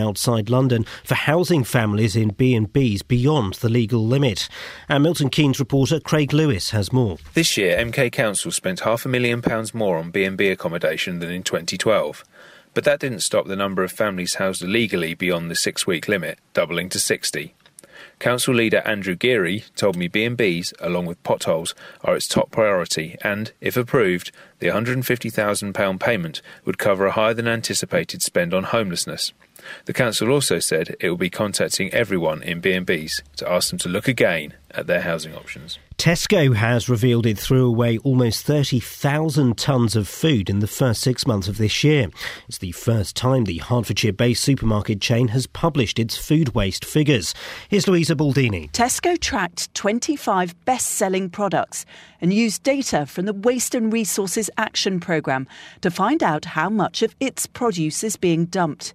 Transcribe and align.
outside 0.00 0.48
London 0.48 0.86
for 1.04 1.14
housing 1.14 1.64
families 1.64 2.16
in 2.16 2.30
B&Bs 2.30 3.06
beyond 3.06 3.54
the 3.54 3.68
legal 3.68 4.06
limit. 4.06 4.48
And 4.88 5.02
Milton 5.02 5.28
Keynes 5.28 5.60
reporter 5.60 6.00
Craig 6.00 6.32
Lewis 6.32 6.70
has 6.70 6.94
more. 6.94 7.18
This 7.34 7.58
year, 7.58 7.76
MK 7.76 8.10
Council 8.10 8.50
spent 8.50 8.80
half 8.80 9.04
a 9.04 9.10
million 9.10 9.42
pounds 9.42 9.74
more 9.74 9.98
on 9.98 10.10
B&B 10.10 10.48
accommodation 10.48 11.18
than 11.18 11.30
in 11.30 11.42
2012. 11.42 12.24
But 12.72 12.84
that 12.84 13.00
didn't 13.00 13.20
stop 13.20 13.46
the 13.46 13.54
number 13.54 13.84
of 13.84 13.92
families 13.92 14.36
housed 14.36 14.62
illegally 14.62 15.12
beyond 15.12 15.50
the 15.50 15.54
six-week 15.54 16.08
limit, 16.08 16.38
doubling 16.54 16.88
to 16.88 16.98
60. 16.98 17.54
Council 18.18 18.54
leader 18.54 18.80
Andrew 18.86 19.14
Geary 19.14 19.64
told 19.76 19.96
me 19.96 20.08
B&Bs, 20.08 20.72
along 20.80 21.04
with 21.04 21.22
potholes, 21.22 21.74
are 22.02 22.16
its 22.16 22.26
top 22.26 22.50
priority 22.50 23.18
and, 23.22 23.52
if 23.60 23.76
approved, 23.76 24.32
the 24.58 24.68
£150,000 24.68 26.00
payment 26.00 26.40
would 26.64 26.78
cover 26.78 27.04
a 27.04 27.12
higher 27.12 27.34
than 27.34 27.46
anticipated 27.46 28.22
spend 28.22 28.54
on 28.54 28.64
homelessness. 28.64 29.34
The 29.84 29.92
council 29.92 30.30
also 30.30 30.58
said 30.58 30.96
it 31.00 31.08
will 31.08 31.16
be 31.16 31.30
contacting 31.30 31.92
everyone 31.92 32.42
in 32.42 32.60
B&Bs 32.60 33.22
to 33.36 33.50
ask 33.50 33.70
them 33.70 33.78
to 33.80 33.88
look 33.88 34.08
again 34.08 34.54
at 34.70 34.86
their 34.86 35.02
housing 35.02 35.34
options. 35.34 35.78
Tesco 35.98 36.56
has 36.56 36.88
revealed 36.88 37.26
it 37.26 37.38
threw 37.38 37.66
away 37.66 37.98
almost 37.98 38.44
30,000 38.44 39.56
tonnes 39.56 39.94
of 39.94 40.08
food 40.08 40.50
in 40.50 40.58
the 40.58 40.66
first 40.66 41.00
six 41.00 41.26
months 41.26 41.46
of 41.46 41.58
this 41.58 41.84
year. 41.84 42.08
It's 42.48 42.58
the 42.58 42.72
first 42.72 43.14
time 43.14 43.44
the 43.44 43.58
Hertfordshire 43.58 44.12
based 44.12 44.42
supermarket 44.42 45.00
chain 45.00 45.28
has 45.28 45.46
published 45.46 45.98
its 45.98 46.16
food 46.16 46.54
waste 46.54 46.84
figures. 46.84 47.34
Here's 47.68 47.86
Louisa 47.86 48.16
Baldini. 48.16 48.70
Tesco 48.72 49.16
tracked 49.18 49.72
25 49.74 50.64
best 50.64 50.88
selling 50.88 51.30
products 51.30 51.86
and 52.20 52.32
used 52.32 52.62
data 52.62 53.06
from 53.06 53.26
the 53.26 53.32
Waste 53.32 53.74
and 53.74 53.92
Resources 53.92 54.50
Action 54.56 54.98
Programme 54.98 55.46
to 55.82 55.90
find 55.90 56.22
out 56.22 56.46
how 56.46 56.68
much 56.68 57.02
of 57.02 57.14
its 57.20 57.46
produce 57.46 58.02
is 58.02 58.16
being 58.16 58.46
dumped. 58.46 58.92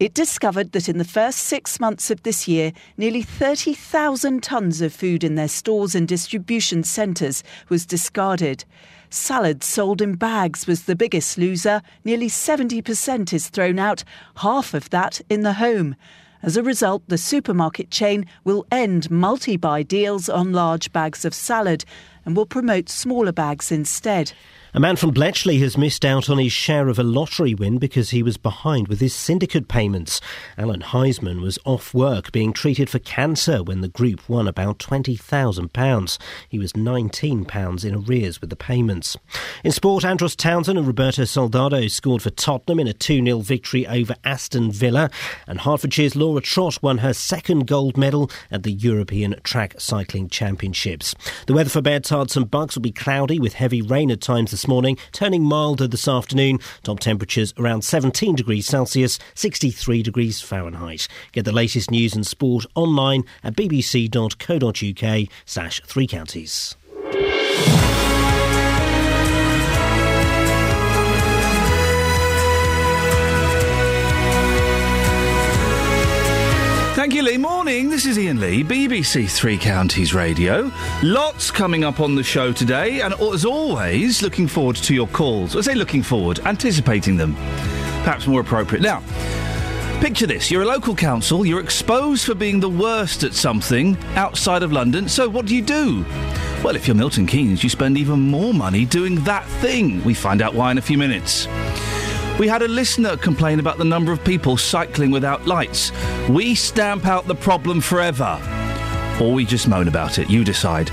It 0.00 0.14
discovered 0.14 0.72
that 0.72 0.88
in 0.88 0.98
the 0.98 1.04
first 1.04 1.38
six 1.38 1.78
months 1.78 2.10
of 2.10 2.22
this 2.22 2.48
year, 2.48 2.72
nearly 2.96 3.22
30,000 3.22 4.42
tonnes 4.42 4.82
of 4.82 4.92
food 4.92 5.22
in 5.22 5.36
their 5.36 5.48
stores 5.48 5.94
and 5.94 6.08
distribution 6.08 6.82
centres 6.82 7.44
was 7.68 7.86
discarded. 7.86 8.64
Salad 9.10 9.62
sold 9.62 10.02
in 10.02 10.14
bags 10.14 10.66
was 10.66 10.84
the 10.84 10.96
biggest 10.96 11.38
loser. 11.38 11.82
Nearly 12.04 12.28
70% 12.28 13.32
is 13.32 13.48
thrown 13.48 13.78
out, 13.78 14.02
half 14.36 14.74
of 14.74 14.90
that 14.90 15.20
in 15.28 15.42
the 15.42 15.54
home. 15.54 15.94
As 16.42 16.56
a 16.56 16.62
result, 16.62 17.04
the 17.06 17.18
supermarket 17.18 17.90
chain 17.90 18.26
will 18.42 18.66
end 18.72 19.08
multi 19.10 19.56
buy 19.56 19.84
deals 19.84 20.28
on 20.28 20.52
large 20.52 20.92
bags 20.92 21.24
of 21.24 21.34
salad 21.34 21.84
and 22.24 22.36
will 22.36 22.46
promote 22.46 22.88
smaller 22.88 23.30
bags 23.30 23.70
instead. 23.70 24.32
A 24.74 24.80
man 24.80 24.96
from 24.96 25.10
Bletchley 25.10 25.58
has 25.58 25.76
missed 25.76 26.02
out 26.02 26.30
on 26.30 26.38
his 26.38 26.50
share 26.50 26.88
of 26.88 26.98
a 26.98 27.02
lottery 27.02 27.54
win 27.54 27.76
because 27.76 28.08
he 28.08 28.22
was 28.22 28.38
behind 28.38 28.88
with 28.88 29.00
his 29.00 29.14
syndicate 29.14 29.68
payments. 29.68 30.18
Alan 30.56 30.80
Heisman 30.80 31.42
was 31.42 31.58
off 31.66 31.92
work 31.92 32.32
being 32.32 32.54
treated 32.54 32.88
for 32.88 32.98
cancer 32.98 33.62
when 33.62 33.82
the 33.82 33.88
group 33.88 34.26
won 34.30 34.48
about 34.48 34.78
£20,000. 34.78 36.18
He 36.48 36.58
was 36.58 36.72
£19 36.72 37.84
in 37.84 37.94
arrears 37.94 38.40
with 38.40 38.48
the 38.48 38.56
payments. 38.56 39.14
In 39.62 39.72
sport, 39.72 40.06
Andros 40.06 40.34
Townsend 40.34 40.78
and 40.78 40.86
Roberto 40.86 41.26
Soldado 41.26 41.86
scored 41.88 42.22
for 42.22 42.30
Tottenham 42.30 42.80
in 42.80 42.88
a 42.88 42.94
2 42.94 43.22
0 43.22 43.40
victory 43.40 43.86
over 43.86 44.16
Aston 44.24 44.72
Villa. 44.72 45.10
And 45.46 45.60
Hertfordshire's 45.60 46.16
Laura 46.16 46.40
Trott 46.40 46.82
won 46.82 46.98
her 46.98 47.12
second 47.12 47.66
gold 47.66 47.98
medal 47.98 48.30
at 48.50 48.62
the 48.62 48.72
European 48.72 49.38
Track 49.44 49.74
Cycling 49.78 50.30
Championships. 50.30 51.14
The 51.46 51.52
weather 51.52 51.68
for 51.68 51.82
Bedtards 51.82 52.38
and 52.38 52.50
Bucks 52.50 52.74
will 52.74 52.82
be 52.82 52.90
cloudy 52.90 53.38
with 53.38 53.52
heavy 53.52 53.82
rain 53.82 54.10
at 54.10 54.22
times 54.22 54.50
this 54.50 54.61
morning, 54.68 54.96
turning 55.12 55.42
milder 55.42 55.86
this 55.86 56.08
afternoon. 56.08 56.58
Top 56.82 57.00
temperatures 57.00 57.54
around 57.58 57.82
17 57.82 58.34
degrees 58.34 58.66
Celsius, 58.66 59.18
63 59.34 60.02
degrees 60.02 60.40
Fahrenheit. 60.40 61.08
Get 61.32 61.44
the 61.44 61.52
latest 61.52 61.90
news 61.90 62.14
and 62.14 62.26
sport 62.26 62.66
online 62.74 63.24
at 63.42 63.54
bbc.co.uk 63.54 65.28
slash 65.44 65.80
three 65.84 66.06
counties. 66.06 66.76
Thank 77.02 77.14
you, 77.14 77.22
Lee. 77.24 77.36
Morning. 77.36 77.90
This 77.90 78.06
is 78.06 78.16
Iain 78.16 78.38
Lee, 78.38 78.62
BBC 78.62 79.28
Three 79.28 79.58
Counties 79.58 80.14
Radio. 80.14 80.70
Lots 81.02 81.50
coming 81.50 81.82
up 81.82 81.98
on 81.98 82.14
the 82.14 82.22
show 82.22 82.52
today, 82.52 83.00
and 83.00 83.12
as 83.14 83.44
always, 83.44 84.22
looking 84.22 84.46
forward 84.46 84.76
to 84.76 84.94
your 84.94 85.08
calls. 85.08 85.56
I 85.56 85.62
say 85.62 85.74
looking 85.74 86.04
forward, 86.04 86.38
anticipating 86.44 87.16
them. 87.16 87.34
Perhaps 88.04 88.28
more 88.28 88.40
appropriate. 88.40 88.82
Now, 88.82 89.02
picture 90.00 90.28
this 90.28 90.48
you're 90.48 90.62
a 90.62 90.64
local 90.64 90.94
council, 90.94 91.44
you're 91.44 91.58
exposed 91.58 92.24
for 92.24 92.36
being 92.36 92.60
the 92.60 92.70
worst 92.70 93.24
at 93.24 93.34
something 93.34 93.96
outside 94.14 94.62
of 94.62 94.70
London, 94.70 95.08
so 95.08 95.28
what 95.28 95.46
do 95.46 95.56
you 95.56 95.62
do? 95.62 96.04
Well, 96.62 96.76
if 96.76 96.86
you're 96.86 96.94
Milton 96.94 97.26
Keynes, 97.26 97.64
you 97.64 97.68
spend 97.68 97.98
even 97.98 98.20
more 98.20 98.54
money 98.54 98.84
doing 98.84 99.16
that 99.24 99.44
thing. 99.60 100.04
We 100.04 100.14
find 100.14 100.40
out 100.40 100.54
why 100.54 100.70
in 100.70 100.78
a 100.78 100.82
few 100.82 100.98
minutes. 100.98 101.48
We 102.42 102.48
had 102.48 102.62
a 102.62 102.66
listener 102.66 103.16
complain 103.16 103.60
about 103.60 103.78
the 103.78 103.84
number 103.84 104.10
of 104.10 104.24
people 104.24 104.56
cycling 104.56 105.12
without 105.12 105.46
lights. 105.46 105.92
We 106.28 106.56
stamp 106.56 107.06
out 107.06 107.28
the 107.28 107.36
problem 107.36 107.80
forever. 107.80 108.36
Or 109.20 109.32
we 109.32 109.44
just 109.44 109.68
moan 109.68 109.86
about 109.86 110.18
it. 110.18 110.28
You 110.28 110.42
decide. 110.42 110.90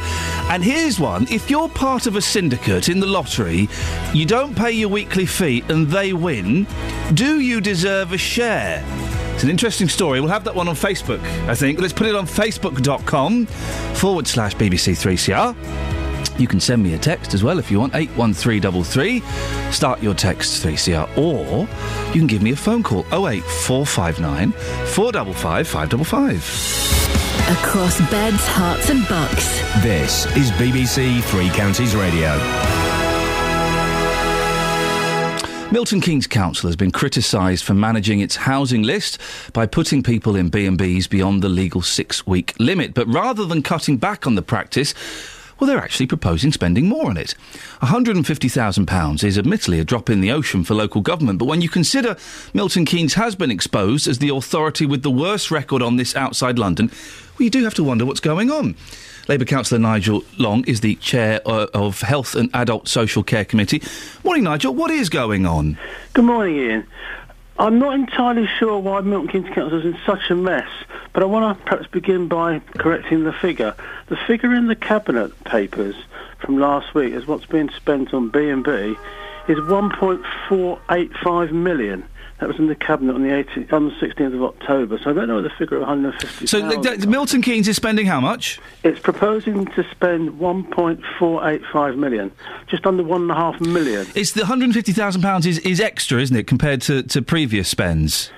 And 0.51 0.63
here's 0.63 0.99
one. 0.99 1.25
If 1.31 1.49
you're 1.49 1.67
part 1.67 2.05
of 2.05 2.15
a 2.15 2.21
syndicate 2.21 2.87
in 2.87 2.99
the 2.99 3.07
lottery, 3.07 3.67
you 4.13 4.27
don't 4.27 4.55
pay 4.55 4.69
your 4.73 4.89
weekly 4.89 5.25
fee 5.25 5.63
and 5.69 5.87
they 5.87 6.13
win, 6.13 6.67
do 7.15 7.39
you 7.39 7.61
deserve 7.61 8.13
a 8.13 8.17
share? 8.19 8.85
It's 9.33 9.41
an 9.41 9.49
interesting 9.49 9.89
story. 9.89 10.21
We'll 10.21 10.29
have 10.29 10.43
that 10.43 10.53
one 10.53 10.67
on 10.67 10.75
Facebook, 10.75 11.19
I 11.47 11.55
think. 11.55 11.81
Let's 11.81 11.93
put 11.93 12.05
it 12.05 12.13
on 12.13 12.27
facebook.com 12.27 13.47
forward 13.95 14.27
slash 14.27 14.55
BBC3CR. 14.55 16.08
You 16.39 16.47
can 16.47 16.61
send 16.61 16.81
me 16.81 16.93
a 16.93 16.97
text 16.97 17.33
as 17.33 17.43
well 17.43 17.59
if 17.59 17.69
you 17.69 17.79
want, 17.81 17.93
81333. 17.93 19.19
Start 19.71 20.01
your 20.01 20.13
text 20.13 20.63
3CR. 20.65 21.17
Or 21.17 21.67
you 22.13 22.21
can 22.21 22.27
give 22.27 22.41
me 22.41 22.51
a 22.51 22.55
phone 22.55 22.81
call, 22.81 23.01
08459 23.11 24.53
455 24.53 25.67
555. 25.67 26.99
Across 27.49 27.99
beds, 28.09 28.37
Herts, 28.37 28.89
and 28.89 29.05
bucks. 29.09 29.59
This 29.83 30.25
is 30.37 30.51
BBC 30.51 31.21
Three 31.23 31.49
Counties 31.49 31.93
Radio. 31.93 32.37
Milton 35.71 35.99
Keynes 35.99 36.25
Council 36.25 36.67
has 36.67 36.75
been 36.75 36.91
criticised 36.91 37.63
for 37.63 37.73
managing 37.73 38.21
its 38.21 38.35
housing 38.35 38.81
list 38.81 39.19
by 39.53 39.65
putting 39.67 40.01
people 40.01 40.35
in 40.35 40.49
B&Bs 40.49 41.09
beyond 41.09 41.43
the 41.43 41.49
legal 41.49 41.81
six-week 41.81 42.55
limit. 42.59 42.93
But 42.95 43.07
rather 43.07 43.45
than 43.45 43.61
cutting 43.61 43.97
back 43.97 44.25
on 44.25 44.33
the 44.35 44.41
practice, 44.41 44.95
well, 45.59 45.67
they're 45.67 45.77
actually 45.77 46.07
proposing 46.07 46.51
spending 46.51 46.87
more 46.87 47.09
on 47.09 47.17
it. 47.17 47.35
£150,000 47.81 49.23
is 49.23 49.37
admittedly 49.37 49.79
a 49.79 49.83
drop 49.83 50.09
in 50.09 50.21
the 50.21 50.31
ocean 50.31 50.63
for 50.63 50.73
local 50.73 51.01
government, 51.01 51.39
but 51.39 51.45
when 51.45 51.61
you 51.61 51.69
consider 51.69 52.15
Milton 52.53 52.85
Keynes 52.85 53.15
has 53.15 53.35
been 53.35 53.51
exposed 53.51 54.07
as 54.07 54.19
the 54.19 54.29
authority 54.29 54.85
with 54.85 55.03
the 55.03 55.11
worst 55.11 55.51
record 55.51 55.81
on 55.81 55.97
this 55.97 56.15
outside 56.15 56.57
London, 56.57 56.87
well, 56.87 57.43
you 57.43 57.49
do 57.49 57.63
have 57.63 57.73
to 57.75 57.83
wonder 57.83 58.05
what's 58.05 58.19
going 58.19 58.49
on. 58.49 58.75
Labour 59.27 59.45
councillor 59.45 59.79
Nigel 59.79 60.23
Long 60.37 60.63
is 60.65 60.81
the 60.81 60.95
chair 60.95 61.39
uh, 61.45 61.67
of 61.73 62.01
Health 62.01 62.35
and 62.35 62.49
Adult 62.53 62.87
Social 62.87 63.21
Care 63.21 63.45
Committee. 63.45 63.83
Morning, 64.23 64.43
Nigel. 64.43 64.73
What 64.73 64.89
is 64.89 65.07
going 65.07 65.45
on? 65.45 65.77
Good 66.13 66.25
morning, 66.25 66.57
Iain. 66.57 66.87
I'm 67.59 67.77
not 67.77 67.93
entirely 67.93 68.47
sure 68.47 68.79
why 68.79 69.01
Milton 69.01 69.27
Keynes 69.27 69.53
Council 69.53 69.79
is 69.79 69.85
in 69.85 69.97
such 70.05 70.29
a 70.29 70.35
mess, 70.35 70.69
but 71.11 71.23
I 71.23 71.25
want 71.25 71.57
to 71.57 71.65
perhaps 71.65 71.87
begin 71.87 72.29
by 72.29 72.59
correcting 72.77 73.25
the 73.25 73.33
figure. 73.33 73.75
The 74.07 74.15
figure 74.15 74.53
in 74.53 74.67
the 74.67 74.77
cabinet 74.77 75.37
papers 75.43 75.95
from 76.39 76.57
last 76.57 76.95
week 76.95 77.13
is 77.13 77.27
what's 77.27 77.45
being 77.45 77.69
spent 77.71 78.13
on 78.13 78.29
B&B 78.29 78.95
is 79.49 79.57
1.485 79.57 81.51
million. 81.51 82.05
That 82.39 82.47
was 82.47 82.57
in 82.57 82.67
the 82.67 82.75
cabinet 82.75 83.15
on 83.15 83.23
the 83.23 83.29
18th, 83.29 83.73
on 83.73 83.89
the 83.89 83.95
16th 83.95 84.33
of 84.33 84.43
October. 84.43 84.97
So 85.03 85.09
I 85.09 85.13
don't 85.13 85.27
know 85.27 85.41
the 85.41 85.49
figure 85.49 85.75
of 85.75 85.81
150. 85.81 86.47
So 86.47 86.69
the, 86.69 86.95
the, 86.95 87.07
Milton 87.07 87.41
Keynes 87.41 87.67
is 87.67 87.75
spending 87.75 88.05
how 88.05 88.21
much? 88.21 88.61
It's 88.83 88.99
proposing 88.99 89.65
to 89.65 89.83
spend 89.91 90.39
1.485 90.39 91.97
million, 91.97 92.31
just 92.67 92.85
under 92.85 93.03
one 93.03 93.23
and 93.23 93.31
a 93.31 93.35
half 93.35 93.59
million. 93.59 94.07
It's 94.15 94.31
the 94.31 94.41
150,000 94.41 95.21
pounds 95.21 95.45
is, 95.45 95.59
is 95.59 95.81
extra, 95.81 96.21
isn't 96.21 96.35
it, 96.35 96.47
compared 96.47 96.81
to, 96.83 97.03
to 97.03 97.21
previous 97.21 97.67
spends? 97.67 98.31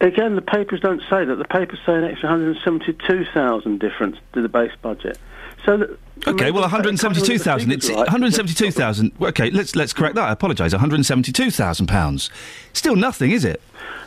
Again, 0.00 0.36
the 0.36 0.42
papers 0.42 0.80
don't 0.80 1.02
say 1.10 1.24
that. 1.24 1.36
The 1.36 1.44
papers 1.44 1.80
say 1.84 1.94
an 1.94 2.04
extra 2.04 2.28
172,000 2.28 3.80
difference 3.80 4.16
to 4.32 4.42
the 4.42 4.48
base 4.48 4.72
budget. 4.80 5.18
So 5.66 5.76
that, 5.76 5.98
Okay, 6.26 6.50
well, 6.50 6.62
172,000. 6.62 7.72
It's 7.72 7.88
172,000. 7.88 9.12
Okay, 9.20 9.50
let's 9.50 9.74
let's 9.74 9.92
correct 9.92 10.14
that. 10.16 10.28
I 10.28 10.32
apologise. 10.32 10.72
172,000 10.72 11.86
pounds. 11.86 12.30
Still 12.72 12.96
nothing, 12.96 13.30
is 13.30 13.44
it? 13.44 13.60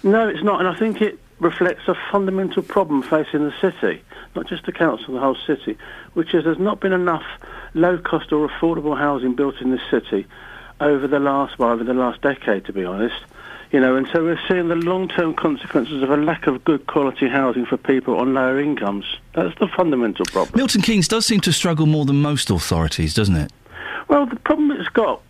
No, 0.04 0.27
it's 0.27 0.44
not, 0.44 0.60
and 0.60 0.68
I 0.68 0.75
think 0.75 1.01
it 1.01 1.18
reflects 1.39 1.88
a 1.88 1.95
fundamental 2.12 2.62
problem 2.62 3.01
facing 3.04 3.44
the 3.44 3.54
city, 3.60 4.01
not 4.36 4.48
just 4.48 4.65
the 4.65 4.71
council, 4.71 5.13
the 5.13 5.19
whole 5.19 5.38
city, 5.48 5.77
which 6.13 6.33
is 6.33 6.44
there's 6.44 6.60
not 6.60 6.80
been 6.80 6.94
enough 6.94 7.25
low-cost 7.74 8.31
or 8.31 8.48
affordable 8.48 8.98
housing 8.98 9.33
built 9.33 9.62
in 9.62 9.71
this 9.71 9.81
city 9.89 10.25
over 10.80 11.07
the 11.07 11.19
last 11.19 11.57
well, 11.57 11.71
over 11.71 11.83
the 11.83 11.94
last 11.94 12.21
decade, 12.21 12.66
to 12.66 12.74
be 12.74 12.83
honest. 12.83 13.16
You 13.74 13.80
know, 13.80 13.96
and 13.96 14.08
so 14.14 14.24
we're 14.24 14.40
seeing 14.48 14.68
the 14.68 14.75
long-term 14.75 15.34
consequences 15.34 16.04
of 16.04 16.12
a 16.12 16.16
lack 16.16 16.46
of 16.46 16.64
good 16.64 16.86
quality 16.86 17.28
housing 17.28 17.66
for 17.66 17.75
people 17.75 18.20
on 18.20 18.36
lower 18.36 18.60
incomes. 18.60 19.04
That's 19.34 19.58
the 19.58 19.68
fundamental 19.68 20.25
problem. 20.25 20.56
Milton 20.56 20.84
Keynes 20.84 21.08
does 21.08 21.25
seem 21.25 21.40
to 21.40 21.52
struggle 21.52 21.88
more 21.88 22.06
than 22.06 22.22
most 22.22 22.52
authorities, 22.52 23.16
doesn't 23.16 23.36
it? 23.36 23.52
Well, 24.10 24.28
the 24.28 24.36
problem 24.36 24.70
it's 24.72 24.90
got, 24.90 25.24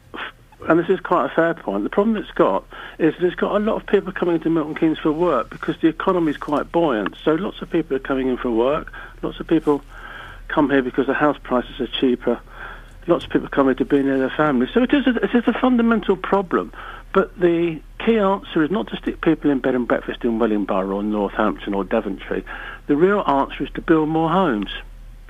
and 0.67 0.77
this 0.77 0.89
is 0.89 0.99
quite 0.99 1.27
a 1.27 1.29
fair 1.33 1.53
point, 1.53 1.85
the 1.85 1.89
problem 1.89 2.17
it's 2.17 2.31
got 2.31 2.65
is 2.99 3.15
that 3.15 3.25
it's 3.25 3.35
got 3.37 3.55
a 3.55 3.59
lot 3.59 3.77
of 3.77 3.87
people 3.87 4.11
coming 4.11 4.35
into 4.35 4.49
Milton 4.49 4.75
Keynes 4.75 4.99
for 4.99 5.13
work 5.13 5.49
because 5.49 5.79
the 5.79 5.87
economy 5.87 6.31
is 6.31 6.37
quite 6.37 6.69
buoyant. 6.69 7.15
So 7.23 7.35
lots 7.35 7.61
of 7.61 7.69
people 7.69 7.95
are 7.95 8.01
coming 8.01 8.27
in 8.27 8.35
for 8.35 8.51
work. 8.51 8.91
Lots 9.21 9.39
of 9.39 9.47
people 9.47 9.81
come 10.49 10.69
here 10.69 10.81
because 10.81 11.07
the 11.07 11.13
house 11.13 11.37
prices 11.41 11.79
are 11.79 11.87
cheaper. 11.87 12.41
Lots 13.07 13.23
of 13.23 13.31
people 13.31 13.47
come 13.47 13.67
here 13.67 13.75
to 13.75 13.85
be 13.85 14.03
near 14.03 14.17
their 14.17 14.29
families. 14.29 14.71
So 14.73 14.83
it 14.83 14.93
is 14.93 15.07
a, 15.07 15.15
it 15.23 15.33
is 15.33 15.47
a 15.47 15.53
fundamental 15.53 16.17
problem. 16.17 16.73
But 17.13 17.39
the 17.39 17.79
key 18.05 18.17
answer 18.17 18.63
is 18.63 18.71
not 18.71 18.87
to 18.87 18.97
stick 18.97 19.21
people 19.21 19.51
in 19.51 19.59
bed 19.59 19.75
and 19.75 19.87
breakfast 19.87 20.23
in 20.23 20.39
Wellingborough 20.39 20.97
or 20.97 21.03
Northampton 21.03 21.73
or 21.73 21.83
Daventry. 21.83 22.43
The 22.87 22.95
real 22.95 23.23
answer 23.27 23.63
is 23.63 23.69
to 23.75 23.81
build 23.81 24.09
more 24.09 24.29
homes. 24.29 24.69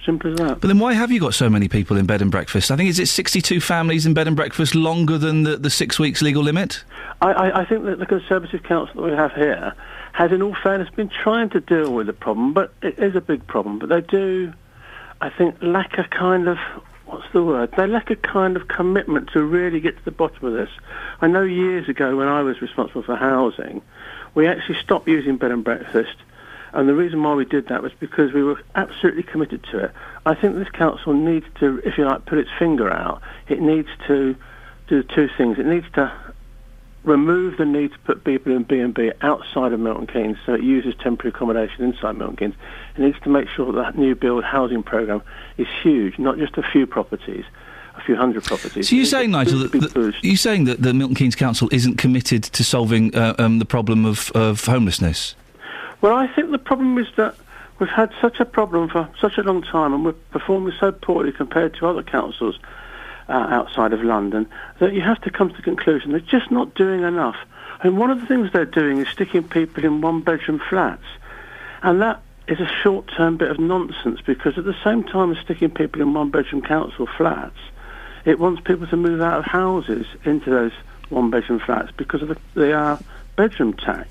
Simple 0.05 0.31
as 0.31 0.37
that. 0.39 0.61
But 0.61 0.67
then 0.67 0.79
why 0.79 0.93
have 0.93 1.11
you 1.11 1.19
got 1.19 1.33
so 1.33 1.49
many 1.49 1.69
people 1.69 1.95
in 1.95 2.05
bed 2.05 2.21
and 2.21 2.29
breakfast? 2.29 2.71
I 2.71 2.75
think 2.75 2.89
is 2.89 2.99
it 2.99 3.07
62 3.07 3.61
families 3.61 4.05
in 4.05 4.13
bed 4.13 4.27
and 4.27 4.35
breakfast 4.35 4.75
longer 4.75 5.17
than 5.17 5.43
the, 5.43 5.55
the 5.55 5.69
six 5.69 5.97
weeks 5.97 6.21
legal 6.21 6.43
limit? 6.43 6.83
I, 7.21 7.31
I, 7.31 7.61
I 7.61 7.65
think 7.65 7.85
that 7.85 7.99
the 7.99 8.05
Conservative 8.05 8.63
Council 8.63 9.01
that 9.01 9.11
we 9.11 9.15
have 9.15 9.31
here 9.33 9.73
has, 10.11 10.31
in 10.31 10.41
all 10.41 10.55
fairness, 10.61 10.89
been 10.89 11.09
trying 11.09 11.49
to 11.51 11.61
deal 11.61 11.93
with 11.93 12.07
the 12.07 12.13
problem, 12.13 12.53
but 12.53 12.73
it 12.81 12.99
is 12.99 13.15
a 13.15 13.21
big 13.21 13.47
problem. 13.47 13.79
But 13.79 13.89
they 13.89 14.01
do, 14.01 14.53
I 15.21 15.29
think, 15.29 15.55
lack 15.61 15.97
a 15.97 16.03
kind 16.03 16.49
of 16.49 16.57
what's 17.13 17.31
the 17.33 17.43
word? 17.43 17.71
They 17.77 17.87
lack 17.87 18.09
a 18.09 18.15
kind 18.15 18.55
of 18.57 18.67
commitment 18.67 19.29
to 19.33 19.43
really 19.43 19.79
get 19.79 19.97
to 19.97 20.05
the 20.05 20.11
bottom 20.11 20.47
of 20.47 20.53
this. 20.53 20.69
I 21.21 21.27
know 21.27 21.43
years 21.43 21.87
ago 21.87 22.15
when 22.15 22.27
I 22.27 22.41
was 22.41 22.61
responsible 22.61 23.03
for 23.03 23.15
housing, 23.15 23.81
we 24.35 24.47
actually 24.47 24.79
stopped 24.79 25.07
using 25.07 25.37
bed 25.37 25.51
and 25.51 25.63
breakfast. 25.63 26.15
And 26.73 26.89
the 26.89 26.95
reason 26.95 27.21
why 27.21 27.35
we 27.35 27.45
did 27.45 27.67
that 27.67 27.83
was 27.83 27.91
because 27.99 28.33
we 28.33 28.43
were 28.43 28.59
absolutely 28.73 29.23
committed 29.23 29.63
to 29.71 29.85
it. 29.85 29.91
I 30.25 30.33
think 30.33 30.55
this 30.55 30.69
council 30.69 31.13
needs 31.13 31.45
to, 31.59 31.79
if 31.85 31.97
you 31.97 32.05
like, 32.05 32.25
put 32.25 32.39
its 32.39 32.49
finger 32.57 32.91
out. 32.91 33.21
It 33.47 33.61
needs 33.61 33.89
to 34.07 34.35
do 34.87 35.03
two 35.03 35.29
things. 35.37 35.59
It 35.59 35.67
needs 35.67 35.85
to 35.93 36.11
remove 37.03 37.57
the 37.57 37.65
need 37.65 37.91
to 37.91 37.99
put 37.99 38.23
people 38.23 38.55
in 38.55 38.63
B&B 38.63 39.11
outside 39.21 39.73
of 39.73 39.79
Milton 39.79 40.07
Keynes 40.07 40.37
so 40.45 40.53
it 40.53 40.63
uses 40.63 40.95
temporary 41.01 41.33
accommodation 41.35 41.83
inside 41.83 42.17
Milton 42.17 42.37
Keynes. 42.37 42.55
It 42.95 43.01
needs 43.01 43.19
to 43.21 43.29
make 43.29 43.49
sure 43.49 43.71
that 43.73 43.97
new 43.97 44.15
build 44.15 44.43
housing 44.43 44.83
programme 44.83 45.21
is 45.57 45.67
huge, 45.81 46.17
not 46.17 46.37
just 46.37 46.57
a 46.57 46.63
few 46.63 46.87
properties, 46.87 47.43
a 47.95 48.01
few 48.01 48.15
hundred 48.15 48.45
properties. 48.45 48.89
So 48.89 48.95
you're 48.95 49.05
saying, 49.05 49.31
Nigel, 49.31 49.59
that, 49.59 49.71
that, 49.71 50.15
you're 50.21 50.37
saying 50.37 50.63
that 50.65 50.81
the 50.81 50.93
Milton 50.93 51.15
Keynes 51.15 51.35
Council 51.35 51.67
isn't 51.71 51.97
committed 51.97 52.43
to 52.43 52.63
solving 52.63 53.13
uh, 53.15 53.35
um, 53.37 53.59
the 53.59 53.65
problem 53.65 54.05
of, 54.05 54.31
of 54.31 54.65
homelessness? 54.65 55.35
Well, 55.99 56.15
I 56.15 56.27
think 56.27 56.51
the 56.51 56.57
problem 56.57 56.97
is 56.97 57.07
that 57.17 57.35
we've 57.79 57.89
had 57.89 58.11
such 58.21 58.39
a 58.39 58.45
problem 58.45 58.89
for 58.89 59.09
such 59.19 59.37
a 59.37 59.43
long 59.43 59.61
time 59.61 59.93
and 59.93 60.05
we're 60.05 60.13
performing 60.31 60.73
so 60.79 60.91
poorly 60.91 61.33
compared 61.33 61.73
to 61.75 61.87
other 61.87 62.03
councils 62.03 62.59
uh, 63.29 63.31
outside 63.31 63.93
of 63.93 64.03
London, 64.03 64.47
that 64.79 64.93
you 64.93 65.01
have 65.01 65.21
to 65.21 65.29
come 65.29 65.49
to 65.49 65.55
the 65.55 65.61
conclusion 65.61 66.11
they're 66.11 66.19
just 66.19 66.51
not 66.51 66.73
doing 66.75 67.03
enough. 67.03 67.37
And 67.81 67.97
one 67.97 68.11
of 68.11 68.21
the 68.21 68.27
things 68.27 68.51
they're 68.51 68.65
doing 68.65 68.99
is 68.99 69.07
sticking 69.09 69.43
people 69.43 69.83
in 69.83 70.01
one-bedroom 70.01 70.61
flats. 70.69 71.03
And 71.81 72.01
that 72.01 72.21
is 72.47 72.59
a 72.59 72.67
short-term 72.81 73.37
bit 73.37 73.51
of 73.51 73.59
nonsense 73.59 74.19
because 74.21 74.57
at 74.57 74.65
the 74.65 74.75
same 74.83 75.03
time 75.03 75.31
as 75.31 75.37
sticking 75.43 75.71
people 75.71 76.01
in 76.01 76.13
one-bedroom 76.13 76.61
council 76.61 77.07
flats, 77.17 77.57
it 78.25 78.39
wants 78.39 78.61
people 78.61 78.87
to 78.87 78.97
move 78.97 79.21
out 79.21 79.39
of 79.39 79.45
houses 79.45 80.05
into 80.23 80.49
those 80.49 80.71
one-bedroom 81.09 81.59
flats 81.59 81.91
because 81.97 82.21
of 82.21 82.29
the, 82.29 82.37
the 82.53 82.73
uh, 82.73 82.97
bedroom 83.35 83.73
tax. 83.73 84.09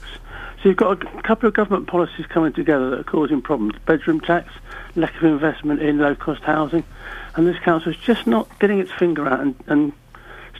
So 0.62 0.68
you've 0.68 0.78
got 0.78 1.02
a 1.02 1.22
couple 1.22 1.48
of 1.48 1.54
government 1.54 1.88
policies 1.88 2.26
coming 2.26 2.52
together 2.52 2.90
that 2.90 3.00
are 3.00 3.04
causing 3.04 3.42
problems. 3.42 3.74
Bedroom 3.84 4.20
tax, 4.20 4.52
lack 4.94 5.16
of 5.16 5.24
investment 5.24 5.82
in 5.82 5.98
low-cost 5.98 6.42
housing, 6.42 6.84
and 7.34 7.46
this 7.46 7.58
council 7.60 7.92
is 7.92 7.98
just 7.98 8.26
not 8.26 8.58
getting 8.58 8.78
its 8.78 8.92
finger 8.92 9.26
out 9.26 9.40
and, 9.40 9.54
and 9.66 9.92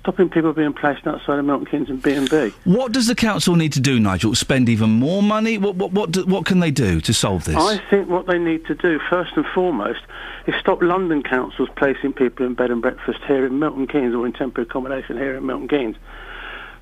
stopping 0.03 0.29
people 0.29 0.53
being 0.53 0.73
placed 0.73 1.07
outside 1.07 1.39
of 1.39 1.45
Milton 1.45 1.67
Keynes 1.67 1.89
and 1.89 2.03
B&B. 2.03 2.53
What 2.65 2.91
does 2.91 3.07
the 3.07 3.15
council 3.15 3.55
need 3.55 3.73
to 3.75 3.81
do, 3.81 4.01
Nigel? 4.01 4.35
Spend 4.35 4.69
even 4.69 4.91
more 4.91 5.23
money? 5.23 5.59
What, 5.59 5.77
what, 5.77 5.93
what, 5.93 6.11
do, 6.11 6.27
what 6.27 6.45
can 6.45 6.59
they 6.59 6.73
do 6.73 7.01
to 7.03 7.15
solve 7.15 7.45
this? 7.45 7.55
I 7.55 7.79
think 7.89 8.09
what 8.09 8.27
they 8.27 8.39
need 8.39 8.67
to 8.67 8.75
do, 8.75 8.99
first 9.09 9.33
and 9.37 9.47
foremost, 9.55 10.01
is 10.49 10.55
stop 10.59 10.83
London 10.83 11.23
councils 11.23 11.69
placing 11.77 12.15
people 12.15 12.45
in 12.45 12.55
bed 12.55 12.73
and 12.73 12.83
breakfast 12.83 13.21
here 13.29 13.47
in 13.47 13.61
Milton 13.61 13.87
Keynes 13.87 14.13
or 14.13 14.27
in 14.27 14.33
temporary 14.33 14.67
accommodation 14.69 15.17
here 15.17 15.37
in 15.37 15.47
Milton 15.47 15.69
Keynes. 15.69 15.97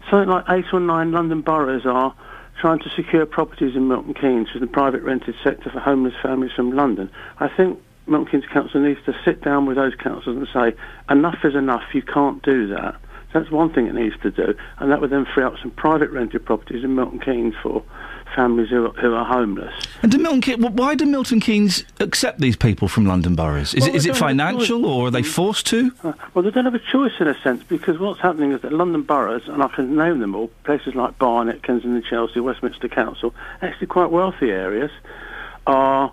Something 0.09 0.31
like 0.31 0.45
eight 0.49 0.73
or 0.73 0.81
nine 0.81 1.13
London 1.13 1.43
boroughs 1.43 1.85
are 1.85 2.15
trying 2.59 2.79
to 2.79 2.89
secure 2.97 3.27
properties 3.27 3.77
in 3.77 3.89
Milton 3.89 4.15
Keynes 4.15 4.49
for 4.51 4.61
the 4.61 4.67
private 4.67 5.03
rented 5.03 5.35
sector 5.45 5.69
for 5.71 5.79
homeless 5.79 6.15
families 6.23 6.53
from 6.53 6.73
London. 6.73 7.11
I 7.39 7.49
think 7.49 7.79
Milton 8.11 8.31
Keynes 8.31 8.53
Council 8.53 8.81
needs 8.81 9.01
to 9.07 9.15
sit 9.25 9.43
down 9.43 9.67
with 9.67 9.77
those 9.77 9.95
councils 9.95 10.37
and 10.37 10.49
say, 10.53 10.77
enough 11.09 11.39
is 11.45 11.55
enough, 11.55 11.95
you 11.95 12.03
can't 12.03 12.43
do 12.43 12.67
that. 12.69 12.97
So 13.33 13.39
that's 13.39 13.51
one 13.51 13.73
thing 13.73 13.87
it 13.87 13.95
needs 13.95 14.17
to 14.23 14.31
do, 14.33 14.55
and 14.79 14.91
that 14.91 15.01
would 15.01 15.11
then 15.11 15.25
free 15.25 15.45
up 15.45 15.55
some 15.63 15.71
private 15.71 16.11
rented 16.11 16.45
properties 16.45 16.83
in 16.83 16.97
Milton 16.97 17.21
Keynes 17.21 17.55
for 17.63 17.85
families 18.35 18.71
who 18.71 18.87
are, 18.87 18.93
who 18.93 19.15
are 19.15 19.25
homeless. 19.25 19.73
And 20.03 20.11
do 20.11 20.19
Milton 20.19 20.41
Keynes, 20.41 20.59
why 20.59 20.97
do 20.97 21.07
Milton 21.07 21.39
Keynes 21.39 21.85
accept 22.01 22.41
these 22.41 22.57
people 22.57 22.89
from 22.89 23.07
London 23.07 23.37
boroughs? 23.37 23.73
Is, 23.73 23.83
Well, 23.83 23.91
it, 23.91 23.95
is 23.95 24.05
it 24.05 24.09
don't 24.09 24.17
have 24.17 24.23
a 24.23 24.29
financial, 24.29 24.85
or 24.85 25.07
are 25.07 25.11
they 25.13 25.23
forced 25.23 25.67
to? 25.67 25.93
Uh, 26.03 26.13
well, 26.35 26.43
they 26.43 26.51
don't 26.51 26.65
have 26.65 26.75
a 26.75 26.81
choice 26.81 27.13
in 27.21 27.29
a 27.29 27.41
sense 27.41 27.63
because 27.63 28.01
what's 28.01 28.21
happening 28.21 28.51
is 28.51 28.63
that 28.63 28.73
London 28.73 29.03
boroughs, 29.03 29.47
and 29.47 29.63
I 29.63 29.69
can 29.69 29.97
name 29.97 30.19
them 30.19 30.35
all, 30.35 30.49
places 30.65 30.97
like 30.97 31.17
Barnet, 31.19 31.63
Kensington, 31.63 32.03
Chelsea, 32.03 32.41
Westminster 32.41 32.89
Council, 32.89 33.33
actually 33.63 33.87
quite 33.87 34.11
wealthy 34.11 34.51
areas, 34.51 34.91
are 35.69 36.13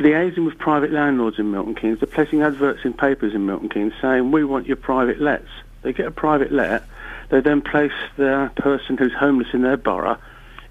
liaising 0.00 0.46
with 0.46 0.58
private 0.58 0.90
landlords 0.90 1.38
in 1.38 1.50
Milton 1.50 1.74
Keynes. 1.74 2.00
They're 2.00 2.06
placing 2.06 2.42
adverts 2.42 2.80
in 2.84 2.94
papers 2.94 3.34
in 3.34 3.46
Milton 3.46 3.68
Keynes 3.68 3.92
saying, 4.00 4.32
we 4.32 4.44
want 4.44 4.66
your 4.66 4.76
private 4.76 5.20
lets. 5.20 5.48
They 5.82 5.92
get 5.92 6.06
a 6.06 6.10
private 6.10 6.50
let. 6.50 6.84
They 7.28 7.40
then 7.40 7.60
place 7.60 7.92
the 8.16 8.50
person 8.56 8.96
who's 8.96 9.12
homeless 9.12 9.48
in 9.52 9.62
their 9.62 9.76
borough 9.76 10.18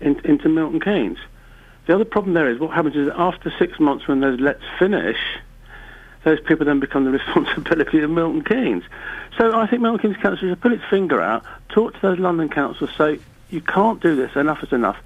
in, 0.01 0.19
into 0.25 0.49
Milton 0.49 0.81
Keynes. 0.81 1.19
The 1.85 1.95
other 1.95 2.05
problem 2.05 2.33
there 2.33 2.49
is 2.49 2.59
what 2.59 2.71
happens 2.71 2.95
is 2.95 3.09
after 3.15 3.53
six 3.57 3.79
months 3.79 4.07
when 4.07 4.19
those 4.19 4.39
lets 4.39 4.63
finish, 4.77 5.17
those 6.23 6.39
people 6.41 6.65
then 6.65 6.79
become 6.79 7.05
the 7.05 7.11
responsibility 7.19 7.99
of 8.01 8.09
Milton 8.09 8.43
Keynes. 8.43 8.83
So 9.37 9.55
I 9.55 9.67
think 9.67 9.81
Milton 9.81 9.99
Keynes 9.99 10.21
Council 10.21 10.49
should 10.49 10.61
put 10.61 10.71
its 10.71 10.83
finger 10.89 11.21
out, 11.21 11.45
talk 11.69 11.93
to 11.93 12.01
those 12.01 12.19
London 12.19 12.49
councils, 12.49 12.89
say, 12.97 13.19
you 13.49 13.61
can't 13.61 14.01
do 14.01 14.15
this, 14.15 14.35
enough 14.35 14.63
is 14.63 14.71
enough. 14.71 14.97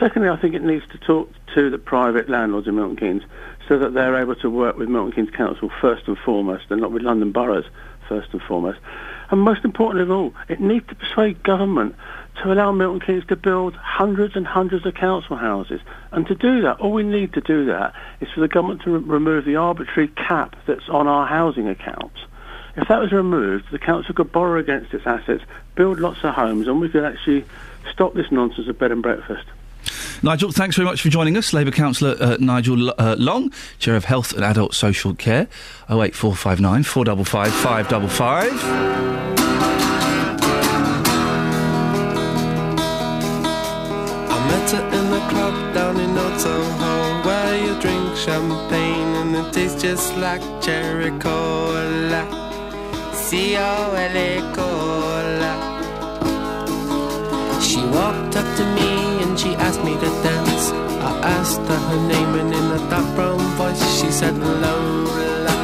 Secondly, 0.00 0.28
I 0.28 0.36
think 0.36 0.54
it 0.54 0.62
needs 0.62 0.84
to 0.92 0.98
talk 0.98 1.30
to 1.54 1.70
the 1.70 1.78
private 1.78 2.28
landlords 2.28 2.66
in 2.66 2.74
Milton 2.74 2.96
Keynes 2.96 3.22
so 3.68 3.78
that 3.78 3.94
they're 3.94 4.20
able 4.20 4.34
to 4.36 4.50
work 4.50 4.76
with 4.76 4.88
Milton 4.88 5.12
Keynes 5.12 5.30
Council 5.30 5.70
first 5.80 6.08
and 6.08 6.18
foremost 6.18 6.64
and 6.70 6.80
not 6.80 6.92
with 6.92 7.02
London 7.02 7.32
boroughs 7.32 7.64
first 8.08 8.28
and 8.32 8.42
foremost. 8.42 8.80
And 9.30 9.40
most 9.40 9.64
importantly 9.64 10.02
of 10.02 10.10
all, 10.10 10.34
it 10.48 10.60
needs 10.60 10.86
to 10.88 10.94
persuade 10.94 11.42
government 11.42 11.94
to 12.42 12.52
allow 12.52 12.72
Milton 12.72 13.00
Keynes 13.00 13.24
to 13.26 13.36
build 13.36 13.74
hundreds 13.76 14.36
and 14.36 14.46
hundreds 14.46 14.84
of 14.84 14.94
council 14.94 15.36
houses. 15.36 15.80
And 16.10 16.26
to 16.26 16.34
do 16.34 16.62
that, 16.62 16.80
all 16.80 16.92
we 16.92 17.04
need 17.04 17.32
to 17.34 17.40
do 17.40 17.66
that 17.66 17.94
is 18.20 18.28
for 18.34 18.40
the 18.40 18.48
government 18.48 18.82
to 18.82 18.90
re- 18.90 19.04
remove 19.04 19.44
the 19.44 19.56
arbitrary 19.56 20.08
cap 20.08 20.56
that's 20.66 20.88
on 20.88 21.06
our 21.06 21.26
housing 21.26 21.68
accounts. 21.68 22.18
If 22.76 22.88
that 22.88 23.00
was 23.00 23.12
removed, 23.12 23.66
the 23.70 23.78
council 23.78 24.14
could 24.14 24.32
borrow 24.32 24.58
against 24.58 24.92
its 24.92 25.06
assets, 25.06 25.44
build 25.76 26.00
lots 26.00 26.24
of 26.24 26.34
homes, 26.34 26.66
and 26.66 26.80
we 26.80 26.88
could 26.88 27.04
actually 27.04 27.44
stop 27.92 28.14
this 28.14 28.32
nonsense 28.32 28.66
of 28.66 28.78
bed 28.78 28.90
and 28.90 29.02
breakfast. 29.02 29.46
Nigel, 30.22 30.52
thanks 30.52 30.76
very 30.76 30.86
much 30.86 31.02
for 31.02 31.08
joining 31.08 31.36
us. 31.36 31.52
Labour 31.52 31.70
Councillor 31.70 32.16
uh, 32.20 32.36
Nigel 32.40 32.90
uh, 32.98 33.16
Long, 33.18 33.52
Chair 33.78 33.96
of 33.96 34.04
Health 34.04 34.32
and 34.32 34.44
Adult 34.44 34.74
Social 34.74 35.14
Care. 35.14 35.48
08459 35.88 36.82
455 36.82 37.52
555. 37.52 38.52
I 44.30 44.48
met 44.48 44.70
her 44.70 44.84
in 44.98 45.10
the 45.10 45.20
club 45.28 45.74
down 45.74 46.00
in 46.00 46.14
Where 47.24 47.56
you 47.64 47.80
drink 47.80 48.16
champagne 48.16 49.14
and 49.16 49.36
it 49.36 49.52
tastes 49.52 49.82
just 49.82 50.16
like 50.16 50.42
cherry 50.62 51.10
cola 51.18 52.24
C-O-L-A 53.12 54.40
cola 54.54 55.54
She 57.60 57.80
walked 57.86 58.36
up 58.36 58.56
to 58.56 58.64
me 58.74 59.13
she 59.36 59.54
asked 59.56 59.82
me 59.84 59.94
to 59.94 60.10
dance. 60.22 60.70
I 61.08 61.12
asked 61.38 61.60
her 61.60 61.80
her 61.88 62.00
name 62.08 62.34
and 62.40 62.54
in 62.54 62.66
a 62.78 62.78
dark 62.90 63.06
brown 63.16 63.38
voice 63.58 63.82
she 63.98 64.10
said 64.10 64.34
Lola 64.38 65.54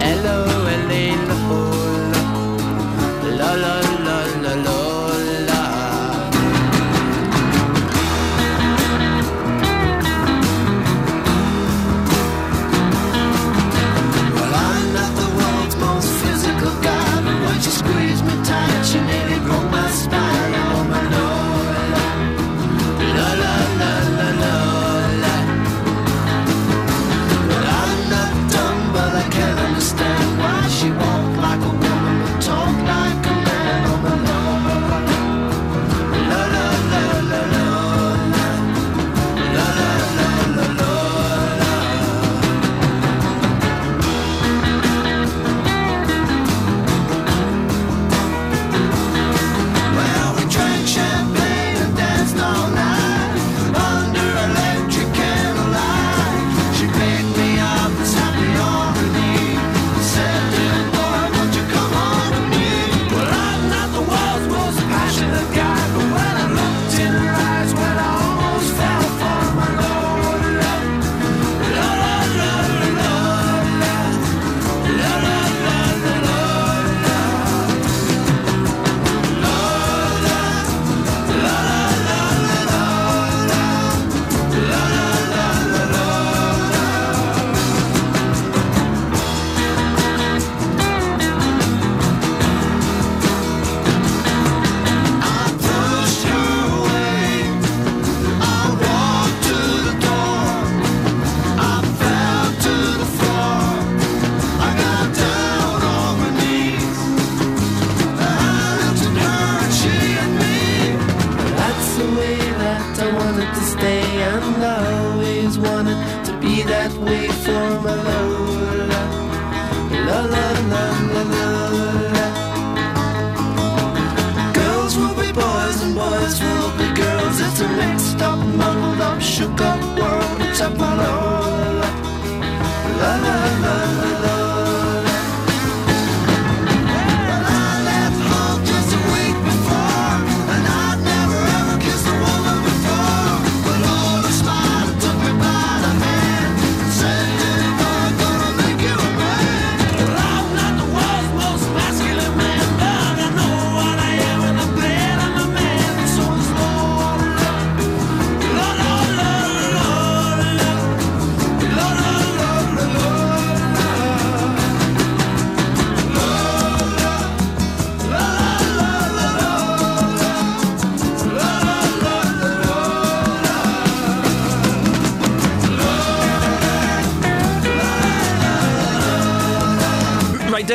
L-O-L-A 0.00 1.04
Lola. 1.28 2.22
La 3.38 3.50
la 3.62 3.74
la 3.80 3.84
la 4.06 4.18
Lola 4.24 4.33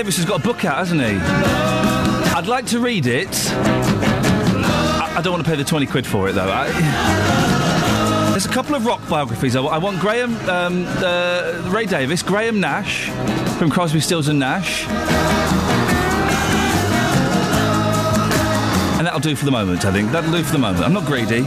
Davies 0.09 0.25
has 0.25 0.25
got 0.25 0.39
a 0.39 0.43
book 0.43 0.65
out, 0.65 0.77
hasn't 0.79 1.01
he? 1.01 1.17
I'd 2.35 2.47
like 2.47 2.65
to 2.67 2.79
read 2.79 3.05
it. 3.05 3.29
I, 3.51 5.13
I 5.17 5.21
don't 5.21 5.33
want 5.33 5.45
to 5.45 5.51
pay 5.51 5.55
the 5.55 5.63
20 5.63 5.85
quid 5.85 6.07
for 6.07 6.27
it, 6.27 6.31
though. 6.31 6.49
I, 6.51 6.67
there's 8.31 8.47
a 8.47 8.49
couple 8.49 8.73
of 8.73 8.87
rock 8.87 9.07
biographies. 9.07 9.55
I, 9.55 9.61
I 9.61 9.77
want 9.77 9.99
Graham, 9.99 10.33
um, 10.49 10.85
uh, 10.87 11.61
Ray 11.67 11.85
Davies, 11.85 12.23
Graham 12.23 12.59
Nash 12.59 13.11
from 13.59 13.69
Crosby, 13.69 13.99
Stills 13.99 14.29
and 14.29 14.39
Nash. 14.39 14.87
And 18.97 19.05
that'll 19.05 19.19
do 19.19 19.35
for 19.35 19.45
the 19.45 19.51
moment, 19.51 19.85
I 19.85 19.91
think. 19.91 20.11
That'll 20.11 20.31
do 20.31 20.41
for 20.41 20.53
the 20.53 20.57
moment. 20.57 20.85
I'm 20.85 20.93
not 20.93 21.05
greedy. 21.05 21.45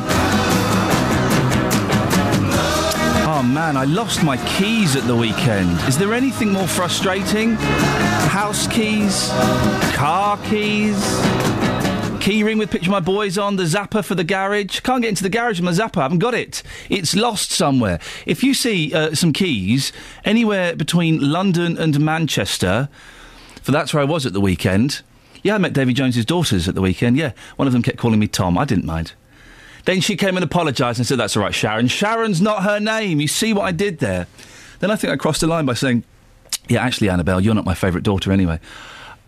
Oh 3.26 3.42
man, 3.44 3.76
I 3.76 3.86
lost 3.86 4.22
my 4.22 4.36
keys 4.46 4.94
at 4.94 5.02
the 5.08 5.16
weekend. 5.16 5.80
Is 5.88 5.98
there 5.98 6.14
anything 6.14 6.52
more 6.52 6.68
frustrating? 6.68 7.56
House 8.32 8.66
keys, 8.66 9.28
car 9.94 10.38
keys, 10.38 10.96
key 12.18 12.42
ring 12.42 12.56
with 12.56 12.70
picture 12.70 12.88
of 12.88 12.92
my 12.92 12.98
boys 12.98 13.36
on, 13.36 13.56
the 13.56 13.64
zapper 13.64 14.02
for 14.02 14.14
the 14.14 14.24
garage. 14.24 14.80
Can't 14.80 15.02
get 15.02 15.10
into 15.10 15.22
the 15.22 15.28
garage 15.28 15.60
with 15.60 15.66
my 15.66 15.70
zapper. 15.72 15.98
I 15.98 16.04
haven't 16.04 16.20
got 16.20 16.32
it. 16.32 16.62
It's 16.88 17.14
lost 17.14 17.50
somewhere. 17.50 18.00
If 18.24 18.42
you 18.42 18.54
see 18.54 18.94
uh, 18.94 19.14
some 19.14 19.34
keys 19.34 19.92
anywhere 20.24 20.74
between 20.74 21.30
London 21.30 21.76
and 21.76 22.00
Manchester, 22.00 22.88
for 23.60 23.70
that's 23.70 23.92
where 23.92 24.00
I 24.00 24.06
was 24.06 24.24
at 24.24 24.32
the 24.32 24.40
weekend. 24.40 25.02
Yeah, 25.42 25.56
I 25.56 25.58
met 25.58 25.74
Davy 25.74 25.92
Jones's 25.92 26.24
daughters 26.24 26.66
at 26.66 26.74
the 26.74 26.80
weekend. 26.80 27.18
Yeah, 27.18 27.32
one 27.56 27.68
of 27.68 27.74
them 27.74 27.82
kept 27.82 27.98
calling 27.98 28.18
me 28.18 28.28
Tom. 28.28 28.56
I 28.56 28.64
didn't 28.64 28.86
mind. 28.86 29.12
Then 29.84 30.00
she 30.00 30.16
came 30.16 30.38
and 30.38 30.44
apologised 30.44 30.98
and 30.98 31.06
said, 31.06 31.18
That's 31.18 31.36
all 31.36 31.42
right, 31.42 31.54
Sharon. 31.54 31.88
Sharon's 31.88 32.40
not 32.40 32.62
her 32.62 32.80
name. 32.80 33.20
You 33.20 33.28
see 33.28 33.52
what 33.52 33.66
I 33.66 33.72
did 33.72 33.98
there? 33.98 34.26
Then 34.78 34.90
I 34.90 34.96
think 34.96 35.12
I 35.12 35.16
crossed 35.16 35.42
the 35.42 35.46
line 35.46 35.66
by 35.66 35.74
saying, 35.74 36.04
Yeah, 36.68 36.82
actually, 36.82 37.08
Annabelle, 37.08 37.40
you're 37.40 37.54
not 37.54 37.64
my 37.64 37.74
favourite 37.74 38.04
daughter 38.04 38.32
anyway. 38.32 38.60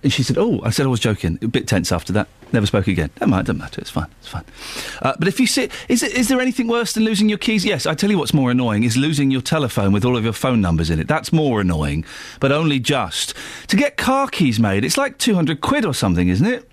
And 0.04 0.12
she 0.12 0.22
said, 0.22 0.36
Oh, 0.38 0.60
I 0.62 0.70
said 0.70 0.84
I 0.84 0.90
was 0.90 1.00
joking. 1.00 1.38
A 1.42 1.48
bit 1.48 1.66
tense 1.66 1.90
after 1.90 2.12
that. 2.12 2.28
Never 2.52 2.66
spoke 2.66 2.86
again. 2.86 3.10
Never 3.20 3.30
mind, 3.30 3.46
doesn't 3.46 3.58
matter. 3.58 3.80
It's 3.80 3.90
fine. 3.90 4.06
It's 4.20 4.28
fine. 4.28 4.44
Uh, 5.00 5.14
but 5.18 5.28
if 5.28 5.40
you 5.40 5.46
see, 5.46 5.70
is, 5.88 6.02
it, 6.02 6.12
is 6.12 6.28
there 6.28 6.40
anything 6.40 6.68
worse 6.68 6.92
than 6.92 7.04
losing 7.04 7.28
your 7.28 7.38
keys? 7.38 7.64
Yes, 7.64 7.86
I 7.86 7.94
tell 7.94 8.10
you 8.10 8.18
what's 8.18 8.34
more 8.34 8.50
annoying 8.50 8.84
is 8.84 8.98
losing 8.98 9.30
your 9.30 9.40
telephone 9.40 9.92
with 9.92 10.04
all 10.04 10.16
of 10.16 10.22
your 10.22 10.34
phone 10.34 10.60
numbers 10.60 10.90
in 10.90 11.00
it. 11.00 11.08
That's 11.08 11.32
more 11.32 11.62
annoying, 11.62 12.04
but 12.38 12.52
only 12.52 12.78
just. 12.78 13.34
To 13.68 13.76
get 13.76 13.96
car 13.96 14.28
keys 14.28 14.60
made, 14.60 14.84
it's 14.84 14.98
like 14.98 15.16
200 15.16 15.62
quid 15.62 15.86
or 15.86 15.94
something, 15.94 16.28
isn't 16.28 16.46
it? 16.46 16.68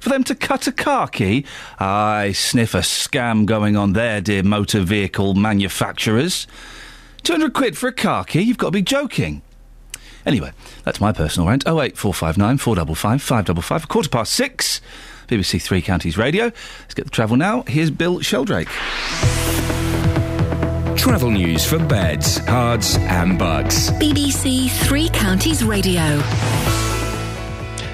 For 0.00 0.08
them 0.08 0.24
to 0.24 0.34
cut 0.34 0.66
a 0.66 0.72
car 0.72 1.06
key? 1.06 1.44
I 1.78 2.32
sniff 2.32 2.74
a 2.74 2.78
scam 2.78 3.44
going 3.44 3.76
on 3.76 3.92
there, 3.92 4.22
dear 4.22 4.42
motor 4.42 4.80
vehicle 4.80 5.34
manufacturers. 5.34 6.46
200 7.24 7.52
quid 7.52 7.76
for 7.76 7.88
a 7.88 7.92
car 7.92 8.24
key? 8.24 8.40
You've 8.40 8.56
got 8.56 8.68
to 8.68 8.72
be 8.72 8.82
joking. 8.82 9.42
Anyway, 10.26 10.52
that's 10.84 11.00
my 11.00 11.12
personal 11.12 11.48
rant. 11.48 11.62
08459 11.66 12.58
455 12.58 13.22
555, 13.22 13.84
a 13.84 13.86
quarter 13.86 14.08
past 14.08 14.32
six. 14.32 14.80
BBC 15.28 15.62
Three 15.62 15.80
Counties 15.80 16.18
Radio. 16.18 16.44
Let's 16.80 16.94
get 16.94 17.04
the 17.04 17.10
travel 17.10 17.36
now. 17.36 17.62
Here's 17.62 17.90
Bill 17.90 18.20
Sheldrake. 18.20 18.68
Travel 20.96 21.30
news 21.30 21.64
for 21.64 21.78
beds, 21.78 22.38
Herts, 22.40 22.98
and 22.98 23.38
Bucks. 23.38 23.90
BBC 23.92 24.70
Three 24.86 25.08
Counties 25.08 25.64
Radio. 25.64 26.20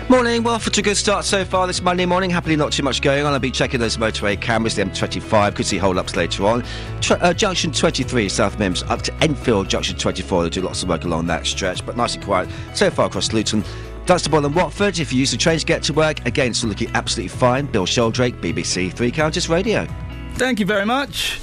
Morning. 0.09 0.45
Well, 0.45 0.61
for 0.61 0.71
a 0.71 0.83
good 0.83 0.97
start 0.97 1.25
so 1.25 1.45
far 1.45 1.67
this 1.67 1.83
Monday 1.83 2.07
morning. 2.07 2.31
Happily, 2.31 2.55
not 2.55 2.71
too 2.71 2.85
much 2.85 3.03
going 3.03 3.27
on. 3.27 3.33
I'll 3.33 3.41
be 3.41 3.51
checking 3.51 3.81
those 3.81 3.97
motorway 3.97 4.41
cameras. 4.41 4.77
The 4.77 4.85
M25 4.85 5.57
could 5.57 5.67
see 5.67 5.79
hold 5.79 5.99
ups 5.99 6.15
later 6.15 6.47
on. 6.47 6.63
Tr- 7.01 7.15
uh, 7.15 7.35
junction 7.35 7.73
23, 7.73 8.29
South 8.29 8.57
Mimms, 8.57 8.89
up 8.89 9.03
to 9.03 9.15
Enfield. 9.15 9.69
Junction 9.69 9.99
24. 9.99 10.45
They 10.45 10.51
do 10.51 10.63
lots 10.63 10.85
of 10.85 10.89
work 10.89 11.03
along 11.05 11.27
that 11.27 11.45
stretch, 11.45 11.85
but 11.85 11.97
nice 11.97 12.15
and 12.15 12.23
quiet 12.25 12.49
so 12.73 12.89
far 12.89 13.07
across 13.07 13.33
Luton. 13.33 13.65
Dunstable 14.07 14.47
and 14.47 14.55
Watford. 14.55 15.01
If 15.01 15.13
you 15.13 15.19
use 15.19 15.33
the 15.33 15.37
train 15.37 15.59
to 15.59 15.67
get 15.67 15.83
to 15.85 15.93
work, 15.93 16.25
again, 16.25 16.55
still 16.55 16.69
looking 16.69 16.91
absolutely 16.95 17.37
fine. 17.37 17.67
Bill 17.67 17.85
Sheldrake, 17.85 18.37
BBC 18.41 18.93
Three 18.93 19.11
Counties 19.11 19.49
Radio. 19.49 19.89
Thank 20.35 20.61
you 20.61 20.67
very 20.67 20.87
much. 20.87 21.41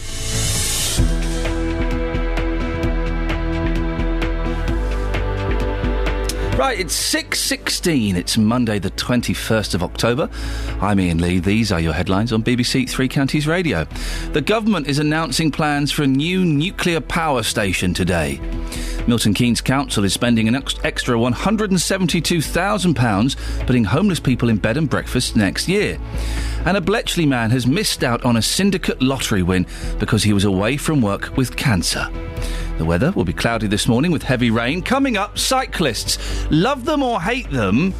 Right, 6.57 6.79
it's 6.79 6.95
6.16. 7.11 8.15
It's 8.15 8.37
Monday 8.37 8.77
the 8.77 8.91
21st 8.91 9.73
of 9.73 9.81
October. 9.81 10.29
I'm 10.81 10.99
Iain 10.99 11.17
Lee. 11.17 11.39
These 11.39 11.71
are 11.71 11.79
your 11.79 11.93
headlines 11.93 12.31
on 12.31 12.43
BBC 12.43 12.87
Three 12.87 13.07
Counties 13.07 13.47
Radio. 13.47 13.85
The 14.33 14.41
government 14.41 14.85
is 14.85 14.99
announcing 14.99 15.49
plans 15.49 15.91
for 15.91 16.03
a 16.03 16.07
new 16.07 16.45
nuclear 16.45 17.01
power 17.01 17.41
station 17.41 17.95
today. 17.95 18.39
Milton 19.07 19.33
Keynes 19.33 19.61
Council 19.61 20.03
is 20.03 20.13
spending 20.13 20.47
an 20.47 20.53
ex- 20.53 20.75
extra 20.83 21.15
£172,000 21.15 23.65
putting 23.65 23.83
homeless 23.83 24.19
people 24.19 24.47
in 24.47 24.57
bed 24.57 24.77
and 24.77 24.87
breakfast 24.87 25.35
next 25.35 25.67
year. 25.67 25.97
And 26.65 26.77
a 26.77 26.81
Bletchley 26.81 27.25
man 27.25 27.49
has 27.49 27.65
missed 27.65 28.03
out 28.03 28.23
on 28.23 28.37
a 28.37 28.43
syndicate 28.43 29.01
lottery 29.01 29.41
win 29.41 29.65
because 29.97 30.21
he 30.21 30.33
was 30.33 30.45
away 30.45 30.77
from 30.77 31.01
work 31.01 31.35
with 31.35 31.57
cancer. 31.57 32.07
The 32.83 32.89
weather 32.89 33.11
will 33.11 33.23
be 33.23 33.31
cloudy 33.31 33.67
this 33.67 33.87
morning 33.87 34.11
with 34.11 34.23
heavy 34.23 34.51
rain. 34.51 34.81
Coming 34.81 35.15
up, 35.15 35.39
cyclists. 35.39 36.17
Love 36.51 36.83
them 36.83 37.01
or 37.01 37.21
hate 37.21 37.49
them, 37.49 37.93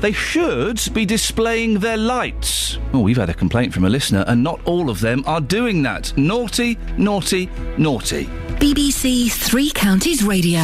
they 0.00 0.10
should 0.10 0.82
be 0.92 1.06
displaying 1.06 1.78
their 1.78 1.96
lights. 1.96 2.78
Oh, 2.92 2.98
we've 2.98 3.16
had 3.16 3.30
a 3.30 3.34
complaint 3.34 3.72
from 3.72 3.84
a 3.84 3.88
listener, 3.88 4.24
and 4.26 4.42
not 4.42 4.60
all 4.64 4.90
of 4.90 4.98
them 4.98 5.22
are 5.24 5.40
doing 5.40 5.84
that. 5.84 6.12
Naughty, 6.18 6.76
naughty, 6.96 7.48
naughty. 7.78 8.24
BBC 8.58 9.30
Three 9.30 9.70
Counties 9.70 10.24
Radio. 10.24 10.58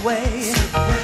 Away. 0.08 0.56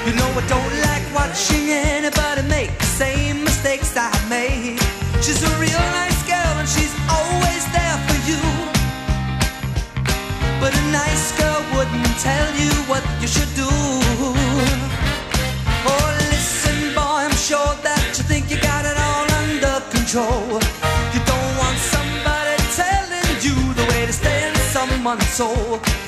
You 0.06 0.12
know 0.16 0.30
I 0.40 0.44
don't 0.48 0.74
like 0.88 1.04
watching 1.14 1.68
anybody 1.68 2.42
make 2.48 2.72
the 2.78 2.90
same 3.02 3.44
mistakes 3.44 3.92
I 3.96 4.08
made. 4.28 4.80
She's 5.24 5.42
a 5.42 5.52
real 5.60 5.84
nice 6.00 6.20
girl 6.32 6.54
and 6.60 6.68
she's 6.68 6.94
always 7.16 7.64
there 7.76 7.98
for 8.06 8.18
you. 8.30 8.40
But 10.60 10.72
a 10.72 10.84
nice 11.02 11.26
girl 11.40 11.60
wouldn't 11.74 12.16
tell 12.28 12.48
you 12.62 12.72
what 12.90 13.04
you 13.20 13.28
should 13.28 13.52
do. 13.62 13.70
Oh, 15.90 16.06
listen, 16.32 16.94
boy, 16.96 17.28
I'm 17.28 17.36
sure 17.50 17.72
that 17.84 18.00
you 18.16 18.24
think 18.30 18.50
you 18.50 18.58
got 18.72 18.82
it 18.90 18.96
all 19.06 19.26
under 19.42 19.76
control. 19.96 20.46
You 21.14 21.20
don't 21.32 21.52
want 21.60 21.78
somebody 21.94 22.56
telling 22.80 23.30
you 23.46 23.56
the 23.78 23.84
way 23.92 24.06
to 24.06 24.12
stay 24.12 24.48
in 24.48 24.54
someone's 24.72 25.28
soul. 25.28 26.03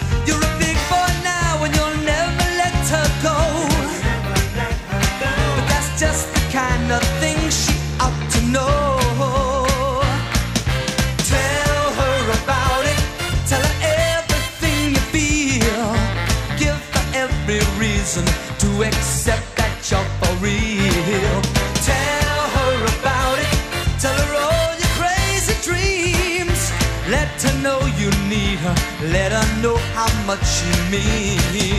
How 30.36 30.42
much 30.42 30.48
she 30.48 31.75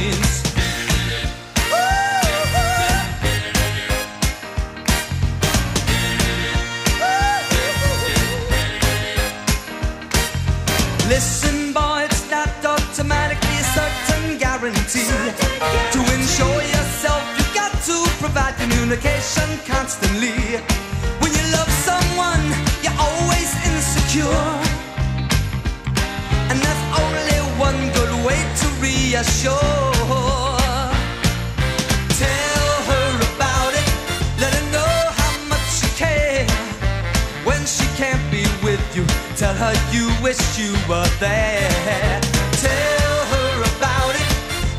you 40.27 40.33
wish 40.33 40.59
you 40.59 40.73
were 40.89 41.07
there. 41.19 42.21
Tell 42.59 43.17
her 43.33 43.63
about 43.75 44.13
it 44.15 44.29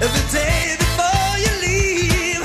every 0.05 0.27
day 0.31 0.77
before 0.77 1.33
you 1.45 1.53
leave. 1.67 2.43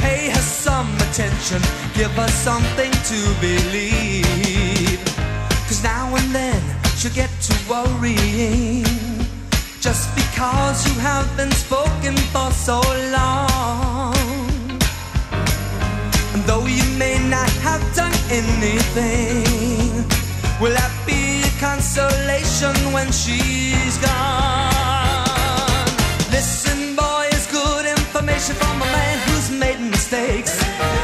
Pay 0.00 0.30
her 0.30 0.40
some 0.40 0.92
attention, 1.06 1.62
give 1.94 2.10
her 2.12 2.28
something 2.28 2.90
to 3.10 3.18
believe. 3.40 4.98
Cause 5.68 5.82
now 5.84 6.14
and 6.16 6.34
then 6.34 6.62
she'll 6.96 7.12
get 7.12 7.30
to 7.42 7.54
worrying. 7.70 8.84
Just 9.80 10.14
because 10.14 10.86
you 10.88 10.98
have 11.00 11.28
been 11.36 11.52
spoken 11.52 12.16
for 12.32 12.50
so 12.50 12.80
long. 13.18 14.14
And 16.32 16.42
though 16.44 16.66
you 16.66 16.84
may 16.98 17.18
not 17.28 17.50
have 17.62 17.82
done 17.94 18.14
anything, 18.30 20.08
be 20.60 20.66
a 20.66 21.01
consolation 21.62 22.74
when 22.92 23.08
she's 23.12 23.96
gone? 23.98 25.86
Listen, 26.34 26.96
boy, 26.96 27.28
it's 27.30 27.46
good 27.52 27.86
information 27.86 28.56
from 28.56 28.82
a 28.82 28.88
man 28.98 29.16
who's 29.28 29.48
made 29.48 29.78
mistakes. 29.78 30.58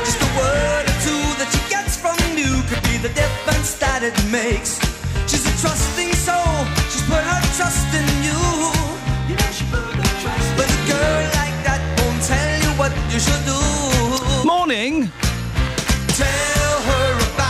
Just 0.04 0.20
a 0.20 0.30
word 0.42 0.84
or 0.90 0.98
two 1.06 1.24
that 1.38 1.48
she 1.54 1.62
gets 1.70 1.94
from 1.96 2.18
you 2.36 2.50
could 2.68 2.82
be 2.90 2.96
the 2.98 3.14
difference 3.14 3.74
that 3.84 4.02
it 4.02 4.16
makes. 4.32 4.80
She's 5.30 5.46
a 5.46 5.54
trusting 5.62 6.07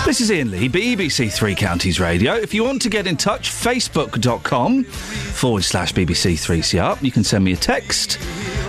This 0.08 0.22
is 0.22 0.30
Iain 0.30 0.50
Lee, 0.50 0.70
BBC 0.70 1.30
Three 1.30 1.54
Counties 1.54 2.00
Radio. 2.00 2.32
If 2.32 2.54
you 2.54 2.64
want 2.64 2.80
to 2.80 2.88
get 2.88 3.06
in 3.06 3.18
touch, 3.18 3.50
facebook.com 3.50 4.84
forward 4.84 5.64
slash 5.64 5.92
BBC 5.92 6.32
3CR. 6.32 7.02
You 7.02 7.12
can 7.12 7.22
send 7.22 7.44
me 7.44 7.52
a 7.52 7.56
text, 7.56 8.16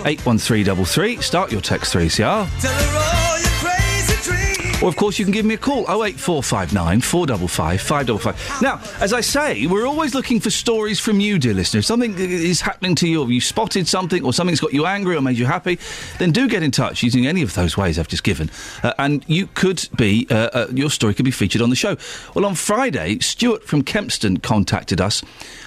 81333. 0.04 1.22
Start 1.22 1.50
your 1.50 1.62
text 1.62 1.94
3CR. 1.94 2.99
Or, 4.82 4.88
of 4.88 4.96
course, 4.96 5.18
you 5.18 5.26
can 5.26 5.32
give 5.32 5.44
me 5.44 5.54
a 5.54 5.58
call, 5.58 5.82
08459 5.82 7.02
455 7.02 7.82
555. 7.82 8.62
Now, 8.62 8.80
as 9.02 9.12
I 9.12 9.20
say, 9.20 9.66
we're 9.66 9.86
always 9.86 10.14
looking 10.14 10.40
for 10.40 10.48
stories 10.48 10.98
from 10.98 11.20
you, 11.20 11.38
dear 11.38 11.52
listeners. 11.52 11.86
Something 11.86 12.14
is 12.18 12.62
happening 12.62 12.94
to 12.94 13.06
you, 13.06 13.22
or 13.22 13.30
you 13.30 13.42
spotted 13.42 13.86
something, 13.86 14.24
or 14.24 14.32
something's 14.32 14.58
got 14.58 14.72
you 14.72 14.86
angry 14.86 15.16
or 15.16 15.20
made 15.20 15.36
you 15.36 15.44
happy, 15.44 15.78
then 16.18 16.32
do 16.32 16.48
get 16.48 16.62
in 16.62 16.70
touch 16.70 17.02
using 17.02 17.26
any 17.26 17.42
of 17.42 17.52
those 17.52 17.76
ways 17.76 17.98
I've 17.98 18.08
just 18.08 18.24
given. 18.24 18.50
Uh, 18.82 18.94
and 18.98 19.22
you 19.28 19.48
could 19.48 19.86
be, 19.96 20.26
uh, 20.30 20.48
uh, 20.54 20.66
your 20.72 20.88
story 20.88 21.12
could 21.12 21.26
be 21.26 21.30
featured 21.30 21.60
on 21.60 21.68
the 21.68 21.76
show. 21.76 21.98
Well, 22.34 22.46
on 22.46 22.54
Friday, 22.54 23.18
Stuart 23.18 23.64
from 23.64 23.84
Kempston 23.84 24.42
contacted 24.42 24.98
us 24.98 25.22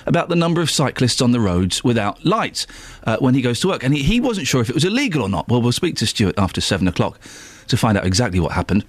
about 0.08 0.30
the 0.30 0.36
number 0.36 0.60
of 0.60 0.72
cyclists 0.72 1.22
on 1.22 1.34
the 1.34 1.40
roads 1.40 1.84
without 1.84 2.26
lights 2.26 2.66
uh, 3.04 3.18
when 3.18 3.36
he 3.36 3.44
goes 3.44 3.60
to 3.60 3.68
work. 3.68 3.84
And 3.84 3.94
he, 3.94 4.02
he 4.02 4.20
wasn't 4.20 4.48
sure 4.48 4.62
if 4.62 4.70
it 4.70 4.76
was 4.76 4.86
illegal 4.86 5.22
or 5.22 5.30
not. 5.30 5.48
Well, 5.50 5.62
we'll 5.62 5.72
speak 5.72 5.98
to 5.98 6.08
Stuart 6.08 6.40
after 6.40 6.62
seven 6.62 6.88
o'clock 6.88 7.20
to 7.68 7.78
find 7.78 7.96
out 7.96 8.08
exactly 8.08 8.40
what 8.40 8.54
happened. 8.54 8.86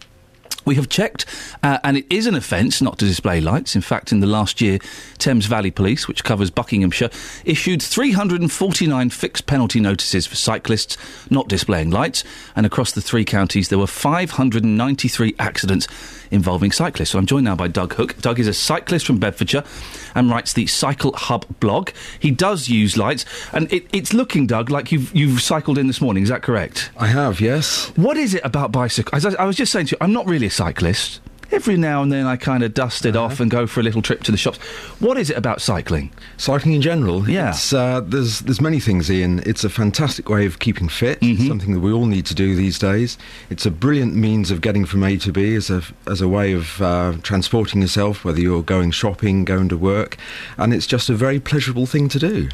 We 0.65 0.77
have 0.77 0.89
checked, 0.89 1.27
uh, 1.63 1.79
and 1.85 1.97
it 1.97 2.07
is 2.11 2.27
an 2.27 2.35
offence 2.35 2.81
not 2.81 2.99
to 2.99 3.05
display 3.05 3.41
lights. 3.41 3.75
In 3.77 3.83
fact, 3.83 4.13
in 4.13 4.21
the 4.21 4.27
last 4.27 4.61
year, 4.61 4.79
Thames 5.19 5.47
Valley 5.47 5.71
Police, 5.71 6.09
which 6.09 6.25
covers 6.25 6.51
Buckinghamshire, 6.51 7.11
issued 7.45 7.83
349 7.83 9.11
fixed 9.11 9.47
penalty 9.47 9.81
notices 9.81 10.27
for 10.27 10.37
cyclists 10.37 10.97
not 11.31 11.49
displaying 11.49 11.91
lights. 11.91 12.25
And 12.57 12.65
across 12.65 12.93
the 12.93 13.01
three 13.01 13.25
counties, 13.25 13.69
there 13.69 13.79
were 13.79 13.87
593 13.87 15.35
accidents 15.39 15.87
involving 16.31 16.73
cyclists. 16.73 17.11
So 17.11 17.19
I'm 17.19 17.27
joined 17.27 17.45
now 17.45 17.57
by 17.57 17.69
Doug 17.69 17.95
Hook. 17.95 18.21
Doug 18.21 18.39
is 18.39 18.47
a 18.47 18.55
cyclist 18.55 19.07
from 19.07 19.19
Bedfordshire 19.19 19.65
and 20.15 20.31
writes 20.31 20.53
the 20.53 20.67
Cycle 20.67 21.13
Hub 21.13 21.47
blog. 21.61 21.91
He 22.19 22.31
does 22.31 22.69
use 22.69 22.97
lights, 22.97 23.25
and 23.53 23.73
it, 23.73 23.87
it's 23.93 24.13
looking, 24.13 24.47
Doug, 24.47 24.71
like 24.71 24.93
you've 24.93 25.15
you've 25.15 25.41
cycled 25.41 25.79
in 25.79 25.87
this 25.87 26.01
morning. 26.01 26.23
Is 26.23 26.29
that 26.29 26.43
correct? 26.43 26.91
I 26.97 27.07
have, 27.07 27.41
yes. 27.41 27.89
What 27.97 28.17
is 28.17 28.35
it 28.35 28.43
about 28.45 28.73
bicycle? 28.73 29.15
As 29.15 29.27
I, 29.27 29.35
I 29.35 29.45
was 29.45 29.57
just 29.57 29.73
saying 29.73 29.87
to 29.87 29.91
you, 29.93 29.99
I'm 30.01 30.13
not 30.13 30.27
really 30.27 30.47
a 30.47 30.51
cyclist. 30.55 31.21
Every 31.53 31.77
now 31.77 32.03
and 32.03 32.11
then 32.11 32.27
I 32.27 32.37
kind 32.37 32.63
of 32.63 32.75
dust 32.75 33.07
it 33.07 33.17
off 33.17 33.41
and 33.41 33.51
go 33.51 33.67
for 33.67 33.81
a 33.81 33.83
little 33.83 34.03
trip 34.03 34.23
to 34.25 34.33
the 34.33 34.37
shops. 34.39 34.59
What 35.01 35.19
is 35.19 35.31
it 35.31 35.37
about 35.37 35.61
cycling? 35.61 36.11
Cycling 36.37 36.75
in 36.75 36.83
general, 36.83 37.29
Yeah. 37.29 37.51
It's, 37.51 37.73
uh, 37.73 38.01
there's 38.01 38.41
there's 38.41 38.61
many 38.61 38.81
things, 38.81 39.11
Iain. 39.11 39.43
It's 39.47 39.65
a 39.65 39.69
fantastic 39.69 40.29
way 40.29 40.47
of 40.47 40.59
keeping 40.59 40.89
fit. 40.89 41.21
Mm-hmm. 41.21 41.41
It's 41.41 41.49
something 41.49 41.73
that 41.75 41.81
we 41.81 41.93
all 41.93 42.07
need 42.07 42.27
to 42.27 42.35
do 42.35 42.55
these 42.55 42.79
days. 42.79 43.19
It's 43.51 43.67
a 43.67 43.71
brilliant 43.71 44.15
means 44.15 44.51
of 44.51 44.61
getting 44.61 44.85
from 44.85 45.03
A 45.05 45.17
to 45.19 45.33
B 45.33 45.55
as 45.55 45.71
a 45.71 45.83
as 46.07 46.21
a 46.21 46.29
way 46.29 46.53
of 46.53 46.81
uh, 46.81 47.15
transporting 47.23 47.83
yourself, 47.83 48.25
whether 48.25 48.41
you're 48.41 48.63
going 48.63 48.91
shopping, 48.91 49.45
going 49.45 49.69
to 49.69 49.77
work, 49.77 50.17
and 50.57 50.73
it's 50.73 50.87
just 50.87 51.09
a 51.09 51.15
very 51.15 51.41
pleasurable 51.41 51.87
thing 51.87 52.09
to 52.09 52.19
do. 52.19 52.49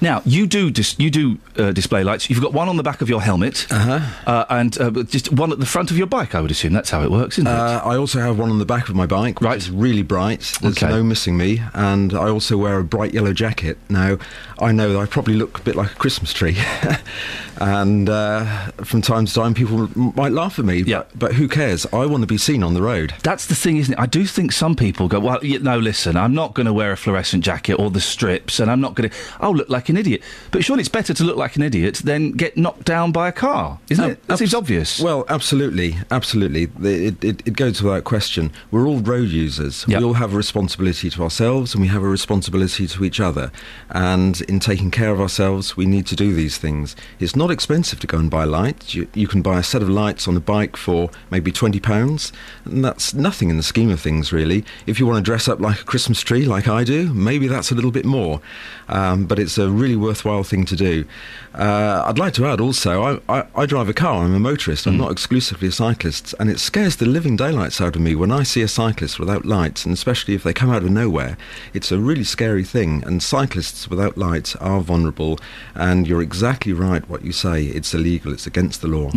Now 0.00 0.22
you 0.24 0.46
do 0.46 0.70
dis- 0.70 0.98
you 0.98 1.10
do 1.10 1.38
uh, 1.56 1.72
display 1.72 2.04
lights. 2.04 2.28
You've 2.30 2.42
got 2.42 2.52
one 2.52 2.68
on 2.68 2.76
the 2.76 2.82
back 2.82 3.00
of 3.00 3.08
your 3.08 3.22
helmet, 3.22 3.66
uh-huh. 3.70 4.46
and 4.50 4.78
uh, 4.80 4.90
just 5.04 5.32
one 5.32 5.52
at 5.52 5.60
the 5.60 5.66
front 5.66 5.90
of 5.90 5.98
your 5.98 6.06
bike. 6.06 6.34
I 6.34 6.40
would 6.40 6.50
assume 6.50 6.72
that's 6.72 6.90
how 6.90 7.02
it 7.02 7.10
works, 7.10 7.38
isn't 7.38 7.50
it? 7.50 7.54
Uh, 7.54 7.80
I 7.84 7.96
also 7.96 8.20
have 8.20 8.27
one 8.32 8.50
on 8.50 8.58
the 8.58 8.64
back 8.66 8.88
of 8.88 8.94
my 8.94 9.06
bike, 9.06 9.40
which 9.40 9.56
is 9.56 9.70
really 9.70 10.02
bright. 10.02 10.52
There's 10.60 10.76
Okay. 10.82 10.88
no 10.88 11.02
missing 11.02 11.36
me, 11.36 11.62
and 11.74 12.12
I 12.14 12.28
also 12.28 12.56
wear 12.56 12.78
a 12.78 12.84
bright 12.84 13.12
yellow 13.14 13.32
jacket. 13.32 13.78
Now, 13.88 14.18
I 14.60 14.72
know 14.72 14.92
that 14.92 14.98
I 14.98 15.06
probably 15.06 15.34
look 15.34 15.58
a 15.58 15.62
bit 15.62 15.76
like 15.76 15.92
a 15.92 15.94
Christmas 15.96 16.32
tree, 16.32 16.56
and 17.58 18.08
uh, 18.08 18.44
from 18.84 19.02
time 19.02 19.26
to 19.26 19.34
time 19.34 19.54
people 19.54 19.88
might 20.14 20.32
laugh 20.32 20.58
at 20.58 20.64
me. 20.64 20.82
But, 20.82 21.18
but 21.18 21.32
who 21.34 21.48
cares? 21.48 21.86
I 21.92 22.06
want 22.06 22.22
to 22.22 22.26
be 22.26 22.38
seen 22.38 22.62
on 22.62 22.74
the 22.74 22.82
road. 22.82 23.14
That's 23.22 23.46
the 23.46 23.54
thing, 23.54 23.78
isn't 23.78 23.94
it? 23.94 23.98
I 23.98 24.06
do 24.06 24.24
think 24.26 24.52
some 24.52 24.76
people 24.76 25.08
go, 25.08 25.20
well, 25.20 25.40
y- 25.42 25.58
no, 25.60 25.78
listen, 25.78 26.16
I'm 26.16 26.34
not 26.34 26.54
going 26.54 26.66
to 26.66 26.72
wear 26.72 26.92
a 26.92 26.96
fluorescent 26.96 27.44
jacket 27.44 27.74
or 27.74 27.90
the 27.90 28.00
strips, 28.00 28.60
and 28.60 28.70
I'm 28.70 28.80
not 28.80 28.94
going 28.94 29.10
to. 29.10 29.16
I'll 29.40 29.54
look 29.54 29.68
like 29.68 29.88
an 29.88 29.96
idiot. 29.96 30.22
But 30.50 30.64
surely 30.64 30.80
it's 30.80 30.88
better 30.88 31.14
to 31.14 31.24
look 31.24 31.36
like 31.36 31.56
an 31.56 31.62
idiot 31.62 31.96
than 32.04 32.32
get 32.32 32.56
knocked 32.56 32.84
down 32.84 33.12
by 33.12 33.28
a 33.28 33.32
car, 33.32 33.78
isn't 33.90 34.10
it? 34.10 34.26
That 34.26 34.38
seems 34.38 34.54
obvious. 34.54 35.00
Well, 35.00 35.24
absolutely, 35.28 35.96
absolutely. 36.10 36.68
It, 36.82 37.24
it, 37.24 37.46
it 37.46 37.56
goes 37.56 37.82
without 37.82 38.04
question. 38.04 38.18
question. 38.18 38.52
We're 38.70 38.86
all 38.86 38.98
road 38.98 39.28
users. 39.28 39.86
We 39.86 39.94
all 39.94 40.14
have 40.14 40.34
a 40.34 40.36
responsibility 40.36 41.08
to 41.10 41.22
ourselves 41.22 41.74
and 41.74 41.80
we 41.80 41.88
have 41.88 42.02
a 42.02 42.08
responsibility 42.08 42.86
to 42.88 43.04
each 43.04 43.20
other. 43.20 43.50
And 43.90 44.40
in 44.42 44.58
taking 44.60 44.90
care 44.90 45.10
of 45.12 45.20
ourselves, 45.20 45.76
we 45.76 45.86
need 45.86 46.06
to 46.08 46.16
do 46.16 46.34
these 46.34 46.58
things. 46.58 46.96
It's 47.20 47.36
not 47.36 47.47
expensive 47.50 48.00
to 48.00 48.06
go 48.06 48.18
and 48.18 48.30
buy 48.30 48.44
lights. 48.44 48.94
You, 48.94 49.08
you 49.14 49.26
can 49.26 49.42
buy 49.42 49.58
a 49.58 49.62
set 49.62 49.82
of 49.82 49.88
lights 49.88 50.28
on 50.28 50.36
a 50.36 50.40
bike 50.40 50.76
for 50.76 51.10
maybe 51.30 51.52
£20, 51.52 52.32
and 52.64 52.84
that's 52.84 53.14
nothing 53.14 53.50
in 53.50 53.56
the 53.56 53.62
scheme 53.62 53.90
of 53.90 54.00
things, 54.00 54.32
really. 54.32 54.64
If 54.86 54.98
you 54.98 55.06
want 55.06 55.18
to 55.18 55.22
dress 55.22 55.48
up 55.48 55.60
like 55.60 55.80
a 55.80 55.84
Christmas 55.84 56.20
tree, 56.22 56.44
like 56.44 56.68
I 56.68 56.84
do, 56.84 57.12
maybe 57.12 57.48
that's 57.48 57.70
a 57.70 57.74
little 57.74 57.90
bit 57.90 58.04
more. 58.04 58.40
Um, 58.88 59.26
but 59.26 59.38
it's 59.38 59.58
a 59.58 59.68
really 59.68 59.96
worthwhile 59.96 60.44
thing 60.44 60.64
to 60.66 60.76
do. 60.76 61.04
Uh, 61.54 62.04
I'd 62.06 62.18
like 62.18 62.34
to 62.34 62.46
add 62.46 62.60
also, 62.60 63.20
I, 63.28 63.40
I, 63.40 63.46
I 63.54 63.66
drive 63.66 63.88
a 63.88 63.94
car, 63.94 64.22
I'm 64.22 64.34
a 64.34 64.38
motorist, 64.38 64.86
I'm 64.86 64.96
not 64.96 65.10
exclusively 65.10 65.68
a 65.68 65.72
cyclist, 65.72 66.34
and 66.38 66.48
it 66.48 66.60
scares 66.60 66.96
the 66.96 67.06
living 67.06 67.36
daylights 67.36 67.80
out 67.80 67.96
of 67.96 68.02
me 68.02 68.14
when 68.14 68.30
I 68.30 68.42
see 68.42 68.62
a 68.62 68.68
cyclist 68.68 69.18
without 69.18 69.44
lights, 69.44 69.84
and 69.84 69.92
especially 69.92 70.34
if 70.34 70.42
they 70.42 70.52
come 70.52 70.70
out 70.70 70.82
of 70.82 70.90
nowhere. 70.90 71.36
It's 71.74 71.90
a 71.90 71.98
really 71.98 72.24
scary 72.24 72.64
thing, 72.64 73.02
and 73.04 73.22
cyclists 73.22 73.88
without 73.88 74.16
lights 74.16 74.54
are 74.56 74.80
vulnerable, 74.80 75.38
and 75.74 76.06
you're 76.06 76.22
exactly 76.22 76.72
right 76.72 77.08
what 77.08 77.24
you 77.24 77.32
say, 77.38 77.64
it's 77.64 77.94
illegal, 77.94 78.32
it's 78.32 78.46
against 78.46 78.82
the 78.82 78.88
law. 78.88 79.10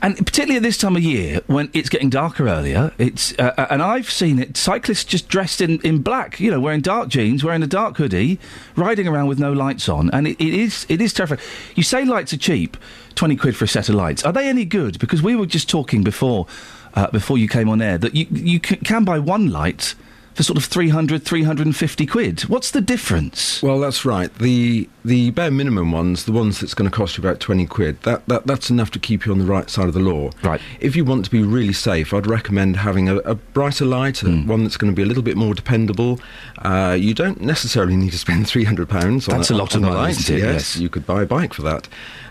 And 0.00 0.16
particularly 0.16 0.56
at 0.56 0.62
this 0.62 0.78
time 0.78 0.94
of 0.94 1.02
year, 1.02 1.40
when 1.48 1.70
it's 1.72 1.88
getting 1.88 2.08
darker 2.08 2.48
earlier, 2.48 2.92
it's 2.98 3.36
uh, 3.38 3.52
uh, 3.58 3.66
and 3.68 3.82
I've 3.82 4.08
seen 4.08 4.38
it. 4.38 4.56
Cyclists 4.56 5.02
just 5.02 5.28
dressed 5.28 5.60
in, 5.60 5.80
in 5.80 6.02
black, 6.02 6.38
you 6.38 6.52
know, 6.52 6.60
wearing 6.60 6.82
dark 6.82 7.08
jeans, 7.08 7.42
wearing 7.42 7.64
a 7.64 7.66
dark 7.66 7.96
hoodie, 7.96 8.38
riding 8.76 9.08
around 9.08 9.26
with 9.26 9.40
no 9.40 9.52
lights 9.52 9.88
on, 9.88 10.08
and 10.12 10.28
it, 10.28 10.40
it 10.40 10.54
is 10.54 10.86
it 10.88 11.00
is 11.00 11.12
terrifying. 11.12 11.40
You 11.74 11.82
say 11.82 12.04
lights 12.04 12.32
are 12.32 12.36
cheap, 12.38 12.76
twenty 13.16 13.34
quid 13.34 13.56
for 13.56 13.64
a 13.64 13.68
set 13.68 13.88
of 13.88 13.96
lights. 13.96 14.24
Are 14.24 14.32
they 14.32 14.48
any 14.48 14.64
good? 14.64 15.00
Because 15.00 15.20
we 15.20 15.34
were 15.34 15.46
just 15.46 15.68
talking 15.68 16.04
before 16.04 16.46
uh, 16.94 17.10
before 17.10 17.36
you 17.36 17.48
came 17.48 17.68
on 17.68 17.82
air 17.82 17.98
that 17.98 18.14
you 18.14 18.26
you 18.30 18.60
can 18.60 19.04
buy 19.04 19.18
one 19.18 19.50
light 19.50 19.96
for 20.38 20.44
sort 20.44 20.56
of 20.56 20.64
300, 20.66 21.24
350 21.24 22.06
quid. 22.06 22.40
What's 22.42 22.70
the 22.70 22.80
difference? 22.80 23.60
Well, 23.60 23.80
that's 23.80 24.04
right. 24.04 24.32
The 24.38 24.88
the 25.04 25.32
bare 25.32 25.50
minimum 25.50 25.90
ones, 25.90 26.26
the 26.26 26.32
ones 26.32 26.60
that's 26.60 26.74
going 26.74 26.88
to 26.88 26.96
cost 26.96 27.18
you 27.18 27.24
about 27.24 27.40
twenty 27.40 27.66
quid, 27.66 28.00
that, 28.02 28.24
that 28.28 28.46
that's 28.46 28.70
enough 28.70 28.92
to 28.92 29.00
keep 29.00 29.26
you 29.26 29.32
on 29.32 29.38
the 29.40 29.44
right 29.46 29.68
side 29.68 29.88
of 29.88 29.94
the 29.94 30.00
law. 30.00 30.30
Right. 30.44 30.60
If 30.78 30.94
you 30.94 31.04
want 31.04 31.24
to 31.24 31.30
be 31.32 31.42
really 31.42 31.72
safe, 31.72 32.14
I'd 32.14 32.28
recommend 32.28 32.76
having 32.76 33.08
a, 33.08 33.16
a 33.18 33.34
brighter 33.34 33.84
light, 33.84 34.22
a, 34.22 34.26
Hmm. 34.26 34.46
one 34.46 34.62
that's 34.62 34.76
going 34.76 34.92
to 34.92 34.96
be 34.96 35.02
a 35.02 35.06
little 35.06 35.22
bit 35.24 35.36
more 35.36 35.54
dependable. 35.54 36.20
Uh, 36.58 36.96
you 36.96 37.14
don't 37.14 37.40
necessarily 37.40 37.96
need 37.96 38.12
to 38.12 38.18
spend 38.18 38.46
three 38.52 38.62
hundred 38.64 38.88
pounds. 38.88 39.26
On 39.26 39.32
that. 39.32 39.38
That's 39.38 39.50
a 39.50 39.56
lot 39.56 39.74
on 39.74 39.82
of 39.82 39.88
money, 39.90 40.00
light. 40.02 40.10
isn't 40.20 40.36
it? 40.36 40.38
Yes, 40.38 40.52
Yes. 40.52 40.76
you 40.76 40.88
could 40.88 41.04
buy 41.04 41.22
a 41.22 41.26
bike 41.26 41.52
for 41.52 41.62
that. 41.62 41.88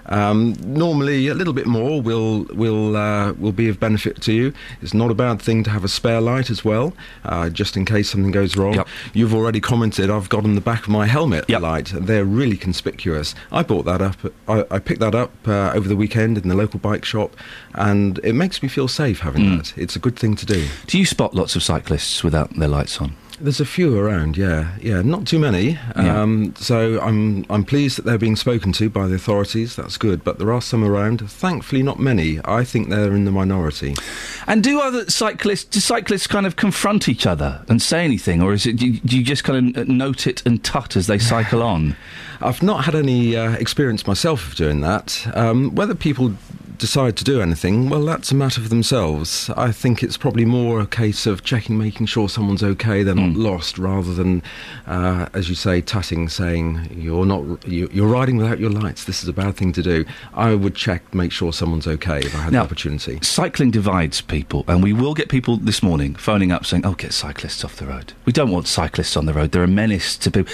Um, 0.09 0.55
normally, 0.65 1.27
a 1.27 1.33
little 1.33 1.53
bit 1.53 1.67
more 1.67 2.01
will 2.01 2.43
will 2.53 2.95
uh, 2.95 3.33
will 3.33 3.51
be 3.51 3.67
of 3.69 3.79
benefit 3.79 4.21
to 4.21 4.33
you. 4.33 4.53
It's 4.81 4.93
not 4.93 5.11
a 5.11 5.13
bad 5.13 5.41
thing 5.41 5.63
to 5.65 5.69
have 5.69 5.83
a 5.83 5.87
spare 5.87 6.21
light 6.21 6.49
as 6.49 6.63
well, 6.63 6.93
uh, 7.25 7.49
just 7.49 7.75
in 7.75 7.85
case 7.85 8.09
something 8.09 8.31
goes 8.31 8.55
wrong. 8.55 8.83
You've 9.13 9.33
already 9.33 9.59
commented. 9.59 10.09
I've 10.09 10.29
got 10.29 10.43
on 10.45 10.55
the 10.55 10.61
back 10.61 10.83
of 10.83 10.89
my 10.89 11.07
helmet 11.07 11.49
a 11.49 11.59
light. 11.59 11.91
They're 11.93 12.25
really 12.25 12.57
conspicuous. 12.57 13.35
I 13.51 13.63
bought 13.63 13.85
that 13.85 14.01
up. 14.01 14.15
I, 14.47 14.65
I 14.71 14.79
picked 14.79 15.01
that 15.01 15.15
up 15.15 15.31
uh, 15.47 15.71
over 15.73 15.87
the 15.87 15.95
weekend 15.95 16.37
in 16.37 16.47
the 16.47 16.55
local 16.55 16.79
bike 16.79 17.03
shop, 17.05 17.35
and 17.75 18.19
it 18.23 18.33
makes 18.33 18.63
me 18.63 18.69
feel 18.69 18.87
safe 18.87 19.19
having 19.21 19.37
Mm. 19.43 19.57
that. 19.57 19.77
It's 19.77 19.95
a 19.95 19.99
good 19.99 20.17
thing 20.17 20.35
to 20.37 20.45
do. 20.45 20.67
Do 20.87 20.97
you 20.97 21.05
spot 21.05 21.33
lots 21.33 21.55
of 21.55 21.63
cyclists 21.63 22.23
without 22.23 22.53
their 22.55 22.67
lights 22.67 22.99
on? 23.01 23.15
There's 23.39 23.59
a 23.59 23.65
few 23.65 23.95
around, 23.97 24.35
yeah, 24.35 24.75
yeah, 24.81 25.03
not 25.03 25.27
too 25.27 25.37
many. 25.37 25.77
Yeah. 25.95 26.21
Um, 26.21 26.55
so 26.55 26.99
I'm 27.01 27.45
I'm 27.51 27.63
pleased 27.63 27.97
that 27.97 28.05
they're 28.05 28.17
being 28.17 28.35
spoken 28.35 28.71
to 28.73 28.89
by 28.89 29.07
the 29.07 29.13
authorities. 29.13 29.75
That's 29.75 29.95
good, 29.97 30.23
but 30.23 30.39
there 30.39 30.51
are 30.51 30.61
some 30.61 30.83
around. 30.83 31.29
Thankfully, 31.29 31.83
not 31.83 31.99
many. 31.99 32.39
I 32.45 32.63
think 32.63 32.89
they're 32.89 33.13
in 33.13 33.25
the 33.25 33.31
minority. 33.31 33.95
And 34.47 34.63
do 34.63 34.79
other 34.79 35.07
cyclists, 35.09 35.65
do 35.65 35.79
cyclists 35.79 36.25
kind 36.25 36.47
of 36.47 36.55
confront 36.55 37.07
each 37.07 37.27
other 37.27 37.63
and 37.69 37.79
say 37.79 38.03
anything, 38.03 38.41
or 38.41 38.53
is 38.53 38.65
it 38.65 38.77
do 38.77 38.87
you, 38.87 38.99
do 39.01 39.17
you 39.17 39.23
just 39.23 39.43
kind 39.43 39.77
of 39.77 39.87
note 39.87 40.25
it 40.25 40.43
and 40.43 40.63
tut 40.63 40.95
as 40.95 41.05
they 41.05 41.19
cycle 41.19 41.61
on? 41.73 41.95
I've 42.41 42.63
not 42.63 42.85
had 42.85 42.95
any 42.95 43.35
uh, 43.35 43.51
experience 43.53 44.07
myself 44.07 44.47
of 44.47 44.55
doing 44.55 44.81
that. 44.81 45.27
Um, 45.35 45.75
whether 45.75 45.93
people 45.93 46.33
decide 46.77 47.15
to 47.17 47.23
do 47.23 47.41
anything, 47.41 47.89
well, 47.89 48.05
that's 48.05 48.31
a 48.31 48.35
matter 48.35 48.61
for 48.61 48.69
themselves. 48.69 49.49
I 49.55 49.71
think 49.71 50.03
it's 50.03 50.17
probably 50.17 50.45
more 50.45 50.79
a 50.79 50.87
case 50.87 51.25
of 51.25 51.43
checking, 51.43 51.77
making 51.77 52.05
sure 52.07 52.29
someone's 52.29 52.63
okay, 52.63 53.03
they're 53.03 53.15
not 53.15 53.35
lost, 53.35 53.77
rather 53.77 54.13
than, 54.13 54.43
uh, 54.85 55.27
as 55.33 55.49
you 55.49 55.55
say, 55.55 55.81
tutting, 55.81 56.29
saying 56.29 56.89
you're 56.91 57.25
not, 57.25 57.67
you, 57.67 57.89
you're 57.91 58.07
riding 58.07 58.37
without 58.37 58.59
your 58.59 58.69
lights. 58.69 59.05
This 59.05 59.23
is 59.23 59.29
a 59.29 59.33
bad 59.33 59.55
thing 59.55 59.73
to 59.73 59.81
do. 59.81 60.05
I 60.33 60.55
would 60.55 60.75
check, 60.75 61.13
make 61.13 61.31
sure 61.31 61.51
someone's 61.53 61.87
okay 61.87 62.19
if 62.19 62.35
I 62.35 62.39
had 62.39 62.53
Now, 62.53 62.61
the 62.61 62.65
opportunity. 62.65 63.19
Cycling 63.21 63.71
divides 63.71 64.21
people, 64.21 64.63
and 64.67 64.83
we 64.83 64.93
will 64.93 65.13
get 65.13 65.29
people 65.29 65.57
this 65.57 65.81
morning 65.81 66.15
phoning 66.15 66.51
up 66.51 66.65
saying, 66.65 66.85
"Oh, 66.85 66.93
get 66.93 67.13
cyclists 67.13 67.63
off 67.63 67.75
the 67.75 67.87
road." 67.87 68.13
We 68.25 68.33
don't 68.33 68.51
want 68.51 68.67
cyclists 68.67 69.17
on 69.17 69.25
the 69.25 69.33
road; 69.33 69.51
they're 69.51 69.63
a 69.63 69.67
menace 69.67 70.17
to 70.17 70.31
people. 70.31 70.53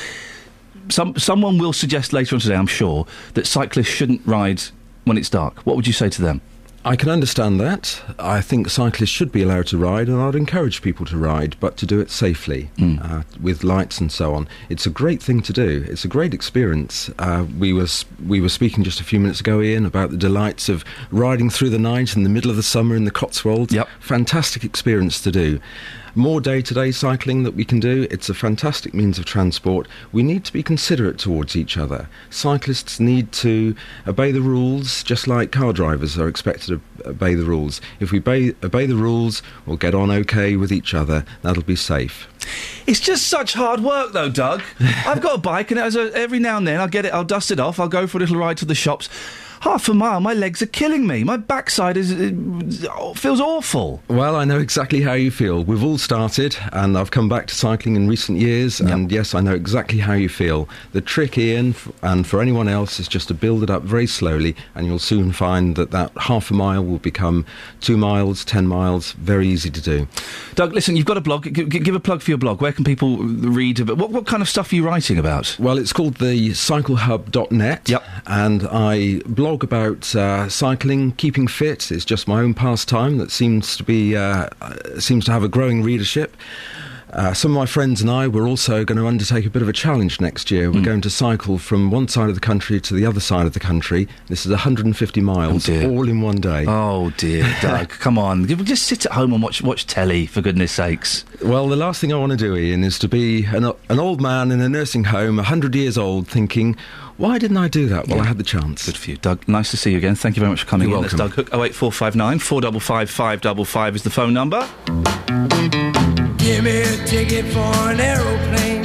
Some 0.90 1.18
someone 1.18 1.58
will 1.58 1.74
suggest 1.74 2.14
later 2.14 2.36
on 2.36 2.42
today, 2.42 2.56
I'm 2.56 2.68
sure, 2.68 3.06
that 3.34 3.48
cyclists 3.48 3.88
shouldn't 3.88 4.22
ride 4.26 4.64
when 5.06 5.18
it's 5.18 5.30
dark. 5.30 5.60
What 5.66 5.76
would 5.76 5.88
you 5.88 5.94
say 5.94 6.10
to 6.10 6.22
them? 6.22 6.42
I 6.86 6.98
can 6.98 7.08
understand 7.08 7.62
that. 7.62 8.02
I 8.20 8.42
think 8.42 8.70
cyclists 8.70 9.10
should 9.10 9.32
be 9.32 9.42
allowed 9.42 9.68
to 9.68 9.78
ride, 9.78 10.10
and 10.10 10.20
I'd 10.20 10.36
encourage 10.36 10.82
people 10.82 11.06
to 11.06 11.18
ride, 11.18 11.56
but 11.62 11.78
to 11.78 11.86
do 11.86 12.02
it 12.02 12.12
safely 12.12 12.72
uh, 13.02 13.24
with 13.42 13.64
lights 13.64 14.02
and 14.02 14.12
so 14.12 14.34
on. 14.34 14.50
It's 14.68 14.86
a 14.86 14.90
great 14.90 15.24
thing 15.24 15.42
to 15.44 15.54
do. 15.54 15.86
It's 15.88 16.04
a 16.04 16.10
great 16.10 16.34
experience. 16.34 17.10
Uh, 17.18 17.46
we 17.58 17.72
was 17.72 18.04
we 18.28 18.42
were 18.42 18.50
speaking 18.50 18.84
just 18.84 19.00
a 19.00 19.06
few 19.06 19.20
minutes 19.20 19.40
ago, 19.40 19.62
Iain, 19.62 19.86
about 19.86 20.10
the 20.10 20.18
delights 20.18 20.68
of 20.68 20.84
riding 21.10 21.50
through 21.50 21.70
the 21.70 21.80
night 21.80 22.18
in 22.18 22.24
the 22.24 22.30
middle 22.30 22.52
of 22.52 22.58
the 22.58 22.64
summer 22.64 22.98
in 22.98 23.06
the 23.06 23.12
Cotswolds. 23.12 23.74
Yep. 23.74 23.88
Fantastic 24.02 24.66
experience 24.66 25.22
to 25.22 25.32
do. 25.32 25.62
More 26.16 26.40
day-to-day 26.40 26.92
cycling 26.92 27.42
that 27.42 27.56
we 27.56 27.66
can 27.66 27.80
do. 27.80 28.06
It's 28.12 28.30
a 28.30 28.36
fantastic 28.36 28.94
means 28.94 29.18
of 29.18 29.26
transport. 29.26 29.88
We 30.12 30.22
need 30.22 30.46
to 30.46 30.54
be 30.54 30.62
considerate 30.62 31.18
towards 31.18 31.56
each 31.56 31.76
other. 31.76 32.08
Cyclists 32.30 33.00
need 33.00 33.32
to 33.32 33.76
obey 34.06 34.32
the 34.32 34.42
rules, 34.42 35.02
just 35.02 35.28
like 35.28 35.52
car 35.52 35.74
drivers 35.74 36.16
are 36.20 36.28
expected 36.28 36.68
to 36.68 37.10
obey 37.10 37.34
the 37.34 37.46
rules. 37.46 37.82
If 38.00 38.12
we 38.12 38.20
obey, 38.20 38.54
obey 38.64 38.86
the 38.86 38.96
rules, 38.96 39.42
we'll 39.66 39.78
get 39.78 39.96
on 39.96 40.12
okay 40.12 40.56
with 40.56 40.72
each 40.72 40.94
other. 40.94 41.26
That'll 41.42 41.64
be 41.64 41.76
safe. 41.76 42.28
It's 42.86 43.00
just 43.00 43.28
such 43.28 43.54
hard 43.54 43.80
work, 43.80 44.14
though, 44.14 44.30
Doug. 44.30 44.62
I've 44.80 45.22
got 45.22 45.36
a 45.36 45.42
bike, 45.42 45.72
and 45.72 45.80
as 45.80 45.96
a, 45.96 46.16
every 46.16 46.40
now 46.40 46.58
and 46.58 46.68
then 46.68 46.80
I'll 46.80 46.88
get 46.88 47.06
it, 47.06 47.14
I'll 47.14 47.24
dust 47.24 47.50
it 47.50 47.60
off, 47.60 47.80
I'll 47.80 47.88
go 47.88 48.06
for 48.06 48.18
a 48.18 48.20
little 48.20 48.38
ride 48.38 48.58
to 48.58 48.66
the 48.66 48.76
shops. 48.76 49.10
Half 49.64 49.88
a 49.88 49.94
mile, 49.94 50.20
my 50.20 50.34
legs 50.34 50.62
are 50.62 50.66
killing 50.66 51.08
me. 51.08 51.24
My 51.24 51.38
backside 51.38 51.96
is 51.96 52.12
it 52.12 52.36
feels 53.16 53.40
awful. 53.40 54.04
Well, 54.10 54.36
I 54.36 54.44
know 54.44 54.60
exactly 54.60 55.00
how 55.02 55.14
you 55.14 55.32
feel. 55.32 55.64
We've 55.64 55.82
all 55.86 55.98
started, 55.98 56.58
and 56.74 56.98
I've 56.98 57.12
come 57.12 57.30
back 57.30 57.48
to 57.48 57.56
cycling 57.56 57.96
in 57.96 58.10
recent 58.10 58.40
years, 58.40 58.82
and 58.82 59.10
yes, 59.10 59.34
I 59.34 59.40
know 59.40 59.54
exactly 59.54 60.00
how 60.00 60.14
you 60.16 60.28
feel. 60.28 60.68
The 60.92 61.00
trick, 61.00 61.38
Iain, 61.38 61.76
and 62.02 62.28
for 62.28 62.42
anyone 62.42 62.68
else, 62.68 63.00
is 63.00 63.08
just 63.08 63.30
to 63.30 63.34
build 63.34 63.64
it 63.64 63.70
up 63.70 63.84
very 63.84 64.06
slowly, 64.06 64.54
and 64.76 64.86
you'll 64.86 65.00
soon 65.00 65.32
find 65.32 65.78
that 65.78 65.92
that 65.92 66.12
half 66.18 66.52
a 66.52 66.54
mile 66.54 66.84
will 66.84 66.98
become 66.98 67.46
two 67.80 67.96
miles, 67.96 68.44
ten 68.44 68.68
miles, 68.68 69.14
very 69.14 69.48
easy 69.48 69.70
to 69.70 69.82
do. 69.82 70.10
Doug, 70.56 70.74
listen, 70.74 70.98
you've 70.98 71.06
got 71.06 71.16
a 71.16 71.22
blog. 71.22 71.46
G- 71.46 71.64
g- 71.64 71.80
give 71.80 71.96
a 71.96 72.02
plug 72.02 72.22
for 72.22 72.32
your 72.32 72.38
blog. 72.38 72.62
Where 72.62 72.74
can 72.74 72.84
people 72.84 73.18
read 73.20 73.80
about? 73.80 73.98
What, 73.98 74.10
what 74.10 74.26
kind 74.26 74.42
of 74.42 74.50
stuff 74.50 74.74
are 74.74 74.76
you 74.76 74.86
writing 74.86 75.18
about? 75.18 75.56
Well, 75.58 75.78
it's 75.78 75.94
called 75.94 76.16
the 76.16 76.50
cyclehub.net. 76.50 77.88
Yep. 77.88 78.04
And 78.28 78.68
I 78.70 79.22
blog 79.26 79.53
about 79.62 80.16
uh, 80.16 80.50
cycling, 80.50 81.12
keeping 81.12 81.48
fit. 81.48 81.92
It's 81.92 82.06
just 82.06 82.28
my 82.28 82.42
own 82.42 82.56
pastime 82.56 83.18
that 83.20 83.30
seems 83.30 83.78
to 83.78 83.84
be 83.84 84.16
uh, 84.16 84.50
seems 84.98 85.26
to 85.26 85.32
have 85.32 85.44
a 85.44 85.48
growing 85.50 85.84
readership. 85.84 86.36
Uh, 87.14 87.32
some 87.32 87.52
of 87.52 87.56
my 87.56 87.68
friends 87.68 88.02
and 88.02 88.10
I 88.10 88.28
were 88.28 88.48
also 88.48 88.84
going 88.84 88.98
to 88.98 89.06
undertake 89.06 89.46
a 89.46 89.50
bit 89.50 89.62
of 89.62 89.70
a 89.70 89.74
challenge 89.74 90.20
next 90.20 90.50
year. 90.50 90.72
We're 90.72 90.82
going 90.82 91.02
to 91.02 91.12
cycle 91.12 91.60
from 91.60 91.92
one 91.92 92.08
side 92.08 92.30
of 92.30 92.34
the 92.34 92.42
country 92.42 92.82
to 92.82 92.94
the 92.96 93.06
other 93.06 93.20
side 93.20 93.46
of 93.46 93.54
the 93.54 93.60
country. 93.60 94.08
This 94.30 94.48
is 94.48 94.50
150 94.52 95.22
miles, 95.22 95.70
all 95.70 96.10
in 96.10 96.22
one 96.22 96.38
day. 96.38 96.66
Oh 96.68 97.12
dear, 97.18 97.44
Doug, 97.62 97.90
come 97.90 98.18
on. 98.18 98.48
Just 98.48 98.88
sit 98.88 99.06
at 99.06 99.12
home 99.12 99.32
and 99.32 99.44
watch 99.44 99.62
watch 99.62 99.86
telly, 99.86 100.26
for 100.26 100.42
goodness 100.42 100.72
sakes. 100.72 101.24
Well, 101.44 101.68
the 101.68 101.76
last 101.76 102.02
thing 102.02 102.12
I 102.12 102.18
want 102.18 102.32
to 102.32 102.38
do, 102.38 102.56
Iain, 102.56 102.84
is 102.84 102.98
to 103.00 103.08
be 103.08 103.46
an, 103.46 103.72
an 103.90 104.00
old 104.00 104.20
man 104.20 104.52
in 104.52 104.60
a 104.60 104.68
nursing 104.68 105.04
home, 105.04 105.36
100 105.36 105.76
years 105.76 106.00
old, 106.00 106.28
thinking, 106.28 106.76
why 107.18 107.38
didn't 107.38 107.58
I 107.58 107.68
do 107.68 107.88
that? 107.88 108.08
Well, 108.08 108.22
I 108.22 108.26
had 108.26 108.38
the 108.38 108.44
chance. 108.44 108.86
Good 108.86 108.98
for 108.98 109.12
you, 109.12 109.18
Doug. 109.18 109.48
Nice 109.48 109.72
to 109.72 109.78
see 109.78 109.92
you 109.92 109.98
again. 109.98 110.16
Thank 110.16 110.36
you 110.36 110.42
very 110.42 110.52
much 110.52 110.64
for 110.64 110.70
coming 110.70 110.90
You're 110.90 110.98
in. 110.98 111.04
That's 111.04 111.16
welcome. 111.16 111.46
Doug 111.46 111.52
Hook. 111.52 111.60
08459 111.66 112.40
455 112.40 113.10
555 113.10 113.96
is 113.96 114.04
the 114.04 114.10
phone 114.10 114.34
number. 114.34 114.68
Give 116.38 116.64
me 116.64 116.82
a 116.82 117.06
ticket 117.06 117.46
for 117.54 117.74
an 117.90 118.00
aeroplane. 118.00 118.84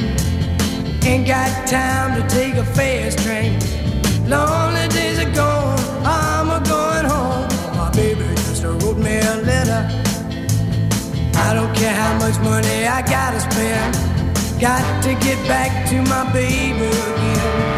Ain't 1.03 1.27
got 1.27 1.67
time 1.67 2.21
to 2.21 2.27
take 2.35 2.55
a 2.55 2.65
fast 2.65 3.19
train. 3.19 3.59
Lonely 4.29 4.87
days 4.89 5.19
are 5.19 5.33
gone, 5.33 5.79
I'm 6.05 6.49
a 6.49 6.63
going 6.67 7.05
home. 7.05 7.47
My 7.75 7.89
baby 7.91 8.23
just 8.35 8.63
wrote 8.63 8.97
me 8.97 9.17
a 9.17 9.37
letter. 9.41 9.81
I 11.35 11.53
don't 11.53 11.75
care 11.75 11.93
how 11.93 12.17
much 12.19 12.37
money 12.41 12.85
I 12.85 13.01
gotta 13.01 13.39
spend. 13.39 13.95
Got 14.61 15.03
to 15.03 15.13
get 15.25 15.39
back 15.47 15.89
to 15.89 16.01
my 16.03 16.31
baby 16.31 16.85
again. 16.85 17.68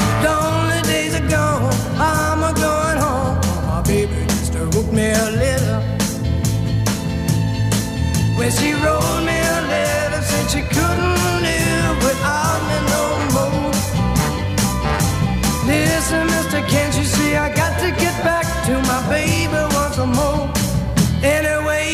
Me 5.02 5.10
a 5.10 5.30
letter. 5.44 5.80
Well, 8.38 8.52
she 8.58 8.70
wrote 8.82 9.22
me 9.28 9.38
a 9.58 9.60
letter, 9.74 10.22
said 10.30 10.46
she 10.54 10.62
couldn't 10.76 11.18
live 11.48 11.98
without 12.08 12.60
me 12.70 12.78
no 12.94 13.06
more. 13.36 13.74
Listen, 15.72 16.24
mister, 16.34 16.62
can't 16.74 16.94
you 17.00 17.06
see 17.16 17.32
I 17.46 17.48
got 17.62 17.74
to 17.84 17.90
get 18.04 18.16
back 18.30 18.46
to 18.68 18.74
my 18.92 19.02
baby 19.16 19.62
once 19.80 19.98
more? 20.20 20.44
Anyway, 21.38 21.86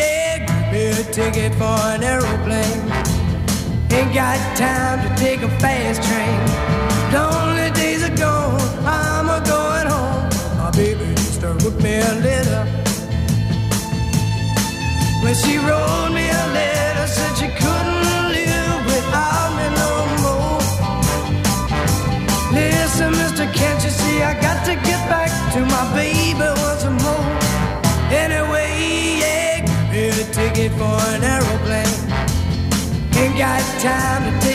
yeah, 0.00 0.32
give 0.48 0.66
me 0.72 0.84
a 1.02 1.04
ticket 1.18 1.52
for 1.60 1.76
an 1.94 2.02
aeroplane. 2.12 2.82
Ain't 3.96 4.12
got 4.22 4.38
time 4.56 4.98
to 5.04 5.10
take 5.24 5.40
a 5.48 5.50
fast 5.62 6.00
train. 6.08 6.38
Lonely 7.14 7.45
a 12.00 12.14
letter. 12.26 12.64
When 15.22 15.34
she 15.34 15.58
wrote 15.58 16.10
me 16.12 16.24
a 16.28 16.44
letter, 16.58 17.06
said 17.06 17.32
she 17.36 17.48
couldn't 17.48 18.28
live 18.36 18.80
without 18.86 19.50
me 19.58 19.66
no 19.82 19.90
more. 20.24 20.60
Listen, 22.52 23.10
mister, 23.12 23.46
can't 23.52 23.82
you 23.84 23.90
see 23.90 24.22
I 24.22 24.34
got 24.40 24.64
to 24.66 24.74
get 24.74 25.00
back 25.08 25.30
to 25.54 25.60
my 25.74 25.84
baby 25.94 26.48
once 26.66 26.84
more? 27.02 27.26
Anyway, 28.22 28.70
yeah, 29.20 29.64
a 29.92 30.24
ticket 30.32 30.72
for 30.72 30.96
an 31.14 31.24
aeroplane. 31.24 31.94
Ain't 33.16 33.36
got 33.38 33.62
time 33.80 34.22
to 34.24 34.45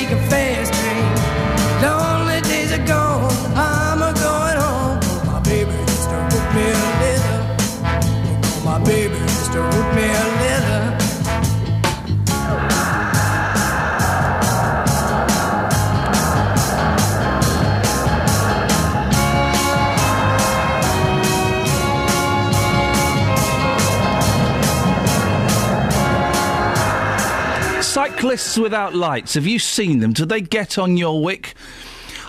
Cyclists 28.21 28.55
without 28.55 28.93
lights. 28.93 29.33
Have 29.33 29.47
you 29.47 29.57
seen 29.57 29.97
them? 29.99 30.13
Do 30.13 30.27
they 30.27 30.41
get 30.41 30.77
on 30.77 30.95
your 30.95 31.23
wick? 31.23 31.55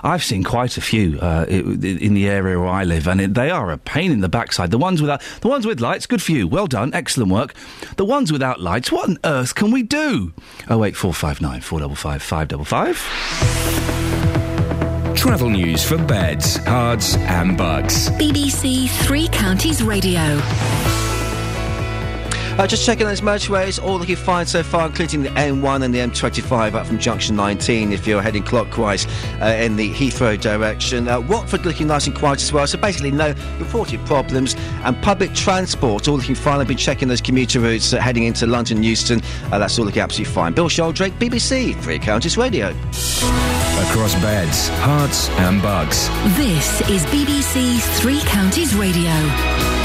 I've 0.02 0.24
seen 0.24 0.42
quite 0.42 0.78
a 0.78 0.80
few 0.80 1.20
uh, 1.20 1.44
in 1.50 2.14
the 2.14 2.30
area 2.30 2.58
where 2.58 2.70
I 2.70 2.84
live, 2.84 3.06
and 3.06 3.20
it, 3.20 3.34
they 3.34 3.50
are 3.50 3.70
a 3.70 3.76
pain 3.76 4.10
in 4.10 4.22
the 4.22 4.28
backside. 4.30 4.70
The 4.70 4.78
ones 4.78 5.02
without, 5.02 5.20
the 5.42 5.48
ones 5.48 5.66
with 5.66 5.82
lights, 5.82 6.06
good 6.06 6.22
for 6.22 6.32
you. 6.32 6.48
Well 6.48 6.66
done, 6.66 6.94
excellent 6.94 7.30
work. 7.30 7.52
The 7.98 8.06
ones 8.06 8.32
without 8.32 8.58
lights, 8.58 8.90
what 8.90 9.06
on 9.06 9.18
earth 9.24 9.54
can 9.54 9.70
we 9.70 9.82
do? 9.82 10.32
Oh 10.70 10.82
eight 10.82 10.96
four 10.96 11.12
five 11.12 11.42
nine 11.42 11.60
four 11.60 11.80
double 11.80 11.94
five 11.94 12.22
five 12.22 12.48
double 12.48 12.64
five. 12.64 12.96
Travel 15.14 15.50
news 15.50 15.84
for 15.84 15.98
beds, 15.98 16.56
Herts, 16.56 17.18
and 17.18 17.58
Bucks. 17.58 18.08
BBC 18.08 18.88
Three 19.04 19.28
Counties 19.28 19.82
Radio. 19.82 20.40
Uh, 22.58 22.66
just 22.66 22.84
checking 22.84 23.06
those 23.06 23.22
motorways, 23.22 23.82
all 23.82 23.98
looking 23.98 24.14
fine 24.14 24.44
so 24.44 24.62
far, 24.62 24.86
including 24.86 25.22
the 25.22 25.30
M1 25.30 25.82
and 25.82 25.94
the 25.94 25.98
M25 25.98 26.74
up 26.74 26.86
from 26.86 26.98
junction 26.98 27.34
19 27.34 27.92
if 27.92 28.06
you're 28.06 28.20
heading 28.20 28.42
clockwise 28.42 29.06
uh, 29.40 29.46
in 29.58 29.76
the 29.76 29.90
Heathrow 29.94 30.38
direction. 30.38 31.08
Uh, 31.08 31.18
Watford 31.18 31.64
looking 31.64 31.86
nice 31.86 32.06
and 32.06 32.14
quiet 32.14 32.42
as 32.42 32.52
well, 32.52 32.66
so 32.66 32.76
basically 32.76 33.10
no 33.10 33.34
reported 33.58 34.04
problems. 34.04 34.54
And 34.84 35.00
public 35.02 35.32
transport, 35.34 36.08
all 36.08 36.16
looking 36.16 36.34
fine. 36.34 36.60
I've 36.60 36.68
been 36.68 36.76
checking 36.76 37.08
those 37.08 37.22
commuter 37.22 37.58
routes 37.58 37.94
uh, 37.94 38.00
heading 38.00 38.24
into 38.24 38.46
London, 38.46 38.82
Euston. 38.82 39.22
Uh, 39.50 39.58
that's 39.58 39.78
all 39.78 39.86
looking 39.86 40.02
absolutely 40.02 40.32
fine. 40.34 40.52
Bill 40.52 40.68
Sheldrake, 40.68 41.14
BBC, 41.14 41.74
Three 41.80 41.98
Counties 41.98 42.36
Radio. 42.36 42.68
Across 42.68 44.14
beds, 44.16 44.68
Herts, 44.80 45.30
and 45.40 45.62
Bucks. 45.62 46.08
This 46.36 46.82
is 46.90 47.02
BBC 47.06 47.80
Three 47.98 48.20
Counties 48.20 48.74
Radio. 48.74 49.81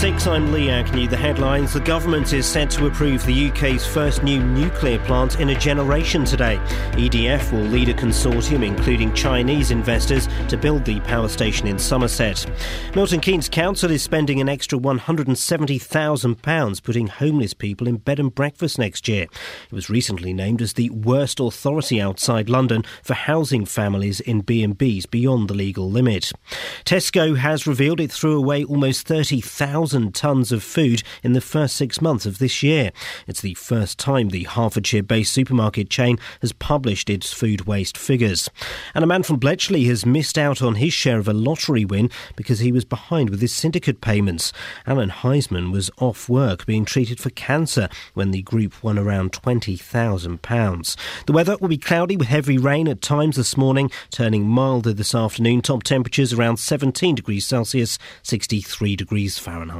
6, 0.00 0.26
I'm 0.28 0.50
Lee 0.50 0.70
Agnew. 0.70 1.08
The 1.08 1.16
headlines 1.18 1.74
The 1.74 1.80
government 1.80 2.32
is 2.32 2.46
set 2.46 2.70
to 2.70 2.86
approve 2.86 3.22
the 3.26 3.50
UK's 3.50 3.86
first 3.86 4.22
new 4.22 4.42
nuclear 4.42 4.98
plant 5.00 5.38
in 5.40 5.50
a 5.50 5.54
generation 5.54 6.24
today. 6.24 6.58
EDF 6.92 7.52
will 7.52 7.66
lead 7.66 7.90
a 7.90 7.92
consortium, 7.92 8.64
including 8.64 9.12
Chinese 9.12 9.70
investors, 9.70 10.26
to 10.48 10.56
build 10.56 10.86
the 10.86 11.00
power 11.00 11.28
station 11.28 11.66
in 11.66 11.78
Somerset. 11.78 12.50
Milton 12.94 13.20
Keynes 13.20 13.50
Council 13.50 13.90
is 13.90 14.02
spending 14.02 14.40
an 14.40 14.48
extra 14.48 14.78
£170,000 14.78 16.82
putting 16.82 17.08
homeless 17.08 17.52
people 17.52 17.86
in 17.86 17.98
bed 17.98 18.18
and 18.18 18.34
breakfast 18.34 18.78
next 18.78 19.06
year. 19.06 19.24
It 19.24 19.72
was 19.72 19.90
recently 19.90 20.32
named 20.32 20.62
as 20.62 20.72
the 20.72 20.88
worst 20.88 21.40
authority 21.40 22.00
outside 22.00 22.48
London 22.48 22.84
for 23.02 23.12
housing 23.12 23.66
families 23.66 24.20
in 24.20 24.40
B&Bs 24.40 25.10
beyond 25.10 25.48
the 25.48 25.54
legal 25.54 25.90
limit. 25.90 26.32
Tesco 26.86 27.36
has 27.36 27.66
revealed 27.66 28.00
it 28.00 28.10
threw 28.10 28.38
away 28.38 28.64
almost 28.64 29.06
30,000 29.06 29.89
tonnes 29.92 30.52
of 30.52 30.62
food 30.62 31.02
in 31.22 31.32
the 31.32 31.40
first 31.40 31.76
six 31.76 32.00
months 32.00 32.26
of 32.26 32.38
this 32.38 32.62
year. 32.62 32.90
It's 33.26 33.40
the 33.40 33.54
first 33.54 33.98
time 33.98 34.28
the 34.28 34.44
Hertfordshire 34.44 35.02
based 35.02 35.32
supermarket 35.32 35.90
chain 35.90 36.18
has 36.40 36.52
published 36.52 37.10
its 37.10 37.32
food 37.32 37.66
waste 37.66 37.96
figures. 37.96 38.48
And 38.94 39.04
a 39.04 39.06
man 39.06 39.22
from 39.22 39.38
Bletchley 39.38 39.84
has 39.84 40.06
missed 40.06 40.38
out 40.38 40.62
on 40.62 40.76
his 40.76 40.92
share 40.92 41.18
of 41.18 41.28
a 41.28 41.32
lottery 41.32 41.84
win 41.84 42.10
because 42.36 42.60
he 42.60 42.72
was 42.72 42.84
behind 42.84 43.30
with 43.30 43.40
his 43.40 43.52
syndicate 43.52 44.00
payments. 44.00 44.52
Alan 44.86 45.10
Heisman 45.10 45.72
was 45.72 45.90
off 45.98 46.28
work 46.28 46.66
being 46.66 46.84
treated 46.84 47.20
for 47.20 47.30
cancer 47.30 47.88
when 48.14 48.30
the 48.30 48.42
group 48.42 48.82
won 48.82 48.98
around 48.98 49.32
£20,000. 49.32 50.96
The 51.26 51.32
weather 51.32 51.56
will 51.60 51.68
be 51.68 51.78
cloudy 51.78 52.16
with 52.16 52.28
heavy 52.28 52.58
rain 52.58 52.88
at 52.88 53.02
times 53.02 53.36
this 53.36 53.56
morning, 53.56 53.90
turning 54.10 54.46
milder 54.46 54.92
this 54.92 55.14
afternoon. 55.14 55.62
Top 55.62 55.82
temperatures 55.82 56.32
around 56.32 56.58
17 56.58 57.14
degrees 57.14 57.46
Celsius, 57.46 57.98
63 58.22 58.96
degrees 58.96 59.38
Fahrenheit. 59.38 59.79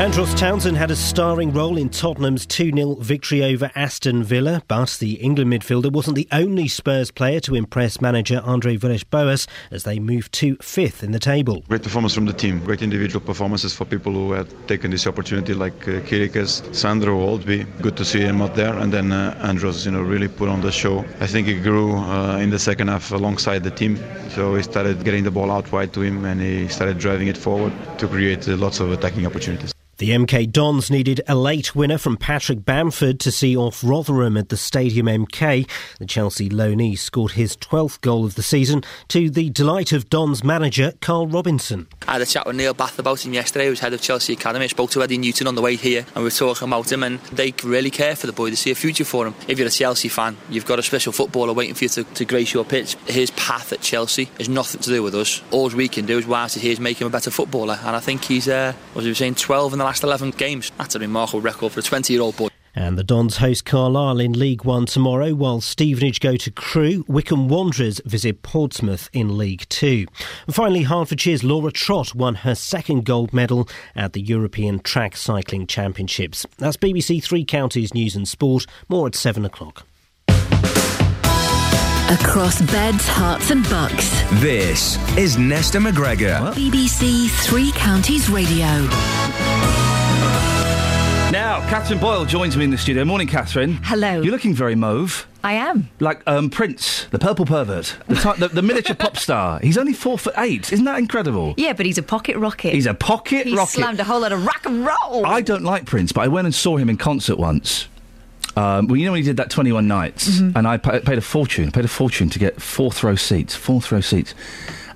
Andros 0.00 0.34
Townsend 0.34 0.76
had 0.78 0.90
a 0.90 0.96
starring 0.96 1.52
role 1.52 1.76
in 1.76 1.88
Tottenham's 1.88 2.44
2 2.46 2.72
0 2.74 2.94
victory 2.96 3.44
over 3.44 3.70
Aston 3.76 4.24
Villa, 4.24 4.62
but 4.66 4.96
the 4.98 5.12
England 5.14 5.52
midfielder 5.52 5.92
wasn't 5.92 6.16
the 6.16 6.26
only 6.32 6.66
Spurs 6.66 7.10
player 7.12 7.38
to 7.40 7.54
impress 7.54 8.00
manager 8.00 8.40
Andre 8.42 8.76
Villas 8.76 9.04
Boas 9.04 9.46
as 9.70 9.84
they 9.84 10.00
moved 10.00 10.32
to 10.32 10.56
fifth 10.56 11.04
in 11.04 11.12
the 11.12 11.20
table. 11.20 11.62
Great 11.68 11.84
performance 11.84 12.14
from 12.14 12.24
the 12.24 12.32
team, 12.32 12.58
great 12.64 12.82
individual 12.82 13.24
performances 13.24 13.74
for 13.74 13.84
people 13.84 14.12
who 14.12 14.32
had 14.32 14.48
taken 14.66 14.90
this 14.90 15.06
opportunity, 15.06 15.54
like 15.54 15.86
uh, 15.86 16.00
Kirikas, 16.00 16.74
Sandro 16.74 17.14
Holtby. 17.18 17.66
Good 17.80 17.96
to 17.98 18.04
see 18.04 18.20
him 18.20 18.42
out 18.42 18.56
there, 18.56 18.74
and 18.74 18.92
then 18.92 19.12
uh, 19.12 19.38
Andros, 19.42 19.84
you 19.84 19.92
know, 19.92 20.02
really 20.02 20.28
put 20.28 20.48
on 20.48 20.62
the 20.62 20.72
show. 20.72 21.04
I 21.20 21.28
think 21.28 21.46
he 21.46 21.60
grew 21.60 21.94
uh, 21.94 22.38
in 22.38 22.50
the 22.50 22.58
second 22.58 22.88
half 22.88 23.12
alongside 23.12 23.62
the 23.62 23.70
team, 23.70 23.98
so 24.30 24.56
he 24.56 24.62
started 24.62 25.04
getting 25.04 25.22
the 25.22 25.30
ball 25.30 25.50
out 25.50 25.70
wide 25.70 25.92
to 25.92 26.00
him, 26.00 26.24
and 26.24 26.40
he 26.40 26.66
started 26.68 26.98
driving 26.98 27.28
it 27.28 27.36
forward 27.36 27.72
to 27.98 28.08
create 28.08 28.48
uh, 28.48 28.56
lots 28.56 28.80
of 28.80 28.90
attacking 28.90 29.26
opportunities. 29.26 29.72
The 30.02 30.10
MK 30.10 30.50
Dons 30.50 30.90
needed 30.90 31.20
a 31.28 31.36
late 31.36 31.76
winner 31.76 31.96
from 31.96 32.16
Patrick 32.16 32.64
Bamford 32.64 33.20
to 33.20 33.30
see 33.30 33.56
off 33.56 33.84
Rotherham 33.84 34.36
at 34.36 34.48
the 34.48 34.56
Stadium 34.56 35.06
MK. 35.06 35.70
The 36.00 36.06
Chelsea 36.06 36.48
loanee 36.48 36.98
scored 36.98 37.30
his 37.30 37.56
12th 37.58 38.00
goal 38.00 38.24
of 38.24 38.34
the 38.34 38.42
season 38.42 38.82
to 39.06 39.30
the 39.30 39.50
delight 39.50 39.92
of 39.92 40.10
Dons 40.10 40.42
manager 40.42 40.94
Karl 41.00 41.28
Robinson. 41.28 41.86
I 42.08 42.14
had 42.14 42.20
a 42.20 42.26
chat 42.26 42.46
with 42.46 42.56
Neil 42.56 42.74
Bath 42.74 42.98
about 42.98 43.24
him 43.24 43.32
yesterday, 43.32 43.68
who's 43.68 43.78
head 43.78 43.92
of 43.92 44.02
Chelsea 44.02 44.32
Academy. 44.32 44.64
I 44.64 44.66
spoke 44.66 44.90
to 44.90 45.04
Eddie 45.04 45.18
Newton 45.18 45.46
on 45.46 45.54
the 45.54 45.62
way 45.62 45.76
here 45.76 46.00
and 46.00 46.16
we 46.16 46.24
were 46.24 46.30
talking 46.30 46.66
about 46.66 46.90
him 46.90 47.04
and 47.04 47.20
they 47.26 47.54
really 47.62 47.92
care 47.92 48.16
for 48.16 48.26
the 48.26 48.32
boy. 48.32 48.50
They 48.50 48.56
see 48.56 48.72
a 48.72 48.74
future 48.74 49.04
for 49.04 49.28
him. 49.28 49.36
If 49.46 49.60
you're 49.60 49.68
a 49.68 49.70
Chelsea 49.70 50.08
fan, 50.08 50.36
you've 50.50 50.66
got 50.66 50.80
a 50.80 50.82
special 50.82 51.12
footballer 51.12 51.52
waiting 51.52 51.76
for 51.76 51.84
you 51.84 51.90
to, 51.90 52.02
to 52.02 52.24
grace 52.24 52.52
your 52.52 52.64
pitch. 52.64 52.96
His 53.06 53.30
path 53.30 53.72
at 53.72 53.82
Chelsea 53.82 54.24
has 54.38 54.48
nothing 54.48 54.80
to 54.80 54.90
do 54.90 55.00
with 55.00 55.14
us. 55.14 55.42
All 55.52 55.68
we 55.68 55.86
can 55.86 56.06
do 56.06 56.18
is 56.18 56.26
whilst 56.26 56.56
he's 56.56 56.64
here 56.64 56.72
is 56.72 56.80
make 56.80 57.00
him 57.00 57.06
a 57.06 57.10
better 57.10 57.30
footballer 57.30 57.78
and 57.84 57.94
I 57.94 58.00
think 58.00 58.24
he's, 58.24 58.48
uh, 58.48 58.72
what 58.94 59.04
was 59.04 59.04
he 59.04 59.14
saying, 59.14 59.36
12 59.36 59.74
in 59.74 59.78
the 59.78 59.84
last 59.84 59.91
11 60.00 60.30
games. 60.32 60.72
That's 60.78 60.94
a 60.94 60.98
remarkable 60.98 61.40
record 61.40 61.72
for 61.72 61.80
a 61.80 61.82
20 61.82 62.12
year 62.12 62.22
old 62.22 62.36
boy. 62.36 62.48
And 62.74 62.96
the 62.96 63.04
Dons 63.04 63.36
host 63.36 63.66
Carlisle 63.66 64.20
in 64.20 64.32
League 64.32 64.64
One 64.64 64.86
tomorrow, 64.86 65.34
while 65.34 65.60
Stevenage 65.60 66.20
go 66.20 66.36
to 66.36 66.50
Crewe. 66.50 67.04
Wycombe 67.06 67.48
Wanderers 67.48 68.00
visit 68.06 68.42
Portsmouth 68.42 69.10
in 69.12 69.36
League 69.36 69.68
Two. 69.68 70.06
And 70.46 70.54
finally, 70.54 70.84
Hertfordshire's 70.84 71.44
Laura 71.44 71.70
Trott 71.70 72.14
won 72.14 72.36
her 72.36 72.54
second 72.54 73.04
gold 73.04 73.34
medal 73.34 73.68
at 73.94 74.14
the 74.14 74.22
European 74.22 74.80
Track 74.80 75.18
Cycling 75.18 75.66
Championships. 75.66 76.46
That's 76.56 76.78
BBC 76.78 77.22
Three 77.22 77.44
Counties 77.44 77.92
News 77.92 78.16
and 78.16 78.26
Sport. 78.26 78.64
More 78.88 79.06
at 79.06 79.14
seven 79.14 79.44
o'clock. 79.44 79.86
Across 82.10 82.62
beds, 82.70 83.06
Herts, 83.06 83.50
and 83.50 83.64
bucks. 83.68 84.10
This 84.40 84.96
is 85.16 85.38
Nesta 85.38 85.78
McGregor. 85.78 86.52
BBC 86.52 87.30
Three 87.46 87.72
Counties 87.72 88.28
Radio. 88.30 88.88
Now, 91.32 91.60
Catherine 91.70 91.98
Boyle 91.98 92.26
joins 92.26 92.58
me 92.58 92.64
in 92.64 92.70
the 92.70 92.76
studio. 92.76 93.06
Morning, 93.06 93.26
Catherine. 93.26 93.78
Hello. 93.84 94.20
You're 94.20 94.32
looking 94.32 94.52
very 94.52 94.74
mauve. 94.74 95.26
I 95.42 95.54
am. 95.54 95.88
Like 95.98 96.22
um, 96.26 96.50
Prince, 96.50 97.06
the 97.06 97.18
purple 97.18 97.46
pervert, 97.46 97.96
the, 98.06 98.34
the, 98.38 98.48
the 98.48 98.62
miniature 98.62 98.94
pop 98.94 99.16
star. 99.16 99.58
He's 99.60 99.78
only 99.78 99.94
four 99.94 100.18
foot 100.18 100.34
eight. 100.36 100.70
Isn't 100.72 100.84
that 100.84 100.98
incredible? 100.98 101.54
Yeah, 101.56 101.72
but 101.72 101.86
he's 101.86 101.96
a 101.96 102.02
pocket 102.02 102.36
rocket. 102.36 102.74
He's 102.74 102.84
a 102.86 102.92
pocket 102.92 103.46
he 103.46 103.56
rocket. 103.56 103.70
slammed 103.72 103.98
a 103.98 104.04
whole 104.04 104.20
lot 104.20 104.32
of 104.32 104.44
rock 104.44 104.66
and 104.66 104.84
roll. 104.86 105.24
I 105.26 105.40
don't 105.40 105.64
like 105.64 105.86
Prince, 105.86 106.12
but 106.12 106.20
I 106.20 106.28
went 106.28 106.44
and 106.44 106.54
saw 106.54 106.76
him 106.76 106.90
in 106.90 106.98
concert 106.98 107.38
once. 107.38 107.88
Um, 108.54 108.86
well, 108.86 108.96
you 108.98 109.06
know 109.06 109.12
when 109.12 109.22
he 109.22 109.26
did 109.26 109.38
that 109.38 109.48
21 109.48 109.88
nights, 109.88 110.28
Mm-hmm. 110.28 110.58
and 110.58 110.68
I 110.68 110.76
pa- 110.76 111.00
paid 111.00 111.16
a 111.16 111.22
fortune, 111.22 111.72
paid 111.72 111.86
a 111.86 111.88
fortune 111.88 112.28
to 112.28 112.38
get 112.38 112.60
fourth 112.60 113.02
row 113.02 113.16
seats, 113.16 113.54
fourth 113.54 113.90
row 113.90 114.02
seats. 114.02 114.34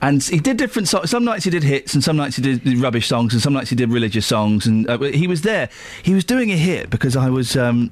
And 0.02 0.22
he 0.22 0.38
did 0.38 0.56
different 0.56 0.88
songs. 0.88 1.10
Some 1.10 1.24
nights 1.24 1.44
he 1.44 1.50
did 1.50 1.62
hits, 1.62 1.94
and 1.94 2.02
some 2.04 2.16
nights 2.16 2.36
he 2.36 2.42
did 2.42 2.78
rubbish 2.78 3.08
songs, 3.08 3.32
and 3.32 3.42
some 3.42 3.52
nights 3.52 3.70
he 3.70 3.76
did 3.76 3.90
religious 3.90 4.26
songs. 4.26 4.66
And 4.66 4.88
uh, 4.88 4.98
he 4.98 5.26
was 5.26 5.42
there. 5.42 5.68
He 6.02 6.14
was 6.14 6.24
doing 6.24 6.52
a 6.52 6.56
hit 6.56 6.90
because 6.90 7.16
I 7.16 7.30
was. 7.30 7.56
Um, 7.56 7.90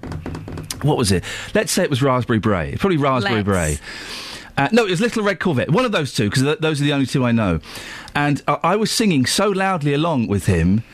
what 0.83 0.99
was 0.99 1.11
it? 1.13 1.25
Let's 1.55 1.73
say 1.73 1.83
it 1.83 1.91
was 1.91 2.03
Raspberry 2.03 2.39
Beret. 2.39 2.79
Probably 2.79 2.99
Raspberry 2.99 3.43
Let's. 3.43 3.47
Beret. 3.47 3.81
Uh, 4.57 4.69
no, 4.71 4.87
it 4.87 4.91
was 4.91 5.01
Little 5.01 5.25
Red 5.25 5.41
Corvette. 5.41 5.71
One 5.71 5.85
of 5.85 5.93
those 5.93 6.15
two, 6.15 6.29
because 6.29 6.43
th- 6.43 6.59
those 6.61 6.81
are 6.81 6.85
the 6.85 6.93
only 6.93 7.07
two 7.07 7.25
I 7.25 7.33
know. 7.33 7.61
And 8.15 8.43
uh, 8.47 8.59
I 8.63 8.77
was 8.77 8.91
singing 8.91 9.27
so 9.27 9.49
loudly 9.49 9.95
along 9.95 10.29
with 10.29 10.47
him 10.47 10.85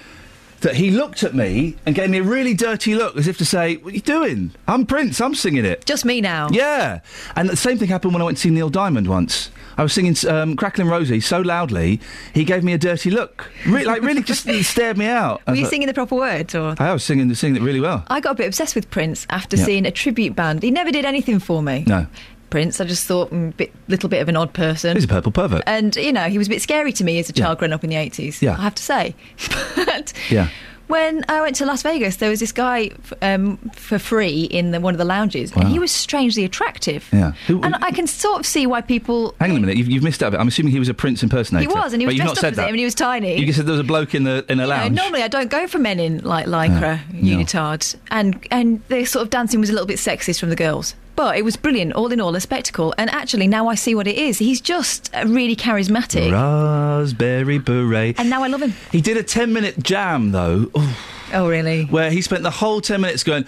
that 0.62 0.76
he 0.76 0.90
looked 0.90 1.22
at 1.22 1.34
me 1.34 1.76
and 1.84 1.94
gave 1.94 2.10
me 2.10 2.18
a 2.18 2.22
really 2.22 2.54
dirty 2.54 2.94
look, 2.94 3.16
as 3.16 3.26
if 3.26 3.36
to 3.38 3.44
say, 3.44 3.76
"What 3.76 3.92
are 3.92 3.96
you 3.96 4.02
doing? 4.02 4.52
I'm 4.66 4.86
Prince. 4.86 5.20
I'm 5.20 5.34
singing 5.34 5.64
it." 5.64 5.84
Just 5.84 6.04
me 6.04 6.20
now. 6.20 6.48
Yeah, 6.50 7.00
and 7.36 7.48
the 7.50 7.56
same 7.56 7.78
thing 7.78 7.88
happened 7.88 8.14
when 8.14 8.22
I 8.22 8.24
went 8.24 8.38
to 8.38 8.42
see 8.42 8.50
Neil 8.50 8.70
Diamond 8.70 9.08
once. 9.08 9.50
I 9.80 9.82
was 9.82 9.94
singing 9.94 10.14
um, 10.28 10.56
"Crackling 10.56 10.88
Rosie" 10.88 11.20
so 11.20 11.40
loudly, 11.40 12.00
he 12.34 12.44
gave 12.44 12.62
me 12.62 12.74
a 12.74 12.78
dirty 12.78 13.10
look. 13.10 13.50
Re- 13.66 13.86
like 13.86 14.02
really, 14.02 14.22
just 14.22 14.46
stared 14.64 14.98
me 14.98 15.06
out. 15.06 15.40
I 15.46 15.52
Were 15.52 15.56
you 15.56 15.62
thought- 15.64 15.70
singing 15.70 15.86
the 15.88 15.94
proper 15.94 16.16
words 16.16 16.54
or? 16.54 16.74
I 16.78 16.92
was 16.92 17.02
singing, 17.02 17.28
the 17.28 17.34
singing 17.34 17.62
it 17.62 17.64
really 17.64 17.80
well. 17.80 18.04
I 18.08 18.20
got 18.20 18.32
a 18.32 18.34
bit 18.34 18.46
obsessed 18.46 18.74
with 18.74 18.90
Prince 18.90 19.26
after 19.30 19.56
Yeah. 19.56 19.64
seeing 19.64 19.86
a 19.86 19.90
tribute 19.90 20.36
band. 20.36 20.62
He 20.62 20.70
never 20.70 20.90
did 20.92 21.06
anything 21.06 21.38
for 21.38 21.62
me. 21.62 21.84
No, 21.86 22.06
Prince, 22.50 22.78
I 22.78 22.84
just 22.84 23.06
thought, 23.06 23.30
mm, 23.30 23.56
bit, 23.56 23.72
little 23.88 24.10
bit 24.10 24.20
of 24.20 24.28
an 24.28 24.36
odd 24.36 24.52
person. 24.52 24.96
he's 24.98 25.04
a 25.04 25.08
purple 25.08 25.32
pervert. 25.32 25.62
and 25.66 25.96
you 25.96 26.12
know, 26.12 26.24
he 26.28 26.36
was 26.36 26.48
a 26.48 26.50
bit 26.50 26.60
scary 26.60 26.92
to 26.92 27.02
me 27.02 27.18
as 27.18 27.30
a 27.30 27.32
Yeah. 27.34 27.46
child 27.46 27.58
growing 27.58 27.72
up 27.72 27.82
in 27.82 27.88
the 27.90 27.96
eighties. 27.96 28.42
Yeah. 28.42 28.58
I 28.58 28.62
have 28.62 28.74
to 28.74 28.82
say. 28.82 29.14
but 29.76 30.12
yeah. 30.28 30.48
When 30.90 31.24
I 31.28 31.40
went 31.40 31.56
to 31.56 31.66
Las 31.66 31.82
Vegas, 31.82 32.16
there 32.16 32.28
was 32.30 32.40
this 32.40 32.52
guy 32.52 32.90
um, 33.22 33.56
for 33.74 33.98
free 33.98 34.42
in 34.44 34.72
the, 34.72 34.80
one 34.80 34.92
of 34.94 34.98
the 34.98 35.04
lounges, 35.04 35.54
Wow. 35.54 35.62
and 35.62 35.70
he 35.72 35.78
was 35.78 35.90
strangely 35.90 36.44
attractive. 36.44 37.08
Yeah. 37.12 37.32
Who- 37.46 37.62
And 37.62 37.76
I 37.76 37.90
can 37.92 38.06
sort 38.06 38.40
of 38.40 38.46
see 38.46 38.66
why 38.66 38.80
people. 38.80 39.34
Hang 39.40 39.52
on 39.52 39.56
a 39.56 39.60
minute, 39.60 39.76
you've, 39.76 39.88
you've 39.88 40.02
missed 40.02 40.22
out. 40.22 40.34
I'm 40.34 40.48
assuming 40.48 40.72
he 40.72 40.78
was 40.78 40.88
a 40.88 40.94
Prince 40.94 41.22
impersonator. 41.22 41.68
He 41.70 41.74
was, 41.74 41.92
and 41.92 42.02
he 42.02 42.06
was 42.06 42.16
dressed 42.16 42.26
not 42.28 42.36
up 42.36 42.40
said 42.40 42.52
as 42.52 42.56
that. 42.56 42.62
him, 42.64 42.70
and 42.70 42.78
he 42.78 42.84
was 42.84 42.94
tiny. 42.94 43.36
You 43.38 43.52
said 43.52 43.66
there 43.66 43.72
was 43.72 43.80
a 43.80 43.84
bloke 43.84 44.14
in 44.14 44.24
the 44.24 44.44
in 44.48 44.58
a 44.60 44.62
You 44.64 44.68
know, 44.68 44.74
lounge. 44.76 44.96
normally 44.96 45.22
I 45.22 45.28
don't 45.28 45.50
go 45.50 45.66
for 45.66 45.78
men 45.78 45.98
in 46.00 46.18
like 46.24 46.46
lycra 46.46 47.00
Yeah. 47.14 47.36
unitard, 47.36 47.96
and 48.10 48.44
and 48.50 48.82
the 48.88 49.04
sort 49.04 49.22
of 49.22 49.30
dancing 49.30 49.60
was 49.60 49.70
a 49.70 49.72
little 49.72 49.86
bit 49.86 49.98
sexist 49.98 50.40
from 50.40 50.50
the 50.50 50.56
girls. 50.56 50.94
But 51.20 51.36
it 51.36 51.44
was 51.44 51.54
brilliant, 51.54 51.92
all 51.92 52.10
in 52.12 52.18
all, 52.18 52.34
a 52.34 52.40
spectacle. 52.40 52.94
And 52.96 53.10
actually, 53.10 53.46
now 53.46 53.68
I 53.68 53.74
see 53.74 53.94
what 53.94 54.06
it 54.06 54.16
is. 54.16 54.38
He's 54.38 54.58
just 54.58 55.10
really 55.26 55.54
charismatic, 55.54 56.32
Raspberry 56.32 57.58
beret. 57.58 58.18
and 58.18 58.30
now 58.30 58.42
I 58.42 58.46
love 58.48 58.62
him. 58.62 58.72
He 58.90 59.02
did 59.02 59.18
a 59.18 59.22
10 59.22 59.52
minute 59.52 59.82
jam, 59.82 60.32
though, 60.32 60.70
ooh, 60.74 60.88
Oh, 61.34 61.46
really? 61.46 61.84
where 61.84 62.10
he 62.10 62.22
spent 62.22 62.42
the 62.42 62.50
whole 62.50 62.80
10 62.80 63.02
minutes 63.02 63.22
going, 63.22 63.44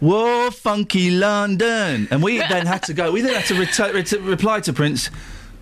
Whoa, 0.00 0.50
funky 0.50 1.10
London. 1.10 2.08
And 2.10 2.22
we 2.22 2.36
then 2.40 2.66
had 2.66 2.82
to 2.84 2.92
go, 2.92 3.10
we 3.10 3.22
then 3.22 3.32
had 3.36 3.46
to 3.46 3.54
reta- 3.54 4.22
reply 4.28 4.60
to 4.60 4.72
Prince. 4.74 5.08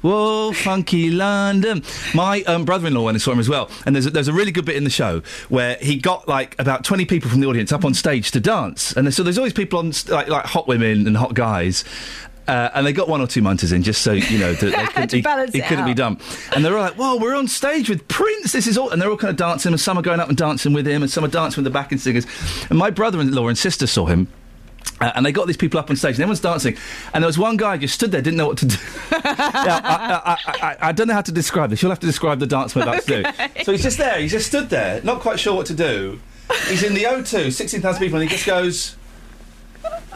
Whoa, 0.06 0.52
funky 0.52 1.10
London. 1.10 1.82
My 2.14 2.42
um, 2.42 2.64
brother 2.64 2.86
in 2.86 2.94
law 2.94 3.06
went 3.06 3.16
and 3.16 3.22
saw 3.22 3.32
him 3.32 3.40
as 3.40 3.48
well. 3.48 3.68
And 3.84 3.96
there's 3.96 4.06
a, 4.06 4.10
there's 4.10 4.28
a 4.28 4.32
really 4.32 4.52
good 4.52 4.64
bit 4.64 4.76
in 4.76 4.84
the 4.84 4.90
show 4.90 5.20
where 5.48 5.76
he 5.80 5.96
got 5.96 6.28
like 6.28 6.54
about 6.60 6.84
20 6.84 7.06
people 7.06 7.28
from 7.28 7.40
the 7.40 7.48
audience 7.48 7.72
up 7.72 7.84
on 7.84 7.92
stage 7.92 8.30
to 8.30 8.38
dance. 8.38 8.92
And 8.92 9.12
so 9.12 9.24
there's 9.24 9.36
always 9.36 9.52
people 9.52 9.80
on, 9.80 9.92
like, 10.06 10.28
like 10.28 10.44
hot 10.44 10.68
women 10.68 11.08
and 11.08 11.16
hot 11.16 11.34
guys. 11.34 11.82
Uh, 12.46 12.70
and 12.74 12.86
they 12.86 12.92
got 12.92 13.08
one 13.08 13.20
or 13.20 13.26
two 13.26 13.42
munters 13.42 13.72
in 13.72 13.82
just 13.82 14.02
so, 14.02 14.12
you 14.12 14.38
know, 14.38 14.52
that 14.52 14.90
couldn't, 14.94 15.10
he, 15.10 15.22
he 15.58 15.58
it 15.58 15.66
couldn't 15.66 15.86
be 15.86 15.90
out. 15.90 15.96
done. 15.96 16.20
And 16.54 16.64
they're 16.64 16.76
all 16.76 16.84
like, 16.84 16.94
whoa, 16.94 17.16
we're 17.16 17.34
on 17.34 17.48
stage 17.48 17.88
with 17.88 18.06
Prince. 18.06 18.52
This 18.52 18.68
is 18.68 18.78
all. 18.78 18.90
And 18.90 19.02
they're 19.02 19.10
all 19.10 19.16
kind 19.16 19.32
of 19.32 19.36
dancing, 19.36 19.72
and 19.72 19.80
some 19.80 19.98
are 19.98 20.02
going 20.02 20.20
up 20.20 20.28
and 20.28 20.38
dancing 20.38 20.72
with 20.72 20.86
him, 20.86 21.02
and 21.02 21.10
some 21.10 21.24
are 21.24 21.28
dancing 21.28 21.64
with 21.64 21.72
the 21.72 21.76
backing 21.76 21.98
singers. 21.98 22.26
And 22.70 22.78
my 22.78 22.90
brother 22.90 23.20
in 23.20 23.32
law 23.32 23.48
and 23.48 23.58
sister 23.58 23.88
saw 23.88 24.06
him. 24.06 24.28
Uh, 25.00 25.12
and 25.14 25.26
they 25.26 25.32
got 25.32 25.46
these 25.46 25.56
people 25.56 25.78
up 25.78 25.90
on 25.90 25.96
stage, 25.96 26.14
and 26.14 26.20
everyone's 26.20 26.40
dancing. 26.40 26.76
And 27.12 27.22
there 27.22 27.26
was 27.26 27.38
one 27.38 27.56
guy 27.56 27.76
who 27.76 27.82
just 27.82 27.94
stood 27.94 28.12
there, 28.12 28.22
didn't 28.22 28.38
know 28.38 28.46
what 28.46 28.58
to 28.58 28.66
do. 28.66 28.76
yeah, 29.12 29.80
I, 29.84 30.22
I, 30.24 30.32
I, 30.32 30.66
I, 30.68 30.76
I 30.88 30.92
don't 30.92 31.08
know 31.08 31.14
how 31.14 31.20
to 31.22 31.32
describe 31.32 31.70
this. 31.70 31.82
You'll 31.82 31.90
have 31.90 32.00
to 32.00 32.06
describe 32.06 32.38
the 32.38 32.46
dance 32.46 32.74
we're 32.74 32.82
about 32.82 33.02
to 33.02 33.22
do. 33.22 33.62
So 33.64 33.72
he's 33.72 33.82
just 33.82 33.98
there, 33.98 34.18
he's 34.20 34.32
just 34.32 34.46
stood 34.46 34.70
there, 34.70 35.02
not 35.02 35.20
quite 35.20 35.38
sure 35.38 35.54
what 35.54 35.66
to 35.66 35.74
do. 35.74 36.20
He's 36.68 36.82
in 36.82 36.94
the 36.94 37.02
O2, 37.02 37.52
16,000 37.52 38.00
people, 38.00 38.20
and 38.20 38.28
he 38.28 38.34
just 38.34 38.46
goes. 38.46 38.96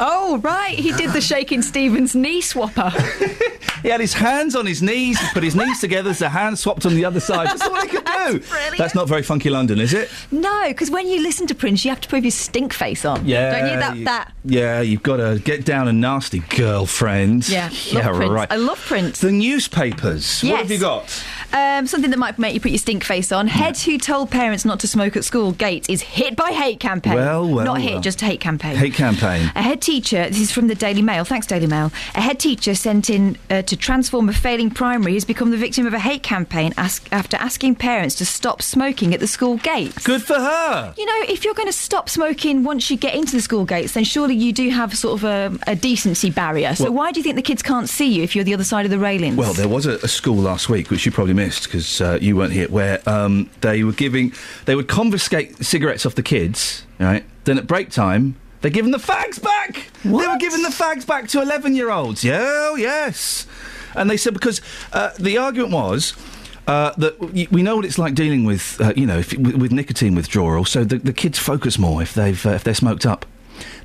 Oh, 0.03 0.39
right. 0.39 0.79
He 0.79 0.93
did 0.93 1.13
the 1.13 1.21
Shakin' 1.21 1.63
Stevens 1.63 2.15
knee 2.15 2.41
swapper. 2.43 2.91
He 3.83 3.89
had 3.89 4.01
his 4.03 4.13
hands 4.13 4.55
on 4.57 4.67
his 4.67 4.83
knees, 4.83 5.19
he 5.19 5.27
put 5.33 5.43
his 5.43 5.57
knees 5.57 5.81
together, 5.81 6.13
so 6.13 6.27
the 6.27 6.29
hands 6.29 6.61
swapped 6.61 6.85
on 6.85 6.95
the 6.95 7.07
other 7.07 7.19
side. 7.19 7.47
That's 7.47 7.63
all 7.63 7.81
he 7.81 7.89
could 7.89 8.05
do. 8.05 8.39
That's 8.77 8.95
not 8.95 9.09
very 9.09 9.23
funky 9.23 9.49
London, 9.49 9.81
is 9.81 9.95
it? 9.95 10.11
no, 10.31 10.65
because 10.69 10.91
when 10.91 11.09
you 11.09 11.23
listen 11.23 11.47
to 11.47 11.55
Prince, 11.55 11.83
you 11.83 11.91
have 11.91 12.01
to 12.03 12.09
put 12.11 12.21
your 12.23 12.31
stink 12.31 12.75
face 12.75 13.07
on. 13.07 13.25
Yeah. 13.25 13.59
Don't 13.59 13.71
you? 13.73 13.79
That, 13.79 13.97
you- 13.97 14.05
that. 14.05 14.33
Yeah, 14.45 14.81
you've 14.83 15.03
got 15.03 15.17
to 15.17 15.41
get 15.43 15.65
down 15.65 15.89
and 15.89 15.99
nasty, 15.99 16.41
girlfriend. 16.41 17.49
Yeah. 17.49 17.71
yeah, 17.87 18.07
love 18.07 18.17
Prince. 18.17 18.33
right. 18.33 18.53
I 18.53 18.57
love 18.57 18.79
Prince. 18.85 19.21
The 19.21 19.33
newspapers. 19.33 20.43
Yes. 20.43 20.53
What 20.53 20.61
have 20.61 20.71
you 20.71 20.79
got? 20.79 21.25
Um, 21.53 21.87
something 21.87 22.11
that 22.11 22.19
might 22.19 22.39
make 22.39 22.55
you 22.55 22.61
put 22.61 22.71
your 22.71 22.79
stink 22.79 23.03
face 23.05 23.33
on. 23.33 23.47
Head 23.49 23.77
who 23.79 23.99
told 23.99 24.31
parents 24.31 24.65
not 24.65 24.81
to 24.81 24.89
smoke 24.89 25.17
at 25.17 25.25
school 25.25 25.53
Gates 25.53 25.89
is 25.89 26.01
hit 26.03 26.37
by 26.37 26.51
hate 26.53 26.79
campaign. 26.81 27.15
Well, 27.15 27.49
well, 27.49 27.65
Not 27.65 27.81
hit, 27.81 27.93
well. 27.95 28.01
just 28.01 28.21
hate 28.21 28.41
campaign. 28.41 28.77
Hate 28.77 28.95
campaign. 28.95 29.51
A 29.57 29.63
head 29.63 29.81
teacher, 29.83 30.29
this 30.29 30.41
is 30.41 30.53
from 30.53 30.69
the 30.69 30.75
Daily 30.75 31.03
Mail, 31.03 31.25
thanks 31.25 31.47
Daily 31.47 31.67
Mail. 31.67 31.91
A 32.15 32.21
head 32.21 32.39
teacher 32.39 32.75
sent 32.75 33.11
in 33.11 33.37
uh, 33.51 33.63
to 33.63 33.77
transform 33.77 34.29
a 34.29 34.33
failing 34.33 34.71
primary 34.71 35.15
has 35.15 35.25
become 35.25 35.51
the 35.51 35.57
victim 35.57 35.87
of 35.87 35.95
a 35.95 35.99
hate 35.99 36.23
campaign 36.23 36.73
ask, 36.77 37.09
after 37.13 37.37
asking 37.39 37.75
parents 37.77 38.15
to 38.17 38.25
stop 38.27 38.63
smoking 38.63 39.13
at 39.15 39.21
the 39.21 39.27
school 39.27 39.57
gates. 39.57 40.05
Good 40.05 40.23
for 40.23 40.35
her. 40.35 40.95
You 40.97 41.07
know, 41.07 41.25
if 41.29 41.45
you're 41.45 41.55
going 41.55 41.69
to 41.69 41.73
stop 41.73 42.09
smoking 42.09 42.63
once 42.63 42.91
you 42.91 42.97
get 42.97 43.15
into 43.15 43.33
the 43.33 43.43
school 43.43 43.65
gates, 43.65 43.95
then 43.95 44.05
surely 44.05 44.35
you 44.35 44.53
do 44.53 44.71
have 44.71 44.97
sort 44.97 45.21
of 45.21 45.25
a, 45.25 45.59
a 45.67 45.75
decency 45.75 46.31
barrier. 46.31 46.75
So 46.75 46.85
Well- 46.85 46.93
why 46.95 47.13
do 47.13 47.21
you 47.21 47.25
think 47.25 47.37
the 47.37 47.43
kids 47.43 47.63
can't 47.63 47.89
see 47.89 48.07
you 48.09 48.23
if 48.23 48.35
you're 48.37 48.45
the 48.45 48.55
other 48.55 48.65
side 48.65 48.85
of 48.85 48.91
the 48.91 48.99
railings? 48.99 49.37
Well, 49.37 49.53
there 49.55 49.69
was 49.69 49.87
a, 49.87 49.95
a 49.97 50.09
school 50.09 50.37
last 50.37 50.69
week, 50.69 50.91
which 50.91 51.05
you 51.07 51.13
probably 51.13 51.35
missed 51.45 51.65
because 51.65 52.01
uh, 52.01 52.19
you 52.21 52.37
weren't 52.37 52.53
here, 52.53 52.69
where 52.69 52.97
um, 53.07 53.49
they 53.61 53.83
were 53.83 53.97
giving, 53.97 54.33
they 54.67 54.75
would 54.75 54.89
confiscate 54.89 55.49
cigarettes 55.65 56.05
off 56.07 56.15
the 56.15 56.23
kids, 56.23 56.85
right? 56.99 57.25
Then 57.45 57.59
at 57.59 57.67
break 57.67 57.89
time, 57.91 58.35
they're 58.61 58.77
giving 58.79 58.93
the 58.93 59.05
fags 59.13 59.39
back. 59.41 59.73
They 60.05 60.11
were 60.11 60.39
giving 60.39 60.63
the 60.63 60.75
fags 60.83 61.05
back 61.07 61.29
to 61.33 61.41
eleven-year-olds. 61.41 62.23
Yeah, 62.23 62.69
oh, 62.69 62.77
yes. 62.77 63.47
And 63.95 64.09
they 64.11 64.19
said 64.19 64.35
because 64.35 64.61
uh, 64.93 65.11
the 65.19 65.39
argument 65.39 65.73
was. 65.73 66.15
Uh, 66.67 66.93
that 66.99 67.19
we 67.51 67.63
know 67.63 67.75
what 67.75 67.85
it's 67.85 67.99
like 67.99 68.15
dealing 68.15 68.45
with, 68.47 68.81
uh, 68.81 68.93
you 68.95 69.05
know, 69.05 69.19
if, 69.19 69.33
with, 69.33 69.57
with 69.57 69.73
nicotine 69.73 70.15
withdrawal. 70.15 70.65
So 70.65 70.85
the, 70.85 70.99
the 70.99 71.13
kids 71.13 71.37
focus 71.37 71.79
more 71.79 72.01
if 72.03 72.15
they've 72.15 72.47
uh, 72.47 72.51
if 72.51 72.63
they're 72.63 72.75
smoked 72.75 73.05
up. 73.05 73.27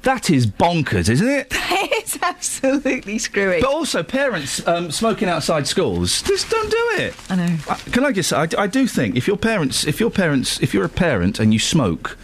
That 0.05 0.29
is 0.29 0.45
bonkers, 0.45 1.09
isn't 1.09 1.27
it? 1.27 1.47
it's 1.51 2.21
absolutely 2.21 3.17
screwy. 3.17 3.59
But 3.59 3.71
also, 3.71 4.03
parents 4.03 4.65
um, 4.67 4.91
smoking 4.91 5.27
outside 5.27 5.65
schools, 5.65 6.21
just 6.21 6.47
don't 6.47 6.69
do 6.69 7.03
it. 7.03 7.15
I 7.27 7.35
know. 7.35 7.57
Uh, 7.67 7.75
can 7.91 8.05
I 8.05 8.11
just 8.11 8.29
say, 8.29 8.37
I, 8.37 8.47
I 8.55 8.67
do 8.67 8.85
think 8.85 9.15
if 9.15 9.25
your 9.25 9.35
parents, 9.35 9.83
if 9.83 9.99
your 9.99 10.11
parents, 10.11 10.61
if 10.61 10.75
you're 10.75 10.85
a 10.85 10.89
parent 10.89 11.39
and 11.39 11.51
you 11.51 11.57
smoke, 11.57 12.19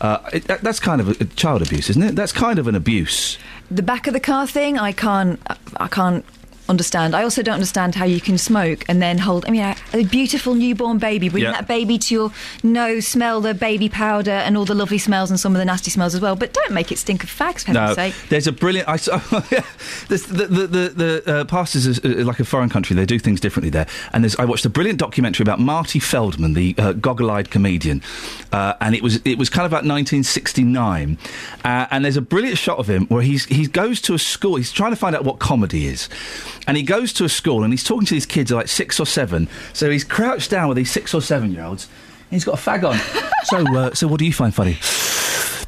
uh, 0.00 0.18
it, 0.32 0.44
that, 0.44 0.62
that's 0.62 0.78
kind 0.78 1.00
of 1.00 1.08
a, 1.08 1.24
a 1.24 1.26
child 1.26 1.62
abuse, 1.62 1.90
isn't 1.90 2.04
it? 2.04 2.14
That's 2.14 2.30
kind 2.30 2.60
of 2.60 2.68
an 2.68 2.76
abuse. 2.76 3.36
The 3.68 3.82
back 3.82 4.06
of 4.06 4.12
the 4.12 4.20
car 4.20 4.46
thing, 4.46 4.78
I 4.78 4.92
can't, 4.92 5.40
I 5.78 5.88
can't 5.88 6.24
understand. 6.68 7.14
I 7.14 7.22
also 7.22 7.42
don't 7.42 7.54
understand 7.54 7.94
how 7.94 8.04
you 8.06 8.20
can 8.20 8.38
smoke 8.38 8.84
and 8.88 9.02
then 9.02 9.18
hold. 9.18 9.44
I 9.46 9.50
mean, 9.50 9.62
a, 9.62 9.76
a 9.92 10.04
beautiful 10.04 10.54
newborn 10.54 10.98
baby, 10.98 11.28
bring 11.28 11.42
Yeah. 11.44 11.52
that 11.52 11.68
baby 11.68 11.98
to 11.98 12.14
your 12.14 12.32
nose, 12.62 13.06
smell 13.06 13.40
the 13.40 13.52
baby 13.54 13.88
powder 13.88 14.30
and 14.30 14.56
all 14.56 14.64
the 14.64 14.74
lovely 14.74 14.98
smells 14.98 15.30
and 15.30 15.38
some 15.38 15.54
of 15.54 15.58
the 15.58 15.64
nasty 15.64 15.90
smells 15.90 16.14
as 16.14 16.20
well. 16.20 16.36
But 16.36 16.52
don't 16.54 16.72
make 16.72 16.90
it 16.90 16.98
stink 16.98 17.22
of 17.22 17.28
fags, 17.30 17.64
for 17.64 17.72
No, 17.72 17.80
heaven's 17.80 17.96
sake. 17.96 18.14
there's 18.30 18.46
a 18.46 18.52
brilliant. 18.52 18.88
I 18.88 18.96
saw 18.96 19.18
there's 20.08 20.22
the 20.24 20.46
the 20.46 20.66
the, 20.66 20.88
the 21.24 21.40
uh, 21.40 21.44
pastors 21.44 21.86
is 21.86 21.98
uh, 22.04 22.24
like 22.24 22.40
a 22.40 22.44
foreign 22.44 22.68
country. 22.70 22.96
They 22.96 23.06
do 23.06 23.18
things 23.18 23.40
differently 23.40 23.70
there. 23.70 23.86
And 24.12 24.24
there's, 24.24 24.36
I 24.36 24.44
watched 24.44 24.64
a 24.64 24.70
brilliant 24.70 24.98
documentary 24.98 25.44
about 25.44 25.60
Marty 25.60 25.98
Feldman, 25.98 26.54
the 26.54 26.74
uh, 26.78 26.92
goggle-eyed 26.94 27.50
comedian, 27.50 28.02
uh, 28.52 28.74
and 28.80 28.94
it 28.94 29.02
was 29.02 29.16
it 29.24 29.36
was 29.38 29.50
kind 29.50 29.66
of 29.66 29.72
about 29.72 29.84
1969. 29.84 31.18
Uh, 31.64 31.86
and 31.90 32.04
there's 32.04 32.16
a 32.16 32.22
brilliant 32.22 32.58
shot 32.58 32.78
of 32.78 32.88
him 32.88 33.06
where 33.06 33.22
he's 33.22 33.44
he 33.46 33.66
goes 33.66 34.00
to 34.02 34.14
a 34.14 34.18
school. 34.18 34.56
He's 34.56 34.72
trying 34.72 34.92
to 34.92 34.96
find 34.96 35.14
out 35.14 35.24
what 35.24 35.38
comedy 35.38 35.86
is, 35.86 36.08
and 36.66 36.76
he 36.76 36.82
goes 36.82 37.12
to 37.14 37.24
a 37.24 37.28
school 37.28 37.62
and 37.64 37.72
he's 37.72 37.84
talking 37.84 38.06
to 38.06 38.14
these 38.14 38.26
kids 38.26 38.50
like 38.50 38.68
six 38.68 38.98
or 39.00 39.06
seven. 39.06 39.48
So 39.72 39.90
he's 39.90 40.04
crouched 40.04 40.50
down 40.50 40.68
with 40.68 40.76
these 40.76 40.90
six 40.90 41.14
or 41.14 41.20
seven 41.22 41.52
year 41.52 41.64
olds. 41.64 41.88
He's 42.30 42.44
got 42.44 42.54
a 42.58 42.62
fag 42.62 42.88
on. 42.88 42.98
so 43.44 43.76
uh, 43.78 43.94
so 43.94 44.08
what 44.08 44.18
do 44.18 44.24
you 44.26 44.32
find 44.32 44.54
funny? 44.54 44.78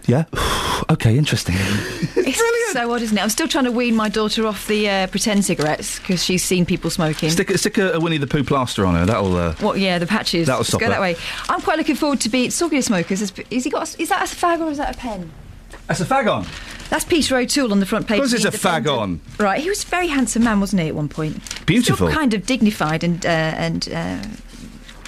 Yeah. 0.07 0.25
okay. 0.91 1.17
Interesting. 1.19 1.55
It's 1.59 2.73
so 2.73 2.93
odd, 2.93 3.03
isn't 3.03 3.17
it? 3.17 3.23
I'm 3.23 3.29
still 3.31 3.49
trying 3.49 3.65
to 3.65 3.73
wean 3.73 3.95
my 3.95 4.09
daughter 4.09 4.47
off 4.47 4.67
the 4.67 4.89
uh, 4.89 5.07
pretend 5.07 5.45
cigarettes 5.45 5.99
because 5.99 6.23
she's 6.25 6.45
seen 6.45 6.67
people 6.67 6.91
smoking. 6.91 7.31
Stick, 7.31 7.51
a- 7.51 7.59
stick 7.59 7.79
a, 7.79 7.93
a 7.93 8.01
Winnie 8.01 8.19
the 8.19 8.27
Pooh 8.27 8.45
plaster 8.45 8.85
on 8.85 8.95
her. 8.95 9.07
That'll. 9.07 9.35
Uh, 9.37 9.55
What? 9.57 9.79
Yeah, 9.79 9.99
the 9.99 10.07
patches. 10.07 10.47
That'll 10.47 10.61
Let's 10.61 10.69
stop 10.69 10.81
go 10.81 10.87
her. 10.87 10.93
that 10.93 11.01
way. 11.01 11.17
I'm 11.49 11.61
quite 11.61 11.79
looking 11.79 11.97
forward 11.97 12.21
to 12.21 12.29
be 12.29 12.49
talking 12.51 12.79
to 12.79 12.83
smokers. 12.83 13.23
Is, 13.23 13.33
is 13.51 13.65
he 13.65 13.71
got? 13.71 13.99
Is 13.99 14.09
that 14.11 14.23
a 14.31 14.35
fag 14.37 14.61
or 14.61 14.71
is 14.71 14.79
that 14.79 14.95
a 14.95 14.99
pen? 14.99 15.31
That's 15.87 16.01
a 16.01 16.05
fag 16.05 16.31
on. 16.33 16.47
That's 16.89 17.05
Peter 17.05 17.37
O'Toole 17.37 17.73
on 17.73 17.81
the 17.81 17.87
front 17.87 18.07
page. 18.07 18.19
Course 18.19 18.33
it's 18.33 18.45
a 18.45 18.51
fag 18.51 18.87
on. 18.87 19.21
Right, 19.39 19.61
he 19.61 19.69
was 19.69 19.83
a 19.83 19.87
very 19.87 20.09
handsome 20.09 20.45
man, 20.45 20.61
wasn't 20.61 20.83
he, 20.83 20.89
at 20.89 20.95
one 20.95 21.09
point? 21.09 21.67
Beautiful. 21.67 22.09
Still 22.09 22.17
kind 22.17 22.33
of 22.35 22.47
dignified 22.47 23.03
and 23.03 23.25
uh, 23.27 23.29
and 23.29 23.89
uh, 23.93 24.23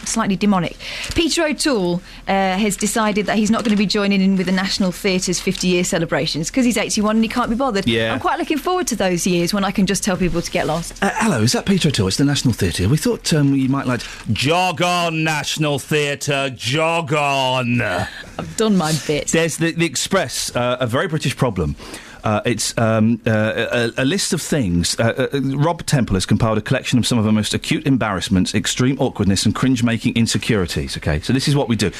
slightly 0.09 0.37
demonic. 0.37 0.77
Peter 1.15 1.45
O'Toole 1.45 2.03
uh, 2.27 2.57
has 2.57 2.77
decided 2.77 3.27
that 3.27 3.37
he's 3.37 3.51
not 3.51 3.65
going 3.65 3.77
to 3.77 3.79
be 3.79 3.87
joining 3.87 4.21
in 4.21 4.37
with 4.37 4.47
the 4.47 4.53
National 4.53 4.91
Theatre's 4.91 5.41
50 5.41 5.69
year 5.69 5.85
celebrations 5.85 6.51
because 6.51 6.65
he's 6.65 6.77
81 6.77 7.17
and 7.17 7.25
he 7.25 7.29
can't 7.29 7.51
be 7.51 7.57
bothered. 7.57 7.87
Yeah. 7.87 8.13
I'm 8.13 8.21
quite 8.21 8.39
looking 8.39 8.59
forward 8.59 8.87
to 8.89 8.97
those 8.97 9.27
years 9.27 9.53
when 9.55 9.65
I 9.65 9.71
can 9.71 9.87
just 9.87 10.03
tell 10.03 10.17
people 10.17 10.43
to 10.43 10.51
get 10.51 10.67
lost. 10.67 11.03
Uh, 11.03 11.11
hello, 11.15 11.43
is 11.43 11.53
that 11.53 11.67
Peter 11.67 11.89
O'Toole? 11.89 12.09
It's 12.09 12.17
the 12.17 12.25
National 12.25 12.55
Theatre. 12.55 12.89
We 12.89 12.97
thought 12.97 13.33
um, 13.33 13.55
you 13.55 13.69
might 13.69 13.87
like 13.87 14.03
jog 14.33 14.83
on, 14.83 15.25
National 15.25 15.79
Theatre, 15.79 16.51
jog 16.55 17.13
on. 17.13 17.81
I've 17.81 18.57
done 18.57 18.77
my 18.77 18.93
bit. 19.07 19.29
There's 19.29 19.57
the, 19.57 19.73
the 19.73 19.87
Express, 19.87 20.55
uh, 20.55 20.79
a 20.81 20.87
very 20.87 21.09
British 21.09 21.37
problem. 21.37 21.77
Uh, 22.25 22.41
it's 22.45 22.77
um, 22.79 23.21
uh, 23.27 23.91
a, 23.97 24.03
a 24.03 24.05
list 24.05 24.33
of 24.33 24.41
things. 24.43 24.99
Uh, 24.99 25.29
uh, 25.33 25.41
Rob 25.41 25.85
Temple 25.87 26.15
has 26.15 26.27
compiled 26.27 26.59
a 26.59 26.63
collection 26.63 26.99
of 26.99 27.07
some 27.07 27.19
of 27.19 27.25
the 27.25 27.33
most 27.33 27.55
acute 27.55 27.87
embarrassments, 27.87 28.55
extreme 28.55 28.99
awkwardness, 29.01 29.45
and 29.47 29.55
cringe-making 29.55 30.15
insecurities. 30.17 30.97
Okay, 30.97 31.21
so 31.21 31.33
this 31.33 31.49
is 31.49 31.55
what 31.57 31.69
we 31.69 31.77
do. 31.77 31.91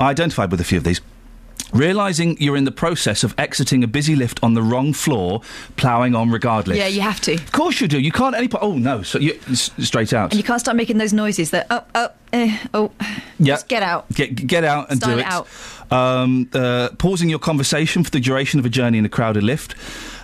I 0.00 0.10
identified 0.10 0.50
with 0.50 0.60
a 0.60 0.64
few 0.64 0.78
of 0.78 0.84
these. 0.84 1.00
Realising 1.72 2.36
you're 2.38 2.56
in 2.58 2.64
the 2.64 2.70
process 2.72 3.24
of 3.24 3.34
exiting 3.38 3.82
a 3.82 3.86
busy 3.86 4.14
lift 4.14 4.38
on 4.42 4.52
the 4.52 4.60
wrong 4.62 4.92
floor, 4.92 5.40
ploughing 5.76 6.14
on 6.14 6.30
regardless. 6.30 6.76
Yeah, 6.76 6.86
you 6.86 7.00
have 7.00 7.18
to. 7.22 7.32
Of 7.32 7.52
course 7.52 7.80
you 7.80 7.88
do. 7.88 7.98
You 7.98 8.12
can't 8.12 8.34
any. 8.34 8.46
Po- 8.48 8.58
oh 8.60 8.76
no! 8.76 9.02
So 9.02 9.18
you 9.18 9.38
s- 9.50 9.70
straight 9.78 10.12
out. 10.12 10.32
And 10.32 10.38
you 10.38 10.44
can't 10.44 10.60
start 10.60 10.76
making 10.76 10.98
those 10.98 11.14
noises 11.14 11.50
that, 11.52 11.66
oh, 11.70 11.82
oh, 11.94 12.08
eh, 12.32 12.58
oh. 12.74 12.90
Yeah. 13.38 13.54
Just 13.54 13.68
get 13.68 13.82
out. 13.82 14.12
Get 14.12 14.34
get 14.46 14.64
out 14.64 14.90
and 14.90 14.98
Style 14.98 15.14
do 15.14 15.18
it 15.18 15.22
it. 15.22 15.26
out. 15.26 15.48
Um, 15.90 16.48
uh, 16.54 16.90
pausing 16.98 17.28
your 17.28 17.38
conversation 17.38 18.02
for 18.02 18.10
the 18.10 18.20
duration 18.20 18.58
of 18.58 18.66
a 18.66 18.70
journey 18.70 18.98
in 18.98 19.04
a 19.04 19.08
crowded 19.08 19.42
lift. 19.42 19.74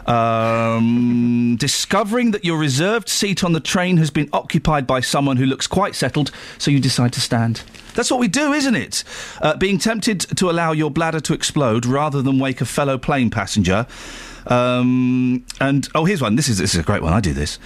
Um, 0.09 1.57
discovering 1.61 2.31
that 2.31 2.45
your 2.45 2.59
reserved 2.59 3.09
seat 3.09 3.45
on 3.45 3.53
the 3.53 3.61
train 3.61 3.99
has 3.99 4.11
been 4.11 4.29
occupied 4.33 4.87
by 4.87 5.01
someone 5.01 5.37
who 5.37 5.45
looks 5.45 5.67
quite 5.67 5.95
settled, 5.95 6.31
so 6.57 6.71
you 6.71 6.81
decide 6.81 7.13
to 7.13 7.21
stand. 7.21 7.63
That's 7.95 8.11
what 8.11 8.21
we 8.21 8.29
do, 8.29 8.53
isn't 8.53 8.77
it? 8.77 9.05
Uh, 9.43 9.57
being 9.57 9.79
tempted 9.79 10.21
to 10.21 10.49
allow 10.49 10.73
your 10.73 10.91
bladder 10.91 11.21
to 11.21 11.35
explode 11.35 11.85
rather 11.85 12.23
than 12.23 12.39
wake 12.39 12.61
a 12.61 12.65
fellow 12.65 12.97
plane 12.97 13.29
passenger. 13.29 13.87
Um, 14.47 15.45
and 15.61 15.89
oh, 15.95 16.05
here's 16.05 16.23
one. 16.23 16.37
This 16.37 16.49
is 16.49 16.59
this 16.59 16.75
is 16.75 16.81
a 16.81 16.85
great 16.85 17.03
one. 17.03 17.13
I 17.13 17.21
do 17.21 17.35
this. 17.35 17.59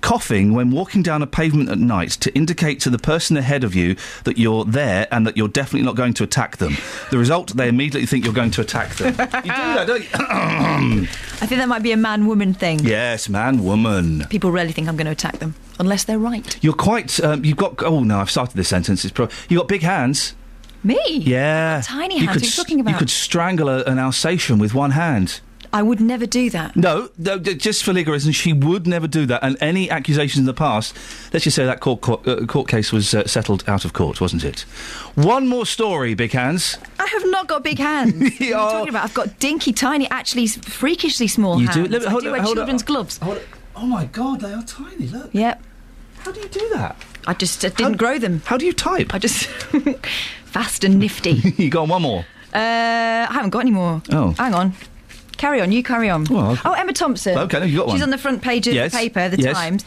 Coughing 0.00 0.54
when 0.54 0.70
walking 0.70 1.02
down 1.02 1.20
a 1.22 1.26
pavement 1.26 1.68
at 1.68 1.78
night 1.78 2.10
to 2.12 2.34
indicate 2.34 2.80
to 2.80 2.90
the 2.90 2.98
person 2.98 3.36
ahead 3.36 3.64
of 3.64 3.74
you 3.74 3.96
that 4.24 4.38
you're 4.38 4.64
there 4.64 5.06
and 5.10 5.26
that 5.26 5.36
you're 5.36 5.48
definitely 5.48 5.84
not 5.84 5.94
going 5.94 6.14
to 6.14 6.24
attack 6.24 6.56
them. 6.56 6.76
The 7.10 7.18
result, 7.18 7.54
they 7.56 7.68
immediately 7.68 8.06
think 8.06 8.24
you're 8.24 8.32
going 8.34 8.50
to 8.52 8.60
attack 8.62 8.94
them. 8.96 9.08
you 9.18 9.42
do 9.42 9.48
that, 9.48 9.86
don't 9.86 10.02
you? 10.02 10.08
I 10.22 11.46
think 11.46 11.58
that 11.60 11.68
might 11.68 11.82
be 11.82 11.92
a 11.92 11.96
man 11.96 12.26
woman 12.26 12.54
thing. 12.54 12.80
yes, 12.80 13.28
man, 13.28 13.62
woman. 13.62 14.26
People 14.30 14.50
rarely 14.50 14.72
think 14.72 14.88
I'm 14.88 14.96
going 14.96 15.06
to 15.06 15.12
attack 15.12 15.38
them, 15.38 15.54
unless 15.78 16.04
they're 16.04 16.18
right. 16.18 16.58
You're 16.62 16.72
quite. 16.72 17.20
Um, 17.22 17.44
you've 17.44 17.56
got. 17.58 17.82
Oh 17.82 18.00
no, 18.02 18.18
I've 18.20 18.30
started 18.30 18.56
this 18.56 18.68
sentence. 18.68 19.04
It's 19.04 19.12
pro- 19.12 19.28
you 19.48 19.58
got 19.58 19.68
big 19.68 19.82
hands. 19.82 20.34
Me? 20.82 20.98
Yeah. 21.08 21.82
Tiny 21.84 22.18
You 22.18 22.26
hands. 22.26 22.32
could 22.32 22.40
What 22.40 22.42
are 22.42 22.46
you 22.46 22.52
talking 22.64 22.80
about? 22.80 22.90
You 22.92 22.96
could 22.96 23.10
strangle 23.10 23.68
a, 23.68 23.82
an 23.84 23.98
Alsatian 23.98 24.58
with 24.58 24.72
one 24.74 24.92
hand. 24.92 25.40
I 25.72 25.82
would 25.82 26.00
never 26.00 26.26
do 26.26 26.50
that. 26.50 26.74
No, 26.74 27.10
no, 27.16 27.38
just 27.38 27.84
for 27.84 27.92
legal 27.92 28.12
reasons, 28.12 28.34
she 28.34 28.52
would 28.52 28.86
never 28.88 29.06
do 29.06 29.24
that. 29.26 29.42
And 29.44 29.56
any 29.60 29.88
accusations 29.88 30.40
in 30.40 30.46
the 30.46 30.54
past, 30.54 30.96
let's 31.32 31.44
just 31.44 31.54
say 31.54 31.64
that 31.64 31.78
court 31.80 32.00
court, 32.00 32.26
uh, 32.26 32.44
court 32.46 32.66
case 32.68 32.90
was 32.92 33.14
uh, 33.14 33.26
settled 33.26 33.62
out 33.68 33.84
of 33.84 33.92
court, 33.92 34.20
wasn't 34.20 34.42
it? 34.44 34.60
One 35.14 35.46
more 35.46 35.64
story, 35.64 36.14
big 36.14 36.32
hands. 36.32 36.76
I 36.98 37.06
have 37.06 37.24
not 37.26 37.46
got 37.46 37.62
big 37.62 37.78
hands. 37.78 38.14
what 38.20 38.40
are 38.40 38.44
you 38.44 38.52
talking 38.52 38.88
about? 38.88 39.04
I've 39.04 39.14
got 39.14 39.38
dinky, 39.38 39.72
tiny, 39.72 40.10
actually 40.10 40.48
freakishly 40.48 41.28
small 41.28 41.60
You 41.60 41.68
do? 41.68 41.80
hands. 41.82 41.90
Let 41.92 42.02
me- 42.02 42.08
I 42.08 42.20
do 42.20 42.30
wear 42.32 42.42
hold 42.42 42.56
children's 42.56 42.82
gloves. 42.82 43.20
Oh 43.22 43.86
my 43.86 44.06
God, 44.06 44.40
they 44.40 44.52
are 44.52 44.62
tiny. 44.64 45.06
Look. 45.06 45.30
Yep. 45.32 45.62
How 46.18 46.32
do 46.32 46.40
you 46.40 46.48
do 46.48 46.68
that? 46.74 46.96
I 47.26 47.34
just 47.34 47.64
uh, 47.64 47.68
didn't 47.70 47.96
grow 47.96 48.18
them. 48.18 48.42
How 48.44 48.56
do 48.56 48.66
you 48.66 48.72
type? 48.72 49.14
I 49.14 49.18
just 49.18 49.44
fast 50.44 50.84
and 50.84 50.98
nifty. 50.98 51.30
you 51.56 51.70
got 51.70 51.88
one 51.88 52.02
more. 52.02 52.26
Uh, 52.52 52.58
I 52.58 53.28
haven't 53.30 53.50
got 53.50 53.60
any 53.60 53.70
more. 53.70 54.02
Oh. 54.10 54.32
hang 54.36 54.52
on. 54.54 54.74
Carry 55.40 55.62
on. 55.62 55.72
You 55.72 55.82
carry 55.82 56.10
on. 56.10 56.24
Well, 56.24 56.58
oh, 56.66 56.72
Emma 56.72 56.92
Thompson. 56.92 57.38
Okay, 57.38 57.66
you 57.66 57.78
got 57.78 57.86
one. 57.86 57.96
She's 57.96 58.02
on 58.02 58.10
the 58.10 58.18
front 58.18 58.42
page 58.42 58.68
of 58.68 58.74
Yes, 58.74 58.92
the 58.92 58.98
paper, 58.98 59.30
the 59.30 59.40
yes. 59.40 59.56
Times. 59.56 59.84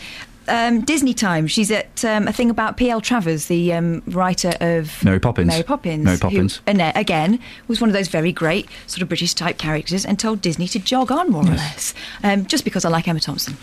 Um, 0.48 0.82
Disney 0.82 1.14
Times. 1.14 1.52
She's 1.52 1.70
at 1.70 2.04
um, 2.04 2.28
a 2.28 2.34
thing 2.34 2.50
about 2.50 2.76
P.L. 2.76 3.02
Travers, 3.02 3.46
the 3.46 3.72
um, 3.72 4.02
writer 4.08 4.56
of 4.62 5.04
Mary 5.04 5.20
Poppins. 5.20 5.50
Mary 5.50 5.62
Poppins. 5.62 6.04
Mary 6.04 6.18
who, 6.18 6.22
Poppins. 6.22 6.60
Annette, 6.66 6.98
again, 6.98 7.40
was 7.68 7.80
one 7.80 7.88
of 7.88 7.94
those 7.94 8.08
very 8.08 8.32
great 8.32 8.68
sort 8.88 9.04
of 9.04 9.10
British 9.10 9.36
type 9.36 9.60
characters 9.60 10.06
and 10.06 10.18
told 10.18 10.42
Disney 10.42 10.68
to 10.70 10.80
jog 10.80 11.12
on 11.12 11.30
more 11.30 11.44
or 11.44 11.54
less. 11.54 11.94
Um, 12.24 12.48
just 12.48 12.64
because 12.64 12.84
I 12.84 12.90
like 12.90 13.08
Emma 13.08 13.20
Thompson. 13.20 13.56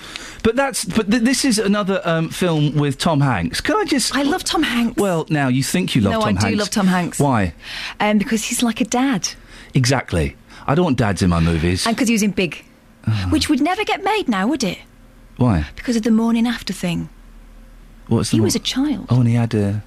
But 0.44 0.54
that's 0.54 0.84
but 0.84 1.10
th- 1.10 1.24
this 1.24 1.44
is 1.44 1.58
another 1.58 2.00
um, 2.04 2.28
film 2.28 2.76
with 2.76 2.98
Tom 2.98 3.20
Hanks. 3.20 3.60
Can 3.60 3.74
I 3.74 3.84
just? 3.84 4.14
I 4.14 4.22
love 4.22 4.44
Tom 4.44 4.62
Hanks. 4.62 4.96
Well, 4.96 5.26
now 5.28 5.48
you 5.48 5.64
think 5.64 5.96
you 5.96 6.02
love 6.02 6.12
no, 6.12 6.20
Tom 6.20 6.22
I 6.22 6.30
Hanks. 6.30 6.42
No, 6.44 6.48
I 6.48 6.50
do 6.52 6.56
love 6.56 6.70
Tom 6.70 6.86
Hanks. 6.86 7.18
Why? 7.18 7.52
Um, 7.98 8.18
because 8.18 8.44
he's 8.44 8.62
like 8.62 8.80
a 8.80 8.84
dad. 8.84 9.28
Exactly. 9.74 10.36
I 10.66 10.74
don't 10.74 10.84
want 10.84 10.98
dads 10.98 11.22
in 11.22 11.30
my 11.30 11.40
movies. 11.40 11.86
And 11.86 11.96
because 11.96 12.08
he 12.08 12.14
was 12.14 12.22
in 12.22 12.30
Big. 12.32 12.64
Ah. 13.06 13.28
Which 13.30 13.48
would 13.48 13.60
never 13.60 13.84
get 13.84 14.04
made 14.04 14.28
now, 14.28 14.46
would 14.46 14.62
it? 14.62 14.78
Why? 15.36 15.66
Because 15.76 15.96
of 15.96 16.02
the 16.02 16.10
morning 16.10 16.46
after 16.46 16.72
thing. 16.72 17.08
What's 18.08 18.30
the 18.30 18.36
He 18.36 18.40
mo- 18.40 18.44
was 18.44 18.54
a 18.56 18.58
child. 18.60 19.06
Oh, 19.08 19.20
and 19.20 19.28
he 19.28 19.34
had 19.34 19.54
a. 19.54 19.82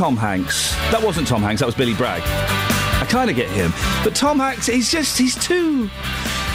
Tom 0.00 0.16
Hanks. 0.16 0.74
That 0.92 1.02
wasn't 1.02 1.28
Tom 1.28 1.42
Hanks, 1.42 1.60
that 1.60 1.66
was 1.66 1.74
Billy 1.74 1.92
Bragg. 1.92 2.22
I 2.24 3.06
kind 3.10 3.28
of 3.28 3.36
get 3.36 3.50
him. 3.50 3.70
But 4.02 4.14
Tom 4.14 4.38
Hanks, 4.38 4.64
he's 4.64 4.90
just, 4.90 5.18
he's 5.18 5.34
too. 5.34 5.90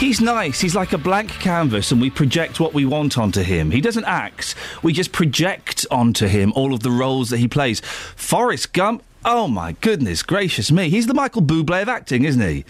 He's 0.00 0.20
nice. 0.20 0.58
He's 0.58 0.74
like 0.74 0.92
a 0.92 0.98
blank 0.98 1.30
canvas, 1.30 1.92
and 1.92 2.00
we 2.00 2.10
project 2.10 2.58
what 2.58 2.74
we 2.74 2.84
want 2.84 3.16
onto 3.16 3.42
him. 3.42 3.70
He 3.70 3.80
doesn't 3.80 4.04
act. 4.04 4.56
We 4.82 4.92
just 4.92 5.12
project 5.12 5.86
onto 5.92 6.26
him 6.26 6.52
all 6.56 6.74
of 6.74 6.80
the 6.80 6.90
roles 6.90 7.30
that 7.30 7.38
he 7.38 7.46
plays. 7.46 7.78
Forrest 7.78 8.72
Gump, 8.72 9.04
oh 9.24 9.46
my 9.46 9.76
goodness 9.80 10.24
gracious 10.24 10.72
me. 10.72 10.88
He's 10.88 11.06
the 11.06 11.14
Michael 11.14 11.42
Bublé 11.42 11.82
of 11.82 11.88
acting, 11.88 12.24
isn't 12.24 12.42
he? 12.42 12.64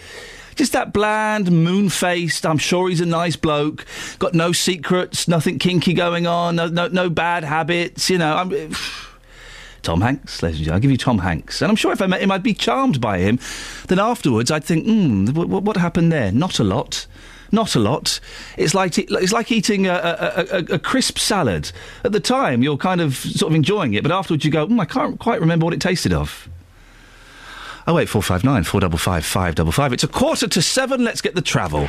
Just 0.57 0.75
that 0.75 0.93
bland, 0.93 1.51
moon 1.51 1.89
faced. 1.89 2.45
I'm 2.45 2.59
sure 2.59 2.91
he's 2.91 3.01
a 3.01 3.07
nice 3.07 3.37
bloke. 3.37 3.87
Got 4.19 4.35
no 4.35 4.53
secrets, 4.53 5.27
nothing 5.27 5.59
kinky 5.59 5.95
going 5.95 6.27
on, 6.27 6.57
no, 6.57 6.69
no, 6.69 6.89
no 6.89 7.09
bad 7.09 7.45
habits. 7.45 8.11
You 8.11 8.19
know, 8.19 8.37
I'm. 8.37 8.75
Tom 9.87 10.01
Hanks, 10.01 10.43
ladies 10.43 10.59
and 10.59 10.65
gentlemen. 10.65 10.75
I'll 10.75 10.81
give 10.81 10.91
you 10.91 10.97
Tom 10.97 11.19
Hanks. 11.19 11.63
And 11.63 11.71
I'm 11.71 11.77
sure 11.77 11.93
if 11.93 12.03
I 12.03 12.07
met 12.07 12.21
him, 12.21 12.33
I'd 12.33 12.43
be 12.43 12.55
charmed 12.55 13.01
by 13.01 13.19
him. 13.19 13.39
Then 13.87 14.01
afterwards, 14.01 14.51
I'd 14.51 14.65
think, 14.65 14.85
hmm, 14.85 15.27
what, 15.27 15.49
what 15.49 15.77
happened 15.77 16.11
there? 16.11 16.33
Not 16.33 16.59
a 16.59 16.65
lot. 16.65 17.07
Not 17.53 17.77
a 17.77 17.79
lot. 17.79 18.19
It's 18.57 18.75
like 18.75 18.99
it's 18.99 19.33
like 19.33 19.53
eating 19.53 19.87
a, 19.87 19.93
a, 19.93 20.57
a, 20.57 20.75
a 20.75 20.79
crisp 20.81 21.19
salad. 21.19 21.71
At 22.03 22.11
the 22.11 22.19
time, 22.19 22.65
you're 22.65 22.77
kind 22.77 23.01
of 23.01 23.15
sort 23.15 23.53
of 23.53 23.55
enjoying 23.55 23.95
it, 23.95 24.03
but 24.03 24.11
afterwards 24.11 24.45
you 24.45 24.51
go, 24.51 24.67
hmm, 24.67 24.81
I 24.81 24.87
can't 24.87 25.21
quite 25.21 25.41
remember 25.41 25.65
what 25.65 25.73
it 25.73 25.81
tasted 25.81 26.13
of. 26.13 26.49
Oh 27.87 28.01
eight 28.01 28.09
four 28.09 28.25
five 28.25 28.43
nine 28.43 28.65
four 28.65 28.81
double 28.81 28.99
five 28.99 29.25
five 29.25 29.55
double 29.55 29.71
five. 29.71 29.93
It's 29.93 30.03
a 30.03 30.09
quarter 30.09 30.49
to 30.49 30.61
seven. 30.61 31.05
Let's 31.05 31.21
get 31.21 31.37
the 31.37 31.43
travel. 31.43 31.89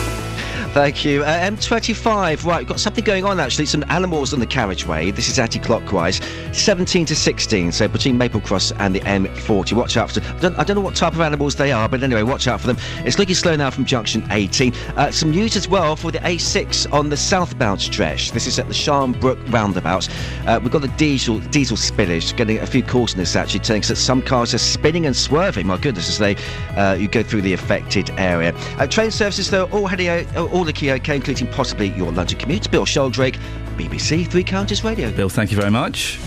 Thank 0.73 1.03
you. 1.03 1.21
Uh, 1.21 1.49
M25, 1.49 2.45
right, 2.45 2.59
we've 2.59 2.67
got 2.67 2.79
something 2.79 3.03
going 3.03 3.25
on 3.25 3.41
actually. 3.41 3.65
Some 3.65 3.83
animals 3.89 4.33
on 4.33 4.39
the 4.39 4.45
carriageway. 4.45 5.11
This 5.11 5.27
is 5.27 5.37
anti 5.37 5.59
clockwise. 5.59 6.21
17 6.53 7.05
to 7.07 7.15
16, 7.15 7.73
so 7.73 7.89
between 7.89 8.17
Maple 8.17 8.39
Cross 8.39 8.71
and 8.73 8.95
the 8.95 9.01
M40. 9.01 9.73
Watch 9.73 9.97
out 9.97 10.11
for 10.11 10.21
I 10.21 10.39
don't, 10.39 10.57
I 10.57 10.63
don't 10.63 10.77
know 10.77 10.81
what 10.81 10.95
type 10.95 11.11
of 11.11 11.19
animals 11.19 11.55
they 11.55 11.73
are, 11.73 11.89
but 11.89 12.01
anyway, 12.01 12.23
watch 12.23 12.47
out 12.47 12.61
for 12.61 12.67
them. 12.67 12.77
It's 12.99 13.19
looking 13.19 13.35
slow 13.35 13.57
now 13.57 13.69
from 13.69 13.83
junction 13.83 14.25
18. 14.31 14.73
Uh, 14.95 15.11
some 15.11 15.31
news 15.31 15.57
as 15.57 15.67
well 15.67 15.97
for 15.97 16.09
the 16.09 16.19
A6 16.19 16.91
on 16.93 17.09
the 17.09 17.17
southbound 17.17 17.81
stretch. 17.81 18.31
This 18.31 18.47
is 18.47 18.57
at 18.57 18.69
the 18.69 18.73
Sharnbrook 18.73 19.51
roundabout. 19.51 20.07
Uh, 20.47 20.57
we've 20.63 20.71
got 20.71 20.83
the 20.83 20.87
diesel 20.89 21.39
diesel 21.39 21.75
spillage. 21.75 22.33
Getting 22.37 22.59
a 22.59 22.65
few 22.65 22.81
calls 22.81 23.11
on 23.11 23.19
this 23.19 23.35
actually, 23.35 23.59
telling 23.59 23.81
us 23.81 23.89
that 23.89 23.97
some 23.97 24.21
cars 24.21 24.53
are 24.53 24.57
spinning 24.57 25.05
and 25.05 25.17
swerving. 25.17 25.67
My 25.67 25.77
goodness, 25.77 26.07
as 26.07 26.17
they 26.17 26.37
uh, 26.77 26.93
you 26.93 27.09
go 27.09 27.23
through 27.23 27.41
the 27.41 27.51
affected 27.51 28.09
area. 28.11 28.53
Uh, 28.77 28.87
train 28.87 29.11
services 29.11 29.49
though 29.49 29.65
all 29.65 29.87
heading 29.87 30.07
out, 30.07 30.37
all 30.37 30.60
the 30.65 30.73
key 30.73 30.91
okay, 30.91 31.15
including 31.15 31.47
possibly 31.47 31.89
your 31.89 32.11
London 32.11 32.37
commute. 32.37 32.69
Bill 32.71 32.85
Sheldrake, 32.85 33.37
BBC 33.77 34.27
Three 34.27 34.43
Counties 34.43 34.83
Radio. 34.83 35.11
Bill, 35.11 35.29
thank 35.29 35.51
you 35.51 35.57
very 35.57 35.71
much. 35.71 36.19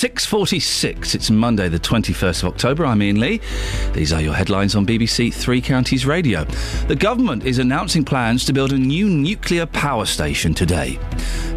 6.46, 0.00 1.14
it's 1.14 1.30
Monday 1.30 1.68
the 1.68 1.78
21st 1.78 2.44
of 2.44 2.54
October. 2.54 2.86
I'm 2.86 3.02
Iain 3.02 3.20
Lee. 3.20 3.40
These 3.92 4.12
are 4.12 4.20
your 4.22 4.32
headlines 4.32 4.74
on 4.74 4.86
BBC 4.86 5.34
Three 5.34 5.60
Counties 5.60 6.06
Radio. 6.06 6.44
The 6.86 6.96
government 6.96 7.44
is 7.44 7.58
announcing 7.58 8.04
plans 8.04 8.44
to 8.46 8.52
build 8.52 8.72
a 8.72 8.78
new 8.78 9.08
nuclear 9.08 9.66
power 9.66 10.06
station 10.06 10.54
today. 10.54 10.98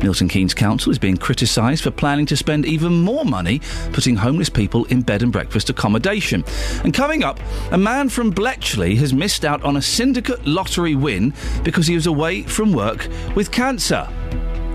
Milton 0.03 0.27
Keynes 0.27 0.53
Council 0.53 0.91
is 0.91 0.99
being 0.99 1.15
criticised 1.15 1.81
for 1.81 1.89
planning 1.89 2.25
to 2.25 2.35
spend 2.35 2.65
even 2.65 2.93
more 2.93 3.23
money 3.23 3.61
putting 3.93 4.17
homeless 4.17 4.49
people 4.49 4.83
in 4.85 5.01
bed 5.01 5.23
and 5.23 5.31
breakfast 5.31 5.69
accommodation. 5.69 6.43
And 6.83 6.93
coming 6.93 7.23
up, 7.23 7.39
a 7.71 7.77
man 7.77 8.09
from 8.09 8.29
Bletchley 8.29 8.95
has 8.97 9.13
missed 9.13 9.45
out 9.45 9.63
on 9.63 9.77
a 9.77 9.81
syndicate 9.81 10.45
lottery 10.45 10.93
win 10.93 11.33
because 11.63 11.87
he 11.87 11.95
was 11.95 12.05
away 12.05 12.43
from 12.43 12.73
work 12.73 13.07
with 13.33 13.49
cancer. 13.51 14.05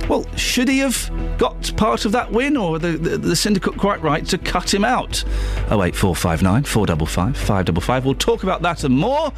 Well, 0.09 0.25
should 0.37 0.69
he 0.69 0.79
have 0.79 1.11
got 1.37 1.77
part 1.77 2.07
of 2.07 2.13
that 2.13 2.33
win, 2.33 2.57
or 2.57 2.79
the, 2.79 2.93
the, 2.93 3.19
the 3.19 3.37
syndicate 3.37 3.77
quite 3.77 4.01
right 4.01 4.25
to 4.29 4.39
cut 4.39 4.73
him 4.73 4.83
out? 4.83 5.23
Oh 5.69 5.83
eight 5.83 5.95
four 5.95 6.17
five 6.17 6.41
nine 6.43 6.65
four 6.65 6.87
double 6.87 7.07
five 7.07 7.37
five 7.37 7.67
double 7.67 7.83
five. 7.83 8.07
We'll 8.07 8.15
talk 8.15 8.45
about 8.45 8.63
that 8.63 8.83
and 8.85 8.97
more 8.97 9.31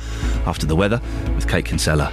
after 0.47 0.67
the 0.67 0.77
weather 0.77 1.01
with 1.35 1.49
Kate 1.49 1.65
Kinsella. 1.65 2.13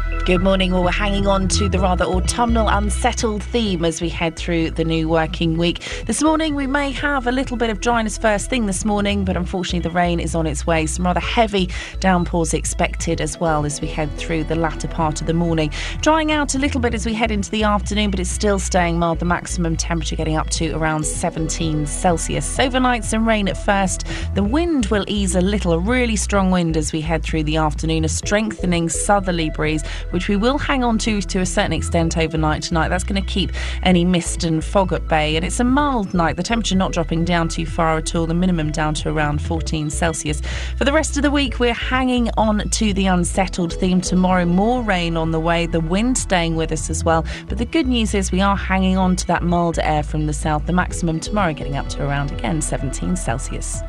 Good 0.23 0.43
morning. 0.43 0.71
Well, 0.71 0.83
we're 0.83 0.91
hanging 0.91 1.25
on 1.25 1.47
to 1.47 1.67
the 1.67 1.79
rather 1.79 2.05
autumnal, 2.05 2.67
unsettled 2.67 3.41
theme 3.41 3.83
as 3.83 4.01
we 4.01 4.07
head 4.07 4.35
through 4.35 4.69
the 4.69 4.83
new 4.83 5.09
working 5.09 5.57
week. 5.57 5.81
This 6.05 6.21
morning, 6.21 6.53
we 6.53 6.67
may 6.67 6.91
have 6.91 7.25
a 7.25 7.31
little 7.31 7.57
bit 7.57 7.71
of 7.71 7.81
dryness 7.81 8.19
first 8.19 8.47
thing 8.47 8.67
this 8.67 8.85
morning, 8.85 9.25
but 9.25 9.35
unfortunately, 9.35 9.79
the 9.79 9.89
rain 9.89 10.19
is 10.19 10.35
on 10.35 10.45
its 10.45 10.67
way. 10.67 10.85
Some 10.85 11.05
rather 11.05 11.19
heavy 11.19 11.71
downpours 11.99 12.53
expected 12.53 13.19
as 13.19 13.39
well 13.39 13.65
as 13.65 13.81
we 13.81 13.87
head 13.87 14.15
through 14.15 14.43
the 14.43 14.55
latter 14.55 14.87
part 14.87 15.21
of 15.21 15.27
the 15.27 15.33
morning. 15.33 15.73
Drying 16.01 16.31
out 16.31 16.53
a 16.53 16.59
little 16.59 16.79
bit 16.79 16.93
as 16.93 17.03
we 17.03 17.15
head 17.15 17.31
into 17.31 17.49
the 17.49 17.63
afternoon, 17.63 18.11
but 18.11 18.19
it's 18.19 18.29
still 18.29 18.59
staying 18.59 18.99
mild. 18.99 19.17
The 19.17 19.25
maximum 19.25 19.75
temperature 19.75 20.15
getting 20.15 20.35
up 20.35 20.51
to 20.51 20.71
around 20.73 21.03
17 21.03 21.87
Celsius. 21.87 22.59
Overnight, 22.59 23.05
some 23.05 23.27
rain 23.27 23.47
at 23.47 23.57
first. 23.57 24.05
The 24.35 24.43
wind 24.43 24.85
will 24.85 25.05
ease 25.07 25.33
a 25.33 25.41
little, 25.41 25.73
a 25.73 25.79
really 25.79 26.15
strong 26.15 26.51
wind 26.51 26.77
as 26.77 26.93
we 26.93 27.01
head 27.01 27.23
through 27.23 27.45
the 27.45 27.57
afternoon, 27.57 28.05
a 28.05 28.09
strengthening 28.09 28.87
southerly 28.87 29.49
breeze 29.49 29.83
which 30.11 30.27
we 30.27 30.35
will 30.35 30.57
hang 30.57 30.83
on 30.83 30.97
to 30.99 31.21
to 31.21 31.39
a 31.39 31.45
certain 31.45 31.73
extent 31.73 32.17
overnight 32.17 32.61
tonight. 32.63 32.89
That's 32.89 33.03
going 33.03 33.21
to 33.21 33.27
keep 33.27 33.51
any 33.83 34.05
mist 34.05 34.43
and 34.43 34.63
fog 34.63 34.93
at 34.93 35.07
bay. 35.07 35.35
And 35.35 35.45
it's 35.45 35.59
a 35.59 35.63
mild 35.63 36.13
night, 36.13 36.35
the 36.35 36.43
temperature 36.43 36.75
not 36.75 36.91
dropping 36.91 37.25
down 37.25 37.47
too 37.47 37.65
far 37.65 37.97
at 37.97 38.15
all, 38.15 38.25
the 38.25 38.33
minimum 38.33 38.71
down 38.71 38.93
to 38.95 39.09
around 39.09 39.41
14 39.41 39.89
Celsius. 39.89 40.41
For 40.77 40.85
the 40.85 40.93
rest 40.93 41.17
of 41.17 41.23
the 41.23 41.31
week, 41.31 41.59
we're 41.59 41.73
hanging 41.73 42.29
on 42.37 42.69
to 42.69 42.93
the 42.93 43.07
unsettled 43.07 43.73
theme. 43.73 44.01
Tomorrow, 44.01 44.45
more 44.45 44.83
rain 44.83 45.17
on 45.17 45.31
the 45.31 45.39
way, 45.39 45.65
the 45.65 45.79
wind 45.79 46.17
staying 46.17 46.55
with 46.55 46.71
us 46.71 46.89
as 46.89 47.03
well. 47.03 47.25
But 47.47 47.57
the 47.57 47.65
good 47.65 47.87
news 47.87 48.13
is 48.13 48.31
we 48.31 48.41
are 48.41 48.55
hanging 48.55 48.97
on 48.97 49.15
to 49.17 49.27
that 49.27 49.43
milder 49.43 49.81
air 49.81 50.03
from 50.03 50.27
the 50.27 50.33
south. 50.33 50.65
The 50.65 50.73
maximum 50.73 51.19
tomorrow 51.19 51.53
getting 51.53 51.77
up 51.77 51.89
to 51.89 52.03
around 52.03 52.31
again 52.31 52.61
17 52.61 53.15
Celsius. 53.15 53.81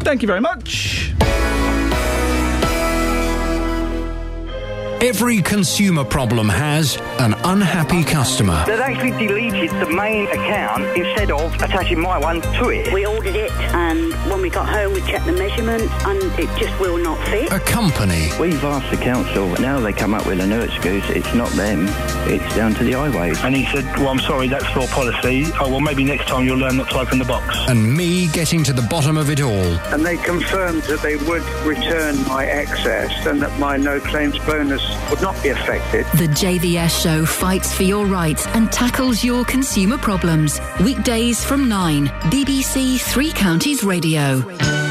Thank 0.00 0.22
you 0.22 0.28
very 0.28 0.40
much. 0.40 1.12
Every 5.00 5.40
consumer 5.42 6.02
problem 6.02 6.48
has 6.48 6.96
an 7.20 7.34
unhappy 7.44 8.02
customer. 8.02 8.64
They've 8.66 8.80
actually 8.80 9.12
deleted 9.12 9.70
the 9.78 9.86
main 9.86 10.26
account 10.26 10.82
instead 10.96 11.30
of 11.30 11.54
attaching 11.62 12.00
my 12.00 12.18
one 12.18 12.40
to 12.40 12.70
it. 12.70 12.92
We 12.92 13.06
ordered 13.06 13.36
it, 13.36 13.52
and 13.52 14.12
when 14.28 14.42
we 14.42 14.50
got 14.50 14.68
home, 14.68 14.94
we 14.94 15.00
checked 15.02 15.26
the 15.26 15.32
measurements, 15.32 15.92
and 16.04 16.20
it 16.40 16.48
just 16.58 16.78
will 16.80 16.98
not 16.98 17.16
fit. 17.28 17.52
A 17.52 17.60
company. 17.60 18.28
We've 18.40 18.62
asked 18.64 18.90
the 18.90 18.96
council, 18.96 19.48
but 19.48 19.60
now 19.60 19.78
they 19.78 19.92
come 19.92 20.14
up 20.14 20.26
with 20.26 20.40
a 20.40 20.46
new 20.46 20.60
excuse. 20.62 21.08
It's 21.10 21.32
not 21.32 21.50
them, 21.50 21.86
it's 22.28 22.56
down 22.56 22.74
to 22.74 22.82
the 22.82 22.92
highways. 22.94 23.38
And 23.44 23.54
he 23.54 23.66
said, 23.66 23.84
Well, 23.98 24.08
I'm 24.08 24.18
sorry, 24.18 24.48
that's 24.48 24.74
your 24.74 24.88
policy. 24.88 25.44
Oh, 25.60 25.70
well, 25.70 25.80
maybe 25.80 26.02
next 26.02 26.26
time 26.26 26.44
you'll 26.44 26.58
learn 26.58 26.76
not 26.76 26.90
to 26.90 26.98
open 26.98 27.20
the 27.20 27.24
box. 27.24 27.56
And 27.68 27.96
me 27.96 28.26
getting 28.28 28.64
to 28.64 28.72
the 28.72 28.82
bottom 28.82 29.16
of 29.16 29.30
it 29.30 29.40
all. 29.40 29.78
And 29.92 30.04
they 30.04 30.16
confirmed 30.16 30.82
that 30.84 31.02
they 31.02 31.14
would 31.16 31.44
return 31.64 32.20
my 32.26 32.46
excess 32.46 33.26
and 33.26 33.40
that 33.42 33.56
my 33.60 33.76
no 33.76 34.00
claims 34.00 34.36
bonus 34.40 34.87
would 35.10 35.20
not 35.20 35.40
be 35.42 35.50
affected. 35.50 36.06
The 36.18 36.28
JVS 36.28 37.02
show 37.02 37.24
fights 37.24 37.72
for 37.74 37.82
your 37.84 38.06
rights 38.06 38.46
and 38.48 38.70
tackles 38.72 39.22
your 39.24 39.44
consumer 39.44 39.98
problems. 39.98 40.60
Weekdays 40.82 41.44
from 41.44 41.68
9. 41.68 42.06
BBC 42.30 43.00
Three 43.00 43.32
Counties 43.32 43.84
Radio. 43.84 44.87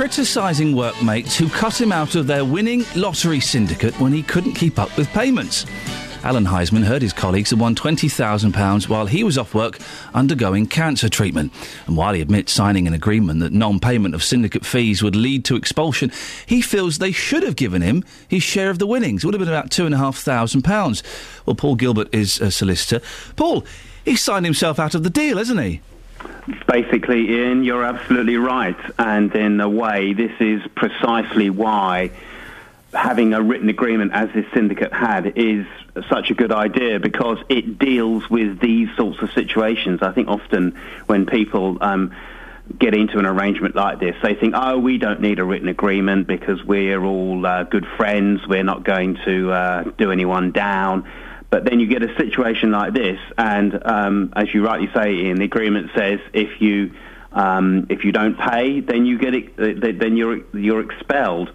Criticising 0.00 0.74
workmates 0.74 1.36
who 1.36 1.46
cut 1.50 1.78
him 1.78 1.92
out 1.92 2.14
of 2.14 2.26
their 2.26 2.42
winning 2.42 2.82
lottery 2.96 3.38
syndicate 3.38 3.92
when 4.00 4.14
he 4.14 4.22
couldn't 4.22 4.54
keep 4.54 4.78
up 4.78 4.96
with 4.96 5.06
payments. 5.08 5.66
Alan 6.24 6.46
Heisman 6.46 6.84
heard 6.84 7.02
his 7.02 7.12
colleagues 7.12 7.50
had 7.50 7.60
won 7.60 7.74
£20,000 7.74 8.88
while 8.88 9.04
he 9.04 9.22
was 9.22 9.36
off 9.36 9.52
work 9.54 9.78
undergoing 10.14 10.64
cancer 10.64 11.10
treatment. 11.10 11.52
And 11.86 11.98
while 11.98 12.14
he 12.14 12.22
admits 12.22 12.50
signing 12.50 12.86
an 12.86 12.94
agreement 12.94 13.40
that 13.40 13.52
non 13.52 13.78
payment 13.78 14.14
of 14.14 14.24
syndicate 14.24 14.64
fees 14.64 15.02
would 15.02 15.14
lead 15.14 15.44
to 15.44 15.54
expulsion, 15.54 16.10
he 16.46 16.62
feels 16.62 16.96
they 16.96 17.12
should 17.12 17.42
have 17.42 17.56
given 17.56 17.82
him 17.82 18.02
his 18.26 18.42
share 18.42 18.70
of 18.70 18.78
the 18.78 18.86
winnings. 18.86 19.22
It 19.22 19.26
would 19.26 19.34
have 19.34 19.40
been 19.40 19.54
about 19.54 19.68
£2,500. 19.68 21.02
Well, 21.44 21.56
Paul 21.56 21.74
Gilbert 21.74 22.08
is 22.14 22.40
a 22.40 22.50
solicitor. 22.50 23.04
Paul, 23.36 23.66
he's 24.06 24.22
signed 24.22 24.46
himself 24.46 24.78
out 24.78 24.94
of 24.94 25.02
the 25.02 25.10
deal, 25.10 25.36
hasn't 25.36 25.60
he? 25.60 25.82
Basically, 26.66 27.28
Iain, 27.28 27.64
you're 27.64 27.84
absolutely 27.84 28.36
right. 28.36 28.76
And 28.98 29.34
in 29.34 29.60
a 29.60 29.68
way, 29.68 30.12
this 30.12 30.32
is 30.40 30.62
precisely 30.74 31.50
why 31.50 32.10
having 32.92 33.34
a 33.34 33.42
written 33.42 33.68
agreement, 33.68 34.12
as 34.12 34.30
this 34.34 34.46
syndicate 34.52 34.92
had, 34.92 35.34
is 35.36 35.66
such 36.08 36.30
a 36.30 36.34
good 36.34 36.52
idea 36.52 36.98
because 36.98 37.38
it 37.48 37.78
deals 37.78 38.28
with 38.28 38.60
these 38.60 38.88
sorts 38.96 39.20
of 39.22 39.30
situations. 39.32 40.02
I 40.02 40.12
think 40.12 40.28
often 40.28 40.76
when 41.06 41.26
people 41.26 41.78
um, 41.80 42.12
get 42.78 42.94
into 42.94 43.18
an 43.18 43.26
arrangement 43.26 43.74
like 43.74 44.00
this, 44.00 44.16
they 44.22 44.34
think, 44.34 44.54
oh, 44.56 44.78
we 44.78 44.98
don't 44.98 45.20
need 45.20 45.38
a 45.38 45.44
written 45.44 45.68
agreement 45.68 46.26
because 46.26 46.64
we're 46.64 47.02
all 47.04 47.44
uh, 47.46 47.64
good 47.64 47.86
friends, 47.96 48.46
we're 48.46 48.64
not 48.64 48.84
going 48.84 49.18
to 49.24 49.52
uh, 49.52 49.82
do 49.96 50.10
anyone 50.10 50.50
down. 50.50 51.08
But 51.50 51.64
then 51.64 51.80
you 51.80 51.88
get 51.88 52.02
a 52.02 52.14
situation 52.16 52.70
like 52.70 52.94
this, 52.94 53.18
and 53.36 53.84
um, 53.84 54.32
as 54.36 54.54
you 54.54 54.64
rightly 54.64 54.88
say, 54.94 55.26
Iain, 55.26 55.36
the 55.36 55.44
agreement 55.44 55.90
says 55.96 56.20
if 56.32 56.60
you 56.60 56.92
um, 57.32 57.86
if 57.90 58.04
you 58.04 58.12
don't 58.12 58.38
pay, 58.38 58.80
then 58.80 59.04
you 59.04 59.18
get 59.18 59.34
it, 59.34 60.00
then 60.00 60.16
you're 60.16 60.40
you're 60.56 60.80
expelled. 60.80 61.50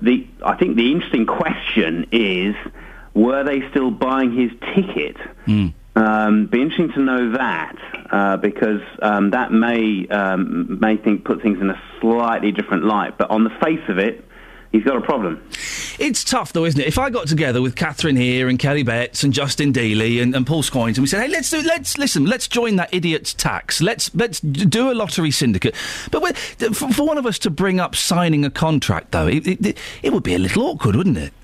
The 0.00 0.26
I 0.44 0.56
think 0.56 0.76
the 0.76 0.92
interesting 0.92 1.26
question 1.26 2.06
is, 2.12 2.54
were 3.14 3.44
they 3.44 3.68
still 3.70 3.90
buying 3.90 4.32
his 4.32 4.50
ticket? 4.74 5.16
Um, 5.96 6.46
be 6.46 6.62
interesting 6.62 6.92
to 6.92 7.00
know 7.00 7.32
that 7.32 7.76
uh, 8.10 8.36
because 8.36 8.80
um, 9.02 9.30
that 9.30 9.52
may 9.52 10.06
um, 10.08 10.78
may 10.80 10.96
think 10.96 11.24
put 11.24 11.42
things 11.42 11.60
in 11.60 11.70
a 11.70 11.82
slightly 12.00 12.52
different 12.52 12.84
light. 12.84 13.18
But 13.18 13.30
on 13.30 13.44
the 13.44 13.50
face 13.62 13.82
of 13.88 13.98
it, 13.98 14.24
he's 14.72 14.84
got 14.84 14.96
a 14.96 15.00
problem. 15.00 15.42
It's 16.00 16.24
tough, 16.24 16.54
though, 16.54 16.64
isn't 16.64 16.80
it? 16.80 16.86
If 16.86 16.96
I 16.96 17.10
got 17.10 17.28
together 17.28 17.60
with 17.60 17.76
Catherine 17.76 18.16
here 18.16 18.48
and 18.48 18.58
Kelly 18.58 18.82
Betts 18.82 19.22
and 19.22 19.34
Justin 19.34 19.70
Dealey 19.70 20.22
and, 20.22 20.34
and 20.34 20.46
Paul 20.46 20.62
Scoynes 20.62 20.96
and 20.96 21.00
we 21.00 21.06
said, 21.06 21.20
"Hey, 21.20 21.28
let's 21.28 21.50
do, 21.50 21.60
let's 21.60 21.98
listen, 21.98 22.24
let's 22.24 22.48
join 22.48 22.76
that 22.76 22.88
idiot's 22.90 23.34
tax. 23.34 23.82
Let's 23.82 24.10
let's 24.14 24.40
do 24.40 24.90
a 24.90 24.94
lottery 24.94 25.30
syndicate." 25.30 25.74
But 26.10 26.38
for, 26.38 26.90
for 26.90 27.06
one 27.06 27.18
of 27.18 27.26
us 27.26 27.38
to 27.40 27.50
bring 27.50 27.80
up 27.80 27.94
signing 27.94 28.46
a 28.46 28.50
contract, 28.50 29.10
though, 29.10 29.26
it, 29.26 29.46
it, 29.46 29.78
it 30.02 30.12
would 30.14 30.22
be 30.22 30.32
a 30.32 30.38
little 30.38 30.62
awkward, 30.62 30.96
wouldn't 30.96 31.18
it? 31.18 31.34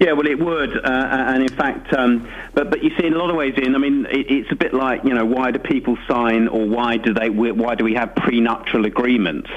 Yeah, 0.00 0.12
well, 0.12 0.26
it 0.26 0.38
would, 0.38 0.78
uh, 0.78 0.88
and 0.88 1.42
in 1.42 1.50
fact, 1.50 1.92
um, 1.92 2.26
but 2.54 2.70
but 2.70 2.82
you 2.82 2.88
see, 2.98 3.04
in 3.04 3.12
a 3.12 3.18
lot 3.18 3.28
of 3.28 3.36
ways, 3.36 3.52
in 3.58 3.74
I 3.74 3.78
mean, 3.78 4.06
it, 4.06 4.30
it's 4.30 4.50
a 4.50 4.54
bit 4.54 4.72
like 4.72 5.04
you 5.04 5.12
know, 5.12 5.26
why 5.26 5.50
do 5.50 5.58
people 5.58 5.98
sign, 6.08 6.48
or 6.48 6.66
why 6.66 6.96
do 6.96 7.12
they, 7.12 7.28
why 7.28 7.74
do 7.74 7.84
we 7.84 7.92
have 7.92 8.14
prenuptial 8.14 8.86
agreements? 8.86 9.50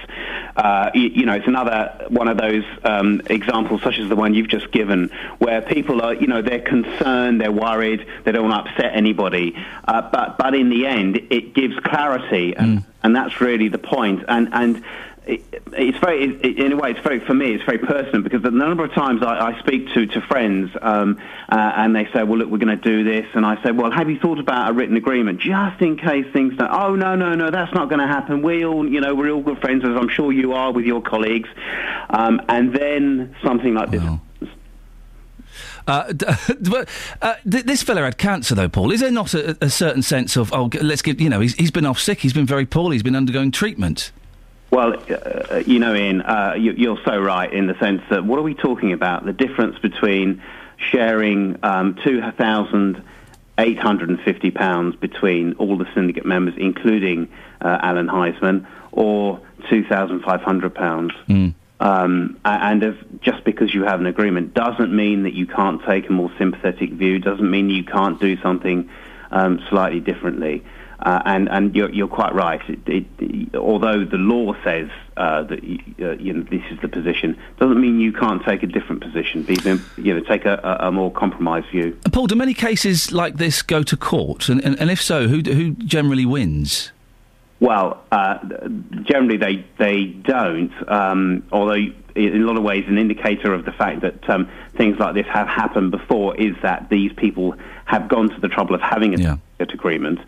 Uh, 0.57 0.91
you, 0.93 1.03
you 1.03 1.25
know, 1.25 1.31
it's 1.31 1.47
another 1.47 2.07
one 2.09 2.27
of 2.27 2.35
those 2.37 2.65
um, 2.83 3.21
examples, 3.27 3.81
such 3.83 3.99
as 3.99 4.09
the 4.09 4.17
one 4.17 4.33
you've 4.33 4.49
just 4.49 4.69
given, 4.73 5.09
where 5.37 5.61
people 5.61 6.01
are, 6.01 6.13
you 6.13 6.27
know, 6.27 6.41
they're 6.41 6.59
concerned, 6.59 7.39
they're 7.39 7.49
worried, 7.49 8.05
they 8.25 8.33
don't 8.33 8.49
want 8.49 8.65
to 8.65 8.71
upset 8.73 8.97
anybody, 8.97 9.55
uh, 9.87 10.01
but 10.11 10.37
but 10.37 10.53
in 10.53 10.67
the 10.67 10.85
end, 10.85 11.21
it 11.29 11.53
gives 11.53 11.79
clarity, 11.79 12.53
and, 12.53 12.83
and 13.01 13.15
that's 13.15 13.39
really 13.39 13.69
the 13.69 13.77
point, 13.77 14.25
and 14.27 14.49
and 14.51 14.83
it, 15.25 15.63
it's 15.73 15.97
very, 15.99 16.25
it, 16.25 16.59
in 16.59 16.71
a 16.73 16.75
way, 16.75 16.91
it's 16.91 16.99
very 16.99 17.19
for 17.19 17.33
me. 17.33 17.53
It's 17.53 17.63
very 17.63 17.77
personal 17.77 18.21
because 18.21 18.41
the 18.41 18.51
number 18.51 18.83
of 18.83 18.93
times 18.93 19.23
I, 19.23 19.51
I 19.51 19.59
speak 19.59 19.93
to 19.93 20.05
to 20.07 20.21
friends 20.21 20.71
um, 20.81 21.19
uh, 21.49 21.55
and 21.75 21.95
they 21.95 22.05
say, 22.13 22.23
"Well, 22.23 22.37
look, 22.39 22.49
we're 22.49 22.57
going 22.57 22.77
to 22.77 22.83
do 22.83 23.03
this," 23.03 23.25
and 23.33 23.45
I 23.45 23.61
say, 23.63 23.71
"Well, 23.71 23.91
have 23.91 24.09
you 24.09 24.19
thought 24.19 24.39
about 24.39 24.69
a 24.69 24.73
written 24.73 24.97
agreement 24.97 25.39
just 25.39 25.81
in 25.81 25.97
case 25.97 26.25
things 26.33 26.57
don't?" 26.57 26.71
Oh, 26.71 26.95
no, 26.95 27.15
no, 27.15 27.35
no, 27.35 27.51
that's 27.51 27.73
not 27.73 27.89
going 27.89 27.99
to 27.99 28.07
happen. 28.07 28.41
We 28.41 28.65
all, 28.65 28.87
you 28.87 29.01
know, 29.01 29.15
we're 29.15 29.31
all 29.31 29.41
good 29.41 29.59
friends, 29.59 29.83
as 29.85 29.95
I'm 29.95 30.09
sure 30.09 30.31
you 30.31 30.53
are 30.53 30.71
with 30.71 30.85
your 30.85 31.01
colleagues. 31.01 31.49
Um, 32.09 32.41
and 32.49 32.73
then 32.75 33.35
something 33.43 33.73
like 33.73 33.91
this. 33.91 34.01
Uh, 35.87 36.13
but 36.61 36.89
uh, 37.21 37.35
th- 37.49 37.65
this 37.65 37.83
fella 37.83 38.01
had 38.01 38.17
cancer, 38.17 38.55
though, 38.55 38.69
Paul. 38.69 38.91
Is 38.91 39.01
there 39.01 39.11
not 39.11 39.33
a, 39.33 39.57
a 39.61 39.69
certain 39.69 40.01
sense 40.01 40.35
of, 40.35 40.53
oh, 40.53 40.69
let's 40.81 41.01
give, 41.01 41.19
you 41.19 41.29
know, 41.29 41.39
he's, 41.39 41.55
he's 41.55 41.71
been 41.71 41.85
off 41.85 41.99
sick, 41.99 42.19
he's 42.19 42.33
been 42.33 42.45
very 42.45 42.65
poorly, 42.65 42.95
he's 42.95 43.03
been 43.03 43.15
undergoing 43.15 43.51
treatment? 43.51 44.11
Well, 44.73 44.93
uh, 45.07 45.61
you 45.67 45.77
know, 45.77 45.93
Iain, 45.93 46.21
uh, 46.21 46.55
you, 46.57 46.73
you're 46.75 46.97
so 47.05 47.15
right 47.19 47.53
in 47.53 47.67
the 47.67 47.77
sense 47.79 48.01
that 48.09 48.25
what 48.25 48.39
are 48.39 48.41
we 48.41 48.55
talking 48.55 48.91
about? 48.91 49.23
The 49.23 49.31
difference 49.31 49.77
between 49.77 50.41
sharing 50.91 51.59
um, 51.61 51.93
£2,850 52.03 54.99
between 54.99 55.53
all 55.59 55.77
the 55.77 55.85
syndicate 55.93 56.25
members, 56.25 56.55
including 56.57 57.31
uh, 57.61 57.77
Alan 57.83 58.07
Heisman, 58.07 58.65
or 58.91 59.39
£2,500. 59.71 61.11
Um, 61.79 62.39
and 62.43 62.83
if, 62.83 62.95
just 63.21 63.43
because 63.43 63.75
you 63.75 63.83
have 63.83 63.99
an 63.99 64.07
agreement 64.07 64.55
doesn't 64.55 64.91
mean 64.91 65.21
that 65.23 65.33
you 65.33 65.45
can't 65.45 65.83
take 65.85 66.09
a 66.09 66.11
more 66.11 66.31
sympathetic 66.39 66.93
view, 66.93 67.19
doesn't 67.19 67.47
mean 67.47 67.69
you 67.69 67.83
can't 67.83 68.19
do 68.19 68.41
something 68.41 68.89
um, 69.29 69.59
slightly 69.69 69.99
differently. 69.99 70.63
Uh, 71.03 71.21
and 71.25 71.49
and 71.49 71.75
you're, 71.75 71.91
you're 71.91 72.07
quite 72.07 72.33
right. 72.33 72.61
It, 72.69 73.05
it, 73.19 73.55
although 73.55 74.05
the 74.05 74.17
law 74.17 74.55
says 74.63 74.89
uh, 75.17 75.43
that 75.43 75.59
uh, 75.59 76.11
you 76.11 76.31
know, 76.31 76.43
this 76.43 76.61
is 76.71 76.79
the 76.81 76.87
position, 76.87 77.37
doesn't 77.59 77.79
mean 77.79 77.99
you 77.99 78.13
can't 78.13 78.41
take 78.45 78.63
a 78.63 78.67
different 78.67 79.01
position. 79.01 79.43
Be, 79.43 79.57
you 79.97 80.13
know, 80.13 80.21
take 80.21 80.45
a, 80.45 80.77
a 80.79 80.91
more 80.93 81.11
compromised 81.11 81.67
view. 81.71 81.99
Paul, 82.13 82.27
do 82.27 82.35
many 82.35 82.53
cases 82.53 83.11
like 83.11 83.35
this 83.35 83.61
go 83.61 83.83
to 83.83 83.97
court? 83.97 84.47
And, 84.47 84.63
and, 84.63 84.79
and 84.79 84.89
if 84.89 85.01
so, 85.01 85.27
who, 85.27 85.41
who 85.41 85.71
generally 85.71 86.25
wins? 86.25 86.93
Well, 87.59 88.01
uh, 88.11 88.39
generally 89.03 89.37
they 89.37 89.65
they 89.77 90.05
don't. 90.05 90.71
Um, 90.89 91.43
although 91.51 91.73
in 92.15 92.41
a 92.41 92.45
lot 92.45 92.57
of 92.57 92.63
ways, 92.63 92.85
an 92.87 92.97
indicator 92.97 93.53
of 93.53 93.65
the 93.65 93.71
fact 93.73 94.01
that 94.01 94.29
um, 94.29 94.49
things 94.77 94.99
like 94.99 95.15
this 95.15 95.25
have 95.27 95.47
happened 95.47 95.91
before 95.91 96.35
is 96.37 96.55
that 96.61 96.89
these 96.89 97.11
people 97.13 97.55
have 97.85 98.07
gone 98.07 98.29
to 98.29 98.39
the 98.39 98.47
trouble 98.47 98.75
of 98.75 98.81
having 98.81 99.13
a 99.13 99.17
syndicate 99.17 99.73
agreement. 99.73 100.19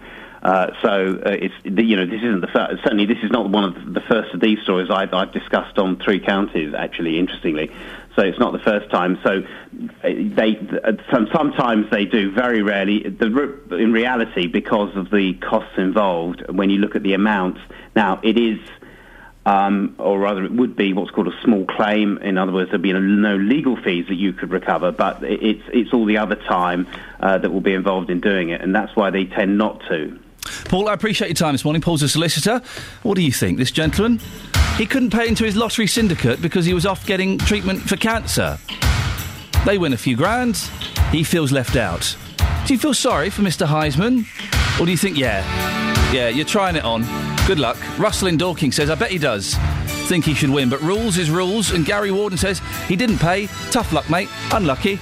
Uh, 0.45 0.67
so 0.83 1.19
uh, 1.25 1.31
it's 1.31 1.55
you 1.63 1.95
know 1.95 2.05
this 2.05 2.21
isn't 2.21 2.41
the 2.41 2.47
first, 2.47 2.83
certainly 2.83 3.07
this 3.07 3.17
is 3.23 3.31
not 3.31 3.49
one 3.49 3.63
of 3.63 3.93
the 3.95 4.01
first 4.01 4.31
of 4.31 4.39
these 4.39 4.59
stories 4.61 4.91
I've, 4.91 5.11
I've 5.11 5.33
discussed 5.33 5.79
on 5.79 5.97
three 5.97 6.19
counties 6.19 6.75
actually 6.77 7.17
interestingly 7.17 7.71
so 8.15 8.21
it's 8.21 8.37
not 8.37 8.53
the 8.53 8.59
first 8.59 8.91
time 8.91 9.17
so 9.23 9.41
uh, 9.41 9.43
they 10.03 10.55
uh, 10.83 10.91
sometimes 11.11 11.89
they 11.89 12.05
do 12.05 12.29
very 12.29 12.61
rarely 12.61 13.03
in 13.03 13.91
reality 13.91 14.45
because 14.45 14.95
of 14.95 15.09
the 15.09 15.33
costs 15.33 15.79
involved 15.79 16.43
when 16.51 16.69
you 16.69 16.77
look 16.77 16.95
at 16.95 17.01
the 17.01 17.15
amounts 17.15 17.59
now 17.95 18.19
it 18.21 18.37
is 18.37 18.59
um, 19.47 19.95
or 19.97 20.19
rather 20.19 20.43
it 20.43 20.51
would 20.51 20.75
be 20.75 20.93
what's 20.93 21.09
called 21.09 21.27
a 21.27 21.41
small 21.43 21.65
claim. 21.65 22.17
In 22.17 22.39
other 22.39 22.51
words, 22.51 22.71
there'd 22.71 22.81
be 22.81 22.93
no 22.93 23.35
legal 23.35 23.77
fees 23.77 24.07
that 24.07 24.15
you 24.15 24.33
could 24.33 24.49
recover, 24.49 24.91
but 24.91 25.21
it's 25.21 25.61
it's 25.71 25.93
all 25.93 26.05
the 26.05 26.17
other 26.17 26.33
time 26.33 26.87
uh, 27.19 27.37
that 27.37 27.51
will 27.51 27.61
be 27.61 27.75
involved 27.75 28.09
in 28.09 28.21
doing 28.21 28.49
it, 28.49 28.61
and 28.61 28.73
that's 28.75 28.95
why 28.95 29.11
they 29.11 29.25
tend 29.25 29.59
not 29.59 29.81
to. 29.89 30.19
Paul, 30.65 30.89
I 30.89 30.93
appreciate 30.93 31.27
your 31.27 31.35
time 31.35 31.53
this 31.53 31.63
morning. 31.63 31.81
Paul's 31.81 32.03
a 32.03 32.09
solicitor. 32.09 32.61
What 33.03 33.15
do 33.15 33.21
you 33.21 33.31
think? 33.31 33.57
This 33.57 33.71
gentleman? 33.71 34.19
He 34.77 34.85
couldn't 34.85 35.11
pay 35.11 35.27
into 35.27 35.43
his 35.43 35.55
lottery 35.55 35.87
syndicate 35.87 36.41
because 36.41 36.65
he 36.65 36.73
was 36.73 36.85
off 36.85 37.05
getting 37.05 37.37
treatment 37.37 37.81
for 37.81 37.95
cancer. 37.95 38.57
They 39.65 39.77
win 39.77 39.93
a 39.93 39.97
few 39.97 40.15
grand. 40.15 40.57
He 41.11 41.23
feels 41.23 41.51
left 41.51 41.75
out. 41.75 42.15
Do 42.65 42.73
you 42.73 42.79
feel 42.79 42.93
sorry 42.93 43.29
for 43.29 43.41
Mr. 43.41 43.65
Heisman? 43.65 44.25
Or 44.79 44.85
do 44.85 44.91
you 44.91 44.97
think, 44.97 45.17
yeah, 45.17 45.43
yeah, 46.11 46.29
you're 46.29 46.45
trying 46.45 46.75
it 46.75 46.83
on? 46.83 47.05
Good 47.47 47.59
luck. 47.59 47.77
Russell 47.97 48.27
in 48.27 48.37
Dorking 48.37 48.71
says, 48.73 48.89
I 48.89 48.95
bet 48.95 49.11
he 49.11 49.17
does 49.17 49.55
think 50.05 50.23
he 50.23 50.35
should 50.35 50.51
win, 50.51 50.69
but 50.69 50.81
rules 50.81 51.17
is 51.17 51.29
rules. 51.29 51.71
And 51.71 51.85
Gary 51.85 52.11
Warden 52.11 52.37
says, 52.37 52.61
he 52.87 52.95
didn't 52.95 53.17
pay. 53.17 53.47
Tough 53.71 53.91
luck, 53.91 54.09
mate. 54.09 54.29
Unlucky. 54.51 54.99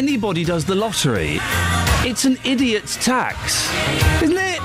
Anybody 0.00 0.44
does 0.44 0.64
the 0.64 0.74
lottery. 0.74 1.36
It's 2.08 2.24
an 2.24 2.38
idiot's 2.42 2.96
tax, 3.04 3.70
isn't 4.22 4.34
it? 4.34 4.58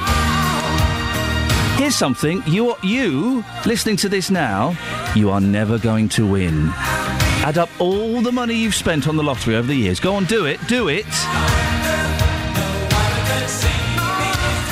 Here's 1.77 1.93
something. 1.93 2.41
You, 2.47 2.69
are, 2.69 2.77
you 2.81 3.43
listening 3.65 3.97
to 3.97 4.07
this 4.07 4.31
now, 4.31 4.77
you 5.13 5.29
are 5.31 5.41
never 5.41 5.77
going 5.77 6.07
to 6.09 6.25
win. 6.25 6.69
Add 7.43 7.57
up 7.57 7.69
all 7.79 8.21
the 8.21 8.31
money 8.31 8.53
you've 8.53 8.75
spent 8.75 9.09
on 9.09 9.17
the 9.17 9.23
lottery 9.23 9.57
over 9.57 9.67
the 9.67 9.75
years. 9.75 9.99
Go 9.99 10.15
on, 10.15 10.23
do 10.23 10.45
it. 10.45 10.57
Do 10.69 10.87
it. 10.87 11.05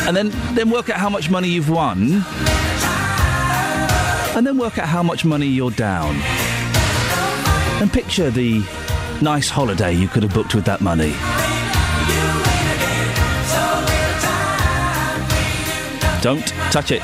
And 0.08 0.16
then, 0.16 0.30
then 0.56 0.70
work 0.70 0.90
out 0.90 0.98
how 0.98 1.10
much 1.10 1.30
money 1.30 1.50
you've 1.50 1.70
won. 1.70 2.24
And 4.38 4.48
then 4.48 4.58
work 4.58 4.78
out 4.78 4.88
how 4.88 5.04
much 5.04 5.26
money 5.26 5.48
you're 5.48 5.72
down. 5.72 6.16
And 7.82 7.92
picture 7.92 8.32
the 8.32 8.64
nice 9.22 9.50
holiday 9.50 9.94
you 9.94 10.08
could 10.08 10.24
have 10.24 10.34
booked 10.34 10.56
with 10.56 10.66
that 10.66 10.82
money. 10.82 11.14
Don't 16.22 16.48
touch 16.72 16.92
it. 16.92 17.02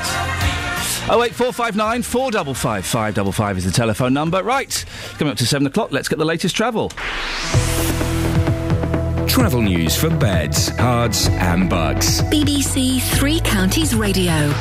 08459 1.10 2.02
455 2.02 2.86
555 2.86 3.58
is 3.58 3.64
the 3.64 3.70
telephone 3.70 4.14
number. 4.14 4.42
Right, 4.42 4.84
coming 5.18 5.32
up 5.32 5.38
to 5.38 5.46
7 5.46 5.66
o'clock, 5.66 5.92
let's 5.92 6.08
get 6.08 6.18
the 6.18 6.24
latest 6.24 6.56
travel. 6.56 6.90
Travel 9.26 9.62
news 9.62 9.96
for 9.96 10.10
beds, 10.10 10.70
cards, 10.70 11.28
and 11.28 11.68
bugs. 11.68 12.22
BBC 12.22 13.00
Three 13.18 13.40
Counties 13.40 13.94
Radio. 13.94 14.52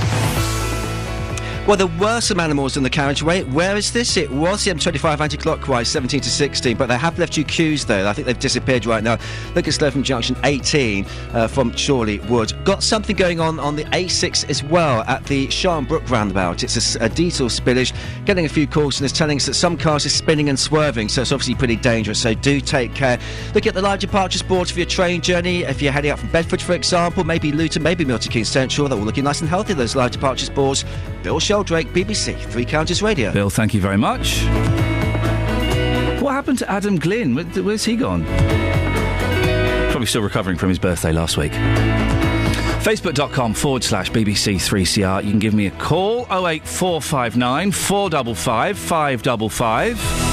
Well, 1.70 1.78
there 1.78 2.00
were 2.00 2.20
some 2.20 2.40
animals 2.40 2.78
in 2.78 2.82
the 2.82 2.90
carriageway. 2.90 3.44
Where 3.44 3.78
is 3.78 3.94
this? 3.94 4.18
It 4.18 4.32
was 4.32 4.66
the 4.66 4.72
M25 4.72 5.20
anti-clockwise, 5.20 5.88
17 5.88 6.20
to 6.22 6.28
16, 6.28 6.76
but 6.76 6.88
they 6.88 6.98
have 6.98 7.20
left 7.20 7.38
you 7.38 7.44
queues 7.44 7.86
there. 7.86 8.08
I 8.08 8.14
think 8.14 8.26
they've 8.26 8.40
disappeared 8.40 8.88
right 8.88 9.04
now. 9.04 9.20
Look 9.54 9.68
at 9.68 9.76
Slocum 9.76 10.02
Junction 10.02 10.36
18 10.46 11.06
uh, 11.06 11.48
from 11.48 11.72
Chorleywood. 11.74 12.66
Got 12.66 12.82
something 12.82 13.16
going 13.16 13.40
on 13.40 13.60
on 13.60 13.76
the 13.76 13.84
A6 13.84 14.50
as 14.50 14.64
well 14.64 15.02
at 15.02 15.24
the 15.26 15.46
Sharnbrook 15.50 16.10
roundabout. 16.10 16.64
It's 16.64 16.96
a 16.96 17.08
diesel 17.08 17.50
spillage. 17.50 17.96
Getting 18.26 18.46
a 18.46 18.50
few 18.50 18.66
calls 18.66 19.00
and 19.00 19.08
it's 19.08 19.16
telling 19.16 19.38
us 19.38 19.46
that 19.46 19.54
some 19.54 19.78
cars 19.78 20.08
are 20.08 20.10
spinning 20.10 20.50
and 20.50 20.58
swerving, 20.58 21.08
so 21.08 21.22
it's 21.22 21.32
obviously 21.32 21.54
pretty 21.54 21.76
dangerous. 21.76 22.20
So 22.20 22.34
do 22.34 22.62
take 22.62 22.96
care. 22.96 23.20
Look 23.54 23.68
at 23.68 23.76
the 23.76 23.82
live 23.84 24.00
departures 24.00 24.42
boards 24.42 24.72
for 24.72 24.80
your 24.80 24.90
train 24.90 25.22
journey. 25.22 25.66
If 25.66 25.84
you're 25.84 25.92
heading 25.92 26.10
out 26.10 26.18
from 26.18 26.32
Bedford, 26.32 26.64
for 26.64 26.74
example, 26.74 27.24
maybe 27.24 27.52
Luton, 27.52 27.84
maybe 27.84 28.06
Milton 28.06 28.32
Keynes 28.32 28.50
Central, 28.50 28.88
they're 28.88 28.98
all 28.98 29.06
looking 29.06 29.26
nice 29.26 29.42
and 29.42 29.48
healthy. 29.48 29.76
Those 29.76 29.96
live 29.96 30.10
departures 30.10 30.50
boards. 30.50 30.84
Bill 31.24 31.40
Sheldrake, 31.40 31.88
BBC 31.90 32.40
Three 32.52 32.66
Counties 32.66 33.02
Radio. 33.02 33.32
Bill, 33.32 33.50
thank 33.50 33.74
you 33.74 33.82
very 33.82 33.98
much. 33.98 34.44
What 36.22 36.34
happened 36.34 36.60
to 36.60 36.70
Adam 36.70 36.98
Glynn? 36.98 37.36
Where, 37.36 37.46
where's 37.64 37.86
he 37.86 37.96
gone? 37.96 38.26
Probably 39.90 40.06
still 40.06 40.22
recovering 40.22 40.58
from 40.58 40.70
his 40.70 40.80
birthday 40.80 41.12
last 41.12 41.38
week. 41.38 41.52
Facebook.com 42.82 43.54
forward 43.54 43.84
slash 43.84 44.10
BBC3CR. 44.12 45.24
You 45.24 45.30
can 45.32 45.40
give 45.40 45.54
me 45.54 45.68
a 45.68 45.72
call 45.72 46.22
08459 46.32 47.72
455 47.72 48.78
555. 48.78 50.30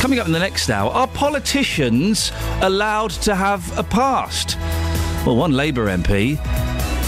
Coming 0.00 0.18
up 0.18 0.26
in 0.26 0.32
the 0.32 0.38
next 0.38 0.70
hour, 0.70 0.90
are 0.92 1.08
politicians 1.08 2.30
allowed 2.60 3.10
to 3.10 3.34
have 3.34 3.76
a 3.78 3.82
past? 3.82 4.56
Well, 5.26 5.36
one 5.36 5.52
Labour 5.52 5.86
MP 5.86 6.38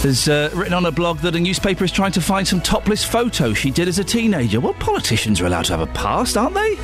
has 0.03 0.29
uh, 0.29 0.51
written 0.55 0.75
on 0.75 0.87
a 0.87 0.93
blog 0.93 1.19
that 1.19 1.35
a 1.35 1.41
newspaper 1.41 1.85
is 1.85 1.91
trying 1.91 2.13
to 2.13 2.21
find 2.21 2.47
some 2.47 2.61
topless 2.61 3.05
photos 3.05 3.59
she 3.59 3.71
did 3.71 3.89
as 3.89 3.99
a 3.99 4.05
teenager. 4.05 4.61
Well, 4.61 4.75
politicians 4.75 5.41
are 5.41 5.47
allowed 5.47 5.65
to 5.67 5.77
have 5.77 5.81
a 5.81 5.93
past, 5.93 6.37
aren't 6.37 6.55
they? 6.55 6.77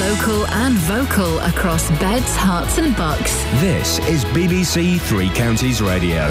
Local 0.00 0.46
and 0.48 0.74
vocal 0.74 1.38
across 1.40 1.88
beds, 2.00 2.36
Herts, 2.36 2.78
and 2.78 2.96
bucks. 2.96 3.34
This 3.60 3.98
is 4.08 4.24
BBC 4.26 5.00
Three 5.00 5.28
Counties 5.30 5.80
Radio. 5.80 6.26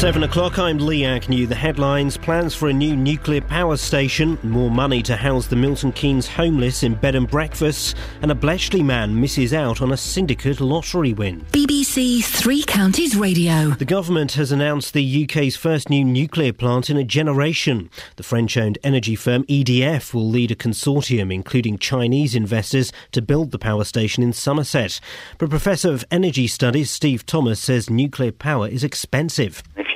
It's 0.00 0.06
seven 0.06 0.22
o'clock. 0.22 0.58
I'm 0.58 0.78
Lee 0.78 1.04
Agnew. 1.04 1.46
The 1.46 1.54
headlines 1.54 2.16
plans 2.16 2.54
for 2.54 2.70
a 2.70 2.72
new 2.72 2.96
nuclear 2.96 3.42
power 3.42 3.76
station, 3.76 4.38
more 4.42 4.70
money 4.70 5.02
to 5.02 5.14
house 5.14 5.46
the 5.46 5.56
Milton 5.56 5.92
Keynes 5.92 6.26
homeless 6.26 6.82
in 6.82 6.94
bed 6.94 7.14
and 7.14 7.28
breakfasts, 7.28 7.94
and 8.22 8.30
a 8.30 8.34
Bletchley 8.34 8.82
man 8.82 9.20
misses 9.20 9.52
out 9.52 9.82
on 9.82 9.92
a 9.92 9.98
syndicate 9.98 10.58
lottery 10.58 11.12
win. 11.12 11.44
BBC 11.52 12.24
Three 12.24 12.62
Counties 12.62 13.14
Radio. 13.14 13.72
The 13.72 13.84
government 13.84 14.32
has 14.32 14.50
announced 14.50 14.94
the 14.94 15.24
UK's 15.24 15.54
first 15.54 15.90
new 15.90 16.02
nuclear 16.02 16.54
plant 16.54 16.88
in 16.88 16.96
a 16.96 17.04
generation. 17.04 17.90
The 18.16 18.22
French 18.22 18.56
owned 18.56 18.78
energy 18.82 19.16
firm 19.16 19.44
EDF 19.44 20.14
will 20.14 20.26
lead 20.26 20.50
a 20.50 20.56
consortium, 20.56 21.30
including 21.30 21.76
Chinese 21.76 22.34
investors, 22.34 22.90
to 23.12 23.20
build 23.20 23.50
the 23.50 23.58
power 23.58 23.84
station 23.84 24.22
in 24.22 24.32
Somerset. 24.32 24.98
But 25.36 25.50
Professor 25.50 25.92
of 25.92 26.06
Energy 26.10 26.46
Studies 26.46 26.90
Steve 26.90 27.26
Thomas 27.26 27.60
says 27.60 27.90
nuclear 27.90 28.32
power 28.32 28.66
is 28.66 28.82
expensive. 28.82 29.62
If 29.76 29.86
you 29.88 29.89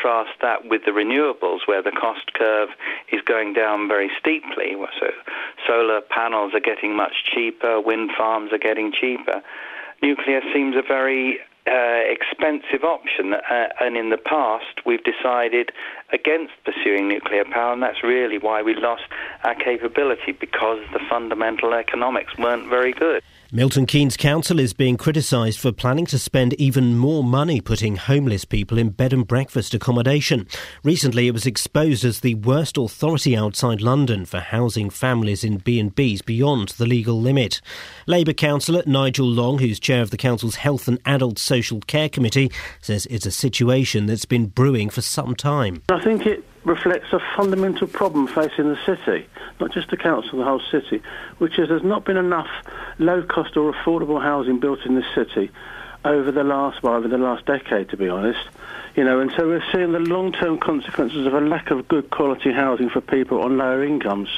contrast 0.00 0.30
that 0.40 0.68
with 0.68 0.82
the 0.84 0.90
renewables, 0.90 1.60
where 1.66 1.82
the 1.82 1.90
cost 1.90 2.32
curve 2.34 2.68
is 3.12 3.20
going 3.22 3.52
down 3.52 3.88
very 3.88 4.10
steeply, 4.18 4.74
so 4.98 5.08
solar 5.66 6.00
panels 6.00 6.52
are 6.54 6.60
getting 6.60 6.96
much 6.96 7.24
cheaper, 7.32 7.80
wind 7.80 8.10
farms 8.16 8.52
are 8.52 8.58
getting 8.58 8.92
cheaper, 8.92 9.42
nuclear 10.02 10.40
seems 10.52 10.76
a 10.76 10.82
very 10.82 11.38
uh, 11.66 12.00
expensive 12.06 12.84
option. 12.84 13.34
Uh, 13.34 13.68
and 13.80 13.96
in 13.96 14.10
the 14.10 14.16
past, 14.16 14.84
we've 14.86 15.04
decided 15.04 15.70
against 16.12 16.52
pursuing 16.64 17.08
nuclear 17.08 17.44
power, 17.44 17.72
and 17.72 17.82
that's 17.82 18.02
really 18.02 18.38
why 18.38 18.62
we 18.62 18.74
lost 18.74 19.04
our 19.44 19.54
capability 19.54 20.32
because 20.32 20.80
the 20.92 21.00
fundamental 21.08 21.74
economics 21.74 22.36
weren't 22.38 22.68
very 22.68 22.92
good. 22.92 23.22
Milton 23.52 23.84
Keynes 23.84 24.16
Council 24.16 24.60
is 24.60 24.72
being 24.72 24.96
criticised 24.96 25.58
for 25.58 25.72
planning 25.72 26.06
to 26.06 26.20
spend 26.20 26.54
even 26.54 26.96
more 26.96 27.24
money 27.24 27.60
putting 27.60 27.96
homeless 27.96 28.44
people 28.44 28.78
in 28.78 28.90
bed 28.90 29.12
and 29.12 29.26
breakfast 29.26 29.74
accommodation. 29.74 30.46
Recently, 30.84 31.26
it 31.26 31.32
was 31.32 31.46
exposed 31.46 32.04
as 32.04 32.20
the 32.20 32.36
worst 32.36 32.78
authority 32.78 33.36
outside 33.36 33.80
London 33.80 34.24
for 34.24 34.38
housing 34.38 34.88
families 34.88 35.42
in 35.42 35.58
B&Bs 35.58 36.24
beyond 36.24 36.68
the 36.70 36.86
legal 36.86 37.20
limit. 37.20 37.60
Labour 38.06 38.34
councillor 38.34 38.84
Nigel 38.86 39.26
Long, 39.26 39.58
who's 39.58 39.80
chair 39.80 40.00
of 40.00 40.12
the 40.12 40.16
council's 40.16 40.54
Health 40.54 40.86
and 40.86 41.00
Adult 41.04 41.40
Social 41.40 41.80
Care 41.80 42.08
Committee, 42.08 42.52
says 42.80 43.06
it's 43.06 43.26
a 43.26 43.32
situation 43.32 44.06
that's 44.06 44.26
been 44.26 44.46
brewing 44.46 44.90
for 44.90 45.02
some 45.02 45.34
time. 45.34 45.82
I 45.88 46.00
think 46.00 46.24
it 46.24 46.44
reflects 46.64 47.12
a 47.12 47.20
fundamental 47.36 47.86
problem 47.86 48.26
facing 48.26 48.68
the 48.68 48.78
city, 48.84 49.26
not 49.60 49.72
just 49.72 49.88
the 49.90 49.96
council, 49.96 50.38
the 50.38 50.44
whole 50.44 50.60
city, 50.70 51.02
which 51.38 51.58
is 51.58 51.68
there's 51.68 51.82
not 51.82 52.04
been 52.04 52.16
enough 52.16 52.50
low-cost 52.98 53.56
or 53.56 53.72
affordable 53.72 54.20
housing 54.20 54.60
built 54.60 54.84
in 54.84 54.94
this 54.94 55.06
city 55.14 55.50
over 56.04 56.30
the 56.30 56.44
last, 56.44 56.82
well, 56.82 56.94
over 56.94 57.08
the 57.08 57.18
last 57.18 57.46
decade, 57.46 57.88
to 57.90 57.96
be 57.96 58.08
honest. 58.08 58.40
You 58.96 59.04
know, 59.04 59.20
and 59.20 59.30
so 59.36 59.46
we're 59.46 59.64
seeing 59.72 59.92
the 59.92 60.00
long-term 60.00 60.58
consequences 60.58 61.26
of 61.26 61.34
a 61.34 61.40
lack 61.40 61.70
of 61.70 61.86
good 61.88 62.10
quality 62.10 62.52
housing 62.52 62.90
for 62.90 63.00
people 63.00 63.42
on 63.42 63.56
lower 63.56 63.84
incomes. 63.84 64.28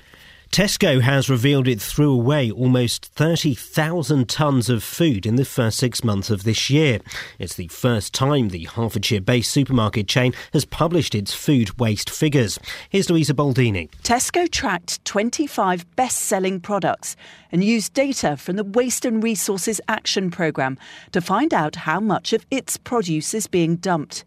Tesco 0.52 1.00
has 1.00 1.30
revealed 1.30 1.66
it 1.66 1.80
threw 1.80 2.12
away 2.12 2.50
almost 2.50 3.06
30,000 3.06 4.28
tonnes 4.28 4.68
of 4.68 4.82
food 4.82 5.24
in 5.24 5.36
the 5.36 5.46
first 5.46 5.78
six 5.78 6.04
months 6.04 6.28
of 6.28 6.44
this 6.44 6.68
year. 6.68 7.00
It's 7.38 7.54
the 7.54 7.68
first 7.68 8.12
time 8.12 8.50
the 8.50 8.64
Hertfordshire 8.64 9.22
based 9.22 9.50
supermarket 9.50 10.08
chain 10.08 10.34
has 10.52 10.66
published 10.66 11.14
its 11.14 11.32
food 11.32 11.80
waste 11.80 12.10
figures. 12.10 12.58
Here's 12.90 13.08
Louisa 13.08 13.32
Baldini. 13.32 13.88
Tesco 14.02 14.46
tracked 14.46 15.02
25 15.06 15.96
best 15.96 16.18
selling 16.18 16.60
products 16.60 17.16
and 17.50 17.64
used 17.64 17.94
data 17.94 18.36
from 18.36 18.56
the 18.56 18.64
Waste 18.64 19.06
and 19.06 19.22
Resources 19.22 19.80
Action 19.88 20.30
Programme 20.30 20.76
to 21.12 21.22
find 21.22 21.54
out 21.54 21.76
how 21.76 21.98
much 21.98 22.34
of 22.34 22.44
its 22.50 22.76
produce 22.76 23.32
is 23.32 23.46
being 23.46 23.76
dumped. 23.76 24.22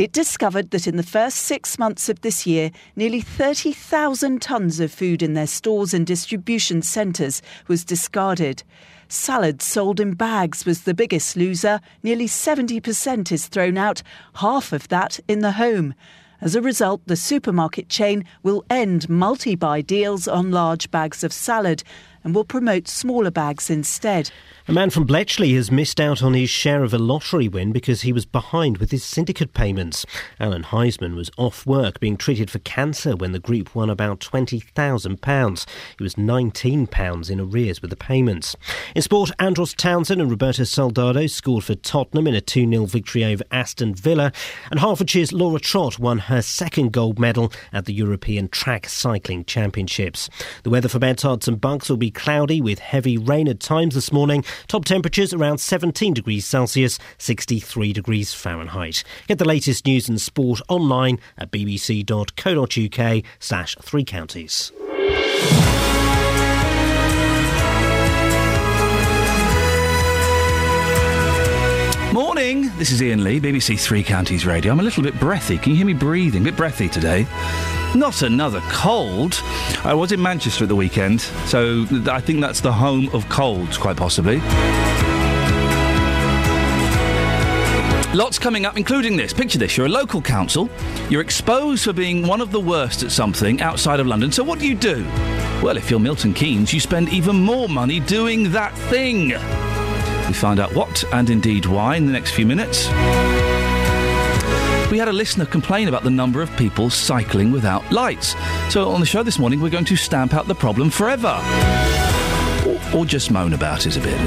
It 0.00 0.12
discovered 0.12 0.70
that 0.70 0.86
in 0.86 0.96
the 0.96 1.02
first 1.02 1.36
six 1.36 1.78
months 1.78 2.08
of 2.08 2.22
this 2.22 2.46
year, 2.46 2.70
nearly 2.96 3.20
30,000 3.20 4.40
tonnes 4.40 4.80
of 4.80 4.90
food 4.90 5.22
in 5.22 5.34
their 5.34 5.46
stores 5.46 5.92
and 5.92 6.06
distribution 6.06 6.80
centres 6.80 7.42
was 7.68 7.84
discarded. 7.84 8.62
Salad 9.08 9.60
sold 9.60 10.00
in 10.00 10.14
bags 10.14 10.64
was 10.64 10.84
the 10.84 10.94
biggest 10.94 11.36
loser. 11.36 11.82
Nearly 12.02 12.26
70% 12.26 13.30
is 13.30 13.48
thrown 13.48 13.76
out, 13.76 14.02
half 14.36 14.72
of 14.72 14.88
that 14.88 15.20
in 15.28 15.40
the 15.40 15.52
home. 15.52 15.92
As 16.40 16.54
a 16.54 16.62
result, 16.62 17.02
the 17.04 17.16
supermarket 17.16 17.90
chain 17.90 18.24
will 18.42 18.64
end 18.70 19.06
multi 19.10 19.54
buy 19.54 19.82
deals 19.82 20.26
on 20.26 20.50
large 20.50 20.90
bags 20.90 21.22
of 21.22 21.34
salad 21.34 21.82
and 22.24 22.34
will 22.34 22.46
promote 22.46 22.88
smaller 22.88 23.30
bags 23.30 23.68
instead. 23.68 24.30
A 24.70 24.72
man 24.72 24.90
from 24.90 25.02
Bletchley 25.02 25.52
has 25.54 25.72
missed 25.72 26.00
out 26.00 26.22
on 26.22 26.32
his 26.32 26.48
share 26.48 26.84
of 26.84 26.94
a 26.94 26.98
lottery 26.98 27.48
win 27.48 27.72
because 27.72 28.02
he 28.02 28.12
was 28.12 28.24
behind 28.24 28.78
with 28.78 28.92
his 28.92 29.02
syndicate 29.02 29.52
payments. 29.52 30.06
Alan 30.38 30.62
Heisman 30.62 31.16
was 31.16 31.28
off 31.36 31.66
work 31.66 31.98
being 31.98 32.16
treated 32.16 32.52
for 32.52 32.60
cancer 32.60 33.16
when 33.16 33.32
the 33.32 33.40
group 33.40 33.74
won 33.74 33.90
about 33.90 34.20
£20,000. 34.20 35.66
He 35.98 36.04
was 36.04 36.14
£19 36.14 37.30
in 37.30 37.40
arrears 37.40 37.82
with 37.82 37.90
the 37.90 37.96
payments. 37.96 38.54
In 38.94 39.02
sport, 39.02 39.32
Andros 39.40 39.74
Townsend 39.74 40.20
and 40.20 40.30
Roberto 40.30 40.62
Soldado 40.62 41.26
scored 41.26 41.64
for 41.64 41.74
Tottenham 41.74 42.28
in 42.28 42.36
a 42.36 42.40
2 42.40 42.70
0 42.70 42.86
victory 42.86 43.24
over 43.24 43.42
Aston 43.50 43.96
Villa. 43.96 44.30
And 44.70 44.78
Hertfordshire's 44.78 45.32
Laura 45.32 45.58
Trott 45.58 45.98
won 45.98 46.18
her 46.18 46.42
second 46.42 46.92
gold 46.92 47.18
medal 47.18 47.52
at 47.72 47.86
the 47.86 47.92
European 47.92 48.48
Track 48.48 48.88
Cycling 48.88 49.46
Championships. 49.46 50.30
The 50.62 50.70
weather 50.70 50.88
for 50.88 51.00
Bedtards 51.00 51.48
and 51.48 51.60
Bucks 51.60 51.90
will 51.90 51.96
be 51.96 52.12
cloudy 52.12 52.60
with 52.60 52.78
heavy 52.78 53.18
rain 53.18 53.48
at 53.48 53.58
times 53.58 53.96
this 53.96 54.12
morning. 54.12 54.44
Top 54.68 54.84
temperatures 54.84 55.32
around 55.32 55.58
17 55.58 56.14
degrees 56.14 56.46
Celsius, 56.46 56.98
63 57.18 57.92
degrees 57.92 58.34
Fahrenheit. 58.34 59.04
Get 59.26 59.38
the 59.38 59.44
latest 59.44 59.86
news 59.86 60.08
and 60.08 60.20
sport 60.20 60.60
online 60.68 61.18
at 61.38 61.50
bbc.co.uk 61.50 63.24
slash 63.38 63.76
three 63.80 64.04
counties. 64.04 64.72
This 72.80 72.92
is 72.92 73.02
Iain 73.02 73.22
Lee, 73.22 73.38
BBC 73.38 73.78
Three 73.78 74.02
Counties 74.02 74.46
Radio. 74.46 74.72
I'm 74.72 74.80
a 74.80 74.82
little 74.82 75.02
bit 75.02 75.20
breathy. 75.20 75.58
Can 75.58 75.72
you 75.72 75.76
hear 75.76 75.86
me 75.86 75.92
breathing? 75.92 76.40
A 76.40 76.44
bit 76.46 76.56
breathy 76.56 76.88
today. 76.88 77.26
Not 77.94 78.22
another 78.22 78.62
cold. 78.70 79.38
I 79.84 79.92
was 79.92 80.12
in 80.12 80.22
Manchester 80.22 80.64
at 80.64 80.68
the 80.68 80.74
weekend, 80.74 81.20
so 81.44 81.84
I 82.10 82.22
think 82.22 82.40
that's 82.40 82.62
the 82.62 82.72
home 82.72 83.10
of 83.12 83.28
colds, 83.28 83.76
quite 83.76 83.98
possibly. 83.98 84.38
Lots 88.14 88.38
coming 88.38 88.64
up, 88.64 88.78
including 88.78 89.14
this. 89.14 89.34
Picture 89.34 89.58
this 89.58 89.76
you're 89.76 89.84
a 89.84 89.90
local 89.90 90.22
council, 90.22 90.70
you're 91.10 91.20
exposed 91.20 91.84
for 91.84 91.92
being 91.92 92.26
one 92.26 92.40
of 92.40 92.50
the 92.50 92.60
worst 92.60 93.02
at 93.02 93.12
something 93.12 93.60
outside 93.60 94.00
of 94.00 94.06
London, 94.06 94.32
so 94.32 94.42
what 94.42 94.58
do 94.58 94.66
you 94.66 94.74
do? 94.74 95.04
Well, 95.62 95.76
if 95.76 95.90
you're 95.90 96.00
Milton 96.00 96.32
Keynes, 96.32 96.72
you 96.72 96.80
spend 96.80 97.10
even 97.10 97.36
more 97.36 97.68
money 97.68 98.00
doing 98.00 98.50
that 98.52 98.74
thing. 98.88 99.34
We 100.30 100.34
find 100.34 100.60
out 100.60 100.72
what 100.76 101.02
and 101.12 101.28
indeed 101.28 101.66
why 101.66 101.96
in 101.96 102.06
the 102.06 102.12
next 102.12 102.30
few 102.30 102.46
minutes. 102.46 102.86
We 104.88 104.96
had 104.96 105.08
a 105.08 105.12
listener 105.12 105.44
complain 105.44 105.88
about 105.88 106.04
the 106.04 106.10
number 106.10 106.40
of 106.40 106.56
people 106.56 106.88
cycling 106.88 107.50
without 107.50 107.90
lights. 107.90 108.36
So 108.72 108.90
on 108.90 109.00
the 109.00 109.06
show 109.06 109.24
this 109.24 109.40
morning, 109.40 109.60
we're 109.60 109.70
going 109.70 109.86
to 109.86 109.96
stamp 109.96 110.32
out 110.32 110.46
the 110.46 110.54
problem 110.54 110.88
forever. 110.88 111.42
Or, 112.64 112.98
or 112.98 113.04
just 113.04 113.32
moan 113.32 113.54
about 113.54 113.86
it 113.86 113.96
a 113.96 114.00
bit. 114.00 114.20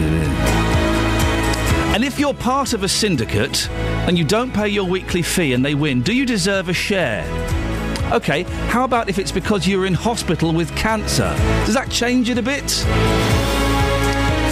And 1.94 2.04
if 2.04 2.20
you're 2.20 2.34
part 2.34 2.74
of 2.74 2.84
a 2.84 2.90
syndicate 2.90 3.70
and 3.70 4.18
you 4.18 4.26
don't 4.26 4.54
pay 4.54 4.68
your 4.68 4.84
weekly 4.84 5.22
fee 5.22 5.54
and 5.54 5.64
they 5.64 5.74
win, 5.74 6.02
do 6.02 6.12
you 6.12 6.26
deserve 6.26 6.68
a 6.68 6.74
share? 6.74 7.24
Okay, 8.12 8.44
how 8.68 8.84
about 8.84 9.08
if 9.08 9.20
it's 9.20 9.32
because 9.32 9.66
you're 9.66 9.86
in 9.86 9.94
hospital 9.94 10.54
with 10.54 10.76
cancer? 10.76 11.34
Does 11.66 11.76
that 11.76 11.90
change 11.90 12.30
it 12.30 12.38
a 12.38 12.44
bit? 12.44 12.84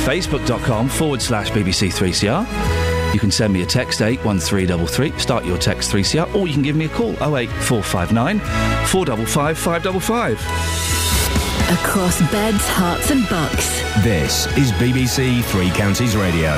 Facebook.com 0.02 0.90
forward 0.90 1.22
slash 1.22 1.52
BBC3CR. 1.52 3.14
You 3.14 3.20
can 3.20 3.30
send 3.30 3.54
me 3.54 3.62
a 3.62 3.66
text 3.66 4.02
81333, 4.02 5.20
start 5.20 5.46
your 5.46 5.58
text 5.58 5.92
3CR, 5.92 6.34
or 6.34 6.48
you 6.48 6.54
can 6.54 6.64
give 6.64 6.76
me 6.76 6.86
a 6.86 6.90
call 6.90 7.12
08459 7.12 8.40
455 8.40 9.58
555. 9.58 10.82
Across 11.72 12.20
beds, 12.32 12.68
Herts, 12.68 13.12
and 13.12 13.30
bucks. 13.30 13.82
This 14.04 14.46
is 14.58 14.72
BBC 14.74 15.44
Three 15.46 15.70
Counties 15.72 16.18
Radio. 16.18 16.58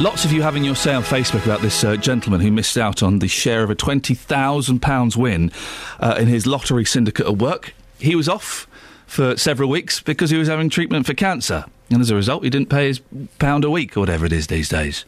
Lots 0.00 0.24
of 0.24 0.32
you 0.32 0.42
having 0.42 0.64
your 0.64 0.74
say 0.74 0.94
on 0.94 1.02
Facebook 1.02 1.44
about 1.44 1.60
this 1.60 1.84
uh, 1.84 1.96
gentleman 1.96 2.40
who 2.40 2.50
missed 2.50 2.76
out 2.76 3.02
on 3.02 3.20
the 3.20 3.28
share 3.28 3.62
of 3.62 3.70
a 3.70 3.76
£20,000 3.76 5.16
win 5.16 5.52
uh, 6.00 6.16
in 6.18 6.26
his 6.26 6.46
lottery 6.46 6.84
syndicate 6.84 7.26
at 7.26 7.38
work. 7.38 7.72
He 7.98 8.16
was 8.16 8.28
off 8.28 8.66
for 9.06 9.36
several 9.36 9.68
weeks 9.68 10.00
because 10.00 10.30
he 10.30 10.38
was 10.38 10.48
having 10.48 10.70
treatment 10.70 11.06
for 11.06 11.14
cancer. 11.14 11.66
And 11.92 12.00
as 12.00 12.10
a 12.10 12.14
result, 12.16 12.44
he 12.44 12.50
didn't 12.50 12.70
pay 12.70 12.88
his 12.88 13.00
pound 13.38 13.64
a 13.64 13.70
week 13.70 13.96
or 13.96 14.00
whatever 14.00 14.26
it 14.26 14.32
is 14.32 14.46
these 14.46 14.68
days. 14.68 15.04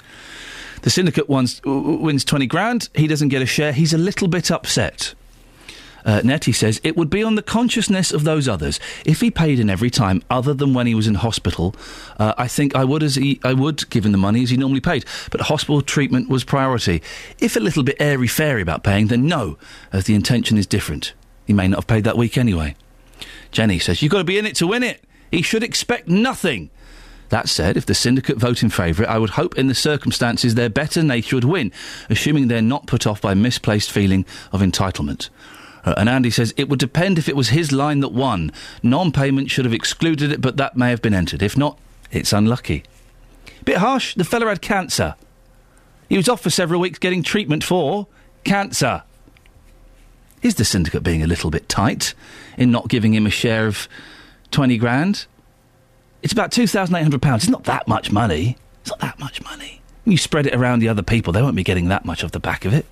The 0.82 0.90
syndicate 0.90 1.28
wins, 1.28 1.62
wins 1.64 2.24
20 2.24 2.46
grand. 2.46 2.88
He 2.94 3.06
doesn't 3.06 3.28
get 3.28 3.42
a 3.42 3.46
share. 3.46 3.72
He's 3.72 3.94
a 3.94 3.98
little 3.98 4.28
bit 4.28 4.50
upset. 4.50 5.14
Uh, 6.04 6.20
Nettie 6.22 6.52
says 6.52 6.80
it 6.84 6.96
would 6.96 7.08
be 7.08 7.22
on 7.22 7.34
the 7.34 7.42
consciousness 7.42 8.12
of 8.12 8.24
those 8.24 8.46
others. 8.46 8.78
If 9.06 9.20
he 9.20 9.30
paid 9.30 9.58
in 9.58 9.70
every 9.70 9.90
time, 9.90 10.22
other 10.28 10.52
than 10.52 10.74
when 10.74 10.86
he 10.86 10.94
was 10.94 11.06
in 11.06 11.14
hospital, 11.14 11.74
uh, 12.18 12.34
I 12.36 12.46
think 12.46 12.76
I 12.76 12.84
would 12.84 13.02
as 13.02 13.14
he, 13.14 13.40
I 13.42 13.54
would 13.54 13.88
give 13.88 14.04
him 14.04 14.12
the 14.12 14.18
money 14.18 14.42
as 14.42 14.50
he 14.50 14.56
normally 14.56 14.80
paid. 14.80 15.06
But 15.30 15.40
hospital 15.42 15.80
treatment 15.80 16.28
was 16.28 16.44
priority. 16.44 17.02
If 17.38 17.56
a 17.56 17.60
little 17.60 17.82
bit 17.82 17.96
airy 17.98 18.28
fairy 18.28 18.60
about 18.60 18.84
paying, 18.84 19.06
then 19.06 19.26
no, 19.26 19.56
as 19.92 20.04
the 20.04 20.14
intention 20.14 20.58
is 20.58 20.66
different. 20.66 21.14
He 21.46 21.54
may 21.54 21.68
not 21.68 21.78
have 21.78 21.86
paid 21.86 22.04
that 22.04 22.18
week 22.18 22.36
anyway. 22.36 22.76
Jenny 23.50 23.78
says 23.78 24.02
you've 24.02 24.12
got 24.12 24.18
to 24.18 24.24
be 24.24 24.38
in 24.38 24.46
it 24.46 24.56
to 24.56 24.66
win 24.66 24.82
it. 24.82 25.02
He 25.30 25.42
should 25.42 25.62
expect 25.62 26.08
nothing. 26.08 26.70
That 27.34 27.48
said, 27.48 27.76
if 27.76 27.84
the 27.84 27.96
syndicate 27.96 28.36
vote 28.36 28.62
in 28.62 28.70
favour, 28.70 29.04
I 29.08 29.18
would 29.18 29.30
hope 29.30 29.58
in 29.58 29.66
the 29.66 29.74
circumstances 29.74 30.54
their 30.54 30.68
better 30.68 31.02
nature 31.02 31.34
would 31.34 31.42
win, 31.42 31.72
assuming 32.08 32.46
they're 32.46 32.62
not 32.62 32.86
put 32.86 33.08
off 33.08 33.20
by 33.20 33.34
misplaced 33.34 33.90
feeling 33.90 34.24
of 34.52 34.60
entitlement. 34.60 35.30
Uh, 35.84 35.94
and 35.96 36.08
Andy 36.08 36.30
says 36.30 36.54
it 36.56 36.68
would 36.68 36.78
depend 36.78 37.18
if 37.18 37.28
it 37.28 37.34
was 37.34 37.48
his 37.48 37.72
line 37.72 37.98
that 37.98 38.12
won. 38.12 38.52
Non 38.84 39.10
payment 39.10 39.50
should 39.50 39.64
have 39.64 39.74
excluded 39.74 40.30
it, 40.30 40.40
but 40.40 40.58
that 40.58 40.76
may 40.76 40.90
have 40.90 41.02
been 41.02 41.12
entered. 41.12 41.42
If 41.42 41.56
not, 41.56 41.76
it's 42.12 42.32
unlucky. 42.32 42.84
Bit 43.64 43.78
harsh, 43.78 44.14
the 44.14 44.22
fella 44.22 44.46
had 44.46 44.62
cancer. 44.62 45.16
He 46.08 46.16
was 46.16 46.28
off 46.28 46.40
for 46.40 46.50
several 46.50 46.80
weeks 46.80 47.00
getting 47.00 47.24
treatment 47.24 47.64
for 47.64 48.06
cancer. 48.44 49.02
Is 50.40 50.54
the 50.54 50.64
syndicate 50.64 51.02
being 51.02 51.24
a 51.24 51.26
little 51.26 51.50
bit 51.50 51.68
tight 51.68 52.14
in 52.56 52.70
not 52.70 52.86
giving 52.86 53.12
him 53.12 53.26
a 53.26 53.30
share 53.30 53.66
of 53.66 53.88
20 54.52 54.78
grand? 54.78 55.26
It's 56.24 56.32
about 56.32 56.50
£2,800. 56.50 57.36
It's 57.36 57.48
not 57.48 57.64
that 57.64 57.86
much 57.86 58.10
money. 58.10 58.56
It's 58.80 58.90
not 58.90 59.00
that 59.00 59.20
much 59.20 59.42
money. 59.42 59.82
You 60.06 60.16
spread 60.16 60.46
it 60.46 60.54
around 60.54 60.78
the 60.78 60.88
other 60.88 61.02
people, 61.02 61.32
they 61.32 61.42
won't 61.42 61.54
be 61.54 61.62
getting 61.62 61.88
that 61.88 62.06
much 62.06 62.24
off 62.24 62.32
the 62.32 62.40
back 62.40 62.64
of 62.64 62.72
it. 62.72 62.86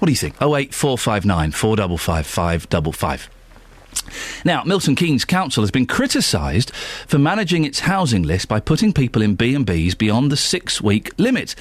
What 0.00 0.06
do 0.06 0.12
you 0.12 0.16
think? 0.16 0.34
08459 0.42 1.52
455 1.52 2.26
555. 2.26 3.30
Now, 4.44 4.64
Milton 4.64 4.96
Keynes 4.96 5.24
Council 5.24 5.62
has 5.62 5.70
been 5.70 5.86
criticised 5.86 6.72
for 7.06 7.18
managing 7.18 7.64
its 7.64 7.80
housing 7.80 8.22
list 8.24 8.48
by 8.48 8.60
putting 8.60 8.92
people 8.92 9.22
in 9.22 9.34
B&Bs 9.34 9.96
beyond 9.96 10.30
the 10.30 10.36
six-week 10.36 11.12
limit. 11.16 11.54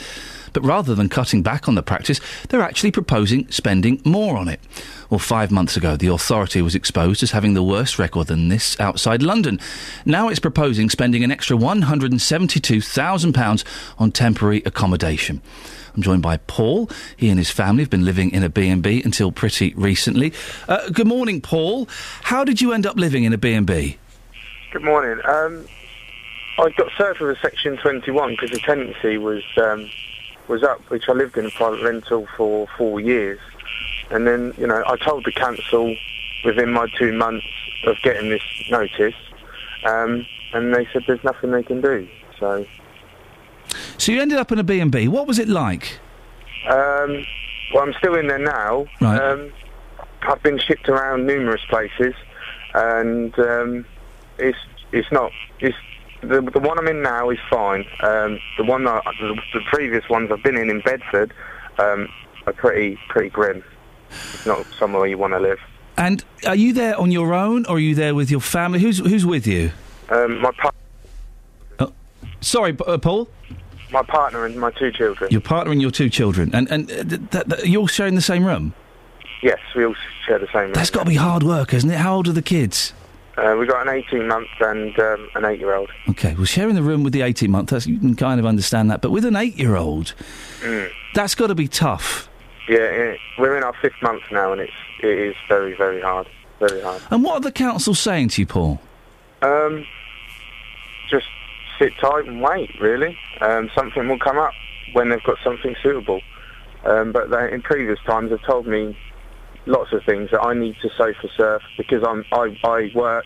But 0.54 0.64
rather 0.64 0.96
than 0.96 1.10
cutting 1.10 1.44
back 1.44 1.68
on 1.68 1.76
the 1.76 1.84
practice, 1.84 2.22
they're 2.50 2.62
actually 2.62 2.92
proposing 2.92 3.52
spending 3.52 4.02
more 4.06 4.38
on 4.38 4.48
it. 4.48 4.62
Well, 5.10 5.20
five 5.20 5.52
months 5.52 5.78
ago, 5.78 5.96
the 5.96 6.08
authority 6.08 6.62
was 6.62 6.76
exposed 6.76 7.24
as 7.24 7.32
having 7.32 7.54
the 7.54 7.64
worst 7.64 7.98
record 7.98 8.28
than 8.28 8.50
this 8.50 8.78
outside 8.80 9.24
London. 9.24 9.60
Now 10.06 10.30
it's 10.30 10.40
proposing 10.40 10.90
spending 10.90 11.24
an 11.24 11.32
extra 11.32 11.58
£172,000 11.58 13.64
on 13.98 14.12
temporary 14.12 14.62
accommodation. 14.66 15.42
I'm 15.96 16.04
joined 16.04 16.22
by 16.22 16.38
Paul. 16.38 16.90
He 17.16 17.30
and 17.30 17.40
his 17.40 17.50
family 17.50 17.82
have 17.82 17.90
been 17.90 18.06
living 18.06 18.32
in 18.32 18.44
a 18.44 18.50
B&B 18.50 19.02
until 19.04 19.32
pretty 19.32 19.74
recently. 19.76 20.32
Uh, 20.68 20.90
good 20.90 21.08
morning, 21.08 21.42
Paul. 21.42 21.88
How 22.22 22.44
did 22.44 22.62
you 22.62 22.72
end 22.72 22.86
up 22.86 22.98
living 22.98 23.24
in 23.24 23.34
a 23.34 23.38
B&B? 23.38 23.98
Good 24.72 24.84
morning. 24.84 25.26
Um, 25.26 25.66
I 26.60 26.70
got 26.78 26.92
served 26.98 27.20
with 27.20 27.36
a 27.36 27.40
Section 27.40 27.78
21 27.78 28.32
because 28.32 28.52
the 28.52 28.60
tenancy 28.60 29.18
was 29.18 29.42
um, 29.58 29.90
was 30.48 30.64
up, 30.64 30.80
which 30.90 31.08
I 31.10 31.14
lived 31.14 31.38
in 31.38 31.46
a 31.46 31.50
private 31.52 31.84
rental 31.84 32.28
for 32.36 32.68
four 32.78 33.00
years. 33.00 33.40
And 34.10 34.26
then, 34.26 34.54
you 34.58 34.68
know, 34.68 34.84
I 34.88 34.96
told 34.98 35.26
the 35.26 35.32
council 35.32 35.96
within 36.46 36.72
my 36.72 36.88
two 36.98 37.14
months 37.14 37.46
of 37.86 37.96
getting 38.04 38.30
this 38.30 38.42
notice, 38.70 39.16
um, 39.84 40.26
and 40.54 40.74
they 40.74 40.88
said 40.94 41.04
there's 41.08 41.24
nothing 41.24 41.52
they 41.52 41.64
can 41.64 41.82
do. 41.82 42.08
So, 42.40 42.66
So 43.98 44.12
you 44.12 44.22
ended 44.22 44.38
up 44.38 44.52
in 44.52 44.60
a 44.60 44.64
B&B. 44.64 45.08
What 45.10 45.28
was 45.28 45.40
it 45.40 45.48
like? 45.50 46.00
um, 46.68 47.26
well, 47.74 47.84
I'm 47.84 47.94
still 47.94 48.16
in 48.16 48.28
there 48.28 48.40
now. 48.40 48.86
Right. 49.02 49.20
Um, 49.22 49.52
I've 50.22 50.42
been 50.44 50.58
shipped 50.58 50.88
around 50.90 51.26
numerous 51.26 51.62
places, 51.70 52.14
and 52.74 53.38
um, 53.40 53.86
it's 54.38 54.58
it's 54.92 55.12
not 55.12 55.32
it's 55.60 55.78
the 56.28 56.42
the 56.42 56.60
one 56.60 56.78
I'm 56.78 56.88
in 56.88 57.02
now 57.02 57.30
is 57.30 57.40
fine. 57.50 57.86
Um, 58.02 58.40
the 58.58 58.64
one 58.64 58.84
that 58.86 59.04
the, 59.20 59.36
the 59.54 59.62
previous 59.72 60.08
ones 60.10 60.32
I've 60.32 60.44
been 60.44 60.58
in 60.58 60.70
in 60.70 60.82
Bedford 60.82 61.34
um, 61.78 62.08
are 62.46 62.54
pretty 62.54 62.98
pretty 63.10 63.30
grim. 63.30 63.64
It's 64.10 64.46
not 64.46 64.66
somewhere 64.80 65.06
you 65.08 65.18
want 65.18 65.34
to 65.34 65.40
live. 65.40 65.60
And 65.98 66.24
are 66.46 66.56
you 66.56 66.74
there 66.74 66.98
on 67.00 67.12
your 67.12 67.34
own 67.34 67.66
or 67.66 67.78
are 67.78 67.80
you 67.80 67.96
there 67.96 68.14
with 68.14 68.30
your 68.30 68.40
family? 68.40 68.80
Who's, 68.80 69.00
who's 69.00 69.26
with 69.26 69.48
you? 69.48 69.72
Um, 70.10 70.42
my 70.42 70.52
pa- 70.52 70.72
Sorry, 72.40 72.78
uh, 72.86 73.00
Paul? 73.00 73.28
my 73.92 74.04
partner 74.04 74.46
and 74.46 74.56
my 74.58 74.70
two 74.72 74.92
children. 74.92 75.32
Your 75.32 75.42
partner 75.42 75.72
and 75.72 75.82
your 75.82 75.92
two 75.92 76.10
children. 76.10 76.52
And, 76.54 76.70
and 76.70 76.92
uh, 76.92 77.04
th- 77.04 77.32
th- 77.32 77.46
th- 77.48 77.66
you're 77.66 77.88
sharing 77.88 78.16
the 78.16 78.22
same 78.22 78.46
room? 78.46 78.74
Yes, 79.42 79.60
we 79.76 79.86
all 79.86 79.96
share 80.26 80.40
the 80.40 80.48
same. 80.48 80.64
Room. 80.64 80.74
That's 80.74 80.90
got 80.90 81.04
to 81.04 81.10
be 81.10 81.16
hard 81.16 81.44
work, 81.44 81.74
isn't 81.74 81.90
it? 81.90 81.98
How 81.98 82.16
old 82.16 82.28
are 82.28 82.34
the 82.34 82.42
kids? 82.42 82.94
Uh, 83.38 83.56
we've 83.58 83.70
got 83.70 83.88
an 83.88 83.94
18 83.94 84.28
month 84.28 84.48
and 84.62 84.98
um, 85.00 85.30
an 85.36 85.46
8 85.46 85.60
year 85.60 85.76
old. 85.76 85.92
Okay, 86.10 86.34
well, 86.34 86.46
sharing 86.46 86.74
the 86.74 86.82
room 86.82 87.04
with 87.04 87.14
the 87.14 87.22
18 87.22 87.52
month, 87.52 87.70
that's, 87.70 87.86
you 87.86 88.00
can 88.00 88.16
kind 88.16 88.40
of 88.40 88.46
understand 88.48 88.90
that. 88.90 89.02
But 89.02 89.12
with 89.12 89.26
an 89.26 89.36
eight 89.36 89.56
year 89.58 89.76
old, 89.76 90.16
Mm. 90.62 90.90
that's 91.14 91.36
got 91.36 91.48
to 91.48 91.56
be 91.56 91.68
tough. 91.68 92.30
Yeah, 92.68 92.78
it, 92.80 93.20
we're 93.38 93.56
in 93.56 93.64
our 93.64 93.74
fifth 93.82 94.02
month 94.02 94.24
now, 94.32 94.52
and 94.52 94.60
it's 94.60 94.74
it 95.04 95.18
is 95.20 95.36
very 95.48 95.78
very 95.78 96.02
hard, 96.02 96.28
very 96.60 96.82
hard. 96.82 97.02
And 97.12 97.24
what 97.24 97.36
are 97.36 97.40
the 97.40 97.52
council 97.52 97.94
saying 97.96 98.30
to 98.30 98.42
you, 98.42 98.46
Paul? 98.48 98.82
Um, 99.44 99.86
just 101.10 101.28
sit 101.80 101.94
tight 102.02 102.26
and 102.26 102.42
wait. 102.42 102.72
Really, 102.82 103.18
um, 103.40 103.70
something 103.76 104.08
will 104.10 104.20
come 104.20 104.38
up 104.40 104.52
when 104.94 105.10
they've 105.10 105.24
got 105.24 105.38
something 105.44 105.76
suitable. 105.82 106.22
Um, 106.84 107.12
but 107.12 107.30
they, 107.30 107.54
in 107.54 107.62
previous 107.62 108.00
times, 108.06 108.32
they've 108.32 108.42
told 108.44 108.66
me 108.68 108.98
lots 109.68 109.94
of 109.94 110.04
things 110.06 110.32
that 110.32 110.42
I 110.42 110.54
need 110.54 110.76
to 110.82 110.90
sofa 110.98 111.28
surf 111.36 111.62
because 111.78 112.04
I'm 112.08 112.26
I, 112.32 112.58
I 112.64 112.92
work, 112.94 113.26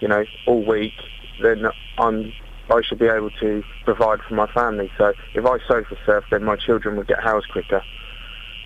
you 0.00 0.08
know, 0.08 0.24
all 0.46 0.62
week. 0.62 0.94
Then 1.40 1.66
I'm 1.98 2.32
I 2.70 2.80
should 2.82 2.98
be 2.98 3.06
able 3.06 3.30
to 3.40 3.62
provide 3.84 4.20
for 4.26 4.34
my 4.34 4.46
family. 4.48 4.90
So 4.96 5.12
if 5.34 5.44
I 5.44 5.58
sofa 5.68 5.96
surf, 6.06 6.24
then 6.30 6.44
my 6.44 6.56
children 6.56 6.96
would 6.96 7.06
get 7.06 7.22
housed 7.22 7.48
quicker. 7.50 7.82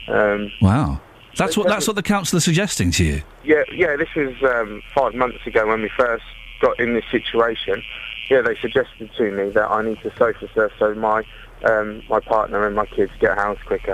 Um, 0.07 0.53
Wow. 0.61 1.01
That's 1.37 1.57
what 1.57 1.69
that's 1.69 1.87
what 1.87 1.97
the 1.97 2.03
council 2.03 2.41
suggesting 2.41 2.91
to 2.93 3.05
you. 3.05 3.23
yeah, 3.45 3.63
yeah. 3.73 3.97
This 3.97 4.09
was 4.17 4.35
um, 4.43 4.83
five 4.95 5.15
months 5.15 5.47
ago 5.47 5.69
when 5.69 5.83
we 5.83 5.91
first 5.97 6.25
got 6.61 6.79
in 6.81 6.95
this 6.95 7.05
situation. 7.13 7.83
Yeah, 8.29 8.43
they 8.43 8.57
suggested 8.57 9.11
to 9.17 9.31
me 9.31 9.51
that 9.51 9.71
I 9.71 9.83
need 9.83 10.01
to 10.03 10.11
sofa 10.19 10.49
surf 10.53 10.73
so 10.79 10.95
my 10.95 11.23
um, 11.65 12.03
my 12.09 12.21
partner 12.21 12.67
and 12.67 12.75
my 12.75 12.87
kids 12.87 13.13
get 13.21 13.39
housed 13.39 13.65
quicker. 13.67 13.93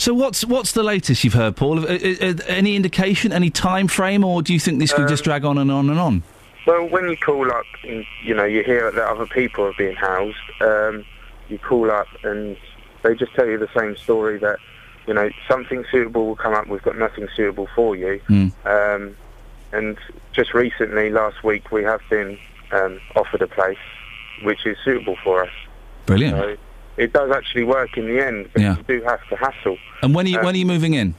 So 0.00 0.14
what's 0.14 0.46
what's 0.46 0.72
the 0.72 0.82
latest 0.82 1.24
you've 1.24 1.34
heard, 1.34 1.56
Paul? 1.56 1.80
Uh, 1.80 1.82
uh, 1.82 2.14
uh, 2.22 2.34
any 2.46 2.74
indication, 2.74 3.34
any 3.34 3.50
time 3.50 3.86
frame, 3.86 4.24
or 4.24 4.40
do 4.40 4.54
you 4.54 4.58
think 4.58 4.78
this 4.78 4.94
could 4.94 5.08
just 5.08 5.24
drag 5.24 5.44
on 5.44 5.58
and 5.58 5.70
on 5.70 5.90
and 5.90 6.00
on? 6.00 6.22
Well, 6.66 6.88
when 6.88 7.10
you 7.10 7.18
call 7.18 7.52
up, 7.52 7.66
and, 7.86 8.06
you 8.24 8.34
know, 8.34 8.44
you 8.44 8.62
hear 8.62 8.90
that 8.90 9.06
other 9.06 9.26
people 9.26 9.62
are 9.66 9.74
being 9.76 9.96
housed. 9.96 10.38
Um, 10.62 11.04
you 11.50 11.58
call 11.58 11.90
up 11.90 12.06
and 12.22 12.56
they 13.02 13.14
just 13.14 13.34
tell 13.34 13.46
you 13.46 13.58
the 13.58 13.68
same 13.76 13.94
story 13.94 14.38
that 14.38 14.58
you 15.06 15.12
know 15.12 15.28
something 15.46 15.84
suitable 15.90 16.28
will 16.28 16.36
come 16.36 16.54
up. 16.54 16.66
We've 16.66 16.80
got 16.80 16.96
nothing 16.96 17.28
suitable 17.36 17.68
for 17.74 17.94
you. 17.94 18.22
Um, 18.64 19.14
and 19.72 19.98
just 20.32 20.54
recently, 20.54 21.10
last 21.10 21.44
week, 21.44 21.70
we 21.70 21.84
have 21.84 22.00
been 22.08 22.38
um, 22.72 23.02
offered 23.16 23.42
a 23.42 23.48
place 23.48 23.76
which 24.44 24.64
is 24.64 24.78
suitable 24.82 25.16
for 25.22 25.44
us. 25.44 25.52
Brilliant. 26.06 26.38
So 26.38 26.56
it 27.00 27.12
does 27.14 27.30
actually 27.30 27.64
work 27.64 27.96
in 27.96 28.06
the 28.06 28.24
end, 28.24 28.48
but 28.52 28.60
Yeah. 28.62 28.76
you 28.76 28.82
do 28.82 29.02
have 29.04 29.26
to 29.30 29.36
hassle. 29.36 29.78
And 30.02 30.14
when 30.14 30.26
are 30.26 30.28
you, 30.28 30.38
Um, 30.38 30.44
when 30.44 30.54
are 30.54 30.58
you 30.58 30.66
moving 30.66 30.94
in? 30.94 31.14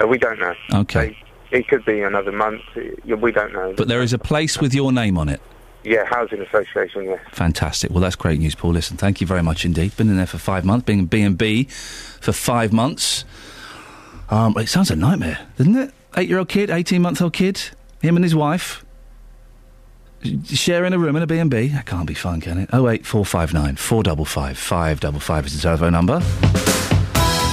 Uh, 0.00 0.06
we 0.06 0.16
don't 0.16 0.38
know. 0.38 0.54
Okay. 0.72 1.16
It 1.50 1.68
could 1.68 1.84
be 1.84 2.00
another 2.00 2.32
month. 2.32 2.62
We 2.74 3.32
don't 3.32 3.52
know. 3.52 3.74
But 3.76 3.88
there 3.88 4.00
is 4.00 4.12
a 4.12 4.18
place 4.18 4.60
with 4.60 4.72
your 4.72 4.92
name 4.92 5.18
on 5.18 5.28
it. 5.28 5.40
Yeah, 5.84 6.04
housing 6.06 6.40
association. 6.40 7.04
Yes. 7.04 7.18
Fantastic. 7.32 7.90
Well, 7.90 8.00
that's 8.00 8.14
great 8.14 8.38
news, 8.38 8.54
Paul. 8.54 8.70
Listen, 8.70 8.96
thank 8.96 9.20
you 9.20 9.26
very 9.26 9.42
much 9.42 9.64
indeed. 9.64 9.96
Been 9.96 10.08
in 10.08 10.16
there 10.16 10.26
for 10.26 10.38
five 10.38 10.64
months, 10.64 10.84
being 10.86 11.06
B 11.06 11.20
and 11.22 11.36
B 11.36 11.64
for 12.20 12.32
five 12.32 12.72
months. 12.72 13.24
Um, 14.30 14.54
it 14.56 14.68
sounds 14.68 14.90
a 14.92 14.96
nightmare, 14.96 15.40
doesn't 15.58 15.76
it? 15.76 15.90
Eight-year-old 16.16 16.48
kid, 16.48 16.70
eighteen-month-old 16.70 17.32
kid, 17.32 17.70
him 18.00 18.14
and 18.16 18.24
his 18.24 18.34
wife 18.34 18.84
sharing 20.46 20.92
a 20.92 20.98
room 20.98 21.16
in 21.16 21.22
a 21.22 21.26
B 21.26 21.38
and 21.38 21.50
B. 21.50 21.68
That 21.68 21.86
can't 21.86 22.06
be 22.06 22.14
fun, 22.14 22.40
can 22.40 22.58
it? 22.58 22.70
Oh 22.72 22.88
eight 22.88 23.06
four 23.06 23.24
five 23.24 23.52
nine 23.52 23.76
four 23.76 24.02
double 24.02 24.24
five 24.24 24.58
five 24.58 25.00
double 25.00 25.20
five 25.20 25.46
is 25.46 25.54
the 25.54 25.62
telephone 25.62 25.92
number. 25.92 26.20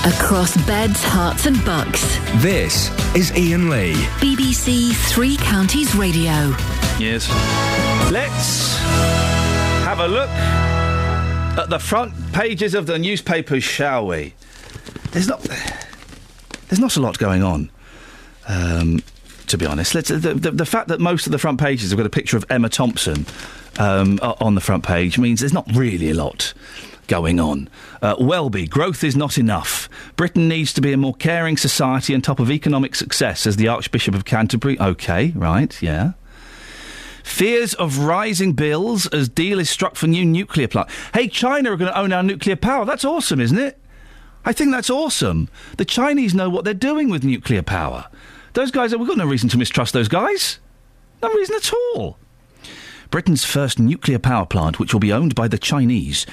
Across 0.06 0.66
beds, 0.66 1.04
Herts, 1.04 1.46
and 1.46 1.64
bucks. 1.66 2.02
This 2.42 2.90
is 3.16 3.32
Iain 3.32 3.70
Lee. 3.70 3.94
BBC 4.20 4.94
Three 5.12 5.36
Counties 5.38 5.94
Radio. 5.96 6.56
Yes. 6.98 7.28
Let's 8.12 8.78
have 9.86 10.00
a 10.00 10.08
look 10.08 10.30
at 10.30 11.70
the 11.70 11.80
front 11.80 12.14
pages 12.32 12.74
of 12.76 12.86
the 12.86 12.98
newspapers, 12.98 13.64
shall 13.64 14.08
we? 14.08 14.34
There's 15.12 15.28
not. 15.28 15.41
There's 16.70 16.80
not 16.80 16.96
a 16.96 17.02
lot 17.02 17.18
going 17.18 17.44
on. 17.44 17.70
Um, 18.48 19.02
to 19.50 19.58
be 19.58 19.66
honest, 19.66 19.96
Let's, 19.96 20.10
the, 20.10 20.34
the, 20.34 20.52
the 20.52 20.66
fact 20.66 20.88
that 20.88 21.00
most 21.00 21.26
of 21.26 21.32
the 21.32 21.40
front 21.40 21.60
pages 21.60 21.92
have 21.92 21.98
got 21.98 22.06
a 22.06 22.10
picture 22.10 22.38
of 22.38 22.46
Emma 22.50 22.70
Thompson 22.70 23.26
um, 23.78 24.20
on 24.22 24.56
the 24.56 24.62
front 24.62 24.84
page 24.84 25.18
means 25.18 25.40
there's 25.40 25.54
not 25.54 25.68
really 25.74 26.10
a 26.10 26.14
lot 26.14 26.54
going 27.08 27.40
on. 27.40 27.68
Uh, 28.02 28.16
Welby, 28.20 28.68
growth 28.68 29.04
is 29.04 29.16
not 29.16 29.38
enough. 29.38 29.90
Britain 30.16 30.48
needs 30.48 30.74
to 30.74 30.82
be 30.82 30.94
a 30.94 30.98
more 30.98 31.16
caring 31.16 31.58
society 31.58 32.14
on 32.14 32.22
top 32.22 32.40
of 32.40 32.52
economic 32.52 32.96
success, 32.96 33.46
as 33.46 33.58
the 33.58 33.68
Archbishop 33.68 34.16
of 34.16 34.26
Canterbury. 34.26 34.80
Okay, 34.80 35.34
right, 35.36 35.82
yeah. 35.82 36.14
Fears 37.24 37.74
of 37.76 38.00
rising 38.00 38.54
bills 38.54 39.08
as 39.08 39.28
deal 39.30 39.60
is 39.60 39.70
struck 39.70 39.96
for 39.96 40.08
new 40.08 40.26
nuclear 40.26 40.68
plant. 40.68 40.90
Hey, 41.14 41.28
China 41.28 41.72
are 41.72 41.78
going 41.78 41.92
to 41.92 42.00
own 42.00 42.14
our 42.14 42.24
nuclear 42.24 42.56
power. 42.56 42.86
That's 42.86 43.06
awesome, 43.06 43.40
isn't 43.42 43.58
it? 43.58 43.78
I 44.46 44.54
think 44.54 44.72
that's 44.72 44.90
awesome. 44.90 45.50
The 45.78 45.86
Chinese 45.86 46.34
know 46.34 46.50
what 46.50 46.64
they're 46.64 46.74
doing 46.74 47.10
with 47.10 47.24
nuclear 47.24 47.62
power. 47.62 48.08
Those 48.54 48.72
guys, 48.72 48.96
we've 48.96 49.08
got 49.08 49.18
no 49.18 49.26
reason 49.28 49.50
to 49.50 49.58
mistrust 49.58 49.94
those 49.94 50.08
guys. 50.08 50.60
No 51.22 51.30
reason 51.34 51.56
at 51.56 51.72
all. 51.74 52.18
Britain's 53.12 53.44
first 53.44 53.80
nuclear 53.80 54.20
power 54.20 54.46
plant, 54.46 54.80
which 54.80 54.94
will 54.94 55.00
be 55.00 55.12
owned 55.12 55.34
by 55.36 55.48
the 55.48 55.58
Chinese, 55.58 56.26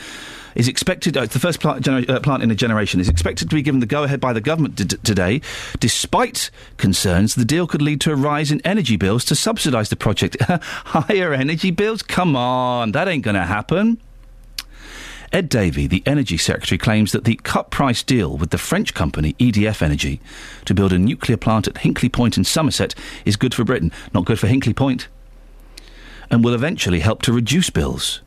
is 0.55 0.69
expected. 0.69 1.17
Uh, 1.17 1.23
it's 1.23 1.33
the 1.33 1.39
first 1.41 1.59
plant, 1.61 1.85
gener- 1.85 2.09
uh, 2.09 2.21
plant 2.21 2.43
in 2.43 2.51
a 2.51 2.55
generation. 2.55 3.01
Is 3.01 3.09
expected 3.09 3.49
to 3.49 3.55
be 3.57 3.63
given 3.63 3.81
the 3.81 3.87
go-ahead 3.87 4.21
by 4.21 4.33
the 4.33 4.41
government 4.43 4.77
d- 4.77 4.85
today, 5.03 5.41
despite 5.81 6.51
concerns 6.77 7.35
the 7.35 7.45
deal 7.45 7.67
could 7.67 7.83
lead 7.83 8.01
to 8.03 8.13
a 8.13 8.17
rise 8.17 8.51
in 8.53 8.61
energy 8.61 8.97
bills 8.97 9.25
to 9.27 9.35
subsidise 9.35 9.89
the 9.89 9.97
project. 9.97 10.37
Higher 10.49 11.33
energy 11.33 11.71
bills? 11.71 12.03
Come 12.03 12.37
on, 12.37 12.93
that 12.93 13.09
ain't 13.09 13.25
going 13.25 13.37
to 13.37 13.45
happen. 13.45 13.99
Ed 15.37 15.51
Davey, 15.51 15.87
the 15.87 16.03
Energy 16.07 16.39
Secretary, 16.39 16.79
claims 16.79 17.13
that 17.13 17.25
the 17.25 17.35
cut 17.35 17.71
price 17.71 18.03
deal 18.03 18.39
with 18.39 18.49
the 18.49 18.57
French 18.57 18.95
company 18.95 19.35
EDF 19.35 19.83
Energy 19.83 20.19
to 20.65 20.73
build 20.73 20.95
a 20.95 20.99
nuclear 20.99 21.37
plant 21.37 21.69
at 21.69 21.75
Hinkley 21.75 22.11
Point 22.11 22.39
in 22.39 22.45
Somerset 22.45 22.95
is 23.27 23.37
good 23.37 23.53
for 23.53 23.63
Britain, 23.63 23.93
not 24.15 24.25
good 24.25 24.39
for 24.39 24.47
Hinkley 24.47 24.75
Point, 24.75 25.09
and 26.31 26.43
will 26.43 26.55
eventually 26.55 27.01
help 27.01 27.21
to 27.21 27.35
reduce 27.35 27.69
bills. 27.69 28.23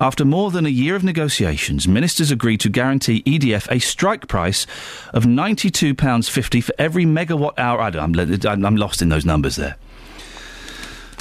After 0.00 0.24
more 0.24 0.52
than 0.52 0.66
a 0.66 0.68
year 0.68 0.94
of 0.94 1.02
negotiations, 1.02 1.88
ministers 1.88 2.30
agreed 2.30 2.60
to 2.60 2.68
guarantee 2.68 3.24
EDF 3.24 3.68
a 3.68 3.80
strike 3.80 4.28
price 4.28 4.68
of 5.12 5.24
£92.50 5.24 6.62
for 6.62 6.74
every 6.78 7.04
megawatt 7.04 7.58
hour. 7.58 7.80
I 7.80 7.88
I'm 7.88 8.76
lost 8.76 9.02
in 9.02 9.08
those 9.08 9.26
numbers 9.26 9.56
there. 9.56 9.78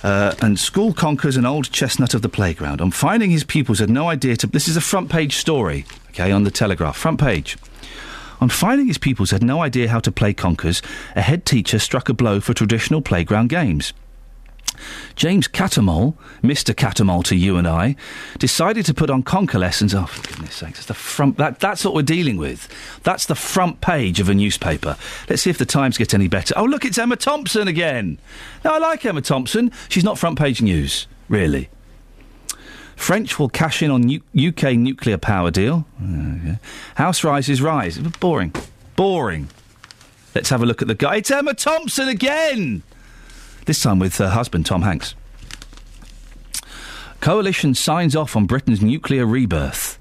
Uh, 0.04 0.34
and 0.42 0.58
school 0.60 0.94
conquers 0.94 1.36
an 1.38 1.46
old 1.46 1.72
chestnut 1.72 2.14
of 2.14 2.22
the 2.22 2.30
playground. 2.30 2.82
On 2.82 2.92
finding 2.92 3.32
his 3.32 3.44
pupils 3.44 3.80
had 3.80 3.90
no 3.90 4.10
idea 4.10 4.38
to. 4.38 4.48
This 4.48 4.68
is 4.68 4.78
a 4.78 4.82
front 4.82 5.10
page 5.10 5.36
story, 5.36 5.86
okay, 6.10 6.32
on 6.32 6.44
the 6.44 6.52
Telegraph. 6.52 6.98
Front 6.98 7.20
page. 7.20 7.58
On 8.42 8.48
finding 8.48 8.88
his 8.88 8.98
pupils 8.98 9.32
had 9.32 9.44
no 9.44 9.62
idea 9.62 9.90
how 9.90 10.00
to 10.00 10.12
play 10.12 10.34
conkers, 10.34 10.82
a 11.16 11.22
head 11.22 11.46
teacher 11.46 11.80
struck 11.80 12.08
a 12.08 12.14
blow 12.14 12.40
for 12.40 12.54
traditional 12.54 13.02
playground 13.02 13.50
games. 13.50 13.92
James 15.16 15.48
Catamol, 15.48 16.16
Mr. 16.44 16.74
Catamol 16.74 17.24
to 17.26 17.36
you 17.36 17.58
and 17.58 17.68
I, 17.68 17.96
decided 18.38 18.86
to 18.86 18.94
put 18.94 19.10
on 19.10 19.24
conker 19.24 19.60
lessons. 19.60 19.94
Oh, 19.94 20.06
for 20.06 20.28
goodness 20.28 20.56
sakes, 20.56 20.80
that's 20.80 20.86
the 20.88 20.94
front. 20.94 21.38
That, 21.38 21.60
that's 21.60 21.84
what 21.86 21.94
we're 21.94 22.02
dealing 22.02 22.38
with. 22.38 22.68
That's 23.04 23.26
the 23.26 23.36
front 23.36 23.82
page 23.82 24.20
of 24.20 24.30
a 24.30 24.34
newspaper. 24.34 24.98
Let's 25.30 25.42
see 25.44 25.50
if 25.50 25.58
the 25.58 25.66
Times 25.66 25.98
get 25.98 26.14
any 26.14 26.28
better. 26.28 26.54
Oh, 26.58 26.66
look, 26.66 26.86
it's 26.86 26.98
Emma 26.98 27.16
Thompson 27.16 27.68
again. 27.68 28.20
Now, 28.64 28.74
I 28.74 28.78
like 28.80 29.06
Emma 29.06 29.22
Thompson. 29.22 29.72
She's 29.88 30.04
not 30.04 30.18
front 30.18 30.38
page 30.38 30.62
news, 30.62 31.08
really. 31.28 31.70
French 32.96 33.40
will 33.40 33.50
cash 33.50 33.82
in 33.82 33.92
on 33.92 34.02
nu- 34.02 34.22
UK 34.50 34.74
nuclear 34.74 35.18
power 35.18 35.52
deal. 35.52 35.86
Uh, 36.02 36.36
okay. 36.36 36.60
House 36.96 37.24
rises 37.24 37.62
rise. 37.62 37.98
Boring. 37.98 38.54
Boring. 38.98 39.48
Let's 40.36 40.50
have 40.50 40.62
a 40.62 40.66
look 40.66 40.82
at 40.82 40.88
the 40.88 40.96
guy. 40.96 41.16
It's 41.18 41.32
Emma 41.32 41.54
Thompson 41.54 42.08
again! 42.10 42.84
This 43.70 43.84
time 43.84 44.00
with 44.00 44.18
her 44.18 44.30
husband, 44.30 44.66
Tom 44.66 44.82
Hanks. 44.82 45.14
Coalition 47.22 47.76
signs 47.76 48.16
off 48.16 48.36
on 48.36 48.48
Britain's 48.48 48.82
nuclear 48.82 49.28
rebirth. 49.28 50.00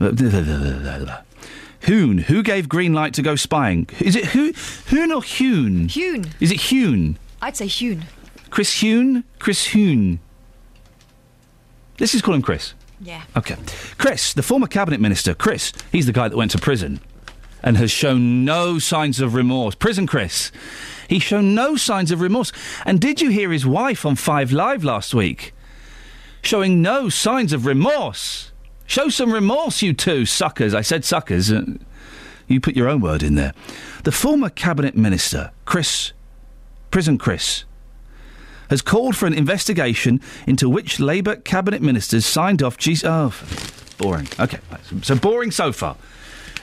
Hoon, 0.00 2.16
who 2.16 2.42
gave 2.42 2.66
green 2.66 2.94
light 2.94 3.12
to 3.12 3.20
go 3.20 3.36
spying? 3.36 3.90
Is 4.00 4.16
it 4.16 4.28
Hoon, 4.28 4.54
Hoon 4.86 5.12
or 5.12 5.20
Hune? 5.20 5.88
Hune. 5.88 6.30
Is 6.40 6.50
it 6.50 6.60
Hune? 6.60 7.18
I'd 7.42 7.58
say 7.58 7.66
Hune. 7.66 8.04
Chris 8.48 8.80
Huhne? 8.80 9.22
Chris 9.38 9.68
Huhne. 9.68 10.18
This 11.98 12.14
is 12.14 12.22
calling 12.22 12.40
Chris. 12.40 12.72
Yeah. 13.02 13.20
Okay. 13.36 13.56
Chris, 13.98 14.32
the 14.32 14.42
former 14.42 14.66
cabinet 14.66 14.98
minister, 14.98 15.34
Chris, 15.34 15.74
he's 15.92 16.06
the 16.06 16.14
guy 16.14 16.28
that 16.28 16.36
went 16.38 16.52
to 16.52 16.58
prison 16.58 17.00
and 17.62 17.76
has 17.76 17.90
shown 17.90 18.46
no 18.46 18.78
signs 18.78 19.20
of 19.20 19.34
remorse. 19.34 19.74
Prison 19.74 20.06
Chris. 20.06 20.50
He's 21.08 21.22
shown 21.22 21.54
no 21.54 21.74
signs 21.74 22.10
of 22.10 22.20
remorse. 22.20 22.52
And 22.84 23.00
did 23.00 23.20
you 23.20 23.30
hear 23.30 23.50
his 23.50 23.66
wife 23.66 24.04
on 24.04 24.14
Five 24.14 24.52
Live 24.52 24.84
last 24.84 25.14
week? 25.14 25.54
Showing 26.42 26.82
no 26.82 27.08
signs 27.08 27.52
of 27.52 27.66
remorse. 27.66 28.52
Show 28.86 29.08
some 29.08 29.32
remorse, 29.32 29.82
you 29.82 29.92
two 29.94 30.26
suckers. 30.26 30.74
I 30.74 30.82
said 30.82 31.04
suckers. 31.04 31.50
Uh, 31.50 31.64
you 32.46 32.60
put 32.60 32.76
your 32.76 32.88
own 32.88 33.00
word 33.00 33.22
in 33.22 33.34
there. 33.34 33.52
The 34.04 34.12
former 34.12 34.50
cabinet 34.50 34.96
minister, 34.96 35.50
Chris, 35.64 36.12
Prison 36.90 37.18
Chris, 37.18 37.64
has 38.70 38.82
called 38.82 39.16
for 39.16 39.26
an 39.26 39.34
investigation 39.34 40.20
into 40.46 40.68
which 40.68 41.00
Labour 41.00 41.36
cabinet 41.36 41.82
ministers 41.82 42.26
signed 42.26 42.62
off. 42.62 42.76
G- 42.76 42.96
oh, 43.04 43.34
boring. 43.96 44.28
Okay, 44.38 44.58
so 45.02 45.16
boring 45.16 45.50
so 45.50 45.72
far. 45.72 45.96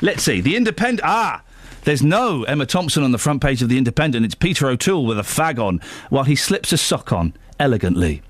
Let's 0.02 0.24
see. 0.24 0.42
The 0.42 0.56
Independent. 0.56 1.02
Ah, 1.04 1.44
there's 1.86 2.04
no 2.04 2.44
Emma 2.44 2.66
Thompson 2.66 3.04
on 3.04 3.12
the 3.12 3.18
front 3.18 3.42
page 3.42 3.62
of 3.62 3.70
the 3.70 3.78
Independent. 3.78 4.26
It's 4.26 4.36
Peter 4.36 4.68
O'Toole 4.68 5.06
with 5.06 5.20
a 5.20 5.24
fag 5.24 5.60
on 5.60 5.80
while 6.10 6.24
he 6.24 6.36
slips 6.36 6.74
a 6.74 6.78
sock 6.78 7.12
on 7.14 7.34
elegantly. 7.60 8.22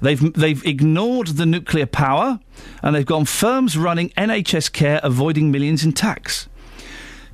They've 0.00 0.32
they've 0.34 0.64
ignored 0.64 1.28
the 1.28 1.46
nuclear 1.46 1.86
power, 1.86 2.40
and 2.82 2.94
they've 2.94 3.04
gone 3.04 3.24
firms 3.24 3.76
running 3.76 4.10
NHS 4.10 4.72
care 4.72 5.00
avoiding 5.02 5.50
millions 5.50 5.84
in 5.84 5.92
tax. 5.92 6.48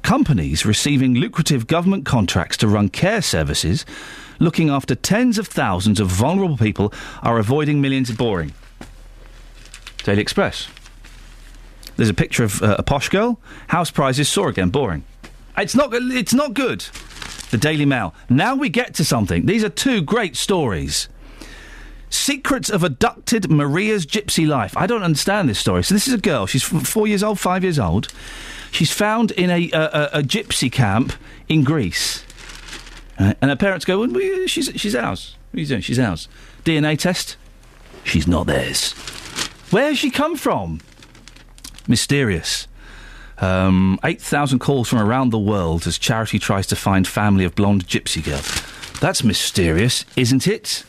Companies 0.02 0.64
receiving 0.64 1.14
lucrative 1.14 1.66
government 1.66 2.06
contracts 2.06 2.56
to 2.59 2.68
run 2.68 2.88
care 2.88 3.20
services, 3.20 3.84
looking 4.38 4.70
after 4.70 4.94
tens 4.94 5.36
of 5.36 5.47
thousands 5.47 6.01
of 6.01 6.09
vulnerable 6.09 6.56
people, 6.56 6.92
are 7.22 7.38
avoiding 7.38 7.80
millions. 7.80 8.09
of 8.09 8.16
Boring. 8.16 8.52
Daily 10.02 10.22
Express. 10.22 10.68
There's 12.01 12.09
a 12.09 12.14
picture 12.14 12.44
of 12.44 12.62
uh, 12.62 12.77
a 12.78 12.82
posh 12.82 13.10
girl. 13.10 13.39
House 13.68 13.90
prices 13.90 14.27
soar 14.27 14.48
again. 14.48 14.70
Boring. 14.70 15.05
It's 15.59 15.74
not. 15.74 15.90
It's 15.93 16.32
not 16.32 16.55
good. 16.55 16.81
The 17.51 17.59
Daily 17.59 17.85
Mail. 17.85 18.14
Now 18.31 18.55
we 18.55 18.70
get 18.70 18.94
to 18.94 19.05
something. 19.05 19.44
These 19.44 19.62
are 19.64 19.68
two 19.68 20.01
great 20.01 20.35
stories. 20.35 21.10
Secrets 22.09 22.70
of 22.70 22.82
abducted 22.82 23.51
Maria's 23.51 24.06
gypsy 24.06 24.48
life. 24.48 24.74
I 24.78 24.86
don't 24.86 25.02
understand 25.02 25.47
this 25.51 25.59
story. 25.59 25.85
So 25.85 25.94
this 25.94 26.09
is 26.09 26.14
a 26.14 26.18
girl. 26.18 26.47
She's 26.47 26.62
four 26.62 27.06
years 27.06 27.22
old, 27.22 27.39
five 27.39 27.62
years 27.64 27.78
old. 27.78 28.09
She's 28.70 28.90
found 28.90 29.31
in 29.32 29.51
a 29.51 29.70
a, 29.70 29.82
a, 29.82 30.10
a 30.20 30.22
gypsy 30.22 30.72
camp 30.72 31.12
in 31.51 31.64
Greece, 31.64 32.24
Right? 33.20 33.36
and 33.43 33.51
her 33.51 33.56
parents 33.56 33.85
go, 33.85 33.98
well, 34.06 34.47
"She's 34.47 34.72
she's 34.74 34.97
ours. 34.97 35.36
What 35.51 35.59
are 35.59 35.60
you 35.60 35.66
doing? 35.66 35.82
She's 35.82 35.98
ours." 35.98 36.28
DNA 36.64 36.98
test. 36.98 37.36
She's 38.05 38.27
not 38.27 38.47
theirs. 38.47 38.93
Where 39.70 39.89
has 39.89 39.98
she 39.98 40.10
come 40.10 40.35
from? 40.36 40.81
Mysterious. 41.89 42.66
Um, 43.39 43.98
8,000 44.05 44.59
calls 44.59 44.89
from 44.89 44.98
around 44.98 45.31
the 45.31 45.39
world 45.39 45.86
as 45.86 45.98
charity 45.98 46.39
tries 46.39 46.66
to 46.69 46.77
find 46.77 47.09
family 47.09 47.44
of 47.44 47.55
blonde 47.55 47.86
gypsy 47.86 48.23
girl. 48.23 48.40
That's 49.01 49.24
mysterious, 49.24 50.05
isn't 50.16 50.47
it? 50.47 50.85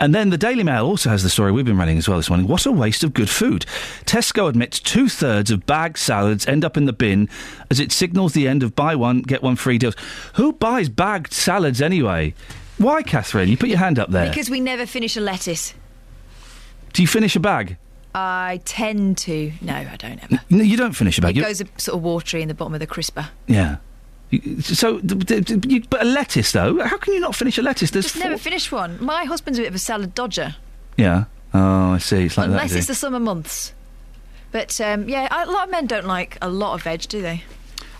And 0.00 0.14
then 0.14 0.30
the 0.30 0.38
Daily 0.38 0.62
Mail 0.62 0.86
also 0.86 1.10
has 1.10 1.22
the 1.22 1.28
story 1.28 1.50
we've 1.50 1.64
been 1.64 1.76
running 1.76 1.98
as 1.98 2.08
well 2.08 2.18
this 2.18 2.30
morning. 2.30 2.46
What 2.46 2.66
a 2.66 2.72
waste 2.72 3.02
of 3.02 3.12
good 3.12 3.28
food. 3.28 3.66
Tesco 4.04 4.48
admits 4.48 4.78
two 4.78 5.08
thirds 5.08 5.50
of 5.50 5.66
bagged 5.66 5.98
salads 5.98 6.46
end 6.46 6.64
up 6.64 6.76
in 6.76 6.84
the 6.84 6.92
bin 6.92 7.28
as 7.68 7.80
it 7.80 7.90
signals 7.90 8.32
the 8.32 8.46
end 8.46 8.62
of 8.62 8.76
buy 8.76 8.94
one, 8.94 9.22
get 9.22 9.42
one 9.42 9.56
free 9.56 9.76
deals. 9.76 9.96
Who 10.34 10.52
buys 10.52 10.88
bagged 10.88 11.32
salads 11.32 11.82
anyway? 11.82 12.34
Why, 12.78 13.02
Catherine? 13.02 13.48
You 13.48 13.56
put 13.56 13.68
your 13.68 13.78
hand 13.78 13.98
up 13.98 14.10
there. 14.10 14.28
Because 14.28 14.48
we 14.48 14.60
never 14.60 14.86
finish 14.86 15.16
a 15.16 15.20
lettuce. 15.20 15.74
Do 16.92 17.02
you 17.02 17.08
finish 17.08 17.34
a 17.34 17.40
bag? 17.40 17.76
I 18.14 18.60
tend 18.64 19.18
to. 19.18 19.52
No, 19.60 19.74
I 19.74 19.96
don't 19.96 20.22
ever. 20.24 20.40
No, 20.50 20.62
you 20.62 20.76
don't 20.76 20.92
finish 20.94 21.18
a 21.18 21.20
bag. 21.20 21.36
It 21.36 21.42
goes 21.42 21.60
a, 21.60 21.66
sort 21.76 21.96
of 21.96 22.02
watery 22.02 22.42
in 22.42 22.48
the 22.48 22.54
bottom 22.54 22.74
of 22.74 22.80
the 22.80 22.86
crisper. 22.86 23.28
Yeah. 23.46 23.76
So, 24.60 24.98
but 25.00 26.02
a 26.02 26.04
lettuce 26.04 26.52
though? 26.52 26.82
How 26.84 26.98
can 26.98 27.14
you 27.14 27.20
not 27.20 27.34
finish 27.34 27.56
a 27.58 27.62
lettuce? 27.62 27.90
There's 27.90 28.06
Just 28.06 28.16
four- 28.16 28.24
never 28.24 28.38
finish 28.38 28.70
one. 28.70 29.02
My 29.02 29.24
husband's 29.24 29.58
a 29.58 29.62
bit 29.62 29.68
of 29.68 29.74
a 29.74 29.78
salad 29.78 30.14
dodger, 30.14 30.56
Yeah. 30.96 31.24
Oh, 31.54 31.92
I 31.92 31.98
see. 31.98 32.24
It's 32.24 32.36
like 32.36 32.48
unless 32.48 32.72
that. 32.72 32.78
it's 32.78 32.86
the 32.88 32.94
summer 32.94 33.18
months. 33.20 33.72
But 34.52 34.78
um, 34.82 35.08
yeah, 35.08 35.28
a 35.30 35.50
lot 35.50 35.64
of 35.64 35.70
men 35.70 35.86
don't 35.86 36.06
like 36.06 36.36
a 36.42 36.48
lot 36.50 36.74
of 36.74 36.82
veg, 36.82 37.00
do 37.08 37.22
they? 37.22 37.42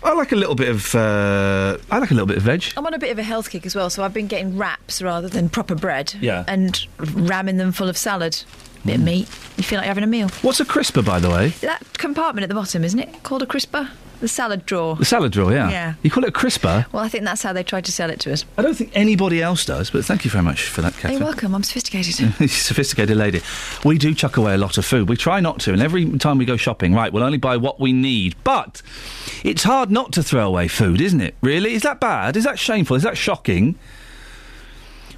I 0.03 0.13
like 0.13 0.31
a 0.31 0.35
little 0.35 0.53
bit 0.55 0.69
of. 0.69 0.93
Uh, 0.93 1.77
I 1.89 1.97
like 1.97 2.11
a 2.11 2.13
little 2.13 2.27
bit 2.27 2.37
of 2.37 2.43
veg. 2.43 2.63
I'm 2.77 2.85
on 2.85 2.93
a 2.93 2.99
bit 2.99 3.11
of 3.11 3.17
a 3.19 3.23
health 3.23 3.49
kick 3.49 3.65
as 3.65 3.75
well, 3.75 3.89
so 3.89 4.03
I've 4.03 4.13
been 4.13 4.27
getting 4.27 4.55
wraps 4.55 5.01
rather 5.01 5.27
than 5.27 5.49
proper 5.49 5.73
bread. 5.75 6.13
Yeah. 6.21 6.43
And 6.47 6.85
ramming 6.99 7.57
them 7.57 7.71
full 7.71 7.89
of 7.89 7.97
salad. 7.97 8.43
Bit 8.85 8.95
of 8.95 8.99
hmm. 9.01 9.05
meat. 9.05 9.27
You 9.57 9.63
feel 9.63 9.77
like 9.77 9.85
you're 9.85 9.93
having 9.93 10.03
a 10.03 10.07
meal. 10.07 10.29
What's 10.41 10.59
a 10.59 10.65
crisper, 10.65 11.01
by 11.01 11.19
the 11.19 11.29
way? 11.29 11.49
That 11.61 11.97
compartment 11.97 12.43
at 12.43 12.49
the 12.49 12.55
bottom, 12.55 12.83
isn't 12.83 12.99
it? 12.99 13.23
Called 13.23 13.43
a 13.43 13.45
crisper? 13.45 13.89
The 14.19 14.27
salad 14.27 14.65
drawer. 14.65 14.95
The 14.95 15.05
salad 15.05 15.31
drawer. 15.31 15.51
Yeah. 15.53 15.69
Yeah. 15.69 15.93
You 16.03 16.11
call 16.11 16.25
it 16.25 16.29
a 16.29 16.31
crisper? 16.31 16.85
Well, 16.91 17.03
I 17.03 17.07
think 17.07 17.23
that's 17.23 17.41
how 17.41 17.53
they 17.53 17.63
tried 17.63 17.85
to 17.85 17.91
sell 17.91 18.09
it 18.09 18.19
to 18.21 18.33
us. 18.33 18.43
I 18.57 18.61
don't 18.61 18.75
think 18.75 18.91
anybody 18.93 19.41
else 19.41 19.63
does, 19.63 19.89
but 19.89 20.03
thank 20.03 20.25
you 20.25 20.31
very 20.31 20.43
much 20.43 20.63
for 20.63 20.81
that, 20.81 20.93
Catherine. 20.93 21.13
You're 21.13 21.23
welcome. 21.23 21.55
I'm 21.55 21.63
sophisticated. 21.63 22.15
Sophisticated 22.49 23.15
lady. 23.15 23.41
We 23.85 23.97
do 23.97 24.13
chuck 24.13 24.35
away 24.35 24.55
a 24.55 24.57
lot 24.57 24.77
of 24.77 24.85
food. 24.85 25.07
We 25.07 25.15
try 25.15 25.39
not 25.39 25.59
to, 25.61 25.73
and 25.73 25.81
every 25.81 26.17
time 26.17 26.37
we 26.37 26.43
go 26.43 26.57
shopping, 26.57 26.93
right, 26.93 27.13
we'll 27.13 27.23
only 27.23 27.37
buy 27.37 27.55
what 27.55 27.79
we 27.79 27.93
need. 27.93 28.35
But 28.43 28.81
it's 29.43 29.63
hard 29.63 29.89
not 29.89 30.11
to 30.13 30.23
throw 30.23 30.45
away 30.45 30.67
food, 30.67 30.99
isn't 30.99 31.21
it? 31.21 31.35
Really? 31.41 31.73
Is 31.73 31.83
that 31.83 32.01
bad? 32.01 32.35
Is 32.35 32.43
that 32.43 32.59
shameful? 32.59 32.97
Is 32.97 33.03
that 33.03 33.17
shocking? 33.17 33.79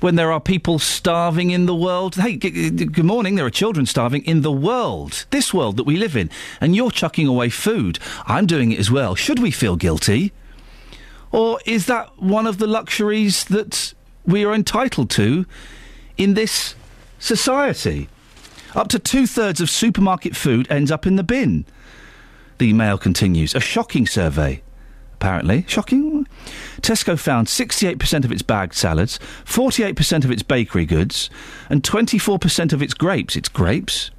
When 0.02 0.16
there 0.16 0.32
are 0.32 0.42
people 0.42 0.80
starving 0.80 1.52
in 1.52 1.68
the 1.68 1.76
world. 1.76 2.16
Hey, 2.16 2.36
g- 2.36 2.72
g- 2.72 2.86
good 2.86 3.06
morning. 3.06 3.36
There 3.36 3.46
are 3.46 3.52
children 3.52 3.86
starving 3.86 4.26
in 4.26 4.42
the 4.42 4.52
world, 4.52 5.26
this 5.30 5.54
world 5.54 5.78
that 5.78 5.84
we 5.84 5.96
live 5.96 6.18
in, 6.18 6.32
and 6.60 6.76
you're 6.76 6.90
chucking 6.90 7.28
away 7.28 7.50
food. 7.50 8.00
I'm 8.26 8.48
doing 8.48 8.72
it 8.72 8.80
as 8.80 8.90
well. 8.90 9.14
Should 9.14 9.38
we 9.38 9.52
feel 9.52 9.76
guilty? 9.76 10.34
Or 11.32 11.60
is 11.68 11.86
that 11.86 12.20
one 12.20 12.48
of 12.48 12.58
the 12.58 12.66
luxuries 12.66 13.44
that 13.46 13.94
we 14.26 14.44
are 14.44 14.56
entitled 14.56 15.12
to 15.12 15.46
in 16.18 16.34
this 16.34 16.74
society? 17.20 18.10
Up 18.74 18.88
to 18.88 18.98
two 18.98 19.28
thirds 19.28 19.62
of 19.62 19.70
supermarket 19.70 20.36
food 20.36 20.66
ends 20.72 20.90
up 20.92 21.06
in 21.06 21.16
the 21.16 21.24
bin. 21.24 21.64
The 22.58 22.74
Mail 22.74 22.98
continues. 22.98 23.54
A 23.54 23.60
shocking 23.60 24.08
survey, 24.08 24.64
apparently. 25.22 25.64
Shocking? 25.68 26.28
Tesco 26.82 27.18
found 27.18 27.46
68% 27.46 28.26
of 28.26 28.32
its 28.32 28.42
bagged 28.42 28.74
salads, 28.74 29.20
48% 29.46 30.26
of 30.26 30.32
its 30.32 30.42
bakery 30.42 30.88
goods, 30.88 31.30
and 31.70 31.84
24% 31.84 32.74
of 32.74 32.82
its 32.82 32.96
grapes, 32.96 33.36
its 33.36 33.48
grapes, 33.48 34.10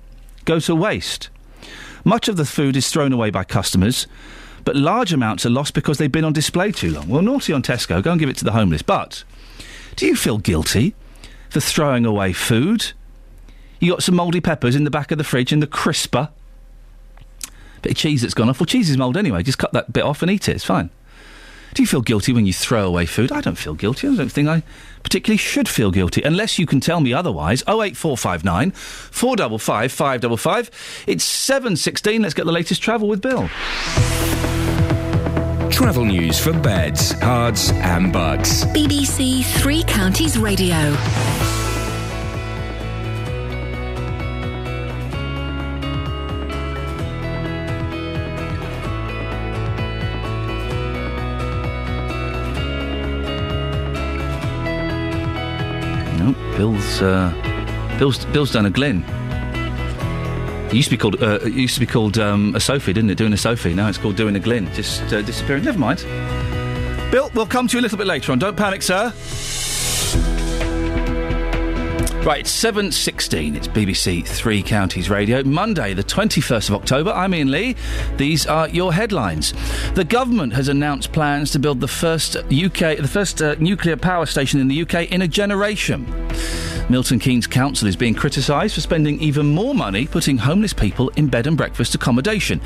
go 0.45 0.61
to 0.61 0.77
waste. 0.77 1.29
Much 2.05 2.29
of 2.29 2.37
the 2.37 2.45
food 2.45 2.77
is 2.77 2.89
thrown 2.89 3.13
away 3.13 3.31
by 3.31 3.43
customers, 3.43 4.07
but 4.65 4.77
large 4.77 5.13
amounts 5.13 5.45
are 5.45 5.51
lost 5.51 5.75
because 5.75 5.99
they've 5.99 6.13
been 6.13 6.25
on 6.25 6.33
display 6.33 6.71
too 6.71 6.93
long. 6.93 7.09
Well, 7.09 7.23
naughty 7.23 7.53
on 7.53 7.63
Tesco, 7.63 8.01
go 8.01 8.13
and 8.13 8.21
give 8.21 8.29
it 8.29 8.37
to 8.37 8.45
the 8.45 8.53
homeless. 8.53 8.83
But 8.83 9.25
do 9.97 10.07
you 10.07 10.15
feel 10.15 10.39
guilty 10.39 10.95
for 11.51 11.59
throwing 11.59 12.07
away 12.07 12.33
food? 12.33 12.93
You 13.81 13.91
got 13.91 14.05
some 14.05 14.15
mouldy 14.15 14.41
peppers 14.41 14.77
in 14.77 14.85
the 14.85 14.91
back 14.91 15.11
of 15.11 15.19
the 15.19 15.25
fridge 15.25 15.53
in 15.53 15.59
the 15.59 15.67
crisper. 15.67 16.29
Bit 17.83 17.93
of 17.93 17.99
cheese 17.99 18.23
that's 18.23 18.35
gone 18.35 18.49
off. 18.49 18.61
Well, 18.61 18.67
cheese 18.67 18.89
is 18.91 18.97
mould 18.97 19.17
anyway. 19.17 19.43
Just 19.43 19.59
cut 19.59 19.73
that 19.73 19.93
bit 19.93 20.05
off 20.05 20.23
and 20.23 20.31
eat 20.31 20.49
it. 20.49 20.57
It's 20.57 20.65
fine. 20.65 20.91
Do 21.75 21.83
you 21.83 21.87
feel 21.87 22.03
guilty 22.03 22.33
when 22.33 22.45
you 22.45 22.53
throw 22.53 22.87
away 22.87 23.07
food? 23.07 23.33
I 23.33 23.41
don't 23.41 23.57
feel 23.57 23.75
guilty. 23.75 24.07
I 24.07 24.15
don't 24.15 24.29
think 24.29 24.47
I 24.49 24.63
particularly 25.03 25.39
should 25.39 25.69
feel 25.69 25.91
guilty, 25.91 26.23
unless 26.23 26.59
you 26.59 26.67
can 26.67 26.81
tell 26.81 27.01
me 27.01 27.15
otherwise. 27.15 27.63
08459 27.63 28.73
455 28.73 29.91
555. 29.93 31.05
It's 31.07 31.49
7.16. 31.49 32.21
Let's 32.21 32.35
get 32.35 32.45
the 32.45 32.53
latest 32.53 32.83
travel 32.83 33.09
with 33.09 33.23
Bill. 33.23 33.49
Travel 35.71 36.05
news 36.05 36.39
for 36.39 36.53
beds, 36.53 37.15
cards, 37.15 37.71
and 37.77 38.13
bugs. 38.13 38.67
BBC 38.67 39.43
Three 39.61 39.83
Counties 39.85 40.39
Radio. 40.39 40.95
Bill's 56.63 57.03
uh, 57.03 57.97
Bill's 57.99 58.25
Bill's 58.27 58.53
done 58.53 58.67
a 58.67 58.71
Glen. 58.71 59.03
It 60.69 60.75
used 60.75 60.91
to 60.91 60.93
be 60.93 60.97
called 60.97 61.21
uh, 61.21 61.41
it 61.43 61.55
used 61.55 61.75
to 61.75 61.81
be 61.81 61.87
called 61.87 62.19
um, 62.19 62.55
a 62.55 62.61
Sophie, 62.61 62.93
didn't 62.93 63.11
it? 63.11 63.19
Doing 63.19 63.33
a 63.33 63.37
Sophie. 63.37 63.75
Now 63.75 63.89
it's 63.89 63.99
called 63.99 64.15
doing 64.15 64.37
a 64.37 64.39
Glen. 64.39 64.73
Just 64.73 65.03
uh, 65.13 65.23
disappearing. 65.23 65.65
Never 65.65 65.81
mind. 65.81 66.05
Bill, 67.11 67.33
we'll 67.35 67.47
come 67.47 67.67
to 67.67 67.77
you 67.77 67.81
a 67.81 67.83
little 67.83 67.99
bit 67.99 68.07
later 68.07 68.31
on. 68.31 68.39
Don't 68.39 68.57
panic, 68.57 68.83
sir. 68.83 69.13
Right, 72.25 72.43
it's 72.43 72.63
7.16. 72.63 73.57
It's 73.57 73.67
BBC 73.67 74.25
Three 74.25 74.63
Counties 74.63 75.11
Radio. 75.11 75.43
Monday, 75.43 75.93
the 75.93 76.05
21st 76.05 76.69
of 76.69 76.77
October. 76.77 77.11
I'm 77.11 77.35
Iain 77.35 77.51
Lee. 77.51 77.75
These 78.17 78.47
are 78.47 78.69
your 78.69 78.93
headlines. 78.93 79.53
The 79.95 80.05
government 80.05 80.53
has 80.53 80.69
announced 80.69 81.11
plans 81.11 81.51
to 81.51 81.59
build 81.59 81.81
the 81.81 81.89
first 81.89 82.37
UK, 82.37 82.99
the 82.99 83.11
first 83.11 83.43
uh, 83.43 83.57
nuclear 83.59 83.97
power 83.97 84.27
station 84.27 84.61
in 84.61 84.69
the 84.69 84.83
UK 84.83 85.11
in 85.11 85.23
a 85.23 85.27
generation. 85.27 86.07
Milton 86.89 87.19
Keynes 87.19 87.49
Council 87.49 87.89
is 87.89 87.97
being 87.97 88.15
criticised 88.15 88.77
for 88.77 88.83
spending 88.83 89.19
even 89.21 89.47
more 89.47 89.75
money 89.75 90.07
putting 90.07 90.39
homeless 90.39 90.73
people 90.73 91.09
in 91.17 91.27
bed 91.27 91.49
and 91.49 91.57
breakfast 91.57 91.97
accommodation. 91.97 92.61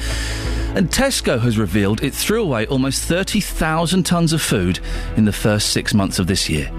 And 0.74 0.90
Tesco 0.90 1.40
has 1.40 1.56
revealed 1.56 2.02
it 2.02 2.12
threw 2.12 2.42
away 2.42 2.66
almost 2.66 3.04
30,000 3.04 4.04
tonnes 4.04 4.34
of 4.34 4.42
food 4.42 4.80
in 5.16 5.24
the 5.24 5.32
first 5.32 5.70
six 5.70 5.94
months 5.94 6.18
of 6.18 6.26
this 6.26 6.50
year. 6.50 6.70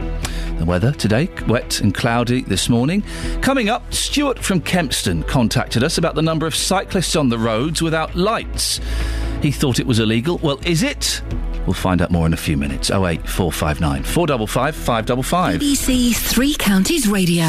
The 0.60 0.66
weather 0.66 0.92
today, 0.92 1.30
wet 1.48 1.82
and 1.82 1.96
cloudy 1.96 2.42
this 2.42 2.67
morning. 2.70 3.04
Coming 3.42 3.70
up, 3.70 3.94
Stuart 3.94 4.40
from 4.40 4.62
Kempston 4.62 5.28
contacted 5.28 5.84
us 5.84 5.98
about 5.98 6.16
the 6.16 6.22
number 6.22 6.46
of 6.46 6.56
cyclists 6.56 7.16
on 7.16 7.30
the 7.30 7.38
roads 7.38 7.82
without 7.82 8.16
lights. 8.16 8.80
He 9.42 9.52
thought 9.52 9.80
it 9.80 9.88
was 9.88 10.00
illegal. 10.00 10.40
Well, 10.40 10.60
is 10.66 10.84
it? 10.84 11.22
We'll 11.66 11.74
find 11.74 12.02
out 12.02 12.12
more 12.12 12.26
in 12.26 12.34
a 12.34 12.38
few 12.38 12.58
minutes. 12.58 12.90
08459 12.90 14.04
455 14.04 14.76
555. 14.76 15.62
BBC 15.62 16.16
Three 16.16 16.56
Counties 16.56 17.08
Radio. 17.08 17.46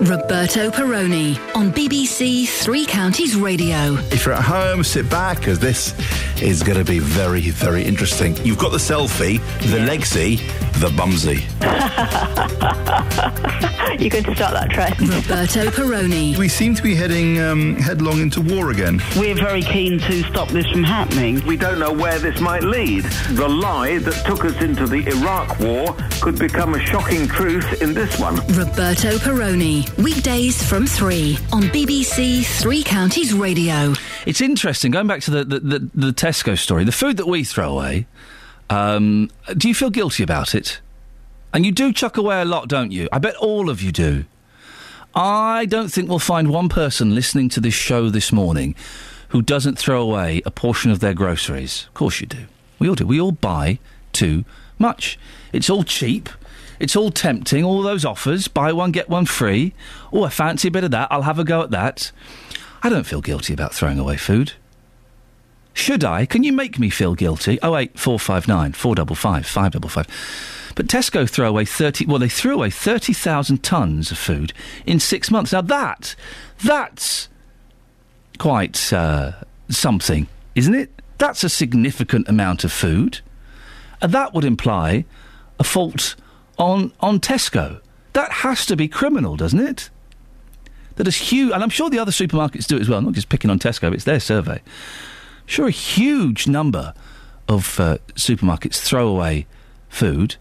Roberto 0.00 0.70
Perrone 0.70 1.36
on 1.54 1.70
BBC 1.72 2.48
Three 2.48 2.86
Counties 2.86 3.36
Radio. 3.36 3.94
If 4.10 4.24
you're 4.24 4.34
at 4.34 4.42
home, 4.42 4.82
sit 4.82 5.10
back, 5.10 5.40
because 5.40 5.58
this 5.58 5.94
is 6.40 6.62
going 6.62 6.78
to 6.78 6.84
be 6.84 6.98
very, 6.98 7.50
very 7.50 7.84
interesting. 7.84 8.34
You've 8.38 8.58
got 8.58 8.72
the 8.72 8.78
selfie, 8.78 9.38
the 9.70 9.78
legsy, 9.78 10.38
the 10.80 10.88
bumsy. 10.96 11.44
You're 14.00 14.08
going 14.08 14.24
to 14.24 14.34
start 14.34 14.54
that 14.54 14.70
trend. 14.70 14.98
Roberto 15.00 15.70
Perrone. 15.70 16.38
We 16.38 16.48
seem 16.48 16.74
to 16.74 16.82
be 16.82 16.94
heading 16.94 17.38
um, 17.38 17.76
headlong 17.76 18.20
into 18.20 18.40
war 18.40 18.70
again. 18.70 19.02
We're 19.16 19.34
very 19.34 19.60
keen 19.60 19.98
to 19.98 20.22
stop 20.22 20.48
this 20.48 20.66
from 20.68 20.84
happening. 20.84 21.44
We 21.44 21.58
don't 21.58 21.78
know 21.78 21.92
where 21.92 22.18
this 22.18 22.40
might 22.40 22.62
lead. 22.62 23.04
The 23.32 23.46
lie 23.46 23.98
that 23.98 24.24
took 24.24 24.46
us 24.46 24.56
into 24.62 24.86
the 24.86 25.06
Iraq 25.06 25.58
War 25.60 25.94
could 26.22 26.38
become 26.38 26.74
a 26.74 26.80
shocking 26.80 27.28
truth 27.28 27.82
in 27.82 27.92
this 27.92 28.18
one. 28.18 28.36
Roberto 28.56 29.18
Perrone. 29.18 29.84
Weekdays 29.98 30.62
from 30.62 30.86
3 30.86 31.36
on 31.52 31.62
BBC 31.64 32.44
Three 32.60 32.82
Counties 32.82 33.34
Radio. 33.34 33.92
It's 34.26 34.40
interesting, 34.40 34.90
going 34.90 35.06
back 35.06 35.20
to 35.22 35.30
the, 35.30 35.44
the, 35.44 35.60
the, 35.60 35.78
the 35.94 36.12
Tesco 36.12 36.58
story, 36.58 36.84
the 36.84 36.92
food 36.92 37.16
that 37.18 37.26
we 37.26 37.44
throw 37.44 37.72
away, 37.72 38.06
um, 38.70 39.30
do 39.56 39.68
you 39.68 39.74
feel 39.74 39.90
guilty 39.90 40.22
about 40.22 40.54
it? 40.54 40.80
And 41.52 41.66
you 41.66 41.72
do 41.72 41.92
chuck 41.92 42.16
away 42.16 42.40
a 42.40 42.44
lot, 42.44 42.68
don't 42.68 42.92
you? 42.92 43.08
I 43.12 43.18
bet 43.18 43.36
all 43.36 43.68
of 43.68 43.82
you 43.82 43.92
do. 43.92 44.24
I 45.14 45.66
don't 45.66 45.88
think 45.88 46.08
we'll 46.08 46.18
find 46.18 46.50
one 46.50 46.68
person 46.68 47.14
listening 47.14 47.48
to 47.50 47.60
this 47.60 47.74
show 47.74 48.08
this 48.10 48.32
morning 48.32 48.74
who 49.28 49.42
doesn't 49.42 49.78
throw 49.78 50.00
away 50.00 50.40
a 50.46 50.50
portion 50.50 50.90
of 50.90 51.00
their 51.00 51.14
groceries. 51.14 51.86
Of 51.88 51.94
course 51.94 52.20
you 52.20 52.26
do. 52.26 52.46
We 52.78 52.88
all 52.88 52.94
do. 52.94 53.06
We 53.06 53.20
all 53.20 53.32
buy 53.32 53.78
too 54.12 54.44
much. 54.78 55.18
It's 55.52 55.68
all 55.68 55.82
cheap. 55.84 56.28
It's 56.80 56.96
all 56.96 57.10
tempting. 57.10 57.62
All 57.62 57.82
those 57.82 58.04
offers 58.04 58.48
buy 58.48 58.72
one, 58.72 58.90
get 58.90 59.08
one 59.08 59.26
free. 59.26 59.74
Oh, 60.12 60.24
I 60.24 60.30
fancy 60.30 60.68
a 60.68 60.70
bit 60.70 60.82
of 60.82 60.90
that. 60.90 61.08
I'll 61.10 61.22
have 61.22 61.38
a 61.38 61.44
go 61.44 61.62
at 61.62 61.70
that. 61.70 62.10
I 62.82 62.88
don't 62.88 63.04
feel 63.04 63.20
guilty 63.20 63.52
about 63.52 63.74
throwing 63.74 63.98
away 63.98 64.16
food. 64.16 64.54
Should 65.74 66.02
I? 66.02 66.26
Can 66.26 66.42
you 66.42 66.52
make 66.52 66.78
me 66.78 66.90
feel 66.90 67.14
guilty? 67.14 67.58
Oh 67.62 67.76
eight 67.76 67.98
four 67.98 68.18
five 68.18 68.48
nine 68.48 68.72
four 68.72 68.94
double 68.94 69.14
five 69.14 69.46
five 69.46 69.72
double 69.72 69.88
five. 69.88 70.08
But 70.74 70.86
Tesco 70.86 71.28
throw 71.28 71.48
away 71.48 71.64
thirty. 71.64 72.06
Well, 72.06 72.18
they 72.18 72.28
threw 72.28 72.54
away 72.54 72.70
thirty 72.70 73.12
thousand 73.12 73.62
tons 73.62 74.10
of 74.10 74.18
food 74.18 74.52
in 74.86 74.98
six 74.98 75.30
months. 75.30 75.52
Now 75.52 75.60
that 75.60 76.16
that's 76.64 77.28
quite 78.38 78.92
uh, 78.92 79.32
something, 79.68 80.26
isn't 80.54 80.74
it? 80.74 80.90
That's 81.18 81.44
a 81.44 81.48
significant 81.50 82.28
amount 82.28 82.64
of 82.64 82.72
food, 82.72 83.20
and 84.00 84.12
that 84.12 84.32
would 84.32 84.44
imply 84.44 85.04
a 85.58 85.64
fault 85.64 86.16
on 86.60 86.92
on 87.00 87.18
Tesco. 87.18 87.80
That 88.12 88.30
has 88.30 88.66
to 88.66 88.76
be 88.76 88.86
criminal, 88.86 89.36
doesn't 89.36 89.60
it? 89.60 89.90
That 90.96 91.08
is 91.08 91.16
huge, 91.16 91.52
and 91.52 91.62
I'm 91.62 91.70
sure 91.70 91.88
the 91.88 91.98
other 91.98 92.12
supermarkets 92.12 92.66
do 92.66 92.76
it 92.76 92.82
as 92.82 92.88
well. 92.88 93.00
Not 93.00 93.14
just 93.14 93.28
picking 93.28 93.50
on 93.50 93.58
Tesco; 93.58 93.92
it's 93.92 94.04
their 94.04 94.20
survey. 94.20 94.60
Sure, 95.46 95.66
a 95.66 95.72
huge 95.72 96.46
number 96.46 96.94
of 97.48 97.80
uh, 97.80 97.98
supermarkets 98.14 98.80
throw 98.80 99.08
away 99.08 99.46
food, 99.88 100.36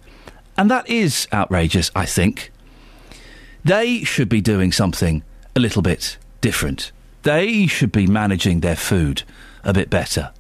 and 0.58 0.70
that 0.70 0.88
is 0.88 1.28
outrageous. 1.34 1.90
I 1.96 2.06
think 2.06 2.52
they 3.64 4.04
should 4.04 4.30
be 4.30 4.42
doing 4.42 4.72
something 4.72 5.24
a 5.56 5.60
little 5.60 5.82
bit 5.82 6.18
different. 6.42 6.92
They 7.24 7.68
should 7.68 7.92
be 7.92 8.08
managing 8.08 8.60
their 8.60 8.76
food 8.76 9.24
a 9.64 9.74
bit 9.74 9.90
better. 9.90 10.32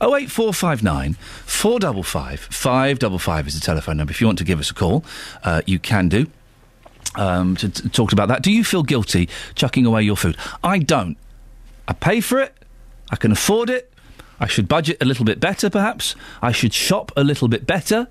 08459 0.00 1.14
455 1.14 2.40
555 2.40 3.46
is 3.46 3.54
the 3.54 3.60
telephone 3.60 3.96
number. 3.96 4.10
If 4.10 4.20
you 4.20 4.26
want 4.26 4.38
to 4.38 4.44
give 4.44 4.60
us 4.60 4.70
a 4.70 4.74
call, 4.74 5.04
uh, 5.44 5.62
you 5.66 5.78
can 5.78 6.08
do. 6.08 6.26
Um, 7.14 7.56
to, 7.56 7.70
to 7.70 7.88
talk 7.88 8.12
about 8.12 8.28
that. 8.28 8.42
Do 8.42 8.52
you 8.52 8.62
feel 8.62 8.82
guilty 8.82 9.28
chucking 9.54 9.86
away 9.86 10.02
your 10.02 10.16
food? 10.16 10.36
I 10.62 10.78
don't. 10.78 11.16
I 11.88 11.94
pay 11.94 12.20
for 12.20 12.40
it. 12.40 12.54
I 13.10 13.16
can 13.16 13.32
afford 13.32 13.70
it. 13.70 13.90
I 14.38 14.46
should 14.46 14.68
budget 14.68 14.98
a 15.00 15.06
little 15.06 15.24
bit 15.24 15.40
better, 15.40 15.70
perhaps. 15.70 16.14
I 16.42 16.52
should 16.52 16.74
shop 16.74 17.12
a 17.16 17.24
little 17.24 17.48
bit 17.48 17.66
better. 17.66 18.08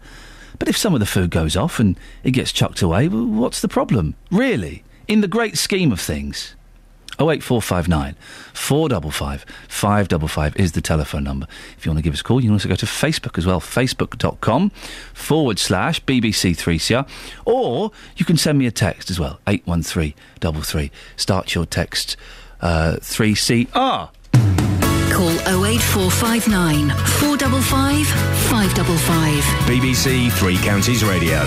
But 0.57 0.70
if 0.70 0.78
some 0.78 0.94
of 0.94 0.99
the 0.99 1.06
food 1.06 1.30
goes 1.30 1.56
off 1.56 1.80
and 1.80 1.99
it 2.24 2.32
gets 2.32 2.52
chucked 2.52 2.82
away, 2.82 3.07
well, 3.07 3.26
what's 3.26 3.62
the 3.62 3.68
problem? 3.68 4.16
Really? 4.32 4.84
In 5.07 5.22
the 5.22 5.28
great 5.28 5.57
scheme 5.57 5.91
of 5.91 5.99
things. 5.99 6.55
08459 7.19 8.15
455 8.53 9.45
555 9.69 10.55
is 10.57 10.71
the 10.73 10.81
telephone 10.81 11.23
number. 11.23 11.47
If 11.77 11.85
you 11.85 11.91
want 11.91 11.99
to 11.99 12.03
give 12.03 12.13
us 12.13 12.21
a 12.21 12.23
call, 12.23 12.41
you 12.41 12.47
can 12.47 12.53
also 12.53 12.69
go 12.69 12.75
to 12.75 12.85
Facebook 12.85 13.37
as 13.37 13.45
well, 13.45 13.59
facebook.com 13.61 14.69
forward 15.13 15.59
slash 15.59 16.03
BBC3CR. 16.03 17.07
Or 17.45 17.91
you 18.17 18.25
can 18.25 18.37
send 18.37 18.57
me 18.57 18.65
a 18.65 18.71
text 18.71 19.09
as 19.09 19.19
well, 19.19 19.39
81333. 19.47 20.91
Start 21.15 21.55
your 21.55 21.65
text 21.65 22.17
uh, 22.61 22.97
3CR. 22.99 24.09
Call 25.11 25.29
08459 25.65 26.89
455 26.89 28.07
555. 28.49 29.43
BBC 29.65 30.31
Three 30.33 30.57
Counties 30.57 31.03
Radio. 31.05 31.39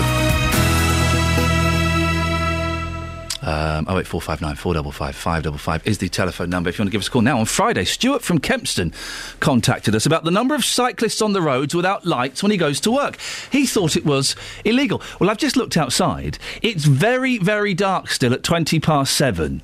Um, 3.41 3.85
08459 3.87 4.55
455 4.55 5.15
555 5.15 5.87
is 5.87 5.97
the 5.99 6.09
telephone 6.09 6.49
number 6.49 6.69
if 6.69 6.77
you 6.77 6.83
want 6.83 6.89
to 6.89 6.91
give 6.91 7.01
us 7.01 7.07
a 7.07 7.11
call 7.11 7.21
now. 7.21 7.39
On 7.39 7.45
Friday, 7.45 7.85
Stuart 7.85 8.21
from 8.21 8.39
Kempston 8.39 8.93
contacted 9.39 9.95
us 9.95 10.05
about 10.05 10.25
the 10.25 10.31
number 10.31 10.55
of 10.55 10.65
cyclists 10.65 11.21
on 11.21 11.31
the 11.31 11.41
roads 11.41 11.73
without 11.73 12.05
lights 12.05 12.43
when 12.43 12.51
he 12.51 12.57
goes 12.57 12.81
to 12.81 12.91
work. 12.91 13.17
He 13.49 13.65
thought 13.65 13.95
it 13.95 14.05
was 14.05 14.35
illegal. 14.65 15.01
Well, 15.19 15.29
I've 15.29 15.37
just 15.37 15.55
looked 15.55 15.77
outside. 15.77 16.37
It's 16.61 16.83
very, 16.83 17.37
very 17.37 17.73
dark 17.73 18.09
still 18.09 18.33
at 18.33 18.43
20 18.43 18.79
past 18.81 19.15
seven. 19.15 19.61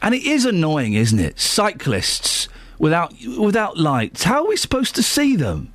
And 0.00 0.14
it 0.14 0.24
is 0.24 0.46
annoying, 0.46 0.94
isn't 0.94 1.20
it? 1.20 1.38
Cyclists 1.38 2.48
without, 2.78 3.12
without 3.38 3.76
lights. 3.76 4.24
How 4.24 4.44
are 4.44 4.48
we 4.48 4.56
supposed 4.56 4.94
to 4.94 5.02
see 5.02 5.36
them? 5.36 5.74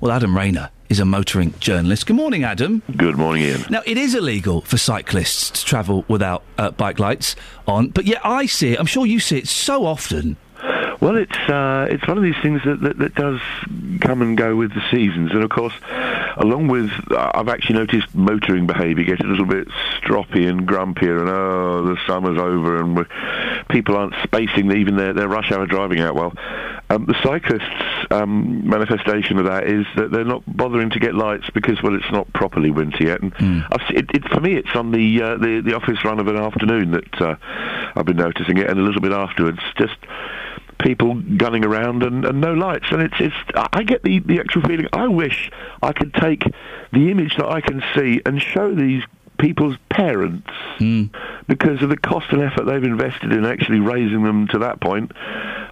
Well, 0.00 0.12
Adam 0.12 0.36
Rayner 0.36 0.70
is 0.88 1.00
a 1.00 1.04
motoring 1.04 1.54
journalist. 1.60 2.06
Good 2.06 2.16
morning, 2.16 2.44
Adam. 2.44 2.82
Good 2.96 3.16
morning, 3.16 3.44
Iain. 3.44 3.64
Now, 3.70 3.82
it 3.86 3.96
is 3.96 4.14
illegal 4.14 4.60
for 4.62 4.76
cyclists 4.76 5.50
to 5.50 5.64
travel 5.64 6.04
without 6.08 6.42
uh, 6.58 6.70
bike 6.72 6.98
lights 6.98 7.36
on, 7.66 7.88
but 7.88 8.04
yet 8.04 8.20
I 8.24 8.46
see 8.46 8.72
it, 8.72 8.80
I'm 8.80 8.86
sure 8.86 9.06
you 9.06 9.20
see 9.20 9.38
it 9.38 9.48
so 9.48 9.86
often. 9.86 10.36
Well, 11.04 11.16
it's 11.18 11.36
uh, 11.36 11.86
it's 11.90 12.08
one 12.08 12.16
of 12.16 12.24
these 12.24 12.40
things 12.42 12.62
that, 12.64 12.80
that, 12.80 12.96
that 12.96 13.14
does 13.14 13.38
come 14.00 14.22
and 14.22 14.38
go 14.38 14.56
with 14.56 14.72
the 14.72 14.80
seasons, 14.90 15.32
and 15.32 15.44
of 15.44 15.50
course, 15.50 15.74
along 16.38 16.68
with 16.68 16.90
uh, 17.10 17.30
I've 17.34 17.50
actually 17.50 17.74
noticed 17.74 18.14
motoring 18.14 18.66
behaviour 18.66 19.04
get 19.04 19.20
a 19.20 19.28
little 19.28 19.44
bit 19.44 19.68
stroppy 20.00 20.48
and 20.48 20.66
grumpier, 20.66 21.20
and 21.20 21.28
oh, 21.28 21.84
the 21.84 21.98
summer's 22.06 22.38
over, 22.38 22.80
and 22.80 23.06
people 23.68 23.98
aren't 23.98 24.14
spacing 24.22 24.72
even 24.72 24.96
their, 24.96 25.12
their 25.12 25.28
rush 25.28 25.52
hour 25.52 25.66
driving 25.66 26.00
out 26.00 26.14
well. 26.14 26.32
Um, 26.88 27.04
the 27.04 27.20
cyclists' 27.22 28.06
um, 28.10 28.66
manifestation 28.66 29.38
of 29.38 29.44
that 29.44 29.64
is 29.64 29.84
that 29.96 30.10
they're 30.10 30.24
not 30.24 30.42
bothering 30.46 30.88
to 30.90 30.98
get 30.98 31.14
lights 31.14 31.50
because, 31.52 31.82
well, 31.82 31.94
it's 31.94 32.10
not 32.12 32.32
properly 32.32 32.70
winter 32.70 33.04
yet. 33.04 33.20
And 33.20 33.34
I've, 33.70 33.90
it, 33.90 34.10
it, 34.14 34.24
for 34.28 34.40
me, 34.40 34.54
it's 34.54 34.74
on 34.74 34.90
the, 34.90 35.20
uh, 35.20 35.36
the 35.36 35.60
the 35.60 35.74
office 35.74 36.02
run 36.02 36.18
of 36.18 36.28
an 36.28 36.36
afternoon 36.36 36.92
that 36.92 37.20
uh, 37.20 37.36
I've 37.94 38.06
been 38.06 38.16
noticing 38.16 38.56
it, 38.56 38.70
and 38.70 38.78
a 38.78 38.82
little 38.82 39.02
bit 39.02 39.12
afterwards, 39.12 39.60
just 39.76 39.96
people 40.78 41.14
gunning 41.14 41.64
around 41.64 42.02
and, 42.02 42.24
and 42.24 42.40
no 42.40 42.52
lights. 42.52 42.86
And 42.90 43.02
it's 43.02 43.14
it's 43.18 43.34
I 43.72 43.82
get 43.82 44.02
the 44.02 44.20
the 44.20 44.40
actual 44.40 44.62
feeling. 44.62 44.88
I 44.92 45.08
wish 45.08 45.50
I 45.82 45.92
could 45.92 46.14
take 46.14 46.44
the 46.92 47.10
image 47.10 47.36
that 47.36 47.48
I 47.48 47.60
can 47.60 47.82
see 47.94 48.20
and 48.24 48.40
show 48.40 48.74
these 48.74 49.02
people's 49.38 49.76
parents 49.88 50.48
because 51.48 51.82
of 51.82 51.88
the 51.88 51.96
cost 51.96 52.30
and 52.30 52.40
effort 52.40 52.64
they've 52.64 52.84
invested 52.84 53.32
in 53.32 53.44
actually 53.44 53.80
raising 53.80 54.22
them 54.22 54.46
to 54.48 54.58
that 54.60 54.80
point. 54.80 55.12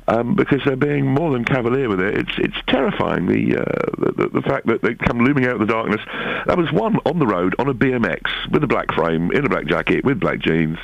Um, 0.09 0.35
because 0.35 0.61
they're 0.65 0.75
being 0.75 1.07
more 1.07 1.31
than 1.31 1.45
cavalier 1.45 1.89
with 1.89 2.01
it. 2.01 2.19
It's 2.19 2.33
it's 2.37 2.57
terrifying 2.67 3.27
the, 3.27 3.59
uh, 3.59 4.13
the 4.17 4.31
the 4.35 4.43
fact 4.43 4.67
that 4.67 4.83
they 4.83 4.95
come 4.95 5.21
looming 5.21 5.47
out 5.47 5.53
of 5.53 5.61
the 5.61 5.67
darkness. 5.67 6.01
That 6.47 6.59
was 6.59 6.73
one 6.73 6.99
on 7.07 7.21
the 7.21 7.27
road 7.27 7.55
on 7.61 7.69
a 7.69 7.75
BMX 7.75 8.51
with 8.51 8.65
a 8.65 8.67
black 8.67 8.93
frame, 8.93 9.31
in 9.31 9.47
a 9.47 9.49
black 9.49 9.67
jacket, 9.67 10.05
with 10.05 10.19
black 10.19 10.41
jeans, 10.41 10.77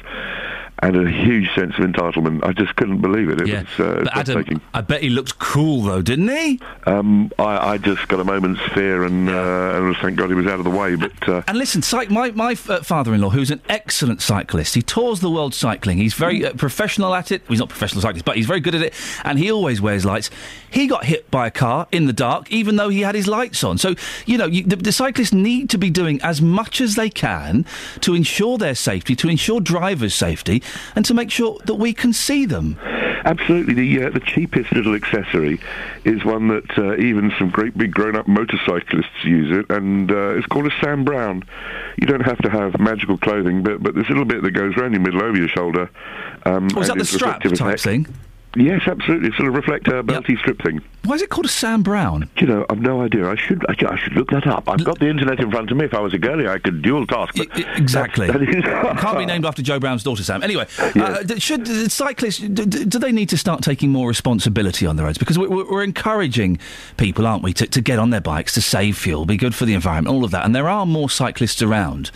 and 0.80 0.96
a 0.96 1.10
huge 1.10 1.52
sense 1.54 1.74
of 1.78 1.84
entitlement. 1.84 2.44
I 2.44 2.52
just 2.52 2.76
couldn't 2.76 3.00
believe 3.00 3.28
it. 3.28 3.40
It 3.40 3.48
Yeah. 3.48 3.62
was 3.78 3.80
uh, 3.80 4.00
But 4.04 4.16
Adam. 4.16 4.60
I 4.74 4.80
bet 4.80 5.02
he 5.02 5.08
looked 5.10 5.38
cool 5.38 5.82
though, 5.82 6.02
didn't 6.02 6.28
he? 6.28 6.60
Um, 6.86 7.32
I, 7.38 7.72
I 7.72 7.78
just 7.78 8.06
got 8.08 8.20
a 8.20 8.24
moment's 8.24 8.60
fear, 8.74 9.04
and, 9.04 9.28
uh, 9.28 9.72
and 9.82 9.96
thank 9.96 10.16
God 10.16 10.28
he 10.28 10.34
was 10.34 10.46
out 10.46 10.58
of 10.58 10.64
the 10.64 10.70
way. 10.70 10.94
But 10.94 11.28
uh, 11.28 11.42
And 11.48 11.58
listen, 11.58 11.80
cyc- 11.82 12.10
my, 12.10 12.30
my 12.30 12.52
uh, 12.68 12.82
father-in-law, 12.82 13.30
who's 13.30 13.50
an 13.50 13.60
excellent 13.68 14.22
cyclist, 14.22 14.74
he 14.74 14.82
tours 14.82 15.20
the 15.20 15.30
world 15.30 15.54
cycling. 15.54 15.98
He's 15.98 16.14
very 16.14 16.44
uh, 16.46 16.52
professional 16.54 17.14
at 17.14 17.32
it. 17.32 17.42
Well, 17.42 17.50
he's 17.54 17.58
not 17.60 17.66
a 17.68 17.74
professional 17.74 18.02
cyclist, 18.02 18.24
but 18.24 18.36
he's 18.36 18.46
very 18.46 18.60
good 18.60 18.74
at 18.74 18.82
it, 18.82 18.94
and 19.24 19.38
he 19.38 19.50
always 19.50 19.80
wears 19.80 20.04
lights. 20.04 20.30
He 20.70 20.86
got 20.86 21.04
hit 21.04 21.30
by 21.30 21.46
a 21.46 21.50
car 21.50 21.88
in 21.92 22.06
the 22.06 22.12
dark, 22.12 22.50
even 22.52 22.76
though 22.76 22.88
he 22.88 23.00
had 23.00 23.14
his 23.14 23.26
lights 23.26 23.64
on. 23.64 23.78
So, 23.78 23.94
you 24.26 24.38
know, 24.38 24.46
you, 24.46 24.62
the, 24.64 24.76
the 24.76 24.92
cyclists 24.92 25.32
need 25.32 25.70
to 25.70 25.78
be 25.78 25.90
doing 25.90 26.20
as 26.22 26.40
much 26.40 26.80
as 26.80 26.94
they 26.94 27.10
can 27.10 27.64
to 28.02 28.14
ensure 28.14 28.58
their 28.58 28.74
safety, 28.74 29.16
to 29.16 29.28
ensure 29.28 29.60
drivers' 29.60 30.14
safety, 30.14 30.62
and 30.94 31.04
to 31.04 31.14
make 31.14 31.30
sure 31.30 31.58
that 31.64 31.74
we 31.74 31.92
can 31.92 32.12
see 32.12 32.46
them. 32.46 32.78
Absolutely, 33.24 33.74
the 33.74 34.04
uh, 34.04 34.10
the 34.10 34.20
cheapest 34.20 34.72
little 34.72 34.94
accessory 34.94 35.60
is 36.04 36.24
one 36.24 36.48
that 36.48 36.78
uh, 36.78 36.96
even 36.96 37.32
some 37.38 37.50
great 37.50 37.76
big 37.76 37.92
grown-up 37.92 38.28
motorcyclists 38.28 39.24
use 39.24 39.50
it, 39.58 39.68
and 39.70 40.10
uh, 40.10 40.36
it's 40.36 40.46
called 40.46 40.66
a 40.66 40.70
Sam 40.80 41.04
Browne. 41.04 41.42
You 41.98 42.06
don't 42.06 42.20
have 42.24 42.38
to 42.38 42.48
have 42.48 42.78
magical 42.78 43.18
clothing, 43.18 43.62
but 43.62 43.82
but 43.82 43.94
this 43.96 44.08
little 44.08 44.24
bit 44.24 44.42
that 44.44 44.52
goes 44.52 44.76
round 44.76 44.94
your 44.94 45.02
middle 45.02 45.22
over 45.22 45.36
your 45.36 45.48
shoulder. 45.48 45.90
Um, 46.46 46.68
Oh, 46.76 46.80
is 46.80 46.88
that 46.88 46.96
the 46.96 47.04
strap 47.04 47.42
type 47.42 47.80
thing? 47.80 48.06
Yes, 48.56 48.82
absolutely. 48.86 49.30
Sort 49.32 49.48
of 49.48 49.54
reflector 49.54 50.02
belty 50.02 50.38
strip 50.38 50.60
thing. 50.62 50.80
Why 51.04 51.14
is 51.14 51.22
it 51.22 51.28
called 51.30 51.44
a 51.46 51.48
Sam 51.50 51.82
Browne? 51.82 52.28
Do 52.36 52.44
you 52.44 52.46
know, 52.52 52.66
I've 52.68 52.80
no 52.80 53.02
idea. 53.02 53.28
I 53.30 53.36
should, 53.36 53.64
I, 53.68 53.74
should- 53.74 53.88
I 53.88 53.96
should 53.96 54.14
look 54.14 54.30
that 54.30 54.46
up. 54.46 54.68
I've 54.68 54.84
got 54.84 54.98
the 54.98 55.08
internet 55.08 55.38
in 55.40 55.50
front 55.50 55.70
of 55.70 55.76
me. 55.76 55.84
If 55.84 55.94
I 55.94 56.00
was 56.00 56.12
a 56.14 56.18
girlie, 56.18 56.48
I 56.48 56.58
could 56.58 56.82
dual 56.82 57.06
task. 57.06 57.34
But 57.36 57.48
Exactly. 57.78 58.26
that 58.26 58.42
is- 58.42 58.64
can't 59.00 59.18
be 59.18 59.26
named 59.26 59.44
after 59.46 59.62
Joe 59.62 59.78
Brown's 59.78 60.02
daughter, 60.02 60.22
Sam. 60.22 60.42
Anyway, 60.42 60.66
uh, 60.78 61.22
should 61.38 61.66
the 61.66 61.88
cyclists 61.90 62.38
d- 62.38 62.48
d- 62.64 62.84
do 62.84 62.98
they 62.98 63.12
need 63.12 63.28
to 63.28 63.38
start 63.38 63.62
taking 63.62 63.90
more 63.90 64.08
responsibility 64.08 64.86
on 64.86 64.96
the 64.96 65.04
roads? 65.04 65.18
Because 65.18 65.38
we're, 65.38 65.48
we're 65.48 65.84
encouraging 65.84 66.58
people, 66.96 67.26
aren't 67.26 67.42
we, 67.42 67.52
to, 67.54 67.66
to 67.66 67.80
get 67.80 67.98
on 67.98 68.10
their 68.10 68.20
bikes, 68.20 68.54
to 68.54 68.60
save 68.62 68.96
fuel, 68.98 69.24
be 69.24 69.36
good 69.36 69.54
for 69.54 69.66
the 69.66 69.74
environment, 69.74 70.14
all 70.14 70.24
of 70.24 70.30
that. 70.32 70.44
And 70.44 70.54
there 70.54 70.68
are 70.68 70.84
more 70.86 71.08
cyclists 71.10 71.62
around. 71.62 72.10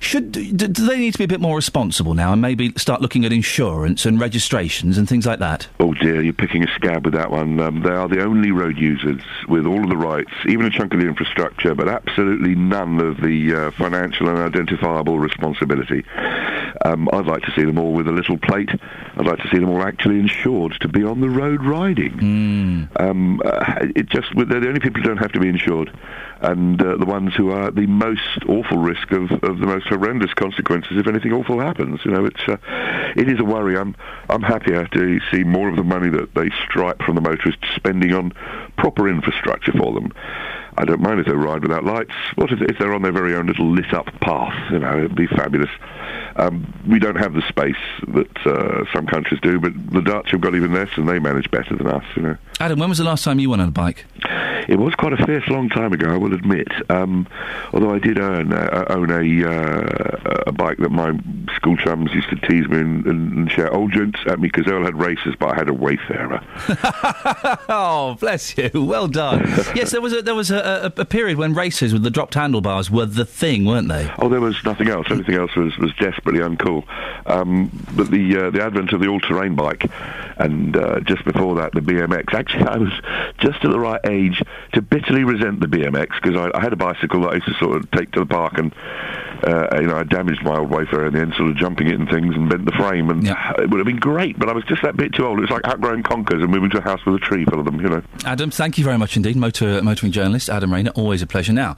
Should 0.00 0.32
do 0.32 0.68
they 0.68 0.98
need 0.98 1.12
to 1.12 1.18
be 1.18 1.24
a 1.24 1.28
bit 1.28 1.40
more 1.40 1.56
responsible 1.56 2.14
now, 2.14 2.32
and 2.32 2.40
maybe 2.40 2.72
start 2.76 3.00
looking 3.00 3.24
at 3.24 3.32
insurance 3.32 4.06
and 4.06 4.20
registrations 4.20 4.98
and 4.98 5.08
things 5.08 5.26
like 5.26 5.38
that? 5.40 5.68
Oh 5.80 5.94
dear, 5.94 6.22
you're 6.22 6.32
picking 6.32 6.62
a 6.62 6.74
scab 6.74 7.04
with 7.04 7.14
that 7.14 7.30
one. 7.30 7.60
Um, 7.60 7.82
they 7.82 7.90
are 7.90 8.08
the 8.08 8.22
only 8.22 8.50
road 8.50 8.78
users 8.78 9.22
with 9.48 9.66
all 9.66 9.82
of 9.82 9.90
the 9.90 9.96
rights, 9.96 10.30
even 10.46 10.66
a 10.66 10.70
chunk 10.70 10.94
of 10.94 11.00
the 11.00 11.06
infrastructure, 11.06 11.74
but 11.74 11.88
absolutely 11.88 12.54
none 12.54 13.00
of 13.00 13.20
the 13.20 13.54
uh, 13.54 13.70
financial 13.72 14.28
and 14.28 14.38
identifiable 14.38 15.18
responsibility. 15.18 16.04
Um, 16.84 17.08
I'd 17.12 17.26
like 17.26 17.42
to 17.42 17.52
see 17.56 17.64
them 17.64 17.78
all 17.78 17.92
with 17.92 18.08
a 18.08 18.12
little 18.12 18.38
plate. 18.38 18.70
I'd 19.16 19.26
like 19.26 19.38
to 19.40 19.48
see 19.50 19.58
them 19.58 19.70
all 19.70 19.82
actually 19.82 20.18
insured 20.18 20.76
to 20.80 20.88
be 20.88 21.04
on 21.04 21.20
the 21.20 21.28
road 21.30 21.64
riding. 21.64 22.88
Um, 22.96 23.40
uh, 23.44 23.86
it 23.96 24.06
just 24.06 24.28
they're 24.34 24.60
the 24.60 24.68
only 24.68 24.80
people 24.80 25.02
who 25.02 25.08
don't 25.08 25.18
have 25.18 25.32
to 25.32 25.40
be 25.40 25.48
insured, 25.48 25.90
and 26.40 26.80
uh, 26.80 26.96
the 26.96 27.06
ones 27.06 27.34
who 27.34 27.50
are 27.50 27.68
at 27.68 27.74
the 27.74 27.86
most 27.86 28.44
awful 28.48 28.78
risk 28.78 29.10
of, 29.12 29.30
of 29.42 29.58
the 29.58 29.66
most 29.66 29.86
horrendous 29.88 30.32
consequences 30.34 30.96
if 30.96 31.06
anything 31.06 31.32
awful 31.32 31.60
happens. 31.60 32.00
You 32.04 32.12
know, 32.12 32.24
it's 32.24 32.48
uh, 32.48 32.56
it 33.16 33.28
is 33.28 33.40
a 33.40 33.44
worry. 33.44 33.76
I'm 33.76 33.96
I'm 34.28 34.42
happier 34.42 34.86
to 34.86 35.20
see 35.30 35.44
more 35.44 35.68
of 35.68 35.76
the 35.76 35.84
money 35.84 36.10
that 36.10 36.34
they 36.34 36.50
stripe 36.64 37.02
from 37.02 37.14
the 37.14 37.20
motorists 37.20 37.66
spending 37.74 38.14
on 38.14 38.32
proper 38.76 39.08
infrastructure 39.08 39.72
for 39.72 39.92
them. 39.92 40.12
I 40.78 40.84
don't 40.84 41.00
mind 41.00 41.18
if 41.18 41.26
they 41.26 41.32
ride 41.32 41.62
without 41.62 41.84
lights. 41.84 42.12
What 42.36 42.52
if, 42.52 42.60
if 42.62 42.78
they're 42.78 42.94
on 42.94 43.02
their 43.02 43.12
very 43.12 43.34
own 43.34 43.46
little 43.46 43.68
lit 43.70 43.92
up 43.92 44.06
path? 44.20 44.54
You 44.70 44.78
know, 44.78 44.96
it'd 44.96 45.16
be 45.16 45.26
fabulous. 45.26 45.70
Um, 46.36 46.72
we 46.88 47.00
don't 47.00 47.16
have 47.16 47.34
the 47.34 47.42
space 47.48 47.74
that 48.14 48.46
uh, 48.46 48.84
some 48.92 49.06
countries 49.06 49.40
do, 49.40 49.58
but 49.58 49.72
the 49.90 50.00
Dutch 50.00 50.30
have 50.30 50.40
got 50.40 50.54
even 50.54 50.72
less, 50.72 50.90
and 50.96 51.08
they 51.08 51.18
manage 51.18 51.50
better 51.50 51.76
than 51.76 51.88
us. 51.88 52.04
You 52.14 52.22
know. 52.22 52.36
Adam, 52.60 52.78
when 52.78 52.88
was 52.88 52.98
the 52.98 53.04
last 53.04 53.24
time 53.24 53.40
you 53.40 53.50
went 53.50 53.60
on 53.60 53.68
a 53.68 53.72
bike? 53.72 54.04
It 54.68 54.78
was 54.78 54.94
quite 54.94 55.14
a 55.14 55.24
fierce 55.24 55.48
long 55.48 55.70
time 55.70 55.94
ago, 55.94 56.10
I 56.10 56.18
will 56.18 56.34
admit. 56.34 56.68
Um, 56.90 57.26
although 57.72 57.94
I 57.94 57.98
did 57.98 58.18
earn, 58.18 58.52
uh, 58.52 58.84
own 58.90 59.10
a, 59.10 59.48
uh, 59.48 60.42
a 60.46 60.52
bike 60.52 60.76
that 60.78 60.90
my 60.90 61.18
school 61.56 61.76
chums 61.78 62.12
used 62.12 62.28
to 62.28 62.36
tease 62.36 62.68
me 62.68 62.78
and, 62.78 63.06
and, 63.06 63.50
share 63.50 63.72
old 63.72 63.92
joints 63.92 64.20
at 64.26 64.38
me 64.38 64.48
because 64.52 64.70
Earl 64.70 64.84
had 64.84 64.94
races, 64.94 65.34
but 65.40 65.52
I 65.52 65.54
had 65.54 65.70
a 65.70 65.72
Wayfarer. 65.72 66.44
oh, 67.70 68.16
bless 68.20 68.58
you. 68.58 68.70
Well 68.74 69.08
done. 69.08 69.40
yes, 69.74 69.90
there 69.90 70.02
was 70.02 70.12
a, 70.12 70.20
there 70.20 70.34
was 70.34 70.50
a, 70.50 70.56
a, 70.68 70.92
a 70.98 71.04
period 71.04 71.38
when 71.38 71.54
races 71.54 71.92
with 71.92 72.02
the 72.02 72.10
dropped 72.10 72.34
handlebars 72.34 72.90
were 72.90 73.06
the 73.06 73.24
thing, 73.24 73.64
weren't 73.64 73.88
they? 73.88 74.10
Oh, 74.18 74.28
there 74.28 74.40
was 74.40 74.62
nothing 74.64 74.88
else. 74.88 75.06
Everything 75.10 75.34
else 75.34 75.54
was, 75.56 75.76
was 75.78 75.92
desperately 75.96 76.40
uncool. 76.40 76.84
Um, 77.26 77.70
but 77.96 78.10
the 78.10 78.36
uh, 78.36 78.50
the 78.50 78.62
advent 78.62 78.92
of 78.92 79.00
the 79.00 79.08
all-terrain 79.08 79.54
bike, 79.54 79.84
and 80.38 80.76
uh, 80.76 81.00
just 81.00 81.24
before 81.24 81.56
that, 81.56 81.72
the 81.72 81.80
BMX. 81.80 82.32
Actually, 82.34 82.64
I 82.64 82.76
was 82.78 82.92
just 83.38 83.64
at 83.64 83.70
the 83.70 83.78
right 83.78 84.00
age 84.04 84.42
to 84.72 84.82
bitterly 84.82 85.24
resent 85.24 85.60
the 85.60 85.66
BMX 85.66 86.20
because 86.22 86.36
I, 86.36 86.56
I 86.56 86.60
had 86.60 86.72
a 86.72 86.76
bicycle 86.76 87.22
that 87.22 87.28
I 87.30 87.34
used 87.34 87.46
to 87.46 87.54
sort 87.54 87.76
of 87.76 87.90
take 87.90 88.12
to 88.12 88.20
the 88.20 88.26
park, 88.26 88.58
and 88.58 88.74
uh, 89.44 89.78
you 89.80 89.86
know 89.86 89.96
I 89.96 90.04
damaged 90.04 90.42
my 90.42 90.58
old 90.58 90.70
Wayfarer 90.70 91.06
in 91.06 91.14
the 91.14 91.20
end, 91.20 91.34
sort 91.34 91.50
of 91.50 91.56
jumping 91.56 91.88
it 91.88 91.94
and 91.94 92.08
things, 92.08 92.34
and 92.34 92.48
bent 92.48 92.64
the 92.64 92.72
frame, 92.72 93.10
and 93.10 93.24
yeah. 93.24 93.52
it 93.58 93.70
would 93.70 93.78
have 93.78 93.86
been 93.86 93.98
great. 93.98 94.38
But 94.38 94.48
I 94.48 94.52
was 94.52 94.64
just 94.64 94.82
that 94.82 94.96
bit 94.96 95.14
too 95.14 95.26
old. 95.26 95.38
It 95.38 95.42
was 95.42 95.50
like 95.50 95.66
outgrowing 95.66 96.02
conkers 96.02 96.42
and 96.42 96.50
moving 96.50 96.70
to 96.70 96.78
a 96.78 96.82
house 96.82 97.04
with 97.04 97.16
a 97.16 97.18
tree 97.18 97.44
full 97.44 97.58
of 97.58 97.64
them. 97.64 97.80
You 97.80 97.88
know. 97.88 98.02
Adam, 98.24 98.50
thank 98.50 98.78
you 98.78 98.84
very 98.84 98.98
much 98.98 99.16
indeed. 99.16 99.36
Motor, 99.36 99.82
motoring 99.82 100.12
journalist 100.12 100.48
Adam 100.58 100.74
Rayner, 100.74 100.90
always 100.96 101.22
a 101.22 101.26
pleasure. 101.26 101.52
Now, 101.52 101.76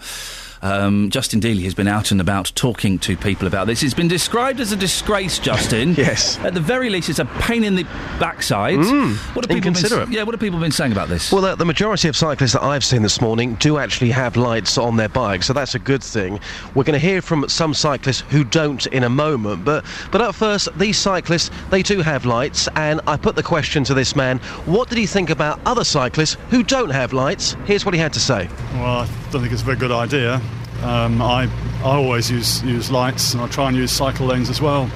um, 0.63 1.11
Justin 1.11 1.41
Dealey 1.41 1.65
has 1.65 1.75
been 1.75 1.89
out 1.89 2.11
and 2.11 2.21
about 2.21 2.53
talking 2.55 2.99
to 3.01 3.17
people 3.17 3.47
about 3.47 3.67
this. 3.67 3.83
It's 3.83 3.95
been 3.95 4.09
described 4.09 4.61
as 4.61 4.73
a 4.73 4.77
disgrace, 4.77 5.39
Justin. 5.39 5.95
yes. 5.97 6.39
At 6.39 6.55
the 6.55 6.61
very 6.61 6.91
least, 6.91 7.09
it's 7.09 7.19
a 7.19 7.25
pain 7.25 7.65
in 7.65 7.75
the 7.75 7.85
backside. 8.19 8.79
Mm, 8.79 9.17
what 9.35 9.45
have 9.45 9.49
people 9.49 9.49
been, 9.49 9.57
inconsiderate. 9.57 10.11
Yeah, 10.11 10.23
what 10.23 10.35
have 10.35 10.41
people 10.41 10.61
been 10.61 10.73
saying 10.73 10.93
about 10.93 11.09
this? 11.09 11.33
Well, 11.33 11.43
the, 11.43 11.57
the 11.57 11.65
majority 11.65 12.09
of 12.09 12.17
cyclists 12.17 12.53
that 12.53 12.63
I've 12.63 12.85
seen 12.85 13.03
this 13.03 13.21
morning 13.21 13.55
do 13.55 13.79
actually 13.79 14.11
have 14.11 14.37
lights 14.37 14.79
on 14.79 14.97
their 14.97 15.09
bikes, 15.09 15.47
so 15.47 15.53
that's 15.53 15.75
a 15.75 15.79
good 15.79 16.03
thing. 16.03 16.41
We're 16.75 16.85
going 16.85 16.99
to 16.99 17.07
hear 17.07 17.23
from 17.23 17.49
some 17.49 17.75
cyclists 17.75 18.21
who 18.31 18.45
don't 18.45 18.87
in 18.89 19.05
a 19.05 19.11
moment, 19.11 19.65
but 19.65 19.85
but 20.11 20.21
at 20.21 20.35
first, 20.35 20.69
these 20.79 20.99
cyclists 20.99 21.51
they 21.71 21.83
do 21.83 22.01
have 22.01 22.27
lights, 22.27 22.69
and 22.77 23.01
I 23.07 23.17
put 23.17 23.37
the 23.37 23.43
question 23.43 23.85
to 23.85 23.95
this 23.95 24.15
man: 24.15 24.39
What 24.67 24.89
did 24.89 24.99
he 24.99 25.07
think 25.07 25.31
about 25.31 25.61
other 25.65 25.85
cyclists 25.85 26.37
who 26.51 26.63
don't 26.63 26.91
have 26.91 27.13
lights? 27.13 27.57
Here's 27.65 27.85
what 27.85 27.95
he 27.95 28.01
had 28.01 28.13
to 28.15 28.21
say. 28.21 28.49
Well, 28.75 28.85
I 28.85 29.09
don't 29.31 29.41
think 29.41 29.53
it's 29.53 29.63
a 29.63 29.65
very 29.65 29.77
good 29.77 29.93
idea. 29.93 30.41
Um, 30.83 31.21
I, 31.21 31.49
I 31.81 31.97
always 31.97 32.31
use, 32.31 32.63
use 32.63 32.91
lights 32.91 33.35
and 33.35 33.43
I 33.43 33.49
try 33.49 33.69
and 33.69 33.77
use 33.77 33.91
cycle 33.91 34.27
lanes 34.27 34.49
as 34.49 34.61
well. 34.61 34.91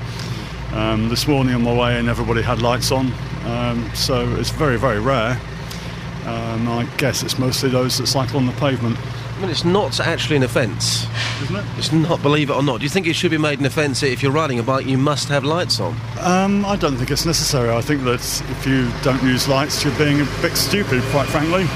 Um, 0.73 1.09
this 1.09 1.29
morning 1.29 1.55
on 1.55 1.63
my 1.63 1.75
way 1.75 1.99
in, 1.99 2.09
everybody 2.09 2.43
had 2.43 2.61
lights 2.61 2.91
on, 2.91 3.13
um, 3.45 3.91
so 3.95 4.35
it's 4.37 4.51
very, 4.51 4.77
very 4.79 4.99
rare. 4.99 5.41
Um, 6.25 6.69
I 6.69 6.89
guess 6.97 7.23
it's 7.23 7.39
mostly 7.39 7.69
those 7.69 7.99
that 7.99 8.07
cycle 8.07 8.39
on 8.39 8.47
the 8.47 8.53
pavement. 8.53 8.97
I 9.37 9.41
mean, 9.41 9.51
it's 9.51 9.65
not 9.65 10.01
actually 10.01 10.37
an 10.37 10.43
offence. 10.43 11.07
Isn't 11.43 11.57
it? 11.57 11.65
It's 11.77 11.93
not, 11.93 12.23
believe 12.23 12.51
it 12.51 12.55
or 12.55 12.63
not. 12.63 12.79
Do 12.79 12.85
you 12.85 12.89
think 12.89 13.07
it 13.07 13.15
should 13.15 13.31
be 13.31 13.39
made 13.39 13.61
an 13.61 13.67
offence 13.67 14.03
if 14.03 14.23
you're 14.23 14.33
riding 14.33 14.59
a 14.59 14.63
bike, 14.63 14.87
you 14.87 14.97
must 14.97 15.29
have 15.29 15.45
lights 15.45 15.81
on? 15.81 15.95
Um, 16.21 16.65
I 16.65 16.77
don't 16.77 16.97
think 16.97 17.11
it's 17.11 17.27
necessary. 17.27 17.71
I 17.71 17.81
think 17.83 18.05
that 18.05 18.21
if 18.51 18.67
you 18.67 18.91
don't 19.03 19.23
use 19.23 19.47
lights, 19.47 19.85
you're 19.85 19.97
being 19.99 20.21
a 20.21 20.25
bit 20.41 20.57
stupid, 20.57 21.03
quite 21.11 21.29
frankly. 21.29 21.67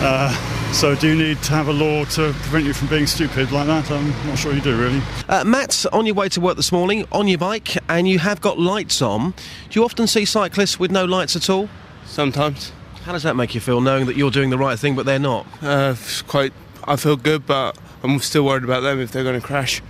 Uh, 0.00 0.53
so, 0.72 0.94
do 0.94 1.08
you 1.08 1.14
need 1.14 1.40
to 1.42 1.52
have 1.52 1.68
a 1.68 1.72
law 1.72 2.04
to 2.04 2.32
prevent 2.32 2.64
you 2.64 2.72
from 2.72 2.88
being 2.88 3.06
stupid 3.06 3.52
like 3.52 3.66
that? 3.66 3.90
I'm 3.90 4.10
not 4.26 4.38
sure 4.38 4.52
you 4.52 4.60
do, 4.60 4.76
really. 4.76 5.00
Uh, 5.28 5.44
Matt, 5.44 5.86
on 5.92 6.04
your 6.06 6.14
way 6.14 6.28
to 6.30 6.40
work 6.40 6.56
this 6.56 6.72
morning, 6.72 7.06
on 7.12 7.28
your 7.28 7.38
bike, 7.38 7.76
and 7.88 8.08
you 8.08 8.18
have 8.18 8.40
got 8.40 8.58
lights 8.58 9.00
on. 9.00 9.30
Do 9.70 9.80
you 9.80 9.84
often 9.84 10.06
see 10.06 10.24
cyclists 10.24 10.78
with 10.78 10.90
no 10.90 11.04
lights 11.04 11.36
at 11.36 11.48
all? 11.48 11.68
Sometimes. 12.06 12.72
How 13.04 13.12
does 13.12 13.22
that 13.22 13.36
make 13.36 13.54
you 13.54 13.60
feel, 13.60 13.80
knowing 13.80 14.06
that 14.06 14.16
you're 14.16 14.30
doing 14.30 14.50
the 14.50 14.58
right 14.58 14.78
thing 14.78 14.96
but 14.96 15.06
they're 15.06 15.18
not? 15.18 15.46
Uh, 15.62 15.94
it's 15.96 16.22
quite. 16.22 16.52
I 16.86 16.96
feel 16.96 17.16
good, 17.16 17.46
but 17.46 17.78
I'm 18.02 18.18
still 18.18 18.44
worried 18.44 18.64
about 18.64 18.80
them 18.80 19.00
if 19.00 19.12
they're 19.12 19.24
going 19.24 19.40
to 19.40 19.46
crash. 19.46 19.80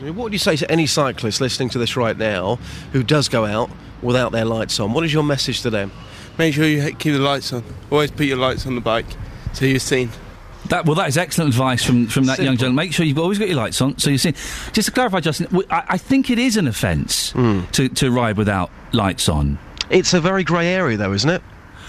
What 0.00 0.14
would 0.14 0.32
you 0.32 0.38
say 0.38 0.56
to 0.56 0.70
any 0.70 0.86
cyclist 0.86 1.40
listening 1.40 1.68
to 1.70 1.78
this 1.78 1.96
right 1.96 2.16
now 2.16 2.56
who 2.92 3.02
does 3.02 3.28
go 3.28 3.44
out 3.44 3.70
without 4.02 4.32
their 4.32 4.44
lights 4.44 4.80
on? 4.80 4.92
What 4.92 5.04
is 5.04 5.12
your 5.12 5.22
message 5.22 5.60
to 5.62 5.70
them? 5.70 5.92
Make 6.38 6.54
sure 6.54 6.64
you 6.64 6.82
keep 6.94 7.12
the 7.12 7.18
lights 7.18 7.52
on. 7.52 7.62
Always 7.90 8.10
put 8.10 8.26
your 8.26 8.38
lights 8.38 8.66
on 8.66 8.74
the 8.74 8.80
bike 8.80 9.06
so 9.52 9.64
you've 9.64 9.82
seen. 9.82 10.10
That, 10.66 10.84
well, 10.84 10.94
that 10.96 11.08
is 11.08 11.16
excellent 11.16 11.48
advice 11.48 11.82
from, 11.82 12.06
from 12.06 12.26
that 12.26 12.38
young 12.38 12.56
gentleman. 12.56 12.76
Make 12.76 12.92
sure 12.92 13.06
you've 13.06 13.18
always 13.18 13.38
got 13.38 13.48
your 13.48 13.56
lights 13.56 13.80
on. 13.80 13.98
So 13.98 14.10
you 14.10 14.18
see, 14.18 14.32
just 14.72 14.86
to 14.86 14.92
clarify, 14.92 15.20
Justin, 15.20 15.64
I 15.70 15.96
think 15.96 16.28
it 16.28 16.38
is 16.38 16.56
an 16.56 16.68
offence 16.68 17.32
hmm. 17.32 17.62
to, 17.72 17.88
to 17.88 18.10
ride 18.10 18.36
without 18.36 18.70
lights 18.92 19.28
on. 19.28 19.58
It's 19.88 20.12
a 20.12 20.20
very 20.20 20.44
grey 20.44 20.68
area, 20.68 20.96
though, 20.96 21.12
isn't 21.12 21.30
it? 21.30 21.42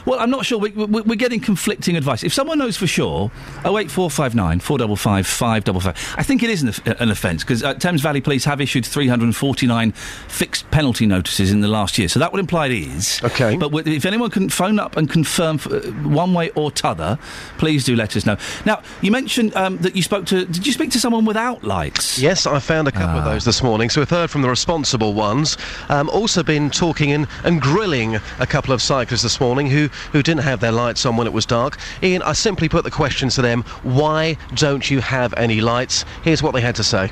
Well, 0.06 0.19
I'm 0.19 0.30
not 0.30 0.45
sure. 0.45 0.57
We, 0.60 0.72
we, 0.72 1.02
we're 1.02 1.15
getting 1.15 1.40
conflicting 1.40 1.95
advice. 1.95 2.23
If 2.23 2.34
someone 2.34 2.57
knows 2.57 2.78
for 2.78 2.88
sure, 2.88 3.32
08459 3.65 4.60
455 4.60 5.28
555. 5.28 6.15
I 6.18 6.23
think 6.23 6.44
it 6.44 6.49
is 6.49 6.64
an, 6.64 6.94
an 6.99 7.10
offence 7.10 7.44
because 7.44 7.64
uh, 7.64 7.73
Thames 7.76 8.02
Valley 8.02 8.22
Police 8.22 8.45
have 8.45 8.61
issued 8.61 8.86
349 8.86 9.91
fixed 9.91 10.69
penalty 10.72 11.06
notices 11.06 11.52
in 11.52 11.61
the 11.61 11.68
last 11.68 11.98
year. 11.98 12.07
So 12.07 12.19
that 12.19 12.32
would 12.32 12.40
imply 12.40 12.68
it 12.68 12.73
is. 12.73 13.22
Okay. 13.23 13.56
But 13.57 13.72
w- 13.72 13.95
if 13.95 14.06
anyone 14.06 14.30
can 14.30 14.49
phone 14.49 14.80
up 14.80 14.98
and 14.98 15.10
confirm 15.10 15.56
f- 15.56 15.68
uh, 15.72 15.80
one 16.07 16.34
way 16.34 16.49
or 16.52 16.72
t'other, 16.72 17.18
please 17.57 17.84
do 17.84 17.95
let 17.95 18.15
us 18.15 18.26
know. 18.26 18.38
Now, 18.65 18.82
you 19.02 19.11
mentioned 19.11 19.56
um, 19.56 19.78
that 19.80 19.95
you 19.95 20.02
spoke 20.02 20.26
to. 20.28 20.45
Did 20.45 20.65
you 20.65 20.73
speak 20.73 20.91
to 20.91 20.99
someone 20.99 21.26
without 21.26 21.64
lights? 21.64 22.19
Yes, 22.19 22.45
I 22.45 22.60
found 22.60 22.88
a 22.88 22.91
couple 22.91 23.18
of 23.19 23.26
those 23.26 23.45
this 23.45 23.61
morning. 23.64 23.90
So 23.90 24.02
we've 24.02 24.10
heard 24.10 24.30
from 24.30 24.41
the 24.41 24.49
responsible 24.49 25.14
ones. 25.14 25.57
Um, 25.90 26.10
also 26.10 26.44
been 26.44 26.69
talking 26.69 27.11
and, 27.11 27.28
and 27.44 27.61
grilling 27.61 28.15
a 28.40 28.48
couple 28.48 28.73
of 28.73 28.82
cyclists 28.82 29.22
this 29.23 29.40
morning 29.40 29.68
who, 29.68 29.90
who 30.11 30.23
didn't 30.23 30.43
have 30.43 30.59
their 30.59 30.72
lights 30.72 31.05
on 31.05 31.18
when 31.18 31.27
it 31.27 31.34
was 31.34 31.45
dark. 31.45 31.77
Iain, 32.01 32.22
I 32.22 32.34
simply 32.34 32.69
put 32.69 32.84
the 32.84 32.91
question 32.91 33.30
to 33.30 33.41
them, 33.41 33.63
why 33.84 34.38
don't 34.55 34.89
you 34.89 34.99
have 35.01 35.34
any 35.35 35.61
lights? 35.61 36.05
Here's 36.23 36.41
what 36.43 36.53
they 36.53 36.61
had 36.61 36.76
to 36.76 36.84
say. 36.84 37.11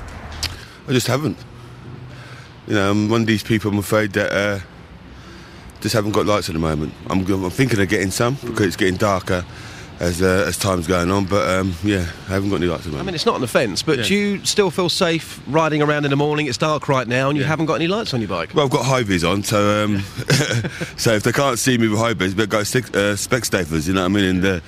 I 0.88 0.92
just 0.92 1.08
haven't. 1.08 1.38
You 2.68 2.76
know, 2.76 2.92
I'm 2.92 3.10
one 3.10 3.22
of 3.22 3.28
these 3.28 3.44
people. 3.44 3.72
I'm 3.72 3.80
afraid 3.80 4.14
that 4.14 4.32
uh, 4.32 4.60
just 5.82 5.94
haven't 5.94 6.12
got 6.12 6.26
lights 6.26 6.50
at 6.50 6.54
the 6.54 6.60
moment. 6.60 6.94
I'm, 7.10 7.26
I'm 7.32 7.50
thinking 7.50 7.80
of 7.80 7.90
getting 7.90 8.12
some 8.12 8.36
because 8.36 8.68
it's 8.68 8.76
getting 8.76 8.98
darker 8.98 9.46
as 10.00 10.22
uh, 10.22 10.46
as 10.48 10.58
time's 10.58 10.88
going 10.88 11.12
on. 11.12 11.26
But 11.26 11.48
um, 11.50 11.74
yeah, 11.84 12.06
I 12.28 12.34
haven't 12.34 12.50
got 12.50 12.58
any 12.58 12.68
lights 12.68 12.86
at 12.86 12.92
the 12.94 13.00
I 13.00 13.04
mean, 13.04 13.16
it's 13.16 13.26
not 13.26 13.36
an 13.38 13.44
offence, 13.44 13.84
but 13.84 13.98
Yeah. 14.00 14.04
do 14.06 14.16
you 14.16 14.46
still 14.46 14.72
feel 14.72 14.90
safe 14.90 15.40
riding 15.48 15.82
around 15.82 16.06
in 16.06 16.12
the 16.12 16.18
morning? 16.18 16.48
It's 16.48 16.58
dark 16.58 16.88
right 16.88 17.08
now 17.08 17.30
and 17.30 17.38
you 17.38 17.44
haven't 17.44 17.66
got 17.66 17.76
any 17.76 17.88
lights 17.88 18.14
on 18.14 18.22
your 18.22 18.30
bike. 18.30 18.54
Well, 18.54 18.66
I've 18.66 18.72
got 18.72 18.86
high 18.86 19.04
vis 19.04 19.24
on, 19.24 19.44
so 19.44 19.84
um, 19.84 20.00
so 20.98 21.14
if 21.14 21.24
they 21.24 21.32
can't 21.32 21.60
see 21.60 21.78
me 21.78 21.88
with 21.88 22.00
high 22.00 22.14
vis, 22.14 22.34
better 22.34 22.48
go 22.48 22.64
stick, 22.64 22.86
uh, 22.96 23.16
Specsavers, 23.16 23.88
you 23.88 23.94
know 23.94 24.02
what 24.02 24.06
I 24.06 24.10
mean, 24.10 24.24
and 24.26 24.46
uh, 24.46 24.60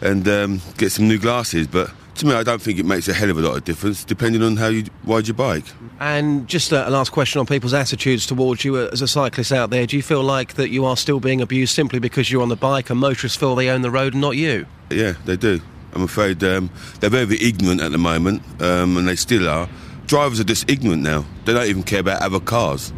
and 0.00 0.28
um, 0.28 0.60
get 0.76 0.90
some 0.92 1.06
new 1.08 1.18
glasses. 1.18 1.66
But 1.66 1.90
to 2.20 2.26
me, 2.26 2.34
I 2.34 2.42
don't 2.42 2.60
think 2.60 2.78
it 2.78 2.86
makes 2.86 3.08
a 3.08 3.14
hell 3.14 3.30
of 3.30 3.38
a 3.38 3.40
lot 3.40 3.56
of 3.56 3.64
difference, 3.64 4.04
depending 4.04 4.42
on 4.42 4.56
how 4.56 4.68
you 4.68 4.84
ride 5.04 5.26
your 5.26 5.34
bike. 5.34 5.64
And 5.98 6.46
just 6.46 6.70
a 6.70 6.88
last 6.88 7.12
question 7.12 7.40
on 7.40 7.46
people's 7.46 7.74
attitudes 7.74 8.26
towards 8.26 8.64
you 8.64 8.78
as 8.78 9.02
a 9.02 9.08
cyclist 9.08 9.52
out 9.52 9.70
there. 9.70 9.86
Do 9.86 9.96
you 9.96 10.02
feel 10.02 10.22
like 10.22 10.54
that 10.54 10.70
you 10.70 10.84
are 10.84 10.96
still 10.96 11.18
being 11.18 11.40
abused 11.40 11.74
simply 11.74 11.98
because 11.98 12.30
you're 12.30 12.42
on 12.42 12.48
the 12.48 12.56
bike 12.56 12.90
and 12.90 13.00
motorists 13.00 13.38
feel 13.38 13.54
they 13.54 13.70
own 13.70 13.82
the 13.82 13.90
road 13.90 14.12
and 14.12 14.20
not 14.20 14.36
you? 14.36 14.66
Yeah, 14.90 15.14
they 15.24 15.36
do. 15.36 15.60
I'm 15.92 16.02
afraid 16.02 16.44
um, 16.44 16.70
they're 17.00 17.10
very 17.10 17.40
ignorant 17.40 17.80
at 17.80 17.90
the 17.90 17.98
moment, 17.98 18.42
um, 18.60 18.96
and 18.96 19.08
they 19.08 19.16
still 19.16 19.48
are. 19.48 19.68
Drivers 20.06 20.40
are 20.40 20.44
just 20.44 20.70
ignorant 20.70 21.02
now. 21.02 21.24
They 21.46 21.52
don't 21.52 21.66
even 21.66 21.82
care 21.82 22.00
about 22.00 22.22
other 22.22 22.40
cars. 22.40 22.92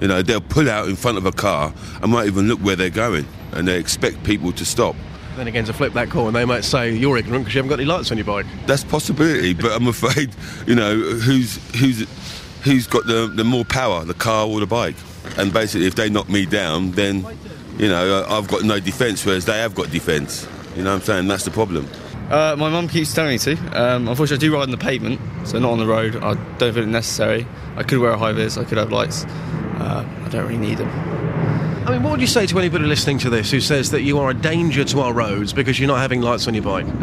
You 0.00 0.08
know, 0.08 0.22
they'll 0.22 0.40
pull 0.40 0.68
out 0.68 0.88
in 0.88 0.96
front 0.96 1.18
of 1.18 1.24
a 1.24 1.32
car 1.32 1.72
and 2.02 2.12
might 2.12 2.26
even 2.26 2.48
look 2.48 2.58
where 2.60 2.76
they're 2.76 2.90
going, 2.90 3.26
and 3.52 3.66
they 3.68 3.78
expect 3.78 4.24
people 4.24 4.52
to 4.52 4.64
stop. 4.64 4.96
Then 5.36 5.48
again, 5.48 5.64
to 5.66 5.72
flip 5.74 5.92
that 5.92 6.08
coin, 6.08 6.32
they 6.32 6.44
might 6.46 6.64
say 6.64 6.92
you're 6.94 7.16
ignorant 7.18 7.44
because 7.44 7.54
you 7.54 7.58
haven't 7.58 7.68
got 7.68 7.78
any 7.78 7.84
lights 7.84 8.10
on 8.10 8.16
your 8.16 8.24
bike. 8.26 8.46
That's 8.66 8.82
a 8.82 8.86
possibility, 8.86 9.52
but 9.52 9.70
I'm 9.72 9.86
afraid, 9.86 10.34
you 10.66 10.74
know, 10.74 10.96
who's 10.96 11.56
who's 11.78 12.06
who's 12.64 12.86
got 12.86 13.06
the, 13.06 13.26
the 13.32 13.44
more 13.44 13.64
power, 13.66 14.04
the 14.04 14.14
car 14.14 14.46
or 14.46 14.60
the 14.60 14.66
bike? 14.66 14.96
And 15.36 15.52
basically, 15.52 15.86
if 15.86 15.94
they 15.94 16.08
knock 16.08 16.28
me 16.30 16.46
down, 16.46 16.92
then 16.92 17.26
you 17.78 17.88
know 17.88 18.22
I- 18.24 18.38
I've 18.38 18.48
got 18.48 18.62
no 18.62 18.80
defence, 18.80 19.26
whereas 19.26 19.44
they 19.44 19.58
have 19.58 19.74
got 19.74 19.90
defence. 19.90 20.48
You 20.74 20.82
know 20.82 20.90
what 20.92 20.96
I'm 21.00 21.02
saying? 21.02 21.28
That's 21.28 21.44
the 21.44 21.50
problem. 21.50 21.86
Uh, 22.30 22.56
my 22.58 22.68
mum 22.70 22.88
keeps 22.88 23.12
telling 23.14 23.32
me 23.32 23.38
to. 23.38 23.56
Um, 23.80 24.08
unfortunately, 24.08 24.46
I 24.46 24.48
do 24.48 24.54
ride 24.54 24.62
on 24.62 24.70
the 24.70 24.78
pavement, 24.78 25.20
so 25.44 25.58
not 25.58 25.70
on 25.70 25.78
the 25.78 25.86
road. 25.86 26.16
I 26.16 26.34
don't 26.58 26.72
feel 26.72 26.82
it 26.82 26.86
necessary. 26.88 27.46
I 27.76 27.82
could 27.82 27.98
wear 27.98 28.10
a 28.12 28.18
high 28.18 28.32
vis, 28.32 28.56
I 28.56 28.64
could 28.64 28.78
have 28.78 28.90
lights. 28.90 29.24
Uh, 29.78 30.04
I 30.24 30.28
don't 30.30 30.46
really 30.46 30.58
need 30.58 30.78
them. 30.78 30.88
I 31.86 31.92
mean, 31.92 32.02
what 32.02 32.10
would 32.10 32.20
you 32.20 32.26
say 32.26 32.46
to 32.46 32.58
anybody 32.58 32.84
listening 32.84 33.18
to 33.18 33.30
this 33.30 33.52
who 33.52 33.60
says 33.60 33.92
that 33.92 34.02
you 34.02 34.18
are 34.18 34.30
a 34.30 34.34
danger 34.34 34.82
to 34.82 35.00
our 35.02 35.12
roads 35.12 35.52
because 35.52 35.78
you're 35.78 35.86
not 35.86 36.00
having 36.00 36.20
lights 36.20 36.48
on 36.48 36.54
your 36.54 36.64
bike? 36.64 36.86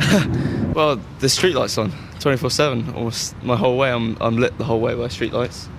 Well, 0.74 1.00
the 1.20 1.30
street 1.30 1.54
lights 1.54 1.78
on 1.78 1.94
24 2.20 2.50
7. 2.50 2.96
Almost 2.96 3.42
my 3.44 3.56
whole 3.56 3.78
way, 3.78 3.92
I'm, 3.92 4.18
I'm 4.20 4.38
lit 4.38 4.58
the 4.58 4.64
whole 4.64 4.80
way 4.82 4.96
by 4.96 5.08
street 5.08 5.32
lights. 5.32 5.70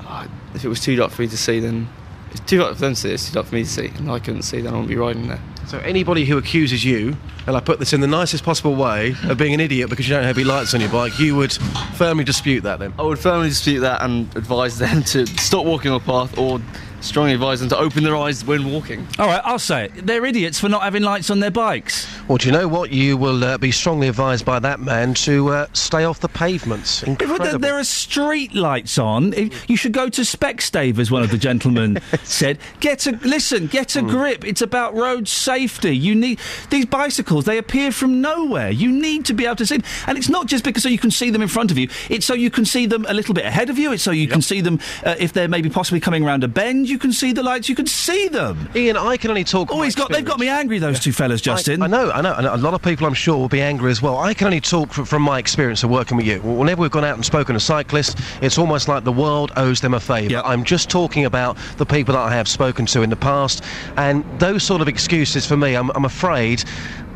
Uh, 0.00 0.26
if 0.54 0.64
it 0.64 0.68
was 0.68 0.80
too 0.80 0.96
dark 0.96 1.12
for 1.12 1.20
me 1.20 1.28
to 1.28 1.36
see, 1.36 1.60
then 1.60 1.86
it's 2.30 2.40
too 2.40 2.56
dark 2.56 2.72
for 2.74 2.80
them 2.80 2.94
to 2.94 3.00
see, 3.00 3.10
it's 3.10 3.28
too 3.28 3.34
dark 3.34 3.46
for 3.46 3.54
me 3.54 3.64
to 3.64 3.68
see, 3.68 3.88
and 3.96 4.10
I 4.10 4.18
couldn't 4.18 4.42
see, 4.42 4.62
then 4.62 4.72
I 4.72 4.76
wouldn't 4.76 4.88
be 4.88 4.96
riding 4.96 5.28
there. 5.28 5.40
So 5.66 5.78
anybody 5.80 6.24
who 6.24 6.38
accuses 6.38 6.86
you, 6.86 7.18
and 7.46 7.54
I 7.54 7.60
put 7.60 7.78
this 7.78 7.92
in 7.92 8.00
the 8.00 8.06
nicest 8.06 8.44
possible 8.44 8.74
way, 8.74 9.14
of 9.24 9.36
being 9.36 9.52
an 9.52 9.60
idiot 9.60 9.90
because 9.90 10.08
you 10.08 10.14
don't 10.14 10.24
have 10.24 10.38
any 10.38 10.44
lights 10.44 10.72
on 10.72 10.80
your 10.80 10.90
bike, 10.90 11.18
you 11.18 11.36
would 11.36 11.52
firmly 11.96 12.24
dispute 12.24 12.62
that 12.62 12.78
then? 12.78 12.94
I 12.98 13.02
would 13.02 13.18
firmly 13.18 13.50
dispute 13.50 13.80
that 13.80 14.02
and 14.02 14.34
advise 14.36 14.78
them 14.78 15.02
to 15.02 15.26
stop 15.26 15.66
walking 15.66 15.90
on 15.90 16.00
the 16.00 16.06
path 16.06 16.38
or 16.38 16.62
strongly 17.04 17.34
advise 17.34 17.60
them 17.60 17.68
to 17.68 17.76
open 17.78 18.02
their 18.02 18.16
eyes 18.16 18.44
when 18.44 18.70
walking. 18.72 19.06
All 19.18 19.26
right, 19.26 19.40
I'll 19.44 19.58
say 19.58 19.86
it. 19.86 20.06
They're 20.06 20.24
idiots 20.24 20.58
for 20.58 20.68
not 20.68 20.82
having 20.82 21.02
lights 21.02 21.30
on 21.30 21.40
their 21.40 21.50
bikes. 21.50 22.06
Well, 22.28 22.38
do 22.38 22.46
you 22.46 22.52
know 22.52 22.66
what? 22.68 22.90
You 22.90 23.16
will 23.16 23.44
uh, 23.44 23.58
be 23.58 23.70
strongly 23.70 24.08
advised 24.08 24.44
by 24.44 24.58
that 24.60 24.80
man 24.80 25.14
to 25.14 25.48
uh, 25.50 25.66
stay 25.74 26.04
off 26.04 26.20
the 26.20 26.28
pavements. 26.28 27.02
If 27.02 27.18
there, 27.18 27.28
Incredible. 27.30 27.58
there 27.58 27.74
are 27.74 27.84
street 27.84 28.54
lights 28.54 28.98
on, 28.98 29.32
if- 29.34 29.68
you 29.68 29.76
should 29.76 29.92
go 29.92 30.08
to 30.08 30.22
Specsavers, 30.22 30.98
as 30.98 31.10
one 31.10 31.22
of 31.22 31.30
the 31.30 31.38
gentlemen 31.38 31.98
said. 32.24 32.58
Get 32.80 33.06
a 33.06 33.12
listen, 33.22 33.66
get 33.66 33.94
a 33.96 34.02
grip. 34.02 34.44
It's 34.44 34.62
about 34.62 34.94
road 34.94 35.28
safety. 35.28 35.96
You 35.96 36.14
need 36.14 36.38
these 36.70 36.86
bicycles. 36.86 37.44
They 37.44 37.58
appear 37.58 37.92
from 37.92 38.20
nowhere. 38.20 38.70
You 38.70 38.90
need 38.90 39.24
to 39.26 39.34
be 39.34 39.44
able 39.44 39.56
to 39.56 39.66
see, 39.66 39.76
them. 39.78 39.86
and 40.06 40.16
it's 40.16 40.28
not 40.28 40.46
just 40.46 40.64
because 40.64 40.82
so 40.84 40.88
you 40.88 40.98
can 40.98 41.10
see 41.10 41.30
them 41.30 41.42
in 41.42 41.48
front 41.48 41.70
of 41.70 41.78
you. 41.78 41.88
It's 42.10 42.26
so 42.26 42.34
you 42.34 42.50
can 42.50 42.64
see 42.64 42.86
them 42.86 43.04
a 43.08 43.14
little 43.14 43.34
bit 43.34 43.44
ahead 43.44 43.70
of 43.70 43.78
you. 43.78 43.92
It's 43.92 44.02
so 44.02 44.10
you 44.10 44.28
can 44.28 44.42
see 44.42 44.60
them 44.60 44.80
uh, 45.04 45.14
if 45.18 45.32
they're 45.32 45.48
maybe 45.48 45.68
possibly 45.70 46.00
coming 46.00 46.24
around 46.24 46.44
a 46.44 46.48
bend. 46.48 46.88
You 46.88 46.93
can 46.98 47.12
see 47.12 47.32
the 47.32 47.42
lights. 47.42 47.68
You 47.68 47.74
can 47.74 47.86
see 47.86 48.28
them. 48.28 48.68
Iain, 48.74 48.96
I 48.96 49.16
can 49.16 49.30
only 49.30 49.44
talk. 49.44 49.68
Oh, 49.70 49.82
he's 49.82 49.94
got. 49.94 50.10
They've 50.10 50.24
got 50.24 50.38
me 50.38 50.48
angry. 50.48 50.78
Those 50.78 51.00
two 51.00 51.12
fellas, 51.12 51.40
Justin. 51.40 51.82
I, 51.82 51.86
I 51.86 51.88
know, 51.88 52.10
I 52.10 52.20
know, 52.20 52.34
and 52.34 52.46
a 52.46 52.56
lot 52.56 52.74
of 52.74 52.82
people, 52.82 53.06
I'm 53.06 53.14
sure, 53.14 53.36
will 53.36 53.48
be 53.48 53.60
angry 53.60 53.90
as 53.90 54.00
well. 54.02 54.18
I 54.18 54.34
can 54.34 54.46
only 54.46 54.60
talk 54.60 54.92
fr- 54.92 55.04
from 55.04 55.22
my 55.22 55.38
experience 55.38 55.82
of 55.82 55.90
working 55.90 56.16
with 56.16 56.26
you. 56.26 56.40
Whenever 56.40 56.82
we've 56.82 56.90
gone 56.90 57.04
out 57.04 57.14
and 57.16 57.24
spoken 57.24 57.54
to 57.54 57.60
cyclists, 57.60 58.20
it's 58.40 58.58
almost 58.58 58.88
like 58.88 59.04
the 59.04 59.12
world 59.12 59.52
owes 59.56 59.80
them 59.80 59.94
a 59.94 60.00
favour. 60.00 60.42
I'm 60.44 60.64
just 60.64 60.90
talking 60.90 61.24
about 61.24 61.56
the 61.76 61.86
people 61.86 62.14
that 62.14 62.20
I 62.20 62.34
have 62.34 62.48
spoken 62.48 62.86
to 62.86 63.02
in 63.02 63.10
the 63.10 63.16
past, 63.16 63.62
and 63.96 64.24
those 64.40 64.62
sort 64.62 64.80
of 64.80 64.88
excuses 64.88 65.46
for 65.46 65.56
me, 65.56 65.74
I'm, 65.74 65.90
I'm 65.90 66.04
afraid. 66.04 66.64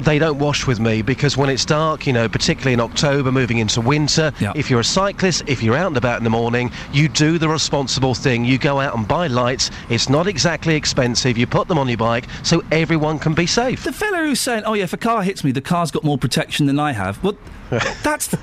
They 0.01 0.19
don't 0.19 0.39
wash 0.39 0.67
with 0.67 0.79
me 0.79 1.03
because 1.03 1.37
when 1.37 1.51
it's 1.51 1.65
dark, 1.65 2.07
you 2.07 2.13
know, 2.13 2.29
particularly 2.29 2.73
in 2.73 2.81
October, 2.81 3.33
moving 3.33 3.59
into 3.59 3.81
winter, 3.81 4.33
if 4.55 4.71
you're 4.71 4.81
a 4.81 4.85
cyclist, 4.85 5.43
if 5.47 5.63
you're 5.63 5.77
out 5.77 5.89
and 5.89 5.97
about 5.97 6.19
in 6.19 6.25
the 6.25 6.31
morning, 6.31 6.71
you 6.93 7.09
do 7.09 7.39
the 7.39 7.49
responsible 7.49 8.15
thing. 8.15 8.45
You 8.45 8.59
go 8.59 8.81
out 8.81 8.97
and 8.97 9.07
buy 9.07 9.27
lights. 9.27 9.71
It's 9.89 10.09
not 10.09 10.27
exactly 10.27 10.77
expensive. 10.77 11.37
You 11.37 11.47
put 11.47 11.69
them 11.69 11.79
on 11.79 11.89
your 11.89 11.97
bike 11.97 12.27
so 12.43 12.63
everyone 12.71 13.19
can 13.19 13.35
be 13.35 13.47
safe. 13.47 13.85
The 13.85 13.93
fella 13.93 14.19
who's 14.19 14.41
saying, 14.41 14.63
"Oh 14.65 14.75
yeah, 14.75 14.85
if 14.85 14.93
a 14.93 14.97
car 14.97 15.23
hits 15.23 15.43
me, 15.43 15.51
the 15.53 15.61
car's 15.61 15.91
got 15.91 16.05
more 16.05 16.19
protection 16.19 16.67
than 16.67 16.79
I 16.79 16.93
have." 16.93 17.23
Well, 17.23 17.37
that's 18.03 18.35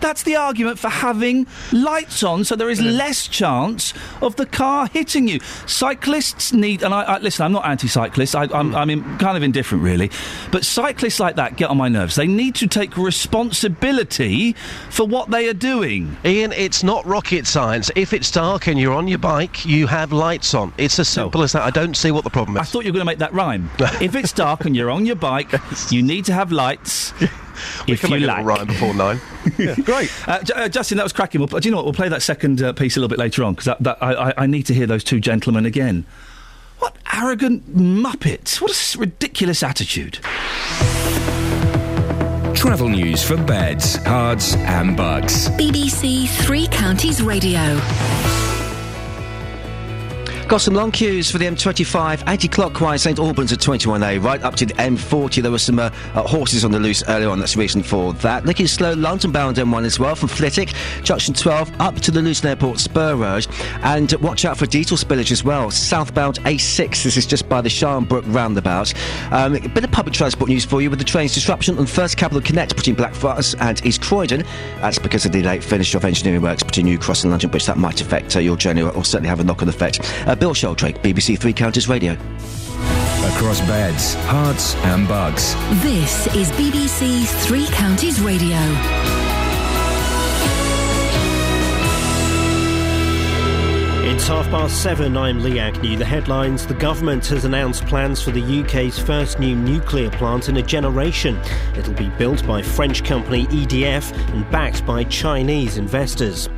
that's 0.00 0.22
the 0.24 0.36
argument 0.36 0.78
for 0.78 0.88
having 0.88 1.46
lights 1.72 2.22
on, 2.22 2.44
so 2.44 2.56
there 2.56 2.68
is 2.68 2.80
less 2.80 3.26
chance 3.26 3.94
of 4.20 4.36
the 4.36 4.46
car 4.46 4.88
hitting 4.88 5.28
you. 5.28 5.40
Cyclists 5.66 6.52
need, 6.52 6.82
and 6.82 6.92
I, 6.92 7.02
I 7.02 7.18
listen. 7.18 7.44
I'm 7.44 7.52
not 7.52 7.66
anti-cyclist. 7.66 8.34
I, 8.36 8.44
I'm, 8.52 8.70
hmm. 8.70 8.76
I'm 8.76 8.90
in, 8.90 9.18
kind 9.18 9.36
of 9.36 9.42
indifferent, 9.42 9.82
really. 9.82 10.10
But 10.50 10.64
cyclists 10.64 11.20
like 11.20 11.36
that 11.36 11.56
get 11.56 11.70
on 11.70 11.76
my 11.76 11.88
nerves. 11.88 12.14
They 12.14 12.26
need 12.26 12.54
to 12.56 12.66
take 12.66 12.96
responsibility 12.96 14.52
for 14.90 15.06
what 15.06 15.30
they 15.30 15.48
are 15.48 15.54
doing. 15.54 16.16
Iain, 16.24 16.52
it's 16.52 16.82
not 16.82 17.04
rocket 17.06 17.46
science. 17.46 17.90
If 17.96 18.12
it's 18.12 18.30
dark 18.30 18.66
and 18.66 18.78
you're 18.78 18.94
on 18.94 19.08
your 19.08 19.18
bike, 19.18 19.64
you 19.64 19.86
have 19.86 20.12
lights 20.12 20.54
on. 20.54 20.72
It's 20.76 20.98
as 20.98 21.08
simple 21.08 21.42
as 21.42 21.52
that. 21.52 21.62
I 21.62 21.70
don't 21.70 21.96
see 21.96 22.10
what 22.10 22.24
the 22.24 22.30
problem 22.30 22.56
is. 22.56 22.60
I 22.60 22.64
thought 22.64 22.84
you 22.84 22.90
were 22.90 22.98
going 22.98 23.06
to 23.06 23.10
make 23.10 23.18
that 23.18 23.32
rhyme. 23.32 23.70
if 23.78 24.14
it's 24.14 24.32
dark 24.32 24.64
and 24.64 24.76
you're 24.76 24.90
on 24.90 25.06
your 25.06 25.16
bike, 25.16 25.52
you 25.90 26.02
need 26.02 26.24
to 26.26 26.32
have 26.32 26.52
lights. 26.52 27.12
if 27.86 28.00
can 28.00 28.10
you 28.10 28.16
make 28.16 28.24
a 28.24 28.26
like. 28.26 28.44
little 28.44 28.44
rhyme 28.44 28.66
before 28.66 28.94
nine. 28.94 29.20
great. 29.84 30.10
Uh, 30.28 30.42
J- 30.42 30.54
uh, 30.54 30.68
Justin, 30.68 30.96
that 30.98 31.04
was 31.04 31.12
cracking. 31.12 31.40
We'll, 31.40 31.48
do 31.48 31.58
you 31.66 31.70
know 31.70 31.76
what? 31.78 31.84
We'll 31.84 31.94
play 31.94 32.08
that 32.08 32.22
second 32.22 32.62
uh, 32.62 32.72
piece 32.72 32.96
a 32.96 33.00
little 33.00 33.08
bit 33.08 33.18
later 33.18 33.44
on 33.44 33.54
because 33.54 33.66
that, 33.66 33.82
that, 33.82 33.98
I, 34.02 34.30
I, 34.30 34.34
I 34.38 34.46
need 34.46 34.66
to 34.66 34.74
hear 34.74 34.86
those 34.86 35.04
two 35.04 35.20
gentlemen 35.20 35.66
again. 35.66 36.04
What 36.78 36.96
arrogant 37.14 37.76
muppets! 37.76 38.60
What 38.60 38.70
a 38.70 38.98
ridiculous 38.98 39.62
attitude. 39.62 40.18
Travel 42.54 42.88
news 42.88 43.22
for 43.22 43.36
beds, 43.36 43.98
cards, 43.98 44.54
and 44.56 44.96
bugs. 44.96 45.48
BBC 45.50 46.28
Three 46.28 46.66
Counties 46.68 47.22
Radio. 47.22 47.78
Got 50.48 50.60
some 50.60 50.74
long 50.74 50.92
queues 50.92 51.30
for 51.30 51.38
the 51.38 51.46
M25, 51.46 52.28
anti-clockwise 52.28 53.02
St 53.02 53.18
Albans 53.18 53.50
at 53.50 53.60
21A, 53.60 54.22
right 54.22 54.42
up 54.42 54.54
to 54.56 54.66
the 54.66 54.74
M40. 54.74 55.42
There 55.42 55.50
were 55.50 55.58
some 55.58 55.78
uh, 55.78 55.90
uh, 56.14 56.22
horses 56.22 56.66
on 56.66 56.70
the 56.70 56.78
loose 56.78 57.02
earlier 57.08 57.30
on. 57.30 57.40
That's 57.40 57.54
the 57.54 57.60
reason 57.60 57.82
for 57.82 58.12
that. 58.14 58.44
Looking 58.44 58.66
slow, 58.66 58.92
London-bound 58.92 59.56
M1 59.56 59.84
as 59.86 59.98
well, 59.98 60.14
from 60.14 60.28
Flitwick, 60.28 60.74
Junction 61.02 61.32
12, 61.32 61.80
up 61.80 61.94
to 61.96 62.10
the 62.10 62.20
Luton 62.20 62.50
Airport 62.50 62.78
Spur 62.78 63.16
Road. 63.16 63.46
And 63.82 64.12
watch 64.20 64.44
out 64.44 64.58
for 64.58 64.66
diesel 64.66 64.98
spillage 64.98 65.32
as 65.32 65.42
well. 65.42 65.70
Southbound 65.70 66.38
A6, 66.40 67.02
this 67.02 67.16
is 67.16 67.26
just 67.26 67.48
by 67.48 67.62
the 67.62 67.70
Sharnbrook 67.70 68.22
roundabout. 68.32 68.92
Um, 69.32 69.56
a 69.56 69.68
bit 69.68 69.82
of 69.82 69.92
public 69.92 70.14
transport 70.14 70.50
news 70.50 70.64
for 70.66 70.82
you 70.82 70.90
with 70.90 70.98
the 70.98 71.06
train's 71.06 71.32
disruption 71.32 71.78
on 71.78 71.86
First 71.86 72.18
Capital 72.18 72.42
Connect 72.42 72.76
between 72.76 72.96
Blackfriars 72.96 73.54
and 73.60 73.84
East 73.86 74.02
Croydon. 74.02 74.44
That's 74.76 74.98
because 74.98 75.24
of 75.24 75.32
the 75.32 75.42
late 75.42 75.64
finish 75.64 75.94
of 75.94 76.04
engineering 76.04 76.42
works 76.42 76.62
between 76.62 76.84
New 76.84 76.98
Cross 76.98 77.24
and 77.24 77.30
London 77.30 77.48
Bridge. 77.48 77.64
That 77.64 77.78
might 77.78 78.02
affect 78.02 78.36
uh, 78.36 78.40
your 78.40 78.58
journey 78.58 78.82
or, 78.82 78.90
or 78.90 79.04
certainly 79.04 79.30
have 79.30 79.40
a 79.40 79.44
knock-on 79.44 79.70
effect. 79.70 80.00
Uh, 80.26 80.33
Bill 80.36 80.54
Sheldrake, 80.54 81.02
BBC 81.02 81.38
Three 81.38 81.52
Counties 81.52 81.88
Radio. 81.88 82.16
across 83.36 83.60
beds, 83.62 84.14
Herts, 84.26 84.76
and 84.84 85.08
Bucks. 85.08 85.54
This 85.82 86.26
is 86.34 86.50
BBC 86.52 87.24
Three 87.46 87.66
Counties 87.68 88.20
Radio. 88.20 88.58
It's 94.24 94.30
half 94.30 94.48
past 94.48 94.82
seven. 94.82 95.18
I'm 95.18 95.42
Lee 95.42 95.58
Agnew. 95.58 95.98
The 95.98 96.04
headlines 96.06 96.66
The 96.66 96.72
government 96.72 97.26
has 97.26 97.44
announced 97.44 97.84
plans 97.84 98.22
for 98.22 98.30
the 98.30 98.40
UK's 98.40 98.98
first 98.98 99.38
new 99.38 99.54
nuclear 99.54 100.08
plant 100.12 100.48
in 100.48 100.56
a 100.56 100.62
generation. 100.62 101.38
It'll 101.76 101.92
be 101.92 102.08
built 102.08 102.46
by 102.46 102.62
French 102.62 103.04
company 103.04 103.46
EDF 103.48 104.16
and 104.32 104.50
backed 104.50 104.86
by 104.86 105.04
Chinese 105.04 105.76
investors. 105.76 106.48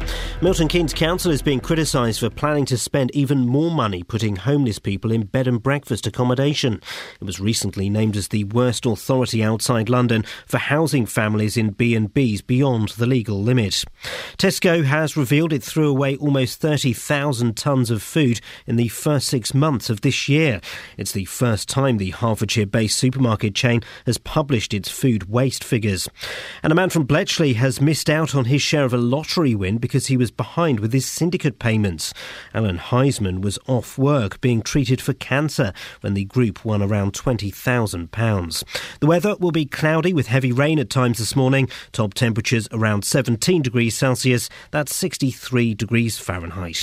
Milton 0.41 0.69
Keynes 0.69 0.95
Council 0.95 1.33
is 1.33 1.43
being 1.43 1.59
criticised 1.59 2.21
for 2.21 2.31
planning 2.31 2.67
to 2.67 2.79
spend 2.79 3.11
even 3.17 3.45
more 3.45 3.73
money 3.73 4.05
putting 4.05 4.37
homeless 4.37 4.79
people 4.79 5.11
in 5.11 5.25
bed 5.25 5.49
and 5.49 5.61
breakfast 5.61 6.07
accommodation. 6.07 6.81
It 7.21 7.25
was 7.25 7.41
recently 7.41 7.91
named 7.91 8.17
as 8.17 8.29
the 8.29 8.45
worst 8.45 8.87
authority 8.87 9.43
outside 9.43 9.89
London 9.89 10.25
for 10.47 10.59
housing 10.59 11.05
families 11.05 11.57
in 11.57 11.71
B&Bs 11.71 12.47
beyond 12.47 12.91
the 12.91 13.07
legal 13.07 13.43
limit. 13.43 13.83
Tesco 14.39 14.85
has 14.85 15.17
revealed 15.17 15.53
it 15.53 15.65
threw 15.65 15.91
away 15.91 16.15
almost 16.19 16.61
30,000 16.61 17.56
tonnes 17.57 17.91
of 17.91 18.03
food 18.03 18.41
in 18.67 18.77
the 18.77 18.89
first 18.89 19.29
six 19.29 19.55
months 19.55 19.91
of 19.91 20.03
this 20.03 20.29
year. 20.29 20.61
It's 20.97 21.13
the 21.13 21.25
first 21.25 21.69
time 21.69 21.97
the 21.97 22.11
Hertfordshire 22.11 22.67
based 22.67 22.99
supermarket 22.99 23.55
chain 23.55 23.83
has 24.07 24.19
published 24.19 24.73
its 24.73 24.89
food 24.89 25.29
waste 25.29 25.65
figures. 25.65 26.09
And 26.63 26.73
a 26.73 26.77
man 26.77 26.91
from 26.91 27.05
Bletchley 27.05 27.55
has 27.55 27.81
missed 27.81 28.11
out 28.11 28.35
on 28.35 28.47
his 28.47 28.63
share 28.63 28.85
of 28.85 28.95
a 28.95 28.99
lottery 28.99 29.55
win 29.55 29.79
because 29.79 30.07
he 30.07 30.17
was 30.17 30.31
behind 30.31 30.81
with 30.81 30.93
his 30.93 31.07
syndicate 31.07 31.59
payments. 31.59 32.13
Alan 32.55 32.79
Heisman 32.79 33.41
was 33.41 33.59
off 33.67 33.99
work 33.99 34.41
being 34.41 34.63
treated 34.63 35.01
for 35.01 35.13
cancer 35.15 35.73
when 36.01 36.15
the 36.15 36.25
group 36.25 36.65
won 36.65 36.83
around 36.83 37.13
£20,000. 37.13 38.65
The 39.01 39.07
weather 39.07 39.37
will 39.37 39.53
be 39.53 39.67
cloudy 39.67 40.13
with 40.13 40.27
heavy 40.27 40.53
rain 40.53 40.79
at 40.79 40.91
times 40.91 41.19
this 41.19 41.37
morning. 41.37 41.69
Top 41.93 42.15
temperatures 42.15 42.69
around 42.73 43.05
17 43.05 43.63
degrees 43.63 43.97
Celsius. 43.97 44.49
That's 44.71 44.95
63 44.95 45.75
degrees 45.75 46.19
Fahrenheit. 46.19 46.83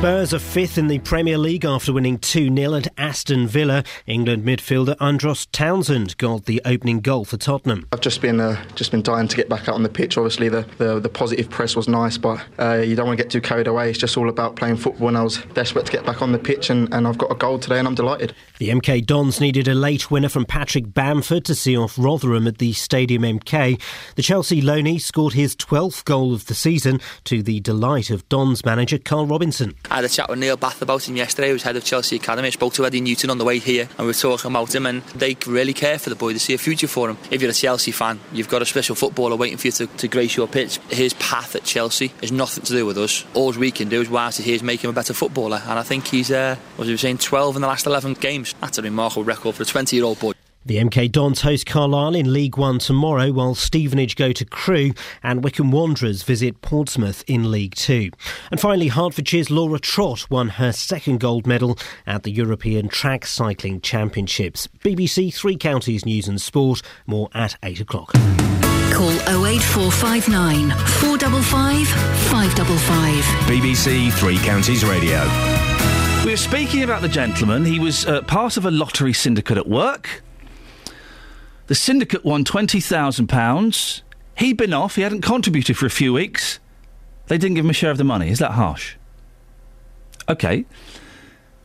Spurs 0.00 0.34
are 0.34 0.38
fifth 0.38 0.76
in 0.76 0.88
the 0.88 0.98
Premier 0.98 1.38
League 1.38 1.64
after 1.64 1.90
winning 1.90 2.18
2 2.18 2.54
0 2.54 2.74
at 2.74 2.86
Aston 2.98 3.48
Villa. 3.48 3.82
England 4.06 4.44
midfielder 4.44 4.94
Andros 5.00 5.46
Townsend 5.46 6.18
got 6.18 6.44
the 6.44 6.60
opening 6.66 7.00
goal 7.00 7.24
for 7.24 7.38
Tottenham. 7.38 7.88
I've 7.92 8.02
just 8.02 8.20
been 8.20 8.38
uh, 8.38 8.62
just 8.74 8.90
been 8.90 9.00
dying 9.00 9.26
to 9.26 9.34
get 9.34 9.48
back 9.48 9.70
out 9.70 9.74
on 9.74 9.82
the 9.82 9.88
pitch. 9.88 10.18
Obviously, 10.18 10.50
the, 10.50 10.66
the, 10.76 11.00
the 11.00 11.08
positive 11.08 11.48
press 11.48 11.74
was 11.74 11.88
nice, 11.88 12.18
but 12.18 12.44
uh, 12.58 12.82
you 12.86 12.94
don't 12.94 13.06
want 13.06 13.16
to 13.16 13.24
get 13.24 13.32
too 13.32 13.40
carried 13.40 13.68
away. 13.68 13.88
It's 13.88 13.98
just 13.98 14.18
all 14.18 14.28
about 14.28 14.54
playing 14.54 14.76
football, 14.76 15.08
and 15.08 15.16
I 15.16 15.22
was 15.22 15.38
desperate 15.54 15.86
to 15.86 15.92
get 15.92 16.04
back 16.04 16.20
on 16.20 16.30
the 16.30 16.38
pitch, 16.38 16.68
and, 16.68 16.92
and 16.92 17.08
I've 17.08 17.16
got 17.16 17.32
a 17.32 17.34
goal 17.34 17.58
today, 17.58 17.78
and 17.78 17.88
I'm 17.88 17.94
delighted. 17.94 18.34
The 18.58 18.68
MK 18.68 19.06
Dons 19.06 19.40
needed 19.40 19.66
a 19.66 19.74
late 19.74 20.10
winner 20.10 20.28
from 20.28 20.44
Patrick 20.44 20.92
Bamford 20.92 21.46
to 21.46 21.54
see 21.54 21.74
off 21.74 21.98
Rotherham 21.98 22.46
at 22.46 22.58
the 22.58 22.74
Stadium 22.74 23.22
MK. 23.22 23.80
The 24.16 24.22
Chelsea 24.22 24.60
loanee 24.60 25.00
scored 25.00 25.32
his 25.32 25.56
12th 25.56 26.04
goal 26.04 26.34
of 26.34 26.46
the 26.46 26.54
season 26.54 27.00
to 27.24 27.42
the 27.42 27.60
delight 27.60 28.10
of 28.10 28.28
Dons 28.28 28.62
manager 28.62 28.98
Karl 28.98 29.26
Robinson. 29.26 29.74
I 29.96 30.00
had 30.00 30.04
a 30.04 30.08
chat 30.10 30.28
with 30.28 30.38
Neil 30.38 30.58
Bath 30.58 30.82
about 30.82 31.08
him 31.08 31.16
yesterday, 31.16 31.48
who's 31.48 31.62
head 31.62 31.74
of 31.74 31.82
Chelsea 31.82 32.16
Academy. 32.16 32.48
I 32.48 32.50
spoke 32.50 32.74
to 32.74 32.84
Eddie 32.84 33.00
Newton 33.00 33.30
on 33.30 33.38
the 33.38 33.46
way 33.46 33.58
here, 33.58 33.88
and 33.96 34.00
we 34.00 34.08
were 34.08 34.12
talking 34.12 34.50
about 34.50 34.74
him, 34.74 34.84
and 34.84 35.00
they 35.14 35.34
really 35.46 35.72
care 35.72 35.98
for 35.98 36.10
the 36.10 36.16
boy. 36.16 36.34
They 36.34 36.38
see 36.38 36.52
a 36.52 36.58
future 36.58 36.86
for 36.86 37.08
him. 37.08 37.16
If 37.30 37.40
you're 37.40 37.50
a 37.50 37.54
Chelsea 37.54 37.92
fan, 37.92 38.20
you've 38.30 38.50
got 38.50 38.60
a 38.60 38.66
special 38.66 38.94
footballer 38.94 39.36
waiting 39.36 39.56
for 39.56 39.68
you 39.68 39.72
to, 39.72 39.86
to 39.86 40.06
grace 40.06 40.36
your 40.36 40.48
pitch. 40.48 40.76
His 40.90 41.14
path 41.14 41.56
at 41.56 41.64
Chelsea 41.64 42.08
has 42.20 42.30
nothing 42.30 42.64
to 42.64 42.72
do 42.74 42.84
with 42.84 42.98
us. 42.98 43.24
All 43.32 43.52
we 43.52 43.70
can 43.70 43.88
do 43.88 44.02
is 44.02 44.10
whilst 44.10 44.36
he's 44.36 44.44
here 44.44 44.56
is 44.56 44.62
make 44.62 44.84
him 44.84 44.90
a 44.90 44.92
better 44.92 45.14
footballer, 45.14 45.62
and 45.64 45.78
I 45.78 45.82
think 45.82 46.08
he's, 46.08 46.30
uh, 46.30 46.56
what 46.76 46.80
was 46.80 46.88
he 46.88 46.96
saying, 46.98 47.16
12 47.16 47.56
in 47.56 47.62
the 47.62 47.68
last 47.68 47.86
11 47.86 48.14
games. 48.20 48.54
That's 48.60 48.76
a 48.76 48.82
remarkable 48.82 49.24
record 49.24 49.54
for 49.54 49.62
a 49.62 49.66
20 49.66 49.96
year 49.96 50.04
old 50.04 50.20
boy. 50.20 50.32
The 50.66 50.78
MK 50.78 51.12
Dons 51.12 51.42
host 51.42 51.64
Carlisle 51.64 52.16
in 52.16 52.32
League 52.32 52.58
One 52.58 52.80
tomorrow, 52.80 53.30
while 53.30 53.54
Stevenage 53.54 54.16
go 54.16 54.32
to 54.32 54.44
Crewe 54.44 54.94
and 55.22 55.44
Wycombe 55.44 55.70
Wanderers 55.70 56.24
visit 56.24 56.60
Portsmouth 56.60 57.22
in 57.28 57.52
League 57.52 57.76
Two. 57.76 58.10
And 58.50 58.60
finally, 58.60 58.88
Hertfordshire's 58.88 59.48
Laura 59.48 59.78
Trott 59.78 60.28
won 60.28 60.48
her 60.48 60.72
second 60.72 61.20
gold 61.20 61.46
medal 61.46 61.78
at 62.04 62.24
the 62.24 62.32
European 62.32 62.88
Track 62.88 63.26
Cycling 63.26 63.80
Championships. 63.80 64.66
BBC 64.80 65.32
Three 65.32 65.56
Counties 65.56 66.04
News 66.04 66.26
and 66.26 66.42
Sport, 66.42 66.82
more 67.06 67.28
at 67.32 67.56
8 67.62 67.78
o'clock. 67.78 68.12
Call 68.90 69.12
08459 69.46 70.70
455 70.70 71.86
555. 71.86 73.24
BBC 73.46 74.12
Three 74.14 74.38
Counties 74.38 74.84
Radio. 74.84 75.22
We 76.24 76.32
were 76.32 76.36
speaking 76.36 76.82
about 76.82 77.02
the 77.02 77.08
gentleman. 77.08 77.64
He 77.64 77.78
was 77.78 78.04
uh, 78.04 78.22
part 78.22 78.56
of 78.56 78.66
a 78.66 78.70
lottery 78.72 79.12
syndicate 79.12 79.58
at 79.58 79.68
work. 79.68 80.24
The 81.66 81.74
syndicate 81.74 82.24
won 82.24 82.44
£20,000. 82.44 84.02
He'd 84.38 84.56
been 84.56 84.72
off. 84.72 84.96
He 84.96 85.02
hadn't 85.02 85.22
contributed 85.22 85.76
for 85.76 85.86
a 85.86 85.90
few 85.90 86.12
weeks. 86.12 86.58
They 87.26 87.38
didn't 87.38 87.56
give 87.56 87.64
him 87.64 87.70
a 87.70 87.74
share 87.74 87.90
of 87.90 87.98
the 87.98 88.04
money. 88.04 88.30
Is 88.30 88.38
that 88.38 88.52
harsh? 88.52 88.96
Okay. 90.28 90.64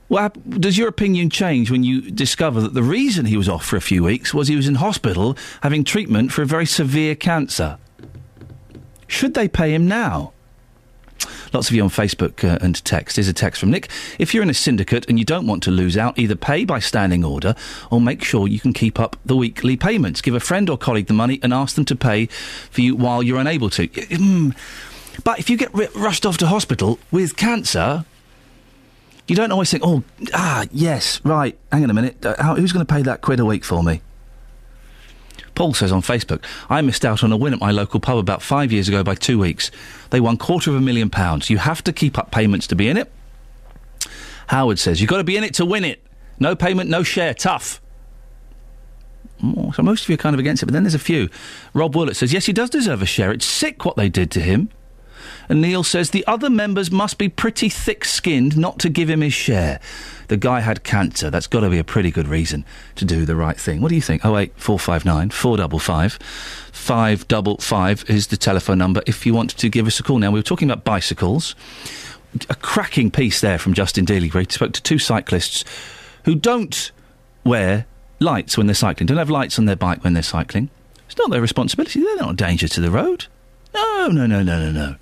Well, 0.09 0.29
does 0.49 0.77
your 0.77 0.87
opinion 0.87 1.29
change 1.29 1.71
when 1.71 1.83
you 1.83 2.01
discover 2.01 2.59
that 2.61 2.73
the 2.73 2.83
reason 2.83 3.25
he 3.25 3.37
was 3.37 3.47
off 3.47 3.65
for 3.65 3.77
a 3.77 3.81
few 3.81 4.03
weeks 4.03 4.33
was 4.33 4.47
he 4.47 4.55
was 4.55 4.67
in 4.67 4.75
hospital 4.75 5.37
having 5.63 5.83
treatment 5.83 6.31
for 6.31 6.41
a 6.41 6.45
very 6.45 6.65
severe 6.65 7.15
cancer? 7.15 7.77
Should 9.07 9.35
they 9.35 9.47
pay 9.47 9.73
him 9.73 9.87
now? 9.87 10.33
Lots 11.53 11.69
of 11.69 11.75
you 11.75 11.83
on 11.83 11.89
Facebook 11.89 12.43
uh, 12.43 12.57
and 12.61 12.83
text. 12.85 13.17
Here's 13.17 13.27
a 13.27 13.33
text 13.33 13.59
from 13.59 13.71
Nick. 13.71 13.89
If 14.19 14.33
you're 14.33 14.43
in 14.43 14.49
a 14.49 14.53
syndicate 14.53 15.07
and 15.09 15.19
you 15.19 15.25
don't 15.25 15.47
want 15.47 15.63
to 15.63 15.71
lose 15.71 15.97
out, 15.97 16.17
either 16.17 16.35
pay 16.35 16.65
by 16.65 16.79
standing 16.79 17.23
order 17.23 17.55
or 17.89 17.99
make 18.01 18.23
sure 18.23 18.47
you 18.47 18.59
can 18.59 18.73
keep 18.73 18.99
up 18.99 19.17
the 19.25 19.35
weekly 19.35 19.77
payments. 19.77 20.21
Give 20.21 20.35
a 20.35 20.39
friend 20.39 20.69
or 20.69 20.77
colleague 20.77 21.07
the 21.07 21.13
money 21.13 21.39
and 21.43 21.53
ask 21.53 21.75
them 21.75 21.85
to 21.85 21.95
pay 21.95 22.25
for 22.25 22.81
you 22.81 22.95
while 22.95 23.21
you're 23.23 23.39
unable 23.39 23.69
to. 23.71 23.87
Mm. 23.87 24.55
But 25.23 25.39
if 25.39 25.49
you 25.49 25.57
get 25.57 25.73
r- 25.75 25.87
rushed 25.95 26.25
off 26.25 26.37
to 26.37 26.47
hospital 26.47 26.99
with 27.11 27.35
cancer, 27.35 28.05
you 29.27 29.35
don't 29.35 29.51
always 29.51 29.69
think, 29.69 29.83
oh, 29.85 30.03
ah, 30.33 30.65
yes, 30.71 31.21
right, 31.23 31.57
hang 31.71 31.83
on 31.83 31.89
a 31.89 31.93
minute. 31.93 32.25
Uh, 32.25 32.35
how, 32.39 32.55
who's 32.55 32.71
going 32.71 32.85
to 32.85 32.93
pay 32.93 33.01
that 33.03 33.21
quid 33.21 33.39
a 33.39 33.45
week 33.45 33.63
for 33.63 33.83
me? 33.83 34.01
Paul 35.61 35.75
says 35.75 35.91
on 35.91 36.01
Facebook, 36.01 36.43
I 36.71 36.81
missed 36.81 37.05
out 37.05 37.23
on 37.23 37.31
a 37.31 37.37
win 37.37 37.53
at 37.53 37.59
my 37.59 37.69
local 37.69 37.99
pub 37.99 38.17
about 38.17 38.41
five 38.41 38.71
years 38.71 38.89
ago 38.89 39.03
by 39.03 39.13
two 39.13 39.37
weeks. 39.37 39.69
They 40.09 40.19
won 40.19 40.37
quarter 40.37 40.71
of 40.71 40.75
a 40.75 40.81
million 40.81 41.11
pounds. 41.11 41.51
You 41.51 41.59
have 41.59 41.83
to 41.83 41.93
keep 41.93 42.17
up 42.17 42.31
payments 42.31 42.65
to 42.65 42.75
be 42.75 42.89
in 42.89 42.97
it. 42.97 43.11
Howard 44.47 44.79
says, 44.79 44.99
you've 44.99 45.09
got 45.11 45.17
to 45.17 45.23
be 45.23 45.37
in 45.37 45.43
it 45.43 45.53
to 45.53 45.65
win 45.67 45.85
it. 45.85 46.01
No 46.39 46.55
payment, 46.55 46.89
no 46.89 47.03
share. 47.03 47.35
Tough. 47.35 47.79
Oh, 49.43 49.71
so 49.75 49.83
most 49.83 50.01
of 50.05 50.09
you 50.09 50.15
are 50.15 50.17
kind 50.17 50.33
of 50.33 50.39
against 50.39 50.63
it, 50.63 50.65
but 50.65 50.73
then 50.73 50.81
there's 50.81 50.95
a 50.95 50.99
few. 50.99 51.29
Rob 51.75 51.95
Willett 51.95 52.15
says, 52.15 52.33
yes, 52.33 52.47
he 52.47 52.53
does 52.53 52.71
deserve 52.71 53.03
a 53.03 53.05
share. 53.05 53.31
It's 53.31 53.45
sick 53.45 53.85
what 53.85 53.95
they 53.97 54.09
did 54.09 54.31
to 54.31 54.39
him. 54.39 54.69
And 55.51 55.59
Neil 55.59 55.83
says 55.83 56.11
the 56.11 56.25
other 56.27 56.49
members 56.49 56.91
must 56.91 57.17
be 57.17 57.27
pretty 57.27 57.67
thick 57.67 58.05
skinned 58.05 58.55
not 58.55 58.79
to 58.79 58.87
give 58.87 59.09
him 59.09 59.19
his 59.19 59.33
share. 59.33 59.81
The 60.29 60.37
guy 60.37 60.61
had 60.61 60.85
cancer. 60.85 61.29
That's 61.29 61.47
got 61.47 61.59
to 61.59 61.69
be 61.69 61.77
a 61.77 61.83
pretty 61.83 62.09
good 62.09 62.29
reason 62.29 62.63
to 62.95 63.03
do 63.03 63.25
the 63.25 63.35
right 63.35 63.59
thing. 63.59 63.81
What 63.81 63.89
do 63.89 63.95
you 63.95 64.01
think? 64.01 64.23
Oh 64.23 64.37
eight 64.37 64.53
four 64.55 64.79
five 64.79 65.03
nine 65.03 65.29
four 65.29 65.57
double 65.57 65.77
five 65.77 66.13
five 66.71 67.27
double 67.27 67.57
five 67.57 68.09
is 68.09 68.27
the 68.27 68.37
telephone 68.37 68.77
number 68.77 69.01
if 69.05 69.25
you 69.25 69.33
want 69.33 69.49
to 69.57 69.67
give 69.67 69.87
us 69.87 69.99
a 69.99 70.03
call. 70.03 70.19
Now 70.19 70.31
we 70.31 70.39
were 70.39 70.43
talking 70.43 70.71
about 70.71 70.85
bicycles. 70.85 71.53
A 72.49 72.55
cracking 72.55 73.11
piece 73.11 73.41
there 73.41 73.59
from 73.59 73.73
Justin 73.73 74.05
Dealey 74.05 74.33
where 74.33 74.43
he 74.43 74.49
spoke 74.49 74.71
to 74.71 74.81
two 74.81 74.99
cyclists 74.99 75.65
who 76.23 76.33
don't 76.33 76.93
wear 77.43 77.87
lights 78.21 78.57
when 78.57 78.67
they're 78.67 78.73
cycling, 78.73 79.05
don't 79.05 79.17
have 79.17 79.29
lights 79.29 79.59
on 79.59 79.65
their 79.65 79.75
bike 79.75 80.01
when 80.05 80.13
they're 80.13 80.23
cycling. 80.23 80.69
It's 81.07 81.17
not 81.17 81.29
their 81.29 81.41
responsibility. 81.41 82.01
They're 82.01 82.15
not 82.15 82.31
a 82.31 82.37
danger 82.37 82.69
to 82.69 82.79
the 82.79 82.89
road. 82.89 83.25
No, 83.73 84.07
no, 84.07 84.25
no, 84.25 84.43
no, 84.43 84.57
no, 84.57 84.71
no. 84.71 84.95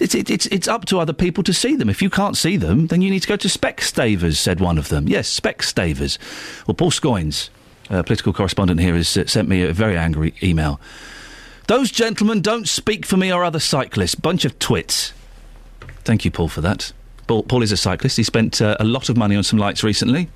It's, 0.00 0.14
it, 0.14 0.30
it's, 0.30 0.46
it's 0.46 0.66
up 0.66 0.86
to 0.86 0.98
other 0.98 1.12
people 1.12 1.44
to 1.44 1.52
see 1.52 1.76
them. 1.76 1.90
If 1.90 2.00
you 2.00 2.10
can't 2.10 2.36
see 2.36 2.56
them, 2.56 2.86
then 2.86 3.02
you 3.02 3.10
need 3.10 3.20
to 3.20 3.28
go 3.28 3.36
to 3.36 3.48
Specsavers, 3.48 4.36
said 4.36 4.60
one 4.60 4.78
of 4.78 4.88
them. 4.88 5.08
Yes, 5.08 5.38
Specsavers. 5.38 6.18
Well, 6.66 6.74
Paul 6.74 6.90
Scoins, 6.90 7.50
uh, 7.90 8.02
political 8.02 8.32
correspondent 8.32 8.80
here, 8.80 8.94
has 8.94 9.16
uh, 9.16 9.26
sent 9.26 9.48
me 9.48 9.62
a 9.62 9.72
very 9.72 9.96
angry 9.96 10.34
email. 10.42 10.80
Those 11.66 11.90
gentlemen 11.90 12.40
don't 12.40 12.68
speak 12.68 13.06
for 13.06 13.16
me 13.16 13.32
or 13.32 13.44
other 13.44 13.60
cyclists. 13.60 14.14
Bunch 14.14 14.44
of 14.44 14.58
twits. 14.58 15.12
Thank 16.04 16.24
you, 16.24 16.30
Paul, 16.30 16.48
for 16.48 16.62
that. 16.62 16.92
Paul, 17.26 17.44
Paul 17.44 17.62
is 17.62 17.70
a 17.70 17.76
cyclist. 17.76 18.16
He 18.16 18.24
spent 18.24 18.60
uh, 18.60 18.76
a 18.80 18.84
lot 18.84 19.08
of 19.08 19.16
money 19.16 19.36
on 19.36 19.44
some 19.44 19.58
lights 19.58 19.84
recently. 19.84 20.28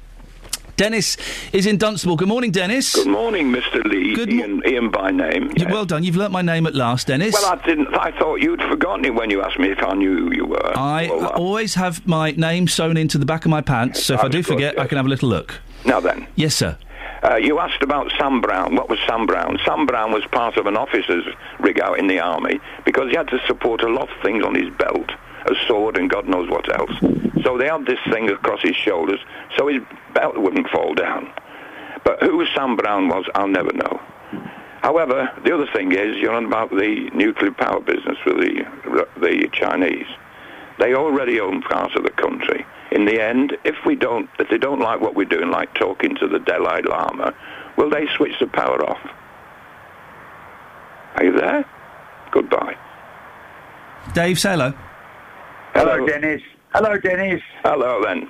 Dennis 0.77 1.17
is 1.53 1.67
in 1.67 1.77
Dunstable. 1.79 2.17
Good 2.17 2.27
morning, 2.29 2.51
Dennis. 2.51 2.95
Good 2.95 3.07
morning, 3.07 3.53
Mr. 3.53 3.85
Lee. 3.85 4.15
Good 4.15 4.29
Iain, 4.29 4.61
Iain 4.67 4.91
by 4.91 5.11
name. 5.11 5.53
You- 5.57 5.67
Well 5.71 5.85
done. 5.85 6.03
You've 6.03 6.17
learnt 6.17 6.33
my 6.33 6.43
name 6.43 6.67
at 6.67 6.75
last, 6.75 7.07
Dennis. 7.07 7.33
Well, 7.33 7.47
I 7.53 7.65
didn't. 7.67 7.89
I 7.97 8.11
thought 8.19 8.41
you'd 8.43 8.61
forgotten 8.63 9.05
it 9.05 9.15
when 9.15 9.31
you 9.31 9.43
asked 9.43 9.59
me 9.59 9.69
if 9.71 9.83
I 9.83 9.95
knew 9.95 10.17
who 10.19 10.35
you 10.35 10.47
were. 10.47 10.73
I 10.77 11.09
Well, 11.11 11.25
uh, 11.27 11.29
always 11.29 11.75
have 11.75 12.07
my 12.07 12.33
name 12.33 12.67
sewn 12.69 12.97
into 12.97 13.19
the 13.19 13.27
back 13.27 13.45
of 13.45 13.51
my 13.51 13.61
pants, 13.61 14.03
so 14.03 14.15
if 14.15 14.21
I 14.21 14.23
do 14.25 14.39
Understood, 14.39 14.55
forget, 14.55 14.79
I 14.79 14.87
can 14.87 14.97
have 14.97 15.07
a 15.07 15.09
little 15.09 15.29
look. 15.29 15.61
now 15.85 16.01
then, 16.01 16.27
Yes, 16.35 16.55
sir. 16.57 16.77
Uh, 17.23 17.37
you 17.37 17.59
asked 17.59 17.83
about 17.83 18.13
Sam 18.19 18.41
Browne. 18.43 18.75
What 18.77 18.91
was 18.91 18.99
Sam 19.07 19.25
Browne? 19.27 19.59
Sam 19.65 19.87
Browne 19.87 20.13
was 20.13 20.25
part 20.27 20.57
of 20.59 20.67
an 20.67 20.77
officer's 20.77 21.25
rig 21.59 21.81
out 21.81 21.99
in 21.99 22.07
the 22.09 22.19
army 22.21 22.61
because 22.85 23.09
he 23.11 23.17
had 23.17 23.29
to 23.29 23.41
support 23.47 23.83
a 23.83 23.89
lot 23.89 24.11
of 24.11 24.17
things 24.23 24.45
on 24.45 24.55
his 24.55 24.69
belt, 24.77 25.11
a 25.47 25.55
sword 25.67 25.97
and 25.97 26.11
God 26.11 26.29
knows 26.29 26.51
what 26.51 26.69
else. 26.79 26.91
So 27.45 27.59
they 27.59 27.69
had 27.69 27.87
this 27.87 27.99
thing 28.11 28.31
across 28.31 28.63
his 28.63 28.75
shoulders 28.75 29.21
so 29.57 29.69
his 29.69 29.83
belt 30.15 30.37
wouldn't 30.39 30.69
fall 30.71 30.95
down. 30.95 31.31
But 32.05 32.23
who 32.23 32.45
Sam 32.55 32.77
Browne 32.77 33.09
was, 33.09 33.25
I'll 33.35 33.49
never 33.49 33.73
know. 33.73 34.01
However, 34.83 35.31
the 35.45 35.55
other 35.55 35.67
thing 35.73 35.93
is, 35.93 36.17
you're 36.17 36.35
on 36.35 36.45
about 36.45 36.71
the 36.71 37.11
nuclear 37.15 37.53
power 37.53 37.81
business 37.81 38.19
with 38.27 38.37
the, 38.37 39.07
the 39.19 39.49
Chinese. 39.53 40.07
They 40.79 40.95
already 40.95 41.41
own 41.41 41.63
part 41.63 41.95
of 41.95 42.03
the 42.03 42.11
country. 42.11 42.67
In 42.91 43.07
the 43.07 43.23
end, 43.23 43.57
if 43.65 43.77
we 43.87 43.97
don't, 43.97 44.29
if 44.39 44.51
they 44.51 44.59
don't 44.59 44.81
like 44.81 45.01
what 45.01 45.15
we're 45.15 45.25
doing, 45.25 45.51
like 45.51 45.73
talking 45.75 46.15
to 46.17 46.29
the 46.29 46.39
Dalai 46.39 46.83
Lama, 46.83 47.35
will 47.79 47.89
they 47.89 48.07
switch 48.17 48.39
the 48.41 48.47
power 48.47 48.85
off? 48.85 49.01
Are 51.17 51.25
you 51.25 51.33
there? 51.33 51.65
Goodbye. 52.31 52.77
Dave, 54.13 54.39
say 54.39 54.51
hello. 54.51 54.75
Hello, 55.73 56.07
Dennis. 56.07 56.43
Hello, 56.75 56.99
Dennis. 56.99 57.41
Hello, 57.63 58.03
then. 58.05 58.29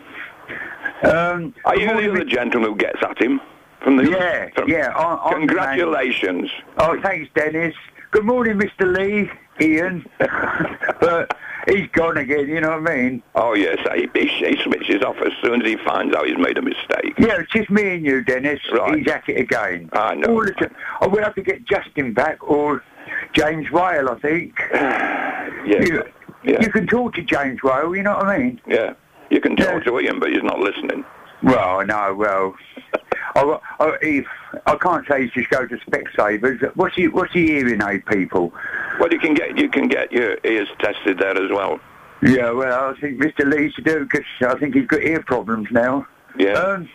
Um, 1.10 1.54
Are 1.64 1.76
you 1.78 1.86
the 1.88 2.10
other 2.10 2.24
gentleman 2.24 2.70
who 2.72 2.76
gets 2.76 3.02
at 3.02 3.18
him? 3.18 3.40
From 3.80 3.96
the 3.96 4.10
Yeah, 4.10 4.48
from- 4.54 4.68
yeah. 4.68 4.92
I, 4.94 5.30
I'm 5.32 5.40
the. 5.42 5.46
Congratulations. 5.46 6.50
Oh, 6.76 7.00
thanks, 7.00 7.30
Dennis. 7.34 7.74
Good 8.10 8.24
morning, 8.24 8.58
Mr. 8.58 8.86
Lee, 8.96 9.30
Iain. 9.60 10.04
but 11.00 11.34
he's 11.66 11.88
gone 11.92 12.18
again, 12.18 12.46
you 12.48 12.60
know 12.60 12.78
what 12.78 12.90
I 12.90 12.96
mean? 12.96 13.22
Oh 13.34 13.54
yes, 13.54 13.78
he, 13.94 14.08
he, 14.14 14.26
he 14.28 14.62
switches 14.62 15.02
off 15.02 15.16
as 15.16 15.32
soon 15.42 15.62
as 15.62 15.66
he 15.66 15.76
finds 15.84 16.14
out 16.14 16.26
he's 16.26 16.38
made 16.38 16.56
a 16.58 16.62
mistake. 16.62 17.14
Yeah, 17.18 17.40
it's 17.40 17.50
just 17.50 17.70
me 17.70 17.94
and 17.96 18.04
you, 18.04 18.22
Dennis. 18.22 18.60
Right. 18.72 18.98
He's 18.98 19.08
at 19.08 19.28
it 19.28 19.40
again. 19.40 19.88
I 19.94 20.14
know. 20.14 20.34
All 20.34 20.44
the 20.44 20.52
time. 20.52 20.74
Oh, 21.00 21.08
we'll 21.08 21.24
have 21.24 21.34
to 21.34 21.42
get 21.42 21.64
Justin 21.64 22.12
back 22.12 22.46
or 22.48 22.84
James 23.32 23.70
Whale, 23.70 24.10
I 24.10 24.18
think. 24.20 24.60
Yeah. 25.66 25.80
You, 25.82 26.02
yeah. 26.44 26.60
you 26.60 26.70
can 26.70 26.86
talk 26.86 27.14
to 27.14 27.22
James 27.22 27.62
Whale, 27.62 27.94
you 27.96 28.02
know 28.02 28.14
what 28.14 28.26
I 28.26 28.38
mean? 28.38 28.60
Yeah. 28.66 28.94
You 29.30 29.40
can 29.40 29.56
talk 29.56 29.84
to 29.84 29.98
him, 29.98 30.20
but 30.20 30.30
he's 30.30 30.42
not 30.42 30.60
listening. 30.60 31.04
Well, 31.42 31.84
no, 31.84 32.14
well, 32.14 32.54
I, 33.34 33.58
I, 33.80 33.96
if, 34.00 34.26
I 34.66 34.76
can't 34.76 35.06
say 35.06 35.22
he's 35.22 35.32
just 35.32 35.50
go 35.50 35.66
to 35.66 35.76
Specsavers. 35.76 36.74
What's 36.76 36.96
the 36.96 37.08
what's 37.08 37.32
the 37.34 37.46
hearing 37.46 37.82
aid 37.82 38.06
people? 38.06 38.52
Well, 39.00 39.12
you 39.12 39.18
can 39.18 39.34
get 39.34 39.58
you 39.58 39.68
can 39.68 39.88
get 39.88 40.12
your 40.12 40.38
ears 40.44 40.68
tested 40.78 41.18
there 41.18 41.36
as 41.36 41.50
well. 41.50 41.80
Yeah, 42.22 42.52
well, 42.52 42.90
I 42.90 43.00
think 43.00 43.20
Mr. 43.20 43.44
Lee 43.44 43.70
should 43.72 43.84
do 43.84 44.04
because 44.04 44.24
I 44.40 44.58
think 44.58 44.74
he's 44.74 44.86
got 44.86 45.02
ear 45.02 45.22
problems 45.22 45.68
now. 45.70 46.06
Yeah. 46.38 46.52
Um, 46.52 46.88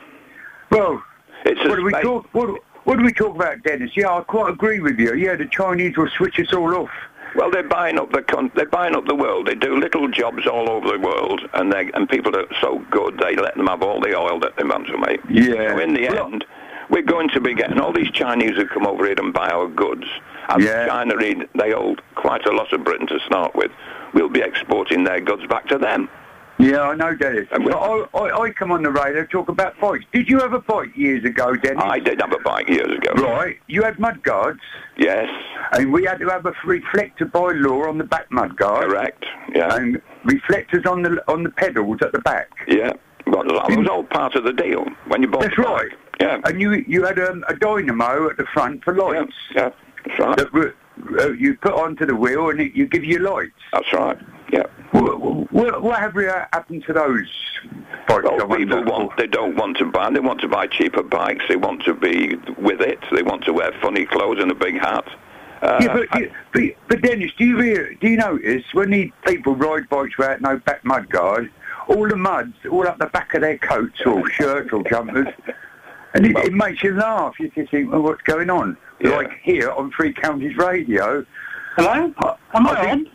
well, 0.71 1.03
It's 1.45 1.59
what 1.67 1.76
do 1.76 1.84
we 1.84 1.91
talk? 1.91 2.27
What, 2.31 2.61
what 2.85 2.97
do 2.97 3.05
we 3.05 3.13
talk 3.13 3.35
about, 3.35 3.61
Dennis? 3.63 3.91
Yeah, 3.95 4.09
I 4.09 4.21
quite 4.21 4.51
agree 4.51 4.80
with 4.80 4.97
you. 4.97 5.13
Yeah, 5.13 5.35
the 5.35 5.45
Chinese 5.45 5.97
will 5.97 6.09
switch 6.09 6.39
us 6.39 6.53
all 6.53 6.73
off. 6.76 6.89
Well, 7.35 7.51
they're 7.51 7.64
buying 7.68 7.99
up 7.99 8.11
the 8.11 8.22
con- 8.22 8.51
they're 8.56 8.65
buying 8.69 8.95
up 8.95 9.06
the 9.06 9.15
world. 9.15 9.47
They 9.47 9.56
do 9.56 9.77
little 9.77 10.07
jobs 10.07 10.47
all 10.47 10.69
over 10.69 10.91
the 10.91 10.99
world, 10.99 11.41
and 11.53 11.72
they 11.72 11.89
and 11.93 12.10
people 12.10 12.35
are 12.35 12.45
so 12.61 12.80
good 12.91 13.19
they 13.19 13.35
let 13.35 13.56
them 13.56 13.68
have 13.68 13.84
all 13.84 13.99
the 14.01 14.15
oil 14.18 14.39
that 14.39 14.56
they 14.57 14.64
want 14.64 14.88
to 14.88 14.97
make. 14.97 15.22
Yeah. 15.30 15.76
So 15.76 15.80
in 15.80 15.93
the 15.93 16.07
end, 16.07 16.45
we're 16.89 17.03
going 17.03 17.30
to 17.30 17.39
be 17.41 17.53
getting 17.53 17.80
all 17.80 17.93
these 17.93 18.10
Chinese 18.11 18.56
who 18.56 18.65
come 18.68 18.88
over 18.88 19.06
here 19.06 19.15
and 19.18 19.31
buy 19.34 19.49
our 19.49 19.68
goods. 19.68 20.06
And 20.49 20.64
China, 20.88 21.15
they- 21.15 21.45
they 21.53 21.72
hold 21.72 22.01
quite 22.15 22.45
a 22.47 22.51
lot 22.51 22.73
of 22.73 22.84
Britain 22.84 23.06
to 23.07 23.19
start 23.19 23.53
with. 23.56 23.72
We'll 24.14 24.30
be 24.30 24.41
exporting 24.41 25.03
their 25.03 25.19
goods 25.19 25.45
back 25.45 25.68
to 25.68 25.77
them. 25.77 26.10
Yeah, 26.60 26.81
I 26.81 26.95
know, 26.95 27.15
Dennis. 27.15 27.48
And 27.52 27.73
I, 27.73 28.06
I, 28.14 28.41
I 28.41 28.52
come 28.52 28.72
on 28.73 28.84
the 28.84 28.91
radio 28.91 29.26
talk 29.26 29.48
about 29.48 29.80
bikes. 29.80 30.03
Did 30.11 30.27
you 30.27 30.40
have 30.40 30.52
a 30.52 30.60
bike 30.60 30.95
years 30.95 31.23
ago, 31.23 31.56
Dennis? 31.56 31.81
I 31.86 31.99
did 31.99 32.19
have 32.19 32.34
a 32.34 32.40
bike 32.40 32.68
years 32.68 32.98
ago. 32.98 33.14
Right. 33.14 33.57
You 33.68 33.81
had 33.84 33.98
mud 33.98 34.22
guards. 34.23 34.60
Yes. 34.98 35.30
And 35.72 35.94
we 35.94 36.03
had 36.03 36.19
to 36.19 36.27
have 36.27 36.45
a 36.45 36.53
reflector 36.65 37.26
by 37.26 37.53
law 37.53 37.88
on 37.88 37.98
the 37.98 38.03
back 38.03 38.30
mud 38.30 38.57
guard. 38.57 38.90
Correct. 38.90 39.26
Yeah. 39.56 39.73
And 39.73 40.02
reflectors 40.26 40.86
on 40.86 41.02
the 41.02 41.23
on 41.31 41.44
the 41.44 41.49
pedals 41.49 41.99
at 42.02 42.11
the 42.11 42.19
back. 42.19 42.49
Yeah. 42.68 42.91
Well, 43.26 43.44
that 43.44 43.77
was 43.77 43.88
all 43.90 44.03
part 44.03 44.36
of 44.36 44.44
the 44.44 44.53
deal 44.53 44.86
when 45.07 45.22
you 45.22 45.30
bought 45.30 45.44
That's 45.44 45.57
right. 45.57 45.91
Yeah. 46.19 46.41
And 46.44 46.60
you 46.60 46.73
you 46.88 47.06
had 47.06 47.19
um, 47.19 47.45
a 47.48 47.56
dynamo 47.56 48.30
at 48.30 48.38
the 48.38 48.45
front 48.53 48.84
for 48.84 48.94
lights. 48.94 49.34
Yeah, 49.56 49.69
that's 50.06 50.19
right. 50.19 50.38
That 50.38 50.52
were, 50.52 50.76
uh, 51.19 51.30
you 51.31 51.56
put 51.56 51.73
onto 51.73 52.06
the 52.06 52.15
wheel 52.15 52.49
and 52.49 52.60
it, 52.60 52.73
you 52.73 52.86
give 52.86 53.06
you 53.06 53.19
lights. 53.19 53.53
That's 53.72 53.94
right. 53.94 54.18
Yeah. 54.51 54.63
What, 54.91 55.19
what, 55.51 55.81
what 55.84 55.99
have 55.99 56.15
uh, 56.17 56.45
happened 56.53 56.84
to 56.88 56.93
those 56.93 57.27
bikes? 58.07 58.23
Well, 58.23 58.47
people 58.57 58.84
want, 58.84 59.15
they 59.17 59.27
don't 59.27 59.55
want 59.55 59.77
to 59.77 59.85
buy, 59.85 60.09
they 60.11 60.19
want 60.19 60.41
to 60.41 60.47
buy 60.47 60.67
cheaper 60.67 61.03
bikes, 61.03 61.45
they 61.47 61.55
want 61.55 61.84
to 61.84 61.93
be 61.93 62.35
with 62.57 62.81
it, 62.81 62.99
they 63.11 63.21
want 63.21 63.43
to 63.45 63.53
wear 63.53 63.71
funny 63.81 64.05
clothes 64.05 64.39
and 64.41 64.49
a 64.51 64.55
big 64.55 64.76
hat. 64.80 65.05
Uh, 65.61 65.77
yeah, 65.81 65.93
but, 65.93 66.19
you- 66.19 66.31
but, 66.53 66.63
but 66.88 67.01
Dennis, 67.01 67.31
do 67.38 67.45
you 67.45 67.59
hear, 67.59 67.93
do 67.95 68.07
you 68.09 68.17
notice 68.17 68.63
when 68.73 68.89
these 68.91 69.11
people 69.26 69.55
ride 69.55 69.88
bikes 69.89 70.17
without 70.17 70.41
no 70.41 70.57
back 70.57 70.84
mud 70.84 71.09
guard, 71.09 71.51
all 71.88 72.07
the 72.07 72.15
mud's 72.15 72.53
all 72.71 72.88
up 72.88 72.97
the 72.99 73.07
back 73.07 73.34
of 73.34 73.41
their 73.41 73.57
coats 73.57 73.99
or 74.05 74.27
shirts 74.30 74.71
or 74.71 74.84
jumpers, 74.89 75.27
and 76.13 76.26
it, 76.26 76.38
it 76.38 76.53
makes 76.53 76.81
you 76.84 76.93
laugh. 76.95 77.39
You 77.39 77.49
just 77.49 77.71
think, 77.71 77.91
well, 77.91 78.01
what's 78.01 78.21
going 78.21 78.49
on? 78.49 78.77
Like 79.01 79.31
here 79.43 79.71
on 79.71 79.91
Three 79.91 80.13
Counties 80.13 80.55
Radio. 80.57 81.26
Hello, 81.76 82.13
am 82.53 82.67
I, 82.67 82.91
on? 82.91 83.09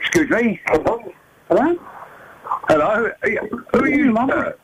Excuse 0.00 0.30
me. 0.30 0.60
Hello. 0.66 1.12
Hello. 1.48 1.76
Hello. 2.68 3.10
Who 3.72 3.80
are 3.80 3.88
you, 3.88 4.12
Mother? 4.12 4.58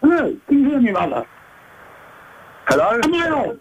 Hello. 0.00 0.36
Can 0.48 0.58
you 0.58 0.70
hear 0.70 0.80
me, 0.80 0.92
Mother? 0.92 1.26
Hello. 2.66 3.00
Am 3.02 3.14
I 3.14 3.30
on? 3.30 3.60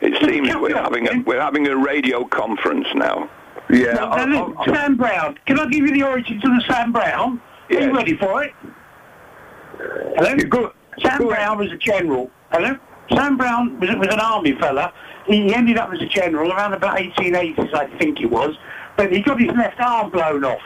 it 0.00 0.14
seems 0.24 0.48
we're 0.56 0.76
having 0.76 1.08
a, 1.08 1.22
we're 1.22 1.40
having 1.40 1.66
a 1.66 1.76
radio 1.76 2.24
conference 2.24 2.86
now. 2.94 3.30
Yeah. 3.68 3.92
Now, 3.92 4.24
now, 4.24 4.46
look, 4.46 4.64
Sam 4.64 4.96
Browne. 4.96 5.38
Can 5.46 5.58
I 5.58 5.66
give 5.66 5.86
you 5.86 5.92
the 5.92 6.02
origins 6.02 6.44
of 6.44 6.50
the 6.50 6.62
Sam 6.68 6.92
Browne? 6.92 7.40
Are 7.70 7.80
you 7.80 7.94
ready 7.94 8.16
for 8.16 8.42
it? 8.42 8.52
Hello? 10.16 10.72
Sam 11.02 11.26
Browne 11.26 11.58
was 11.58 11.72
a 11.72 11.76
general. 11.76 12.30
Hello? 12.50 12.76
Sam 13.14 13.36
Browne 13.36 13.78
was, 13.78 13.90
was 13.96 14.08
an 14.08 14.20
army 14.20 14.52
fella. 14.58 14.92
He 15.26 15.54
ended 15.54 15.78
up 15.78 15.92
as 15.92 16.00
a 16.00 16.06
general 16.06 16.52
around 16.52 16.72
about 16.72 16.98
1880s, 16.98 17.74
I 17.74 17.86
think 17.98 18.20
it 18.20 18.30
was. 18.30 18.56
But 19.00 19.12
he 19.12 19.22
got 19.22 19.40
his 19.40 19.50
left 19.52 19.80
arm 19.80 20.10
blown 20.10 20.44
off 20.44 20.60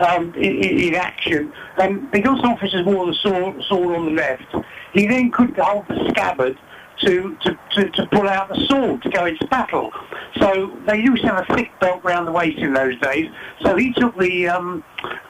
um, 0.00 0.34
in, 0.34 0.56
in 0.56 0.94
action. 0.96 1.52
And 1.76 2.10
because 2.10 2.40
officers 2.42 2.84
wore 2.84 3.06
the 3.06 3.14
sword, 3.14 3.62
sword 3.62 3.94
on 3.94 4.06
the 4.06 4.10
left, 4.10 4.42
he 4.92 5.06
then 5.06 5.30
couldn't 5.30 5.56
hold 5.56 5.86
the 5.86 6.08
scabbard 6.10 6.58
to, 7.02 7.36
to, 7.42 7.56
to, 7.74 7.90
to 7.90 8.06
pull 8.06 8.28
out 8.28 8.48
the 8.48 8.66
sword 8.66 9.02
to 9.02 9.10
go 9.10 9.26
into 9.26 9.46
battle. 9.46 9.92
So 10.38 10.76
they 10.88 10.98
used 10.98 11.22
to 11.22 11.28
have 11.28 11.48
a 11.48 11.54
thick 11.54 11.70
belt 11.78 12.02
round 12.02 12.26
the 12.26 12.32
waist 12.32 12.58
in 12.58 12.72
those 12.72 12.98
days. 12.98 13.30
So 13.62 13.76
he 13.76 13.92
took 13.92 14.18
the 14.18 14.48
um, 14.48 14.82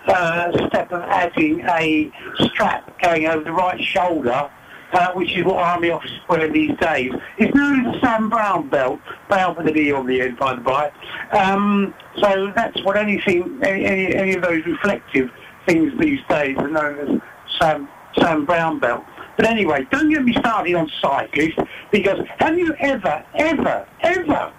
uh, 0.06 0.50
step 0.68 0.90
of 0.92 1.02
adding 1.02 1.60
a 1.60 2.10
strap 2.38 2.98
going 3.02 3.26
over 3.26 3.44
the 3.44 3.52
right 3.52 3.78
shoulder, 3.84 4.50
uh, 4.94 5.12
which 5.12 5.36
is 5.36 5.44
what 5.44 5.56
army 5.56 5.90
officers 5.90 6.20
wear 6.26 6.50
these 6.50 6.74
days. 6.78 7.12
It's 7.36 7.54
known 7.54 7.84
as 7.84 7.92
the 7.92 8.00
Sam 8.00 8.30
Browne 8.30 8.70
belt, 8.70 8.98
Brown 9.28 9.56
with 9.56 9.66
an 9.66 9.76
E 9.76 9.92
on 9.92 10.06
the 10.06 10.22
end, 10.22 10.38
by 10.38 10.54
the 10.54 10.62
by. 10.62 10.90
Um, 11.32 11.92
so 12.20 12.52
that's 12.54 12.82
what 12.84 12.96
anything, 12.96 13.58
any, 13.62 13.84
any, 13.84 14.14
any 14.14 14.34
of 14.34 14.42
those 14.42 14.64
reflective 14.64 15.30
things 15.66 15.92
these 15.98 16.20
days 16.28 16.56
are 16.58 16.68
known 16.68 16.98
as 16.98 17.20
Sam, 17.58 17.88
Sam 18.18 18.44
Browne 18.44 18.78
belt. 18.78 19.04
But 19.36 19.46
anyway, 19.46 19.86
don't 19.90 20.10
get 20.10 20.24
me 20.24 20.32
started 20.34 20.74
on 20.74 20.90
cyclists, 21.00 21.58
because 21.90 22.26
have 22.38 22.56
you 22.56 22.74
ever, 22.80 23.24
ever, 23.34 23.86
ever 24.00 24.52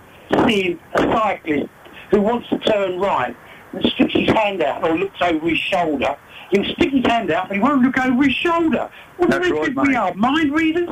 seen 0.45 0.79
a 0.93 1.01
cyclist 1.01 1.69
who 2.11 2.21
wants 2.21 2.47
to 2.49 2.59
turn 2.59 2.99
right 2.99 3.35
and 3.73 3.85
sticks 3.85 4.13
his 4.13 4.29
hand 4.29 4.61
out 4.61 4.83
or 4.83 4.97
looks 4.97 5.19
over 5.21 5.49
his 5.49 5.57
shoulder? 5.57 6.15
He'll 6.51 6.63
stick 6.75 6.91
his 6.91 7.05
hand 7.05 7.31
out, 7.31 7.49
but 7.49 7.57
he 7.57 7.61
won't 7.61 7.81
look 7.81 7.97
over 7.97 8.23
his 8.23 8.33
shoulder. 8.33 8.89
What 9.17 9.31
do 9.31 9.39
they 9.39 9.51
right, 9.51 9.65
think 9.65 9.81
we 9.81 9.95
are, 9.95 10.13
mind 10.13 10.53
readers? 10.53 10.89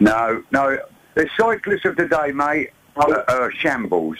No, 0.00 0.42
no. 0.50 0.78
The 1.14 1.28
cyclists 1.36 1.84
of 1.84 1.96
today, 1.96 2.32
mate, 2.32 2.70
are, 2.96 3.28
are 3.28 3.50
shambles. 3.52 4.16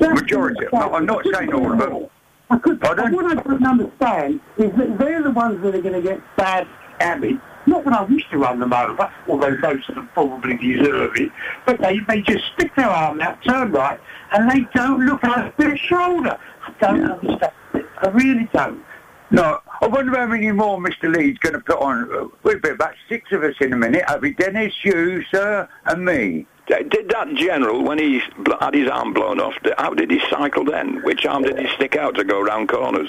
Majority. 0.00 0.66
No, 0.72 0.94
I'm 0.94 1.06
not 1.06 1.24
saying 1.32 1.52
all 1.52 1.72
of 1.72 1.78
them. 1.78 2.08
I 2.48 2.58
could, 2.58 2.80
What 2.82 3.00
I 3.00 3.10
couldn't 3.42 3.66
understand 3.66 4.40
is 4.56 4.70
that 4.76 4.98
they're 4.98 5.22
the 5.22 5.32
ones 5.32 5.60
that 5.62 5.74
are 5.74 5.82
going 5.82 6.00
to 6.00 6.02
get 6.02 6.20
bad 6.36 6.66
habits. 7.00 7.40
Not 7.66 7.84
that 7.84 7.92
I 7.94 8.02
wish 8.04 8.22
to 8.30 8.38
run 8.38 8.60
them 8.60 8.72
over, 8.72 9.12
although 9.28 9.56
most 9.58 9.88
of 9.88 9.96
them 9.96 10.08
probably 10.14 10.56
deserve 10.56 11.16
it, 11.16 11.32
but 11.66 11.80
they, 11.80 11.98
they 12.08 12.20
just 12.22 12.44
stick 12.54 12.70
their 12.76 12.88
arm 12.88 13.20
out, 13.20 13.42
turn 13.42 13.72
right, 13.72 13.98
and 14.32 14.48
they 14.48 14.60
don't 14.72 15.04
look 15.04 15.24
over 15.24 15.52
their 15.58 15.76
shoulder. 15.76 16.38
I 16.64 16.72
don't 16.80 17.10
understand 17.10 17.52
it. 17.74 17.86
I 17.98 18.08
really 18.10 18.48
don't. 18.52 18.84
No, 19.32 19.58
I 19.80 19.88
wonder 19.88 20.16
how 20.16 20.26
many 20.26 20.52
more 20.52 20.78
Mr. 20.78 21.12
Lee's 21.12 21.38
going 21.38 21.54
to 21.54 21.60
put 21.60 21.80
on. 21.80 22.30
We'll 22.44 22.60
be 22.60 22.68
about 22.70 22.94
six 23.08 23.32
of 23.32 23.42
us 23.42 23.56
in 23.60 23.72
a 23.72 23.76
minute. 23.76 24.04
It'll 24.08 24.20
be 24.20 24.34
Dennis, 24.34 24.72
you, 24.84 25.24
sir, 25.32 25.68
and 25.86 26.04
me. 26.04 26.46
Did 26.66 27.08
that 27.10 27.32
general, 27.36 27.84
when 27.84 27.98
he 27.98 28.20
had 28.60 28.74
his 28.74 28.88
arm 28.88 29.12
blown 29.12 29.40
off, 29.40 29.54
how 29.78 29.94
did 29.94 30.10
he 30.10 30.20
cycle 30.28 30.64
then? 30.64 31.00
Which 31.04 31.24
arm 31.24 31.44
did 31.44 31.58
he 31.58 31.68
stick 31.76 31.94
out 31.96 32.16
to 32.16 32.24
go 32.24 32.40
round 32.40 32.68
corners? 32.68 33.08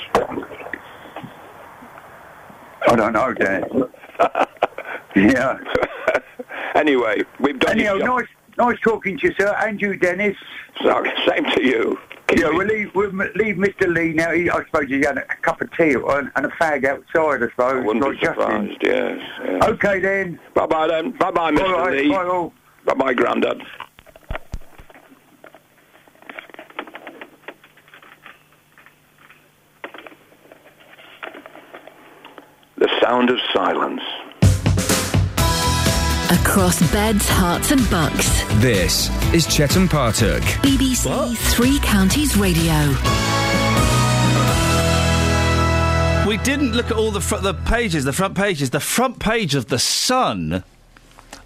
I 2.88 2.96
don't 2.96 3.14
know, 3.14 3.34
Dan. 3.34 3.64
yeah. 5.16 5.58
Anyway, 6.76 7.24
we've 7.40 7.58
done 7.58 7.80
Anyhow, 7.80 7.96
nice, 7.96 8.28
nice 8.58 8.80
talking 8.82 9.18
to 9.18 9.28
you, 9.28 9.34
sir. 9.40 9.56
And 9.60 9.82
you, 9.82 9.98
Dennis. 9.98 10.38
Sorry, 10.84 11.12
same 11.28 11.46
to 11.46 11.64
you. 11.64 11.98
Yeah, 12.36 12.50
we'll 12.50 12.68
leave, 12.68 12.94
we'll 12.94 13.10
leave 13.10 13.56
Mr. 13.56 13.88
Lee 13.88 14.14
now. 14.14 14.32
He, 14.32 14.50
I 14.50 14.64
suppose 14.66 14.88
he's 14.90 15.06
had 15.06 15.18
a, 15.18 15.26
cup 15.42 15.62
of 15.62 15.76
tea 15.76 15.94
and, 15.94 16.32
and 16.36 16.46
a 16.46 16.50
fag 16.50 16.86
outside, 16.86 17.42
I 17.42 17.50
suppose. 17.50 17.86
Wouldn't 17.86 18.06
like 18.06 18.20
be 18.20 18.26
surprised, 18.26 18.78
yes. 18.82 19.20
yes. 19.44 19.64
Okay, 19.64 20.00
then. 20.00 20.40
Bye-bye 20.54 20.88
then. 20.88 21.12
Bye-bye, 21.12 21.52
Mr. 21.52 21.72
Right, 21.72 22.04
Lee. 22.04 22.10
bye 22.10 22.26
all. 22.26 22.54
Bye-bye, 22.88 23.14
Grandad. 23.16 23.62
The 32.78 32.90
sound 33.02 33.30
of 33.30 33.40
silence. 33.54 34.02
Across 36.42 36.92
beds, 36.92 37.28
Herts, 37.28 37.72
and 37.72 37.90
bucks. 37.90 38.44
This 38.62 39.10
is 39.34 39.48
Chetan 39.48 39.88
Partuk. 39.88 40.42
BBC 40.62 41.36
Three 41.54 41.80
Counties 41.80 42.38
Radio. 42.38 42.74
We 46.28 46.38
didn't 46.38 46.74
look 46.74 46.88
at 46.92 46.98
all 46.98 47.12
the 47.12 47.22
fr- 47.22 47.38
the 47.38 47.54
pages, 47.54 48.04
the 48.04 48.14
front 48.14 48.36
pages. 48.36 48.70
The 48.70 48.80
front 48.82 49.20
page 49.20 49.56
of 49.56 49.68
the 49.68 49.80
Sun. 49.80 50.64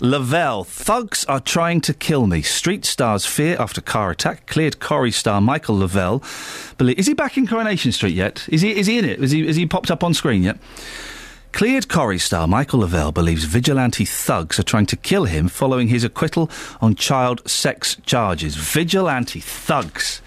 Le 0.04 0.20
Vell, 0.20 0.64
thugs 0.64 1.24
are 1.26 1.40
trying 1.40 1.80
to 1.80 1.94
kill 1.94 2.26
me. 2.26 2.42
Street 2.42 2.86
stars 2.86 3.24
fear 3.24 3.56
after 3.60 3.82
car 3.82 4.10
attack. 4.10 4.48
Cleared 4.48 4.80
Corrie 4.80 5.12
star 5.12 5.40
Michael 5.40 5.78
Le 5.78 5.88
Vell. 5.88 6.24
Belie- 6.80 6.96
is 6.98 7.06
he 7.06 7.14
back 7.14 7.38
in 7.38 7.46
Coronation 7.46 7.92
Street 7.92 8.16
yet? 8.16 8.48
Is 8.50 8.62
he? 8.62 8.76
Is 8.76 8.88
he 8.88 8.98
in 8.98 9.06
it? 9.06 9.24
Is 9.24 9.30
he? 9.30 9.48
Is 9.48 9.56
he 9.56 9.68
popped 9.68 9.92
up 9.92 10.04
on 10.04 10.16
screen 10.16 10.42
yet? 10.42 10.58
Cleared 11.52 11.88
Corrie 11.88 12.18
star 12.18 12.48
Michael 12.48 12.80
Le 12.80 12.88
Vell 12.88 13.12
believes 13.12 13.44
vigilante 13.44 14.04
thugs 14.04 14.58
are 14.58 14.64
trying 14.64 14.88
to 14.88 14.96
kill 14.96 15.26
him 15.26 15.48
following 15.48 15.90
his 15.90 16.04
acquittal 16.04 16.50
on 16.82 16.96
child 16.96 17.48
sex 17.48 17.96
charges. 18.04 18.56
Vigilante 18.56 19.40
thugs. 19.40 20.24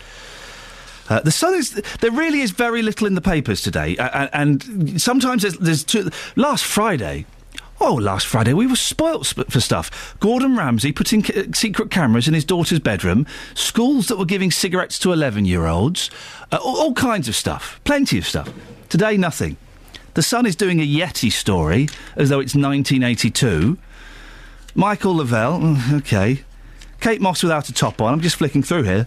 Uh, 1.08 1.18
the 1.18 1.32
Sun 1.32 1.54
is. 1.54 1.72
There 2.00 2.12
really 2.12 2.42
is 2.42 2.52
very 2.52 2.80
little 2.80 3.08
in 3.08 3.16
the 3.16 3.20
papers 3.20 3.60
today, 3.60 3.96
uh, 3.96 4.28
and, 4.32 4.62
and 4.62 5.02
sometimes 5.02 5.42
there's, 5.42 5.58
there's 5.58 5.82
two. 5.82 6.10
Last 6.36 6.64
Friday. 6.64 7.26
Oh, 7.86 7.96
last 7.96 8.26
Friday 8.26 8.54
we 8.54 8.66
were 8.66 8.76
spoilt 8.76 9.26
sp- 9.28 9.44
for 9.50 9.60
stuff. 9.60 10.16
Gordon 10.18 10.56
Ramsay 10.56 10.90
putting 10.90 11.22
secret 11.52 11.90
cameras 11.90 12.26
in 12.26 12.32
his 12.32 12.46
daughter's 12.46 12.80
bedroom, 12.80 13.26
schools 13.52 14.06
that 14.06 14.16
were 14.16 14.24
giving 14.24 14.50
cigarettes 14.50 14.98
to 15.00 15.12
11 15.12 15.44
year 15.44 15.66
olds, 15.66 16.08
uh, 16.50 16.56
all, 16.64 16.78
all 16.78 16.94
kinds 16.94 17.28
of 17.28 17.36
stuff. 17.36 17.82
Plenty 17.84 18.16
of 18.16 18.26
stuff. 18.26 18.50
Today, 18.88 19.18
nothing. 19.18 19.58
The 20.14 20.22
Sun 20.22 20.46
is 20.46 20.56
doing 20.56 20.80
a 20.80 20.86
Yeti 20.86 21.30
story 21.30 21.90
as 22.16 22.30
though 22.30 22.40
it's 22.40 22.54
1982. 22.54 23.76
Michael 24.74 25.16
Le 25.16 25.24
Vell, 25.26 25.60
mm, 25.60 25.98
okay. 25.98 26.42
Kate 27.00 27.20
Moss 27.20 27.42
without 27.42 27.68
a 27.68 27.72
top 27.74 28.00
on. 28.00 28.14
I'm 28.14 28.20
just 28.22 28.36
flicking 28.36 28.62
through 28.62 28.84
here. 28.84 29.06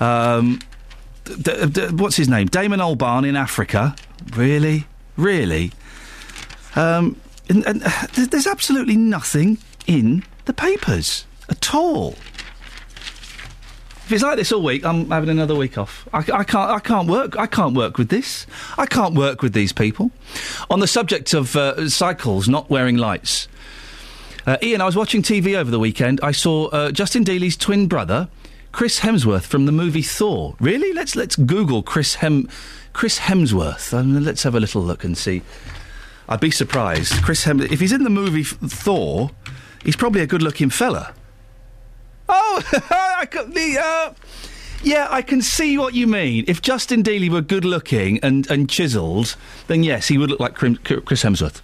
Um, 0.00 0.58
d- 1.26 1.66
d- 1.66 1.86
what's 1.92 2.16
his 2.16 2.28
name? 2.28 2.48
Damon 2.48 2.80
Albarn 2.80 3.24
in 3.24 3.36
Africa. 3.36 3.94
Really? 4.34 4.86
Really? 5.16 5.70
Um, 6.76 7.20
and, 7.48 7.66
and 7.66 7.82
uh, 7.84 8.06
there's, 8.14 8.46
absolutely 8.46 8.96
nothing 8.96 9.58
in 9.86 10.24
the 10.46 10.52
papers 10.52 11.26
at 11.48 11.74
all. 11.74 12.12
If 14.04 14.12
it's 14.12 14.22
like 14.22 14.36
this 14.36 14.52
all 14.52 14.62
week, 14.62 14.84
I'm 14.84 15.10
having 15.10 15.28
another 15.30 15.54
week 15.54 15.78
off. 15.78 16.08
I, 16.12 16.18
I 16.18 16.44
can't. 16.44 16.70
I 16.70 16.80
can't 16.80 17.08
work. 17.08 17.38
I 17.38 17.46
can't 17.46 17.74
work 17.74 17.98
with 17.98 18.08
this. 18.08 18.46
I 18.76 18.84
can't 18.84 19.14
work 19.14 19.42
with 19.42 19.52
these 19.52 19.72
people. 19.72 20.10
On 20.70 20.80
the 20.80 20.86
subject 20.86 21.32
of 21.34 21.54
uh, 21.56 21.88
cycles 21.88 22.48
not 22.48 22.68
wearing 22.68 22.96
lights, 22.96 23.48
uh, 24.46 24.56
Iain, 24.62 24.80
I 24.80 24.86
was 24.86 24.96
watching 24.96 25.22
TV 25.22 25.54
over 25.54 25.70
the 25.70 25.78
weekend. 25.78 26.20
I 26.22 26.32
saw 26.32 26.66
uh, 26.68 26.90
Justin 26.90 27.22
Dealey's 27.22 27.56
twin 27.56 27.86
brother, 27.86 28.28
Chris 28.72 29.00
Hemsworth 29.00 29.44
from 29.44 29.66
the 29.66 29.72
movie 29.72 30.02
Thor. 30.02 30.56
Really? 30.58 30.92
Let's 30.92 31.14
let's 31.14 31.36
Google 31.36 31.82
Chris 31.82 32.16
Hem 32.16 32.48
Chris 32.92 33.20
Hemsworth. 33.20 33.94
Um, 33.94 34.24
let's 34.24 34.42
have 34.42 34.54
a 34.54 34.60
little 34.60 34.82
look 34.82 35.04
and 35.04 35.16
see. 35.16 35.42
I'd 36.32 36.40
be 36.40 36.50
surprised. 36.50 37.22
Chris 37.22 37.44
Hem 37.44 37.60
if 37.60 37.78
he's 37.78 37.92
in 37.92 38.04
the 38.04 38.10
movie 38.10 38.42
Thor, 38.42 39.32
he's 39.84 39.96
probably 39.96 40.22
a 40.22 40.26
good-looking 40.26 40.70
fella. 40.70 41.12
Oh, 42.26 42.62
I 43.18 43.26
could, 43.26 43.52
the, 43.52 43.78
uh, 43.78 44.14
yeah, 44.82 45.08
I 45.10 45.20
can 45.20 45.42
see 45.42 45.76
what 45.76 45.92
you 45.92 46.06
mean. 46.06 46.46
If 46.48 46.62
Justin 46.62 47.02
Dealey 47.02 47.28
were 47.28 47.42
good-looking 47.42 48.18
and, 48.20 48.50
and 48.50 48.66
chiselled, 48.66 49.36
then 49.66 49.82
yes, 49.82 50.08
he 50.08 50.16
would 50.16 50.30
look 50.30 50.40
like 50.40 50.54
Chris 50.54 51.22
Hemsworth. 51.22 51.60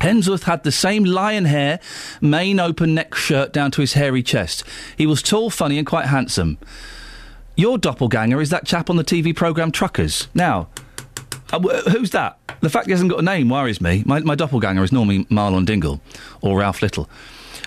Hemsworth 0.00 0.42
had 0.42 0.64
the 0.64 0.72
same 0.72 1.04
lion 1.04 1.44
hair, 1.44 1.78
mane 2.20 2.58
open 2.58 2.92
neck 2.92 3.14
shirt 3.14 3.52
down 3.52 3.70
to 3.70 3.82
his 3.82 3.92
hairy 3.92 4.24
chest. 4.24 4.64
He 4.98 5.06
was 5.06 5.22
tall, 5.22 5.48
funny, 5.48 5.78
and 5.78 5.86
quite 5.86 6.06
handsome. 6.06 6.58
Your 7.54 7.78
doppelganger 7.78 8.40
is 8.40 8.50
that 8.50 8.66
chap 8.66 8.90
on 8.90 8.96
the 8.96 9.04
TV 9.04 9.34
programme 9.34 9.70
Truckers. 9.70 10.26
Now, 10.34 10.70
uh, 11.52 11.58
who's 11.90 12.10
that? 12.10 12.38
The 12.60 12.70
fact 12.70 12.86
he 12.86 12.92
hasn't 12.92 13.10
got 13.10 13.20
a 13.20 13.22
name 13.22 13.48
worries 13.48 13.80
me. 13.80 14.02
My, 14.06 14.20
my 14.20 14.34
doppelganger 14.34 14.82
is 14.82 14.92
normally 14.92 15.24
Marlon 15.26 15.66
Dingle 15.66 16.00
or 16.40 16.58
Ralph 16.58 16.82
Little. 16.82 17.08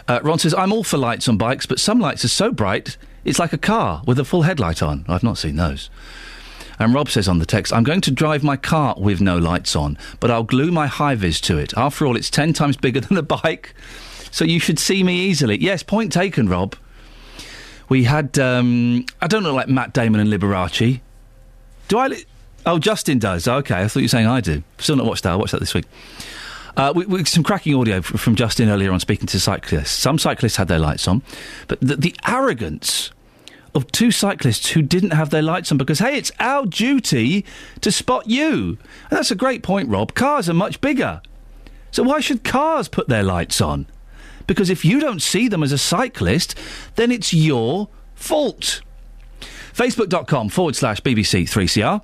Uh, 0.07 0.19
Ron 0.23 0.39
says, 0.39 0.53
I'm 0.55 0.73
all 0.73 0.83
for 0.83 0.97
lights 0.97 1.27
on 1.29 1.37
bikes, 1.37 1.65
but 1.65 1.79
some 1.79 1.99
lights 1.99 2.25
are 2.25 2.29
so 2.29 2.51
bright, 2.51 2.97
it's 3.25 3.37
like 3.39 3.53
a 3.53 3.57
car 3.57 4.01
with 4.07 4.17
a 4.19 4.25
full 4.25 4.41
headlight 4.43 4.81
on. 4.81 5.05
I've 5.07 5.23
not 5.23 5.37
seen 5.37 5.55
those. 5.55 5.89
And 6.79 6.93
Rob 6.93 7.09
says 7.09 7.27
on 7.27 7.39
the 7.39 7.45
text, 7.45 7.73
I'm 7.73 7.83
going 7.83 8.01
to 8.01 8.11
drive 8.11 8.41
my 8.43 8.55
car 8.55 8.95
with 8.97 9.19
no 9.21 9.37
lights 9.37 9.75
on, 9.75 9.97
but 10.19 10.31
I'll 10.31 10.43
glue 10.43 10.71
my 10.71 10.87
high 10.87 11.15
vis 11.15 11.41
to 11.41 11.57
it. 11.57 11.73
After 11.77 12.07
all, 12.07 12.15
it's 12.15 12.29
10 12.29 12.53
times 12.53 12.77
bigger 12.77 12.99
than 13.01 13.15
the 13.15 13.23
bike, 13.23 13.75
so 14.31 14.45
you 14.45 14.59
should 14.59 14.79
see 14.79 15.03
me 15.03 15.19
easily. 15.27 15.61
Yes, 15.61 15.83
point 15.83 16.11
taken, 16.11 16.47
Rob. 16.47 16.75
We 17.89 18.05
had, 18.05 18.39
um, 18.39 19.05
I 19.21 19.27
don't 19.27 19.43
know, 19.43 19.53
like 19.53 19.67
Matt 19.67 19.93
Damon 19.93 20.21
and 20.21 20.29
Liberace. 20.31 21.01
Do 21.87 21.97
I. 21.97 22.07
Li- 22.07 22.25
oh, 22.65 22.79
Justin 22.79 23.19
does. 23.19 23.47
Okay, 23.47 23.75
I 23.75 23.87
thought 23.87 23.99
you 23.99 24.05
were 24.05 24.09
saying 24.09 24.27
I 24.27 24.41
do. 24.41 24.63
Still 24.77 24.95
not 24.95 25.05
watched 25.05 25.23
that. 25.23 25.31
I'll 25.31 25.39
watch 25.39 25.51
that 25.51 25.59
this 25.59 25.73
week. 25.73 25.85
Uh, 26.77 26.93
we, 26.95 27.05
we, 27.05 27.25
some 27.25 27.43
cracking 27.43 27.75
audio 27.75 28.01
from 28.01 28.35
Justin 28.35 28.69
earlier 28.69 28.91
on 28.91 28.99
speaking 28.99 29.27
to 29.27 29.39
cyclists. 29.39 29.91
Some 29.91 30.17
cyclists 30.17 30.55
had 30.55 30.67
their 30.67 30.79
lights 30.79 31.07
on, 31.07 31.21
but 31.67 31.79
the, 31.81 31.95
the 31.95 32.15
arrogance 32.25 33.11
of 33.75 33.91
two 33.91 34.11
cyclists 34.11 34.69
who 34.71 34.81
didn't 34.81 35.11
have 35.11 35.29
their 35.29 35.41
lights 35.41 35.71
on 35.71 35.77
because, 35.77 35.99
hey, 35.99 36.17
it's 36.17 36.31
our 36.39 36.65
duty 36.65 37.45
to 37.81 37.91
spot 37.91 38.27
you. 38.27 38.77
And 39.09 39.17
that's 39.17 39.31
a 39.31 39.35
great 39.35 39.63
point, 39.63 39.89
Rob. 39.89 40.13
Cars 40.13 40.49
are 40.49 40.53
much 40.53 40.81
bigger. 40.81 41.21
So 41.91 42.03
why 42.03 42.19
should 42.19 42.43
cars 42.43 42.87
put 42.87 43.07
their 43.07 43.23
lights 43.23 43.61
on? 43.61 43.87
Because 44.47 44.69
if 44.69 44.83
you 44.83 44.99
don't 44.99 45.21
see 45.21 45.47
them 45.47 45.63
as 45.63 45.71
a 45.71 45.77
cyclist, 45.77 46.55
then 46.95 47.11
it's 47.11 47.33
your 47.33 47.89
fault. 48.15 48.81
Facebook.com 49.73 50.49
forward 50.49 50.75
slash 50.75 51.01
BBC 51.01 51.43
3CR. 51.43 52.01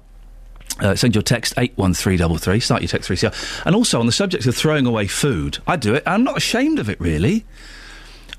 Uh, 0.80 0.93
send 0.95 1.15
your 1.15 1.22
text 1.22 1.53
81333. 1.57 2.60
Start 2.60 2.81
your 2.81 2.89
text 2.89 3.10
3CR. 3.10 3.64
And 3.65 3.76
also 3.76 3.99
on 3.99 4.06
the 4.06 4.11
subject 4.11 4.45
of 4.45 4.56
throwing 4.56 4.85
away 4.85 5.07
food, 5.07 5.60
I 5.65 5.77
do 5.77 5.93
it. 5.93 6.03
I'm 6.06 6.23
not 6.23 6.35
ashamed 6.38 6.80
of 6.80 6.89
it, 6.89 6.99
really. 6.99 7.45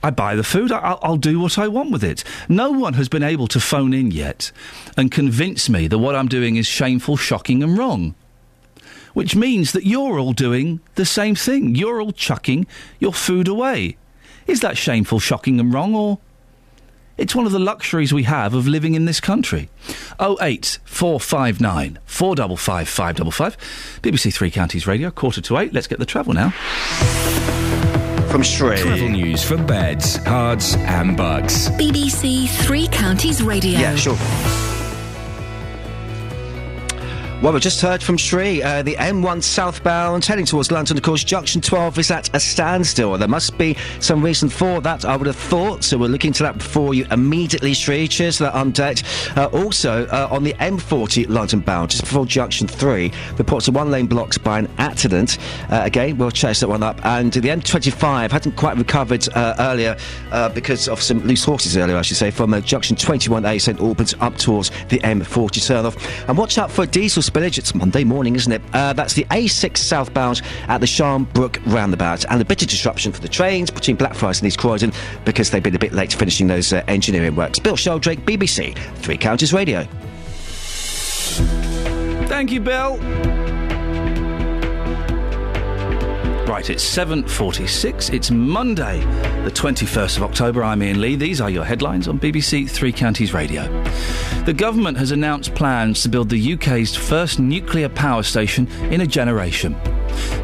I 0.03 0.11
buy 0.11 0.37
the 0.37 0.45
food, 0.45 0.71
I- 0.71 0.79
I'll, 0.81 0.99
I'll 1.03 1.17
do 1.17 1.41
what 1.41 1.59
I 1.59 1.67
want 1.69 1.91
with 1.91 2.05
it. 2.05 2.23
No 2.49 2.71
one 2.71 2.93
has 2.95 3.09
been 3.09 3.23
able 3.23 3.47
to 3.49 3.59
phone 3.59 3.95
in 3.95 4.11
yet 4.11 4.53
and 4.97 5.11
convince 5.11 5.69
me 5.71 5.89
that 5.89 5.99
what 5.99 6.15
I'm 6.15 6.29
doing 6.29 6.57
is 6.57 6.67
shameful, 6.67 7.17
shocking, 7.17 7.63
and 7.63 7.77
wrong. 7.79 8.15
Which 9.15 9.35
means 9.35 9.73
that 9.73 9.87
you're 9.87 10.19
all 10.19 10.35
doing 10.35 10.81
the 10.97 11.07
same 11.07 11.35
thing. 11.35 11.75
You're 11.75 12.03
all 12.03 12.13
chucking 12.13 12.67
your 13.01 13.15
food 13.15 13.49
away. 13.49 13.97
Is 14.47 14.61
that 14.61 14.77
shameful, 14.77 15.19
shocking, 15.21 15.59
and 15.59 15.73
wrong, 15.73 15.95
or 15.95 16.19
it's 17.19 17.35
one 17.35 17.47
of 17.47 17.53
the 17.53 17.59
luxuries 17.59 18.13
we 18.13 18.25
have 18.25 18.55
of 18.55 18.67
living 18.67 18.95
in 18.95 19.05
this 19.05 19.21
country. 19.21 19.69
08459 20.21 21.99
455 22.05 22.89
555. 22.89 23.57
BBC 24.03 24.33
Three 24.35 24.51
Counties 24.51 24.87
Radio, 24.87 25.11
quarter 25.11 25.41
to 25.43 25.59
eight. 25.59 25.73
Let's 25.73 25.87
get 25.87 25.99
the 25.99 26.07
travel 26.07 26.33
now. 26.35 26.51
From 28.31 28.43
Shree. 28.43 28.77
Travel 28.77 29.09
news 29.09 29.43
for 29.43 29.57
beds, 29.57 30.19
cards, 30.19 30.75
and 30.77 31.17
Bucks. 31.17 31.69
BBC 31.71 32.49
Three 32.67 32.89
Counties 32.89 33.43
Radio. 33.43 33.79
Yeah, 33.79 33.97
sure. 33.97 34.17
Well, 37.43 37.53
we 37.53 37.61
just 37.61 37.83
heard 37.83 38.03
from 38.03 38.17
Sri. 38.17 38.63
Uh, 38.63 38.83
the 38.83 38.95
M1 38.95 39.43
southbound 39.43 40.25
heading 40.25 40.47
towards 40.47 40.73
London, 40.73 40.97
of 40.97 41.03
course, 41.03 41.23
junction 41.23 41.61
12 41.61 41.99
is 41.99 42.11
at 42.11 42.35
a 42.35 42.41
standstill. 42.41 43.19
There 43.19 43.29
must 43.29 43.59
be 43.59 43.77
some 44.01 44.25
reason 44.25 44.49
for 44.49 44.81
that, 44.81 45.05
I 45.05 45.19
would 45.19 45.27
have 45.27 45.37
thought. 45.37 45.85
So 45.85 45.99
we're 45.99 46.09
looking 46.09 46.33
to 46.33 46.43
that 46.45 46.57
before 46.57 46.95
you 46.95 47.07
immediately, 47.11 47.75
Sri. 47.75 48.09
Cheers 48.09 48.39
for 48.39 48.45
that 48.45 48.55
update. 48.55 49.05
Uh, 49.37 49.51
also, 49.53 50.07
uh, 50.07 50.29
on 50.31 50.45
the 50.45 50.55
M40 50.55 51.29
London 51.29 51.61
bound, 51.61 51.91
just 51.91 52.05
before 52.05 52.25
junction 52.25 52.67
3, 52.67 53.13
reports 53.37 53.69
of 53.69 53.75
one 53.75 53.91
lane 53.91 54.07
blocked 54.07 54.43
by 54.43 54.59
an 54.59 54.69
accident. 54.79 55.37
Uh, 55.71 55.83
again, 55.85 56.17
we'll 56.17 56.31
chase 56.31 56.61
that 56.61 56.69
one 56.69 56.83
up. 56.83 57.05
And 57.05 57.35
the 57.35 57.51
M25 57.51 58.31
hadn't 58.31 58.57
quite 58.57 58.79
recovered 58.79 59.29
uh, 59.35 59.55
earlier 59.59 59.99
uh, 60.33 60.49
because 60.49 60.89
of 60.89 61.03
some 61.03 61.21
loose 61.21 61.45
horses 61.45 61.77
earlier, 61.77 61.99
I 61.99 62.03
should 62.03 62.17
say, 62.17 62.31
from 62.31 62.61
junction 62.63 62.97
21A 62.97 63.61
St 63.61 63.79
Albans 63.79 64.15
up 64.21 64.37
towards 64.37 64.71
the 64.89 65.01
M40 65.01 65.67
turn 65.67 65.85
off. 65.85 66.29
And 66.29 66.39
watch 66.39 66.57
out 66.57 66.71
for 66.71 66.85
a 66.85 66.87
It's 67.35 67.75
Monday 67.75 68.05
morning, 68.05 68.35
isn't 68.37 68.53
it? 68.53 68.63
Uh, 68.73 68.93
that's 68.93 69.15
the 69.15 69.25
A6 69.25 69.77
southbound 69.79 70.43
at 70.69 70.79
the 70.79 70.87
Sharnbrook 70.87 71.61
roundabout, 71.67 72.25
and 72.31 72.41
a 72.41 72.45
bit 72.45 72.63
of 72.63 72.69
disruption 72.69 73.13
for 73.13 73.21
the 73.21 73.29
trains 73.29 73.71
between 73.71 73.97
Blackfriars 73.97 74.41
and 74.41 74.49
East 74.49 74.59
Croydon 74.59 74.93
because 75.25 75.51
they've 75.51 75.63
been 75.63 75.75
a 75.75 75.79
bit 75.79 75.93
late 75.93 76.13
finishing 76.13 76.47
those 76.47 76.73
uh, 76.73 76.83
engineering 76.89 77.37
works. 77.37 77.59
Bill 77.59 77.77
Sheldrake, 77.77 78.21
BBC, 78.21 78.77
Three 78.97 79.19
Counties 79.19 79.53
Radio. 79.53 79.85
Thank 82.27 82.51
you, 82.51 82.61
Bill. 82.61 82.97
Right, 86.47 86.71
it's 86.71 86.85
7.46. 86.97 88.15
It's 88.15 88.31
Monday, 88.31 89.01
the 89.43 89.51
21st 89.51 90.19
of 90.19 90.23
October. 90.23 90.63
I'm 90.63 90.81
Iain 90.81 91.01
Lee. 91.01 91.17
These 91.17 91.41
are 91.41 91.51
your 91.51 91.65
headlines 91.65 92.07
on 92.07 92.21
BBC 92.21 92.71
Three 92.71 92.93
Counties 92.93 93.35
Radio. 93.35 93.65
The 94.45 94.55
government 94.55 94.97
has 94.97 95.11
announced 95.11 95.57
plans 95.57 96.03
to 96.05 96.09
build 96.09 96.29
the 96.29 96.55
UK's 96.55 96.95
first 96.95 97.41
nuclear 97.41 97.89
power 97.89 98.23
station 98.23 98.69
in 98.93 99.01
a 99.01 99.07
generation. 99.09 99.75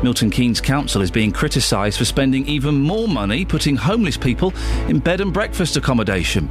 Milton 0.03 0.31
Keynes 0.31 0.61
Council 0.61 1.03
is 1.03 1.11
being 1.11 1.33
criticised 1.33 1.99
for 1.99 2.05
spending 2.05 2.47
even 2.47 2.75
more 2.75 3.09
money 3.09 3.45
putting 3.45 3.77
homeless 3.77 4.17
people 4.17 4.53
in 4.89 4.99
bed 4.99 5.21
and 5.21 5.33
breakfast 5.33 5.77
accommodation. 5.77 6.49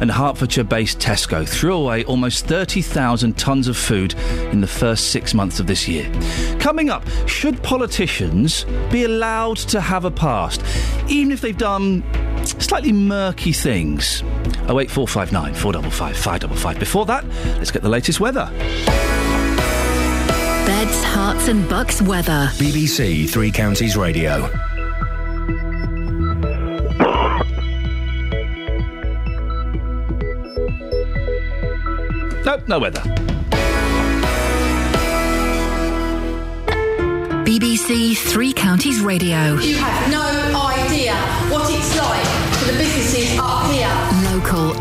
And 0.00 0.10
Hertfordshire 0.10 0.64
based 0.64 0.98
Tesco 0.98 1.48
threw 1.48 1.74
away 1.74 2.04
almost 2.04 2.46
30,000 2.46 3.36
tonnes 3.36 3.68
of 3.68 3.76
food 3.76 4.14
in 4.52 4.60
the 4.60 4.66
first 4.66 5.10
six 5.10 5.34
months 5.34 5.60
of 5.60 5.66
this 5.66 5.88
year. 5.88 6.10
Coming 6.58 6.90
up, 6.90 7.06
should 7.26 7.62
politicians 7.62 8.64
be 8.90 9.04
allowed 9.04 9.58
to 9.58 9.80
have 9.80 10.04
a 10.04 10.10
past, 10.10 10.62
even 11.08 11.32
if 11.32 11.40
they've 11.40 11.56
done 11.56 12.02
slightly 12.44 12.92
murky 12.92 13.52
things? 13.52 14.22
08459 14.68 15.54
455 15.54 16.16
555. 16.16 16.78
Before 16.78 17.06
that, 17.06 17.24
let's 17.58 17.70
get 17.70 17.82
the 17.82 17.88
latest 17.88 18.20
weather. 18.20 18.50
Beds, 20.66 21.02
Herts 21.04 21.48
and 21.48 21.68
Bucks 21.68 22.00
weather. 22.02 22.48
BBC 22.54 23.28
Three 23.28 23.50
Counties 23.50 23.96
Radio. 23.96 24.48
Nope, 32.44 32.62
no 32.66 32.78
weather. 32.80 33.00
BBC 37.44 38.16
Three 38.16 38.52
Counties 38.52 39.00
Radio. 39.00 39.54
You 39.58 39.76
have 39.76 40.10
no 40.10 40.22
idea 40.66 41.14
what 41.52 41.70
it's 41.70 41.96
like 41.96 42.26
for 42.58 42.72
the 42.72 42.78
businesses 42.78 43.38
up 43.38 43.70
here. 43.70 43.88
Local 44.32 44.74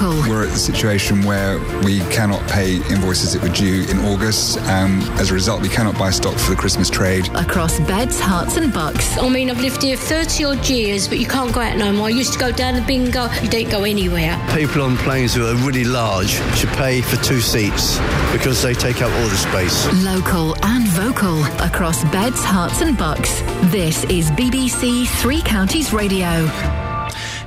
and 0.00 0.12
vocal. 0.14 0.30
We're 0.30 0.44
at 0.44 0.50
the 0.50 0.58
situation 0.58 1.22
where 1.24 1.58
we 1.84 2.00
cannot 2.10 2.46
pay 2.48 2.76
invoices 2.90 3.32
that 3.32 3.42
were 3.42 3.54
due 3.54 3.84
in 3.88 3.98
August. 4.00 4.58
Um, 4.62 5.00
as 5.18 5.30
a 5.30 5.34
result, 5.34 5.62
we 5.62 5.68
cannot 5.68 5.98
buy 5.98 6.10
stock 6.10 6.36
for 6.36 6.50
the 6.50 6.56
Christmas 6.56 6.90
trade. 6.90 7.28
Across 7.34 7.80
Beds, 7.80 8.20
Herts 8.20 8.56
and 8.56 8.72
Bucks. 8.72 9.18
I 9.18 9.28
mean, 9.28 9.50
I've 9.50 9.60
lived 9.60 9.82
here 9.82 9.96
30 9.96 10.44
odd 10.44 10.68
years, 10.68 11.08
but 11.08 11.18
you 11.18 11.26
can't 11.26 11.52
go 11.52 11.60
out 11.60 11.76
no 11.76 11.92
more. 11.92 12.06
I 12.06 12.10
used 12.10 12.32
to 12.34 12.38
go 12.38 12.52
down 12.52 12.74
the 12.74 12.82
bingo. 12.82 13.28
You 13.42 13.48
don't 13.48 13.70
go 13.70 13.84
anywhere. 13.84 14.38
People 14.54 14.82
on 14.82 14.96
planes 14.98 15.34
who 15.34 15.46
are 15.46 15.54
really 15.66 15.84
large 15.84 16.30
should 16.56 16.70
pay 16.70 17.00
for 17.00 17.16
two 17.22 17.40
seats 17.40 17.98
because 18.32 18.62
they 18.62 18.74
take 18.74 19.02
up 19.02 19.10
all 19.10 19.28
the 19.28 19.36
space. 19.36 19.86
Local 20.04 20.54
and 20.64 20.86
vocal. 20.88 21.42
Across 21.64 22.04
Beds, 22.10 22.42
Herts 22.42 22.82
and 22.82 22.96
Bucks. 22.96 23.40
This 23.70 24.04
is 24.04 24.30
BBC 24.32 25.06
Three 25.20 25.42
Counties 25.42 25.92
Radio. 25.92 26.89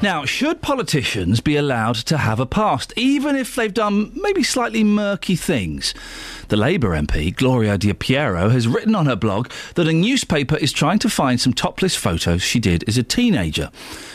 Now, 0.04 0.26
should 0.26 0.62
politicians 0.62 1.40
be 1.40 1.56
allowed 1.56 1.96
to 2.08 2.18
have 2.18 2.42
a 2.42 2.46
past, 2.46 2.92
even 2.98 3.38
if 3.38 3.56
they've 3.56 3.74
done 3.74 4.12
maybe 4.14 4.44
slightly 4.44 4.84
murky 4.84 5.38
things? 5.38 5.94
The 6.50 6.58
Labour 6.58 6.90
MP, 6.90 7.34
Gloria 7.34 7.78
De 7.78 7.94
Piero, 7.94 8.50
has 8.50 8.68
written 8.68 8.96
on 8.96 9.06
her 9.06 9.16
blog 9.16 9.50
that 9.76 9.88
a 9.88 9.94
newspaper 9.94 10.58
is 10.58 10.74
trying 10.74 11.00
to 11.00 11.10
find 11.10 11.40
some 11.40 11.54
topless 11.54 11.96
photos 11.96 12.42
she 12.42 12.60
did 12.60 12.84
as 12.86 12.98
a 12.98 13.04
teenager. 13.04 13.72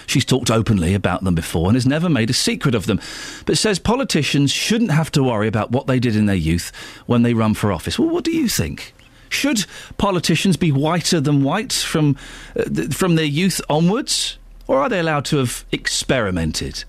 She's 0.06 0.26
talked 0.26 0.50
openly 0.50 0.92
about 0.92 1.24
them 1.24 1.34
before 1.34 1.68
and 1.68 1.74
has 1.74 1.86
never 1.86 2.10
made 2.10 2.28
a 2.28 2.34
secret 2.34 2.74
of 2.74 2.84
them, 2.84 3.00
but 3.46 3.56
says 3.56 3.78
politicians 3.78 4.50
shouldn't 4.50 4.90
have 4.90 5.10
to 5.12 5.22
worry 5.22 5.48
about 5.48 5.70
what 5.70 5.86
they 5.86 5.98
did 5.98 6.16
in 6.16 6.26
their 6.26 6.36
youth 6.36 6.70
when 7.06 7.22
they 7.22 7.32
run 7.32 7.54
for 7.54 7.72
office. 7.72 7.98
Well, 7.98 8.10
what 8.10 8.24
do 8.24 8.36
you 8.36 8.50
think? 8.50 8.92
Should 9.30 9.64
politicians 9.96 10.58
be 10.58 10.70
whiter 10.70 11.18
than 11.18 11.42
white 11.42 11.72
from, 11.72 12.16
uh, 12.54 12.64
th- 12.64 12.92
from 12.92 13.14
their 13.14 13.24
youth 13.24 13.62
onwards? 13.70 14.37
Or 14.68 14.78
are 14.78 14.88
they 14.88 15.00
allowed 15.00 15.24
to 15.26 15.38
have 15.38 15.64
experimented? 15.72 16.84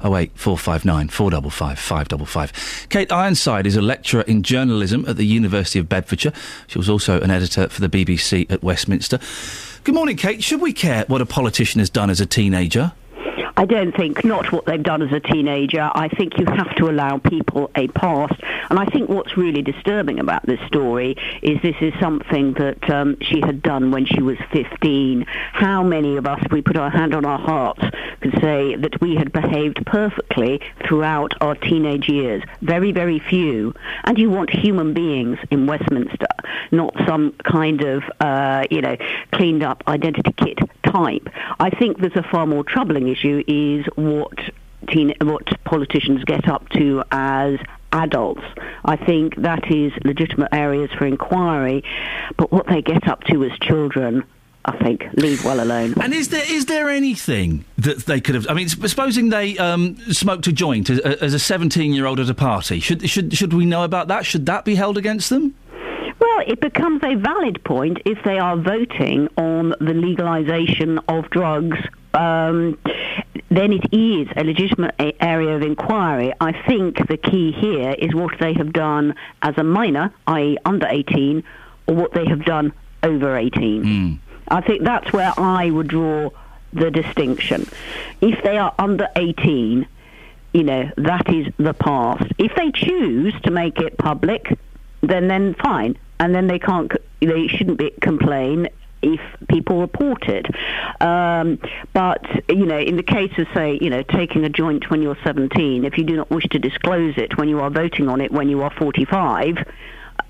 Oh 0.00 0.10
wait, 0.10 0.32
459 0.34 1.08
455 1.08 1.78
555. 1.78 2.86
Kate 2.88 3.12
Ironside 3.12 3.66
is 3.66 3.76
a 3.76 3.82
lecturer 3.82 4.22
in 4.22 4.42
journalism 4.42 5.04
at 5.06 5.16
the 5.16 5.26
University 5.26 5.78
of 5.78 5.88
Bedfordshire. 5.88 6.32
She 6.68 6.78
was 6.78 6.88
also 6.88 7.20
an 7.20 7.30
editor 7.30 7.68
for 7.68 7.80
the 7.80 7.88
BBC 7.88 8.50
at 8.50 8.62
Westminster. 8.62 9.18
Good 9.84 9.94
morning, 9.94 10.16
Kate. 10.16 10.42
Should 10.42 10.60
we 10.60 10.72
care 10.72 11.04
what 11.08 11.20
a 11.20 11.26
politician 11.26 11.80
has 11.80 11.90
done 11.90 12.10
as 12.10 12.20
a 12.20 12.26
teenager? 12.26 12.92
I 13.58 13.64
don't 13.64 13.90
think 13.90 14.24
not 14.24 14.52
what 14.52 14.66
they've 14.66 14.80
done 14.80 15.02
as 15.02 15.10
a 15.10 15.18
teenager. 15.18 15.90
I 15.92 16.06
think 16.06 16.38
you 16.38 16.46
have 16.46 16.76
to 16.76 16.88
allow 16.88 17.18
people 17.18 17.72
a 17.74 17.88
past. 17.88 18.40
And 18.70 18.78
I 18.78 18.86
think 18.86 19.08
what's 19.08 19.36
really 19.36 19.62
disturbing 19.62 20.20
about 20.20 20.46
this 20.46 20.60
story 20.68 21.16
is 21.42 21.60
this 21.60 21.74
is 21.80 21.92
something 21.98 22.52
that 22.52 22.88
um, 22.88 23.16
she 23.20 23.40
had 23.40 23.60
done 23.60 23.90
when 23.90 24.06
she 24.06 24.22
was 24.22 24.38
15. 24.52 25.26
How 25.52 25.82
many 25.82 26.16
of 26.16 26.24
us, 26.24 26.38
if 26.44 26.52
we 26.52 26.62
put 26.62 26.76
our 26.76 26.88
hand 26.88 27.16
on 27.16 27.24
our 27.24 27.38
hearts, 27.40 27.82
could 28.20 28.40
say 28.40 28.76
that 28.76 29.00
we 29.00 29.16
had 29.16 29.32
behaved 29.32 29.84
perfectly 29.86 30.60
throughout 30.86 31.34
our 31.40 31.56
teenage 31.56 32.08
years? 32.08 32.44
Very, 32.62 32.92
very 32.92 33.18
few. 33.18 33.74
And 34.04 34.20
you 34.20 34.30
want 34.30 34.50
human 34.50 34.94
beings 34.94 35.36
in 35.50 35.66
Westminster, 35.66 36.28
not 36.70 36.94
some 37.08 37.32
kind 37.42 37.82
of, 37.82 38.04
uh, 38.20 38.66
you 38.70 38.82
know, 38.82 38.96
cleaned 39.32 39.64
up 39.64 39.82
identity 39.88 40.32
kit 40.36 40.58
type. 40.84 41.28
I 41.58 41.70
think 41.70 41.98
there's 41.98 42.16
a 42.16 42.22
far 42.22 42.46
more 42.46 42.62
troubling 42.64 43.08
issue 43.08 43.42
is 43.48 43.86
what 43.96 44.38
teen, 44.88 45.14
what 45.20 45.46
politicians 45.64 46.22
get 46.24 46.48
up 46.48 46.68
to 46.70 47.02
as 47.10 47.58
adults. 47.92 48.44
I 48.84 48.96
think 48.96 49.34
that 49.36 49.70
is 49.72 49.92
legitimate 50.04 50.50
areas 50.52 50.90
for 50.96 51.06
inquiry, 51.06 51.82
but 52.36 52.52
what 52.52 52.66
they 52.66 52.82
get 52.82 53.08
up 53.08 53.24
to 53.24 53.44
as 53.44 53.52
children. 53.60 54.24
I 54.64 54.76
think 54.76 55.06
leave 55.14 55.46
well 55.46 55.60
alone. 55.62 55.94
And 55.98 56.12
is 56.12 56.28
there 56.28 56.44
is 56.46 56.66
there 56.66 56.90
anything 56.90 57.64
that 57.78 58.00
they 58.00 58.20
could 58.20 58.34
have? 58.34 58.46
I 58.50 58.54
mean, 58.54 58.68
supposing 58.68 59.30
they 59.30 59.56
um, 59.56 59.96
smoked 60.12 60.46
a 60.46 60.52
joint 60.52 60.90
as, 60.90 60.98
as 60.98 61.32
a 61.32 61.38
seventeen-year-old 61.38 62.20
at 62.20 62.28
a 62.28 62.34
party, 62.34 62.78
should 62.78 63.08
should 63.08 63.32
should 63.32 63.54
we 63.54 63.64
know 63.64 63.84
about 63.84 64.08
that? 64.08 64.26
Should 64.26 64.44
that 64.44 64.66
be 64.66 64.74
held 64.74 64.98
against 64.98 65.30
them? 65.30 65.54
Well, 66.20 66.40
it 66.46 66.60
becomes 66.60 67.02
a 67.02 67.14
valid 67.14 67.64
point 67.64 67.98
if 68.04 68.18
they 68.24 68.38
are 68.38 68.58
voting 68.58 69.28
on 69.38 69.70
the 69.80 69.94
legalisation 69.94 71.02
of 71.08 71.30
drugs. 71.30 71.78
Um, 72.14 72.78
then 73.50 73.72
it 73.72 73.92
is 73.92 74.28
a 74.36 74.44
legitimate 74.44 74.94
a- 74.98 75.22
area 75.24 75.56
of 75.56 75.62
inquiry. 75.62 76.32
I 76.40 76.52
think 76.66 77.06
the 77.08 77.16
key 77.16 77.52
here 77.52 77.92
is 77.98 78.14
what 78.14 78.38
they 78.40 78.52
have 78.54 78.72
done 78.72 79.14
as 79.42 79.56
a 79.58 79.64
minor, 79.64 80.12
i.e., 80.26 80.58
under 80.64 80.86
18, 80.86 81.42
or 81.86 81.94
what 81.94 82.12
they 82.12 82.26
have 82.26 82.44
done 82.44 82.72
over 83.02 83.36
18. 83.36 84.20
I 84.48 84.60
think 84.60 84.82
that's 84.84 85.12
where 85.12 85.32
I 85.38 85.70
would 85.70 85.88
draw 85.88 86.30
the 86.72 86.90
distinction. 86.90 87.66
If 88.20 88.42
they 88.42 88.58
are 88.58 88.74
under 88.78 89.08
18, 89.16 89.86
you 90.52 90.62
know, 90.64 90.90
that 90.96 91.28
is 91.32 91.46
the 91.58 91.74
past. 91.74 92.24
If 92.38 92.54
they 92.56 92.70
choose 92.72 93.34
to 93.42 93.50
make 93.50 93.78
it 93.78 93.96
public, 93.98 94.58
then 95.02 95.28
then 95.28 95.54
fine, 95.54 95.96
and 96.18 96.34
then 96.34 96.46
they 96.48 96.58
can't, 96.58 96.90
they 97.20 97.46
shouldn't 97.48 97.78
be 97.78 97.90
complain 98.00 98.68
if 99.02 99.20
people 99.48 99.80
report 99.80 100.28
it. 100.28 100.46
Um, 101.00 101.58
but 101.92 102.24
you 102.48 102.66
know, 102.66 102.78
in 102.78 102.96
the 102.96 103.02
case 103.02 103.32
of 103.38 103.46
say, 103.54 103.78
you 103.80 103.90
know, 103.90 104.02
taking 104.02 104.44
a 104.44 104.48
joint 104.48 104.90
when 104.90 105.02
you're 105.02 105.18
17, 105.24 105.84
if 105.84 105.96
you 105.98 106.04
do 106.04 106.16
not 106.16 106.30
wish 106.30 106.44
to 106.50 106.58
disclose 106.58 107.14
it 107.16 107.36
when 107.38 107.48
you 107.48 107.60
are 107.60 107.70
voting 107.70 108.08
on 108.08 108.20
it 108.20 108.30
when 108.32 108.48
you 108.48 108.62
are 108.62 108.70
45, 108.70 109.56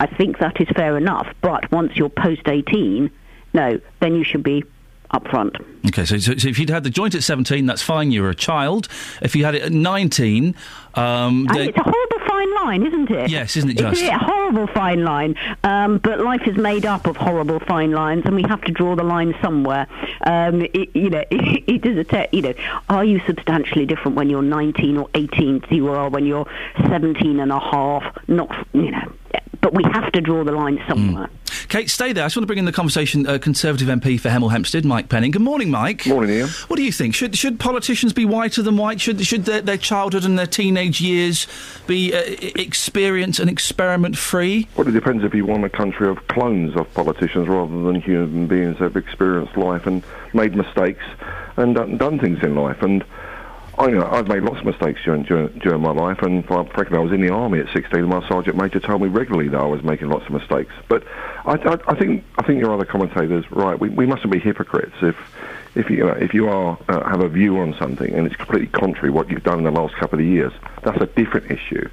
I 0.01 0.07
think 0.07 0.39
that 0.39 0.61
is 0.61 0.69
fair 0.77 0.97
enough. 0.97 1.27
But 1.40 1.70
once 1.73 1.97
you're 1.97 2.09
post 2.11 2.43
18, 2.47 3.11
no, 3.55 3.81
then 4.01 4.15
you 4.15 4.24
should 4.24 4.43
be 4.43 4.65
upfront. 5.12 5.57
Okay, 5.86 6.05
so, 6.05 6.19
so, 6.19 6.32
if 6.32 6.59
you'd 6.59 6.69
had 6.69 6.85
the 6.85 6.90
joint 6.90 7.15
at 7.15 7.23
seventeen, 7.23 7.65
that's 7.65 7.81
fine. 7.81 8.11
You 8.12 8.23
were 8.23 8.28
a 8.28 8.35
child. 8.35 8.89
If 9.23 9.35
you 9.35 9.45
had 9.47 9.55
it 9.55 9.62
at 9.62 9.73
nineteen, 9.73 10.55
um, 10.95 11.47
And 11.49 11.59
then- 11.59 11.69
it's 11.70 11.78
a 11.78 11.82
horrible 11.82 12.19
fine 12.54 12.64
line, 12.66 12.86
isn't 12.86 13.10
it? 13.10 13.30
Yes, 13.30 13.56
isn't 13.56 13.70
it 13.70 13.80
It's 13.80 14.00
just? 14.00 14.12
a 14.12 14.18
horrible 14.18 14.66
fine 14.68 15.04
line. 15.04 15.34
Um, 15.64 15.98
but 15.98 16.20
life 16.20 16.42
is 16.46 16.56
made 16.56 16.86
up 16.86 17.06
of 17.06 17.16
horrible 17.16 17.60
fine 17.60 17.92
lines, 17.92 18.22
and 18.24 18.34
we 18.34 18.42
have 18.42 18.60
to 18.62 18.72
draw 18.72 18.94
the 18.96 19.02
line 19.04 19.34
somewhere. 19.42 19.86
Um, 20.22 20.62
it, 20.62 20.94
you 20.94 21.10
know, 21.10 21.24
it, 21.30 21.64
it 21.68 21.86
is 21.86 21.98
a 21.98 22.04
te- 22.04 22.28
you 22.36 22.42
know, 22.42 22.54
are 22.88 23.04
you 23.04 23.20
substantially 23.26 23.86
different 23.86 24.16
when 24.16 24.30
you're 24.30 24.42
19 24.42 24.96
or 24.98 25.08
18 25.14 25.60
to 25.62 25.74
you 25.74 25.88
are 25.88 26.08
when 26.08 26.26
you're 26.26 26.46
17 26.88 27.40
and 27.40 27.52
a 27.52 27.58
half? 27.60 28.04
Not, 28.28 28.50
you 28.72 28.90
know, 28.90 29.12
but 29.69 29.77
we 29.77 29.90
have 29.93 30.11
to 30.12 30.20
draw 30.23 30.45
the 30.45 30.53
line 30.53 30.82
somewhere. 30.89 31.28
Kate, 31.69 31.90
stay 31.90 32.15
there. 32.15 32.24
I 32.24 32.27
just 32.27 32.36
want 32.36 32.45
to 32.45 32.47
bring 32.47 32.59
in 32.59 32.65
the 32.65 32.73
conversation 32.73 33.27
uh, 33.27 33.36
Conservative 33.36 33.86
MP 33.89 34.19
for 34.19 34.31
Hemel 34.31 34.51
Hempstead, 34.51 34.86
Mike 34.86 35.11
Penning. 35.11 35.31
Good 35.31 35.43
morning, 35.43 35.70
Mike. 35.70 36.07
Morning, 36.07 36.31
Iain. 36.31 36.49
What 36.69 36.77
do 36.77 36.82
you 36.82 36.93
think? 36.93 37.15
Should 37.15 37.36
should 37.36 37.61
politicians 37.61 38.15
be 38.15 38.24
whiter 38.24 38.62
than 38.62 38.78
white? 38.78 38.99
Should 38.99 39.27
should 39.27 39.45
their, 39.45 39.61
their 39.61 39.77
childhood 39.77 40.24
and 40.24 40.39
their 40.39 40.47
teenage 40.47 41.03
years 41.03 41.47
be 41.86 42.15
uh, 42.15 42.23
experience 42.57 43.39
and 43.39 43.51
experiment 43.51 44.16
free? 44.16 44.69
Well, 44.74 44.89
it 44.89 44.93
depends 44.93 45.23
if 45.23 45.35
you 45.35 45.45
want 45.45 45.65
a 45.65 45.69
country 45.69 46.09
of 46.09 46.27
clones 46.28 46.74
of 46.74 46.93
politicians 46.95 47.47
rather 47.47 47.82
than 47.82 48.01
human 48.01 48.47
beings 48.47 48.78
that 48.78 48.85
have 48.85 48.97
experienced 48.97 49.55
life 49.59 49.86
and 49.86 50.03
made 50.32 50.57
mistakes 50.57 51.05
and 51.59 51.74
done, 51.74 51.99
done 51.99 52.19
things 52.19 52.39
in 52.43 52.55
life. 52.55 52.81
And 52.81 53.05
I, 53.78 53.88
you 53.88 53.94
know, 53.94 54.06
I've 54.06 54.26
made 54.26 54.42
lots 54.42 54.59
of 54.59 54.64
mistakes 54.64 55.00
during, 55.05 55.22
during, 55.22 55.56
during 55.60 55.80
my 55.80 55.92
life, 55.92 56.20
and 56.22 56.44
frankly, 56.44 56.96
I 56.96 57.00
was 57.00 57.12
in 57.12 57.20
the 57.20 57.32
army 57.32 57.60
at 57.60 57.72
16, 57.72 58.00
and 58.00 58.09
my 58.09 58.26
sergeant 58.28 58.56
major 58.56 58.80
told 58.80 59.02
me 59.02 59.09
regularly 59.09 59.48
that 59.48 59.60
I 59.60 59.66
was 59.66 59.82
making 59.84 60.09
lots 60.09 60.26
of 60.26 60.32
mistakes. 60.32 60.72
But 60.88 61.05
I, 61.46 61.52
I, 61.52 61.78
I 61.86 61.94
think 61.94 62.24
I 62.38 62.42
think 62.42 62.60
your 62.60 62.74
other 62.74 62.84
commentators 62.84 63.50
right. 63.52 63.78
We, 63.78 63.88
we 63.88 64.06
mustn't 64.06 64.30
be 64.30 64.38
hypocrites 64.38 64.94
if. 65.02 65.16
If 65.74 65.90
you, 65.90 65.98
know, 65.98 66.12
if 66.12 66.34
you 66.34 66.48
are 66.48 66.76
uh, 66.88 67.09
have 67.09 67.20
a 67.20 67.28
view 67.28 67.59
on 67.59 67.76
something 67.78 68.12
and 68.12 68.26
it's 68.26 68.34
completely 68.34 68.66
contrary 68.68 69.10
what 69.10 69.30
you've 69.30 69.44
done 69.44 69.59
in 69.59 69.64
the 69.64 69.70
last 69.70 69.94
couple 69.94 70.18
of 70.18 70.24
years, 70.24 70.52
that's 70.82 71.00
a 71.00 71.06
different 71.06 71.52
issue 71.52 71.88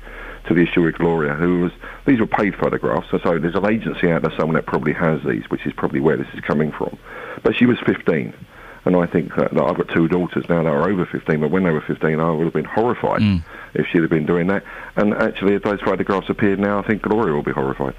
to 0.48 0.54
the 0.54 0.62
issue 0.62 0.82
with 0.82 0.96
Gloria, 0.96 1.34
who 1.34 1.62
was 1.62 1.72
these 2.06 2.20
were 2.20 2.28
paid 2.28 2.56
photographs, 2.56 3.10
so, 3.12 3.20
so 3.20 3.38
there's 3.38 3.56
an 3.56 3.70
agency 3.70 4.12
out 4.12 4.22
there 4.22 4.32
somewhere 4.38 4.62
that 4.62 4.66
probably 4.66 4.94
has 4.94 5.22
these, 5.24 5.44
which 5.50 5.66
is 5.66 5.74
probably 5.74 6.00
where 6.00 6.18
this 6.18 6.28
is 6.34 6.40
coming 6.40 6.72
from. 6.72 6.98
But 7.44 7.56
she 7.56 7.66
was 7.66 7.80
15, 7.86 8.34
and 8.86 8.96
I 8.96 9.06
think 9.08 9.36
that, 9.36 9.54
that 9.54 9.64
I've 9.64 9.78
got 9.78 9.90
two 9.90 10.08
daughters 10.08 10.48
now 10.48 10.64
that 10.64 10.70
are 10.70 10.90
over 10.90 11.06
15, 11.06 11.40
but 11.40 11.52
when 11.52 11.64
they 11.64 11.72
were 11.72 11.82
15, 11.82 12.20
I 12.20 12.32
would 12.32 12.46
have 12.46 12.54
been 12.54 12.66
horrified 12.66 13.22
mm. 13.22 13.44
if 13.74 13.88
she'd 13.88 14.02
have 14.02 14.12
been 14.12 14.26
doing 14.26 14.48
that. 14.48 14.64
And 14.96 15.14
actually, 15.14 15.56
if 15.56 15.64
those 15.64 15.82
photographs 15.82 16.30
appeared 16.30 16.60
now, 16.60 16.80
I 16.80 16.88
think 16.88 17.02
Gloria 17.02 17.34
will 17.34 17.44
be 17.44 17.52
horrified. 17.52 17.96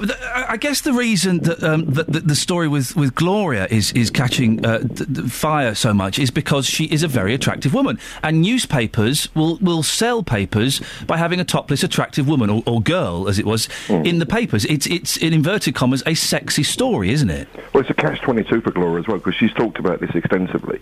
I 0.00 0.46
I 0.52 0.56
guess 0.56 0.82
the 0.82 0.92
reason 0.92 1.38
that, 1.40 1.62
um, 1.62 1.86
that, 1.86 2.12
that 2.12 2.28
the 2.28 2.34
story 2.34 2.68
with, 2.68 2.94
with 2.94 3.14
Gloria 3.14 3.66
is 3.70 3.92
is 3.92 4.10
catching 4.10 4.64
uh, 4.64 4.80
th- 4.80 5.14
th- 5.14 5.30
fire 5.30 5.74
so 5.74 5.94
much 5.94 6.18
is 6.18 6.30
because 6.30 6.66
she 6.66 6.84
is 6.84 7.02
a 7.02 7.08
very 7.08 7.34
attractive 7.34 7.72
woman, 7.72 7.98
and 8.22 8.42
newspapers 8.42 9.34
will 9.34 9.56
will 9.60 9.82
sell 9.82 10.22
papers 10.22 10.80
by 11.06 11.16
having 11.16 11.40
a 11.40 11.44
topless 11.44 11.82
attractive 11.82 12.28
woman 12.28 12.50
or, 12.50 12.62
or 12.66 12.80
girl, 12.82 13.28
as 13.28 13.38
it 13.38 13.46
was 13.46 13.68
in 13.88 14.18
the 14.18 14.26
papers. 14.26 14.64
It's 14.66 14.86
it's 14.86 15.16
in 15.16 15.32
inverted 15.32 15.74
commas 15.74 16.02
a 16.06 16.14
sexy 16.14 16.62
story, 16.62 17.10
isn't 17.10 17.30
it? 17.30 17.48
Well, 17.72 17.80
it's 17.80 17.90
a 17.90 17.94
catch-22 17.94 18.62
for 18.62 18.70
Gloria 18.70 19.00
as 19.00 19.06
well, 19.08 19.18
because 19.18 19.34
she's 19.34 19.52
talked 19.54 19.78
about 19.78 20.00
this 20.00 20.10
extensively. 20.14 20.80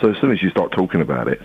So 0.00 0.10
as 0.10 0.20
soon 0.20 0.32
as 0.32 0.42
you 0.42 0.50
start 0.50 0.72
talking 0.72 1.00
about 1.00 1.28
it, 1.28 1.40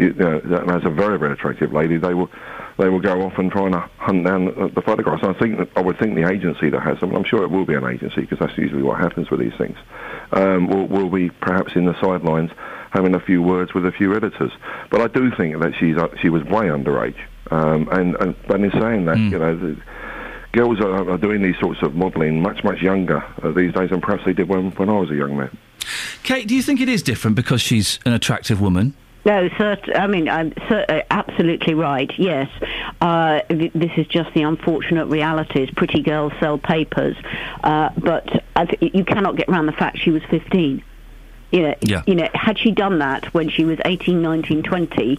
you, 0.00 0.12
know, 0.14 0.40
as 0.68 0.84
a 0.84 0.90
very, 0.90 1.18
very 1.18 1.32
attractive 1.32 1.72
lady, 1.72 1.96
they 1.96 2.14
will 2.14 2.30
they 2.78 2.88
will 2.88 3.00
go 3.00 3.22
off 3.22 3.36
and 3.36 3.52
try 3.52 3.66
and 3.66 3.74
hunt 3.74 4.24
down 4.24 4.46
the, 4.46 4.70
the 4.74 4.80
photographs. 4.80 5.22
And 5.22 5.36
I 5.36 5.38
think 5.38 5.58
that, 5.58 5.68
I 5.76 5.82
would 5.82 5.98
think 5.98 6.14
the 6.14 6.26
agency 6.26 6.70
that 6.70 6.80
has 6.80 6.98
them, 7.00 7.14
I'm 7.14 7.24
sure 7.24 7.42
it 7.42 7.50
will 7.50 7.66
be 7.66 7.74
an 7.74 7.84
agency 7.84 8.22
because 8.22 8.38
that's 8.38 8.56
usually 8.56 8.82
what 8.82 8.98
happens 8.98 9.30
with 9.30 9.40
these 9.40 9.52
things, 9.58 9.76
um, 10.32 10.66
will, 10.66 10.86
will 10.86 11.10
be 11.10 11.28
perhaps 11.28 11.76
in 11.76 11.84
the 11.84 12.00
sidelines 12.00 12.50
having 12.90 13.14
a 13.14 13.20
few 13.20 13.42
words 13.42 13.74
with 13.74 13.84
a 13.84 13.92
few 13.92 14.14
editors. 14.16 14.52
But 14.90 15.02
I 15.02 15.08
do 15.08 15.30
think 15.36 15.60
that 15.60 15.74
she's 15.78 15.96
uh, 15.98 16.08
she 16.22 16.30
was 16.30 16.42
way 16.44 16.68
underage, 16.68 17.18
um, 17.50 17.88
and, 17.92 18.16
and 18.16 18.34
and 18.48 18.64
in 18.64 18.72
saying 18.80 19.04
that, 19.06 19.18
you 19.18 19.38
know. 19.38 19.56
The, 19.56 19.76
Girls 20.52 20.80
are, 20.80 21.08
are 21.08 21.16
doing 21.16 21.42
these 21.42 21.56
sorts 21.60 21.80
of 21.80 21.94
modelling 21.94 22.42
much, 22.42 22.64
much 22.64 22.82
younger 22.82 23.22
uh, 23.40 23.52
these 23.52 23.72
days 23.72 23.90
than 23.90 24.00
perhaps 24.00 24.24
they 24.24 24.32
did 24.32 24.48
when, 24.48 24.72
when 24.72 24.88
I 24.88 24.98
was 24.98 25.08
a 25.08 25.14
young 25.14 25.36
man. 25.36 25.56
Kate, 26.24 26.48
do 26.48 26.56
you 26.56 26.62
think 26.62 26.80
it 26.80 26.88
is 26.88 27.04
different 27.04 27.36
because 27.36 27.62
she's 27.62 28.00
an 28.04 28.12
attractive 28.12 28.60
woman? 28.60 28.94
No, 29.24 29.48
cert- 29.50 29.98
I 29.98 30.06
mean, 30.06 30.28
I'm 30.28 30.52
cer- 30.68 30.86
uh, 30.88 31.02
absolutely 31.10 31.74
right. 31.74 32.10
Yes, 32.18 32.48
uh, 33.02 33.40
this 33.48 33.90
is 33.98 34.06
just 34.06 34.32
the 34.34 34.42
unfortunate 34.42 35.06
realities. 35.06 35.68
Pretty 35.76 36.00
girls 36.02 36.32
sell 36.40 36.56
papers, 36.56 37.16
uh, 37.62 37.90
but 37.98 38.42
I 38.56 38.64
th- 38.64 38.94
you 38.94 39.04
cannot 39.04 39.36
get 39.36 39.48
around 39.48 39.66
the 39.66 39.72
fact 39.72 39.98
she 39.98 40.10
was 40.10 40.22
15. 40.30 40.82
You 41.52 41.62
know, 41.62 41.74
Yeah. 41.82 42.02
you 42.06 42.14
know, 42.14 42.28
had 42.32 42.58
she 42.58 42.70
done 42.70 43.00
that 43.00 43.26
when 43.34 43.50
she 43.50 43.64
was 43.64 43.78
18, 43.84 44.22
19, 44.22 44.62
20, 44.62 45.18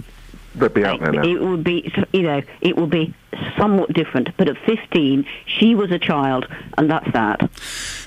They'd 0.55 0.73
be 0.73 0.83
out 0.83 0.99
there 0.99 1.11
now. 1.11 1.21
it 1.23 1.39
would 1.41 1.63
be, 1.63 1.91
you 2.11 2.23
know, 2.23 2.41
it 2.61 2.75
would 2.77 2.89
be 2.89 3.13
somewhat 3.61 3.93
different. 3.93 4.29
But 4.37 4.49
at 4.49 4.57
15, 4.65 5.25
she 5.45 5.75
was 5.75 5.91
a 5.91 5.99
child, 5.99 6.47
and 6.77 6.89
that's 6.89 7.11
that. 7.13 7.49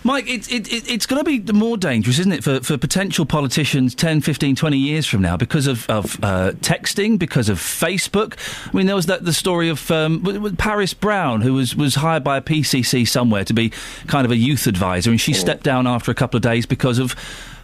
Mike, 0.03 0.29
it, 0.29 0.51
it, 0.51 0.73
it, 0.73 0.91
it's 0.91 1.07
going 1.07 1.25
to 1.25 1.25
be 1.25 1.53
more 1.53 1.77
dangerous, 1.77 2.19
isn't 2.19 2.33
it, 2.33 2.45
for, 2.45 2.61
for 2.61 2.77
potential 2.77 3.25
politicians 3.25 3.95
10, 3.95 4.21
15, 4.21 4.57
20 4.57 4.77
years 4.77 5.07
from 5.07 5.23
now 5.23 5.37
because 5.37 5.67
of, 5.67 5.89
of 5.89 6.23
uh, 6.25 6.53
texting, 6.61 7.19
because 7.19 7.49
of 7.49 7.59
Facebook. 7.59 8.37
I 8.73 8.77
mean, 8.77 8.87
there 8.87 8.97
was 8.97 9.07
that 9.07 9.25
the 9.25 9.33
story 9.33 9.69
of 9.69 9.91
um, 9.91 10.57
Paris 10.59 10.93
Brown, 10.93 11.41
who 11.43 11.55
was, 11.55 11.77
was 11.77 11.95
hired 11.95 12.25
by 12.25 12.37
a 12.37 12.43
PCC 12.43 13.07
somewhere 13.07 13.45
to 13.45 13.55
be 13.55 13.71
kind 14.09 14.25
of 14.25 14.33
a 14.33 14.37
youth 14.37 14.67
advisor, 14.67 15.11
and 15.11 15.21
she 15.21 15.33
stepped 15.33 15.63
down 15.63 15.87
after 15.87 16.11
a 16.11 16.15
couple 16.15 16.37
of 16.37 16.43
days 16.43 16.67
because 16.67 16.99
of 16.99 17.15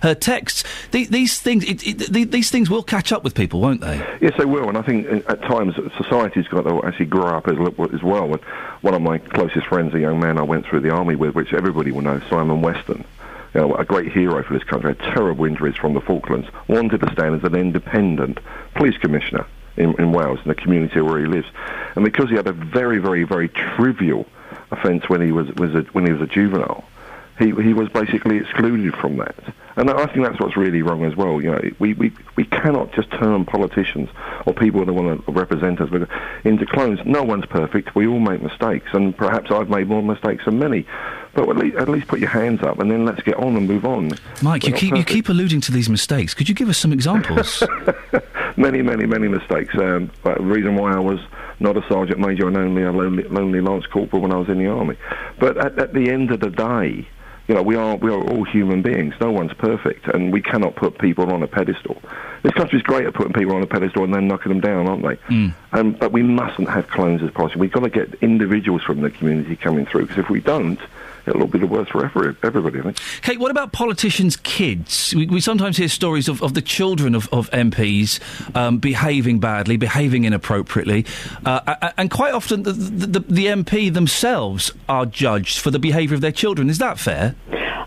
her 0.02 0.14
texts. 0.14 0.64
The, 0.90 1.06
these 1.06 1.40
things, 1.40 1.64
it, 1.64 1.86
it, 1.86 2.12
the, 2.12 2.24
these 2.24 2.50
things 2.50 2.70
will 2.70 2.82
catch 2.82 3.12
up 3.12 3.24
with 3.24 3.34
people, 3.34 3.60
won't 3.60 3.80
they? 3.80 3.96
Yes, 4.20 4.32
they 4.38 4.44
will, 4.44 4.68
and 4.68 4.78
I 4.78 4.82
think 4.82 5.06
uh, 5.06 5.32
at 5.32 5.42
times 5.42 5.74
society's 5.96 6.48
got 6.48 6.62
to 6.62 6.82
actually 6.84 7.06
grow 7.06 7.28
up 7.28 7.48
as, 7.48 7.56
as 7.94 8.02
well. 8.02 8.28
One 8.80 8.94
of 8.94 9.02
my 9.02 9.18
closest 9.18 9.66
friends, 9.66 9.94
a 9.94 10.00
young 10.00 10.20
man 10.20 10.38
I 10.38 10.42
went 10.42 10.66
through 10.66 10.80
the 10.80 10.90
army 10.90 11.16
with, 11.16 11.34
which 11.34 11.52
everybody 11.52 11.92
will 11.92 12.02
know, 12.02 12.20
Simon 12.28 12.62
Weston, 12.62 13.04
you 13.54 13.60
know, 13.60 13.74
a 13.74 13.84
great 13.84 14.12
hero 14.12 14.42
for 14.42 14.54
this 14.54 14.64
country, 14.64 14.94
had 14.94 14.98
terrible 15.12 15.44
injuries 15.44 15.76
from 15.76 15.94
the 15.94 16.00
Falklands, 16.00 16.48
wanted 16.68 17.00
to 17.00 17.12
stand 17.12 17.34
as 17.34 17.44
an 17.44 17.54
independent 17.54 18.38
police 18.74 18.96
commissioner 18.98 19.46
in, 19.76 20.00
in 20.00 20.12
Wales, 20.12 20.38
in 20.44 20.48
the 20.48 20.54
community 20.54 21.00
where 21.00 21.18
he 21.18 21.26
lives. 21.26 21.48
And 21.96 22.04
because 22.04 22.30
he 22.30 22.36
had 22.36 22.46
a 22.46 22.52
very, 22.52 22.98
very, 22.98 23.24
very 23.24 23.48
trivial 23.48 24.26
offence 24.70 25.08
when 25.08 25.20
he 25.20 25.32
was, 25.32 25.52
was 25.54 25.74
a, 25.74 25.82
when 25.92 26.06
he 26.06 26.12
was 26.12 26.22
a 26.22 26.26
juvenile, 26.26 26.84
he, 27.38 27.46
he 27.46 27.72
was 27.72 27.88
basically 27.88 28.36
excluded 28.36 28.94
from 28.94 29.16
that. 29.16 29.34
And 29.76 29.90
I 29.90 30.06
think 30.06 30.26
that's 30.26 30.40
what's 30.40 30.56
really 30.56 30.82
wrong 30.82 31.04
as 31.04 31.16
well. 31.16 31.40
You 31.40 31.52
know, 31.52 31.60
we, 31.78 31.94
we, 31.94 32.12
we 32.36 32.44
cannot 32.44 32.92
just 32.92 33.10
turn 33.12 33.44
politicians 33.44 34.08
or 34.46 34.52
people 34.52 34.84
that 34.84 34.92
want 34.92 35.24
to 35.24 35.32
represent 35.32 35.80
us 35.80 35.90
into 36.44 36.66
clones. 36.66 36.98
No 37.04 37.22
one's 37.22 37.46
perfect. 37.46 37.94
We 37.94 38.06
all 38.06 38.18
make 38.18 38.42
mistakes, 38.42 38.90
and 38.92 39.16
perhaps 39.16 39.50
I've 39.50 39.70
made 39.70 39.88
more 39.88 40.02
mistakes 40.02 40.44
than 40.44 40.58
many. 40.58 40.86
But 41.34 41.48
at 41.48 41.56
least, 41.56 41.76
at 41.76 41.88
least 41.88 42.08
put 42.08 42.18
your 42.18 42.30
hands 42.30 42.62
up, 42.62 42.80
and 42.80 42.90
then 42.90 43.04
let's 43.04 43.22
get 43.22 43.36
on 43.36 43.56
and 43.56 43.68
move 43.68 43.84
on. 43.84 44.10
Mike, 44.42 44.64
We're 44.64 44.70
you 44.70 44.74
keep, 44.74 44.96
you 44.96 45.04
keep 45.04 45.28
alluding 45.28 45.60
to 45.62 45.72
these 45.72 45.88
mistakes. 45.88 46.34
Could 46.34 46.48
you 46.48 46.54
give 46.54 46.68
us 46.68 46.78
some 46.78 46.92
examples? 46.92 47.62
many, 48.56 48.82
many, 48.82 49.06
many 49.06 49.28
mistakes. 49.28 49.74
Um, 49.76 50.10
but 50.24 50.38
the 50.38 50.44
reason 50.44 50.74
why 50.74 50.92
I 50.92 50.98
was 50.98 51.20
not 51.60 51.76
a 51.76 51.86
sergeant 51.88 52.18
major 52.18 52.48
and 52.48 52.56
only 52.56 52.82
a 52.82 52.90
lonely, 52.90 53.22
lonely 53.24 53.60
lance 53.60 53.86
corporal 53.86 54.22
when 54.22 54.32
I 54.32 54.36
was 54.36 54.48
in 54.48 54.58
the 54.58 54.66
army. 54.66 54.96
But 55.38 55.56
at, 55.58 55.78
at 55.78 55.94
the 55.94 56.10
end 56.10 56.32
of 56.32 56.40
the 56.40 56.50
day, 56.50 57.06
you 57.50 57.56
know, 57.56 57.62
we 57.62 57.74
are 57.74 57.96
we 57.96 58.12
are 58.12 58.22
all 58.30 58.44
human 58.44 58.80
beings. 58.80 59.12
No 59.20 59.32
one's 59.32 59.52
perfect, 59.54 60.06
and 60.06 60.32
we 60.32 60.40
cannot 60.40 60.76
put 60.76 60.98
people 60.98 61.32
on 61.32 61.42
a 61.42 61.48
pedestal. 61.48 62.00
This 62.44 62.52
country's 62.52 62.82
great 62.82 63.06
at 63.06 63.12
putting 63.12 63.32
people 63.32 63.56
on 63.56 63.62
a 63.64 63.66
pedestal 63.66 64.04
and 64.04 64.14
then 64.14 64.28
knocking 64.28 64.50
them 64.50 64.60
down, 64.60 64.86
aren't 64.86 65.02
they? 65.02 65.16
Mm. 65.34 65.54
Um, 65.72 65.90
but 65.90 66.12
we 66.12 66.22
mustn't 66.22 66.68
have 66.68 66.86
clones 66.86 67.24
as 67.24 67.32
possible. 67.32 67.62
We've 67.62 67.72
got 67.72 67.80
to 67.80 67.90
get 67.90 68.14
individuals 68.22 68.84
from 68.84 69.00
the 69.00 69.10
community 69.10 69.56
coming 69.56 69.84
through, 69.84 70.02
because 70.02 70.18
if 70.18 70.30
we 70.30 70.40
don't, 70.40 70.78
it'll 71.26 71.46
be 71.46 71.58
the 71.58 71.66
worse 71.66 71.88
for 71.88 72.04
every, 72.04 72.36
everybody, 72.42 72.80
I 72.80 72.82
think. 72.82 72.98
Kate, 73.22 73.38
what 73.40 73.50
about 73.50 73.72
politicians' 73.72 74.36
kids? 74.36 75.14
We, 75.14 75.26
we 75.26 75.40
sometimes 75.40 75.76
hear 75.76 75.88
stories 75.88 76.28
of, 76.28 76.42
of 76.42 76.54
the 76.54 76.62
children 76.62 77.14
of, 77.14 77.28
of 77.32 77.50
MPs 77.50 78.20
um, 78.56 78.78
behaving 78.78 79.40
badly, 79.40 79.76
behaving 79.76 80.24
inappropriately, 80.24 81.06
uh, 81.44 81.90
and 81.96 82.10
quite 82.10 82.34
often 82.34 82.62
the, 82.62 82.72
the, 82.72 83.20
the 83.20 83.46
MP 83.46 83.92
themselves 83.92 84.72
are 84.88 85.06
judged 85.06 85.58
for 85.58 85.70
the 85.70 85.78
behaviour 85.78 86.14
of 86.14 86.20
their 86.20 86.32
children. 86.32 86.70
Is 86.70 86.78
that 86.78 86.98
fair? 86.98 87.34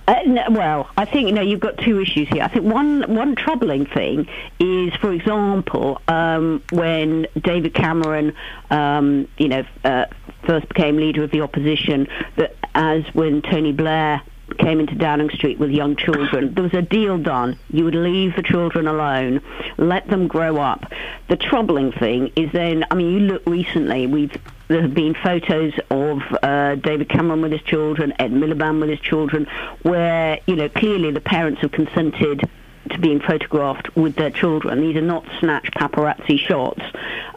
Uh, 0.06 0.16
no, 0.26 0.44
well, 0.50 0.90
I 0.98 1.06
think 1.06 1.30
you 1.30 1.34
know 1.34 1.42
you've 1.42 1.62
got 1.62 1.78
two 1.78 2.02
issues 2.02 2.28
here. 2.28 2.44
I 2.44 2.50
think 2.50 2.66
one 2.66 3.04
one 3.16 3.36
troubling 3.36 3.86
thing 3.86 4.28
is, 4.60 4.94
for 4.96 5.14
example, 5.14 6.02
um, 6.08 6.62
when 6.72 7.28
David 7.40 7.74
Cameron, 7.74 8.36
um, 8.70 9.28
you 9.38 9.48
know, 9.48 9.64
uh, 9.86 10.06
first 10.46 10.68
became 10.68 10.98
leader 10.98 11.24
of 11.24 11.32
the 11.32 11.42
opposition, 11.42 12.08
that 12.36 12.56
as 12.76 13.04
when 13.14 13.42
Tony 13.42 13.72
Blair 13.72 14.22
came 14.58 14.82
into 14.82 14.94
Downing 14.96 15.30
Street 15.30 15.58
with 15.58 15.72
young 15.72 15.96
children, 15.96 16.54
there 16.54 16.64
was 16.64 16.74
a 16.74 16.82
deal 16.82 17.18
done. 17.18 17.58
You 17.72 17.86
would 17.86 17.96
leave 17.96 18.36
the 18.36 18.44
children 18.44 18.88
alone, 18.88 19.42
let 19.78 20.08
them 20.10 20.28
grow 20.28 20.58
up. 20.58 20.92
The 21.30 21.38
troubling 21.38 21.94
thing 21.94 22.32
is 22.36 22.52
then, 22.52 22.86
I 22.92 22.96
mean, 22.96 23.14
you 23.14 23.20
look 23.22 23.44
recently, 23.46 24.06
we've 24.06 24.36
there 24.68 24.81
have 24.81 24.94
been 24.94 25.14
photos 25.14 25.73
of 25.90 26.22
uh, 26.41 26.76
David 26.76 27.10
Cameron 27.10 27.41
with 27.41 27.52
his 27.52 27.61
children, 27.64 28.14
Ed 28.19 28.31
Miliband 28.31 28.80
with 28.80 28.90
his 28.90 28.99
children, 28.99 29.45
where 29.81 30.40
you 30.48 30.56
know 30.56 30.69
clearly 30.69 31.11
the 31.11 31.22
parents 31.22 31.61
have 31.61 31.72
consented 31.72 32.49
to 32.90 32.99
being 32.99 33.22
photographed 33.22 33.95
with 33.95 34.15
their 34.15 34.30
children. 34.30 34.81
These 34.81 34.98
are 34.98 35.02
not 35.02 35.26
snatched 35.40 35.73
paparazzi 35.73 36.38
shots. 36.38 36.81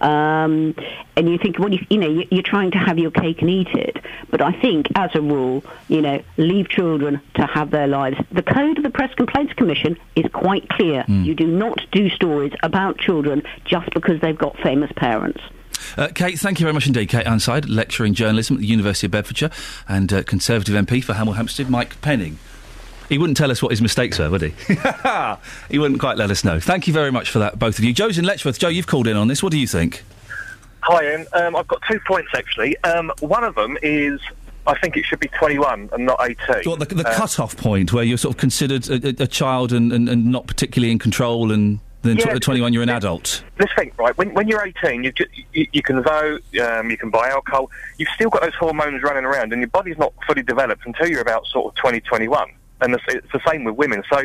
Um, 0.00 0.74
and 1.16 1.28
you 1.28 1.38
think, 1.38 1.58
well, 1.58 1.72
you, 1.72 1.84
you 1.88 1.98
know, 1.98 2.08
you- 2.08 2.26
you're 2.30 2.42
trying 2.42 2.72
to 2.72 2.78
have 2.78 2.98
your 2.98 3.12
cake 3.12 3.40
and 3.42 3.50
eat 3.50 3.68
it. 3.68 3.96
But 4.30 4.42
I 4.42 4.52
think, 4.52 4.88
as 4.96 5.10
a 5.14 5.20
rule, 5.20 5.64
you 5.88 6.02
know, 6.02 6.20
leave 6.36 6.68
children 6.68 7.20
to 7.34 7.46
have 7.46 7.70
their 7.70 7.86
lives. 7.86 8.16
The 8.32 8.42
code 8.42 8.78
of 8.78 8.82
the 8.84 8.90
Press 8.90 9.14
Complaints 9.14 9.52
Commission 9.54 9.96
is 10.16 10.24
quite 10.32 10.68
clear. 10.68 11.04
You 11.06 11.34
do 11.34 11.46
not 11.46 11.80
do 11.92 12.10
stories 12.10 12.52
about 12.62 12.98
children 12.98 13.42
just 13.64 13.88
because 13.94 14.20
they've 14.20 14.36
got 14.36 14.58
famous 14.58 14.90
parents. 14.96 15.40
Uh, 15.96 16.08
Kate, 16.14 16.38
thank 16.38 16.60
you 16.60 16.64
very 16.64 16.74
much 16.74 16.86
indeed. 16.86 17.08
Kate 17.08 17.26
Ironside, 17.26 17.68
lecturer 17.68 18.06
in 18.06 18.14
journalism 18.14 18.56
at 18.56 18.60
the 18.60 18.66
University 18.66 19.06
of 19.06 19.10
Bedfordshire, 19.12 19.50
and 19.88 20.12
uh, 20.12 20.22
Conservative 20.22 20.74
MP 20.74 21.02
for 21.02 21.14
Hemel 21.14 21.36
Hempstead, 21.36 21.68
Mike 21.70 22.00
Penning. 22.00 22.38
He 23.08 23.18
wouldn't 23.18 23.36
tell 23.36 23.50
us 23.52 23.62
what 23.62 23.70
his 23.70 23.80
mistakes 23.80 24.18
were, 24.18 24.28
would 24.30 24.42
he? 24.42 24.54
he 25.70 25.78
wouldn't 25.78 26.00
quite 26.00 26.16
let 26.16 26.30
us 26.30 26.42
know. 26.42 26.58
Thank 26.58 26.86
you 26.88 26.92
very 26.92 27.12
much 27.12 27.30
for 27.30 27.38
that, 27.38 27.58
both 27.58 27.78
of 27.78 27.84
you. 27.84 27.92
Joe's 27.92 28.18
in 28.18 28.24
Letchworth. 28.24 28.58
Joe, 28.58 28.68
you've 28.68 28.88
called 28.88 29.06
in 29.06 29.16
on 29.16 29.28
this. 29.28 29.42
What 29.42 29.52
do 29.52 29.58
you 29.58 29.66
think? 29.68 30.02
Hi, 30.82 31.04
Iain. 31.04 31.26
Um, 31.32 31.56
I've 31.56 31.68
got 31.68 31.82
two 31.90 32.00
points 32.06 32.30
actually. 32.34 32.76
Um, 32.84 33.12
one 33.20 33.44
of 33.44 33.54
them 33.54 33.78
is 33.82 34.20
I 34.66 34.76
think 34.78 34.96
it 34.96 35.04
should 35.04 35.20
be 35.20 35.28
21 35.28 35.90
and 35.92 36.06
not 36.06 36.18
18. 36.20 36.68
What, 36.68 36.80
the 36.80 36.94
the 36.94 37.08
Uh, 37.08 37.14
cut-off 37.14 37.56
point 37.56 37.92
where 37.92 38.02
you're 38.04 38.18
sort 38.18 38.34
of 38.34 38.40
considered 38.40 38.88
a, 38.88 38.94
a, 38.94 39.24
a 39.24 39.26
child 39.26 39.72
and, 39.72 39.92
and, 39.92 40.08
and 40.08 40.26
not 40.26 40.46
particularly 40.48 40.90
in 40.90 40.98
control, 40.98 41.52
and 41.52 41.78
then 42.06 42.16
Yeah, 42.16 42.34
at 42.34 42.42
21 42.42 42.72
you're 42.72 42.82
an 42.82 42.88
adult. 42.88 43.42
Let's 43.58 43.72
think, 43.74 43.98
right? 43.98 44.16
When, 44.16 44.34
when 44.34 44.48
you're 44.48 44.64
18, 44.64 45.04
you, 45.04 45.12
ju- 45.12 45.26
you, 45.52 45.66
you 45.72 45.82
can 45.82 46.02
vote, 46.02 46.42
um, 46.60 46.90
you 46.90 46.96
can 46.96 47.10
buy 47.10 47.28
alcohol. 47.28 47.70
You've 47.98 48.08
still 48.14 48.30
got 48.30 48.42
those 48.42 48.54
hormones 48.54 49.02
running 49.02 49.24
around, 49.24 49.52
and 49.52 49.60
your 49.60 49.68
body's 49.68 49.98
not 49.98 50.12
fully 50.26 50.42
developed 50.42 50.86
until 50.86 51.08
you're 51.08 51.20
about 51.20 51.46
sort 51.46 51.66
of 51.66 51.74
20, 51.76 52.00
21. 52.00 52.50
And 52.80 52.94
it's, 52.94 53.04
it's 53.08 53.32
the 53.32 53.40
same 53.48 53.64
with 53.64 53.76
women. 53.76 54.02
So 54.10 54.18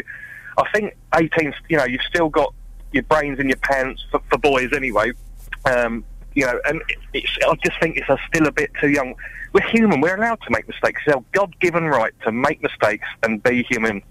I 0.57 0.69
think 0.73 0.95
18, 1.15 1.53
you 1.69 1.77
know, 1.77 1.85
you've 1.85 2.01
still 2.01 2.29
got 2.29 2.53
your 2.91 3.03
brains 3.03 3.39
in 3.39 3.47
your 3.47 3.57
pants 3.57 4.05
for, 4.11 4.21
for 4.29 4.37
boys 4.37 4.71
anyway. 4.73 5.11
Um, 5.65 6.03
you 6.33 6.45
know, 6.45 6.59
and 6.65 6.81
it's, 7.13 7.37
I 7.45 7.55
just 7.63 7.79
think 7.81 7.97
it's 7.97 8.09
a, 8.09 8.17
still 8.27 8.47
a 8.47 8.51
bit 8.51 8.71
too 8.79 8.89
young. 8.89 9.15
We're 9.53 9.67
human. 9.67 10.01
We're 10.01 10.15
allowed 10.15 10.41
to 10.41 10.49
make 10.49 10.67
mistakes. 10.67 11.01
It's 11.05 11.15
our 11.15 11.23
God-given 11.33 11.85
right 11.85 12.13
to 12.23 12.31
make 12.31 12.61
mistakes 12.61 13.07
and 13.23 13.41
be 13.43 13.63
human. 13.63 14.01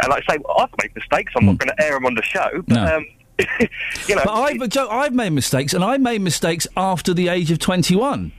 And 0.00 0.10
like 0.10 0.24
I 0.28 0.34
say, 0.34 0.38
I've 0.58 0.70
made 0.82 0.94
mistakes. 0.94 1.32
I'm 1.36 1.46
not 1.46 1.58
going 1.58 1.74
to 1.76 1.84
air 1.84 1.92
them 1.92 2.06
on 2.06 2.14
the 2.14 2.22
show. 2.22 2.62
But, 2.66 2.76
Hmm. 2.78 2.84
No. 2.84 2.96
um, 2.96 3.06
you 4.08 4.14
know, 4.16 4.22
But 4.24 4.32
I've, 4.34 4.68
Joe, 4.68 4.88
I've 4.90 5.14
made 5.14 5.30
mistakes, 5.30 5.72
and 5.74 5.82
I 5.82 5.96
made 5.96 6.20
mistakes 6.20 6.66
after 6.76 7.14
the 7.14 7.28
age 7.28 7.50
of 7.50 7.58
21. 7.58 8.30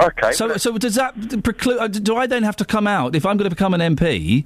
Okay. 0.00 0.32
So, 0.32 0.56
so 0.56 0.76
does 0.78 0.96
that 0.96 1.42
preclude? 1.44 1.78
uh, 1.78 1.86
Do 1.88 2.16
I 2.16 2.26
then 2.26 2.42
have 2.42 2.56
to 2.56 2.64
come 2.64 2.86
out 2.86 3.14
if 3.14 3.24
I'm 3.24 3.36
going 3.36 3.48
to 3.48 3.54
become 3.54 3.74
an 3.74 3.80
MP? 3.96 4.44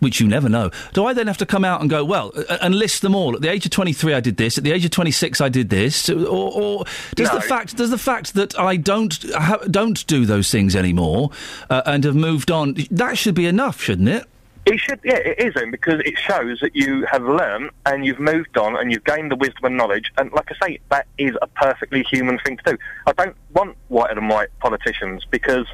Which 0.00 0.20
you 0.20 0.26
never 0.26 0.48
know. 0.48 0.70
Do 0.94 1.04
I 1.04 1.12
then 1.12 1.26
have 1.26 1.36
to 1.36 1.44
come 1.44 1.62
out 1.62 1.82
and 1.82 1.90
go 1.90 2.02
well 2.02 2.32
uh, 2.48 2.56
and 2.62 2.74
list 2.74 3.02
them 3.02 3.14
all? 3.14 3.36
At 3.36 3.42
the 3.42 3.50
age 3.50 3.66
of 3.66 3.72
23, 3.72 4.14
I 4.14 4.20
did 4.20 4.38
this. 4.38 4.56
At 4.56 4.64
the 4.64 4.72
age 4.72 4.86
of 4.86 4.90
26, 4.90 5.38
I 5.42 5.50
did 5.50 5.68
this. 5.68 6.08
Or, 6.08 6.16
or 6.26 6.84
does 7.14 7.28
No. 7.28 7.34
the 7.34 7.40
fact 7.42 7.76
does 7.76 7.90
the 7.90 7.98
fact 7.98 8.32
that 8.34 8.58
I 8.58 8.76
don't 8.76 9.14
ha- 9.34 9.58
don't 9.70 10.06
do 10.06 10.24
those 10.24 10.50
things 10.50 10.74
anymore 10.74 11.28
uh, 11.68 11.82
and 11.84 12.04
have 12.04 12.16
moved 12.16 12.50
on? 12.50 12.74
That 12.90 13.18
should 13.18 13.34
be 13.34 13.44
enough, 13.44 13.78
shouldn't 13.82 14.08
it? 14.08 14.24
It 14.66 14.80
should, 14.80 14.98
yeah, 15.04 15.18
it 15.18 15.38
is, 15.38 15.54
Iain, 15.56 15.70
because 15.70 16.00
it 16.04 16.18
shows 16.18 16.58
that 16.58 16.74
you 16.74 17.06
have 17.08 17.22
learned 17.22 17.70
and 17.86 18.04
you've 18.04 18.18
moved 18.18 18.58
on 18.58 18.76
and 18.76 18.90
you've 18.90 19.04
gained 19.04 19.30
the 19.30 19.36
wisdom 19.36 19.64
and 19.64 19.76
knowledge. 19.76 20.10
And 20.18 20.32
like 20.32 20.50
I 20.50 20.66
say, 20.66 20.80
that 20.90 21.06
is 21.18 21.36
a 21.40 21.46
perfectly 21.46 22.02
human 22.02 22.40
thing 22.40 22.56
to 22.56 22.72
do. 22.72 22.78
I 23.06 23.12
don't 23.12 23.36
want 23.54 23.76
white 23.86 24.10
and 24.10 24.28
white 24.28 24.48
politicians 24.58 25.24
because 25.30 25.66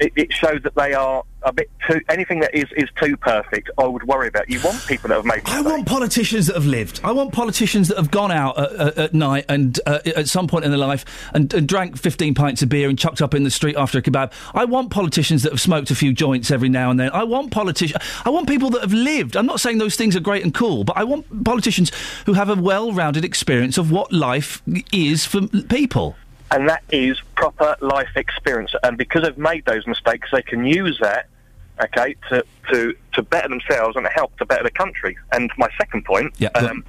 it, 0.00 0.12
it 0.16 0.32
shows 0.32 0.62
that 0.62 0.74
they 0.74 0.92
are 0.92 1.22
a 1.42 1.52
bit 1.52 1.70
too. 1.88 2.00
Anything 2.08 2.40
that 2.40 2.54
is 2.54 2.66
is 2.76 2.88
too 3.00 3.16
perfect, 3.16 3.70
I 3.78 3.86
would 3.86 4.02
worry 4.04 4.28
about. 4.28 4.50
You 4.50 4.60
want 4.62 4.84
people 4.86 5.08
that 5.08 5.16
have 5.16 5.24
made. 5.24 5.42
I 5.46 5.60
want 5.60 5.86
politicians 5.86 6.48
that 6.48 6.56
have 6.56 6.66
lived. 6.66 7.00
I 7.04 7.12
want 7.12 7.32
politicians 7.32 7.88
that 7.88 7.96
have 7.96 8.10
gone 8.10 8.30
out 8.30 8.58
at, 8.58 8.98
at, 8.98 9.14
night 9.14 9.44
and 9.48 9.78
uh, 9.86 10.00
at 10.04 10.28
some 10.28 10.48
point 10.48 10.64
in 10.64 10.70
their 10.70 10.78
life 10.78 11.04
and, 11.32 11.52
and 11.54 11.66
drank 11.66 11.96
15 11.96 12.34
pints 12.34 12.62
of 12.62 12.68
beer 12.68 12.88
and 12.88 12.98
chucked 12.98 13.22
up 13.22 13.32
in 13.34 13.44
the 13.44 13.50
street 13.50 13.76
after 13.76 13.98
a 13.98 14.02
kebab. 14.02 14.32
I 14.54 14.64
want 14.64 14.90
politicians 14.90 15.42
that 15.44 15.52
have 15.52 15.60
smoked 15.60 15.90
a 15.90 15.94
few 15.94 16.12
joints 16.12 16.50
every 16.50 16.68
now 16.68 16.90
and 16.90 16.98
then. 16.98 17.10
I 17.12 17.24
want 17.24 17.52
politicians. 17.52 18.02
I 18.24 18.30
want 18.30 18.48
people 18.48 18.70
that 18.70 18.82
have 18.82 18.92
lived. 18.92 19.36
I'm 19.36 19.46
not 19.46 19.60
saying 19.60 19.78
those 19.78 19.96
things 19.96 20.16
are 20.16 20.20
great 20.20 20.42
and 20.42 20.52
cool, 20.52 20.84
but 20.84 20.96
I 20.96 21.04
want 21.04 21.44
politicians 21.44 21.92
who 22.26 22.34
have 22.34 22.50
a 22.50 22.56
well-rounded 22.56 23.24
experience 23.24 23.78
of 23.78 23.90
what 23.90 24.12
life 24.12 24.62
is 24.92 25.24
for 25.24 25.46
people. 25.46 26.16
And 26.50 26.68
that 26.68 26.82
is 26.90 27.20
proper 27.36 27.76
life 27.80 28.08
experience. 28.16 28.72
And 28.82 28.96
because 28.96 29.22
they've 29.22 29.38
made 29.38 29.64
those 29.64 29.86
mistakes, 29.86 30.28
they 30.32 30.42
can 30.42 30.64
use 30.64 30.98
that, 31.00 31.26
okay, 31.82 32.14
to 32.28 32.44
to 32.70 32.94
to 33.14 33.22
better 33.22 33.48
themselves 33.48 33.96
and 33.96 34.06
help 34.14 34.36
to 34.38 34.46
better 34.46 34.62
the 34.64 34.70
country. 34.70 35.16
And 35.32 35.50
my 35.58 35.68
second 35.78 36.04
point, 36.04 36.34
Yeah, 36.38 36.48
um, 36.54 36.84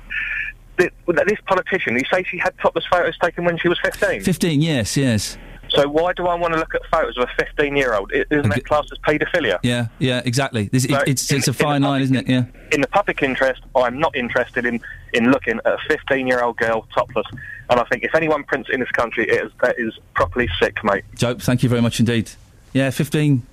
th- 0.77 0.91
this 1.07 1.39
politician, 1.45 1.95
you 1.95 2.03
say 2.11 2.23
she 2.23 2.37
had 2.37 2.57
topless 2.59 2.85
photos 2.85 3.17
taken 3.17 3.45
when 3.45 3.57
she 3.57 3.67
was 3.67 3.79
15. 3.83 4.21
15, 4.21 4.61
yes, 4.61 4.95
yes. 4.97 5.37
So 5.69 5.85
why 5.89 6.13
do 6.13 6.27
I 6.27 6.35
want 6.35 6.53
to 6.53 6.59
look 6.59 6.73
at 6.75 6.81
photos 6.89 7.17
of 7.17 7.23
a 7.27 7.43
15-year-old? 7.43 8.11
I- 8.13 8.23
Isn't 8.33 8.49
that 8.51 8.65
classed 8.65 8.89
as 8.91 8.97
paedophilia? 8.99 9.59
Yeah, 9.63 9.87
yeah, 9.99 10.21
exactly. 10.23 10.69
This, 10.71 10.83
So 10.85 10.99
it's 11.05 11.29
in- 11.29 11.37
it's 11.39 11.47
a 11.49 11.53
fine 11.53 11.81
line, 11.81 12.01
isn't 12.03 12.15
it? 12.15 12.27
Yeah. 12.29 12.45
In 12.71 12.79
the 12.79 12.87
public 12.87 13.21
interest, 13.21 13.61
I'm 13.75 13.99
not 13.99 14.15
interested 14.15 14.65
in, 14.65 14.79
in 15.13 15.29
looking 15.31 15.59
at 15.65 15.73
a 15.73 15.77
15-year-old 15.89 16.55
girl 16.55 16.87
topless. 16.95 17.27
And 17.69 17.79
I 17.79 17.83
think 17.85 18.03
if 18.03 18.15
anyone 18.15 18.43
prints 18.43 18.69
in 18.71 18.79
this 18.79 18.91
country, 18.91 19.27
it 19.29 19.43
is, 19.43 19.51
that 19.61 19.75
is 19.77 19.97
properly 20.13 20.47
sick, 20.59 20.83
mate. 20.83 21.03
Joe, 21.15 21.35
thank 21.35 21.63
you 21.63 21.69
very 21.69 21.81
much 21.81 21.99
indeed. 21.99 22.31
Yeah, 22.73 22.89
15. 22.89 23.43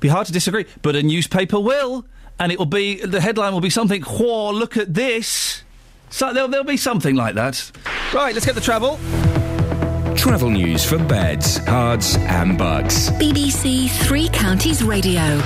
Be 0.00 0.08
hard 0.08 0.26
to 0.26 0.32
disagree, 0.32 0.64
but 0.82 0.94
a 0.96 1.02
newspaper 1.02 1.58
will, 1.58 2.06
and 2.38 2.52
it 2.52 2.58
will 2.58 2.66
be, 2.66 2.96
the 3.04 3.20
headline 3.20 3.52
will 3.52 3.60
be 3.60 3.70
something, 3.70 4.02
whoa, 4.02 4.50
look 4.52 4.76
at 4.76 4.94
this. 4.94 5.64
So 6.10 6.32
there'll, 6.32 6.48
there'll 6.48 6.64
be 6.64 6.76
something 6.76 7.14
like 7.14 7.34
that. 7.34 7.70
Right, 8.14 8.32
let's 8.32 8.46
get 8.46 8.54
the 8.54 8.60
travel. 8.60 8.98
Travel 10.16 10.50
news 10.50 10.84
for 10.84 10.98
beds, 10.98 11.58
cards, 11.60 12.16
and 12.16 12.56
Bucks. 12.56 13.10
BBC 13.10 13.90
Three 14.06 14.28
Counties 14.28 14.82
Radio. 14.82 15.40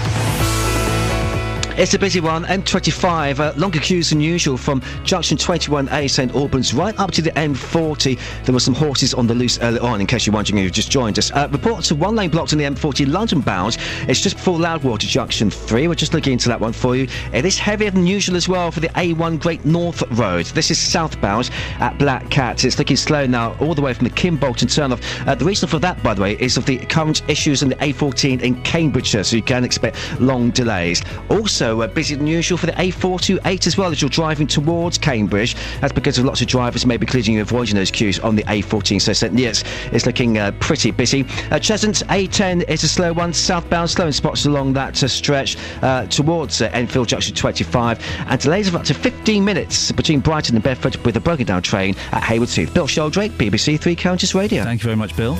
It's 1.75 1.95
a 1.95 1.99
busy 1.99 2.21
one. 2.21 2.45
M25, 2.45 3.39
uh, 3.41 3.55
longer 3.57 3.81
queues 3.81 4.11
than 4.11 4.21
usual 4.21 4.59
from 4.59 4.83
junction 5.05 5.39
21A 5.39 6.11
St 6.11 6.35
Albans 6.35 6.75
right 6.75 6.97
up 6.99 7.11
to 7.13 7.23
the 7.23 7.31
M40. 7.31 8.45
There 8.45 8.53
were 8.53 8.61
some 8.61 8.75
horses 8.75 9.15
on 9.15 9.27
the 9.27 9.35
loose 9.35 9.59
early 9.59 9.79
on, 9.79 9.99
in 9.99 10.07
case 10.07 10.27
you're 10.27 10.35
wondering 10.35 10.63
who 10.63 10.69
just 10.69 10.91
joined 10.91 11.19
us. 11.19 11.33
Uh, 11.33 11.49
reports 11.51 11.91
of 11.91 11.99
one 11.99 12.15
lane 12.15 12.29
blocked 12.29 12.53
on 12.53 12.59
the 12.59 12.67
M40 12.67 13.11
London 13.11 13.41
bound. 13.41 13.79
It's 14.03 14.21
just 14.21 14.37
before 14.37 14.59
Loudwater 14.59 15.07
Junction 15.07 15.51
3. 15.51 15.89
We're 15.89 15.95
just 15.95 16.13
looking 16.13 16.35
into 16.35 16.51
that 16.51 16.61
one 16.61 16.75
for 16.75 16.95
you. 16.95 17.09
It 17.33 17.47
is 17.47 17.57
heavier 17.57 17.91
than 17.91 18.07
usual 18.07 18.37
as 18.37 18.51
well 18.51 18.71
for 18.71 18.81
the 18.81 18.91
A1 18.91 19.41
Great 19.41 19.65
North 19.65 20.03
Road. 20.13 20.45
This 20.47 20.71
is 20.71 20.79
southbound 20.79 21.49
at 21.79 21.97
Black 21.97 22.29
Cat. 22.29 22.67
It's 22.67 22.79
looking 22.79 22.97
slow 22.97 23.25
now 23.25 23.57
all 23.61 23.75
the 23.75 23.83
way 23.83 23.95
from 23.95 24.05
the 24.05 24.15
Kimbolton 24.15 24.69
turnoff. 24.69 25.27
Uh, 25.27 25.35
the 25.37 25.47
reason 25.47 25.71
for 25.71 25.79
that, 25.79 26.03
by 26.03 26.13
the 26.13 26.21
way, 26.21 26.37
is 26.39 26.59
of 26.59 26.67
the 26.67 26.77
current 26.77 27.23
issues 27.31 27.63
in 27.63 27.71
the 27.71 27.77
A14 27.77 28.43
in 28.43 28.63
Cambridgeshire, 28.63 29.25
so 29.25 29.37
you 29.37 29.43
can 29.43 29.65
expect 29.65 29.97
long 30.21 30.51
delays. 30.51 31.03
Also, 31.31 31.62
uh, 31.63 31.87
busier 31.87 32.17
than 32.17 32.27
usual 32.27 32.59
for 32.59 32.67
the 32.67 32.73
A428 32.73 33.67
as 33.67 33.77
well 33.77 33.91
as 33.91 34.01
you're 34.01 34.09
driving 34.09 34.47
towards 34.47 34.99
Cambridge. 34.99 35.55
That's 35.81 35.93
because 35.93 36.19
of 36.19 36.25
lots 36.25 36.41
of 36.41 36.47
drivers 36.47 36.85
maybe 36.87 37.05
including 37.05 37.35
you 37.35 37.41
avoiding 37.43 37.75
those 37.75 37.91
queues 37.91 38.19
on 38.21 38.37
the 38.37 38.43
A14. 38.45 39.01
So, 39.01 39.27
yes, 39.29 39.65
it's 39.93 40.07
looking 40.07 40.39
uh, 40.39 40.53
pretty 40.61 40.91
busy. 40.91 41.23
Uh, 41.23 41.59
Cheshunt 41.59 42.05
A10 42.07 42.69
is 42.69 42.83
a 42.85 42.89
slow 42.89 43.13
one, 43.13 43.33
southbound, 43.33 43.91
slow 43.91 44.07
in 44.07 44.13
spots 44.13 44.47
along 44.47 44.73
that 44.75 45.03
uh, 45.03 45.09
stretch 45.09 45.57
uh, 45.83 46.07
towards 46.07 46.61
uh, 46.63 46.71
Enfield 46.73 47.09
Junction 47.09 47.35
25, 47.35 48.05
and 48.27 48.41
delays 48.41 48.69
of 48.69 48.77
up 48.77 48.85
to 48.85 48.95
15 48.95 49.45
minutes 49.45 49.93
between 49.93 50.21
Brighton 50.21 50.57
and 50.57 50.65
Bedford 50.65 50.97
with 51.05 51.17
a 51.17 51.21
broken 51.21 51.47
down 51.47 51.63
train 51.63 51.95
at 52.13 52.23
Hayward 52.23 52.49
Tooth. 52.49 52.73
Bill 52.75 52.87
Sheldrake, 52.87 53.33
BBC 53.33 53.79
Three 53.79 53.97
Counties 53.97 54.35
Radio. 54.35 54.65
Thank 54.65 54.83
you 54.83 54.87
very 54.87 54.97
much, 54.97 55.17
Bill. 55.17 55.37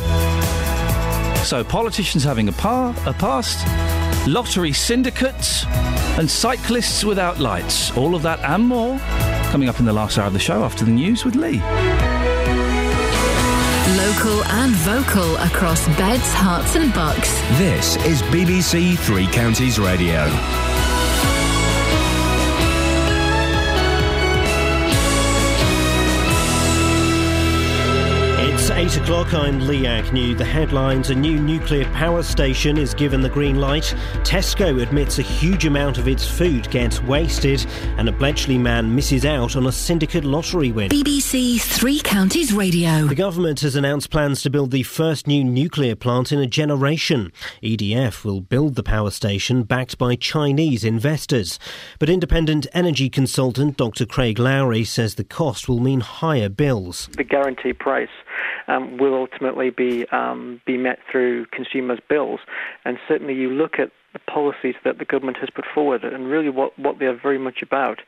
So, 1.45 1.65
politicians 1.65 2.23
having 2.25 2.49
a, 2.49 2.53
par, 2.53 2.95
a 3.05 3.13
past, 3.13 3.67
lottery 4.29 4.73
syndicates, 4.73 5.67
and 6.17 6.31
cyclists 6.31 7.05
without 7.05 7.41
lights. 7.41 7.95
All 7.97 8.15
of 8.15 8.23
that 8.23 8.39
and 8.41 8.65
more 8.65 8.99
coming 9.51 9.69
up 9.69 9.81
in 9.81 9.85
the 9.85 9.93
last 9.93 10.19
hour 10.19 10.29
of 10.29 10.33
the 10.33 10.39
show 10.39 10.63
after 10.65 10.85
the 10.85 10.91
news 10.91 11.25
with 11.25 11.35
Lee. 11.35 11.61
Local 13.99 14.45
and 14.45 14.73
vocal 14.77 15.37
across 15.37 15.87
beds, 15.99 16.33
Herts, 16.33 16.81
and 16.81 16.95
bucks. 16.95 17.31
This 17.59 17.97
is 18.07 18.23
BBC 18.23 18.97
Three 18.99 19.27
Counties 19.27 19.79
Radio. 19.79 20.25
8 28.83 28.97
o'clock. 28.97 29.33
I'm 29.33 29.61
Lee 29.69 29.87
Agnew. 29.87 30.35
The 30.35 30.45
headlines 30.45 31.11
A 31.11 31.15
new 31.15 31.39
nuclear 31.39 31.85
power 31.93 32.21
station 32.21 32.77
is 32.77 32.95
given 32.95 33.21
the 33.21 33.29
green 33.29 33.61
light. 33.61 33.95
Tesco 34.25 34.83
admits 34.83 35.21
a 35.21 35.23
huge 35.23 35.67
amount 35.67 35.99
of 35.99 36.09
its 36.09 36.27
food 36.27 36.69
gets 36.69 37.01
wasted. 37.01 37.65
And 37.97 38.09
a 38.09 38.13
Bletchley 38.13 38.59
man 38.59 38.93
misses 38.93 39.25
out 39.25 39.55
on 39.55 39.69
a 39.69 39.71
syndicate 39.71 40.25
lottery 40.25 40.73
win. 40.73 40.89
BBC 40.91 41.61
Three 41.61 42.01
Counties 42.01 42.53
Radio. 42.53 43.07
The 43.07 43.15
government 43.15 43.61
has 43.61 43.77
announced 43.77 44.11
plans 44.11 44.43
to 44.43 44.51
build 44.51 44.73
the 44.73 44.83
first 44.83 45.29
new 45.29 45.45
nuclear 45.45 45.95
plant 45.95 46.33
in 46.33 46.41
a 46.41 46.49
generation. 46.49 47.33
EDF 47.63 48.25
will 48.25 48.41
build 48.41 48.75
the 48.75 48.83
power 48.83 49.13
station 49.13 49.63
backed 49.63 49.97
by 49.97 50.17
Chinese 50.17 50.83
investors. 50.83 51.61
But 52.01 52.11
independent 52.11 52.67
energy 52.73 53.09
consultant 53.09 53.77
Dr. 53.77 54.07
Craig 54.07 54.41
Lowry 54.41 54.83
says 54.83 55.15
the 55.15 55.23
cost 55.23 55.69
will 55.69 55.79
mean 55.79 56.01
higher 56.01 56.49
bills. 56.49 57.09
the 57.17 57.23
guarantee 57.23 57.75
price 57.75 58.09
um, 58.69 58.97
will 58.97 59.15
ultimately 59.15 59.71
be 59.71 60.07
um, 60.09 60.61
be 60.67 60.77
met 60.77 60.99
through 61.11 61.47
consumers' 61.47 62.01
bills. 62.09 62.41
And 62.85 62.99
certainly, 63.09 63.35
you 63.35 63.51
look 63.51 63.79
at 63.79 63.91
the 64.13 64.19
policies 64.21 64.75
that 64.85 64.99
the 64.99 65.05
government 65.05 65.39
has 65.39 65.49
put 65.51 65.65
forward. 65.75 66.05
And 66.05 66.29
really, 66.29 66.51
what, 66.51 66.79
what 66.79 66.99
they 66.99 67.07
are 67.07 67.15
very 67.17 67.39
much 67.39 67.63
about 67.63 68.01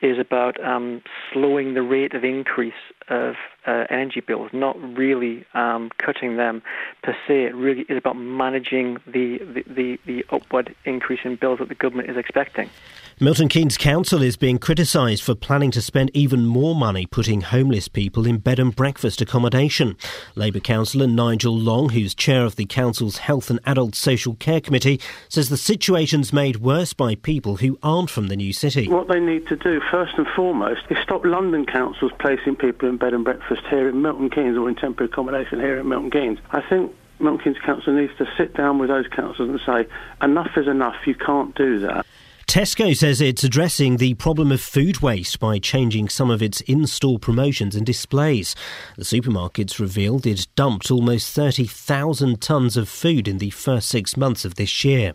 is 0.00 0.18
about 0.18 0.62
um, 0.64 1.02
slowing 1.32 1.74
the 1.74 1.82
rate 1.82 2.14
of 2.14 2.24
increase 2.24 2.72
of 3.08 3.34
uh, 3.66 3.84
energy 3.90 4.20
bills, 4.20 4.50
not 4.52 4.80
really 4.96 5.44
um, 5.54 5.90
cutting 5.98 6.36
them 6.36 6.62
per 7.02 7.16
se. 7.26 7.44
It 7.46 7.54
really 7.54 7.82
is 7.88 7.98
about 7.98 8.16
managing 8.16 8.98
the, 9.06 9.38
the, 9.38 9.64
the, 9.66 9.98
the 10.06 10.26
upward 10.30 10.74
increase 10.84 11.20
in 11.24 11.36
bills 11.36 11.58
that 11.58 11.68
the 11.68 11.74
government 11.74 12.08
is 12.08 12.16
expecting. 12.16 12.70
Milton 13.20 13.48
Keynes 13.48 13.76
Council 13.76 14.22
is 14.22 14.36
being 14.36 14.58
criticised 14.58 15.24
for 15.24 15.34
planning 15.34 15.72
to 15.72 15.82
spend 15.82 16.08
even 16.14 16.46
more 16.46 16.72
money 16.72 17.04
putting 17.04 17.40
homeless 17.40 17.88
people 17.88 18.28
in 18.28 18.38
bed 18.38 18.60
and 18.60 18.76
breakfast 18.76 19.20
accommodation. 19.20 19.96
Labour 20.36 20.60
councillor 20.60 21.08
Nigel 21.08 21.58
Long, 21.58 21.88
who's 21.88 22.14
chair 22.14 22.44
of 22.44 22.54
the 22.54 22.64
council's 22.64 23.18
Health 23.18 23.50
and 23.50 23.58
Adult 23.66 23.96
Social 23.96 24.36
Care 24.36 24.60
Committee, 24.60 25.00
says 25.28 25.48
the 25.48 25.56
situation's 25.56 26.32
made 26.32 26.58
worse 26.58 26.92
by 26.92 27.16
people 27.16 27.56
who 27.56 27.76
aren't 27.82 28.08
from 28.08 28.28
the 28.28 28.36
new 28.36 28.52
city. 28.52 28.86
What 28.86 29.08
they 29.08 29.18
need 29.18 29.48
to 29.48 29.56
do, 29.56 29.80
first 29.90 30.14
and 30.16 30.28
foremost, 30.36 30.82
is 30.88 30.98
stop 31.02 31.24
London 31.24 31.66
councils 31.66 32.12
placing 32.20 32.54
people 32.54 32.88
in 32.88 32.98
bed 32.98 33.14
and 33.14 33.24
breakfast 33.24 33.62
here 33.68 33.88
in 33.88 34.00
Milton 34.00 34.30
Keynes 34.30 34.56
or 34.56 34.68
in 34.68 34.76
temporary 34.76 35.10
accommodation 35.10 35.58
here 35.58 35.80
in 35.80 35.88
Milton 35.88 36.12
Keynes. 36.12 36.38
I 36.52 36.60
think 36.60 36.94
Milton 37.18 37.42
Keynes 37.42 37.64
Council 37.64 37.94
needs 37.94 38.12
to 38.18 38.28
sit 38.36 38.54
down 38.54 38.78
with 38.78 38.90
those 38.90 39.08
councils 39.08 39.48
and 39.48 39.60
say, 39.66 39.92
enough 40.22 40.56
is 40.56 40.68
enough, 40.68 40.94
you 41.04 41.16
can't 41.16 41.52
do 41.56 41.80
that. 41.80 42.06
Tesco 42.48 42.96
says 42.96 43.20
it's 43.20 43.44
addressing 43.44 43.98
the 43.98 44.14
problem 44.14 44.50
of 44.50 44.62
food 44.62 45.02
waste 45.02 45.38
by 45.38 45.58
changing 45.58 46.08
some 46.08 46.30
of 46.30 46.42
its 46.42 46.62
in 46.62 46.86
store 46.86 47.18
promotions 47.18 47.76
and 47.76 47.84
displays. 47.84 48.56
The 48.96 49.04
supermarkets 49.04 49.78
revealed 49.78 50.26
it 50.26 50.46
dumped 50.56 50.90
almost 50.90 51.34
30,000 51.34 52.40
tonnes 52.40 52.78
of 52.78 52.88
food 52.88 53.28
in 53.28 53.36
the 53.36 53.50
first 53.50 53.90
six 53.90 54.16
months 54.16 54.46
of 54.46 54.54
this 54.54 54.82
year. 54.82 55.12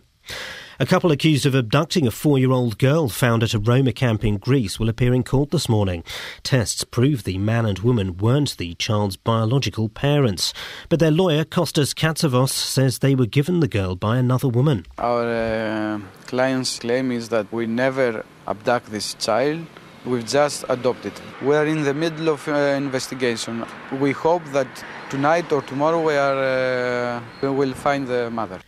A 0.80 0.86
couple 0.86 1.12
accused 1.12 1.46
of 1.46 1.54
abducting 1.54 2.04
a 2.04 2.10
four 2.10 2.36
year 2.36 2.50
old 2.50 2.78
girl 2.78 3.08
found 3.08 3.44
at 3.44 3.54
a 3.54 3.60
Roma 3.60 3.92
camp 3.92 4.24
in 4.24 4.38
Greece 4.38 4.80
will 4.80 4.88
appear 4.88 5.14
in 5.14 5.22
court 5.22 5.52
this 5.52 5.68
morning. 5.68 6.02
Tests 6.42 6.82
prove 6.82 7.22
the 7.22 7.38
man 7.38 7.64
and 7.64 7.78
woman 7.78 8.16
weren't 8.16 8.56
the 8.56 8.74
child's 8.74 9.16
biological 9.16 9.88
parents. 9.88 10.52
But 10.88 10.98
their 10.98 11.12
lawyer, 11.12 11.44
Kostas 11.44 11.94
Katsavos, 11.94 12.50
says 12.50 12.98
they 12.98 13.14
were 13.14 13.26
given 13.26 13.60
the 13.60 13.68
girl 13.68 13.94
by 13.94 14.16
another 14.16 14.48
woman. 14.48 14.84
Our 14.98 15.28
uh, 15.30 16.00
client's 16.26 16.80
claim 16.80 17.12
is 17.12 17.28
that 17.28 17.52
we 17.52 17.66
never 17.66 18.24
abduct 18.48 18.90
this 18.90 19.14
child. 19.14 19.64
We've 20.04 20.26
just 20.26 20.64
adopted. 20.68 21.12
We're 21.40 21.66
in 21.66 21.84
the 21.84 21.94
middle 21.94 22.28
of 22.30 22.48
uh, 22.48 22.52
investigation. 22.52 23.64
We 24.00 24.10
hope 24.10 24.42
that 24.46 24.66
tonight 25.08 25.52
or 25.52 25.62
tomorrow 25.62 26.02
we 26.04 26.16
are 26.16 27.18
uh, 27.18 27.22
we 27.42 27.50
will 27.50 27.74
find 27.74 28.08
the 28.08 28.28
mother. 28.28 28.60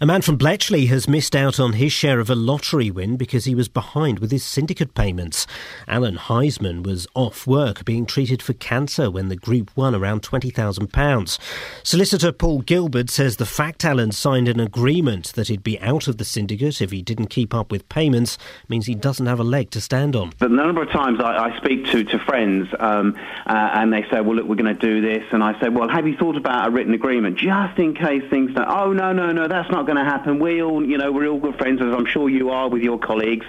A 0.00 0.06
man 0.06 0.22
from 0.22 0.36
Bletchley 0.36 0.86
has 0.86 1.08
missed 1.08 1.34
out 1.34 1.58
on 1.58 1.72
his 1.72 1.92
share 1.92 2.20
of 2.20 2.30
a 2.30 2.36
lottery 2.36 2.88
win 2.88 3.16
because 3.16 3.46
he 3.46 3.54
was 3.56 3.66
behind 3.66 4.20
with 4.20 4.30
his 4.30 4.44
syndicate 4.44 4.94
payments. 4.94 5.44
Alan 5.88 6.16
Heisman 6.16 6.86
was 6.86 7.08
off 7.16 7.48
work 7.48 7.84
being 7.84 8.06
treated 8.06 8.40
for 8.40 8.52
cancer 8.52 9.10
when 9.10 9.26
the 9.26 9.34
group 9.34 9.76
won 9.76 9.96
around 9.96 10.22
£20,000. 10.22 11.38
Solicitor 11.82 12.30
Paul 12.30 12.60
Gilbert 12.60 13.10
says 13.10 13.38
the 13.38 13.44
fact 13.44 13.84
Alan 13.84 14.12
signed 14.12 14.46
an 14.46 14.60
agreement 14.60 15.32
that 15.32 15.48
he'd 15.48 15.64
be 15.64 15.80
out 15.80 16.06
of 16.06 16.18
the 16.18 16.24
syndicate 16.24 16.80
if 16.80 16.92
he 16.92 17.02
didn't 17.02 17.26
keep 17.26 17.52
up 17.52 17.72
with 17.72 17.88
payments 17.88 18.38
means 18.68 18.86
he 18.86 18.94
doesn't 18.94 19.26
have 19.26 19.40
a 19.40 19.44
leg 19.44 19.70
to 19.70 19.80
stand 19.80 20.14
on. 20.14 20.32
The 20.38 20.48
number 20.48 20.80
of 20.80 20.90
times 20.90 21.18
I, 21.20 21.48
I 21.48 21.56
speak 21.56 21.86
to, 21.86 22.04
to 22.04 22.20
friends 22.20 22.68
um, 22.78 23.16
uh, 23.46 23.70
and 23.74 23.92
they 23.92 24.02
say, 24.12 24.20
well, 24.20 24.36
look, 24.36 24.46
we're 24.46 24.54
going 24.54 24.72
to 24.72 24.80
do 24.80 25.00
this. 25.00 25.24
And 25.32 25.42
I 25.42 25.60
say, 25.60 25.70
well, 25.70 25.88
have 25.88 26.06
you 26.06 26.16
thought 26.16 26.36
about 26.36 26.68
a 26.68 26.70
written 26.70 26.94
agreement 26.94 27.36
just 27.36 27.76
in 27.80 27.96
case 27.96 28.22
things 28.30 28.54
don't, 28.54 28.68
oh, 28.68 28.92
no, 28.92 29.12
no, 29.12 29.32
no, 29.32 29.48
that's 29.48 29.68
not 29.72 29.87
going 29.88 29.96
to 29.96 30.04
happen. 30.04 30.38
We 30.38 30.62
all, 30.62 30.84
you 30.84 30.98
know, 30.98 31.10
we're 31.10 31.28
all 31.28 31.40
good 31.40 31.56
friends, 31.56 31.80
as 31.80 31.94
I'm 31.94 32.04
sure 32.04 32.28
you 32.28 32.50
are 32.50 32.68
with 32.68 32.82
your 32.82 32.98
colleagues. 32.98 33.46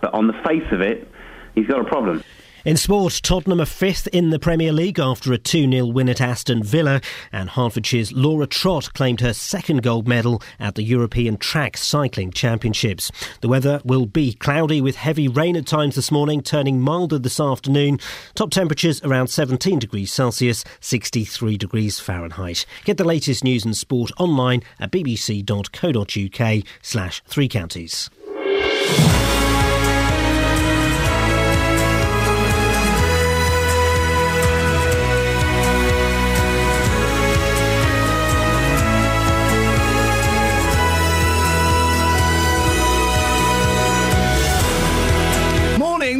But 0.00 0.14
on 0.14 0.26
the 0.26 0.32
face 0.32 0.64
of 0.72 0.80
it, 0.80 1.06
he's 1.54 1.66
got 1.66 1.78
a 1.78 1.84
problem. 1.84 2.24
In 2.64 2.78
sport, 2.78 3.20
Tottenham 3.22 3.60
are 3.60 3.66
fifth 3.66 4.06
in 4.06 4.30
the 4.30 4.38
Premier 4.38 4.72
League 4.72 4.98
after 4.98 5.34
a 5.34 5.38
2 5.38 5.70
0 5.70 5.84
win 5.84 6.08
at 6.08 6.22
Aston 6.22 6.62
Villa, 6.62 7.02
and 7.30 7.50
Hertfordshire's 7.50 8.10
Laura 8.10 8.46
Trott 8.46 8.94
claimed 8.94 9.20
her 9.20 9.34
second 9.34 9.82
gold 9.82 10.08
medal 10.08 10.40
at 10.58 10.74
the 10.74 10.82
European 10.82 11.36
Track 11.36 11.76
Cycling 11.76 12.30
Championships. 12.30 13.12
The 13.42 13.48
weather 13.48 13.82
will 13.84 14.06
be 14.06 14.32
cloudy 14.32 14.80
with 14.80 14.96
heavy 14.96 15.28
rain 15.28 15.56
at 15.56 15.66
times 15.66 15.94
this 15.94 16.10
morning, 16.10 16.40
turning 16.40 16.80
milder 16.80 17.18
this 17.18 17.38
afternoon. 17.38 18.00
Top 18.34 18.50
temperatures 18.50 19.02
around 19.02 19.28
17 19.28 19.78
degrees 19.78 20.10
Celsius, 20.10 20.64
63 20.80 21.58
degrees 21.58 22.00
Fahrenheit. 22.00 22.64
Get 22.84 22.96
the 22.96 23.04
latest 23.04 23.44
news 23.44 23.66
and 23.66 23.76
sport 23.76 24.10
online 24.16 24.62
at 24.80 24.90
bbc.co.uk 24.90 26.64
slash 26.80 27.22
three 27.26 27.48
counties. 27.48 28.08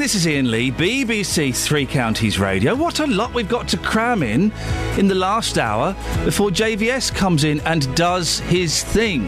This 0.05 0.17
is 0.17 0.27
Iain 0.27 0.51
Lee, 0.51 0.71
BBC 0.71 1.57
Three 1.57 1.87
Counties 1.87 2.39
Radio. 2.39 2.75
What 2.75 3.01
a 3.01 3.07
lot 3.07 3.33
we've 3.33 3.49
got 3.49 3.69
to 3.69 3.79
cram 3.79 4.23
in 4.23 4.53
in 4.99 5.09
the 5.09 5.15
last 5.15 5.57
hour 5.57 5.97
before 6.27 6.51
JVS 6.51 7.15
comes 7.15 7.45
in 7.45 7.61
and 7.61 7.97
does 7.97 8.41
his 8.41 8.85
thing. 8.85 9.27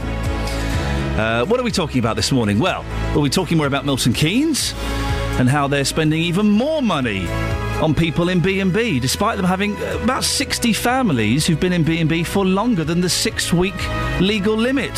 Uh, 1.18 1.46
what 1.46 1.58
are 1.58 1.62
we 1.62 1.70
talking 1.70 1.98
about 1.98 2.14
this 2.14 2.30
morning? 2.30 2.58
Well, 2.58 2.84
we'll 3.14 3.24
be 3.24 3.30
talking 3.30 3.56
more 3.56 3.66
about 3.66 3.86
Milton 3.86 4.12
Keynes 4.12 4.74
and 5.38 5.48
how 5.48 5.66
they're 5.66 5.82
spending 5.82 6.20
even 6.20 6.50
more 6.50 6.82
money 6.82 7.26
on 7.80 7.94
people 7.94 8.28
in 8.28 8.40
B&B, 8.40 9.00
despite 9.00 9.38
them 9.38 9.46
having 9.46 9.74
uh, 9.76 10.00
about 10.02 10.24
60 10.24 10.74
families 10.74 11.46
who've 11.46 11.58
been 11.58 11.72
in 11.72 11.84
B&B 11.84 12.22
for 12.22 12.44
longer 12.44 12.84
than 12.84 13.00
the 13.00 13.08
six-week 13.08 14.20
legal 14.20 14.54
limit. 14.54 14.92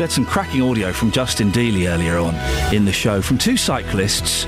We 0.00 0.04
had 0.04 0.12
some 0.12 0.24
cracking 0.24 0.62
audio 0.62 0.94
from 0.94 1.10
Justin 1.10 1.52
Dealey 1.52 1.86
earlier 1.86 2.16
on 2.16 2.34
in 2.74 2.86
the 2.86 2.92
show 2.92 3.20
from 3.20 3.36
two 3.36 3.58
cyclists 3.58 4.44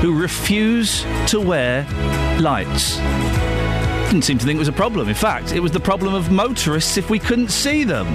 who 0.00 0.20
refuse 0.20 1.04
to 1.28 1.40
wear 1.40 1.86
lights. 2.40 2.96
Didn't 4.06 4.24
seem 4.24 4.38
to 4.38 4.44
think 4.44 4.56
it 4.56 4.58
was 4.58 4.66
a 4.66 4.72
problem. 4.72 5.08
In 5.08 5.14
fact, 5.14 5.52
it 5.52 5.60
was 5.60 5.70
the 5.70 5.78
problem 5.78 6.14
of 6.14 6.32
motorists 6.32 6.96
if 6.96 7.10
we 7.10 7.20
couldn't 7.20 7.52
see 7.52 7.84
them. 7.84 8.12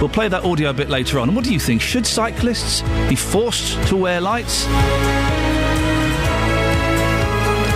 We'll 0.00 0.08
play 0.08 0.26
that 0.26 0.42
audio 0.42 0.70
a 0.70 0.72
bit 0.72 0.90
later 0.90 1.20
on. 1.20 1.32
What 1.32 1.44
do 1.44 1.52
you 1.52 1.60
think? 1.60 1.80
Should 1.80 2.04
cyclists 2.04 2.82
be 3.08 3.14
forced 3.14 3.80
to 3.86 3.96
wear 3.96 4.20
lights? 4.20 4.66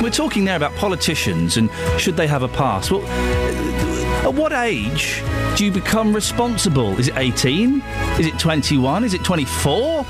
We're 0.03 0.11
talking 0.11 0.45
there 0.45 0.57
about 0.57 0.75
politicians 0.75 1.57
and 1.57 1.71
should 1.99 2.17
they 2.17 2.27
have 2.27 2.43
a 2.43 2.49
pass. 2.49 2.91
Well, 2.91 3.03
at 4.25 4.35
what 4.35 4.53
age 4.53 5.23
do 5.57 5.65
you 5.65 5.71
become 5.71 6.15
responsible? 6.15 6.99
Is 6.99 7.09
it 7.09 7.17
18? 7.17 7.83
Is 8.19 8.27
it 8.27 8.39
21? 8.39 9.05
Is 9.05 9.15
it 9.15 9.23
24? 9.23 10.05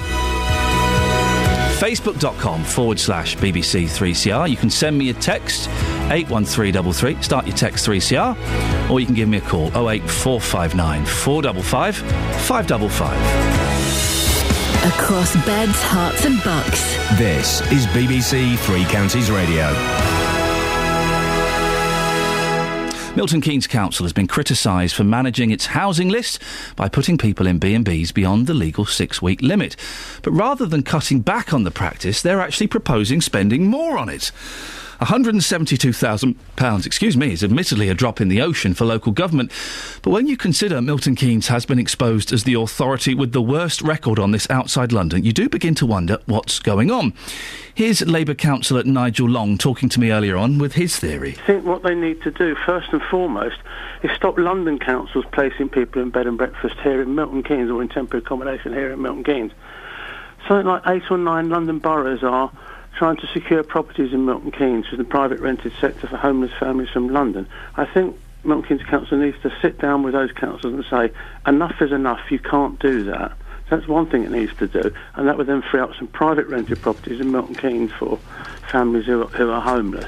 Facebook.com 1.74 2.62
forward 2.62 3.00
slash 3.00 3.36
BBC3CR. 3.36 4.48
You 4.48 4.56
can 4.56 4.70
send 4.70 4.96
me 4.96 5.10
a 5.10 5.14
text, 5.14 5.68
81333. 6.10 7.22
Start 7.22 7.46
your 7.46 7.56
text 7.56 7.86
3CR. 7.86 8.90
Or 8.90 9.00
you 9.00 9.06
can 9.06 9.14
give 9.14 9.28
me 9.28 9.38
a 9.38 9.40
call, 9.40 9.66
08459 9.68 11.04
455 11.04 11.96
555. 11.96 13.54
Across 14.84 15.34
beds, 15.46 15.80
Herts, 15.82 16.24
and 16.26 16.42
Bucks. 16.44 16.94
This 17.18 17.60
is 17.72 17.86
BBC 17.88 18.56
Three 18.58 18.84
Counties 18.84 19.30
Radio. 19.30 19.72
Milton 23.16 23.40
Keynes 23.40 23.68
Council 23.68 24.04
has 24.04 24.12
been 24.12 24.26
criticised 24.26 24.96
for 24.96 25.04
managing 25.04 25.52
its 25.52 25.66
housing 25.66 26.08
list 26.08 26.42
by 26.74 26.88
putting 26.88 27.16
people 27.16 27.46
in 27.46 27.60
B&Bs 27.60 28.12
beyond 28.12 28.48
the 28.48 28.54
legal 28.54 28.84
six-week 28.84 29.40
limit. 29.40 29.76
But 30.22 30.32
rather 30.32 30.66
than 30.66 30.82
cutting 30.82 31.20
back 31.20 31.54
on 31.54 31.62
the 31.62 31.70
practice, 31.70 32.22
they're 32.22 32.40
actually 32.40 32.66
proposing 32.66 33.20
spending 33.20 33.68
more 33.68 33.96
on 33.98 34.08
it. 34.08 34.32
£172,000, 35.04 36.86
excuse 36.86 37.16
me, 37.16 37.32
is 37.32 37.44
admittedly 37.44 37.88
a 37.88 37.94
drop 37.94 38.20
in 38.20 38.28
the 38.28 38.40
ocean 38.40 38.72
for 38.72 38.84
local 38.84 39.12
government. 39.12 39.52
But 40.02 40.10
when 40.10 40.26
you 40.26 40.36
consider 40.36 40.80
Milton 40.80 41.14
Keynes 41.14 41.48
has 41.48 41.66
been 41.66 41.78
exposed 41.78 42.32
as 42.32 42.44
the 42.44 42.54
authority 42.54 43.14
with 43.14 43.32
the 43.32 43.42
worst 43.42 43.82
record 43.82 44.18
on 44.18 44.30
this 44.30 44.48
outside 44.48 44.92
London, 44.92 45.22
you 45.24 45.32
do 45.32 45.48
begin 45.48 45.74
to 45.76 45.86
wonder 45.86 46.18
what's 46.26 46.58
going 46.58 46.90
on. 46.90 47.12
Here's 47.74 48.00
Labour 48.02 48.34
councillor 48.34 48.84
Nigel 48.84 49.28
Long 49.28 49.58
talking 49.58 49.88
to 49.90 50.00
me 50.00 50.10
earlier 50.10 50.36
on 50.36 50.58
with 50.58 50.74
his 50.74 50.96
theory. 50.96 51.36
I 51.42 51.46
think 51.46 51.66
what 51.66 51.82
they 51.82 51.94
need 51.94 52.22
to 52.22 52.30
do, 52.30 52.54
first 52.64 52.88
and 52.92 53.02
foremost, 53.02 53.56
is 54.02 54.10
stop 54.16 54.38
London 54.38 54.78
councils 54.78 55.24
placing 55.32 55.68
people 55.68 56.00
in 56.00 56.10
bed 56.10 56.26
and 56.26 56.38
breakfast 56.38 56.76
here 56.82 57.02
in 57.02 57.14
Milton 57.14 57.42
Keynes 57.42 57.70
or 57.70 57.82
in 57.82 57.88
temporary 57.88 58.24
accommodation 58.24 58.72
here 58.72 58.90
in 58.92 59.02
Milton 59.02 59.24
Keynes. 59.24 59.52
Something 60.48 60.66
like 60.66 60.82
eight 60.86 61.10
or 61.10 61.18
nine 61.18 61.48
London 61.48 61.78
boroughs 61.78 62.22
are 62.22 62.50
trying 62.96 63.16
to 63.16 63.26
secure 63.28 63.62
properties 63.62 64.12
in 64.12 64.24
Milton 64.24 64.52
Keynes 64.52 64.86
for 64.86 64.96
the 64.96 65.04
private 65.04 65.40
rented 65.40 65.72
sector 65.80 66.06
for 66.06 66.16
homeless 66.16 66.52
families 66.58 66.88
from 66.90 67.08
London. 67.08 67.48
I 67.76 67.84
think 67.84 68.16
Milton 68.44 68.78
Keynes 68.78 68.88
Council 68.88 69.18
needs 69.18 69.40
to 69.42 69.52
sit 69.60 69.78
down 69.78 70.02
with 70.02 70.14
those 70.14 70.32
councils 70.32 70.74
and 70.74 70.84
say, 70.84 71.14
enough 71.46 71.80
is 71.80 71.92
enough, 71.92 72.30
you 72.30 72.38
can't 72.38 72.78
do 72.78 73.04
that. 73.04 73.32
That's 73.70 73.88
one 73.88 74.06
thing 74.06 74.24
it 74.24 74.30
needs 74.30 74.54
to 74.58 74.66
do, 74.66 74.94
and 75.14 75.26
that 75.26 75.38
would 75.38 75.46
then 75.46 75.62
free 75.62 75.80
up 75.80 75.94
some 75.94 76.06
private 76.08 76.46
rented 76.46 76.80
properties 76.82 77.20
in 77.20 77.32
Milton 77.32 77.54
Keynes 77.54 77.92
for 77.92 78.18
families 78.70 79.06
who 79.06 79.22
are, 79.22 79.28
who 79.28 79.50
are 79.50 79.60
homeless. 79.60 80.06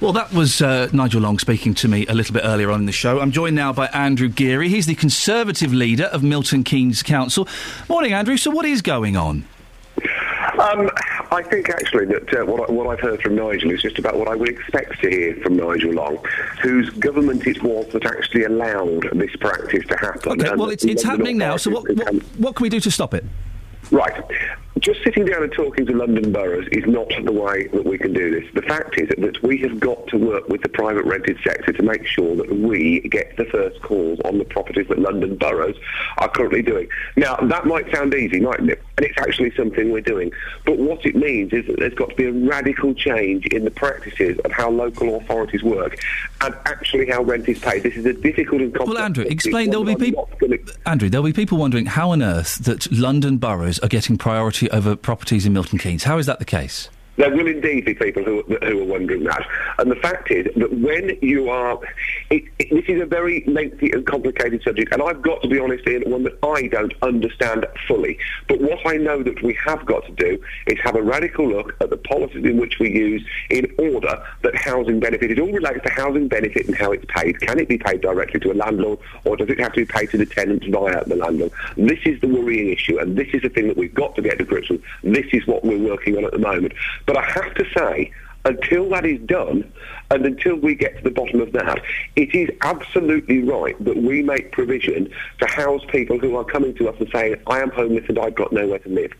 Well, 0.00 0.12
that 0.12 0.32
was 0.32 0.62
uh, 0.62 0.88
Nigel 0.92 1.22
Long 1.22 1.40
speaking 1.40 1.74
to 1.74 1.88
me 1.88 2.06
a 2.06 2.14
little 2.14 2.32
bit 2.32 2.44
earlier 2.44 2.70
on 2.70 2.80
in 2.80 2.86
the 2.86 2.92
show. 2.92 3.18
I'm 3.18 3.32
joined 3.32 3.56
now 3.56 3.72
by 3.72 3.86
Andrew 3.88 4.28
Geary. 4.28 4.68
He's 4.68 4.86
the 4.86 4.94
Conservative 4.94 5.74
leader 5.74 6.04
of 6.04 6.22
Milton 6.22 6.62
Keynes 6.62 7.02
Council. 7.02 7.48
Morning, 7.88 8.12
Andrew. 8.12 8.36
So, 8.36 8.50
what 8.50 8.64
is 8.64 8.80
going 8.80 9.16
on? 9.16 9.44
Um, 10.58 10.90
I 11.30 11.42
think 11.42 11.68
actually 11.68 12.06
that 12.06 12.34
uh, 12.34 12.44
what, 12.44 12.68
I, 12.68 12.72
what 12.72 12.86
I've 12.88 13.00
heard 13.00 13.22
from 13.22 13.36
Nigel 13.36 13.70
is 13.70 13.82
just 13.82 13.98
about 13.98 14.16
what 14.16 14.28
I 14.28 14.34
would 14.34 14.48
expect 14.48 15.00
to 15.02 15.08
hear 15.08 15.36
from 15.36 15.56
Nigel 15.56 15.92
Long, 15.92 16.18
whose 16.62 16.90
government 16.90 17.46
it 17.46 17.62
was 17.62 17.86
that 17.92 18.04
actually 18.04 18.44
allowed 18.44 19.08
this 19.12 19.34
practice 19.36 19.86
to 19.86 19.96
happen. 19.96 20.32
Okay, 20.32 20.54
well, 20.56 20.70
it's, 20.70 20.84
it's 20.84 21.04
happening 21.04 21.38
now. 21.38 21.56
So, 21.56 21.70
what, 21.70 21.88
what, 21.94 22.14
what 22.38 22.56
can 22.56 22.64
we 22.64 22.68
do 22.68 22.80
to 22.80 22.90
stop 22.90 23.14
it? 23.14 23.24
Right. 23.90 24.22
Just 24.80 25.02
sitting 25.02 25.24
down 25.24 25.42
and 25.42 25.52
talking 25.52 25.86
to 25.86 25.92
London 25.92 26.32
boroughs 26.32 26.68
is 26.72 26.84
not 26.86 27.08
the 27.24 27.32
way 27.32 27.66
that 27.68 27.84
we 27.84 27.98
can 27.98 28.12
do 28.12 28.30
this. 28.30 28.44
The 28.54 28.62
fact 28.62 28.98
is 28.98 29.08
that 29.08 29.42
we 29.42 29.58
have 29.58 29.80
got 29.80 30.06
to 30.08 30.18
work 30.18 30.48
with 30.48 30.62
the 30.62 30.68
private 30.68 31.04
rented 31.04 31.38
sector 31.42 31.72
to 31.72 31.82
make 31.82 32.06
sure 32.06 32.36
that 32.36 32.50
we 32.50 33.00
get 33.00 33.36
the 33.36 33.46
first 33.46 33.80
calls 33.82 34.20
on 34.24 34.38
the 34.38 34.44
properties 34.44 34.86
that 34.88 34.98
London 34.98 35.36
boroughs 35.36 35.76
are 36.18 36.28
currently 36.28 36.62
doing. 36.62 36.88
Now, 37.16 37.36
that 37.36 37.66
might 37.66 37.92
sound 37.94 38.14
easy, 38.14 38.40
mightn't 38.40 38.70
it? 38.70 38.82
And 38.96 39.06
it's 39.06 39.18
actually 39.18 39.54
something 39.56 39.90
we're 39.92 40.00
doing. 40.00 40.32
But 40.64 40.78
what 40.78 41.04
it 41.06 41.14
means 41.16 41.52
is 41.52 41.66
that 41.66 41.78
there's 41.78 41.94
got 41.94 42.10
to 42.10 42.16
be 42.16 42.24
a 42.26 42.32
radical 42.32 42.94
change 42.94 43.46
in 43.46 43.64
the 43.64 43.70
practices 43.70 44.38
of 44.44 44.52
how 44.52 44.70
local 44.70 45.16
authorities 45.16 45.62
work 45.62 45.98
and 46.40 46.54
actually 46.66 47.08
how 47.08 47.22
rent 47.22 47.48
is 47.48 47.58
paid. 47.58 47.82
This 47.84 47.94
is 47.94 48.06
a 48.06 48.12
difficult 48.12 48.60
and 48.60 48.74
complex... 48.74 48.96
Well, 48.96 49.04
Andrew, 49.04 49.24
explain. 49.24 49.70
There'll 49.70 49.84
be 49.84 49.96
people. 49.96 50.28
Andrew, 50.86 51.08
there'll 51.08 51.24
be 51.24 51.32
people 51.32 51.58
wondering 51.58 51.86
how 51.86 52.10
on 52.10 52.22
earth 52.22 52.58
that 52.64 52.90
London 52.90 53.38
boroughs 53.38 53.78
are 53.80 53.88
getting 53.88 54.18
priority 54.18 54.67
over 54.70 54.96
properties 54.96 55.46
in 55.46 55.52
Milton 55.52 55.78
Keynes. 55.78 56.04
How 56.04 56.18
is 56.18 56.26
that 56.26 56.38
the 56.38 56.44
case? 56.44 56.90
There 57.18 57.30
will 57.30 57.48
indeed 57.48 57.84
be 57.84 57.94
people 57.94 58.22
who, 58.22 58.42
who 58.42 58.80
are 58.80 58.84
wondering 58.84 59.24
that. 59.24 59.44
And 59.78 59.90
the 59.90 59.96
fact 59.96 60.30
is 60.30 60.46
that 60.56 60.72
when 60.72 61.18
you 61.20 61.50
are... 61.50 61.78
It, 62.30 62.44
it, 62.58 62.70
this 62.70 62.84
is 62.86 63.02
a 63.02 63.06
very 63.06 63.42
lengthy 63.46 63.90
and 63.90 64.06
complicated 64.06 64.62
subject, 64.62 64.92
and 64.92 65.02
I've 65.02 65.20
got 65.20 65.42
to 65.42 65.48
be 65.48 65.58
honest, 65.58 65.86
Iain, 65.86 66.08
one 66.08 66.22
that 66.22 66.38
I 66.42 66.68
don't 66.68 66.94
understand 67.02 67.66
fully. 67.86 68.18
But 68.46 68.60
what 68.60 68.78
I 68.86 68.96
know 68.96 69.22
that 69.22 69.42
we 69.42 69.54
have 69.66 69.84
got 69.84 70.06
to 70.06 70.12
do 70.12 70.40
is 70.66 70.78
have 70.84 70.94
a 70.94 71.02
radical 71.02 71.48
look 71.48 71.74
at 71.80 71.90
the 71.90 71.96
policies 71.96 72.44
in 72.44 72.56
which 72.58 72.78
we 72.78 72.90
use 72.90 73.26
in 73.50 73.74
order 73.78 74.22
that 74.42 74.54
housing 74.54 75.00
benefit... 75.00 75.32
It 75.32 75.40
all 75.40 75.52
relates 75.52 75.82
to 75.84 75.92
housing 75.92 76.28
benefit 76.28 76.66
and 76.66 76.76
how 76.76 76.92
it's 76.92 77.04
paid. 77.08 77.40
Can 77.40 77.58
it 77.58 77.68
be 77.68 77.78
paid 77.78 78.00
directly 78.00 78.38
to 78.40 78.52
a 78.52 78.54
landlord, 78.54 79.00
or 79.24 79.36
does 79.36 79.48
it 79.48 79.58
have 79.58 79.72
to 79.72 79.80
be 79.80 79.86
paid 79.86 80.10
to 80.10 80.18
the 80.18 80.26
tenant 80.26 80.64
via 80.68 81.04
the 81.04 81.16
landlord? 81.16 81.50
This 81.76 81.98
is 82.04 82.20
the 82.20 82.28
worrying 82.28 82.70
issue, 82.70 82.98
and 82.98 83.16
this 83.16 83.28
is 83.32 83.42
the 83.42 83.48
thing 83.48 83.66
that 83.66 83.76
we've 83.76 83.94
got 83.94 84.14
to 84.14 84.22
get 84.22 84.38
to 84.38 84.44
grips 84.44 84.70
with. 84.70 84.82
This 85.02 85.26
is 85.32 85.46
what 85.46 85.64
we're 85.64 85.78
working 85.78 86.16
on 86.16 86.24
at 86.24 86.32
the 86.32 86.38
moment. 86.38 86.74
But 87.08 87.16
I 87.16 87.22
have 87.22 87.54
to 87.54 87.64
say, 87.74 88.12
until 88.44 88.90
that 88.90 89.06
is 89.06 89.18
done, 89.22 89.72
and 90.10 90.26
until 90.26 90.56
we 90.56 90.74
get 90.74 90.98
to 90.98 91.04
the 91.04 91.10
bottom 91.10 91.40
of 91.40 91.52
that, 91.52 91.82
it 92.16 92.34
is 92.34 92.50
absolutely 92.60 93.42
right 93.42 93.82
that 93.82 93.96
we 93.96 94.22
make 94.22 94.52
provision 94.52 95.10
to 95.40 95.46
house 95.46 95.82
people 95.88 96.18
who 96.18 96.36
are 96.36 96.44
coming 96.44 96.74
to 96.74 96.90
us 96.90 96.96
and 97.00 97.08
saying, 97.10 97.36
I 97.46 97.60
am 97.60 97.70
homeless 97.70 98.04
and 98.08 98.18
I've 98.18 98.34
got 98.34 98.52
nowhere 98.52 98.80
to 98.80 98.88
live. 98.90 99.14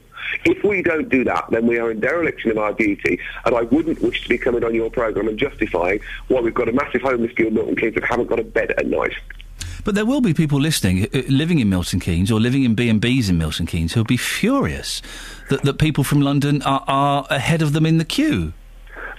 If 0.44 0.62
we 0.64 0.82
don't 0.82 1.08
do 1.08 1.24
that, 1.24 1.46
then 1.48 1.66
we 1.66 1.78
are 1.78 1.90
in 1.90 2.00
dereliction 2.00 2.50
of 2.50 2.58
our 2.58 2.74
duty, 2.74 3.18
and 3.46 3.56
I 3.56 3.62
wouldn't 3.62 4.02
wish 4.02 4.22
to 4.24 4.28
be 4.28 4.36
coming 4.36 4.64
on 4.64 4.74
your 4.74 4.90
programme 4.90 5.28
and 5.28 5.38
justifying 5.38 6.00
why 6.28 6.42
we've 6.42 6.52
got 6.52 6.68
a 6.68 6.72
massive 6.72 7.00
homeless 7.00 7.32
in 7.38 7.54
Milton 7.54 7.74
Keynes 7.74 7.94
that 7.94 8.04
haven't 8.04 8.28
got 8.28 8.38
a 8.38 8.44
bed 8.44 8.72
at 8.72 8.86
night. 8.86 9.14
But 9.84 9.94
there 9.94 10.06
will 10.06 10.20
be 10.20 10.34
people 10.34 10.60
listening, 10.60 11.04
uh, 11.04 11.22
living 11.28 11.58
in 11.60 11.68
Milton 11.68 12.00
Keynes 12.00 12.30
or 12.30 12.40
living 12.40 12.64
in 12.64 12.74
B 12.74 12.88
and 12.88 13.00
B's 13.00 13.28
in 13.28 13.38
Milton 13.38 13.66
Keynes, 13.66 13.92
who'll 13.92 14.04
be 14.04 14.16
furious 14.16 15.02
that, 15.50 15.62
that 15.62 15.78
people 15.78 16.04
from 16.04 16.20
London 16.20 16.62
are, 16.62 16.84
are 16.86 17.26
ahead 17.30 17.62
of 17.62 17.72
them 17.72 17.86
in 17.86 17.98
the 17.98 18.04
queue. 18.04 18.52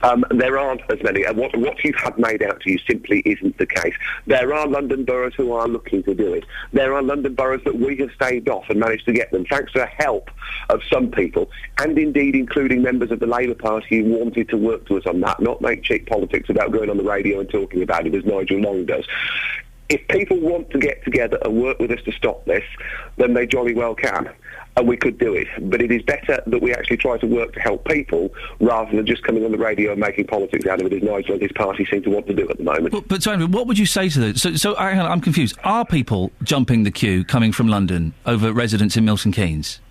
Um, 0.02 0.24
there 0.32 0.58
aren't 0.58 0.82
as 0.90 1.02
many. 1.04 1.24
And 1.24 1.38
what, 1.38 1.56
what 1.58 1.84
you've 1.84 1.96
had 1.96 2.18
made 2.18 2.42
out 2.42 2.62
to 2.62 2.72
you 2.72 2.80
simply 2.80 3.20
isn't 3.26 3.58
the 3.58 3.66
case. 3.66 3.94
There 4.28 4.54
are 4.54 4.68
London 4.68 5.04
boroughs 5.04 5.34
who 5.36 5.52
are 5.52 5.68
looking 5.68 6.04
to 6.04 6.16
do 6.16 6.34
it. 6.34 6.46
There 6.72 6.94
are 6.94 7.02
London 7.02 7.36
boroughs 7.36 7.64
that 7.66 7.76
we 7.76 7.98
have 7.98 8.12
staved 8.12 8.48
off 8.50 8.70
and 8.70 8.80
managed 8.80 9.06
to 9.06 9.14
get 9.14 9.32
them, 9.32 9.46
thanks 9.46 9.74
to 9.74 9.80
the 9.80 9.86
help 9.88 10.32
of 10.70 10.82
some 10.92 11.12
people, 11.12 11.50
and 11.80 11.98
indeed 11.98 12.36
including 12.36 12.82
members 12.82 13.12
of 13.12 13.20
the 13.20 13.28
Labour 13.28 13.56
Party 13.56 14.00
who 14.00 14.18
wanted 14.18 14.48
to 14.50 14.58
work 14.58 14.88
to 14.88 14.98
us 14.98 15.06
on 15.06 15.20
that, 15.22 15.42
not 15.42 15.62
make 15.62 15.84
cheap 15.84 16.08
politics 16.08 16.50
about 16.50 16.72
going 16.72 16.90
on 16.90 16.98
the 16.98 17.04
radio 17.04 17.40
and 17.40 17.50
talking 17.50 17.82
about 17.82 18.08
it 18.08 18.16
as 18.16 18.24
Nigel 18.24 18.60
Long 18.60 18.86
does 18.86 19.06
if 19.90 20.08
people 20.08 20.38
want 20.40 20.70
to 20.70 20.80
get 20.80 21.04
together 21.04 21.38
and 21.44 21.62
work 21.62 21.80
with 21.80 21.92
us 21.92 22.02
to 22.06 22.12
stop 22.12 22.46
this, 22.46 22.64
then 23.18 23.34
they 23.34 23.46
jolly 23.46 23.74
well 23.74 23.96
can. 23.96 24.30
And 24.78 24.88
we 24.88 24.96
could 24.96 25.18
do 25.18 25.34
it. 25.34 25.48
But 25.60 25.82
it 25.82 25.92
is 25.92 26.04
better 26.04 26.42
that 26.46 26.62
we 26.62 26.74
actually 26.74 26.98
try 26.98 27.18
to 27.18 27.28
work 27.28 27.54
to 27.54 27.60
help 27.60 27.86
people 27.86 28.32
rather 28.62 28.96
than 28.96 29.06
just 29.06 29.24
coming 29.24 29.44
on 29.44 29.52
the 29.52 29.58
radio 29.58 29.92
and 29.92 30.00
making 30.00 30.28
politics 30.28 30.66
out 30.68 30.80
of 30.80 30.88
it 30.88 30.94
as 30.94 31.04
Nigel 31.04 31.34
and 31.34 31.42
his 31.42 31.52
party 31.52 31.86
seem 31.86 32.04
to 32.04 32.10
want 32.10 32.28
to 32.28 32.34
do 32.34 32.48
at 32.48 32.58
the 32.58 32.64
moment. 32.64 32.92
But, 32.92 33.08
but 33.08 33.24
so, 33.24 33.32
Andrew, 33.32 33.48
what 33.48 33.68
would 33.68 33.78
you 33.78 33.88
say 33.88 34.08
to 34.08 34.20
them? 34.20 34.38
So, 34.38 34.56
so 34.56 34.74
uh, 34.76 34.92
on, 34.92 35.00
I'm 35.00 35.22
confused. 35.22 35.58
Are 35.64 35.86
people 35.86 36.32
jumping 36.44 36.84
the 36.84 36.92
queue 36.92 37.26
coming 37.26 37.52
from 37.52 37.68
London 37.68 38.14
over 38.26 38.54
residents 38.54 38.96
in 38.96 39.04
Milton 39.04 39.32
Keynes? 39.34 39.82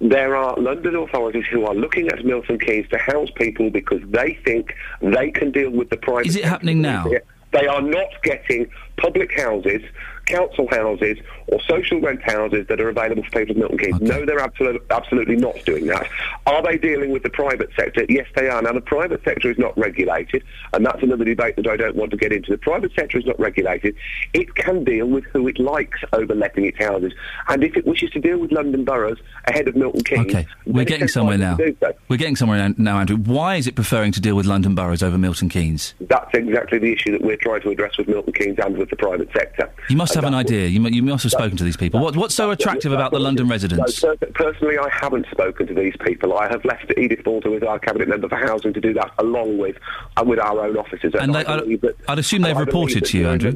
There 0.00 0.34
are 0.34 0.56
London 0.56 0.96
authorities 0.96 1.44
who 1.50 1.66
are 1.66 1.74
looking 1.74 2.08
at 2.08 2.24
Milton 2.24 2.58
Keynes 2.58 2.88
to 2.88 2.98
house 2.98 3.28
people 3.34 3.68
because 3.68 4.00
they 4.06 4.38
think 4.44 4.74
they 5.02 5.30
can 5.32 5.50
deal 5.50 5.70
with 5.70 5.90
the 5.90 5.98
private... 5.98 6.28
Is 6.28 6.36
it 6.36 6.44
happening 6.44 6.80
now? 6.80 7.04
They 7.52 7.66
are 7.66 7.82
not 7.82 8.08
getting 8.22 8.70
public 9.00 9.38
houses, 9.38 9.82
council 10.26 10.68
houses, 10.70 11.18
or 11.50 11.60
social 11.62 12.00
rent 12.00 12.22
houses 12.22 12.66
that 12.68 12.80
are 12.80 12.88
available 12.88 13.22
for 13.24 13.30
people 13.30 13.54
in 13.54 13.60
Milton 13.60 13.78
Keynes. 13.78 14.00
No, 14.00 14.24
they're 14.24 14.40
absolutely, 14.40 14.80
absolutely 14.90 15.36
not 15.36 15.56
doing 15.64 15.86
that. 15.88 16.08
Are 16.46 16.62
they 16.62 16.78
dealing 16.78 17.10
with 17.10 17.22
the 17.22 17.30
private 17.30 17.70
sector? 17.76 18.06
Yes, 18.08 18.26
they 18.36 18.48
are. 18.48 18.62
Now, 18.62 18.72
the 18.72 18.80
private 18.80 19.22
sector 19.24 19.50
is 19.50 19.58
not 19.58 19.76
regulated, 19.76 20.44
and 20.72 20.86
that's 20.86 21.02
another 21.02 21.24
debate 21.24 21.56
that 21.56 21.66
I 21.66 21.76
don't 21.76 21.96
want 21.96 22.12
to 22.12 22.16
get 22.16 22.32
into. 22.32 22.52
The 22.52 22.58
private 22.58 22.92
sector 22.94 23.18
is 23.18 23.26
not 23.26 23.38
regulated. 23.38 23.96
It 24.32 24.54
can 24.54 24.84
deal 24.84 25.06
with 25.06 25.24
who 25.24 25.48
it 25.48 25.58
likes 25.58 25.98
over 26.12 26.34
letting 26.34 26.66
its 26.66 26.78
houses. 26.78 27.12
And 27.48 27.64
if 27.64 27.76
it 27.76 27.86
wishes 27.86 28.10
to 28.10 28.20
deal 28.20 28.38
with 28.38 28.52
London 28.52 28.84
boroughs 28.84 29.18
ahead 29.46 29.66
of 29.68 29.76
Milton 29.76 30.04
Keynes... 30.04 30.26
Okay, 30.26 30.46
we're 30.66 30.84
getting 30.84 31.08
somewhere 31.08 31.38
now. 31.38 31.58
We're 32.08 32.16
getting 32.16 32.36
somewhere 32.36 32.68
now- 32.68 32.74
now, 32.78 32.98
Andrew. 33.00 33.16
Why 33.16 33.56
is 33.56 33.66
it 33.66 33.74
preferring 33.74 34.12
to 34.12 34.20
deal 34.20 34.36
with 34.36 34.46
London 34.46 34.74
boroughs 34.74 35.02
over 35.02 35.18
Milton 35.18 35.48
Keynes? 35.48 35.94
That's 36.00 36.32
exactly 36.34 36.78
the 36.78 36.92
issue 36.92 37.12
that 37.12 37.22
we're 37.22 37.36
trying 37.36 37.62
to 37.62 37.70
address 37.70 37.98
with 37.98 38.08
Milton 38.08 38.32
Keynes 38.32 38.58
and 38.58 38.76
with 38.78 38.90
the 38.90 38.96
private 38.96 39.28
sector. 39.32 39.70
You 39.88 39.96
must 39.96 40.14
And 40.14 40.24
have 40.24 40.32
an 40.32 40.38
idea. 40.38 40.68
You, 40.68 40.86
you 40.88 41.02
must 41.02 41.24
have 41.24 41.32
spoken 41.40 41.56
to 41.56 41.64
these 41.64 41.76
people. 41.76 42.00
What, 42.00 42.16
what's 42.16 42.34
so 42.34 42.50
attractive 42.50 42.92
about 42.92 43.12
the 43.12 43.18
London 43.20 43.48
residents? 43.48 44.02
No, 44.02 44.14
personally, 44.34 44.78
I 44.78 44.88
haven't 44.90 45.26
spoken 45.30 45.66
to 45.68 45.74
these 45.74 45.94
people. 46.04 46.36
I 46.36 46.48
have 46.48 46.64
left 46.64 46.92
Edith 46.98 47.24
Bolter 47.24 47.50
with 47.50 47.64
our 47.64 47.78
cabinet 47.78 48.08
member 48.08 48.28
for 48.28 48.36
housing 48.36 48.72
to 48.74 48.80
do 48.80 48.92
that, 48.94 49.10
along 49.18 49.58
with 49.58 49.76
and 50.16 50.28
with 50.28 50.38
our 50.38 50.66
own 50.66 50.76
officers. 50.76 51.14
And 51.18 51.36
I 51.36 51.42
they- 51.42 51.48
I'd- 51.52 51.76
that- 51.76 51.96
I'd 52.08 52.18
assume 52.18 52.42
they've 52.42 52.56
reported 52.56 53.04
to 53.06 53.18
you, 53.18 53.28
Andrew. 53.28 53.52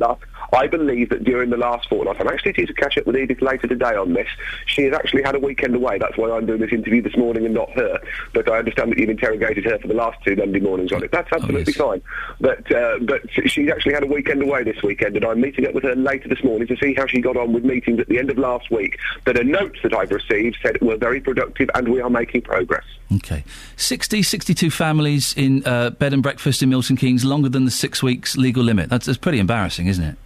I 0.54 0.66
believe 0.66 1.08
that 1.10 1.24
during 1.24 1.50
the 1.50 1.56
last 1.56 1.88
fortnight, 1.88 2.20
I'm 2.20 2.28
actually 2.28 2.52
due 2.52 2.66
to 2.66 2.74
catch 2.74 2.96
up 2.98 3.06
with 3.06 3.16
Edith 3.16 3.42
later 3.42 3.66
today 3.66 3.94
on 3.96 4.12
this. 4.12 4.28
She 4.66 4.82
has 4.84 4.92
actually 4.94 5.22
had 5.22 5.34
a 5.34 5.38
weekend 5.38 5.74
away. 5.74 5.98
That's 5.98 6.16
why 6.16 6.30
I'm 6.30 6.46
doing 6.46 6.60
this 6.60 6.72
interview 6.72 7.02
this 7.02 7.16
morning 7.16 7.44
and 7.44 7.54
not 7.54 7.70
her. 7.72 8.00
But 8.32 8.48
I 8.50 8.58
understand 8.58 8.92
that 8.92 8.98
you've 8.98 9.10
interrogated 9.10 9.64
her 9.64 9.78
for 9.78 9.88
the 9.88 9.94
last 9.94 10.18
two 10.24 10.36
Monday 10.36 10.60
mornings 10.60 10.92
on 10.92 11.02
it. 11.02 11.10
That's 11.12 11.28
Oh, 11.32 11.36
absolutely 11.36 11.72
fine. 11.72 12.00
But 12.40 12.70
uh, 12.70 12.98
but 13.02 13.22
she's 13.46 13.68
actually 13.70 13.94
had 13.94 14.04
a 14.04 14.06
weekend 14.06 14.42
away 14.42 14.62
this 14.62 14.82
weekend, 14.82 15.16
and 15.16 15.24
I'm 15.24 15.40
meeting 15.40 15.66
up 15.66 15.74
with 15.74 15.84
her 15.84 15.96
later 15.96 16.28
this 16.28 16.44
morning 16.44 16.68
to 16.68 16.76
see 16.76 16.94
how 16.94 17.06
she 17.06 17.20
got 17.20 17.36
on 17.36 17.52
with 17.52 17.64
meetings 17.64 17.98
at 17.98 18.08
the 18.08 18.18
end 18.18 18.30
of 18.30 18.38
last 18.38 18.70
week. 18.70 18.98
But 19.24 19.36
her 19.36 19.44
notes 19.44 19.78
that 19.82 19.92
I've 19.94 20.10
received 20.10 20.58
said 20.62 20.80
were 20.80 20.96
very 20.96 21.20
productive, 21.20 21.68
and 21.74 21.88
we 21.88 22.00
are 22.00 22.10
making 22.10 22.42
progress. 22.42 22.84
Okay. 23.16 23.44
60, 23.76 24.22
62 24.22 24.70
families 24.70 25.34
in 25.36 25.64
uh, 25.66 25.90
bed 25.90 26.12
and 26.12 26.22
breakfast 26.22 26.62
in 26.62 26.68
Milton 26.70 26.96
Keynes, 26.96 27.24
longer 27.24 27.48
than 27.48 27.64
the 27.64 27.70
six 27.70 28.02
weeks 28.02 28.36
legal 28.36 28.62
limit. 28.62 28.88
That's, 28.90 29.06
that's 29.06 29.18
pretty 29.18 29.38
embarrassing, 29.38 29.86
isn't 29.88 30.04
it? 30.04 30.16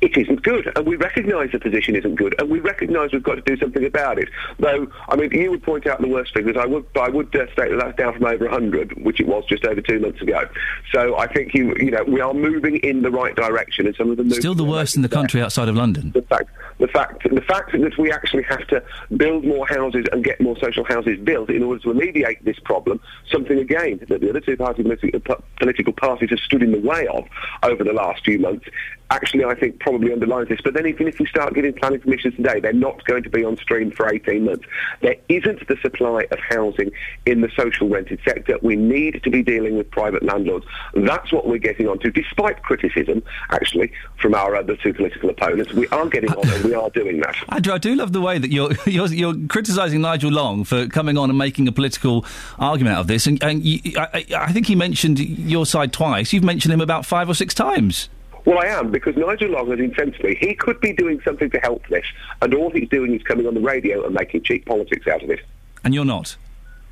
It 0.00 0.16
isn't 0.16 0.42
good, 0.42 0.72
and 0.76 0.86
we 0.86 0.96
recognise 0.96 1.52
the 1.52 1.58
position 1.58 1.94
isn't 1.94 2.14
good, 2.14 2.34
and 2.38 2.48
we 2.48 2.60
recognise 2.60 3.12
we've 3.12 3.22
got 3.22 3.34
to 3.34 3.42
do 3.42 3.56
something 3.58 3.84
about 3.84 4.18
it. 4.18 4.28
Though, 4.58 4.90
I 5.08 5.16
mean, 5.16 5.30
you 5.30 5.50
would 5.50 5.62
point 5.62 5.86
out 5.86 6.00
the 6.00 6.08
worst 6.08 6.32
figures. 6.32 6.56
I 6.56 6.64
would, 6.64 6.86
I 6.98 7.08
would 7.08 7.34
uh, 7.36 7.52
state 7.52 7.70
that 7.70 7.78
that's 7.78 7.96
down 7.96 8.14
from 8.14 8.24
over 8.24 8.46
100, 8.46 9.04
which 9.04 9.20
it 9.20 9.26
was 9.26 9.44
just 9.46 9.64
over 9.64 9.80
two 9.82 10.00
months 10.00 10.22
ago. 10.22 10.48
So 10.90 11.18
I 11.18 11.26
think 11.26 11.52
you, 11.54 11.74
you 11.76 11.90
know, 11.90 12.02
we 12.04 12.20
are 12.20 12.32
moving 12.32 12.76
in 12.76 13.02
the 13.02 13.10
right 13.10 13.36
direction, 13.36 13.86
and 13.86 13.94
some 13.96 14.10
of 14.10 14.16
the 14.16 14.30
Still 14.30 14.54
the 14.54 14.64
worst 14.64 14.96
in 14.96 15.02
the 15.02 15.08
country 15.08 15.42
outside 15.42 15.68
of 15.68 15.76
London. 15.76 16.12
the 16.12 16.22
fact, 16.22 16.50
the 16.78 16.88
fact, 16.88 17.28
the 17.28 17.42
fact 17.42 17.72
that 17.72 17.98
we 17.98 18.10
actually 18.10 18.44
have 18.44 18.66
to 18.68 18.82
build 19.16 19.44
more 19.44 19.66
houses 19.66 20.06
and 20.12 20.24
get 20.24 20.40
more 20.40 20.56
social 20.58 20.84
houses 20.84 21.18
built 21.18 21.50
in 21.50 21.62
order 21.62 21.80
to 21.82 21.90
alleviate 21.90 22.42
this 22.44 22.58
problem, 22.60 23.00
something 23.30 23.58
again 23.58 23.98
that 24.08 24.20
the 24.20 24.30
other 24.30 24.40
two 24.40 24.56
party 24.56 24.82
uh, 24.90 25.34
political 25.58 25.92
parties 25.92 26.30
have 26.30 26.38
stood 26.40 26.62
in 26.62 26.72
the 26.72 26.80
way 26.80 27.06
of 27.08 27.24
over 27.62 27.84
the 27.84 27.92
last 27.92 28.24
few 28.24 28.38
months, 28.38 28.66
actually, 29.10 29.44
I 29.44 29.54
think, 29.54 29.80
probably 29.80 30.12
underlines 30.12 30.48
this. 30.48 30.60
But 30.62 30.74
then 30.74 30.86
even 30.86 31.08
if 31.08 31.18
we 31.18 31.26
start 31.26 31.54
giving 31.54 31.72
planning 31.74 32.00
permissions 32.00 32.36
today, 32.36 32.60
they're 32.60 32.72
not 32.72 33.04
going 33.04 33.22
to 33.24 33.30
be 33.30 33.44
on 33.44 33.56
stream 33.56 33.90
for 33.90 34.08
18 34.12 34.44
months. 34.44 34.64
There 35.00 35.16
isn't 35.28 35.66
the 35.66 35.76
supply 35.82 36.26
of 36.30 36.38
housing 36.38 36.90
in 37.26 37.40
the 37.40 37.50
social 37.56 37.88
rented 37.88 38.20
sector. 38.24 38.58
We 38.62 38.76
need 38.76 39.22
to 39.22 39.30
be 39.30 39.42
dealing 39.42 39.76
with 39.76 39.90
private 39.90 40.22
landlords. 40.22 40.66
That's 40.94 41.32
what 41.32 41.46
we're 41.46 41.58
getting 41.58 41.88
onto, 41.88 42.10
despite 42.10 42.62
criticism, 42.62 43.22
actually, 43.50 43.92
from 44.16 44.34
our 44.34 44.54
other 44.54 44.76
two 44.76 44.94
political 44.94 45.30
opponents. 45.30 45.72
We 45.72 45.88
are 45.88 46.08
getting 46.08 46.32
on 46.32 46.48
and 46.48 46.64
we 46.64 46.74
are 46.74 46.90
doing 46.90 47.20
that. 47.20 47.36
Andrew, 47.48 47.74
I 47.74 47.78
do 47.78 47.94
love 47.94 48.12
the 48.12 48.20
way 48.20 48.38
that 48.38 48.50
you're 48.50 48.70
you're, 48.86 49.08
you're 49.08 49.34
criticising 49.48 50.00
Nigel 50.00 50.30
Long 50.30 50.64
for 50.64 50.86
coming 50.86 51.18
on 51.18 51.30
and 51.30 51.38
making 51.38 51.66
a 51.68 51.72
political 51.72 52.24
argument 52.58 52.96
out 52.96 53.00
of 53.02 53.06
this, 53.06 53.26
and, 53.26 53.42
and 53.42 53.64
you, 53.64 53.80
I, 53.96 54.24
I 54.30 54.50
I 54.50 54.52
think 54.52 54.66
he 54.66 54.74
mentioned 54.74 55.18
your 55.18 55.66
side 55.66 55.92
twice. 55.92 56.32
You've 56.32 56.44
mentioned 56.44 56.72
him 56.72 56.80
about 56.80 57.06
five 57.06 57.28
or 57.28 57.34
six 57.34 57.54
times. 57.54 58.08
Well, 58.50 58.58
I 58.58 58.66
am, 58.66 58.90
because 58.90 59.16
Nigel 59.16 59.50
Long 59.50 59.70
has 59.70 59.78
incensed 59.78 60.20
me. 60.24 60.34
He 60.34 60.54
could 60.54 60.80
be 60.80 60.92
doing 60.92 61.20
something 61.24 61.48
to 61.50 61.58
help 61.60 61.86
this, 61.86 62.04
and 62.42 62.52
all 62.52 62.68
he's 62.70 62.88
doing 62.88 63.14
is 63.14 63.22
coming 63.22 63.46
on 63.46 63.54
the 63.54 63.60
radio 63.60 64.04
and 64.04 64.12
making 64.12 64.42
cheap 64.42 64.66
politics 64.66 65.06
out 65.06 65.22
of 65.22 65.30
it. 65.30 65.38
And 65.84 65.94
you're 65.94 66.04
not. 66.04 66.34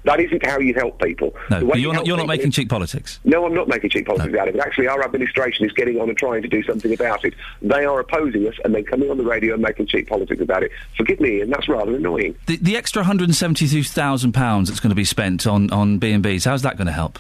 That 0.04 0.20
isn't 0.20 0.46
how 0.46 0.60
you 0.60 0.72
help 0.74 1.02
people. 1.02 1.34
No, 1.50 1.66
but 1.66 1.78
you 1.78 1.82
you're 1.82 1.94
not, 1.94 2.06
you're 2.06 2.16
not 2.16 2.28
making 2.28 2.50
is- 2.50 2.54
cheap 2.54 2.68
politics. 2.68 3.18
No, 3.24 3.44
I'm 3.44 3.54
not 3.54 3.66
making 3.66 3.90
cheap 3.90 4.06
politics 4.06 4.38
out 4.38 4.46
of 4.46 4.54
it. 4.54 4.60
Actually, 4.60 4.86
our 4.86 5.02
administration 5.02 5.66
is 5.66 5.72
getting 5.72 6.00
on 6.00 6.08
and 6.08 6.16
trying 6.16 6.42
to 6.42 6.48
do 6.48 6.62
something 6.62 6.94
about 6.94 7.24
it. 7.24 7.34
They 7.60 7.84
are 7.84 7.98
opposing 7.98 8.46
us 8.46 8.54
and 8.64 8.72
then 8.72 8.84
coming 8.84 9.10
on 9.10 9.16
the 9.18 9.24
radio 9.24 9.54
and 9.54 9.60
making 9.60 9.86
cheap 9.86 10.08
politics 10.08 10.40
about 10.40 10.62
it. 10.62 10.70
Forgive 10.96 11.18
me, 11.18 11.40
and 11.40 11.52
that's 11.52 11.68
rather 11.68 11.96
annoying. 11.96 12.36
The, 12.46 12.58
the 12.58 12.76
extra 12.76 13.02
£172,000 13.02 14.66
that's 14.68 14.78
going 14.78 14.90
to 14.90 14.94
be 14.94 15.04
spent 15.04 15.44
on, 15.44 15.72
on 15.72 15.98
B&Bs, 15.98 16.44
how's 16.44 16.62
that 16.62 16.76
going 16.76 16.86
to 16.86 16.92
help? 16.92 17.18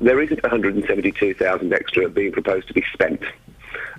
There 0.00 0.20
isn't 0.20 0.42
172,000 0.44 1.72
extra 1.72 2.08
being 2.08 2.30
proposed 2.30 2.68
to 2.68 2.74
be 2.74 2.84
spent. 2.92 3.20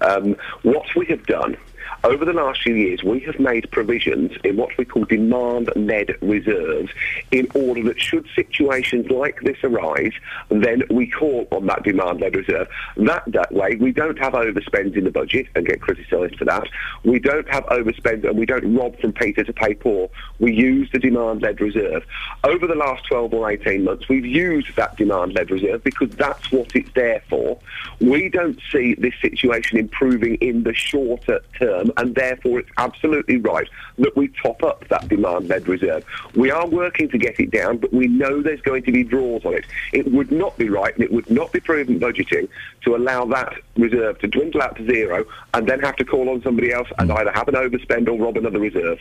Um, 0.01 0.35
what 0.63 0.85
we 0.95 1.05
have 1.07 1.25
done 1.25 1.57
over 2.05 2.23
the 2.23 2.33
last 2.33 2.61
few 2.61 2.75
years, 2.75 3.03
we 3.03 3.19
have 3.21 3.39
made 3.39 3.69
provisions 3.71 4.31
in 4.43 4.57
what 4.57 4.77
we 4.77 4.85
call 4.85 5.05
demand-led 5.05 6.15
reserves 6.21 6.91
in 7.31 7.47
order 7.55 7.81
that 7.83 7.99
should 7.99 8.27
situations 8.35 9.09
like 9.09 9.41
this 9.41 9.57
arise, 9.63 10.13
then 10.49 10.83
we 10.91 11.07
call 11.07 11.47
on 11.51 11.65
that 11.65 11.81
demand-led 11.81 12.35
reserve. 12.35 12.67
That, 12.97 13.23
that 13.27 13.51
way, 13.51 13.75
we 13.77 13.91
don't 13.91 14.19
have 14.19 14.33
overspends 14.33 14.95
in 14.95 15.03
the 15.03 15.11
budget 15.11 15.47
and 15.55 15.65
get 15.65 15.81
criticised 15.81 16.37
for 16.37 16.45
that. 16.45 16.67
We 17.03 17.17
don't 17.17 17.49
have 17.49 17.65
overspend 17.65 18.23
and 18.23 18.37
we 18.37 18.45
don't 18.45 18.75
rob 18.75 18.99
from 18.99 19.11
Peter 19.11 19.43
to 19.43 19.53
pay 19.53 19.73
Paul. 19.73 20.11
We 20.37 20.53
use 20.53 20.91
the 20.91 20.99
demand-led 20.99 21.59
reserve. 21.59 22.05
Over 22.43 22.67
the 22.67 22.75
last 22.75 23.05
12 23.07 23.33
or 23.33 23.49
18 23.49 23.83
months, 23.83 24.07
we've 24.09 24.25
used 24.25 24.75
that 24.75 24.95
demand-led 24.95 25.49
reserve 25.49 25.83
because 25.83 26.11
that's 26.11 26.51
what 26.51 26.75
it's 26.75 26.91
there 26.93 27.23
for. 27.29 27.57
We 27.99 28.29
don't 28.29 28.59
see 28.71 28.93
this 28.93 29.15
situation 29.21 29.79
improving 29.79 30.35
in 30.35 30.63
the 30.63 30.73
shorter 30.75 31.41
term, 31.57 31.91
and 31.97 32.15
therefore 32.15 32.59
it's 32.59 32.69
absolutely 32.77 33.37
right 33.37 33.67
that 33.99 34.15
we 34.15 34.27
top 34.41 34.63
up 34.63 34.87
that 34.89 35.07
demand-led 35.07 35.67
reserve. 35.67 36.05
We 36.35 36.51
are 36.51 36.67
working 36.67 37.09
to 37.09 37.17
get 37.17 37.39
it 37.39 37.51
down, 37.51 37.77
but 37.77 37.93
we 37.93 38.07
know 38.07 38.41
there's 38.41 38.61
going 38.61 38.83
to 38.83 38.91
be 38.91 39.03
draws 39.03 39.45
on 39.45 39.53
it. 39.53 39.65
It 39.93 40.11
would 40.11 40.31
not 40.31 40.57
be 40.57 40.69
right, 40.69 40.93
and 40.93 41.03
it 41.03 41.11
would 41.11 41.29
not 41.29 41.51
be 41.51 41.59
prudent 41.59 41.99
budgeting 41.99 42.47
to 42.83 42.95
allow 42.95 43.25
that 43.25 43.53
reserve 43.77 44.19
to 44.19 44.27
dwindle 44.27 44.61
out 44.61 44.75
to 44.77 44.85
zero 44.85 45.25
and 45.53 45.67
then 45.67 45.79
have 45.81 45.95
to 45.97 46.05
call 46.05 46.29
on 46.29 46.41
somebody 46.41 46.71
else 46.71 46.87
and 46.97 47.11
either 47.11 47.31
have 47.31 47.47
an 47.47 47.55
overspend 47.55 48.07
or 48.07 48.17
rob 48.17 48.37
another 48.37 48.59
reserve. 48.59 48.99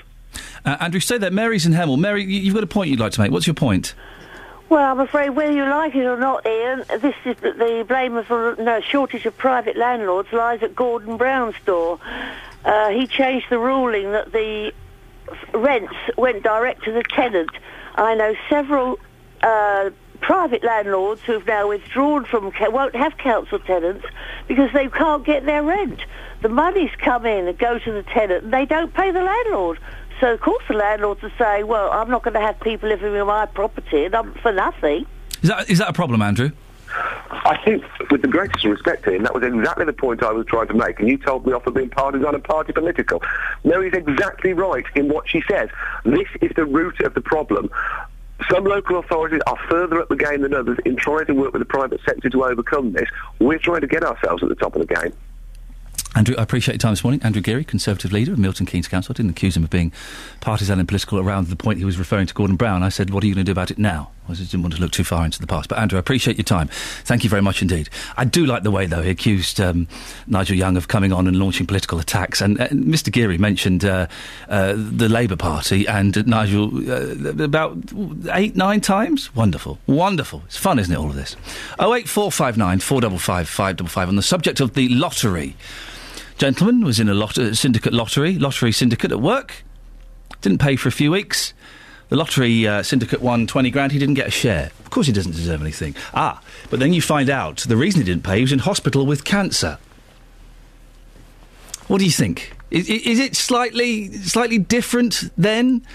Uh, 0.64 0.76
Andrew, 0.80 1.00
say 1.00 1.18
that. 1.18 1.32
Mary's 1.32 1.66
in 1.66 1.72
Hemel. 1.72 1.98
Mary, 1.98 2.22
you- 2.24 2.40
you've 2.40 2.54
got 2.54 2.64
a 2.64 2.66
point 2.66 2.90
you'd 2.90 3.00
like 3.00 3.12
to 3.12 3.20
make. 3.20 3.30
What's 3.30 3.46
your 3.46 3.54
point? 3.54 3.94
Well, 4.70 4.90
I'm 4.90 4.98
afraid 4.98 5.30
whether 5.30 5.52
you 5.52 5.62
like 5.64 5.94
it 5.94 6.04
or 6.06 6.16
not, 6.16 6.46
Iain, 6.46 6.84
this 7.00 7.14
is 7.26 7.36
the, 7.42 7.52
the 7.52 7.84
blame 7.86 8.16
of 8.16 8.26
the 8.28 8.56
no, 8.58 8.80
shortage 8.80 9.26
of 9.26 9.36
private 9.36 9.76
landlords 9.76 10.32
lies 10.32 10.62
at 10.62 10.74
Gordon 10.74 11.18
Brown's 11.18 11.54
door. 11.66 12.00
Uh, 12.64 12.90
he 12.90 13.06
changed 13.06 13.46
the 13.50 13.58
ruling 13.58 14.12
that 14.12 14.32
the 14.32 14.72
rents 15.52 15.94
went 16.16 16.42
direct 16.42 16.84
to 16.84 16.92
the 16.92 17.02
tenant. 17.02 17.50
I 17.94 18.14
know 18.14 18.34
several 18.48 18.98
uh, 19.42 19.90
private 20.20 20.64
landlords 20.64 21.20
who've 21.22 21.46
now 21.46 21.68
withdrawn 21.68 22.24
from 22.24 22.52
won't 22.60 22.96
have 22.96 23.16
council 23.18 23.58
tenants 23.58 24.06
because 24.48 24.72
they 24.72 24.88
can't 24.88 25.24
get 25.24 25.44
their 25.44 25.62
rent. 25.62 26.00
The 26.40 26.48
money's 26.48 26.90
come 26.98 27.26
in 27.26 27.46
and 27.46 27.58
go 27.58 27.78
to 27.78 27.92
the 27.92 28.02
tenant, 28.02 28.44
and 28.44 28.52
they 28.52 28.64
don't 28.64 28.92
pay 28.92 29.10
the 29.10 29.22
landlord. 29.22 29.78
So 30.20 30.32
of 30.32 30.40
course 30.40 30.64
the 30.68 30.74
landlords 30.74 31.22
are 31.22 31.32
saying, 31.38 31.66
"Well, 31.66 31.90
I'm 31.90 32.10
not 32.10 32.22
going 32.22 32.34
to 32.34 32.40
have 32.40 32.58
people 32.60 32.88
living 32.88 33.14
in 33.14 33.26
my 33.26 33.46
property, 33.46 34.04
and 34.04 34.14
I'm 34.14 34.34
for 34.34 34.52
nothing." 34.52 35.06
Is 35.42 35.50
that, 35.50 35.68
is 35.68 35.78
that 35.78 35.90
a 35.90 35.92
problem, 35.92 36.22
Andrew? 36.22 36.52
I 36.96 37.58
think, 37.64 37.84
with 38.10 38.22
the 38.22 38.28
greatest 38.28 38.64
respect 38.64 39.04
to 39.04 39.12
him, 39.12 39.24
that 39.24 39.34
was 39.34 39.42
exactly 39.42 39.84
the 39.84 39.92
point 39.92 40.22
I 40.22 40.32
was 40.32 40.46
trying 40.46 40.68
to 40.68 40.74
make, 40.74 41.00
and 41.00 41.08
you 41.08 41.18
told 41.18 41.46
me 41.46 41.52
off 41.52 41.64
for 41.64 41.70
being 41.70 41.90
partisan 41.90 42.34
and 42.34 42.44
party 42.44 42.72
political. 42.72 43.22
No, 43.64 43.80
he's 43.80 43.92
exactly 43.92 44.52
right 44.52 44.84
in 44.94 45.08
what 45.08 45.28
she 45.28 45.42
says. 45.48 45.68
This 46.04 46.28
is 46.40 46.52
the 46.56 46.64
root 46.64 47.00
of 47.00 47.14
the 47.14 47.20
problem. 47.20 47.70
Some 48.50 48.64
local 48.64 48.98
authorities 48.98 49.40
are 49.46 49.58
further 49.68 50.00
up 50.00 50.08
the 50.08 50.16
game 50.16 50.42
than 50.42 50.54
others 50.54 50.78
in 50.84 50.96
trying 50.96 51.26
to 51.26 51.34
work 51.34 51.52
with 51.52 51.60
the 51.60 51.66
private 51.66 52.00
sector 52.04 52.28
to 52.30 52.44
overcome 52.44 52.92
this. 52.92 53.08
We're 53.38 53.58
trying 53.58 53.80
to 53.82 53.86
get 53.86 54.04
ourselves 54.04 54.42
at 54.42 54.48
the 54.48 54.54
top 54.54 54.76
of 54.76 54.86
the 54.86 54.94
game. 54.94 55.12
Andrew, 56.16 56.36
I 56.38 56.42
appreciate 56.42 56.74
your 56.74 56.78
time 56.78 56.92
this 56.92 57.02
morning. 57.02 57.20
Andrew 57.24 57.42
Geary, 57.42 57.64
Conservative 57.64 58.12
leader 58.12 58.32
of 58.32 58.38
Milton 58.38 58.66
Keynes 58.66 58.86
Council. 58.86 59.12
I 59.12 59.14
didn't 59.14 59.32
accuse 59.32 59.56
him 59.56 59.64
of 59.64 59.70
being 59.70 59.92
partisan 60.40 60.78
and 60.78 60.86
political 60.86 61.18
around 61.18 61.48
the 61.48 61.56
point 61.56 61.78
he 61.78 61.84
was 61.84 61.98
referring 61.98 62.28
to 62.28 62.34
Gordon 62.34 62.54
Brown. 62.54 62.84
I 62.84 62.88
said, 62.88 63.10
what 63.10 63.24
are 63.24 63.26
you 63.26 63.34
going 63.34 63.44
to 63.44 63.48
do 63.48 63.52
about 63.52 63.72
it 63.72 63.78
now? 63.78 64.12
I 64.28 64.34
just 64.34 64.52
didn't 64.52 64.62
want 64.62 64.76
to 64.76 64.80
look 64.80 64.92
too 64.92 65.02
far 65.02 65.24
into 65.24 65.40
the 65.40 65.46
past. 65.48 65.68
But 65.68 65.78
Andrew, 65.78 65.98
I 65.98 66.00
appreciate 66.00 66.38
your 66.38 66.44
time. 66.44 66.68
Thank 67.02 67.24
you 67.24 67.30
very 67.30 67.42
much 67.42 67.62
indeed. 67.62 67.90
I 68.16 68.24
do 68.24 68.46
like 68.46 68.62
the 68.62 68.70
way, 68.70 68.86
though, 68.86 69.02
he 69.02 69.10
accused 69.10 69.60
um, 69.60 69.88
Nigel 70.28 70.56
Young 70.56 70.76
of 70.76 70.86
coming 70.86 71.12
on 71.12 71.26
and 71.26 71.36
launching 71.36 71.66
political 71.66 71.98
attacks. 71.98 72.40
And 72.40 72.60
uh, 72.60 72.68
Mr 72.68 73.12
Geary 73.12 73.36
mentioned 73.36 73.84
uh, 73.84 74.06
uh, 74.48 74.74
the 74.76 75.08
Labour 75.08 75.36
Party 75.36 75.86
and 75.86 76.16
uh, 76.16 76.22
Nigel 76.26 76.90
uh, 76.90 77.42
about 77.42 77.76
eight, 78.32 78.54
nine 78.54 78.80
times. 78.80 79.34
Wonderful. 79.34 79.78
Wonderful. 79.86 80.42
It's 80.46 80.56
fun, 80.56 80.78
isn't 80.78 80.94
it, 80.94 80.96
all 80.96 81.10
of 81.10 81.16
this? 81.16 81.34
08459 81.80 82.78
455 82.78 83.48
555 83.48 84.08
on 84.08 84.16
the 84.16 84.22
subject 84.22 84.60
of 84.60 84.74
the 84.74 84.88
lottery. 84.88 85.56
Gentleman 86.38 86.84
was 86.84 86.98
in 86.98 87.08
a 87.08 87.14
lot- 87.14 87.38
uh, 87.38 87.54
syndicate 87.54 87.92
lottery, 87.92 88.38
lottery 88.38 88.72
syndicate 88.72 89.12
at 89.12 89.20
work. 89.20 89.64
Didn't 90.40 90.58
pay 90.58 90.76
for 90.76 90.88
a 90.88 90.92
few 90.92 91.10
weeks. 91.12 91.54
The 92.08 92.16
lottery 92.16 92.66
uh, 92.66 92.82
syndicate 92.82 93.22
won 93.22 93.46
20 93.46 93.70
grand. 93.70 93.92
He 93.92 93.98
didn't 93.98 94.14
get 94.14 94.26
a 94.26 94.30
share. 94.30 94.70
Of 94.80 94.90
course, 94.90 95.06
he 95.06 95.12
doesn't 95.12 95.32
deserve 95.32 95.60
anything. 95.62 95.94
Ah, 96.12 96.42
but 96.70 96.80
then 96.80 96.92
you 96.92 97.00
find 97.00 97.30
out 97.30 97.58
the 97.58 97.76
reason 97.76 98.00
he 98.00 98.04
didn't 98.04 98.24
pay, 98.24 98.36
he 98.36 98.42
was 98.42 98.52
in 98.52 98.58
hospital 98.60 99.06
with 99.06 99.24
cancer. 99.24 99.78
What 101.86 101.98
do 101.98 102.04
you 102.04 102.10
think? 102.10 102.56
Is, 102.70 102.88
is 102.88 103.20
it 103.20 103.36
slightly 103.36 104.12
slightly 104.18 104.58
different 104.58 105.30
then? 105.36 105.86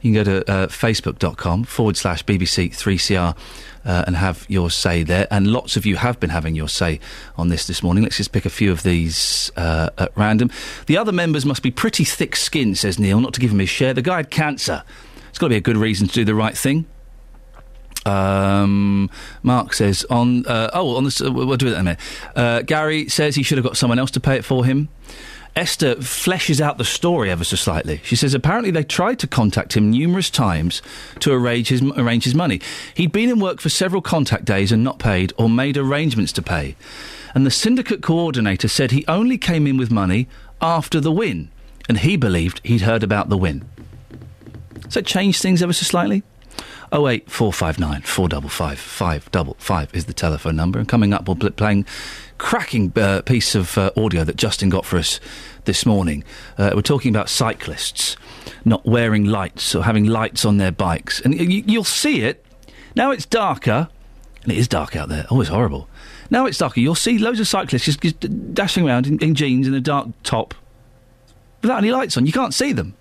You 0.00 0.12
can 0.12 0.24
go 0.24 0.42
to 0.42 0.50
uh, 0.50 0.66
facebook.com 0.68 1.64
forward 1.64 1.96
slash 1.96 2.24
BBC 2.24 2.70
3CR 2.70 3.36
uh, 3.84 4.04
and 4.06 4.16
have 4.16 4.46
your 4.48 4.70
say 4.70 5.02
there. 5.02 5.26
And 5.30 5.48
lots 5.48 5.76
of 5.76 5.86
you 5.86 5.96
have 5.96 6.20
been 6.20 6.30
having 6.30 6.54
your 6.54 6.68
say 6.68 7.00
on 7.36 7.48
this 7.48 7.66
this 7.66 7.82
morning. 7.82 8.04
Let's 8.04 8.16
just 8.16 8.32
pick 8.32 8.44
a 8.44 8.50
few 8.50 8.70
of 8.70 8.82
these 8.82 9.50
uh, 9.56 9.90
at 9.98 10.16
random. 10.16 10.50
The 10.86 10.96
other 10.96 11.12
members 11.12 11.44
must 11.44 11.62
be 11.62 11.70
pretty 11.70 12.04
thick 12.04 12.36
skinned, 12.36 12.78
says 12.78 12.98
Neil, 12.98 13.20
not 13.20 13.34
to 13.34 13.40
give 13.40 13.50
him 13.50 13.58
his 13.58 13.70
share. 13.70 13.94
The 13.94 14.02
guy 14.02 14.18
had 14.18 14.30
cancer. 14.30 14.84
It's 15.30 15.38
got 15.38 15.46
to 15.46 15.50
be 15.50 15.56
a 15.56 15.60
good 15.60 15.76
reason 15.76 16.06
to 16.08 16.14
do 16.14 16.24
the 16.24 16.34
right 16.34 16.56
thing. 16.56 16.86
Um, 18.06 19.10
Mark 19.42 19.74
says 19.74 20.06
on 20.08 20.46
uh, 20.46 20.70
oh 20.72 20.96
on 20.96 21.04
this 21.04 21.20
uh, 21.20 21.30
we'll 21.30 21.56
do 21.56 21.68
that 21.68 21.74
in 21.74 21.80
a 21.80 21.84
minute. 21.84 22.00
Uh, 22.34 22.62
Gary 22.62 23.08
says 23.08 23.34
he 23.34 23.42
should 23.42 23.58
have 23.58 23.64
got 23.64 23.76
someone 23.76 23.98
else 23.98 24.10
to 24.12 24.20
pay 24.20 24.36
it 24.36 24.44
for 24.44 24.64
him. 24.64 24.88
Esther 25.58 25.96
fleshes 25.96 26.60
out 26.60 26.78
the 26.78 26.84
story 26.84 27.32
ever 27.32 27.42
so 27.42 27.56
slightly. 27.56 28.00
She 28.04 28.14
says 28.14 28.32
apparently 28.32 28.70
they 28.70 28.84
tried 28.84 29.18
to 29.18 29.26
contact 29.26 29.76
him 29.76 29.90
numerous 29.90 30.30
times 30.30 30.80
to 31.18 31.32
arrange 31.32 31.68
his 31.68 31.82
arrange 31.82 32.22
his 32.22 32.34
money. 32.34 32.60
He'd 32.94 33.10
been 33.10 33.28
in 33.28 33.40
work 33.40 33.60
for 33.60 33.68
several 33.68 34.00
contact 34.00 34.44
days 34.44 34.70
and 34.70 34.84
not 34.84 35.00
paid, 35.00 35.32
or 35.36 35.50
made 35.50 35.76
arrangements 35.76 36.30
to 36.34 36.42
pay. 36.42 36.76
And 37.34 37.44
the 37.44 37.50
syndicate 37.50 38.02
coordinator 38.02 38.68
said 38.68 38.92
he 38.92 39.04
only 39.08 39.36
came 39.36 39.66
in 39.66 39.76
with 39.76 39.90
money 39.90 40.28
after 40.62 41.00
the 41.00 41.10
win, 41.10 41.50
and 41.88 41.98
he 41.98 42.16
believed 42.16 42.60
he'd 42.62 42.82
heard 42.82 43.02
about 43.02 43.28
the 43.28 43.36
win. 43.36 43.68
So 44.88 45.00
it 45.00 45.06
changed 45.06 45.42
things 45.42 45.60
ever 45.60 45.72
so 45.72 45.82
slightly. 45.82 46.22
08459 46.92 48.02
455 48.02 48.78
555 48.78 49.94
is 49.94 50.06
the 50.06 50.12
telephone 50.12 50.56
number. 50.56 50.78
And 50.78 50.88
coming 50.88 51.12
up, 51.12 51.26
we'll 51.26 51.34
be 51.34 51.50
playing 51.50 51.86
cracking 52.38 52.92
uh, 52.96 53.22
piece 53.22 53.54
of 53.54 53.76
uh, 53.76 53.90
audio 53.96 54.24
that 54.24 54.36
Justin 54.36 54.68
got 54.68 54.86
for 54.86 54.96
us 54.96 55.20
this 55.64 55.84
morning. 55.84 56.24
Uh, 56.56 56.72
we're 56.74 56.82
talking 56.82 57.10
about 57.14 57.28
cyclists 57.28 58.16
not 58.64 58.84
wearing 58.86 59.24
lights 59.24 59.74
or 59.74 59.84
having 59.84 60.04
lights 60.04 60.44
on 60.44 60.56
their 60.56 60.72
bikes. 60.72 61.20
And 61.20 61.34
you, 61.34 61.62
you'll 61.66 61.84
see 61.84 62.22
it. 62.22 62.44
Now 62.94 63.10
it's 63.10 63.26
darker, 63.26 63.88
and 64.42 64.52
it 64.52 64.58
is 64.58 64.68
dark 64.68 64.96
out 64.96 65.08
there. 65.08 65.26
Oh, 65.30 65.40
it's 65.40 65.50
horrible. 65.50 65.88
Now 66.30 66.46
it's 66.46 66.58
darker. 66.58 66.80
You'll 66.80 66.94
see 66.94 67.18
loads 67.18 67.40
of 67.40 67.48
cyclists 67.48 67.84
just, 67.84 68.00
just 68.00 68.54
dashing 68.54 68.86
around 68.86 69.06
in, 69.06 69.18
in 69.18 69.34
jeans 69.34 69.66
and 69.66 69.76
a 69.76 69.80
dark 69.80 70.08
top 70.22 70.54
without 71.62 71.78
any 71.78 71.90
lights 71.90 72.16
on. 72.16 72.26
You 72.26 72.32
can't 72.32 72.54
see 72.54 72.72
them. 72.72 72.94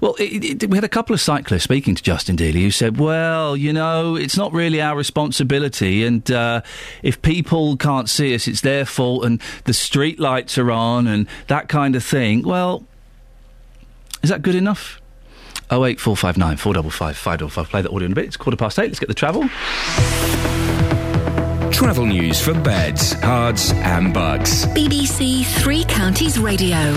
Well, 0.00 0.14
it, 0.18 0.62
it, 0.62 0.70
we 0.70 0.76
had 0.76 0.84
a 0.84 0.88
couple 0.88 1.12
of 1.14 1.20
cyclists 1.20 1.64
speaking 1.64 1.94
to 1.94 2.02
Justin 2.02 2.36
Dealey 2.36 2.62
who 2.62 2.70
said, 2.70 2.98
well, 2.98 3.56
you 3.56 3.72
know, 3.72 4.16
it's 4.16 4.36
not 4.36 4.52
really 4.52 4.80
our 4.80 4.96
responsibility, 4.96 6.04
and 6.04 6.28
uh, 6.30 6.62
if 7.02 7.20
people 7.22 7.76
can't 7.76 8.08
see 8.08 8.34
us, 8.34 8.48
it's 8.48 8.62
their 8.62 8.86
fault, 8.86 9.24
and 9.24 9.40
the 9.64 9.74
street 9.74 10.18
lights 10.18 10.56
are 10.56 10.70
on, 10.70 11.06
and 11.06 11.26
that 11.48 11.68
kind 11.68 11.94
of 11.96 12.02
thing. 12.02 12.42
Well, 12.42 12.86
is 14.22 14.30
that 14.30 14.42
good 14.42 14.54
enough? 14.54 15.00
08459 15.70 16.56
455 16.56 17.16
555. 17.16 17.70
Play 17.70 17.82
the 17.82 17.90
audio 17.90 18.06
in 18.06 18.12
a 18.12 18.14
bit. 18.14 18.24
It's 18.24 18.36
quarter 18.36 18.56
past 18.56 18.78
eight. 18.78 18.88
Let's 18.88 18.98
get 18.98 19.08
the 19.08 19.14
travel. 19.14 19.48
Travel 21.70 22.06
news 22.06 22.40
for 22.40 22.52
beds, 22.52 23.14
Herts, 23.14 23.72
and 23.74 24.12
Bucks. 24.12 24.66
BBC 24.66 25.44
Three 25.62 25.84
Counties 25.84 26.38
Radio. 26.38 26.96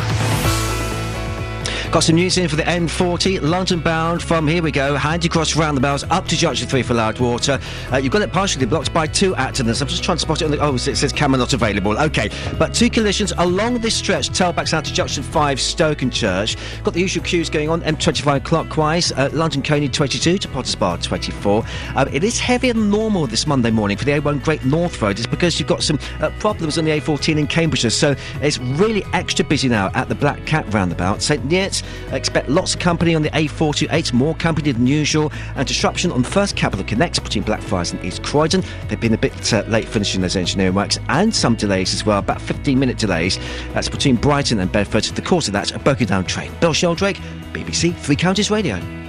Got 1.94 2.06
some 2.06 2.16
news 2.16 2.40
in 2.40 2.50
for 2.50 2.56
the 2.56 2.64
M40, 2.64 3.44
London 3.44 3.80
bound 3.80 4.24
from, 4.24 4.48
here 4.48 4.64
we 4.64 4.72
go, 4.72 4.96
Handy 4.96 5.30
Cross 5.30 5.56
roundabouts 5.56 6.04
up 6.10 6.28
to 6.30 6.36
Junction 6.36 6.68
3 6.68 6.82
for 6.82 6.96
Loudwater. 6.96 7.60
Uh, 7.92 7.98
you've 7.98 8.12
got 8.12 8.24
it 8.24 8.34
partially 8.34 8.66
blocked 8.66 8.92
by 8.92 9.06
two 9.06 9.36
accidents. 9.36 9.80
I'm 9.80 9.88
just 9.88 10.04
trying 10.04 10.18
to 10.18 10.22
spot 10.22 10.42
it 10.42 10.46
on 10.46 10.50
the, 10.52 10.58
oh, 10.58 10.74
it 10.74 10.80
says 10.80 11.14
camera 11.14 11.38
not 11.38 11.54
available. 11.54 11.96
Okay, 12.00 12.32
but 12.58 12.74
two 12.74 12.90
collisions 12.90 13.32
along 13.38 13.82
this 13.82 13.94
stretch, 13.94 14.30
tailbacks 14.30 14.74
out 14.74 14.86
to 14.86 14.92
Junction 14.92 15.22
5, 15.22 15.60
Stokenchurch. 15.60 16.84
Got 16.84 16.96
the 16.96 17.00
usual 17.00 17.24
queues 17.24 17.48
going 17.52 17.70
on, 17.70 17.82
M25 17.82 18.44
clockwise, 18.44 19.12
uh, 19.12 19.30
London 19.32 19.62
Colney 19.62 19.88
22 19.88 20.40
to 20.40 20.48
Potters 20.48 20.74
Bar 20.74 20.98
24. 20.98 21.64
Um, 21.96 22.08
it 22.08 22.24
is 22.24 22.40
heavier 22.40 22.74
than 22.74 22.90
normal 22.90 23.28
this 23.28 23.46
Monday 23.46 23.70
morning 23.70 23.98
for 23.98 24.06
the 24.06 24.14
A1 24.14 24.44
Great 24.44 24.66
North 24.66 25.00
Road. 25.00 25.20
It's 25.20 25.28
because 25.28 25.60
you've 25.60 25.70
got 25.70 25.84
some 25.84 26.00
uh, 26.22 26.32
problems 26.40 26.80
on 26.80 26.86
the 26.86 26.92
A14 27.00 27.38
in 27.38 27.46
Cambridgeshire, 27.46 27.92
so 27.92 28.16
it's 28.42 28.58
really 28.58 29.04
extra 29.14 29.46
busy 29.46 29.70
now 29.70 29.92
at 29.94 30.10
the 30.10 30.16
Black 30.16 30.44
Cat 30.48 30.74
roundabout. 30.74 31.22
St 31.22 31.48
Neots, 31.48 31.83
expect 32.12 32.50
lots 32.50 32.74
of 32.74 32.80
company 32.80 33.16
on 33.16 33.22
the 33.22 33.30
A428, 33.32 34.14
more 34.14 34.36
company 34.36 34.72
than 34.72 34.88
usual, 34.88 35.32
and 35.56 35.68
disruption 35.68 36.12
on 36.12 36.24
First 36.24 36.56
Capital 36.56 36.86
connects 36.86 37.20
between 37.20 37.44
Blackfriars 37.44 37.92
and 37.92 38.04
East 38.04 38.24
Croydon. 38.24 38.64
They've 38.88 39.00
been 39.00 39.14
a 39.14 39.18
bit 39.18 39.54
uh, 39.54 39.64
late 39.68 39.88
finishing 39.88 40.22
those 40.22 40.36
engineering 40.36 40.76
works, 40.76 41.00
and 41.10 41.34
some 41.34 41.56
delays 41.56 41.94
as 41.94 42.06
well, 42.06 42.20
about 42.20 42.42
15 42.42 42.78
minute 42.78 42.98
delays. 42.98 43.38
That's 43.74 43.90
between 43.90 44.16
Brighton 44.16 44.60
and 44.60 44.72
Bedford. 44.72 45.04
The 45.04 45.22
cause 45.22 45.48
of 45.48 45.54
that, 45.54 45.72
a 45.72 45.80
broken 45.80 46.08
down 46.08 46.26
train. 46.26 46.52
Bill 46.60 46.74
Sheldrake, 46.74 47.18
BBC 47.52 47.96
Three 47.96 48.16
Counties 48.16 48.50
Radio. 48.50 49.03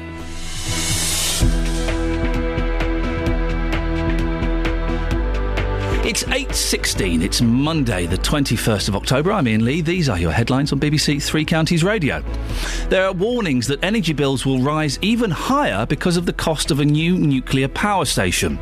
It's 6.05 6.23
8.16. 6.25 7.23
It's 7.23 7.41
Monday, 7.41 8.05
the 8.05 8.19
21st 8.19 8.89
of 8.89 8.95
October. 8.95 9.33
I'm 9.33 9.47
Iain 9.47 9.65
Lee. 9.65 9.81
These 9.81 10.11
are 10.11 10.19
your 10.19 10.33
headlines 10.33 10.71
on 10.71 10.79
BBC 10.79 11.23
Three 11.23 11.47
Counties 11.47 11.83
Radio. 11.83 12.23
There 12.91 13.07
are 13.07 13.13
warnings 13.15 13.67
that 13.69 13.83
energy 13.83 14.13
bills 14.13 14.45
will 14.45 14.59
rise 14.59 14.99
even 15.01 15.31
higher 15.31 15.87
because 15.87 16.19
of 16.19 16.27
the 16.27 16.35
cost 16.35 16.71
of 16.71 16.81
a 16.81 16.85
new 16.85 17.17
nuclear 17.17 17.69
power 17.69 18.05
station. 18.05 18.59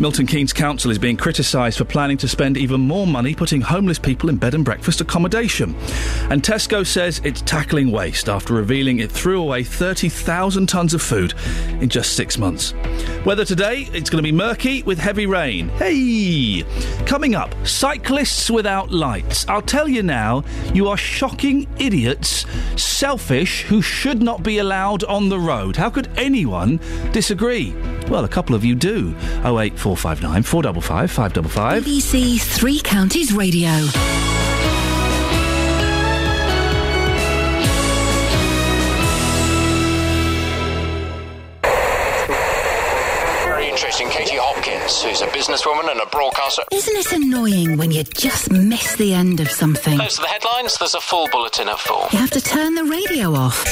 Milton 0.00 0.26
Keynes 0.26 0.52
Council 0.52 0.90
is 0.90 0.98
being 0.98 1.16
criticised 1.16 1.78
for 1.78 1.84
planning 1.84 2.16
to 2.16 2.26
spend 2.26 2.56
even 2.56 2.80
more 2.80 3.06
money 3.06 3.32
putting 3.32 3.60
homeless 3.60 3.98
people 3.98 4.28
in 4.28 4.36
bed 4.36 4.54
and 4.54 4.64
breakfast 4.64 5.00
accommodation. 5.00 5.74
And 6.30 6.42
Tesco 6.42 6.84
says 6.84 7.20
it's 7.24 7.42
tackling 7.42 7.92
waste 7.92 8.28
after 8.28 8.54
revealing 8.54 8.98
it 8.98 9.10
threw 9.10 9.40
away 9.40 9.62
30,000 9.62 10.68
tonnes 10.68 10.94
of 10.94 11.00
food 11.00 11.34
in 11.80 11.88
just 11.88 12.14
six 12.16 12.36
months. 12.36 12.74
Weather 13.24 13.44
today, 13.44 13.88
it's 13.92 14.10
going 14.10 14.22
to 14.22 14.28
be 14.28 14.32
murky 14.32 14.82
with 14.82 14.98
heavy 14.98 15.26
rain. 15.26 15.68
Hey! 15.70 16.64
Coming 17.06 17.36
up, 17.36 17.54
cyclists 17.64 18.50
without 18.50 18.90
lights. 18.90 19.46
I'll 19.48 19.62
tell 19.62 19.86
you 19.86 20.02
now, 20.02 20.42
you 20.74 20.88
are 20.88 20.96
shocking 20.96 21.68
idiots, 21.78 22.46
selfish, 22.76 23.62
who 23.62 23.80
should 23.80 24.22
not 24.22 24.42
be 24.42 24.58
allowed 24.58 25.04
on 25.04 25.28
the 25.28 25.38
road. 25.38 25.76
How 25.76 25.88
could 25.88 26.10
anyone 26.16 26.80
disagree? 27.12 27.74
Well, 28.08 28.24
a 28.24 28.28
couple 28.28 28.54
of 28.54 28.64
you 28.64 28.74
do. 28.74 29.14
Oh 29.44 29.56
08459 29.84 30.42
455 30.42 31.10
555. 31.10 31.84
BBC 31.84 32.40
Three 32.40 32.80
Counties 32.80 33.32
Radio. 33.34 33.70
Very 43.44 43.68
interesting. 43.68 44.08
Katie 44.08 44.36
Hopkins, 44.36 45.02
who's 45.02 45.20
a 45.20 45.26
businesswoman 45.28 45.90
and 45.90 46.00
a 46.00 46.06
broadcaster. 46.06 46.62
Isn't 46.72 46.96
it 46.96 47.12
annoying 47.12 47.76
when 47.76 47.90
you 47.90 48.02
just 48.04 48.50
miss 48.50 48.96
the 48.96 49.12
end 49.14 49.40
of 49.40 49.50
something? 49.50 49.98
Those 49.98 50.18
are 50.18 50.22
the 50.22 50.28
headlines. 50.28 50.76
There's 50.78 50.94
a 50.94 51.00
full 51.00 51.28
bulletin 51.28 51.68
at 51.68 51.78
four. 51.78 52.08
You 52.12 52.18
have 52.18 52.30
to 52.30 52.40
turn 52.40 52.74
the 52.74 52.84
radio 52.84 53.34
off. 53.34 53.64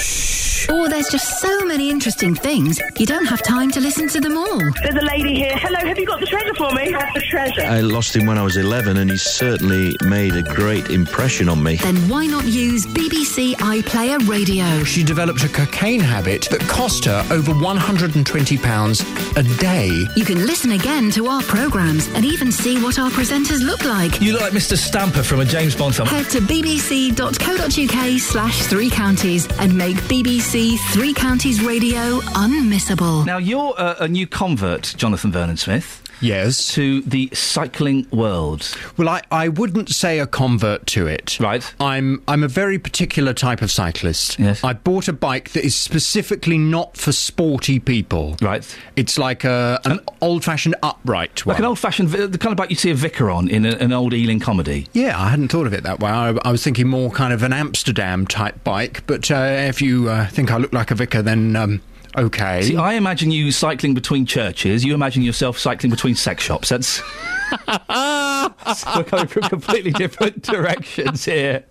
Or 0.68 0.82
oh, 0.82 0.88
there's 0.88 1.08
just 1.08 1.40
so 1.40 1.64
many 1.64 1.90
interesting 1.90 2.34
things, 2.34 2.80
you 2.98 3.06
don't 3.06 3.26
have 3.26 3.42
time 3.42 3.70
to 3.72 3.80
listen 3.80 4.08
to 4.10 4.20
them 4.20 4.36
all. 4.36 4.58
There's 4.82 4.94
a 4.94 5.04
lady 5.04 5.34
here. 5.34 5.56
Hello, 5.56 5.78
have 5.80 5.98
you 5.98 6.06
got 6.06 6.20
the 6.20 6.26
treasure 6.26 6.54
for 6.54 6.70
me? 6.72 6.92
Have 6.92 7.12
the 7.14 7.20
treasure. 7.20 7.62
I 7.62 7.80
lost 7.80 8.14
him 8.14 8.26
when 8.26 8.38
I 8.38 8.42
was 8.42 8.56
11 8.56 8.96
and 8.96 9.10
he 9.10 9.16
certainly 9.16 9.96
made 10.04 10.36
a 10.36 10.42
great 10.42 10.90
impression 10.90 11.48
on 11.48 11.62
me. 11.62 11.76
Then 11.76 11.96
why 12.08 12.26
not 12.26 12.44
use 12.44 12.86
BBC 12.86 13.54
iPlayer 13.54 14.28
Radio? 14.28 14.84
She 14.84 15.02
developed 15.02 15.42
a 15.44 15.48
cocaine 15.48 16.00
habit 16.00 16.42
that 16.50 16.60
cost 16.60 17.06
her 17.06 17.26
over 17.30 17.52
£120 17.52 19.36
a 19.36 19.42
day. 19.58 19.88
You 20.14 20.24
can 20.24 20.46
listen 20.46 20.72
again 20.72 21.10
to 21.12 21.26
our 21.26 21.42
programmes 21.42 22.08
and 22.14 22.24
even 22.24 22.52
see 22.52 22.80
what 22.80 22.98
our 22.98 23.10
presenters 23.10 23.64
look 23.64 23.84
like. 23.84 24.20
You 24.20 24.32
look 24.32 24.42
like 24.42 24.52
Mr. 24.52 24.76
Stamper 24.76 25.22
from 25.22 25.40
a 25.40 25.44
James 25.44 25.74
Bond 25.74 25.96
film. 25.96 26.08
Head 26.08 26.28
to 26.30 26.40
bbc.co.uk 26.40 28.20
slash 28.20 28.62
three 28.66 28.90
counties 28.90 29.48
and 29.58 29.76
make 29.76 29.96
BBC 29.96 30.51
Three 30.52 31.14
Counties 31.14 31.64
Radio 31.64 32.20
unmissable. 32.34 33.24
Now, 33.24 33.38
you're 33.38 33.72
uh, 33.78 33.94
a 34.00 34.06
new 34.06 34.26
convert, 34.26 34.92
Jonathan 34.98 35.32
Vernon 35.32 35.56
Smith. 35.56 36.01
Yes. 36.22 36.72
To 36.74 37.02
the 37.02 37.28
cycling 37.32 38.06
world. 38.10 38.76
Well, 38.96 39.08
I, 39.08 39.22
I 39.30 39.48
wouldn't 39.48 39.90
say 39.90 40.20
a 40.20 40.26
convert 40.26 40.86
to 40.88 41.06
it. 41.06 41.38
Right. 41.40 41.74
I'm 41.80 42.22
I'm 42.28 42.42
a 42.42 42.48
very 42.48 42.78
particular 42.78 43.34
type 43.34 43.60
of 43.60 43.70
cyclist. 43.70 44.38
Yes. 44.38 44.62
I 44.64 44.72
bought 44.72 45.08
a 45.08 45.12
bike 45.12 45.50
that 45.50 45.64
is 45.64 45.74
specifically 45.74 46.58
not 46.58 46.96
for 46.96 47.12
sporty 47.12 47.78
people. 47.78 48.36
Right. 48.40 48.64
It's 48.96 49.18
like 49.18 49.44
a, 49.44 49.80
an 49.84 50.00
old 50.20 50.44
fashioned 50.44 50.76
upright 50.82 51.44
one. 51.44 51.54
Like 51.54 51.60
an 51.60 51.66
old 51.66 51.78
fashioned, 51.78 52.10
the 52.10 52.38
kind 52.38 52.52
of 52.52 52.56
bike 52.56 52.70
you 52.70 52.76
see 52.76 52.90
a 52.90 52.94
vicar 52.94 53.30
on 53.30 53.48
in 53.48 53.66
a, 53.66 53.70
an 53.76 53.92
old 53.92 54.14
Ealing 54.14 54.40
comedy. 54.40 54.86
Yeah, 54.92 55.20
I 55.20 55.30
hadn't 55.30 55.48
thought 55.48 55.66
of 55.66 55.72
it 55.74 55.82
that 55.82 56.00
way. 56.00 56.10
I, 56.10 56.30
I 56.44 56.52
was 56.52 56.62
thinking 56.62 56.88
more 56.88 57.10
kind 57.10 57.32
of 57.32 57.42
an 57.42 57.52
Amsterdam 57.52 58.26
type 58.26 58.62
bike, 58.64 59.06
but 59.06 59.30
uh, 59.30 59.34
if 59.68 59.82
you 59.82 60.08
uh, 60.08 60.28
think 60.28 60.50
I 60.52 60.58
look 60.58 60.72
like 60.72 60.90
a 60.90 60.94
vicar, 60.94 61.22
then. 61.22 61.56
Um, 61.56 61.80
Okay. 62.16 62.62
See, 62.62 62.76
I 62.76 62.94
imagine 62.94 63.30
you 63.30 63.50
cycling 63.52 63.94
between 63.94 64.26
churches. 64.26 64.84
You 64.84 64.94
imagine 64.94 65.22
yourself 65.22 65.58
cycling 65.58 65.90
between 65.90 66.14
sex 66.14 66.42
shops. 66.44 66.68
That's. 66.68 66.86
so 66.88 67.04
we're 68.96 69.04
coming 69.04 69.26
from 69.26 69.42
completely 69.42 69.90
different 69.92 70.42
directions 70.42 71.24
here. 71.24 71.64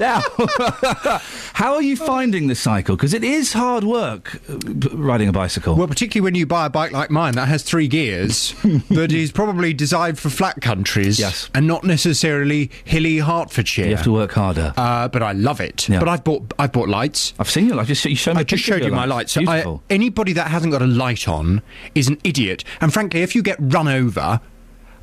Now, 0.00 0.22
how 1.52 1.74
are 1.74 1.82
you 1.82 1.96
finding 1.96 2.48
the 2.48 2.54
cycle? 2.54 2.96
Because 2.96 3.14
it 3.14 3.22
is 3.22 3.52
hard 3.52 3.84
work 3.84 4.40
uh, 4.48 4.58
riding 4.92 5.28
a 5.28 5.32
bicycle. 5.32 5.76
Well, 5.76 5.86
particularly 5.86 6.24
when 6.24 6.34
you 6.34 6.46
buy 6.46 6.66
a 6.66 6.70
bike 6.70 6.92
like 6.92 7.10
mine 7.10 7.34
that 7.34 7.46
has 7.46 7.62
three 7.62 7.86
gears, 7.86 8.54
that 8.90 9.12
is 9.12 9.30
probably 9.30 9.72
designed 9.72 10.18
for 10.18 10.28
flat 10.28 10.60
countries, 10.60 11.18
yes, 11.20 11.50
and 11.54 11.66
not 11.66 11.84
necessarily 11.84 12.70
hilly 12.84 13.18
Hertfordshire. 13.18 13.86
You 13.86 13.96
have 13.96 14.04
to 14.04 14.12
work 14.12 14.32
harder. 14.32 14.72
Uh, 14.76 15.08
but 15.08 15.22
I 15.22 15.32
love 15.32 15.60
it. 15.60 15.88
Yeah. 15.88 16.00
But 16.00 16.08
I've 16.08 16.24
bought 16.24 16.52
I've 16.58 16.72
bought 16.72 16.88
lights. 16.88 17.34
I've 17.38 17.50
seen 17.50 17.66
your 17.66 17.76
lights. 17.76 18.04
You 18.04 18.16
showed 18.16 18.34
me 18.34 18.40
I 18.40 18.44
just 18.44 18.64
showed 18.64 18.82
you 18.82 18.90
my 18.92 19.04
lights. 19.04 19.36
I, 19.36 19.55
Beautiful. 19.62 19.82
anybody 19.90 20.32
that 20.34 20.48
hasn't 20.48 20.72
got 20.72 20.82
a 20.82 20.86
light 20.86 21.28
on 21.28 21.62
is 21.94 22.08
an 22.08 22.18
idiot. 22.24 22.64
And 22.80 22.92
frankly, 22.92 23.22
if 23.22 23.34
you 23.34 23.42
get 23.42 23.56
run 23.60 23.88
over, 23.88 24.40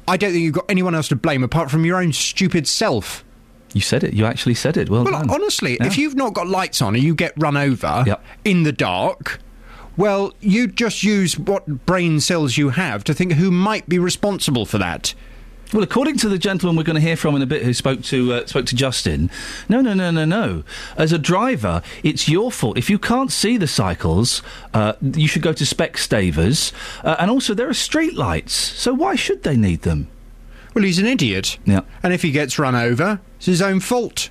I 0.07 0.17
don't 0.17 0.31
think 0.31 0.43
you've 0.43 0.53
got 0.53 0.65
anyone 0.69 0.95
else 0.95 1.07
to 1.09 1.15
blame 1.15 1.43
apart 1.43 1.71
from 1.71 1.85
your 1.85 1.97
own 1.97 2.13
stupid 2.13 2.67
self. 2.67 3.23
You 3.73 3.81
said 3.81 4.03
it. 4.03 4.13
You 4.13 4.25
actually 4.25 4.53
said 4.55 4.77
it. 4.77 4.89
Well, 4.89 5.03
Well, 5.03 5.13
done. 5.13 5.29
honestly, 5.29 5.77
Yeah. 5.79 5.87
if 5.87 5.97
you've 5.97 6.15
not 6.15 6.33
got 6.33 6.47
lights 6.47 6.81
on 6.81 6.93
and 6.95 7.03
you 7.03 7.15
get 7.15 7.33
run 7.37 7.57
over 7.57 8.03
Yep. 8.05 8.23
in 8.45 8.63
the 8.63 8.71
dark, 8.71 9.39
well, 9.97 10.33
you 10.41 10.67
just 10.67 11.03
use 11.03 11.37
what 11.39 11.85
brain 11.85 12.19
cells 12.19 12.57
you 12.57 12.69
have 12.69 13.03
to 13.05 13.13
think 13.13 13.33
who 13.33 13.49
might 13.49 13.87
be 13.89 13.97
responsible 13.97 14.65
for 14.65 14.77
that. 14.77 15.13
Well, 15.73 15.81
according 15.81 16.17
to 16.17 16.29
the 16.29 16.37
gentleman 16.37 16.75
we're 16.75 16.83
going 16.83 16.97
to 16.97 17.01
hear 17.01 17.15
from 17.15 17.35
in 17.35 17.41
a 17.41 17.47
bit, 17.47 17.63
who 17.63 17.73
spoke 17.73 18.03
to 18.03 18.33
uh, 18.33 18.45
spoke 18.45 18.67
to 18.67 18.75
Justin, 18.75 19.31
no, 19.67 19.81
no, 19.81 19.95
no, 19.95 20.11
no, 20.11 20.23
no. 20.23 20.63
As 20.97 21.11
a 21.11 21.17
driver, 21.17 21.81
it's 22.03 22.29
your 22.29 22.51
fault 22.51 22.77
if 22.77 22.91
you 22.91 22.99
can't 22.99 23.31
see 23.31 23.57
the 23.57 23.67
cycles. 23.67 24.43
Uh, 24.71 24.93
you 25.01 25.27
should 25.27 25.41
go 25.41 25.51
to 25.51 25.63
Specsavers, 25.63 26.71
uh, 27.03 27.15
and 27.17 27.31
also 27.31 27.55
there 27.55 27.67
are 27.67 27.73
street 27.73 28.13
lights. 28.13 28.53
So 28.53 28.93
why 28.93 29.15
should 29.15 29.41
they 29.41 29.57
need 29.57 29.81
them? 29.81 30.09
Well, 30.75 30.83
he's 30.83 30.99
an 30.99 31.07
idiot. 31.07 31.57
Yeah. 31.65 31.81
And 32.03 32.13
if 32.13 32.21
he 32.21 32.29
gets 32.29 32.59
run 32.59 32.75
over, 32.75 33.19
it's 33.37 33.47
his 33.47 33.61
own 33.61 33.79
fault. 33.79 34.29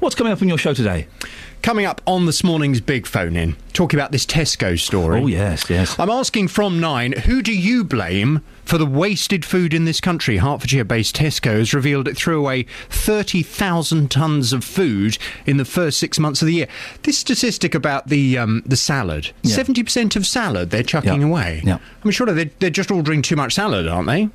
What's 0.00 0.16
coming 0.16 0.32
up 0.32 0.42
on 0.42 0.48
your 0.48 0.58
show 0.58 0.74
today? 0.74 1.06
Coming 1.62 1.86
up 1.86 2.00
on 2.08 2.26
this 2.26 2.42
morning's 2.42 2.80
big 2.80 3.06
phone 3.06 3.36
in, 3.36 3.56
talking 3.72 3.98
about 3.98 4.10
this 4.10 4.26
Tesco 4.26 4.76
story. 4.76 5.20
Oh, 5.20 5.26
yes, 5.28 5.70
yes. 5.70 5.96
I'm 6.00 6.10
asking 6.10 6.48
from 6.48 6.80
nine, 6.80 7.12
who 7.12 7.42
do 7.42 7.56
you 7.56 7.84
blame 7.84 8.42
for 8.64 8.78
the 8.78 8.86
wasted 8.86 9.44
food 9.44 9.74
in 9.74 9.84
this 9.84 10.00
country? 10.00 10.38
Hertfordshire 10.38 10.84
based 10.84 11.16
Tesco 11.16 11.58
has 11.58 11.74
revealed 11.74 12.08
it 12.08 12.16
threw 12.16 12.38
away 12.38 12.66
30,000 12.90 14.08
tonnes 14.10 14.52
of 14.52 14.64
food 14.64 15.18
in 15.46 15.56
the 15.56 15.64
first 15.64 15.98
six 15.98 16.18
months 16.18 16.40
of 16.42 16.46
the 16.46 16.54
year. 16.54 16.68
This 17.02 17.18
statistic 17.18 17.74
about 17.74 18.08
the 18.08 18.38
um, 18.38 18.62
the 18.64 18.76
salad, 18.76 19.30
Yeah. 19.42 19.56
70% 19.56 20.16
of 20.16 20.26
salad 20.26 20.70
they're 20.70 20.82
chucking 20.82 21.20
Yeah. 21.20 21.26
away. 21.26 21.62
Yeah. 21.64 21.74
I 21.76 22.04
mean, 22.06 22.12
surely 22.12 22.34
they're, 22.34 22.50
they're 22.58 22.70
just 22.70 22.90
ordering 22.90 23.22
too 23.22 23.36
much 23.36 23.54
salad, 23.54 23.86
aren't 23.88 24.06
they? 24.08 24.28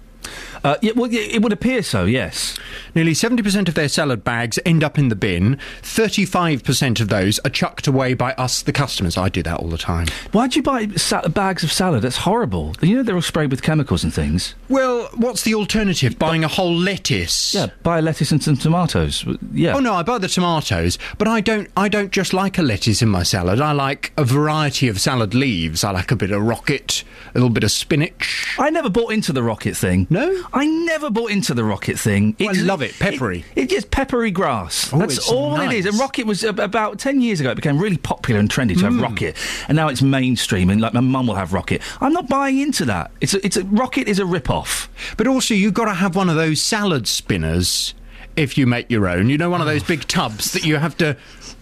Uh, 0.63 0.75
yeah, 0.81 0.91
well, 0.95 1.09
it 1.11 1.41
would 1.41 1.53
appear 1.53 1.81
so, 1.83 2.05
yes. 2.05 2.57
Nearly 2.95 3.13
70% 3.13 3.67
of 3.67 3.75
their 3.75 3.89
salad 3.89 4.23
bags 4.23 4.59
end 4.65 4.83
up 4.83 4.97
in 4.97 5.09
the 5.09 5.15
bin. 5.15 5.57
35% 5.81 6.99
of 7.01 7.09
those 7.09 7.39
are 7.39 7.49
chucked 7.49 7.87
away 7.87 8.13
by 8.13 8.33
us, 8.33 8.61
the 8.61 8.71
customers. 8.71 9.17
I 9.17 9.29
do 9.29 9.43
that 9.43 9.57
all 9.59 9.69
the 9.69 9.77
time. 9.77 10.07
Why 10.31 10.47
do 10.47 10.59
you 10.59 10.63
buy 10.63 10.87
sa- 10.95 11.27
bags 11.27 11.63
of 11.63 11.71
salad? 11.71 12.03
That's 12.03 12.17
horrible. 12.17 12.75
You 12.81 12.97
know 12.97 13.03
they're 13.03 13.15
all 13.15 13.21
sprayed 13.21 13.51
with 13.51 13.61
chemicals 13.61 14.03
and 14.03 14.13
things. 14.13 14.55
Well, 14.69 15.09
what's 15.15 15.43
the 15.43 15.55
alternative? 15.55 16.17
Buying 16.19 16.43
a 16.43 16.47
whole 16.47 16.73
lettuce? 16.75 17.53
Yeah, 17.53 17.67
buy 17.83 17.99
a 17.99 18.01
lettuce 18.01 18.31
and 18.31 18.43
some 18.43 18.57
tomatoes. 18.57 19.25
Yeah. 19.51 19.75
Oh 19.75 19.79
no, 19.79 19.93
I 19.93 20.03
buy 20.03 20.17
the 20.17 20.27
tomatoes, 20.27 20.97
but 21.17 21.27
I 21.27 21.41
don't. 21.41 21.69
I 21.75 21.89
don't 21.89 22.11
just 22.11 22.33
like 22.33 22.57
a 22.57 22.61
lettuce 22.63 23.01
in 23.01 23.09
my 23.09 23.23
salad. 23.23 23.59
I 23.61 23.71
like 23.71 24.11
a 24.17 24.23
variety 24.23 24.87
of 24.87 24.99
salad 24.99 25.33
leaves. 25.33 25.83
I 25.83 25.91
like 25.91 26.11
a 26.11 26.15
bit 26.15 26.31
of 26.31 26.41
rocket, 26.41 27.03
a 27.33 27.37
little 27.39 27.49
bit 27.49 27.63
of 27.63 27.71
spinach. 27.71 28.55
I 28.59 28.69
never 28.69 28.89
bought 28.89 29.13
into 29.13 29.33
the 29.33 29.43
rocket 29.43 29.75
thing. 29.77 30.07
No, 30.09 30.45
I 30.53 30.65
never 30.65 31.09
bought 31.09 31.31
into 31.31 31.53
the 31.53 31.63
rocket 31.63 31.99
thing. 31.99 32.35
I 32.39 32.51
love 32.53 32.81
it, 32.81 32.97
peppery. 32.99 33.43
It, 33.55 33.63
it's 33.63 33.73
just 33.73 33.91
peppery 33.91 34.31
grass. 34.31 34.91
Oh, 34.93 34.99
That's 34.99 35.29
all 35.29 35.59
it 35.61 35.73
is. 35.73 35.85
And 35.85 35.99
rocket 35.99 36.25
was 36.25 36.43
ab- 36.43 36.59
about 36.59 36.99
ten 36.99 37.21
years 37.21 37.39
ago. 37.39 37.51
It 37.51 37.55
became 37.55 37.77
really 37.79 37.97
popular 37.97 38.39
and 38.39 38.49
trendy 38.49 38.75
to 38.75 38.85
have 38.85 38.93
Mm. 38.93 39.01
rocket, 39.01 39.35
and 39.67 39.75
now 39.75 39.87
it's 39.89 40.01
mainstream. 40.01 40.69
And 40.69 40.79
like 40.81 40.93
my 40.93 40.99
mum 41.01 41.27
will 41.27 41.35
have 41.35 41.53
rocket. 41.53 41.81
I'm 42.01 42.13
not 42.13 42.27
buying 42.29 42.59
into 42.59 42.85
that. 42.85 43.11
It's 43.21 43.33
a, 43.33 43.45
it's 43.45 43.57
a 43.57 43.63
rocket 43.65 44.07
is 44.07 44.19
a 44.19 44.25
rip 44.25 44.49
off. 44.49 44.89
But 45.17 45.27
also, 45.27 45.53
you've 45.53 45.73
got 45.73 45.85
to 45.85 45.93
have 45.93 46.15
one 46.15 46.29
of 46.29 46.35
those 46.35 46.61
salad 46.61 47.07
spinners 47.07 47.93
if 48.35 48.57
you 48.57 48.67
make 48.67 48.89
your 48.91 49.07
own. 49.07 49.29
You 49.29 49.37
know, 49.37 49.49
one 49.49 49.61
of 49.61 49.67
those 49.67 49.83
big 49.83 50.07
tubs 50.07 50.51
that 50.53 50.65
you 50.65 50.77
have 50.77 50.97
to. 50.97 51.17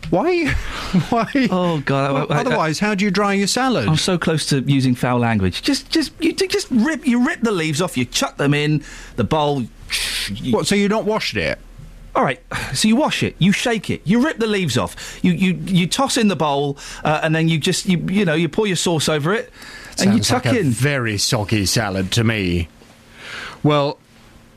Why? 0.10 0.46
Why? 1.10 1.32
Oh 1.50 1.80
God! 1.80 2.14
Well, 2.14 2.28
I- 2.30 2.36
I- 2.36 2.40
otherwise, 2.42 2.80
how 2.80 2.94
do 2.96 3.04
you 3.06 3.12
dry 3.12 3.34
your 3.34 3.48
salad? 3.48 3.88
I'm 3.88 3.96
so 3.98 4.18
close 4.18 4.46
to 4.48 4.60
using 4.62 4.94
foul 4.96 5.20
language. 5.20 5.62
Just, 5.64 5.90
just, 5.90 6.12
you 6.20 6.34
just 6.34 6.68
rip, 6.70 7.06
you 7.08 7.26
rip 7.26 7.42
the 7.42 7.52
leaves 7.52 7.82
off. 7.82 7.98
You 7.98 8.06
chuck 8.06 8.38
them 8.38 8.54
in 8.54 8.84
the 9.16 9.24
bowl. 9.24 9.64
What? 10.52 10.68
So 10.68 10.76
you're 10.76 10.90
not 10.90 11.06
washed 11.06 11.38
it? 11.38 11.58
All 12.16 12.24
right. 12.24 12.40
So 12.74 12.88
you 12.88 12.96
wash 12.96 13.24
it, 13.24 13.36
you 13.40 13.52
shake 13.52 13.90
it, 13.90 14.02
you 14.06 14.24
rip 14.24 14.38
the 14.38 14.48
leaves 14.48 14.78
off, 14.78 15.20
you 15.22 15.34
you, 15.34 15.54
you 15.66 15.86
toss 15.88 16.18
in 16.18 16.28
the 16.30 16.36
bowl, 16.36 16.78
uh, 17.04 17.20
and 17.24 17.36
then 17.36 17.50
you 17.50 17.58
just 17.58 17.86
you 17.88 17.98
you 18.10 18.24
know 18.26 18.36
you 18.36 18.48
pour 18.48 18.68
your 18.68 18.78
sauce 18.78 19.10
over 19.10 19.34
it, 19.34 19.52
and 20.00 20.12
you 20.14 20.24
Sounds 20.24 20.28
tuck 20.30 20.46
like 20.46 20.56
a 20.56 20.60
in. 20.60 20.70
very 20.70 21.18
soggy 21.18 21.66
salad 21.66 22.12
to 22.14 22.24
me. 22.24 22.70
Well, 23.64 23.98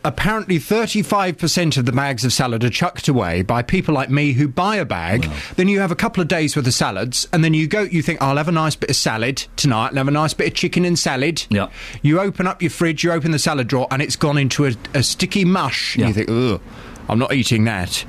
apparently 0.04 0.58
35% 0.58 1.76
of 1.76 1.84
the 1.86 1.92
bags 1.92 2.24
of 2.24 2.32
salad 2.32 2.64
are 2.64 2.70
chucked 2.70 3.08
away 3.08 3.42
by 3.42 3.62
people 3.62 3.94
like 3.94 4.10
me 4.10 4.32
who 4.32 4.48
buy 4.48 4.76
a 4.76 4.84
bag. 4.84 5.28
Then 5.56 5.68
you 5.68 5.80
have 5.80 5.90
a 5.90 5.96
couple 5.96 6.20
of 6.22 6.28
days 6.28 6.56
worth 6.56 6.66
of 6.66 6.74
salads, 6.74 7.26
and 7.32 7.42
then 7.44 7.54
you 7.54 7.66
go, 7.66 7.82
you 7.82 8.02
think, 8.02 8.22
I'll 8.22 8.36
have 8.36 8.48
a 8.48 8.52
nice 8.52 8.76
bit 8.76 8.90
of 8.90 8.96
salad 8.96 9.44
tonight, 9.56 9.88
I'll 9.90 9.96
have 9.96 10.08
a 10.08 10.12
nice 10.12 10.34
bit 10.34 10.48
of 10.48 10.54
chicken 10.54 10.84
and 10.84 10.98
salad. 10.98 11.44
Yeah. 11.50 11.68
You 12.02 12.20
open 12.20 12.46
up 12.46 12.62
your 12.62 12.70
fridge, 12.70 13.02
you 13.04 13.12
open 13.12 13.30
the 13.32 13.38
salad 13.38 13.68
drawer, 13.68 13.86
and 13.90 14.00
it's 14.00 14.16
gone 14.16 14.38
into 14.38 14.66
a, 14.66 14.72
a 14.94 15.02
sticky 15.02 15.44
mush. 15.44 15.96
And 15.96 16.08
you 16.08 16.14
think, 16.14 16.30
ugh, 16.30 16.60
I'm 17.08 17.18
not 17.18 17.32
eating 17.32 17.64
that. 17.64 18.04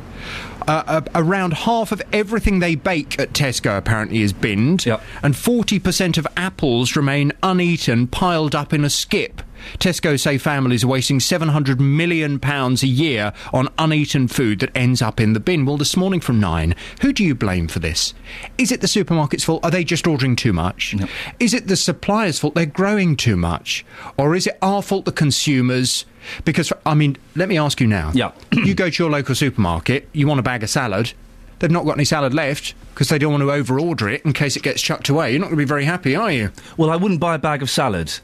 Uh, 0.68 0.84
uh, 0.86 1.02
around 1.16 1.54
half 1.54 1.92
of 1.92 2.02
everything 2.14 2.60
they 2.60 2.76
bake 2.76 3.18
at 3.20 3.34
Tesco 3.34 3.76
apparently 3.78 4.22
is 4.22 4.34
binned, 4.34 4.86
Yep. 4.86 5.02
and 5.24 5.34
40% 5.34 6.18
of 6.20 6.28
apples 6.38 6.96
remain 6.96 7.32
uneaten, 7.42 8.06
piled 8.08 8.54
up 8.54 8.72
in 8.74 8.86
a 8.86 8.90
skip. 8.90 9.42
Tesco 9.78 10.20
say 10.20 10.38
families 10.38 10.84
are 10.84 10.88
wasting 10.88 11.20
700 11.20 11.80
million 11.80 12.40
pounds 12.40 12.84
a 12.84 12.88
year 12.88 13.34
on 13.54 13.70
uneaten 13.78 14.28
food 14.28 14.60
that 14.60 14.76
ends 14.76 15.02
up 15.02 15.20
in 15.20 15.34
the 15.34 15.40
bin. 15.40 15.66
Well, 15.66 15.78
this 15.78 15.98
morning 15.98 16.20
from 16.20 16.40
9, 16.40 16.76
who 17.02 17.14
do 17.14 17.24
you 17.24 17.36
blame 17.36 17.68
for 17.68 17.80
this? 17.80 18.14
Is 18.58 18.72
it 18.72 18.82
the 18.82 18.88
supermarket's 18.88 19.44
fault? 19.44 19.64
Are 19.64 19.72
they 19.72 19.84
just 19.84 20.08
ordering 20.08 20.36
too 20.36 20.54
much? 20.54 20.96
Is 21.40 21.54
it 21.54 21.68
the 21.68 21.76
supplier's 21.76 22.40
fault? 22.40 22.56
They're 22.56 22.66
growing 22.66 23.16
too 23.16 23.38
much? 23.38 23.86
Or 24.18 24.36
is 24.36 24.48
it 24.48 24.58
our 24.62 24.82
fault, 24.82 25.06
the 25.06 25.12
consumers? 25.12 26.06
Because, 26.46 26.72
I 26.86 26.94
mean, 26.94 27.18
let 27.36 27.50
me 27.50 27.58
ask 27.58 27.80
you 27.80 27.88
now. 27.88 28.12
Yeah. 28.14 28.32
you 28.52 28.74
go 28.74 28.90
to 28.90 29.04
your 29.04 29.12
local 29.12 29.36
supermarket, 29.36 30.08
you 30.14 30.28
want 30.28 30.40
a 30.40 30.44
bag 30.44 30.64
of 30.64 30.70
salad. 30.70 31.14
They've 31.60 31.70
not 31.70 31.86
got 31.86 31.94
any 31.94 32.06
salad 32.06 32.34
left 32.34 32.74
because 32.94 33.10
they 33.10 33.18
don't 33.18 33.32
want 33.32 33.42
to 33.42 33.48
overorder 33.48 34.14
it 34.14 34.24
in 34.24 34.34
case 34.34 34.56
it 34.56 34.64
gets 34.64 34.82
chucked 34.82 35.10
away. 35.10 35.32
You're 35.32 35.40
not 35.40 35.48
going 35.48 35.58
to 35.58 35.62
be 35.62 35.68
very 35.68 35.86
happy, 35.86 36.16
are 36.16 36.32
you? 36.32 36.52
Well, 36.78 36.90
I 36.90 36.96
wouldn't 36.96 37.20
buy 37.20 37.36
a 37.36 37.40
bag 37.40 37.62
of 37.62 37.70
salad. 37.70 38.20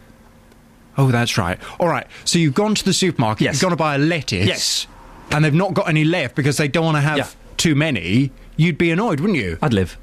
Oh, 0.98 1.12
that's 1.12 1.38
right. 1.38 1.60
All 1.80 1.88
right. 1.88 2.08
So 2.24 2.40
you've 2.40 2.54
gone 2.54 2.76
to 2.76 2.86
the 2.86 2.94
supermarket. 2.94 3.44
Yes. 3.46 3.56
You've 3.56 3.62
gone 3.64 3.72
to 3.72 3.76
buy 3.78 3.96
a 3.96 3.98
lettuce. 3.98 4.48
Yes. 4.48 4.88
And 5.32 5.44
they've 5.44 5.54
not 5.54 5.74
got 5.74 5.90
any 5.90 6.04
left 6.06 6.36
because 6.36 6.58
they 6.58 6.68
don't 6.68 6.86
want 6.86 6.98
to 6.98 7.02
have 7.02 7.18
Yeah. 7.18 7.28
too 7.58 7.76
many. 7.76 8.32
You'd 8.58 8.78
be 8.78 8.92
annoyed, 8.92 9.20
wouldn't 9.20 9.40
you? 9.40 9.58
I'd 9.62 9.74
live. 9.74 9.98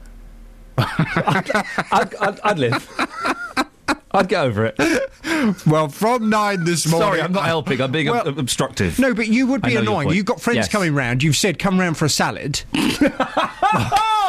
I'd, 0.77 2.15
I'd, 2.21 2.41
I'd 2.45 2.59
live. 2.59 2.91
I'd 4.15 4.29
get 4.29 4.45
over 4.45 4.67
it. 4.67 4.77
Well, 5.67 5.89
from 5.89 6.29
nine 6.29 6.65
this 6.65 6.87
morning. 6.87 7.09
Sorry, 7.09 7.23
I'm 7.23 7.33
not 7.33 7.47
helping. 7.47 7.81
I'm 7.81 7.91
being 7.93 8.11
Well, 8.11 8.29
ob- 8.29 8.39
obstructive. 8.39 8.99
No, 8.99 9.15
but 9.15 9.29
you 9.29 9.47
would 9.47 9.62
be 9.62 9.75
annoying. 9.77 10.11
You've 10.11 10.27
got 10.27 10.41
friends 10.41 10.57
Yes. 10.57 10.69
coming 10.69 10.95
round. 10.95 11.23
You've 11.23 11.37
said, 11.37 11.59
come 11.59 11.81
round 11.81 11.97
for 11.97 12.05
a 12.05 12.11
salad. 12.11 12.62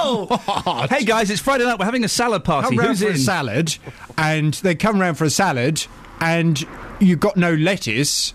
Oh! 0.06 0.88
hey 0.90 1.06
guys, 1.06 1.30
it's 1.30 1.40
Friday 1.42 1.64
night. 1.64 1.80
We're 1.80 1.86
having 1.86 2.04
a 2.04 2.10
salad 2.10 2.44
party. 2.44 2.68
Come 2.70 2.78
round 2.78 2.90
Who's 2.90 3.02
for 3.04 3.10
in? 3.10 3.16
a 3.16 3.18
salad, 3.20 3.78
and 4.18 4.54
they 4.56 4.76
come 4.76 5.00
round 5.00 5.18
for 5.18 5.24
a 5.24 5.30
salad, 5.30 5.86
and 6.24 6.66
you've 7.00 7.20
got 7.20 7.38
no 7.38 7.54
lettuce. 7.54 8.34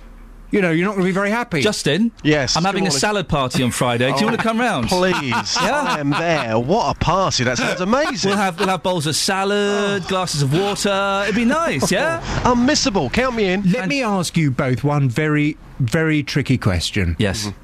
You 0.50 0.62
know, 0.62 0.70
you're 0.70 0.86
not 0.86 0.92
going 0.92 1.02
to 1.02 1.08
be 1.08 1.12
very 1.12 1.30
happy. 1.30 1.60
Justin. 1.60 2.10
Yes. 2.22 2.56
I'm 2.56 2.64
having 2.64 2.86
a 2.86 2.90
good 2.90 2.98
salad 2.98 3.28
party 3.28 3.62
on 3.62 3.70
Friday. 3.70 4.10
Do 4.12 4.20
you 4.20 4.26
want 4.26 4.40
to 4.40 4.42
oh, 4.42 4.48
come 4.48 4.58
round? 4.58 4.88
Please. 4.88 5.30
Yeah? 5.30 5.84
I 5.86 6.00
am 6.00 6.08
there. 6.08 6.58
What 6.58 6.96
a 6.96 6.98
party. 6.98 7.44
That 7.44 7.58
sounds 7.58 7.80
amazing. 7.82 8.30
We'll 8.30 8.38
have 8.38 8.58
we'll 8.58 8.68
have 8.68 8.82
bowls 8.82 9.06
of 9.06 9.14
salad, 9.14 10.02
oh. 10.04 10.08
glasses 10.08 10.40
of 10.40 10.54
water. 10.54 11.22
It'd 11.24 11.34
be 11.34 11.44
nice, 11.44 11.92
yeah. 11.92 12.20
Unmissable. 12.44 13.12
Count 13.12 13.36
me 13.36 13.50
in. 13.50 13.70
Let 13.70 13.88
me 13.88 14.02
ask 14.02 14.38
you 14.38 14.50
both 14.50 14.82
one 14.82 15.10
very, 15.10 15.58
very 15.80 16.22
tricky 16.22 16.56
question. 16.56 17.16
Yes. 17.18 17.46
Mm-hmm. 17.46 17.58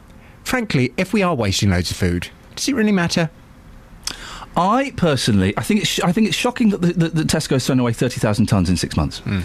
Frankly, 0.45 0.93
if 0.99 1.15
we 1.15 1.23
are 1.23 1.35
wasting 1.35 1.71
loads 1.71 1.91
of 1.91 1.97
food, 1.97 2.29
does 2.55 2.69
it 2.69 2.75
really 2.75 2.93
matter? 2.93 3.31
I 4.57 4.93
personally, 4.97 5.55
I 5.57 5.63
think 5.63 5.81
it's 5.81 5.89
sh- 5.89 6.01
I 6.05 6.13
think 6.13 6.29
it's 6.29 6.37
shocking 6.37 6.69
that 6.69 6.83
the, 6.83 6.93
the, 6.93 7.09
the 7.09 7.23
Tesco's 7.23 7.67
thrown 7.67 7.81
away 7.81 7.93
thirty 7.93 8.21
thousand 8.21 8.47
tons 8.47 8.69
in 8.69 8.77
six 8.77 8.95
months. 8.97 9.21
Mm. 9.21 9.43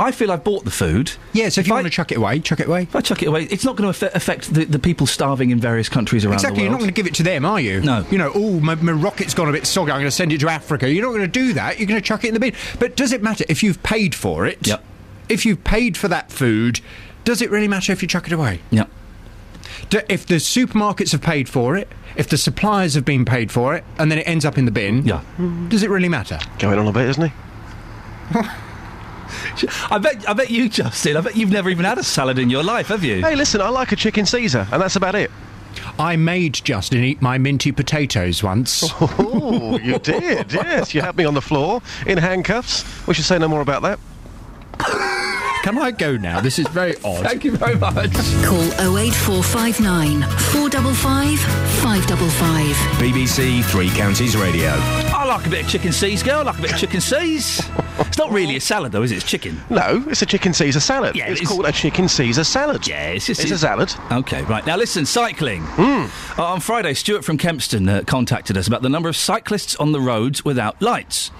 I 0.00 0.12
feel 0.12 0.30
I've 0.30 0.44
bought 0.44 0.64
the 0.64 0.70
food. 0.70 1.12
Yeah, 1.32 1.48
so 1.48 1.60
if 1.60 1.66
you 1.66 1.74
want 1.74 1.86
to 1.86 1.90
chuck 1.90 2.12
it 2.12 2.18
away, 2.18 2.38
chuck 2.38 2.60
it 2.60 2.68
away. 2.68 2.82
If 2.84 2.94
I 2.94 3.00
chuck 3.00 3.20
it 3.22 3.26
away, 3.26 3.44
it's 3.50 3.64
not 3.64 3.74
going 3.74 3.92
to 3.92 4.14
affect 4.16 4.54
the, 4.54 4.64
the 4.64 4.78
people 4.78 5.06
starving 5.08 5.50
in 5.50 5.58
various 5.58 5.88
countries 5.88 6.24
around 6.24 6.34
Exactly, 6.34 6.62
the 6.62 6.62
world. 6.62 6.62
Exactly. 6.62 6.62
You're 6.64 6.70
not 6.72 6.78
going 6.78 6.88
to 6.88 6.94
give 6.94 7.06
it 7.06 7.14
to 7.16 7.22
them, 7.24 7.44
are 7.44 7.60
you? 7.60 7.80
No. 7.80 8.06
You 8.10 8.18
know, 8.18 8.30
oh, 8.34 8.60
my, 8.60 8.76
my 8.76 8.92
rocket's 8.92 9.34
gone 9.34 9.48
a 9.48 9.52
bit 9.52 9.66
soggy, 9.66 9.90
I'm 9.90 9.96
going 9.98 10.06
to 10.06 10.10
send 10.12 10.32
it 10.32 10.38
to 10.40 10.48
Africa. 10.48 10.88
You're 10.88 11.04
not 11.04 11.10
going 11.10 11.22
to 11.22 11.26
do 11.28 11.52
that. 11.54 11.78
You're 11.78 11.88
going 11.88 12.00
to 12.00 12.06
chuck 12.06 12.22
it 12.24 12.28
in 12.28 12.34
the 12.34 12.40
bin. 12.40 12.54
But 12.78 12.94
does 12.96 13.12
it 13.12 13.22
matter 13.24 13.44
if 13.48 13.62
you've 13.64 13.82
paid 13.82 14.14
for 14.14 14.46
it? 14.46 14.64
Yep. 14.68 14.84
If 15.28 15.44
you've 15.44 15.64
paid 15.64 15.96
for 15.96 16.06
that 16.08 16.30
food, 16.30 16.80
does 17.24 17.42
it 17.42 17.50
really 17.50 17.68
matter 17.68 17.90
if 17.92 18.00
you 18.00 18.06
chuck 18.08 18.26
it 18.28 18.32
away? 18.32 18.60
Yeah. 18.70 18.84
Do, 19.90 20.00
if 20.08 20.26
the 20.26 20.36
supermarkets 20.36 21.10
have 21.12 21.22
paid 21.22 21.48
for 21.48 21.76
it, 21.76 21.88
if 22.16 22.28
the 22.28 22.38
suppliers 22.38 22.94
have 22.94 23.04
been 23.04 23.24
paid 23.24 23.50
for 23.50 23.74
it, 23.74 23.84
and 23.98 24.10
then 24.12 24.18
it 24.18 24.28
ends 24.28 24.44
up 24.44 24.58
in 24.58 24.64
the 24.64 24.70
bin, 24.70 25.04
Yeah. 25.04 25.22
does 25.68 25.82
it 25.82 25.90
really 25.90 26.08
matter? 26.08 26.38
Going 26.60 26.78
on 26.78 26.86
a 26.86 26.92
bit, 26.92 27.08
isn't 27.08 27.30
he? 27.30 28.40
I 29.90 29.98
bet 29.98 30.28
I 30.28 30.32
bet 30.32 30.50
you, 30.50 30.68
Justin. 30.68 31.16
I 31.16 31.20
bet 31.20 31.36
you've 31.36 31.50
never 31.50 31.70
even 31.70 31.84
had 31.84 31.98
a 31.98 32.02
salad 32.04 32.38
in 32.38 32.50
your 32.50 32.62
life, 32.62 32.88
have 32.88 33.04
you? 33.04 33.20
Hey, 33.20 33.36
listen, 33.36 33.60
I 33.60 33.68
like 33.68 33.92
a 33.92 33.96
chicken 33.96 34.26
Caesar, 34.26 34.66
and 34.72 34.82
that's 34.82 34.96
about 34.96 35.14
it. 35.14 35.30
I 35.98 36.16
made 36.16 36.54
Justin 36.54 37.04
eat 37.04 37.20
my 37.22 37.38
minty 37.38 37.72
potatoes 37.72 38.42
once. 38.42 38.84
Oh, 39.00 39.78
you 39.78 39.98
did, 39.98 40.52
yes. 40.52 40.94
You 40.94 41.00
had 41.02 41.16
me 41.16 41.24
on 41.24 41.34
the 41.34 41.40
floor 41.42 41.82
in 42.06 42.18
handcuffs. 42.18 42.84
We 43.06 43.14
should 43.14 43.24
say 43.24 43.38
no 43.38 43.48
more 43.48 43.60
about 43.60 43.82
that. 43.82 43.98
Can 45.68 45.76
I 45.76 45.90
go 45.90 46.16
now? 46.16 46.40
This 46.40 46.58
is 46.58 46.66
very 46.68 46.96
odd. 47.04 47.22
Thank 47.24 47.44
you 47.44 47.54
very 47.54 47.74
much. 47.74 48.10
Call 48.42 48.64
08459 48.96 50.22
455 50.22 51.38
555. 51.82 52.74
BBC 52.96 53.62
Three 53.64 53.90
Counties 53.90 54.34
Radio. 54.34 54.70
I 54.70 55.26
like 55.26 55.46
a 55.46 55.50
bit 55.50 55.66
of 55.66 55.70
chicken 55.70 55.92
C's, 55.92 56.22
girl. 56.22 56.38
I 56.38 56.42
like 56.44 56.58
a 56.58 56.62
bit 56.62 56.72
of 56.72 56.78
chicken 56.78 57.02
C's. 57.02 57.60
it's 57.98 58.16
not 58.16 58.30
really 58.30 58.56
a 58.56 58.60
salad, 58.62 58.92
though, 58.92 59.02
is 59.02 59.12
it? 59.12 59.16
It's 59.16 59.26
chicken. 59.26 59.60
No, 59.68 60.02
it's 60.08 60.22
a 60.22 60.26
chicken 60.26 60.54
Caesar 60.54 60.80
salad. 60.80 61.14
Yeah, 61.14 61.28
it 61.28 61.32
it's 61.32 61.46
called 61.50 61.66
a 61.66 61.72
chicken 61.72 62.08
Caesar 62.08 62.44
salad. 62.44 62.88
Yeah, 62.88 63.08
it's 63.10 63.26
just 63.26 63.42
It's 63.42 63.50
a 63.50 63.58
salad. 63.58 63.92
Okay, 64.10 64.40
right. 64.44 64.64
Now 64.64 64.78
listen, 64.78 65.04
cycling. 65.04 65.64
Uh, 65.78 66.08
on 66.38 66.60
Friday, 66.60 66.94
Stuart 66.94 67.26
from 67.26 67.36
Kempston 67.36 67.90
uh, 67.90 68.04
contacted 68.04 68.56
us 68.56 68.66
about 68.66 68.80
the 68.80 68.88
number 68.88 69.10
of 69.10 69.16
cyclists 69.18 69.76
on 69.76 69.92
the 69.92 70.00
roads 70.00 70.46
without 70.46 70.80
lights. 70.80 71.30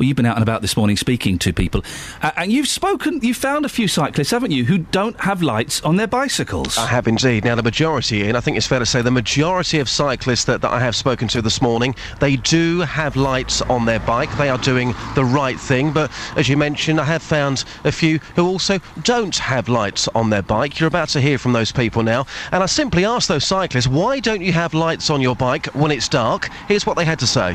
Well, 0.00 0.06
you've 0.06 0.16
been 0.16 0.24
out 0.24 0.36
and 0.36 0.42
about 0.42 0.62
this 0.62 0.78
morning 0.78 0.96
speaking 0.96 1.38
to 1.40 1.52
people, 1.52 1.84
uh, 2.22 2.30
and 2.38 2.50
you've 2.50 2.68
spoken. 2.68 3.20
You've 3.20 3.36
found 3.36 3.66
a 3.66 3.68
few 3.68 3.86
cyclists, 3.86 4.30
haven't 4.30 4.50
you, 4.50 4.64
who 4.64 4.78
don't 4.78 5.20
have 5.20 5.42
lights 5.42 5.82
on 5.82 5.96
their 5.96 6.06
bicycles? 6.06 6.78
I 6.78 6.86
have 6.86 7.06
indeed. 7.06 7.44
Now, 7.44 7.54
the 7.54 7.62
majority, 7.62 8.26
and 8.26 8.34
I 8.34 8.40
think 8.40 8.56
it's 8.56 8.66
fair 8.66 8.78
to 8.78 8.86
say 8.86 9.02
the 9.02 9.10
majority 9.10 9.78
of 9.78 9.90
cyclists 9.90 10.46
that, 10.46 10.62
that 10.62 10.70
I 10.70 10.80
have 10.80 10.96
spoken 10.96 11.28
to 11.28 11.42
this 11.42 11.60
morning, 11.60 11.94
they 12.18 12.36
do 12.36 12.80
have 12.80 13.14
lights 13.14 13.60
on 13.60 13.84
their 13.84 14.00
bike. 14.00 14.34
They 14.38 14.48
are 14.48 14.56
doing 14.56 14.94
the 15.14 15.26
right 15.26 15.60
thing. 15.60 15.92
But 15.92 16.10
as 16.34 16.48
you 16.48 16.56
mentioned, 16.56 16.98
I 16.98 17.04
have 17.04 17.22
found 17.22 17.66
a 17.84 17.92
few 17.92 18.20
who 18.36 18.46
also 18.46 18.78
don't 19.02 19.36
have 19.36 19.68
lights 19.68 20.08
on 20.14 20.30
their 20.30 20.40
bike. 20.40 20.80
You're 20.80 20.88
about 20.88 21.10
to 21.10 21.20
hear 21.20 21.36
from 21.36 21.52
those 21.52 21.72
people 21.72 22.02
now. 22.02 22.24
And 22.52 22.62
I 22.62 22.66
simply 22.66 23.04
asked 23.04 23.28
those 23.28 23.44
cyclists, 23.44 23.86
why 23.86 24.18
don't 24.18 24.40
you 24.40 24.54
have 24.54 24.72
lights 24.72 25.10
on 25.10 25.20
your 25.20 25.36
bike 25.36 25.66
when 25.74 25.90
it's 25.90 26.08
dark? 26.08 26.48
Here's 26.68 26.86
what 26.86 26.96
they 26.96 27.04
had 27.04 27.18
to 27.18 27.26
say. 27.26 27.54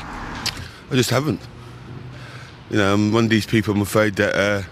I 0.92 0.96
just 0.96 1.10
haven't. 1.10 1.42
You 2.70 2.78
know, 2.78 2.94
I'm 2.94 3.12
one 3.12 3.26
of 3.26 3.30
these 3.30 3.46
people, 3.46 3.74
I'm 3.74 3.82
afraid, 3.82 4.16
that 4.16 4.36
uh, 4.36 4.64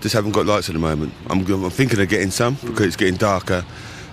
just 0.00 0.14
haven't 0.14 0.32
got 0.32 0.46
lights 0.46 0.68
at 0.68 0.72
the 0.72 0.80
moment. 0.80 1.12
I'm, 1.30 1.46
I'm 1.46 1.70
thinking 1.70 2.00
of 2.00 2.08
getting 2.08 2.30
some 2.30 2.54
because 2.54 2.86
it's 2.86 2.96
getting 2.96 3.16
darker 3.16 3.64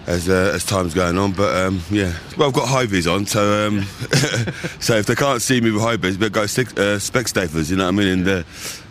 as 0.10 0.28
uh, 0.28 0.52
as 0.54 0.66
time's 0.66 0.94
going 0.94 1.18
on. 1.18 1.32
But 1.32 1.56
um, 1.56 1.82
yeah, 1.90 2.14
well, 2.36 2.50
I've 2.50 2.54
got 2.54 2.68
high 2.68 2.88
vis 2.88 3.08
on, 3.08 3.26
so 3.26 3.68
um, 3.68 3.84
so 4.80 4.98
if 4.98 5.06
they 5.06 5.16
can't 5.16 5.42
see 5.42 5.62
me 5.62 5.72
with 5.72 5.82
high 5.82 5.96
vis, 5.96 6.18
better 6.18 6.32
go 6.32 6.46
stick, 6.48 6.72
uh, 6.72 6.98
Specsavers, 6.98 7.70
you 7.70 7.78
know 7.78 7.86
what 7.86 7.90
I 7.90 7.98
mean, 7.98 8.08
and 8.08 8.28
uh, 8.28 8.44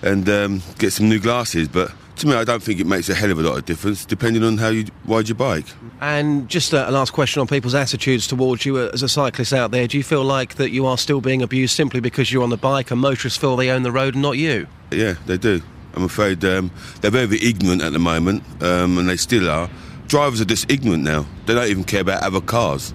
and 0.03 0.29
um, 0.29 0.63
get 0.79 0.93
some 0.93 1.09
new 1.09 1.19
glasses. 1.19 1.69
But 1.69 1.93
to 2.17 2.27
me, 2.27 2.35
I 2.35 2.45
don't 2.45 2.63
think 2.63 2.81
it 2.81 2.87
makes 2.87 3.09
a 3.09 3.15
hell 3.15 3.31
of 3.33 3.39
a 3.39 3.43
lot 3.43 3.59
of 3.59 3.65
difference, 3.65 4.05
depending 4.05 4.45
on 4.45 4.59
how 4.59 4.69
you 4.69 4.87
ride 5.07 5.29
your 5.29 5.37
bike. 5.37 5.67
And 6.01 6.49
just 6.49 6.73
a, 6.73 6.89
last 6.91 7.13
question 7.13 7.41
on 7.41 7.49
people's 7.49 7.75
attitudes 7.75 8.29
towards 8.29 8.65
you 8.65 8.77
uh, 8.79 8.91
as 8.95 9.03
a 9.03 9.09
cyclist 9.09 9.53
out 9.53 9.73
there. 9.73 9.89
Do 9.89 9.99
you 9.99 10.05
feel 10.05 10.25
like 10.25 10.55
that 10.55 10.71
you 10.71 10.87
are 10.87 10.97
still 10.97 11.21
being 11.21 11.43
abused 11.43 11.75
simply 11.75 12.01
because 12.01 12.33
you're 12.33 12.45
on 12.45 12.51
the 12.51 12.57
bike 12.57 12.93
and 12.93 13.01
motorists 13.01 13.39
feel 13.39 13.57
they 13.57 13.71
own 13.71 13.83
the 13.83 13.93
road 13.93 14.15
and 14.15 14.23
not 14.23 14.39
you? 14.39 14.69
Yeah, 14.93 15.15
they 15.27 15.37
do. 15.37 15.63
I'm 15.95 16.05
afraid 16.05 16.45
um, 16.45 16.71
they're 17.01 17.11
very, 17.11 17.27
very 17.27 17.43
ignorant 17.43 17.83
at 17.83 17.93
the 17.93 17.99
moment, 17.99 18.45
um, 18.63 18.99
and 18.99 19.09
they 19.09 19.17
still 19.17 19.51
are. 19.51 19.69
Drivers 20.09 20.41
are 20.41 20.47
just 20.47 20.71
ignorant 20.71 21.05
now. 21.05 21.27
They 21.47 21.55
don't 21.55 21.69
even 21.69 21.85
care 21.85 22.01
about 22.01 22.23
other 22.23 22.41
cars. 22.41 22.95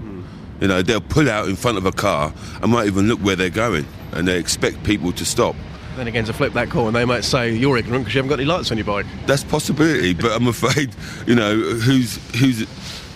You 0.59 0.67
know, 0.67 0.82
they'll 0.82 1.01
pull 1.01 1.30
out 1.30 1.48
in 1.48 1.56
front 1.56 1.77
of 1.77 1.85
a 1.85 1.92
car 1.92 2.33
and 2.61 2.72
might 2.72 2.88
even 2.88 3.08
look 3.08 3.19
where 3.19 3.35
they're 3.35 3.50
going, 3.50 3.85
and 4.14 4.27
they 4.27 4.38
expect 4.38 4.83
people 4.83 5.11
to 5.14 5.25
stop. 5.25 5.56
Then 5.95 6.08
again, 6.08 6.25
to 6.25 6.33
flip 6.33 6.53
that 6.53 6.69
coin, 6.69 6.93
they 6.93 7.06
might 7.06 7.24
say 7.24 7.53
you're 7.53 7.77
ignorant 7.77 8.06
because 8.06 8.16
you 8.16 8.19
haven't 8.19 8.30
got 8.30 8.40
any 8.40 8.45
lights 8.45 8.72
on 8.72 8.77
your 8.77 8.85
bike. 8.85 9.06
That's 9.27 9.43
a 9.43 9.45
possibility, 9.45 10.14
but 10.14 10.32
I'm 10.32 10.48
afraid, 10.48 10.95
you 11.27 11.35
know, 11.35 11.56
who's 11.56 12.16
who's 12.40 12.67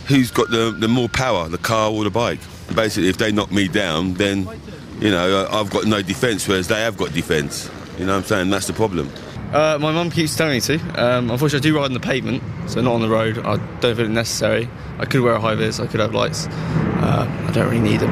who's 0.07 0.29
got 0.29 0.49
the, 0.51 0.75
the 0.77 0.87
more 0.87 1.09
power, 1.09 1.49
the 1.49 1.57
car 1.57 1.91
or 1.91 2.03
the 2.03 2.11
bike? 2.11 2.39
Basically, 2.75 3.09
if 3.09 3.17
they 3.17 3.31
knock 3.31 3.51
me 3.51 3.67
down, 3.67 4.13
then 4.13 4.47
you 4.99 5.09
know 5.09 5.47
I've 5.51 5.71
got 5.71 5.85
no 5.85 6.01
defence, 6.03 6.47
whereas 6.47 6.67
they 6.67 6.81
have 6.81 6.97
got 6.97 7.13
defence. 7.13 7.69
You 7.97 8.05
know 8.05 8.13
what 8.13 8.19
I'm 8.19 8.25
saying? 8.25 8.49
That's 8.51 8.67
the 8.67 8.73
problem. 8.73 9.09
Uh, 9.53 9.77
my 9.79 9.91
mum 9.91 10.09
keeps 10.11 10.35
telling 10.35 10.53
me 10.53 10.61
to. 10.61 10.75
Um, 11.01 11.31
unfortunately, 11.31 11.69
I 11.69 11.71
do 11.71 11.77
ride 11.77 11.85
on 11.85 11.93
the 11.93 11.99
pavement, 11.99 12.43
so 12.67 12.81
not 12.81 12.93
on 12.93 13.01
the 13.01 13.09
road. 13.09 13.37
I 13.39 13.57
don't 13.79 13.95
feel 13.95 14.05
it 14.05 14.09
necessary. 14.09 14.69
I 14.99 15.05
could 15.05 15.21
wear 15.21 15.33
a 15.33 15.39
high 15.39 15.55
vis, 15.55 15.79
I 15.79 15.87
could 15.87 15.99
have 15.99 16.13
lights. 16.13 16.47
Uh, 16.47 17.45
I 17.47 17.51
don't 17.51 17.69
really 17.69 17.79
need 17.79 18.01
them. 18.01 18.11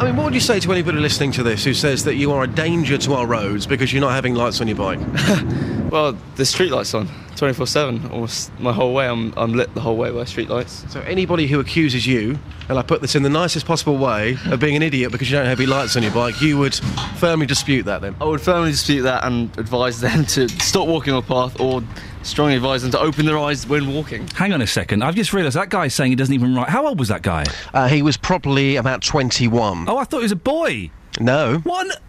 I 0.00 0.04
mean, 0.04 0.16
what 0.16 0.24
would 0.26 0.34
you 0.34 0.40
say 0.40 0.60
to 0.60 0.72
anybody 0.72 0.98
listening 0.98 1.32
to 1.32 1.42
this 1.42 1.64
who 1.64 1.74
says 1.74 2.04
that 2.04 2.14
you 2.14 2.30
are 2.30 2.44
a 2.44 2.46
danger 2.46 2.98
to 2.98 3.14
our 3.14 3.26
roads 3.26 3.66
because 3.66 3.92
you're 3.92 4.00
not 4.00 4.12
having 4.12 4.34
lights 4.34 4.60
on 4.60 4.68
your 4.68 4.76
bike? 4.76 5.00
Well, 5.90 6.16
the 6.36 6.44
street 6.44 6.70
lights 6.70 6.92
on 6.92 7.08
24 7.36 7.66
7. 7.66 8.10
Almost 8.10 8.58
my 8.60 8.72
whole 8.72 8.92
way, 8.92 9.08
I'm, 9.08 9.32
I'm 9.36 9.54
lit 9.54 9.72
the 9.74 9.80
whole 9.80 9.96
way 9.96 10.10
by 10.10 10.24
street 10.24 10.50
lights. 10.50 10.84
So 10.92 11.00
anybody 11.00 11.46
who 11.46 11.60
accuses 11.60 12.06
you, 12.06 12.38
and 12.68 12.78
I 12.78 12.82
put 12.82 13.00
this 13.00 13.14
in 13.14 13.22
the 13.22 13.30
nicest 13.30 13.64
possible 13.64 13.96
way, 13.96 14.36
of 14.46 14.60
being 14.60 14.76
an 14.76 14.82
idiot 14.82 15.12
because 15.12 15.30
you 15.30 15.36
don't 15.36 15.46
have 15.46 15.58
any 15.58 15.66
lights 15.66 15.96
on 15.96 16.02
your 16.02 16.12
bike, 16.12 16.40
you 16.42 16.58
would 16.58 16.74
firmly 17.16 17.46
dispute 17.46 17.84
that 17.84 18.02
then? 18.02 18.14
I 18.20 18.24
would 18.24 18.40
firmly 18.40 18.70
dispute 18.72 19.02
that 19.02 19.24
and 19.24 19.56
advise 19.58 20.00
them 20.00 20.26
to 20.26 20.48
stop 20.60 20.88
walking 20.88 21.14
on 21.14 21.22
the 21.22 21.26
path 21.26 21.58
or 21.58 21.82
strongly 22.22 22.56
advise 22.56 22.82
them 22.82 22.90
to 22.90 23.00
open 23.00 23.24
their 23.24 23.38
eyes 23.38 23.66
when 23.66 23.94
walking. 23.94 24.28
Hang 24.28 24.52
on 24.52 24.60
a 24.60 24.66
second. 24.66 25.02
I've 25.02 25.14
just 25.14 25.32
realised 25.32 25.56
that 25.56 25.70
guy's 25.70 25.94
saying 25.94 26.12
he 26.12 26.16
doesn't 26.16 26.34
even 26.34 26.54
ride. 26.54 26.68
How 26.68 26.86
old 26.86 26.98
was 26.98 27.08
that 27.08 27.22
guy? 27.22 27.44
Uh, 27.72 27.88
he 27.88 28.02
was 28.02 28.18
probably 28.18 28.76
about 28.76 29.00
21. 29.02 29.88
Oh, 29.88 29.96
I 29.96 30.04
thought 30.04 30.18
he 30.18 30.24
was 30.24 30.32
a 30.32 30.36
boy. 30.36 30.90
No. 31.18 31.58
What? 31.58 31.86
on- 31.86 32.02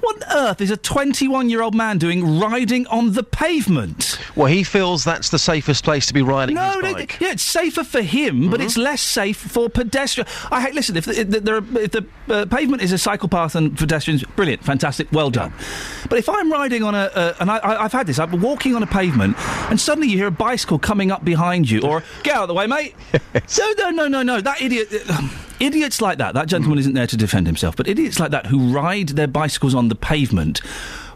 What 0.00 0.22
on 0.30 0.36
earth 0.48 0.60
is 0.60 0.70
a 0.70 0.76
21 0.76 1.50
year 1.50 1.62
old 1.62 1.74
man 1.74 1.98
doing 1.98 2.38
riding 2.40 2.86
on 2.86 3.12
the 3.12 3.22
pavement? 3.22 4.18
Well, 4.34 4.46
he 4.46 4.64
feels 4.64 5.04
that's 5.04 5.28
the 5.30 5.38
safest 5.38 5.84
place 5.84 6.06
to 6.06 6.14
be 6.14 6.22
riding 6.22 6.54
No, 6.54 6.64
his 6.72 6.82
no, 6.82 6.92
bike. 6.94 7.18
yeah, 7.20 7.32
it's 7.32 7.42
safer 7.42 7.84
for 7.84 8.00
him, 8.02 8.48
but 8.50 8.60
it's 8.60 8.76
less 8.76 9.02
safe 9.02 9.36
for 9.36 9.68
pedestrians. 9.68 10.30
I 10.50 10.60
hate. 10.62 10.74
Listen, 10.74 10.96
if 10.96 11.04
the, 11.04 11.20
if 11.20 11.30
the, 11.30 11.40
there 11.40 11.56
are- 11.56 11.78
if 11.78 11.90
the 11.90 12.06
uh, 12.28 12.46
pavement 12.46 12.82
is 12.82 12.92
a 12.92 12.98
cycle 12.98 13.28
path 13.28 13.54
and 13.54 13.76
pedestrians, 13.76 14.22
brilliant, 14.36 14.64
fantastic, 14.64 15.08
well 15.12 15.30
done. 15.30 15.52
But 16.08 16.18
if 16.18 16.28
I'm 16.28 16.50
riding 16.50 16.82
on 16.82 16.94
a, 16.94 17.10
uh, 17.14 17.34
and 17.40 17.50
I, 17.50 17.58
I, 17.58 17.84
I've 17.84 17.92
had 17.92 18.06
this, 18.06 18.18
I'm 18.18 18.40
walking 18.40 18.74
on 18.74 18.82
a 18.82 18.86
pavement, 18.86 19.36
and 19.70 19.80
suddenly 19.80 20.08
you 20.08 20.16
hear 20.16 20.28
a 20.28 20.30
bicycle 20.30 20.78
coming 20.78 21.10
up 21.10 21.24
behind 21.24 21.68
you, 21.68 21.80
or 21.82 22.02
get 22.22 22.36
out 22.36 22.42
of 22.44 22.48
the 22.48 22.54
way, 22.54 22.66
mate. 22.66 22.94
no, 23.58 23.72
no, 23.78 23.90
no, 23.90 24.08
no, 24.08 24.22
no. 24.22 24.40
That 24.40 24.60
idiot. 24.62 24.88
Idiots 25.60 26.00
like 26.00 26.18
that. 26.18 26.34
That 26.34 26.48
gentleman 26.48 26.78
mm. 26.78 26.80
isn't 26.80 26.94
there 26.94 27.06
to 27.06 27.16
defend 27.16 27.46
himself, 27.46 27.76
but 27.76 27.86
idiots 27.86 28.18
like 28.18 28.30
that 28.30 28.46
who 28.46 28.72
ride 28.72 29.10
their 29.10 29.28
bicycles 29.28 29.74
on 29.74 29.88
the 29.88 29.94
pavement. 29.94 30.60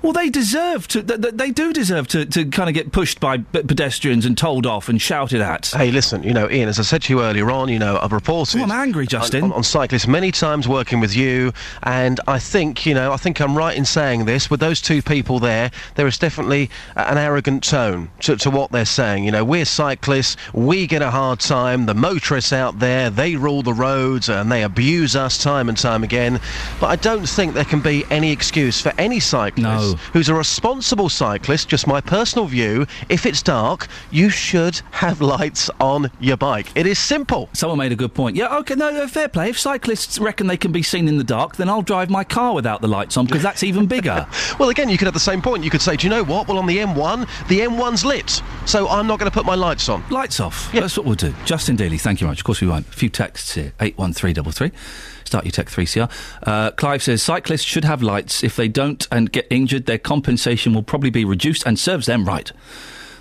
Well, 0.05 0.13
they 0.13 0.29
deserve 0.29 0.87
to. 0.89 1.01
They, 1.01 1.31
they 1.31 1.51
do 1.51 1.73
deserve 1.73 2.09
to, 2.09 2.27
to 2.27 2.45
kind 2.45 2.69
of 2.69 2.75
get 2.75 2.93
pushed 2.93 3.21
by 3.21 3.39
pedestrians 3.39 4.27
and 4.27 4.37
told 4.37 4.67
off 4.67 4.91
and 4.91 5.01
shouted 5.01 5.41
at. 5.41 5.69
Hey, 5.69 5.91
listen, 5.91 6.23
you 6.23 6.35
know, 6.35 6.47
Iain, 6.47 6.69
as 6.69 6.79
I 6.79 6.83
said 6.83 7.01
to 7.05 7.13
you 7.15 7.23
earlier 7.23 7.51
on, 7.51 7.71
you 7.71 7.79
know, 7.79 7.99
I've 8.03 8.13
reported. 8.13 8.61
Oh, 8.61 8.65
I'm 8.65 8.71
angry, 8.71 9.07
Justin. 9.07 9.45
On, 9.45 9.53
on, 9.53 9.57
on 9.57 9.63
cyclists 9.65 10.07
many 10.07 10.31
times 10.31 10.69
working 10.69 11.01
with 11.01 11.17
you, 11.17 11.55
and 11.85 12.21
I 12.29 12.39
think, 12.39 12.85
you 12.85 12.93
know, 12.93 13.13
I 13.13 13.17
think 13.17 13.41
I'm 13.41 13.57
right 13.57 13.75
in 13.75 13.87
saying 13.87 14.27
this. 14.27 14.51
With 14.51 14.61
those 14.61 14.83
two 14.83 15.01
people 15.01 15.39
there, 15.39 15.71
there 15.95 16.07
is 16.07 16.19
definitely 16.19 16.69
an 16.97 17.17
arrogant 17.17 17.65
tone 17.65 18.11
to, 18.21 18.37
to 18.37 18.51
what 18.51 18.73
they're 18.73 18.85
saying. 18.85 19.25
You 19.25 19.33
know, 19.33 19.43
we're 19.43 19.65
cyclists, 19.65 20.37
we 20.53 20.87
get 20.87 21.01
a 21.01 21.11
hard 21.11 21.41
time. 21.41 21.87
The 21.87 21.95
motorists 21.95 22.53
out 22.53 22.79
there, 22.79 23.09
they 23.09 23.37
rule 23.37 23.63
the 23.63 23.73
roads 23.73 24.29
and 24.29 24.53
they 24.53 24.65
abuse 24.65 25.17
us 25.17 25.43
time 25.43 25.71
and 25.71 25.79
time 25.79 26.05
again. 26.05 26.41
But 26.79 26.89
I 26.89 26.97
don't 26.97 27.27
think 27.27 27.55
there 27.55 27.65
can 27.65 27.81
be 27.81 28.05
any 28.11 28.33
excuse 28.33 28.83
for 28.83 28.93
any 28.99 29.19
cyclist 29.19 29.94
who's 30.13 30.29
a 30.29 30.35
responsible 30.35 31.09
cyclist. 31.09 31.69
Just 31.69 31.87
my 31.87 32.01
personal 32.01 32.47
view. 32.47 32.87
If 33.09 33.27
it's 33.27 33.43
dark, 33.43 33.89
you 34.11 34.31
should 34.31 34.81
have 34.93 35.21
lights 35.21 35.71
on 35.81 36.11
your 36.21 36.37
bike. 36.37 36.69
It 36.75 36.87
is 36.87 36.99
simple. 36.99 37.49
Someone 37.53 37.79
made 37.79 37.93
a 37.93 37.97
good 37.97 38.15
point. 38.15 38.37
Yeah, 38.37 38.57
okay, 38.59 38.75
no, 38.75 38.91
no, 38.91 39.07
fair 39.09 39.29
play. 39.29 39.51
If 39.51 39.59
cyclists 39.59 40.19
reckon 40.19 40.47
they 40.47 40.57
can 40.57 40.73
be 40.73 40.83
seen 40.83 41.09
in 41.09 41.19
the 41.19 41.25
dark, 41.25 41.57
then 41.57 41.69
I'll 41.69 41.83
drive 41.83 42.11
my 42.11 42.25
car 42.25 42.55
without 42.55 42.81
the 42.81 42.89
lights 42.89 43.17
on 43.17 43.27
because 43.27 43.43
that's 43.43 43.63
even 43.63 43.87
bigger. 43.87 44.27
Well, 44.59 44.69
again, 44.69 44.89
you 44.89 44.97
could 44.99 45.07
have 45.07 45.15
the 45.15 45.21
same 45.21 45.43
point. 45.43 45.65
You 45.65 45.71
could 45.71 45.83
say, 45.83 45.97
do 45.97 46.07
you 46.07 46.11
know 46.11 46.23
what? 46.23 46.47
Well, 46.47 46.59
on 46.59 46.67
the 46.67 46.79
M1, 46.79 47.49
the 47.49 47.61
M1's 47.61 48.05
lit, 48.05 48.41
so 48.67 48.89
I'm 48.89 49.07
not 49.07 49.19
going 49.19 49.31
to 49.31 49.35
put 49.35 49.45
my 49.47 49.55
lights 49.55 49.89
on. 49.89 50.05
Lights 50.11 50.39
off. 50.39 50.71
That's 50.73 50.97
what 50.97 51.07
we'll 51.07 51.17
do. 51.17 51.35
Justin 51.45 51.77
Dealey, 51.77 52.01
thank 52.01 52.21
you 52.21 52.27
very 52.27 52.33
much. 52.33 52.41
Of 52.41 52.45
course 52.45 52.61
we 52.61 52.69
won't. 52.69 52.87
A 52.87 52.93
few 52.93 53.09
texts 53.09 53.55
here. 53.55 53.73
81333. 53.81 55.14
Start 55.25 55.45
your 55.45 55.53
tech 55.53 55.67
3CR. 55.67 56.11
Uh, 56.43 56.71
Clive 56.73 57.03
says 57.03 57.23
cyclists 57.23 57.63
should 57.63 57.85
have 57.85 58.03
lights. 58.03 58.45
If 58.45 58.57
they 58.57 58.69
don't 58.69 59.07
and 59.11 59.33
get 59.33 59.47
injured, 59.51 59.87
their 59.87 59.99
compensation 59.99 60.75
will 60.75 60.83
probably 60.83 61.11
be 61.11 61.25
reduced 61.25 61.67
and 61.67 61.79
serves 61.79 62.07
them 62.07 62.25
right. 62.25 62.53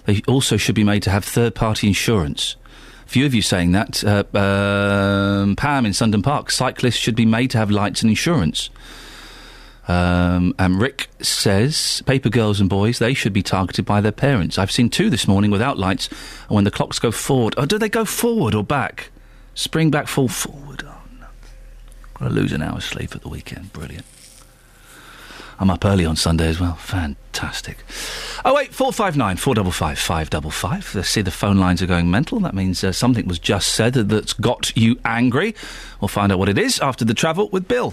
They 0.05 0.21
also 0.27 0.57
should 0.57 0.75
be 0.75 0.83
made 0.83 1.03
to 1.03 1.09
have 1.09 1.23
third 1.23 1.55
party 1.55 1.87
insurance. 1.87 2.55
Few 3.05 3.25
of 3.25 3.33
you 3.33 3.41
saying 3.41 3.71
that. 3.73 4.03
Uh, 4.03 4.23
um, 4.37 5.55
Pam 5.55 5.85
in 5.85 5.91
Sundon 5.91 6.23
Park. 6.23 6.51
Cyclists 6.51 6.95
should 6.95 7.15
be 7.15 7.25
made 7.25 7.51
to 7.51 7.57
have 7.57 7.69
lights 7.71 8.01
and 8.01 8.09
insurance. 8.09 8.69
Um, 9.87 10.55
and 10.57 10.79
Rick 10.79 11.09
says, 11.21 12.01
paper 12.05 12.29
girls 12.29 12.61
and 12.61 12.69
boys, 12.69 12.99
they 12.99 13.13
should 13.13 13.33
be 13.33 13.43
targeted 13.43 13.85
by 13.85 14.01
their 14.01 14.13
parents. 14.13 14.57
I've 14.57 14.71
seen 14.71 14.89
two 14.89 15.09
this 15.09 15.27
morning 15.27 15.51
without 15.51 15.77
lights, 15.77 16.07
and 16.47 16.55
when 16.55 16.63
the 16.63 16.71
clocks 16.71 16.99
go 16.99 17.11
forward, 17.11 17.53
oh, 17.57 17.65
do 17.65 17.77
they 17.77 17.89
go 17.89 18.05
forward 18.05 18.55
or 18.55 18.63
back? 18.63 19.09
Spring 19.55 19.91
back, 19.91 20.07
fall 20.07 20.29
forward. 20.29 20.85
No. 22.23 22.29
To 22.29 22.35
lose 22.35 22.51
an 22.53 22.61
hour's 22.61 22.85
sleep 22.85 23.15
at 23.15 23.21
the 23.21 23.29
weekend. 23.29 23.73
Brilliant. 23.73 24.05
I'm 25.59 25.69
up 25.69 25.85
early 25.85 26.05
on 26.05 26.15
Sunday 26.15 26.47
as 26.47 26.59
well. 26.59 26.75
Fantastic. 26.75 27.77
Oh 28.43 28.53
wait, 28.55 28.73
four 28.73 28.91
five 28.91 29.15
nine 29.15 29.37
four 29.37 29.53
double 29.55 29.71
five 29.71 29.99
five 29.99 30.29
double 30.29 30.49
five. 30.51 30.83
See 31.05 31.21
the 31.21 31.31
phone 31.31 31.57
lines 31.57 31.81
are 31.81 31.85
going 31.85 32.09
mental. 32.09 32.39
That 32.39 32.53
means 32.55 32.83
uh, 32.83 32.91
something 32.91 33.27
was 33.27 33.39
just 33.39 33.69
said 33.69 33.93
that's 33.93 34.33
got 34.33 34.75
you 34.75 34.99
angry. 35.05 35.55
We'll 36.01 36.07
find 36.07 36.31
out 36.31 36.39
what 36.39 36.49
it 36.49 36.57
is 36.57 36.79
after 36.79 37.05
the 37.05 37.13
travel 37.13 37.49
with 37.49 37.67
Bill. 37.67 37.91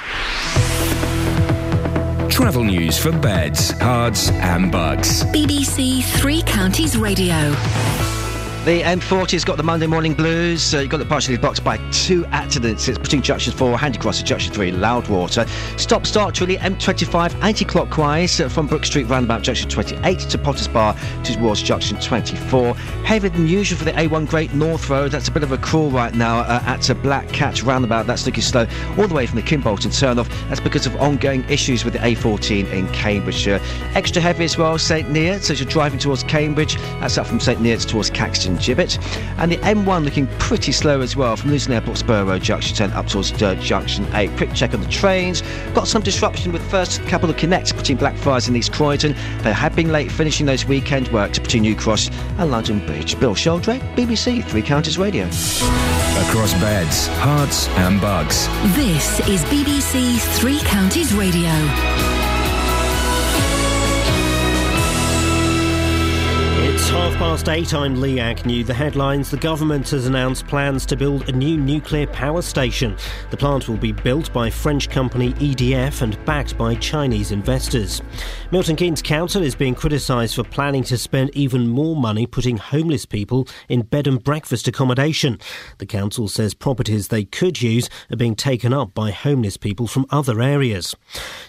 Travel 2.31 2.65
news 2.65 2.99
for 2.99 3.13
beds, 3.13 3.73
Herts, 3.73 4.33
and 4.33 4.73
Bucks. 4.73 5.25
BBC 5.25 6.03
Three 6.03 6.43
Counties 6.43 6.97
Radio. 6.97 7.55
The 8.67 8.83
M40's 8.83 9.43
got 9.43 9.57
the 9.57 9.63
Monday 9.63 9.87
morning 9.87 10.13
blues. 10.13 10.75
Uh, 10.75 10.81
you've 10.81 10.91
got 10.91 11.01
it 11.01 11.09
partially 11.09 11.39
blocked 11.39 11.65
by 11.65 11.79
two 11.93 12.27
accidents. 12.27 12.89
It's 12.89 12.99
between 12.99 13.23
junction 13.23 13.55
4, 13.55 13.79
Handycross, 13.79 14.19
and 14.19 14.27
junction 14.27 14.53
3, 14.53 14.73
Loudwater. 14.73 15.47
Stop 15.79 16.05
start 16.05 16.39
really 16.43 16.59
M25 16.59 17.43
anti 17.43 17.65
clockwise 17.65 18.39
uh, 18.39 18.51
from 18.51 18.67
Brook 18.67 18.85
Street 18.85 19.05
roundabout 19.05 19.41
junction 19.41 19.71
28 19.71 20.19
to 20.19 20.37
Potters 20.37 20.69
Bar 20.69 20.95
towards 21.25 21.63
junction 21.63 21.99
24. 22.01 22.75
Heavier 22.75 23.31
than 23.31 23.47
usual 23.47 23.79
for 23.79 23.87
the 23.87 23.93
A1 23.93 24.29
Great 24.29 24.53
North 24.53 24.91
Road. 24.91 25.13
That's 25.13 25.29
a 25.29 25.33
bit 25.33 25.43
of 25.43 25.53
a 25.53 25.59
crawl 25.59 25.89
right 25.89 26.15
now 26.15 26.41
uh, 26.41 26.63
at 26.67 26.91
a 26.91 26.95
Black 26.95 27.29
Cat 27.31 27.63
roundabout. 27.63 28.07
That's 28.07 28.27
looking 28.27 28.43
slow 28.43 28.67
all 28.99 29.09
the 29.09 29.15
way 29.15 29.27
from 29.27 29.37
the 29.37 29.43
Kimbolton 29.43 29.89
turnoff. 29.89 30.29
That's 30.51 30.61
because 30.61 30.85
of 30.85 30.95
ongoing 30.97 31.49
issues 31.49 31.87
with 31.87 31.95
the 31.95 32.01
A14 32.01 32.71
in 32.71 32.93
Cambridgeshire. 32.93 33.59
Extra 33.95 34.21
heavy 34.21 34.45
as 34.45 34.59
well, 34.59 34.77
St 34.77 35.09
Neots. 35.09 35.51
As 35.51 35.61
you're 35.61 35.71
driving 35.71 35.99
towards 35.99 36.25
Cambridge, 36.25 36.77
that's 37.01 37.17
up 37.17 37.27
from 37.27 37.41
St 37.41 37.59
Neots 37.59 37.89
towards 37.89 38.11
Caxton 38.11 38.50
Gibbet. 38.57 38.99
And 39.39 39.53
the 39.53 39.57
M1 39.59 40.05
looking 40.05 40.27
pretty 40.39 40.73
slow 40.73 41.01
as 41.01 41.17
well 41.17 41.37
from 41.37 41.51
Luton 41.51 41.73
Airport 41.73 41.99
Spur 41.99 42.25
Road 42.25 42.43
Junction 42.43 42.77
10 42.77 42.93
up 42.93 43.07
towards 43.07 43.31
Dirt 43.31 43.59
Junction 43.61 44.07
8. 44.15 44.37
Quick 44.37 44.55
check 44.55 44.75
on 44.75 44.81
the 44.81 44.89
trains. 44.89 45.43
Got 45.75 45.89
some 45.89 46.03
disruption 46.03 46.53
with 46.53 46.63
first 46.71 47.03
couple 47.07 47.31
of 47.31 47.37
connects 47.37 47.73
between 47.73 47.99
Blackfriars 47.99 48.49
and 48.49 48.57
East 48.57 48.73
Croydon. 48.73 49.15
They 49.43 49.53
have 49.53 49.75
been 49.75 49.93
late 49.93 50.11
finishing 50.11 50.47
those 50.47 50.65
weekend 50.65 51.09
works 51.09 51.39
between 51.39 51.63
New 51.63 51.77
Cross 51.77 52.11
and 52.39 52.51
London 52.51 52.85
Bridge. 52.87 53.19
Bill 53.19 53.35
Sheldrake, 53.35 53.83
BBC 53.97 54.45
Three 54.45 54.63
Counties 54.63 54.99
Radio. 54.99 55.27
Across 55.27 56.55
beds, 56.55 57.09
Herts, 57.09 57.69
and 57.79 58.01
Bucks. 58.01 58.47
This 58.75 59.21
is 59.29 59.43
BBC 59.45 60.19
Three 60.39 60.59
Counties 60.61 61.15
Radio. 61.15 62.20
Half 66.91 67.15
past 67.19 67.49
eight. 67.49 67.73
I'm 67.73 68.01
Lee 68.01 68.19
Agnew. 68.19 68.65
The 68.65 68.75
headlines 68.75 69.31
The 69.31 69.37
government 69.37 69.91
has 69.91 70.07
announced 70.07 70.49
plans 70.49 70.85
to 70.87 70.97
build 70.97 71.29
a 71.29 71.33
new 71.33 71.57
nuclear 71.57 72.09
power 72.09 72.43
station. 72.43 72.97
The 73.31 73.37
plant 73.37 73.69
will 73.69 73.77
be 73.77 73.93
built 73.93 74.33
by 74.33 74.51
French 74.51 74.91
company 74.91 75.33
EDF 75.35 76.03
and 76.03 76.23
backed 76.25 76.59
by 76.59 76.75
Chinese 76.75 77.31
investors. 77.31 78.03
Milton 78.51 78.75
Keynes 78.75 79.03
Council 79.03 79.41
is 79.41 79.55
being 79.55 79.77
criticised 79.77 80.35
for 80.35 80.43
planning 80.43 80.83
to 80.85 80.99
spend 80.99 81.31
even 81.33 81.69
more 81.69 81.95
money 81.95 82.27
putting 82.27 82.57
homeless 82.57 83.07
people 83.07 83.47
in 83.69 83.83
bed 83.83 84.09
and 84.09 84.25
breakfast 84.25 84.67
accommodation. 84.67 85.39
The 85.79 85.87
council 85.87 86.27
says 86.27 86.55
properties 86.55 87.07
they 87.07 87.25
could 87.25 87.63
use 87.63 87.89
are 88.11 88.17
being 88.17 88.35
taken 88.35 88.73
up 88.73 88.95
by 88.95 89.13
homeless 89.13 89.57
people 89.57 89.87
from 89.87 90.07
other 90.11 90.43
areas. 90.43 90.97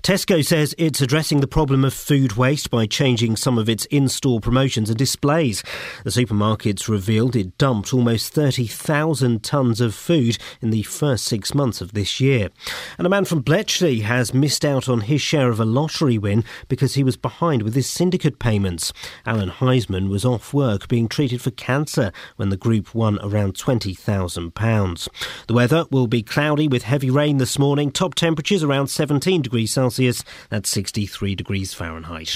Tesco 0.04 0.46
says 0.46 0.76
it's 0.78 1.02
addressing 1.02 1.42
the 1.42 1.48
problem 1.48 1.84
of 1.84 1.96
food 1.96 2.34
waste 2.34 2.70
by 2.70 2.86
changing 2.86 3.38
some 3.38 3.58
of 3.58 3.68
its 3.68 3.86
in 3.86 4.08
store 4.08 4.40
promotions 4.40 4.90
and 4.90 5.00
displays. 5.00 5.31
The 5.32 6.10
supermarkets 6.10 6.90
revealed 6.90 7.38
it 7.38 7.58
dumped 7.58 7.94
almost 7.94 8.34
30,000 8.34 9.42
tonnes 9.42 9.80
of 9.80 9.96
food 9.96 10.38
in 10.62 10.72
the 10.72 10.84
first 10.84 11.24
six 11.24 11.56
months 11.56 11.80
of 11.80 11.94
this 11.94 12.20
year. 12.20 12.50
And 12.98 13.08
a 13.08 13.10
man 13.10 13.24
from 13.24 13.40
Bletchley 13.42 14.02
has 14.02 14.34
missed 14.34 14.66
out 14.66 14.90
on 14.90 15.02
his 15.02 15.22
share 15.22 15.50
of 15.50 15.60
a 15.60 15.66
lottery 15.66 16.18
win 16.18 16.44
because 16.68 16.96
he 16.96 17.04
was 17.04 17.16
behind 17.16 17.64
with 17.64 17.76
his 17.76 17.90
syndicate 17.90 18.40
payments. 18.40 18.92
Alan 19.26 19.52
Heisman 19.52 20.10
was 20.10 20.26
off 20.26 20.54
work 20.54 20.90
being 20.90 21.08
treated 21.08 21.42
for 21.42 21.52
cancer 21.52 22.12
when 22.36 22.50
the 22.50 22.58
group 22.58 22.94
won 22.94 23.18
around 23.22 23.54
£20,000. 23.54 25.08
The 25.48 25.54
weather 25.54 25.86
will 25.92 26.08
be 26.08 26.24
cloudy 26.24 26.68
with 26.68 26.84
heavy 26.84 27.10
rain 27.10 27.38
this 27.38 27.58
morning. 27.58 27.90
Top 27.92 28.16
temperatures 28.16 28.64
around 28.64 28.88
17 28.88 29.44
degrees 29.44 29.72
Celsius. 29.72 30.26
That's 30.50 30.70
63 30.70 31.36
degrees 31.36 31.74
Fahrenheit. 31.74 32.36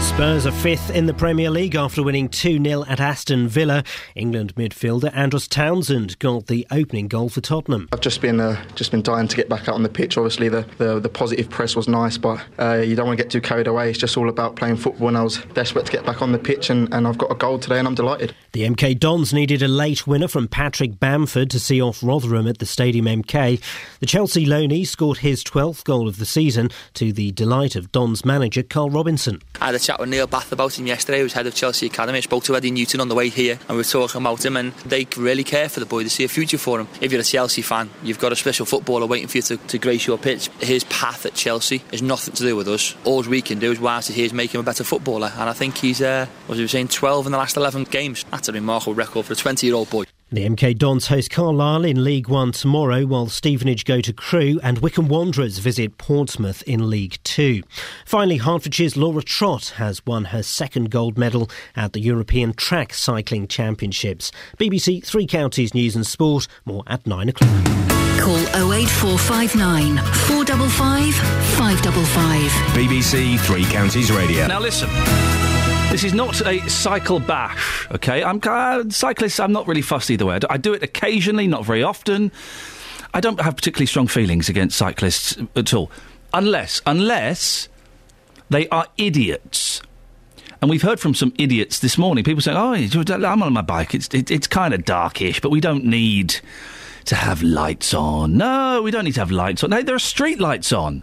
Spurs 0.00 0.46
are 0.46 0.52
fifth 0.52 0.90
in 0.90 1.06
the 1.06 1.14
Premier 1.14 1.48
League 1.50 1.74
after 1.76 2.02
winning 2.02 2.28
2 2.28 2.62
0 2.62 2.84
at 2.88 2.98
Aston 2.98 3.46
Villa. 3.46 3.84
England 4.14 4.54
midfielder 4.54 5.14
Andros 5.14 5.46
Townsend 5.46 6.18
got 6.18 6.46
the 6.46 6.66
opening 6.70 7.08
goal 7.08 7.28
for 7.28 7.40
Tottenham. 7.40 7.88
I've 7.92 8.00
just 8.00 8.20
been 8.20 8.40
uh, 8.40 8.60
just 8.74 8.90
been 8.90 9.02
dying 9.02 9.28
to 9.28 9.36
get 9.36 9.48
back 9.48 9.68
out 9.68 9.74
on 9.74 9.82
the 9.82 9.88
pitch. 9.88 10.16
Obviously, 10.16 10.48
the, 10.48 10.66
the, 10.78 10.98
the 10.98 11.08
positive 11.08 11.50
press 11.50 11.76
was 11.76 11.88
nice, 11.88 12.18
but 12.18 12.40
uh, 12.58 12.82
you 12.84 12.96
don't 12.96 13.06
want 13.06 13.18
to 13.18 13.22
get 13.22 13.30
too 13.30 13.40
carried 13.40 13.66
away. 13.66 13.90
It's 13.90 13.98
just 13.98 14.16
all 14.16 14.28
about 14.28 14.56
playing 14.56 14.76
football, 14.76 15.08
and 15.08 15.18
I 15.18 15.22
was 15.22 15.38
desperate 15.54 15.86
to 15.86 15.92
get 15.92 16.04
back 16.04 16.22
on 16.22 16.32
the 16.32 16.38
pitch, 16.38 16.70
and, 16.70 16.92
and 16.92 17.06
I've 17.06 17.18
got 17.18 17.30
a 17.30 17.36
goal 17.36 17.58
today, 17.58 17.78
and 17.78 17.86
I'm 17.86 17.94
delighted. 17.94 18.34
The 18.52 18.62
MK 18.62 18.98
Dons 18.98 19.32
needed 19.32 19.62
a 19.62 19.68
late 19.68 20.06
winner 20.06 20.28
from 20.28 20.48
Patrick 20.48 20.98
Bamford 20.98 21.50
to 21.50 21.60
see 21.60 21.80
off 21.80 22.02
Rotherham 22.02 22.46
at 22.48 22.58
the 22.58 22.66
Stadium 22.66 23.06
MK. 23.06 23.60
The 24.00 24.06
Chelsea 24.06 24.46
loanee 24.46 24.86
scored 24.86 25.18
his 25.18 25.44
12th 25.44 25.84
goal 25.84 26.08
of 26.08 26.18
the 26.18 26.26
season 26.26 26.70
to 26.94 27.12
the 27.12 27.30
delight 27.32 27.76
of 27.76 27.92
Dons 27.92 28.24
manager 28.24 28.62
Karl 28.62 28.90
Robinson. 28.90 29.42
I 29.60 29.66
had 29.66 29.74
a 29.74 29.78
chat 29.88 29.98
with 29.98 30.10
Neil 30.10 30.26
Bath 30.26 30.52
about 30.52 30.78
him 30.78 30.86
yesterday, 30.86 31.20
who's 31.20 31.32
head 31.32 31.46
of 31.46 31.54
Chelsea 31.54 31.86
Academy. 31.86 32.18
I 32.18 32.20
spoke 32.20 32.44
to 32.44 32.54
Eddie 32.54 32.70
Newton 32.70 33.00
on 33.00 33.08
the 33.08 33.14
way 33.14 33.30
here 33.30 33.54
and 33.54 33.70
we 33.70 33.76
were 33.76 33.84
talking 33.84 34.20
about 34.20 34.44
him 34.44 34.58
and 34.58 34.74
they 34.84 35.06
really 35.16 35.44
care 35.44 35.70
for 35.70 35.80
the 35.80 35.86
boy. 35.86 36.02
They 36.02 36.10
see 36.10 36.24
a 36.24 36.28
future 36.28 36.58
for 36.58 36.78
him. 36.78 36.88
If 37.00 37.10
you're 37.10 37.22
a 37.22 37.24
Chelsea 37.24 37.62
fan, 37.62 37.88
you've 38.02 38.18
got 38.18 38.30
a 38.30 38.36
special 38.36 38.66
footballer 38.66 39.06
waiting 39.06 39.28
for 39.28 39.38
you 39.38 39.42
to, 39.44 39.56
to 39.56 39.78
grace 39.78 40.06
your 40.06 40.18
pitch. 40.18 40.48
His 40.60 40.84
path 40.84 41.24
at 41.24 41.32
Chelsea 41.32 41.82
is 41.90 42.02
nothing 42.02 42.34
to 42.34 42.42
do 42.42 42.54
with 42.54 42.68
us. 42.68 42.94
All 43.06 43.22
we 43.22 43.40
can 43.40 43.60
do 43.60 43.72
is 43.72 43.80
whilst 43.80 44.08
he's 44.08 44.16
here 44.16 44.26
is 44.26 44.34
make 44.34 44.54
him 44.54 44.60
a 44.60 44.64
better 44.64 44.84
footballer 44.84 45.32
and 45.32 45.48
I 45.48 45.54
think 45.54 45.78
he's, 45.78 46.02
uh, 46.02 46.26
was 46.48 46.58
he 46.58 46.66
saying, 46.66 46.88
12 46.88 47.24
in 47.24 47.32
the 47.32 47.38
last 47.38 47.56
11 47.56 47.84
games. 47.84 48.26
That's 48.30 48.50
a 48.50 48.52
remarkable 48.52 48.92
record 48.92 49.24
for 49.24 49.32
a 49.32 49.36
20 49.36 49.66
year 49.66 49.74
old 49.74 49.88
boy. 49.88 50.04
The 50.30 50.44
MK 50.46 50.76
Dons 50.76 51.06
host 51.06 51.30
Carlisle 51.30 51.86
in 51.86 52.04
League 52.04 52.28
One 52.28 52.52
tomorrow, 52.52 53.06
while 53.06 53.28
Stevenage 53.28 53.86
go 53.86 54.02
to 54.02 54.12
Crewe 54.12 54.60
and 54.62 54.78
Wycombe 54.80 55.08
Wanderers 55.08 55.56
visit 55.56 55.96
Portsmouth 55.96 56.62
in 56.64 56.90
League 56.90 57.16
Two. 57.24 57.62
Finally, 58.04 58.40
Hertfordshire's 58.40 58.94
Laura 58.94 59.22
Trott 59.22 59.68
has 59.76 60.04
won 60.04 60.26
her 60.26 60.42
second 60.42 60.90
gold 60.90 61.16
medal 61.16 61.48
at 61.74 61.94
the 61.94 62.00
European 62.00 62.52
Track 62.52 62.92
Cycling 62.92 63.48
Championships. 63.48 64.30
BBC 64.58 65.02
Three 65.02 65.26
Counties 65.26 65.72
News 65.72 65.96
and 65.96 66.06
Sport, 66.06 66.46
more 66.66 66.82
at 66.88 67.06
nine 67.06 67.30
o'clock. 67.30 67.48
Call 68.20 68.36
08459 68.72 69.96
455 69.96 71.14
555. 71.56 72.50
BBC 72.76 73.40
Three 73.40 73.64
Counties 73.64 74.12
Radio. 74.12 74.46
Now 74.46 74.60
listen. 74.60 74.90
This 75.90 76.04
is 76.04 76.12
not 76.12 76.46
a 76.46 76.60
cycle 76.68 77.18
bash, 77.18 77.88
okay? 77.90 78.22
I'm 78.22 78.40
uh, 78.44 78.84
cyclists. 78.90 79.40
I'm 79.40 79.52
not 79.52 79.66
really 79.66 79.82
fussed 79.82 80.10
either 80.10 80.26
way. 80.26 80.38
I 80.48 80.58
do, 80.58 80.74
it 80.74 80.82
occasionally, 80.82 81.46
not 81.46 81.64
very 81.64 81.82
often. 81.82 82.30
I 83.14 83.20
don't 83.20 83.40
have 83.40 83.56
particularly 83.56 83.86
strong 83.86 84.06
feelings 84.06 84.50
against 84.50 84.76
cyclists 84.76 85.38
at 85.56 85.72
all, 85.72 85.90
unless 86.34 86.82
unless 86.86 87.68
they 88.50 88.68
are 88.68 88.86
idiots. 88.98 89.80
And 90.60 90.70
we've 90.70 90.82
heard 90.82 91.00
from 91.00 91.14
some 91.14 91.32
idiots 91.38 91.78
this 91.78 91.96
morning. 91.96 92.22
People 92.22 92.42
saying, 92.42 92.58
"Oh, 92.58 92.74
I'm 92.74 93.42
on 93.42 93.52
my 93.54 93.62
bike. 93.62 93.94
It's 93.94 94.08
it, 94.12 94.30
it's 94.30 94.46
kind 94.46 94.74
of 94.74 94.84
darkish, 94.84 95.40
but 95.40 95.50
we 95.50 95.60
don't 95.60 95.86
need 95.86 96.38
to 97.06 97.14
have 97.14 97.42
lights 97.42 97.94
on. 97.94 98.36
No, 98.36 98.82
we 98.82 98.90
don't 98.90 99.06
need 99.06 99.14
to 99.14 99.20
have 99.20 99.30
lights 99.30 99.64
on. 99.64 99.70
No, 99.70 99.82
there 99.82 99.94
are 99.94 99.98
street 99.98 100.38
lights 100.38 100.70
on. 100.70 101.02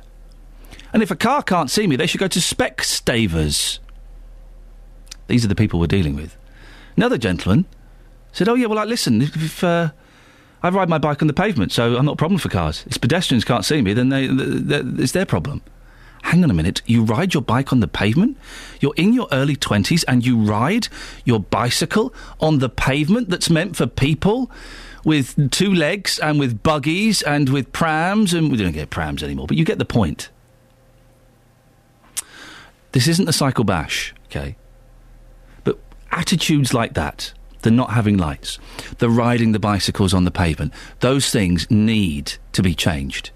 And 0.94 1.02
if 1.02 1.10
a 1.10 1.16
car 1.16 1.42
can't 1.42 1.72
see 1.72 1.88
me, 1.88 1.96
they 1.96 2.06
should 2.06 2.20
go 2.20 2.28
to 2.28 2.40
Specsavers." 2.40 3.80
These 5.28 5.46
are 5.46 5.48
the 5.48 5.56
people 5.56 5.80
we're 5.80 5.88
dealing 5.88 6.16
with. 6.16 6.38
Another 6.96 7.18
gentleman 7.18 7.66
said, 8.32 8.48
"Oh 8.48 8.56
yeah, 8.56 8.68
well, 8.68 8.78
like, 8.78 8.88
listen, 8.88 9.22
if, 9.22 9.36
if 9.36 9.64
uh, 9.64 9.92
I 10.64 10.70
ride 10.70 10.90
my 10.90 10.98
bike 10.98 11.22
on 11.22 11.28
the 11.28 11.34
pavement, 11.34 11.72
so 11.72 11.96
I'm 11.96 12.06
not 12.06 12.14
a 12.14 12.18
problem 12.18 12.40
for 12.40 12.50
cars. 12.50 12.86
If 12.88 13.02
pedestrians 13.02 13.46
can't 13.46 13.66
see 13.66 13.82
me, 13.82 13.94
then 13.94 14.10
they, 14.10 14.28
they, 14.28 14.82
they, 14.82 15.04
it's 15.04 15.14
their 15.14 15.26
problem." 15.26 15.62
Hang 16.24 16.44
on 16.44 16.50
a 16.50 16.56
minute. 16.56 16.82
You 16.88 17.04
ride 17.04 17.36
your 17.36 17.44
bike 17.44 17.72
on 17.72 17.82
the 17.82 17.88
pavement? 17.88 18.36
You're 18.80 18.96
in 18.98 19.14
your 19.14 19.28
early 19.32 19.56
20s 19.56 20.04
and 20.08 20.26
you 20.26 20.40
ride 20.40 20.88
your 21.24 21.40
bicycle 21.40 22.16
on 22.40 22.58
the 22.58 22.68
pavement 22.68 23.30
that's 23.30 23.48
meant 23.48 23.76
for 23.76 23.86
people 23.86 24.50
with 25.04 25.52
two 25.52 25.72
legs 25.72 26.18
and 26.18 26.40
with 26.40 26.64
buggies 26.64 27.22
and 27.22 27.50
with 27.50 27.72
prams, 27.72 28.34
and 28.34 28.52
we 28.52 28.58
don't 28.58 28.72
get 28.72 28.90
prams 28.90 29.22
anymore, 29.22 29.46
but 29.46 29.56
you 29.56 29.64
get 29.64 29.78
the 29.78 29.86
point. 29.86 30.30
This 32.92 33.08
isn't 33.08 33.30
a 33.30 33.34
cycle 33.34 33.64
bash, 33.64 34.16
okay? 34.26 34.56
Attitudes 36.12 36.74
like 36.74 36.94
that, 36.94 37.34
the 37.62 37.72
not 37.72 37.92
having 37.92 38.18
lights, 38.18 38.58
the 39.00 39.10
riding 39.10 39.52
the 39.52 39.60
bicycles 39.60 40.14
on 40.14 40.24
the 40.24 40.32
pavement, 40.32 40.74
those 41.00 41.30
things 41.30 41.70
need 41.70 42.34
to 42.54 42.62
be 42.64 42.74
changed. 42.74 43.32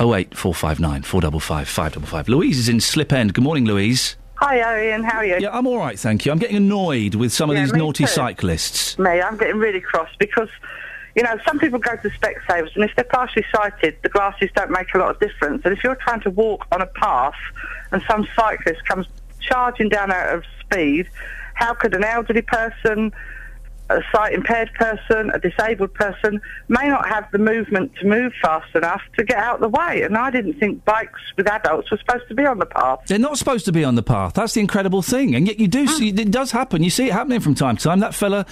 08459 0.00 1.02
455 1.02 1.68
555. 1.68 2.28
Louise 2.28 2.58
is 2.58 2.68
in 2.68 2.80
Slip 2.80 3.12
End. 3.12 3.32
Good 3.32 3.44
morning, 3.44 3.64
Louise. 3.64 4.16
Hi, 4.36 4.58
Iain. 4.60 5.04
How 5.04 5.18
are 5.18 5.24
you? 5.24 5.38
Yeah, 5.38 5.56
I'm 5.56 5.66
all 5.66 5.78
right, 5.78 5.98
thank 5.98 6.26
you. 6.26 6.32
I'm 6.32 6.38
getting 6.38 6.56
annoyed 6.56 7.14
with 7.14 7.32
some 7.32 7.48
of 7.48 7.56
Yeah, 7.56 7.62
these 7.62 7.72
naughty 7.72 8.04
too. 8.04 8.08
cyclists. 8.10 8.98
Me, 8.98 9.20
I'm 9.22 9.36
getting 9.38 9.56
really 9.56 9.80
cross 9.80 10.08
because, 10.18 10.48
you 11.14 11.22
know, 11.22 11.38
some 11.46 11.60
people 11.60 11.78
go 11.78 11.94
to 11.94 12.10
Specsavers 12.10 12.74
and 12.74 12.82
if 12.84 12.90
they're 12.96 13.04
partially 13.04 13.44
sighted, 13.54 13.96
the 14.02 14.08
glasses 14.08 14.50
don't 14.56 14.70
make 14.72 14.92
a 14.94 14.98
lot 14.98 15.10
of 15.10 15.20
difference. 15.20 15.62
And 15.64 15.72
if 15.76 15.84
you're 15.84 15.94
trying 15.94 16.20
to 16.22 16.30
walk 16.30 16.66
on 16.72 16.82
a 16.82 16.86
path 16.86 17.34
and 17.92 18.02
some 18.10 18.26
cyclist 18.34 18.84
comes 18.84 19.06
charging 19.40 19.88
down 19.88 20.10
out 20.10 20.34
of 20.34 20.44
speed, 20.60 21.08
how 21.54 21.74
could 21.74 21.94
an 21.94 22.04
elderly 22.04 22.42
person, 22.42 23.12
a 23.90 24.00
sight 24.12 24.32
impaired 24.32 24.70
person, 24.78 25.30
a 25.34 25.38
disabled 25.38 25.92
person, 25.94 26.40
may 26.68 26.88
not 26.88 27.06
have 27.08 27.30
the 27.32 27.38
movement 27.38 27.92
to 27.96 28.06
move 28.06 28.32
fast 28.40 28.74
enough 28.74 29.02
to 29.16 29.24
get 29.24 29.36
out 29.36 29.56
of 29.56 29.60
the 29.60 29.68
way. 29.68 30.02
And 30.02 30.16
I 30.16 30.30
didn't 30.30 30.54
think 30.54 30.84
bikes 30.84 31.20
with 31.36 31.46
adults 31.48 31.90
were 31.90 31.98
supposed 31.98 32.26
to 32.28 32.34
be 32.34 32.46
on 32.46 32.58
the 32.58 32.66
path. 32.66 33.00
They're 33.06 33.18
not 33.18 33.36
supposed 33.38 33.66
to 33.66 33.72
be 33.72 33.84
on 33.84 33.94
the 33.94 34.02
path. 34.02 34.32
That's 34.34 34.54
the 34.54 34.60
incredible 34.60 35.02
thing. 35.02 35.34
And 35.34 35.46
yet 35.46 35.58
you 35.60 35.68
do 35.68 35.86
see, 35.86 36.08
it 36.08 36.30
does 36.30 36.50
happen. 36.52 36.82
You 36.82 36.90
see 36.90 37.08
it 37.08 37.12
happening 37.12 37.40
from 37.40 37.54
time 37.54 37.76
to 37.76 37.82
time. 37.84 38.00
That 38.00 38.14
fella 38.14 38.46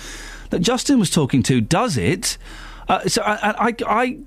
that 0.51 0.61
Justin 0.61 0.99
was 0.99 1.09
talking 1.11 1.43
to 1.45 1.61
does 1.63 1.97
it. 1.97 2.37
Uh, 2.89 3.09
so 3.09 3.23
I, 3.23 3.69
I, 3.69 3.75
I, 3.87 4.19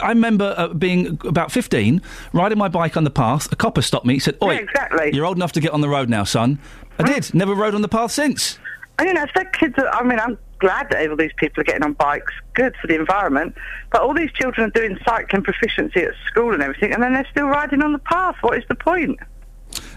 I 0.00 0.08
remember 0.10 0.54
uh, 0.56 0.68
being 0.68 1.18
about 1.24 1.50
15, 1.50 2.00
riding 2.34 2.58
my 2.58 2.68
bike 2.68 2.96
on 2.96 3.02
the 3.04 3.10
path. 3.10 3.50
A 3.50 3.56
copper 3.56 3.82
stopped 3.82 4.06
me. 4.06 4.14
He 4.14 4.20
said, 4.20 4.36
Oi, 4.42 4.52
Yeah, 4.52 4.58
exactly. 4.60 5.10
you're 5.12 5.24
old 5.24 5.38
enough 5.38 5.52
to 5.52 5.60
get 5.60 5.72
on 5.72 5.80
the 5.80 5.88
road 5.88 6.08
now, 6.08 6.22
son. 6.22 6.60
I 6.98 7.02
did. 7.04 7.34
Never 7.34 7.54
rode 7.54 7.74
on 7.74 7.82
the 7.82 7.88
path 7.88 8.12
since. 8.12 8.58
And, 8.98 9.08
you 9.08 9.14
know, 9.14 9.22
if 9.22 9.30
that 9.34 9.52
kids 9.52 9.74
are, 9.78 9.88
I 9.94 10.02
mean, 10.02 10.18
I'm 10.18 10.38
glad 10.58 10.88
that 10.90 11.08
all 11.10 11.16
these 11.16 11.32
people 11.36 11.60
are 11.60 11.64
getting 11.64 11.82
on 11.82 11.92
bikes, 11.92 12.32
good 12.54 12.74
for 12.80 12.86
the 12.86 12.94
environment, 12.94 13.54
but 13.92 14.00
all 14.00 14.14
these 14.14 14.32
children 14.32 14.68
are 14.68 14.70
doing 14.70 14.98
cycling 15.04 15.42
proficiency 15.42 16.00
at 16.00 16.14
school 16.26 16.54
and 16.54 16.62
everything, 16.62 16.94
and 16.94 17.02
then 17.02 17.12
they're 17.12 17.26
still 17.30 17.46
riding 17.46 17.82
on 17.82 17.92
the 17.92 17.98
path. 17.98 18.36
What 18.40 18.56
is 18.56 18.64
the 18.68 18.74
point? 18.74 19.18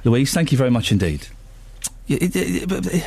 Louise, 0.03 0.33
thank 0.33 0.51
you 0.51 0.57
very 0.57 0.69
much 0.71 0.91
indeed. 0.91 1.27
Y- 2.09 2.17
it- 2.19 2.35
it- 2.35 2.67
but- 2.69 2.93
eh, 2.93 3.01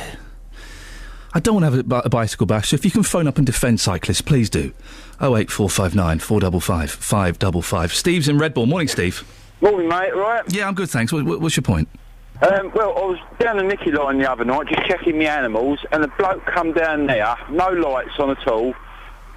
I 1.35 1.39
don't 1.39 1.55
want 1.61 1.65
to 1.65 1.71
have 1.71 1.91
a, 2.03 2.05
a 2.05 2.09
bicycle 2.09 2.45
bash, 2.47 2.69
so 2.69 2.75
if 2.75 2.85
you 2.85 2.91
can 2.91 3.03
phone 3.03 3.27
up 3.27 3.37
and 3.37 3.45
defend 3.45 3.79
cyclists, 3.79 4.21
please 4.21 4.49
do. 4.49 4.71
08459 5.19 6.19
455 6.19 6.91
555. 6.91 7.93
Steve's 7.93 8.27
in 8.27 8.37
Redbourn. 8.37 8.67
Morning, 8.67 8.87
Steve. 8.87 9.23
Morning, 9.61 9.87
mate. 9.87 10.15
Right? 10.15 10.43
Yeah, 10.49 10.67
I'm 10.67 10.73
good, 10.75 10.89
thanks. 10.89 11.11
What, 11.13 11.25
what- 11.25 11.39
what's 11.41 11.55
your 11.55 11.63
point? 11.63 11.87
Um, 12.43 12.71
well, 12.75 12.89
I 12.97 13.01
was 13.05 13.19
down 13.39 13.57
the 13.57 13.63
Nicky 13.63 13.91
line 13.91 14.17
the 14.19 14.29
other 14.29 14.43
night, 14.43 14.67
just 14.67 14.85
checking 14.87 15.17
my 15.17 15.25
animals, 15.25 15.79
and 15.91 16.03
a 16.03 16.07
bloke 16.09 16.45
come 16.45 16.73
down 16.73 17.07
there, 17.07 17.35
no 17.49 17.69
lights 17.69 18.19
on 18.19 18.31
at 18.31 18.45
all, 18.47 18.73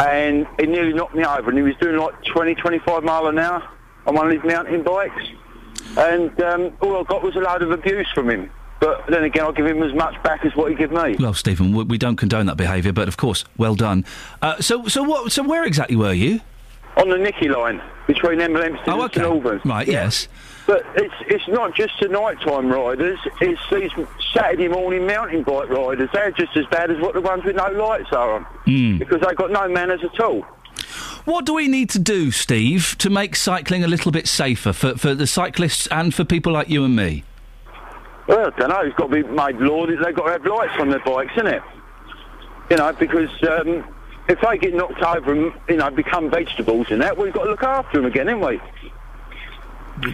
and 0.00 0.46
he 0.58 0.66
nearly 0.66 0.92
knocked 0.92 1.14
me 1.14 1.24
over, 1.24 1.48
and 1.50 1.56
he 1.58 1.62
was 1.62 1.76
doing 1.76 1.96
like 1.98 2.20
20, 2.24 2.56
25 2.56 3.04
mile 3.04 3.28
an 3.28 3.38
hour 3.38 3.62
on 4.06 4.14
one 4.16 4.26
of 4.26 4.32
his 4.32 4.42
mountain 4.44 4.82
bikes, 4.82 5.22
and 5.96 6.40
um, 6.42 6.72
all 6.80 6.96
I 6.98 7.02
got 7.04 7.22
was 7.22 7.36
a 7.36 7.40
load 7.40 7.62
of 7.62 7.70
abuse 7.70 8.10
from 8.12 8.28
him. 8.28 8.50
But 8.80 9.06
then 9.08 9.22
again, 9.24 9.44
I'll 9.44 9.52
give 9.52 9.66
him 9.66 9.82
as 9.82 9.94
much 9.94 10.20
back 10.22 10.44
as 10.44 10.54
what 10.56 10.70
he 10.70 10.76
gave 10.76 10.90
me. 10.90 11.16
Well, 11.18 11.32
Stephen, 11.32 11.72
we, 11.74 11.84
we 11.84 11.98
don't 11.98 12.16
condone 12.16 12.46
that 12.46 12.56
behaviour, 12.56 12.92
but 12.92 13.08
of 13.08 13.16
course, 13.16 13.44
well 13.56 13.74
done. 13.74 14.04
Uh, 14.42 14.60
so, 14.60 14.86
so 14.88 15.02
what? 15.02 15.32
So, 15.32 15.42
where 15.44 15.64
exactly 15.64 15.96
were 15.96 16.12
you? 16.12 16.40
On 16.98 17.08
the 17.08 17.16
Nicky 17.16 17.48
line, 17.48 17.80
between 18.06 18.40
Hempstead 18.40 18.72
Oh, 18.88 19.02
and 19.02 19.12
St 19.12 19.24
Albans. 19.26 19.62
Right, 19.64 19.86
yes. 19.86 20.28
But 20.66 20.84
it's 20.96 21.14
it's 21.28 21.48
not 21.48 21.74
just 21.74 21.94
the 22.00 22.08
nighttime 22.08 22.68
riders, 22.68 23.18
it's 23.40 23.60
these 23.70 23.90
Saturday 24.34 24.68
morning 24.68 25.06
mountain 25.06 25.42
bike 25.42 25.68
riders. 25.68 26.10
They're 26.12 26.32
just 26.32 26.56
as 26.56 26.66
bad 26.66 26.90
as 26.90 26.98
what 27.00 27.14
the 27.14 27.20
ones 27.20 27.44
with 27.44 27.56
no 27.56 27.68
lights 27.70 28.12
are 28.12 28.32
on. 28.32 28.46
Mm. 28.66 28.98
Because 28.98 29.20
they've 29.20 29.36
got 29.36 29.50
no 29.52 29.68
manners 29.68 30.02
at 30.02 30.18
all. 30.20 30.44
What 31.24 31.44
do 31.44 31.54
we 31.54 31.66
need 31.66 31.90
to 31.90 31.98
do, 31.98 32.30
Steve, 32.30 32.94
to 32.98 33.10
make 33.10 33.34
cycling 33.34 33.82
a 33.82 33.88
little 33.88 34.12
bit 34.12 34.28
safer 34.28 34.72
for, 34.72 34.96
for 34.96 35.14
the 35.14 35.26
cyclists 35.26 35.88
and 35.88 36.14
for 36.14 36.24
people 36.24 36.52
like 36.52 36.68
you 36.68 36.84
and 36.84 36.94
me? 36.94 37.24
Well, 38.28 38.46
I 38.46 38.58
don't 38.58 38.68
know. 38.68 38.80
It's 38.80 38.96
got 38.96 39.10
to 39.10 39.22
be 39.22 39.28
made 39.28 39.56
law 39.56 39.86
that 39.86 39.98
they've 40.04 40.14
got 40.14 40.26
to 40.26 40.32
have 40.32 40.46
lights 40.46 40.74
on 40.78 40.90
their 40.90 41.00
bikes, 41.00 41.32
isn't 41.32 41.46
it? 41.46 41.62
You 42.70 42.76
know, 42.76 42.92
because 42.92 43.30
um, 43.44 43.84
if 44.28 44.40
they 44.40 44.58
get 44.58 44.74
knocked 44.74 45.02
over 45.02 45.32
and, 45.32 45.52
you 45.68 45.76
know, 45.76 45.90
become 45.90 46.30
vegetables 46.30 46.88
and 46.90 47.00
that, 47.02 47.16
we've 47.16 47.32
got 47.32 47.44
to 47.44 47.50
look 47.50 47.62
after 47.62 47.98
them 47.98 48.06
again, 48.06 48.26
haven't 48.26 48.46
we? 48.46 48.60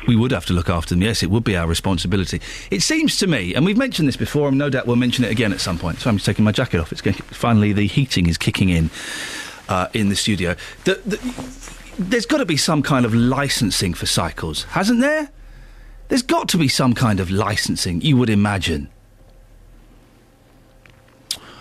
We 0.06 0.14
would 0.14 0.30
have 0.30 0.46
to 0.46 0.52
look 0.52 0.68
after 0.68 0.94
them, 0.94 1.02
yes, 1.02 1.22
it 1.22 1.30
would 1.30 1.44
be 1.44 1.56
our 1.56 1.66
responsibility. 1.66 2.40
It 2.70 2.82
seems 2.82 3.18
to 3.18 3.26
me, 3.26 3.54
and 3.54 3.64
we've 3.64 3.76
mentioned 3.76 4.06
this 4.06 4.16
before, 4.16 4.48
and 4.48 4.58
no 4.58 4.70
doubt 4.70 4.86
we'll 4.86 4.96
mention 4.96 5.24
it 5.24 5.30
again 5.30 5.52
at 5.52 5.60
some 5.60 5.78
point. 5.78 5.98
So 5.98 6.08
I'm 6.08 6.16
just 6.16 6.26
taking 6.26 6.44
my 6.44 6.52
jacket 6.52 6.80
off. 6.80 6.92
It's 6.92 7.00
getting, 7.00 7.22
finally 7.22 7.72
the 7.72 7.86
heating 7.86 8.28
is 8.28 8.38
kicking 8.38 8.68
in 8.68 8.90
uh, 9.68 9.88
in 9.92 10.08
the 10.08 10.16
studio. 10.16 10.54
The, 10.84 11.00
the, 11.04 11.18
there's 11.98 12.26
got 12.26 12.38
to 12.38 12.46
be 12.46 12.56
some 12.56 12.82
kind 12.82 13.04
of 13.04 13.14
licensing 13.14 13.94
for 13.94 14.06
cycles, 14.06 14.64
hasn't 14.64 15.00
there? 15.00 15.30
There's 16.08 16.22
got 16.22 16.48
to 16.50 16.58
be 16.58 16.68
some 16.68 16.94
kind 16.94 17.20
of 17.20 17.30
licensing, 17.30 18.00
you 18.02 18.16
would 18.16 18.30
imagine. 18.30 18.88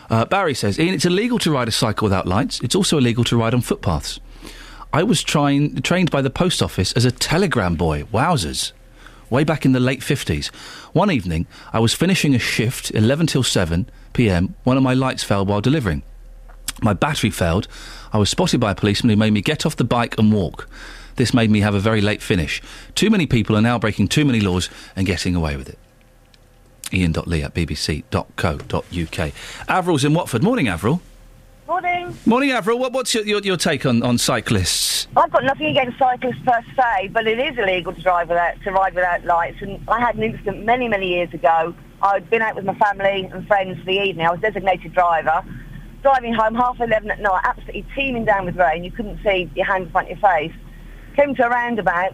Uh, 0.09 0.25
Barry 0.25 0.53
says, 0.53 0.77
Iain, 0.77 0.93
it's 0.93 1.05
illegal 1.05 1.39
to 1.39 1.51
ride 1.51 1.69
a 1.69 1.71
cycle 1.71 2.05
without 2.05 2.27
lights. 2.27 2.59
It's 2.61 2.75
also 2.75 2.97
illegal 2.97 3.23
to 3.25 3.37
ride 3.37 3.53
on 3.53 3.61
footpaths. 3.61 4.19
I 4.93 5.03
was 5.03 5.23
trying, 5.23 5.81
trained 5.81 6.11
by 6.11 6.21
the 6.21 6.29
post 6.29 6.61
office 6.61 6.91
as 6.93 7.05
a 7.05 7.11
telegram 7.11 7.75
boy. 7.75 8.03
Wowzers. 8.03 8.73
Way 9.29 9.45
back 9.45 9.65
in 9.65 9.71
the 9.71 9.79
late 9.79 10.01
50s. 10.01 10.47
One 10.93 11.09
evening, 11.09 11.47
I 11.71 11.79
was 11.79 11.93
finishing 11.93 12.35
a 12.35 12.39
shift, 12.39 12.91
11 12.91 13.27
till 13.27 13.43
7 13.43 13.89
pm. 14.11 14.55
One 14.65 14.75
of 14.75 14.83
my 14.83 14.93
lights 14.93 15.23
fell 15.23 15.45
while 15.45 15.61
delivering. 15.61 16.03
My 16.81 16.91
battery 16.91 17.29
failed. 17.29 17.69
I 18.11 18.17
was 18.17 18.29
spotted 18.29 18.59
by 18.59 18.71
a 18.71 18.75
policeman 18.75 19.11
who 19.11 19.15
made 19.15 19.31
me 19.31 19.41
get 19.41 19.65
off 19.65 19.77
the 19.77 19.85
bike 19.85 20.17
and 20.17 20.33
walk. 20.33 20.67
This 21.15 21.33
made 21.33 21.49
me 21.49 21.61
have 21.61 21.75
a 21.75 21.79
very 21.79 22.01
late 22.01 22.21
finish. 22.21 22.61
Too 22.93 23.09
many 23.09 23.25
people 23.25 23.55
are 23.55 23.61
now 23.61 23.79
breaking 23.79 24.09
too 24.09 24.25
many 24.25 24.41
laws 24.41 24.69
and 24.95 25.07
getting 25.07 25.35
away 25.35 25.55
with 25.55 25.69
it. 25.69 25.77
Iain.lee 26.93 27.43
at 27.43 27.53
bbc.co.uk. 27.53 29.31
Avril's 29.69 30.03
in 30.03 30.13
Watford. 30.13 30.43
Morning, 30.43 30.67
Avril. 30.67 31.01
Morning. 31.71 32.13
Morning, 32.25 32.51
Avril. 32.51 32.79
What, 32.79 32.91
what's 32.91 33.13
your, 33.13 33.25
your, 33.25 33.39
your 33.39 33.55
take 33.55 33.85
on, 33.85 34.03
on 34.03 34.17
cyclists? 34.17 35.07
I've 35.15 35.31
got 35.31 35.45
nothing 35.45 35.67
against 35.67 35.97
cyclists 35.97 36.41
per 36.45 36.61
se, 36.75 37.11
but 37.13 37.25
it 37.25 37.39
is 37.39 37.57
illegal 37.57 37.93
to 37.93 38.01
drive 38.01 38.27
without 38.27 38.61
to 38.63 38.71
ride 38.71 38.93
without 38.93 39.23
lights. 39.23 39.55
And 39.61 39.79
I 39.87 39.97
had 40.01 40.17
an 40.17 40.23
incident 40.23 40.65
many, 40.65 40.89
many 40.89 41.07
years 41.07 41.33
ago. 41.33 41.73
I'd 42.01 42.29
been 42.29 42.41
out 42.41 42.55
with 42.57 42.65
my 42.65 42.75
family 42.75 43.29
and 43.31 43.47
friends 43.47 43.79
for 43.79 43.85
the 43.85 44.03
evening. 44.03 44.27
I 44.27 44.31
was 44.31 44.41
designated 44.41 44.93
driver, 44.93 45.45
driving 46.01 46.33
home 46.33 46.55
half 46.55 46.77
eleven 46.81 47.09
at 47.09 47.21
night, 47.21 47.41
absolutely 47.45 47.85
teeming 47.95 48.25
down 48.25 48.47
with 48.47 48.57
rain. 48.57 48.83
You 48.83 48.91
couldn't 48.91 49.23
see 49.23 49.49
your 49.55 49.65
hand 49.65 49.85
in 49.85 49.91
front 49.91 50.11
of 50.11 50.19
your 50.19 50.29
face. 50.29 50.53
Came 51.15 51.35
to 51.35 51.45
a 51.45 51.49
roundabout, 51.49 52.13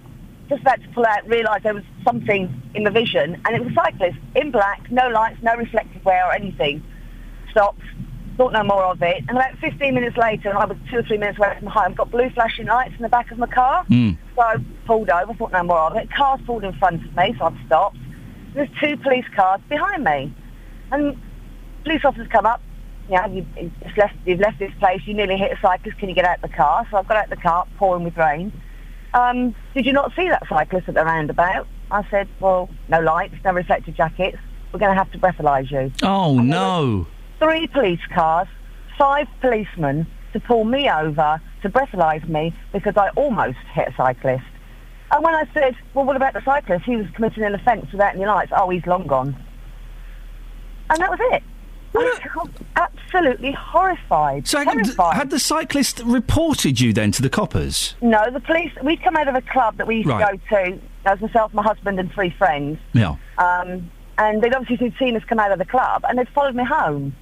just 0.50 0.61
about 0.61 0.84
to 0.84 0.88
pull 0.90 1.08
out, 1.08 1.27
realised 1.27 1.64
there 1.64 1.74
was 1.74 1.84
something 2.03 2.61
in 2.76 2.84
the 2.84 2.92
vision, 2.92 3.42
and 3.44 3.56
it 3.56 3.64
was 3.64 3.72
a 3.72 3.74
cyclist 3.74 4.19
in 4.36 4.52
black, 4.52 4.92
no 4.92 5.08
lights, 5.08 5.42
no 5.42 5.56
reflective 5.56 6.06
wear 6.06 6.27
or 6.27 6.34
anything. 6.34 6.84
Stopped, 7.50 7.82
thought 8.38 8.53
no 8.53 8.64
more 8.64 8.83
of 8.83 9.01
it, 9.01 9.17
and 9.27 9.32
about 9.32 9.57
15 9.57 9.93
minutes 9.93 10.16
later, 10.16 10.49
and 10.49 10.57
I 10.57 10.66
was 10.66 10.77
two 10.90 10.98
or 10.99 11.03
three 11.03 11.17
minutes 11.17 11.40
away 11.40 11.56
from 11.57 11.67
home, 11.67 11.93
got 11.95 12.11
blue 12.11 12.30
flashing 12.30 12.67
lights 12.67 12.93
in 12.95 13.01
the 13.01 13.09
back 13.09 13.32
of 13.32 13.40
my 13.40 13.48
car. 13.48 13.85
So 14.35 14.41
I 14.41 14.56
pulled 14.85 15.09
over, 15.09 15.33
thought 15.33 15.51
no 15.51 15.64
more 15.64 15.80
of 15.80 15.95
it. 15.98 16.09
Cars 16.11 16.40
pulled 16.45 16.64
in 16.64 16.74
front 16.74 17.03
of 17.03 17.16
me, 17.16 17.35
so 17.38 17.45
I've 17.45 17.57
stopped. 17.66 17.98
There's 18.53 18.69
two 18.80 18.95
police 18.98 19.25
cars 19.35 19.59
behind 19.67 20.03
me, 20.03 20.33
and 20.91 21.19
police 21.83 22.06
officers 22.06 22.27
come 22.32 22.45
up. 22.45 22.61
Yeah, 23.09 23.25
you, 23.27 23.45
you've, 23.59 23.98
left, 23.98 24.16
you've 24.25 24.40
left 24.40 24.59
this 24.59 24.72
place. 24.80 25.01
You 25.06 25.14
nearly 25.14 25.38
hit 25.38 25.51
a 25.51 25.59
cyclist. 25.61 25.98
Can 25.98 26.09
you 26.09 26.16
get 26.16 26.25
out 26.25 26.41
the 26.41 26.49
car? 26.49 26.85
So 26.91 26.98
I've 26.98 27.07
got 27.07 27.17
out 27.17 27.30
the 27.30 27.38
car, 27.38 27.66
pouring 27.77 28.03
with 28.03 28.17
rain. 28.17 28.51
Um, 29.14 29.56
did 29.74 29.85
you 29.85 29.93
not 29.93 30.11
see 30.16 30.27
that 30.27 30.43
cyclist 30.49 30.90
at 30.90 30.95
the 30.95 31.06
roundabout? 31.06 31.67
I 31.90 32.06
said, 32.11 32.27
well, 32.41 32.69
no 32.90 32.99
lights, 32.99 33.35
no 33.45 33.53
reflective 33.53 33.95
jackets. 33.95 34.38
We're 34.74 34.80
going 34.80 34.91
to 34.91 34.98
have 34.98 35.11
to 35.14 35.17
breathalyse 35.17 35.72
you. 35.72 35.91
Oh, 36.03 36.38
no. 36.40 37.07
Three 37.40 37.67
police 37.67 37.99
cars, 38.14 38.48
five 38.98 39.27
policemen 39.41 40.07
to 40.33 40.40
pull 40.40 40.64
me 40.66 40.90
over 40.90 41.41
to 41.61 41.69
breathalyse 41.69 42.27
me 42.27 42.53
because 42.74 42.98
I 42.98 43.09
almost 43.09 43.57
hit 43.74 43.90
a 43.90 43.93
cyclist. 43.95 44.43
And 45.11 45.24
when 45.24 45.33
I 45.35 45.48
said, 45.53 45.75
well, 45.93 46.06
what 46.06 46.16
about 46.16 46.33
the 46.33 46.41
cyclist? 46.43 46.83
He 46.85 46.95
was 46.98 47.06
committing 47.16 47.43
an 47.43 47.56
offence 47.56 47.91
without 47.91 48.16
any 48.16 48.25
lights. 48.25 48.51
Oh, 48.56 48.69
he's 48.69 48.85
long 48.85 49.07
gone. 49.07 49.35
And 50.90 50.99
that 50.99 51.09
was 51.09 51.19
it. 51.33 51.43
I 51.95 52.19
was 52.35 52.49
absolutely 52.75 53.53
horrified. 53.53 54.48
So 54.48 54.59
had, 54.64 54.85
had 55.14 55.30
the 55.30 55.40
cyclist 55.40 56.01
reported 56.06 56.80
you 56.80 56.93
then 56.93 57.11
to 57.14 57.22
the 57.22 57.30
coppers? 57.30 57.95
No, 58.01 58.30
the 58.32 58.40
police. 58.40 58.72
We'd 58.83 59.01
come 59.01 59.16
out 59.16 59.27
of 59.27 59.35
a 59.35 59.41
club 59.41 59.77
that 59.77 59.88
we 59.88 59.98
used 59.98 60.07
Right. 60.09 60.32
to 60.32 60.49
go 60.49 60.66
to. 60.66 60.80
That 61.06 61.19
was 61.19 61.30
myself, 61.30 61.53
my 61.53 61.64
husband, 61.64 61.99
and 61.99 62.11
three 62.11 62.30
friends. 62.32 62.77
Yeah. 62.93 63.16
Um, 63.38 63.90
and 64.17 64.41
they'd 64.41 64.53
obviously 64.53 64.93
seen 64.99 65.16
us 65.16 65.24
come 65.24 65.40
out 65.40 65.51
of 65.51 65.59
the 65.59 65.66
club, 65.66 66.03
and 66.07 66.19
they'd 66.19 66.30
followed 66.30 66.56
me 66.56 66.64
home. 66.66 67.16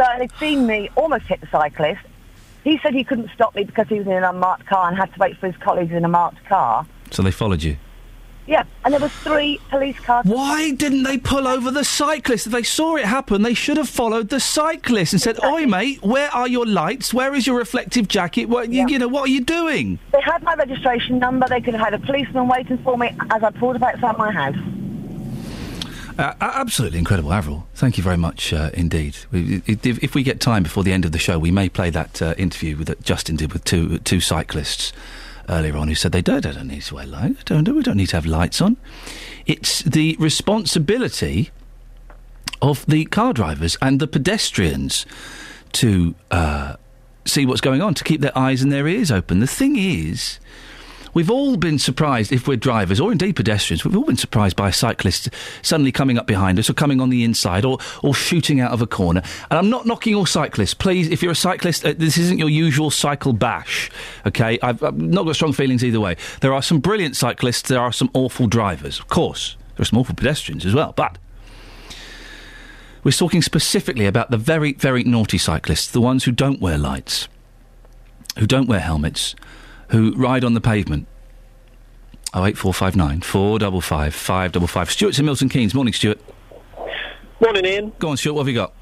So 0.00 0.06
they'd 0.18 0.32
seen 0.38 0.66
me 0.66 0.88
almost 0.96 1.26
hit 1.26 1.42
the 1.42 1.46
cyclist. 1.48 2.00
He 2.64 2.78
said 2.82 2.94
he 2.94 3.04
couldn't 3.04 3.28
stop 3.34 3.54
me 3.54 3.64
because 3.64 3.86
he 3.88 3.98
was 3.98 4.06
in 4.06 4.14
an 4.14 4.24
unmarked 4.24 4.64
car 4.64 4.88
and 4.88 4.96
had 4.96 5.12
to 5.12 5.18
wait 5.18 5.36
for 5.36 5.46
his 5.46 5.56
colleagues 5.58 5.92
in 5.92 6.06
a 6.06 6.08
marked 6.08 6.42
car. 6.46 6.86
So 7.10 7.22
they 7.22 7.30
followed 7.30 7.62
you. 7.62 7.76
Yeah, 8.46 8.64
and 8.82 8.94
there 8.94 9.00
was 9.00 9.12
three 9.12 9.60
police 9.68 9.98
cars. 10.00 10.24
Why 10.24 10.70
didn't 10.70 11.02
they 11.02 11.18
pull 11.18 11.46
over 11.46 11.70
the 11.70 11.84
cyclist? 11.84 12.46
If 12.46 12.52
they 12.52 12.62
saw 12.62 12.96
it 12.96 13.04
happen, 13.04 13.42
they 13.42 13.52
should 13.52 13.76
have 13.76 13.90
followed 13.90 14.30
the 14.30 14.40
cyclist 14.40 15.12
and 15.12 15.20
said, 15.20 15.38
"Oi, 15.44 15.66
mate, 15.66 16.02
where 16.02 16.34
are 16.34 16.48
your 16.48 16.64
lights? 16.64 17.12
Where 17.12 17.34
is 17.34 17.46
your 17.46 17.58
reflective 17.58 18.08
jacket? 18.08 18.46
What 18.46 18.72
you, 18.72 18.86
you 18.88 18.98
know? 18.98 19.06
What 19.06 19.28
are 19.28 19.32
you 19.32 19.42
doing?" 19.42 19.98
They 20.12 20.22
had 20.22 20.42
my 20.42 20.54
registration 20.54 21.18
number. 21.18 21.46
They 21.46 21.60
could 21.60 21.74
have 21.74 21.84
had 21.84 21.94
a 21.94 21.98
policeman 21.98 22.48
waiting 22.48 22.78
for 22.78 22.96
me 22.96 23.14
as 23.30 23.42
I 23.42 23.50
pulled 23.50 23.76
up 23.76 23.82
outside 23.82 24.16
my 24.16 24.32
house. 24.32 24.56
Uh, 26.20 26.34
absolutely 26.42 26.98
incredible, 26.98 27.32
Avril. 27.32 27.66
Thank 27.74 27.96
you 27.96 28.04
very 28.04 28.18
much 28.18 28.52
uh, 28.52 28.68
indeed. 28.74 29.16
If, 29.32 30.04
if 30.04 30.14
we 30.14 30.22
get 30.22 30.38
time 30.38 30.62
before 30.62 30.84
the 30.84 30.92
end 30.92 31.06
of 31.06 31.12
the 31.12 31.18
show, 31.18 31.38
we 31.38 31.50
may 31.50 31.70
play 31.70 31.88
that 31.88 32.20
uh, 32.20 32.34
interview 32.36 32.76
with, 32.76 32.88
that 32.88 33.02
Justin 33.02 33.36
did 33.36 33.54
with 33.54 33.64
two 33.64 33.96
two 34.00 34.20
cyclists 34.20 34.92
earlier 35.48 35.78
on 35.78 35.88
who 35.88 35.94
said 35.94 36.12
they 36.12 36.20
don't, 36.20 36.44
they 36.44 36.52
don't 36.52 36.68
need 36.68 36.82
to 36.82 36.94
wear 36.94 37.06
lights. 37.06 37.44
Don't, 37.44 37.66
we 37.74 37.82
don't 37.82 37.96
need 37.96 38.10
to 38.10 38.16
have 38.16 38.26
lights 38.26 38.60
on. 38.60 38.76
It's 39.46 39.80
the 39.80 40.14
responsibility 40.18 41.52
of 42.60 42.84
the 42.84 43.06
car 43.06 43.32
drivers 43.32 43.78
and 43.80 43.98
the 43.98 44.06
pedestrians 44.06 45.06
to 45.72 46.14
uh, 46.30 46.76
see 47.24 47.46
what's 47.46 47.62
going 47.62 47.80
on, 47.80 47.94
to 47.94 48.04
keep 48.04 48.20
their 48.20 48.36
eyes 48.36 48.60
and 48.60 48.70
their 48.70 48.86
ears 48.86 49.10
open. 49.10 49.40
The 49.40 49.46
thing 49.46 49.76
is, 49.78 50.38
we've 51.14 51.30
all 51.30 51.56
been 51.56 51.78
surprised 51.78 52.32
if 52.32 52.46
we're 52.46 52.56
drivers 52.56 53.00
or 53.00 53.12
indeed 53.12 53.36
pedestrians. 53.36 53.84
We've 53.84 53.96
all 53.96 54.04
been 54.04 54.16
surprised 54.16 54.56
by 54.56 54.68
a 54.68 54.72
cyclist 54.72 55.28
suddenly 55.62 55.92
coming 55.92 56.18
up 56.18 56.26
behind 56.26 56.58
us 56.58 56.68
or 56.70 56.74
coming 56.74 57.00
on 57.00 57.10
the 57.10 57.24
inside 57.24 57.64
or 57.64 57.78
or 58.02 58.14
shooting 58.14 58.60
out 58.60 58.72
of 58.72 58.82
a 58.82 58.86
corner. 58.86 59.22
And 59.50 59.58
I'm 59.58 59.70
not 59.70 59.86
knocking 59.86 60.14
all 60.14 60.26
cyclists. 60.26 60.74
Please, 60.74 61.08
if 61.08 61.22
you're 61.22 61.32
a 61.32 61.36
cyclist, 61.36 61.84
uh, 61.84 61.94
this 61.96 62.18
isn't 62.18 62.38
your 62.38 62.48
usual 62.48 62.90
cycle 62.90 63.32
bash. 63.32 63.90
Okay, 64.26 64.58
I've, 64.62 64.82
I've 64.82 64.98
not 64.98 65.24
got 65.24 65.34
strong 65.34 65.52
feelings 65.52 65.84
either 65.84 66.00
way. 66.00 66.16
There 66.40 66.52
are 66.52 66.62
some 66.62 66.80
brilliant 66.80 67.16
cyclists. 67.16 67.68
There 67.68 67.80
are 67.80 67.92
some 67.92 68.10
awful 68.14 68.46
drivers. 68.46 68.98
Of 68.98 69.08
course, 69.08 69.56
there 69.76 69.82
are 69.82 69.86
some 69.86 69.98
awful 69.98 70.14
pedestrians 70.14 70.66
as 70.66 70.74
well. 70.74 70.92
But 70.96 71.18
we're 73.02 73.12
talking 73.12 73.42
specifically 73.42 74.06
about 74.06 74.30
the 74.30 74.36
very, 74.36 74.74
very 74.74 75.04
naughty 75.04 75.38
cyclists, 75.38 75.90
the 75.90 76.00
ones 76.00 76.24
who 76.24 76.32
don't 76.32 76.60
wear 76.60 76.76
lights, 76.76 77.28
who 78.38 78.46
don't 78.46 78.68
wear 78.68 78.80
helmets, 78.80 79.34
who 79.90 80.12
ride 80.14 80.44
on 80.44 80.54
the 80.54 80.60
pavement. 80.60 81.06
Oh 82.32 82.44
eight 82.44 82.56
four 82.56 82.72
five 82.72 82.94
nine 82.94 83.20
four 83.22 83.58
double 83.58 83.80
five 83.80 84.14
five 84.14 84.52
double 84.52 84.68
five. 84.68 84.90
Stuart's 84.90 85.18
in 85.18 85.24
Milton 85.24 85.48
Keynes. 85.48 85.74
Morning, 85.74 85.92
Stuart. 85.92 86.20
Morning, 87.40 87.64
Iain. 87.64 87.92
Go 87.98 88.08
on, 88.08 88.16
Stuart. 88.16 88.34
What 88.34 88.42
have 88.42 88.48
you 88.48 88.54
got? 88.54 88.72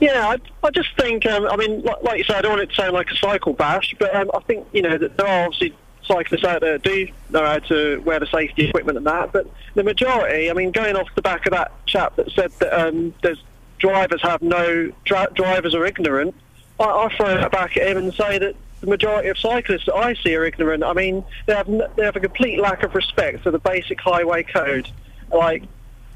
Yeah, 0.00 0.28
I, 0.28 0.66
I 0.66 0.70
just 0.70 0.88
think, 0.96 1.26
um, 1.26 1.46
I 1.46 1.56
mean, 1.56 1.82
like, 1.82 2.02
like 2.02 2.18
you 2.18 2.24
say, 2.24 2.34
I 2.34 2.42
don't 2.42 2.52
want 2.52 2.62
it 2.62 2.70
to 2.70 2.74
sound 2.74 2.92
like 2.92 3.10
a 3.10 3.16
cycle 3.16 3.52
bash, 3.52 3.94
but 3.98 4.14
um, 4.14 4.30
I 4.32 4.40
think, 4.40 4.66
you 4.72 4.82
know, 4.82 4.96
that 4.96 5.16
there 5.16 5.26
are 5.26 5.46
obviously 5.46 5.76
cyclists 6.04 6.44
out 6.44 6.60
there 6.60 6.78
do 6.78 7.08
know 7.30 7.44
how 7.44 7.58
to 7.58 8.00
wear 8.00 8.20
the 8.20 8.26
safety 8.26 8.68
equipment 8.68 8.98
and 8.98 9.06
that, 9.06 9.32
but 9.32 9.46
the 9.74 9.82
majority, 9.82 10.50
I 10.50 10.52
mean, 10.52 10.70
going 10.72 10.96
off 10.96 11.08
the 11.14 11.22
back 11.22 11.46
of 11.46 11.52
that 11.52 11.72
chap 11.86 12.16
that 12.16 12.30
said 12.32 12.52
that 12.60 12.72
um, 12.72 13.14
there's 13.22 13.42
drivers 13.78 14.22
have 14.22 14.42
no, 14.42 14.92
dri- 15.04 15.26
drivers 15.34 15.74
are 15.74 15.84
ignorant, 15.84 16.34
I, 16.78 16.84
I 16.84 17.16
throw 17.16 17.34
that 17.34 17.50
back 17.50 17.76
at 17.76 17.86
him 17.88 17.96
and 17.98 18.14
say 18.14 18.38
that 18.38 18.54
the 18.82 18.88
majority 18.88 19.28
of 19.28 19.38
cyclists 19.38 19.86
that 19.86 19.94
I 19.94 20.14
see 20.14 20.34
are 20.34 20.44
ignorant. 20.44 20.82
I 20.82 20.92
mean, 20.92 21.24
they 21.46 21.54
have, 21.54 21.68
they 21.68 22.04
have 22.04 22.16
a 22.16 22.20
complete 22.20 22.58
lack 22.58 22.82
of 22.82 22.94
respect 22.94 23.42
for 23.42 23.52
the 23.52 23.60
basic 23.60 24.00
highway 24.00 24.42
code. 24.42 24.90
Like, 25.32 25.62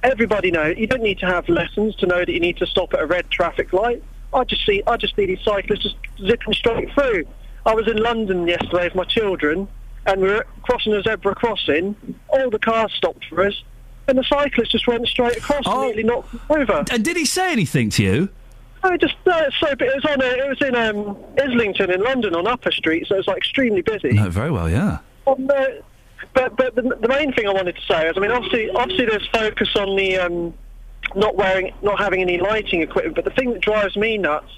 everybody 0.02 0.50
knows 0.50 0.76
you 0.76 0.88
don't 0.88 1.02
need 1.02 1.20
to 1.20 1.26
have 1.26 1.48
lessons 1.48 1.94
to 1.96 2.06
know 2.06 2.18
that 2.18 2.30
you 2.30 2.40
need 2.40 2.56
to 2.58 2.66
stop 2.66 2.92
at 2.92 3.00
a 3.00 3.06
red 3.06 3.30
traffic 3.30 3.72
light. 3.72 4.02
I 4.34 4.42
just 4.44 4.66
see 4.66 4.82
I 4.86 4.96
just 4.96 5.14
see 5.14 5.26
these 5.26 5.40
cyclists 5.44 5.84
just 5.84 5.96
zipping 6.18 6.52
straight 6.52 6.92
through. 6.92 7.24
I 7.64 7.74
was 7.74 7.88
in 7.88 7.98
London 7.98 8.46
yesterday 8.48 8.84
with 8.84 8.96
my 8.96 9.04
children, 9.04 9.68
and 10.04 10.20
we 10.20 10.28
were 10.28 10.46
crossing 10.62 10.92
a 10.92 11.02
zebra 11.02 11.36
crossing. 11.36 11.94
All 12.28 12.50
the 12.50 12.58
cars 12.58 12.92
stopped 12.94 13.26
for 13.26 13.46
us, 13.46 13.62
and 14.08 14.18
the 14.18 14.24
cyclist 14.24 14.72
just 14.72 14.88
went 14.88 15.06
straight 15.06 15.36
across 15.36 15.64
and 15.66 15.74
oh. 15.74 15.86
nearly 15.86 16.02
knocked 16.02 16.34
over. 16.50 16.84
And 16.90 17.04
did 17.04 17.16
he 17.16 17.24
say 17.24 17.52
anything 17.52 17.90
to 17.90 18.02
you? 18.02 18.28
I 18.86 18.96
just 18.96 19.16
uh, 19.26 19.50
so 19.60 19.68
it 19.68 19.80
was 19.80 20.04
on 20.04 20.20
a, 20.20 20.26
it 20.26 20.48
was 20.48 20.62
in 20.62 20.74
um, 20.74 21.16
Islington 21.40 21.90
in 21.90 22.02
London 22.02 22.34
on 22.34 22.46
Upper 22.46 22.72
Street, 22.72 23.06
so 23.08 23.14
it 23.14 23.18
was 23.18 23.26
like 23.26 23.38
extremely 23.38 23.82
busy. 23.82 24.12
No, 24.12 24.30
very 24.30 24.50
well, 24.50 24.68
yeah. 24.68 24.98
Um, 25.26 25.50
uh, 25.50 25.64
but 26.34 26.56
but 26.56 26.74
the, 26.74 26.82
the 26.82 27.08
main 27.08 27.32
thing 27.32 27.46
I 27.46 27.52
wanted 27.52 27.76
to 27.76 27.82
say 27.82 28.08
is, 28.08 28.16
I 28.16 28.20
mean, 28.20 28.30
obviously, 28.30 28.70
obviously, 28.70 29.06
there's 29.06 29.26
focus 29.28 29.74
on 29.76 29.96
the 29.96 30.18
um, 30.18 30.54
not 31.14 31.36
wearing, 31.36 31.72
not 31.82 31.98
having 31.98 32.20
any 32.20 32.38
lighting 32.38 32.82
equipment. 32.82 33.16
But 33.16 33.24
the 33.24 33.30
thing 33.30 33.52
that 33.52 33.60
drives 33.60 33.96
me 33.96 34.18
nuts 34.18 34.50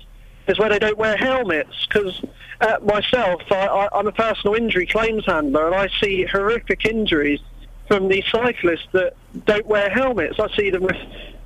is 0.46 0.58
where 0.58 0.68
they 0.68 0.78
don't 0.78 0.98
wear 0.98 1.16
helmets. 1.16 1.86
Because 1.86 2.22
uh, 2.60 2.76
myself, 2.82 3.42
I, 3.50 3.88
I'm 3.92 4.06
a 4.06 4.12
personal 4.12 4.54
injury 4.54 4.86
claims 4.86 5.24
handler, 5.26 5.66
and 5.66 5.74
I 5.74 5.88
see 6.00 6.24
horrific 6.24 6.84
injuries 6.84 7.40
from 7.86 8.08
these 8.08 8.24
cyclists 8.30 8.86
that 8.92 9.14
don't 9.46 9.66
wear 9.66 9.90
helmets. 9.90 10.38
I 10.38 10.54
see 10.56 10.70
them 10.70 10.82
with 10.82 10.96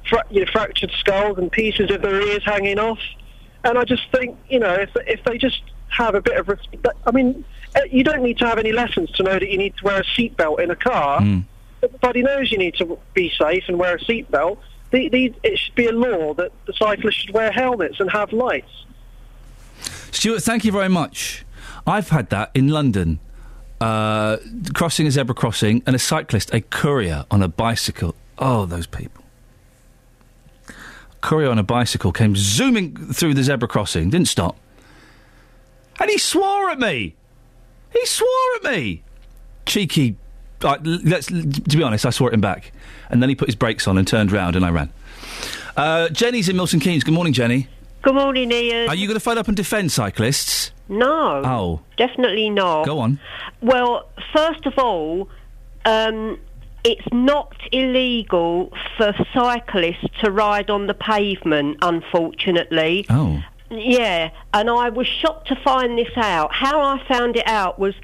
fra- 0.09 0.25
you 0.31 0.45
know, 0.45 0.51
fractured 0.53 0.91
skulls 0.99 1.39
and 1.39 1.51
pieces 1.51 1.91
of 1.91 2.03
their 2.03 2.21
ears 2.21 2.45
hanging 2.45 2.79
off. 2.79 2.99
And 3.65 3.79
I 3.79 3.85
just 3.85 4.11
think, 4.11 4.37
you 4.49 4.59
know, 4.59 4.75
if 4.75 4.91
if 5.07 5.23
they 5.25 5.39
just 5.39 5.63
have 5.89 6.15
a 6.15 6.21
bit 6.21 6.37
of 6.37 6.49
respect, 6.49 6.97
I 7.07 7.11
mean, 7.13 7.45
uh, 7.77 7.81
you 7.91 8.03
don't 8.05 8.23
need 8.23 8.39
to 8.39 8.47
have 8.47 8.59
any 8.59 8.73
lessons 8.73 9.11
to 9.13 9.23
know 9.23 9.39
that 9.39 9.49
you 9.49 9.59
need 9.59 9.77
to 9.77 9.85
wear 9.85 10.01
a 10.01 10.05
seatbelt 10.05 10.61
in 10.61 10.71
a 10.71 10.77
car. 10.77 11.23
Everybody 11.83 12.23
knows 12.23 12.53
you 12.53 12.59
need 12.59 12.75
to 12.77 12.99
be 13.13 13.33
safe 13.37 13.65
and 13.69 13.79
wear 13.79 13.97
a 13.97 13.99
seatbelt. 13.99 14.59
The, 14.93 15.09
the, 15.09 15.35
it 15.43 15.59
should 15.59 15.75
be 15.75 15.87
a 15.87 15.93
law 15.93 16.35
that 16.35 16.53
the 16.67 16.73
cyclists 16.75 17.17
should 17.17 17.35
wear 17.35 17.51
helmets 17.51 17.99
and 17.99 18.11
have 18.11 18.33
lights. 18.33 18.85
Stuart, 20.13 20.43
thank 20.43 20.65
you 20.65 20.73
very 20.73 20.89
much. 20.89 21.45
I've 21.87 22.11
had 22.11 22.31
that 22.31 22.51
in 22.55 22.69
London. 22.69 23.19
Uh, 23.81 24.37
crossing 24.75 25.09
a 25.09 25.11
zebra 25.11 25.35
crossing 25.35 25.83
and 25.87 25.97
a 25.97 25.99
cyclist, 25.99 26.55
a 26.55 26.61
courier 26.61 27.25
on 27.33 27.43
a 27.43 27.49
bicycle. 27.49 28.15
Oh, 28.39 28.65
those 28.65 28.87
people. 28.87 29.22
Courier 31.23 31.49
on 31.51 31.59
a 31.59 31.63
bicycle 31.63 32.13
came 32.13 32.37
zooming 32.37 32.95
through 33.13 33.35
the 33.35 33.43
zebra 33.43 33.69
crossing, 33.69 34.11
didn't 34.11 34.29
stop. 34.29 34.59
And 35.99 36.11
he 36.11 36.19
swore 36.19 36.71
at 36.71 36.79
me. 36.79 37.15
He 37.93 38.05
swore 38.07 38.29
at 38.57 38.65
me. 38.65 39.03
Cheeky. 39.65 40.17
Uh, 40.63 40.79
let's, 40.83 41.27
to 41.27 41.77
be 41.77 41.83
honest, 41.83 42.05
I 42.05 42.11
swore 42.11 42.29
at 42.29 42.35
him 42.35 42.41
back. 42.41 42.73
And 43.09 43.23
then 43.23 43.29
he 43.29 43.35
put 43.35 43.49
his 43.49 43.55
brakes 43.55 43.87
on 43.89 43.99
and 43.99 44.07
turned 44.07 44.33
round 44.33 44.57
and 44.57 44.65
I 44.65 44.71
ran. 44.71 44.93
Uh, 45.77 46.09
Jenny's 46.11 46.49
in 46.49 46.57
Milton 46.57 46.81
Keynes. 46.81 47.05
Good 47.05 47.15
morning, 47.15 47.33
Jenny. 47.33 47.69
Good 48.03 48.15
morning, 48.15 48.53
Iain. 48.53 48.89
Are 48.89 48.95
you 48.95 49.07
going 49.07 49.15
to 49.17 49.21
phone 49.21 49.39
up 49.39 49.47
and 49.49 49.57
defend 49.57 49.93
cyclists? 49.93 50.73
No. 50.89 51.43
Oh. 51.45 51.81
Definitely 51.97 52.51
not. 52.51 52.85
Go 52.85 52.99
on. 52.99 53.21
Well, 53.61 54.09
first 54.33 54.67
of 54.67 54.77
all, 54.77 55.29
um, 55.85 56.39
it's 56.85 57.07
not 57.13 57.55
illegal 57.71 58.73
for 58.97 59.15
cyclists 59.33 60.07
to 60.21 60.31
ride 60.31 60.71
on 60.71 60.87
the 60.87 60.95
pavement, 60.95 61.79
unfortunately. 61.83 63.07
Oh. 63.11 63.43
Yeah, 63.71 64.31
and 64.53 64.69
I 64.69 64.91
was 64.91 65.07
shocked 65.07 65.49
to 65.49 65.57
find 65.57 65.97
this 65.99 66.15
out. 66.17 66.53
How 66.53 66.81
I 66.81 67.03
found 67.09 67.37
it 67.37 67.47
out 67.47 67.79
was 67.79 67.95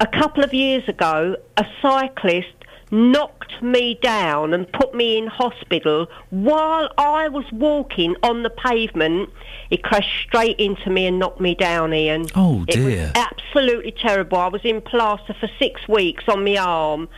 a 0.00 0.06
couple 0.06 0.44
of 0.44 0.52
years 0.52 0.86
ago, 0.88 1.36
a 1.56 1.64
cyclist 1.80 2.48
knocked 2.90 3.62
me 3.62 3.98
down 4.02 4.54
and 4.54 4.70
put 4.72 4.94
me 4.94 5.18
in 5.18 5.26
hospital 5.26 6.06
while 6.30 6.90
I 6.96 7.28
was 7.28 7.44
walking 7.52 8.16
on 8.22 8.42
the 8.42 8.50
pavement. 8.50 9.30
He 9.70 9.76
crashed 9.76 10.26
straight 10.26 10.58
into 10.58 10.88
me 10.90 11.06
and 11.06 11.18
knocked 11.18 11.40
me 11.40 11.54
down, 11.54 11.92
Iain. 11.92 12.26
Oh, 12.34 12.64
It 12.68 12.76
was 12.78 12.86
dear. 12.94 13.12
absolutely 13.14 13.92
terrible. 13.92 14.38
I 14.38 14.48
was 14.48 14.62
in 14.64 14.80
plaster 14.80 15.34
for 15.38 15.48
six 15.58 15.86
weeks 15.88 16.24
on 16.28 16.44
my 16.44 16.56
arm. 16.56 17.08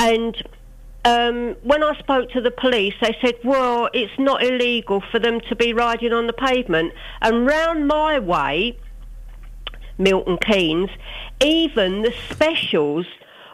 And 0.00 0.42
um, 1.04 1.56
when 1.62 1.84
I 1.84 1.96
spoke 1.98 2.30
to 2.30 2.40
the 2.40 2.50
police, 2.50 2.94
they 3.00 3.16
said, 3.20 3.34
well, 3.44 3.88
it's 3.92 4.18
not 4.18 4.42
illegal 4.42 5.02
for 5.12 5.18
them 5.18 5.40
to 5.48 5.54
be 5.54 5.72
riding 5.74 6.12
on 6.12 6.26
the 6.26 6.32
pavement. 6.32 6.94
And 7.20 7.46
round 7.46 7.86
my 7.86 8.18
way, 8.18 8.78
Milton 9.98 10.38
Keynes, 10.38 10.90
even 11.40 12.02
the 12.02 12.14
specials 12.30 13.06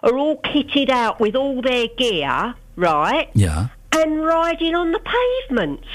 are 0.02 0.16
all 0.16 0.40
kitted 0.40 0.88
out 0.88 1.18
with 1.18 1.34
all 1.34 1.60
their 1.60 1.88
gear, 1.88 2.54
right? 2.76 3.28
Yeah. 3.34 3.68
And 3.92 4.24
riding 4.24 4.74
on 4.76 4.92
the 4.92 5.00
pavements. 5.00 5.88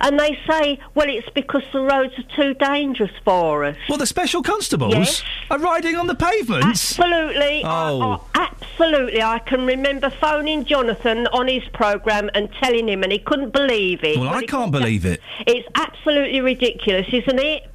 And 0.00 0.18
they 0.18 0.38
say, 0.48 0.78
well, 0.94 1.06
it's 1.08 1.28
because 1.30 1.62
the 1.72 1.80
roads 1.80 2.12
are 2.18 2.36
too 2.36 2.54
dangerous 2.54 3.10
for 3.24 3.64
us. 3.64 3.76
Well, 3.88 3.98
the 3.98 4.06
special 4.06 4.42
constables 4.42 4.94
Yes. 4.94 5.22
are 5.50 5.58
riding 5.58 5.96
on 5.96 6.06
the 6.06 6.14
pavements. 6.14 6.66
Absolutely. 6.98 7.64
I- 7.64 7.90
Oh. 7.90 8.22
I- 8.34 8.48
absolutely. 8.62 9.22
I 9.22 9.38
can 9.38 9.64
remember 9.66 10.10
phoning 10.10 10.64
Jonathan 10.64 11.26
on 11.28 11.48
his 11.48 11.62
programme 11.72 12.30
and 12.34 12.48
telling 12.62 12.88
him, 12.88 13.02
and 13.02 13.12
he 13.12 13.18
couldn't 13.18 13.52
believe 13.52 14.02
it. 14.04 14.18
Well, 14.18 14.28
I 14.28 14.42
can't 14.44 14.70
believe 14.70 15.04
it. 15.06 15.20
It's 15.46 15.66
absolutely 15.74 16.40
ridiculous, 16.40 17.06
isn't 17.12 17.38
it? 17.38 17.70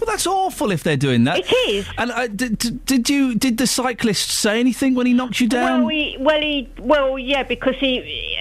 Well, 0.00 0.06
that's 0.10 0.26
awful 0.26 0.70
if 0.70 0.82
they're 0.82 0.96
doing 0.96 1.24
that. 1.24 1.38
It 1.40 1.52
is. 1.68 1.88
And 1.98 2.10
uh, 2.10 2.26
did, 2.28 2.58
did- 2.58 2.84
did 2.86 3.10
you? 3.10 3.34
Did 3.34 3.58
the 3.58 3.66
cyclist 3.66 4.30
say 4.30 4.58
anything 4.60 4.94
when 4.94 5.06
he 5.06 5.12
knocked 5.12 5.40
you 5.40 5.48
down? 5.48 5.80
Well, 5.82 5.88
he, 5.88 6.16
well, 6.18 6.40
he, 6.40 6.68
well, 6.78 7.18
yeah, 7.18 7.42
because 7.42 7.76
he, 7.78 8.36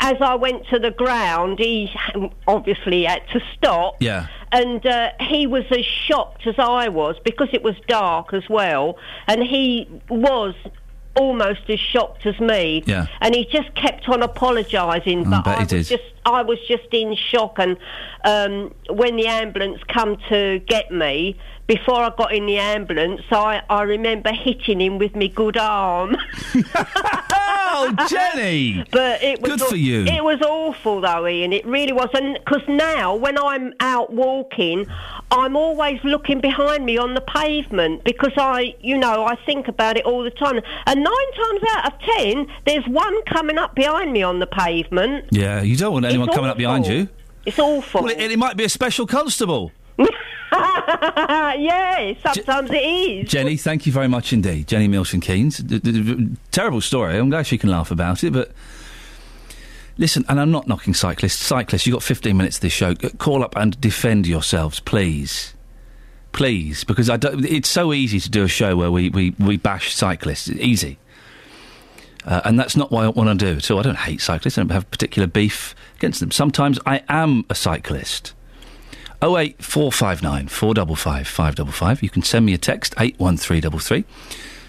as 0.00 0.16
I 0.20 0.34
went 0.34 0.66
to 0.68 0.78
the 0.78 0.90
ground, 0.90 1.58
he 1.58 1.90
obviously 2.46 3.04
had 3.04 3.22
to 3.32 3.40
stop. 3.56 3.96
yeah. 4.00 4.26
And 4.52 4.84
uh, 4.86 5.10
he 5.20 5.46
was 5.46 5.64
as 5.72 5.84
shocked 5.84 6.46
as 6.46 6.54
I 6.58 6.88
was 6.88 7.16
because 7.24 7.48
it 7.52 7.62
was 7.64 7.74
dark 7.88 8.32
as 8.32 8.48
well, 8.48 8.96
and 9.26 9.42
he 9.42 9.88
was 10.08 10.54
almost 11.16 11.68
as 11.68 11.80
shocked 11.80 12.26
as 12.26 12.38
me. 12.40 12.82
Yeah. 12.86 13.06
And 13.20 13.34
he 13.34 13.46
just 13.46 13.74
kept 13.74 14.08
on 14.08 14.22
apologising, 14.22 15.26
I 15.26 15.42
but 15.42 15.46
I 15.46 15.54
he 15.54 15.60
was 15.60 15.68
did. 15.68 15.86
just 15.86 16.12
I 16.24 16.42
was 16.42 16.58
just 16.68 16.92
in 16.92 17.14
shock. 17.14 17.58
And 17.58 17.76
um, 18.24 18.74
when 18.90 19.16
the 19.16 19.26
ambulance 19.26 19.80
come 19.88 20.16
to 20.28 20.60
get 20.66 20.90
me, 20.90 21.36
before 21.66 22.02
I 22.02 22.12
got 22.16 22.32
in 22.32 22.46
the 22.46 22.58
ambulance, 22.58 23.22
I, 23.30 23.62
I 23.68 23.82
remember 23.82 24.32
hitting 24.32 24.80
him 24.80 24.98
with 24.98 25.16
my 25.16 25.26
good 25.26 25.56
arm. 25.56 26.16
oh, 27.66 27.94
Jenny! 28.08 28.84
But 28.90 29.22
it 29.22 29.40
was 29.42 29.52
Good 29.52 29.60
for 29.60 29.76
you. 29.76 30.04
It 30.04 30.22
was 30.22 30.40
awful 30.42 31.00
though, 31.00 31.26
Iain. 31.26 31.52
It 31.52 31.66
really 31.66 31.92
was. 31.92 32.08
And 32.14 32.38
because 32.44 32.62
now, 32.68 33.14
when 33.14 33.38
I'm 33.38 33.74
out 33.80 34.12
walking, 34.12 34.86
I'm 35.30 35.56
always 35.56 36.02
looking 36.04 36.40
behind 36.40 36.84
me 36.84 36.96
on 36.98 37.14
the 37.14 37.20
pavement 37.20 38.04
because 38.04 38.32
I, 38.36 38.74
you 38.80 38.96
know, 38.96 39.24
I 39.24 39.36
think 39.44 39.68
about 39.68 39.96
it 39.96 40.04
all 40.04 40.22
the 40.22 40.30
time. 40.30 40.60
And 40.86 41.02
nine 41.02 41.32
times 41.34 41.60
out 41.70 41.92
of 41.92 42.00
ten, 42.00 42.46
there's 42.64 42.86
one 42.86 43.22
coming 43.24 43.58
up 43.58 43.74
behind 43.74 44.12
me 44.12 44.22
on 44.22 44.38
the 44.38 44.46
pavement. 44.46 45.26
Yeah, 45.30 45.62
you 45.62 45.76
don't 45.76 45.92
want 45.92 46.04
anyone 46.06 46.28
coming 46.28 46.50
up 46.50 46.56
behind 46.56 46.86
you. 46.86 47.08
It's 47.44 47.58
awful. 47.58 48.02
Well, 48.02 48.12
it, 48.12 48.32
it 48.32 48.38
might 48.38 48.56
be 48.56 48.64
a 48.64 48.68
special 48.68 49.06
constable. 49.06 49.72
yeah, 51.58 52.14
sometimes 52.22 52.70
it 52.70 52.76
is. 52.76 53.28
Jenny, 53.28 53.56
thank 53.56 53.86
you 53.86 53.92
very 53.92 54.08
much 54.08 54.32
indeed. 54.32 54.68
Jenny 54.68 54.88
Milton 54.88 55.20
Keynes. 55.20 55.58
D- 55.58 55.78
d- 55.78 56.02
d- 56.02 56.36
terrible 56.50 56.80
story. 56.80 57.18
I'm 57.18 57.30
glad 57.30 57.46
she 57.46 57.58
can 57.58 57.70
laugh 57.70 57.90
about 57.90 58.24
it, 58.24 58.32
but. 58.32 58.52
Listen, 59.98 60.26
and 60.28 60.38
I'm 60.38 60.50
not 60.50 60.68
knocking 60.68 60.92
cyclists. 60.92 61.38
Cyclists, 61.38 61.86
you've 61.86 61.94
got 61.94 62.02
15 62.02 62.36
minutes 62.36 62.58
of 62.58 62.60
this 62.60 62.72
show. 62.72 62.94
Call 62.94 63.42
up 63.42 63.56
and 63.56 63.80
defend 63.80 64.26
yourselves, 64.26 64.78
please. 64.78 65.54
Please, 66.32 66.84
because 66.84 67.08
I 67.08 67.16
don't, 67.16 67.42
it's 67.46 67.70
so 67.70 67.94
easy 67.94 68.20
to 68.20 68.28
do 68.28 68.44
a 68.44 68.48
show 68.48 68.76
where 68.76 68.90
we, 68.90 69.08
we, 69.08 69.34
we 69.38 69.56
bash 69.56 69.94
cyclists. 69.94 70.50
Easy. 70.50 70.98
Uh, 72.26 72.42
and 72.44 72.60
that's 72.60 72.76
not 72.76 72.90
what 72.90 73.04
I 73.04 73.08
want 73.08 73.40
to 73.40 73.54
do. 73.54 73.60
So 73.60 73.78
I 73.78 73.82
don't 73.82 73.96
hate 73.96 74.20
cyclists. 74.20 74.58
I 74.58 74.62
don't 74.62 74.70
have 74.70 74.90
particular 74.90 75.26
beef 75.26 75.74
against 75.96 76.20
them. 76.20 76.30
Sometimes 76.30 76.78
I 76.84 77.02
am 77.08 77.46
a 77.48 77.54
cyclist. 77.54 78.34
08459 79.22 80.48
455 80.48 81.28
555. 81.28 82.02
You 82.02 82.10
can 82.10 82.22
send 82.22 82.46
me 82.46 82.54
a 82.54 82.58
text, 82.58 82.94
81333. 82.98 84.04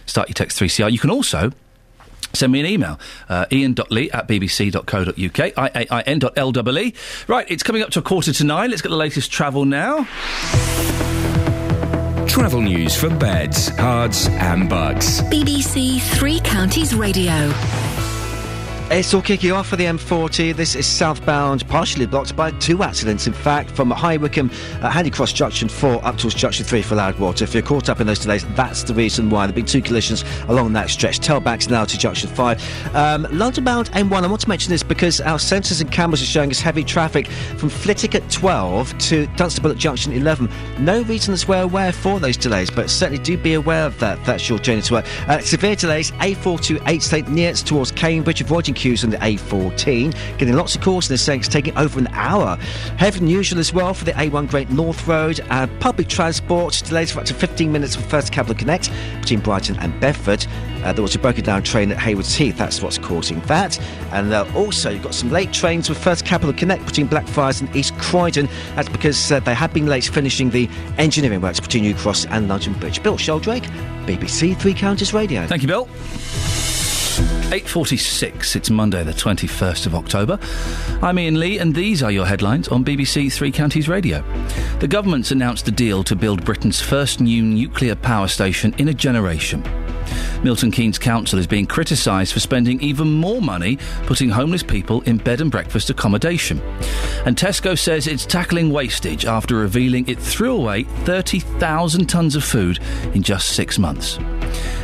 Start 0.06 0.30
your 0.30 0.34
text 0.34 0.60
3CR. 0.60 0.92
You 0.92 1.00
can 1.00 1.10
also 1.10 1.52
send 2.34 2.52
me 2.52 2.60
an 2.60 2.66
email, 2.66 3.00
uh, 3.30 3.46
iain.lee 3.52 4.12
at 4.12 4.28
bbc.co.uk, 4.28 5.40
I-A-I-N.L-E-E. 5.58 6.94
Right, 7.28 7.52
it's 7.52 7.64
coming 7.64 7.82
up 7.82 7.90
to 7.92 8.00
a 8.00 8.02
quarter 8.02 8.34
to 8.34 8.44
nine. 8.44 8.70
Let's 8.70 8.82
get 8.82 8.90
the 8.90 8.96
latest 8.96 9.32
travel 9.32 9.66
now. 9.66 10.08
Travel 12.28 12.62
news 12.62 12.96
for 12.96 13.10
beds, 13.10 13.70
Herts, 13.72 14.30
and 14.30 14.70
Bucks. 14.70 15.22
BBC 15.22 16.00
Three 16.02 16.40
Counties 16.42 16.94
Radio. 16.94 17.52
It's 18.90 19.14
all 19.14 19.22
kicking 19.22 19.52
off 19.52 19.68
for 19.68 19.76
the 19.76 19.84
M40. 19.84 20.56
This 20.56 20.74
is 20.74 20.88
southbound, 20.88 21.68
partially 21.68 22.06
blocked 22.06 22.38
by 22.38 22.52
two 22.52 22.84
accidents. 22.84 23.28
In 23.28 23.34
fact, 23.34 23.70
from 23.72 23.92
High 23.92 24.16
Wycombe, 24.16 24.50
uh, 24.82 24.90
Handy 24.90 25.10
Cross 25.10 25.34
Junction 25.34 25.68
4 25.68 26.06
up 26.06 26.18
towards 26.18 26.36
Junction 26.36 26.66
3 26.66 26.82
for 26.84 26.96
Loudwater. 26.96 27.44
If 27.44 27.54
you're 27.54 27.64
caught 27.64 27.90
up 27.90 28.00
in 28.00 28.08
those 28.08 28.20
delays, 28.20 28.46
that's 28.56 28.84
the 28.84 28.94
reason 28.94 29.30
why. 29.30 29.42
There 29.42 29.48
have 29.48 29.56
been 29.56 29.66
two 29.66 29.82
collisions 29.82 30.24
along 30.48 30.72
that 30.74 30.90
stretch. 30.90 31.20
Tailbacks 31.20 31.70
now 31.70 31.84
to 31.84 31.98
Junction 31.98 32.30
5. 32.30 32.96
Um, 32.96 33.28
London 33.30 33.66
bound 33.66 33.92
M1, 33.92 34.24
I 34.24 34.28
want 34.28 34.42
to 34.44 34.50
mention 34.50 34.70
this 34.70 34.84
because 34.84 35.20
our 35.20 35.38
sensors 35.38 35.82
and 35.82 35.92
cameras 35.92 36.22
are 36.22 36.26
showing 36.26 36.50
us 36.50 36.62
heavy 36.62 36.86
traffic 36.86 37.28
from 37.58 37.68
Flitwick 37.68 38.16
at 38.16 38.32
12 38.32 38.98
to 39.00 39.28
Dunstable 39.36 39.70
at 39.70 39.78
Junction 39.78 40.14
11. 40.14 40.50
No 40.80 41.02
reason 41.04 41.34
as 41.34 41.46
we're 41.46 41.64
aware 41.64 41.92
for 41.92 42.22
those 42.22 42.38
delays, 42.38 42.72
but 42.72 42.90
certainly 42.90 43.22
do 43.22 43.38
be 43.38 43.56
aware 43.56 43.86
of 43.86 44.00
that. 44.00 44.24
That's 44.24 44.48
your 44.48 44.60
journey 44.60 44.82
to 44.84 44.94
work. 44.94 45.06
Uh, 45.28 45.40
severe 45.42 45.76
delays, 45.76 46.12
A428 46.12 47.02
St. 47.02 47.28
Neots 47.28 47.66
towards 47.66 47.92
Cambridge, 47.92 48.40
avoiding 48.40 48.77
queues 48.78 49.04
on 49.04 49.10
the 49.10 49.18
A14. 49.18 50.38
Getting 50.38 50.56
lots 50.56 50.76
of 50.76 50.82
calls, 50.82 51.08
they're 51.08 51.18
saying 51.18 51.42
it's 51.42 51.50
taking 51.50 51.78
over 51.78 52.00
an 52.00 52.08
hour. 52.12 52.56
Heavy 52.98 53.18
usual 53.26 53.60
as 53.60 53.74
well 53.74 53.94
for 53.94 54.06
the 54.06 54.12
A1 54.14 54.50
Great 54.50 54.70
North 54.70 55.08
Road. 55.08 55.40
And 55.50 55.80
public 55.80 56.08
transport 56.08 56.82
delays 56.86 57.12
for 57.12 57.20
up 57.20 57.26
to 57.26 57.34
15 57.34 57.72
minutes 57.72 57.96
for 57.96 58.04
First 58.04 58.32
Capital 58.32 58.56
Connect 58.56 58.92
between 59.20 59.40
Brighton 59.40 59.78
and 59.80 60.00
Bedford. 60.00 60.46
Uh, 60.84 60.94
there 60.94 61.02
was 61.02 61.16
a 61.16 61.20
broken 61.20 61.44
down 61.44 61.64
train 61.64 61.92
at 61.92 61.98
Haywards 61.98 62.36
Heath, 62.36 62.58
that's 62.58 62.82
what's 62.82 62.98
causing 62.98 63.40
that. 63.42 63.80
And 64.12 64.32
uh, 64.32 64.46
also, 64.56 64.92
you've 64.92 65.04
got 65.04 65.16
some 65.16 65.32
late 65.32 65.52
trains 65.52 65.90
with 65.90 65.98
First 65.98 66.24
Capital 66.24 66.54
Connect 66.54 66.86
between 66.86 67.08
Blackfriars 67.08 67.60
and 67.60 67.76
East 67.76 67.98
Croydon. 67.98 68.48
That's 68.76 68.90
because 68.90 69.32
uh, 69.32 69.40
they 69.40 69.56
had 69.56 69.74
been 69.74 69.88
late 69.88 70.06
finishing 70.06 70.52
the 70.52 70.70
engineering 70.98 71.42
works 71.42 71.60
between 71.60 71.84
New 71.84 71.96
Cross 71.96 72.26
and 72.28 72.48
London 72.48 72.74
Bridge. 72.74 73.02
Bill 73.02 73.18
Sheldrake, 73.18 73.64
BBC 74.06 74.56
Three 74.58 74.74
Counties 74.74 75.14
Radio. 75.14 75.46
Thank 75.48 75.64
you, 75.64 75.68
Bill. 75.68 75.88
8.46, 77.18 78.56
it's 78.56 78.70
Monday 78.70 79.04
the 79.04 79.12
21st 79.12 79.88
of 79.88 79.96
October. 79.96 80.38
I'm 81.02 81.18
Iain 81.18 81.40
Lee 81.40 81.58
and 81.58 81.74
these 81.74 82.04
are 82.04 82.12
your 82.12 82.28
headlines 82.28 82.68
on 82.68 82.86
BBC 82.86 83.34
Three 83.34 83.52
Counties 83.52 83.90
Radio. 83.90 84.24
The 84.80 84.88
government's 84.88 85.32
announced 85.32 85.68
a 85.68 85.72
deal 85.72 86.04
to 86.04 86.16
build 86.16 86.46
Britain's 86.46 86.80
first 86.80 87.20
new 87.20 87.42
nuclear 87.42 87.96
power 87.96 88.28
station 88.28 88.76
in 88.78 88.90
a 88.90 88.94
generation. 88.94 89.64
Milton 90.44 90.72
Keynes 90.72 91.00
Council 91.00 91.40
is 91.40 91.48
being 91.48 91.66
criticised 91.66 92.34
for 92.34 92.40
spending 92.40 92.80
even 92.82 93.12
more 93.12 93.42
money 93.42 93.78
putting 94.06 94.30
homeless 94.30 94.64
people 94.64 95.02
in 95.02 95.18
bed 95.18 95.42
and 95.42 95.52
breakfast 95.52 95.90
accommodation. 95.90 96.62
And 97.26 97.36
Tesco 97.36 97.78
says 97.78 98.08
it's 98.08 98.26
tackling 98.26 98.72
wastage 98.72 99.26
after 99.26 99.56
revealing 99.56 100.08
it 100.08 100.20
threw 100.20 100.56
away 100.56 100.84
30,000 100.84 102.08
tonnes 102.08 102.36
of 102.36 102.44
food 102.44 102.80
in 103.14 103.24
just 103.24 103.50
six 103.50 103.78
months. 103.80 104.20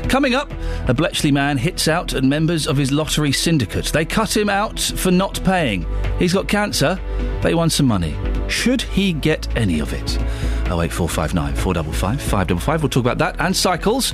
Coming 0.09 0.35
up, 0.35 0.51
a 0.87 0.93
Bletchley 0.93 1.31
man 1.31 1.57
hits 1.57 1.87
out 1.87 2.13
at 2.13 2.23
members 2.23 2.67
of 2.67 2.77
his 2.77 2.91
lottery 2.91 3.31
syndicate. 3.31 3.85
They 3.85 4.05
cut 4.05 4.35
him 4.35 4.49
out 4.49 4.79
for 4.79 5.11
not 5.11 5.43
paying. 5.43 5.85
He's 6.19 6.33
got 6.33 6.47
cancer. 6.47 6.99
They 7.41 7.55
won 7.55 7.69
some 7.69 7.87
money. 7.87 8.15
Should 8.47 8.81
he 8.81 9.13
get 9.13 9.47
any 9.57 9.79
of 9.79 9.93
it? 9.93 10.17
08459 10.65 11.55
455 11.55 12.21
555. 12.21 12.83
We'll 12.83 12.89
talk 12.89 13.01
about 13.01 13.17
that 13.19 13.35
and 13.39 13.55
cycles 13.55 14.13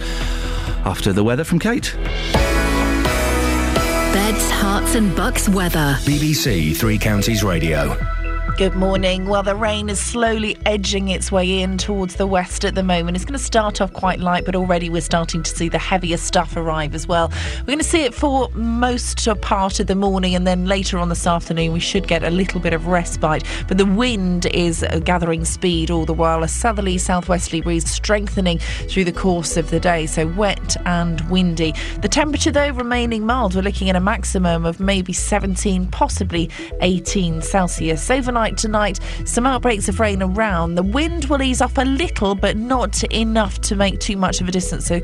after 0.86 1.14
the 1.14 1.24
weather 1.24 1.44
from 1.44 1.60
Kate. 1.60 1.96
Beds, 4.14 4.50
Herts, 4.52 4.96
and 4.96 5.16
bucks 5.16 5.48
weather. 5.48 5.98
BBC 6.02 6.76
Three 6.76 6.98
Counties 6.98 7.44
Radio. 7.44 7.96
Good 8.60 8.76
morning. 8.76 9.30
Well, 9.30 9.42
the 9.42 9.56
rain 9.56 9.88
is 9.88 10.02
slowly 10.02 10.58
edging 10.66 11.08
its 11.08 11.32
way 11.32 11.62
in 11.62 11.78
towards 11.78 12.16
the 12.16 12.28
west 12.28 12.66
at 12.66 12.76
the 12.76 12.84
moment. 12.84 13.16
It's 13.16 13.24
going 13.24 13.40
to 13.40 13.40
start 13.42 13.80
off 13.80 13.94
quite 13.94 14.20
light, 14.20 14.44
but 14.44 14.54
already 14.54 14.90
we're 14.90 15.00
starting 15.00 15.44
to 15.44 15.50
see 15.50 15.70
the 15.70 15.78
heavier 15.78 16.18
stuff 16.18 16.58
arrive 16.58 16.94
as 16.94 17.08
well. 17.08 17.32
We're 17.60 17.68
going 17.68 17.78
to 17.78 17.86
see 17.86 18.04
it 18.04 18.14
for 18.14 18.50
most 18.50 19.26
of 19.30 19.40
part 19.40 19.80
of 19.80 19.88
the 19.88 19.96
morning, 19.96 20.36
and 20.36 20.46
then 20.46 20.66
later 20.66 20.98
on 20.98 21.08
this 21.08 21.26
afternoon, 21.26 21.72
we 21.72 21.80
should 21.80 22.06
get 22.06 22.22
a 22.22 22.30
little 22.30 22.60
bit 22.60 22.74
of 22.74 22.88
respite. 22.88 23.46
But 23.70 23.78
the 23.78 23.86
wind 23.86 24.46
is 24.48 24.84
uh, 24.84 25.00
gathering 25.06 25.46
speed 25.46 25.90
all 25.90 26.04
the 26.04 26.14
while, 26.14 26.44
a 26.44 26.50
southerly 26.50 26.98
southwesterly 26.98 27.62
breeze 27.62 27.90
strengthening 27.90 28.60
through 28.90 29.06
the 29.06 29.14
course 29.14 29.56
of 29.56 29.70
the 29.70 29.80
day. 29.80 30.06
So 30.06 30.28
wet 30.28 30.76
and 30.86 31.22
windy. 31.30 31.74
The 32.02 32.10
temperature, 32.10 32.52
though, 32.52 32.72
remaining 32.72 33.26
mild. 33.26 33.56
We're 33.56 33.62
looking 33.62 33.90
at 33.90 33.96
a 33.96 34.02
maximum 34.02 34.66
of 34.66 34.82
maybe 34.82 35.14
17, 35.14 35.88
possibly 35.92 36.50
18 36.82 37.42
Celsius. 37.42 38.12
Overnight 38.12 38.49
tonight, 38.58 39.00
some 39.26 39.46
outbreaks 39.46 39.88
of 39.90 40.00
rain 40.00 40.22
around. 40.22 40.76
The 40.76 40.84
wind 40.84 41.26
will 41.26 41.42
ease 41.42 41.62
off 41.62 41.78
a 41.78 41.84
little, 41.84 42.36
but 42.36 42.58
not 42.58 43.04
enough 43.06 43.60
to 43.62 43.76
make 43.76 44.00
too 44.00 44.18
much 44.18 44.42
of 44.42 44.48
a 44.48 44.52
distance. 44.52 44.88
So 44.88 45.00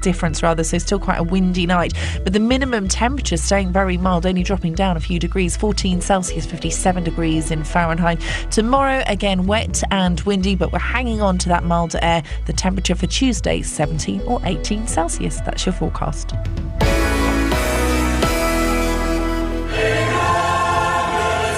difference 0.00 0.42
rather. 0.42 0.64
So 0.64 0.78
still 0.78 0.98
quite 0.98 1.18
a 1.18 1.22
windy 1.22 1.66
night. 1.66 1.94
But 2.22 2.32
the 2.32 2.40
minimum 2.40 2.88
temperature 2.88 3.36
staying 3.36 3.72
very 3.72 3.96
mild, 3.96 4.26
only 4.26 4.42
dropping 4.42 4.74
down 4.74 4.96
a 4.96 5.00
few 5.00 5.18
degrees. 5.18 5.56
14 5.56 6.00
Celsius, 6.00 6.46
57 6.46 7.04
degrees 7.04 7.50
in 7.50 7.64
Fahrenheit. 7.64 8.20
Tomorrow 8.50 9.02
again 9.06 9.46
wet 9.46 9.82
and 9.90 10.20
windy, 10.20 10.54
but 10.54 10.72
we're 10.72 10.78
hanging 10.78 11.20
on 11.20 11.38
to 11.38 11.48
that 11.48 11.64
milder 11.64 11.98
air. 12.02 12.22
The 12.46 12.52
temperature 12.52 12.94
for 12.94 13.06
Tuesday 13.06 13.62
17 13.62 14.22
or 14.22 14.40
18 14.44 14.86
Celsius. 14.86 15.40
That's 15.40 15.66
your 15.66 15.72
forecast. 15.72 16.34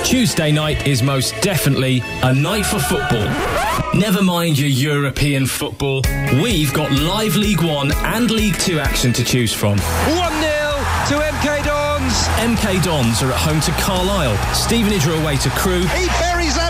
Tuesday 0.06 0.52
night 0.52 0.86
is 0.86 1.02
most 1.02 1.34
definitely 1.42 2.00
a 2.22 2.32
night 2.32 2.64
for 2.64 2.78
football. 2.78 3.26
Never 3.92 4.22
mind 4.22 4.56
your 4.56 4.68
European 4.68 5.46
football, 5.46 6.00
we've 6.40 6.72
got 6.72 6.92
live 6.92 7.34
League 7.34 7.60
One 7.60 7.90
and 7.90 8.30
League 8.30 8.56
Two 8.56 8.78
action 8.78 9.12
to 9.14 9.24
choose 9.24 9.52
from. 9.52 9.78
1 9.78 9.78
0 9.80 10.22
to 11.08 11.14
MK 11.18 11.64
Dons. 11.64 12.28
MK 12.38 12.84
Dons 12.84 13.20
are 13.20 13.32
at 13.32 13.38
home 13.38 13.60
to 13.62 13.72
Carlisle. 13.82 14.36
Stevenage 14.54 15.08
are 15.08 15.20
away 15.20 15.38
to 15.38 15.50
Crewe. 15.50 15.84
He 15.88 16.06
buries 16.20 16.54
that 16.54 16.65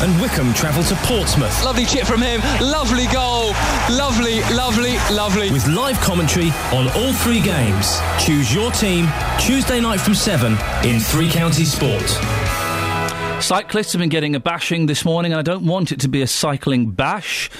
And 0.00 0.20
Wycombe 0.20 0.54
travel 0.54 0.82
to 0.84 0.94
Portsmouth. 1.06 1.64
Lovely 1.64 1.84
chip 1.84 2.06
from 2.06 2.22
him. 2.22 2.40
Lovely 2.60 3.06
goal. 3.12 3.50
Lovely, 3.90 4.40
lovely, 4.54 4.94
lovely. 5.14 5.50
With 5.52 5.66
live 5.68 6.00
commentary 6.00 6.48
on 6.72 6.88
all 6.96 7.12
three 7.12 7.40
games. 7.40 8.00
Choose 8.18 8.52
your 8.54 8.70
team 8.72 9.06
Tuesday 9.38 9.80
night 9.80 10.00
from 10.00 10.14
7 10.14 10.52
in 10.84 10.98
Three 10.98 11.28
Counties 11.30 11.72
Sport. 11.72 12.08
Cyclists 13.42 13.92
have 13.92 14.00
been 14.00 14.08
getting 14.08 14.34
a 14.34 14.40
bashing 14.40 14.86
this 14.86 15.04
morning, 15.04 15.32
and 15.32 15.38
I 15.38 15.42
don't 15.42 15.66
want 15.66 15.92
it 15.92 16.00
to 16.00 16.08
be 16.08 16.22
a 16.22 16.26
cycling 16.26 16.90
bash. 16.90 17.50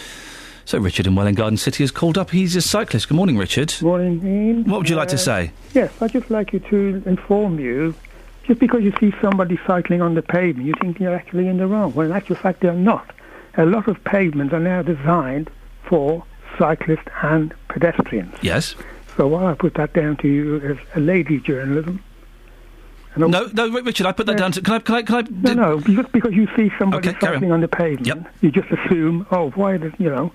So 0.65 0.79
Richard 0.79 1.07
in 1.09 1.15
Welwyn 1.17 1.35
Garden 1.35 1.57
City 1.57 1.83
has 1.83 1.91
called 1.91 2.17
up. 2.17 2.31
He's 2.31 2.55
a 2.57 2.63
cyclist. 2.63 3.09
Good 3.09 3.17
morning, 3.17 3.37
Richard. 3.37 3.75
Morning, 3.83 4.21
Iain. 4.25 4.65
What 4.65 4.79
would 4.79 4.89
you 4.89 4.97
like 4.97 5.09
to 5.09 5.15
Uh, 5.17 5.19
say? 5.19 5.51
Yes, 5.75 5.93
I'd 6.01 6.13
just 6.13 6.31
like 6.31 6.53
you 6.53 6.61
to 6.71 7.03
inform 7.05 7.59
you. 7.59 7.95
Just 8.45 8.59
because 8.61 8.83
you 8.83 8.93
see 8.99 9.13
somebody 9.21 9.59
cycling 9.67 10.03
on 10.03 10.15
the 10.15 10.23
pavement, 10.23 10.67
you 10.67 10.75
think 10.81 10.99
you're 10.99 11.15
actually 11.15 11.47
in 11.49 11.59
the 11.59 11.67
wrong. 11.67 11.95
Well, 11.95 12.07
in 12.07 12.13
actual 12.13 12.37
fact, 12.37 12.61
they're 12.61 12.73
not. 12.73 13.15
A 13.57 13.65
lot 13.67 13.87
of 13.89 14.03
pavements 14.05 14.53
are 14.53 14.61
now 14.61 14.83
designed 14.83 15.51
for 15.85 16.25
cyclists 16.59 17.07
and 17.23 17.55
pedestrians. 17.69 18.35
Yes. 18.43 18.75
So 19.17 19.27
while 19.29 19.47
I 19.47 19.55
put 19.55 19.75
that 19.75 19.93
down 19.93 20.17
to 20.19 20.29
you 20.29 20.57
as 20.61 20.77
a 20.97 21.01
lady 21.01 21.39
journalism. 21.39 22.03
No, 23.15 23.27
no, 23.29 23.69
Ri- 23.69 23.83
Richard, 23.83 24.07
I 24.07 24.13
put 24.13 24.25
that 24.27 24.39
down 24.39 24.53
to. 24.53 24.63
Can 24.63 24.75
I? 24.75 24.79
Can 24.79 24.95
I? 24.95 25.03
Can 25.03 25.15
I? 25.17 25.21
No, 25.31 25.53
no, 25.53 25.77
because, 25.79 26.07
because 26.13 26.33
you 26.33 26.49
see 26.57 26.71
somebody 26.79 27.11
Okay, 27.11 27.19
carry 27.19 27.35
on. 27.35 27.41
cycling 27.41 27.53
on 27.53 27.61
the 27.61 27.69
pavement, 27.69 28.27
you 28.41 28.51
just 28.51 28.71
assume, 28.71 29.27
oh, 29.31 29.51
why 29.51 29.77
does, 29.77 29.93
you 29.99 30.09
know, 30.09 30.33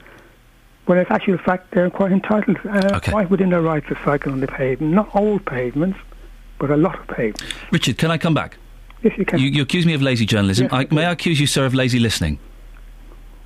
Well, 0.86 1.00
it's 1.00 1.10
actually 1.10 1.34
actual 1.34 1.44
fact 1.46 1.72
they're 1.72 1.90
quite 1.90 2.12
entitled, 2.12 2.58
uh, 2.70 3.00
quite 3.00 3.32
within 3.32 3.50
their 3.50 3.64
right 3.64 3.86
to 3.88 3.98
cycle 4.06 4.32
on 4.32 4.42
the 4.42 4.48
pavement. 4.48 4.94
Not 4.94 5.10
all 5.16 5.40
pavements, 5.40 5.98
but 6.60 6.72
a 6.72 6.78
lot 6.78 7.00
of 7.00 7.08
pavements. 7.08 7.44
Richard, 7.72 7.98
can 7.98 8.12
I 8.12 8.18
come 8.18 8.34
back? 8.34 8.58
Yes, 9.04 9.18
you 9.18 9.26
can. 9.26 9.40
You, 9.40 9.48
you 9.48 9.62
accuse 9.62 9.86
me 9.86 9.94
of 9.94 10.02
lazy 10.02 10.26
journalism. 10.26 10.68
I, 10.72 10.88
may 10.92 11.06
I 11.06 11.12
accuse 11.12 11.40
you, 11.40 11.48
sir, 11.48 11.66
of 11.66 11.74
lazy 11.74 12.00
listening? 12.00 12.40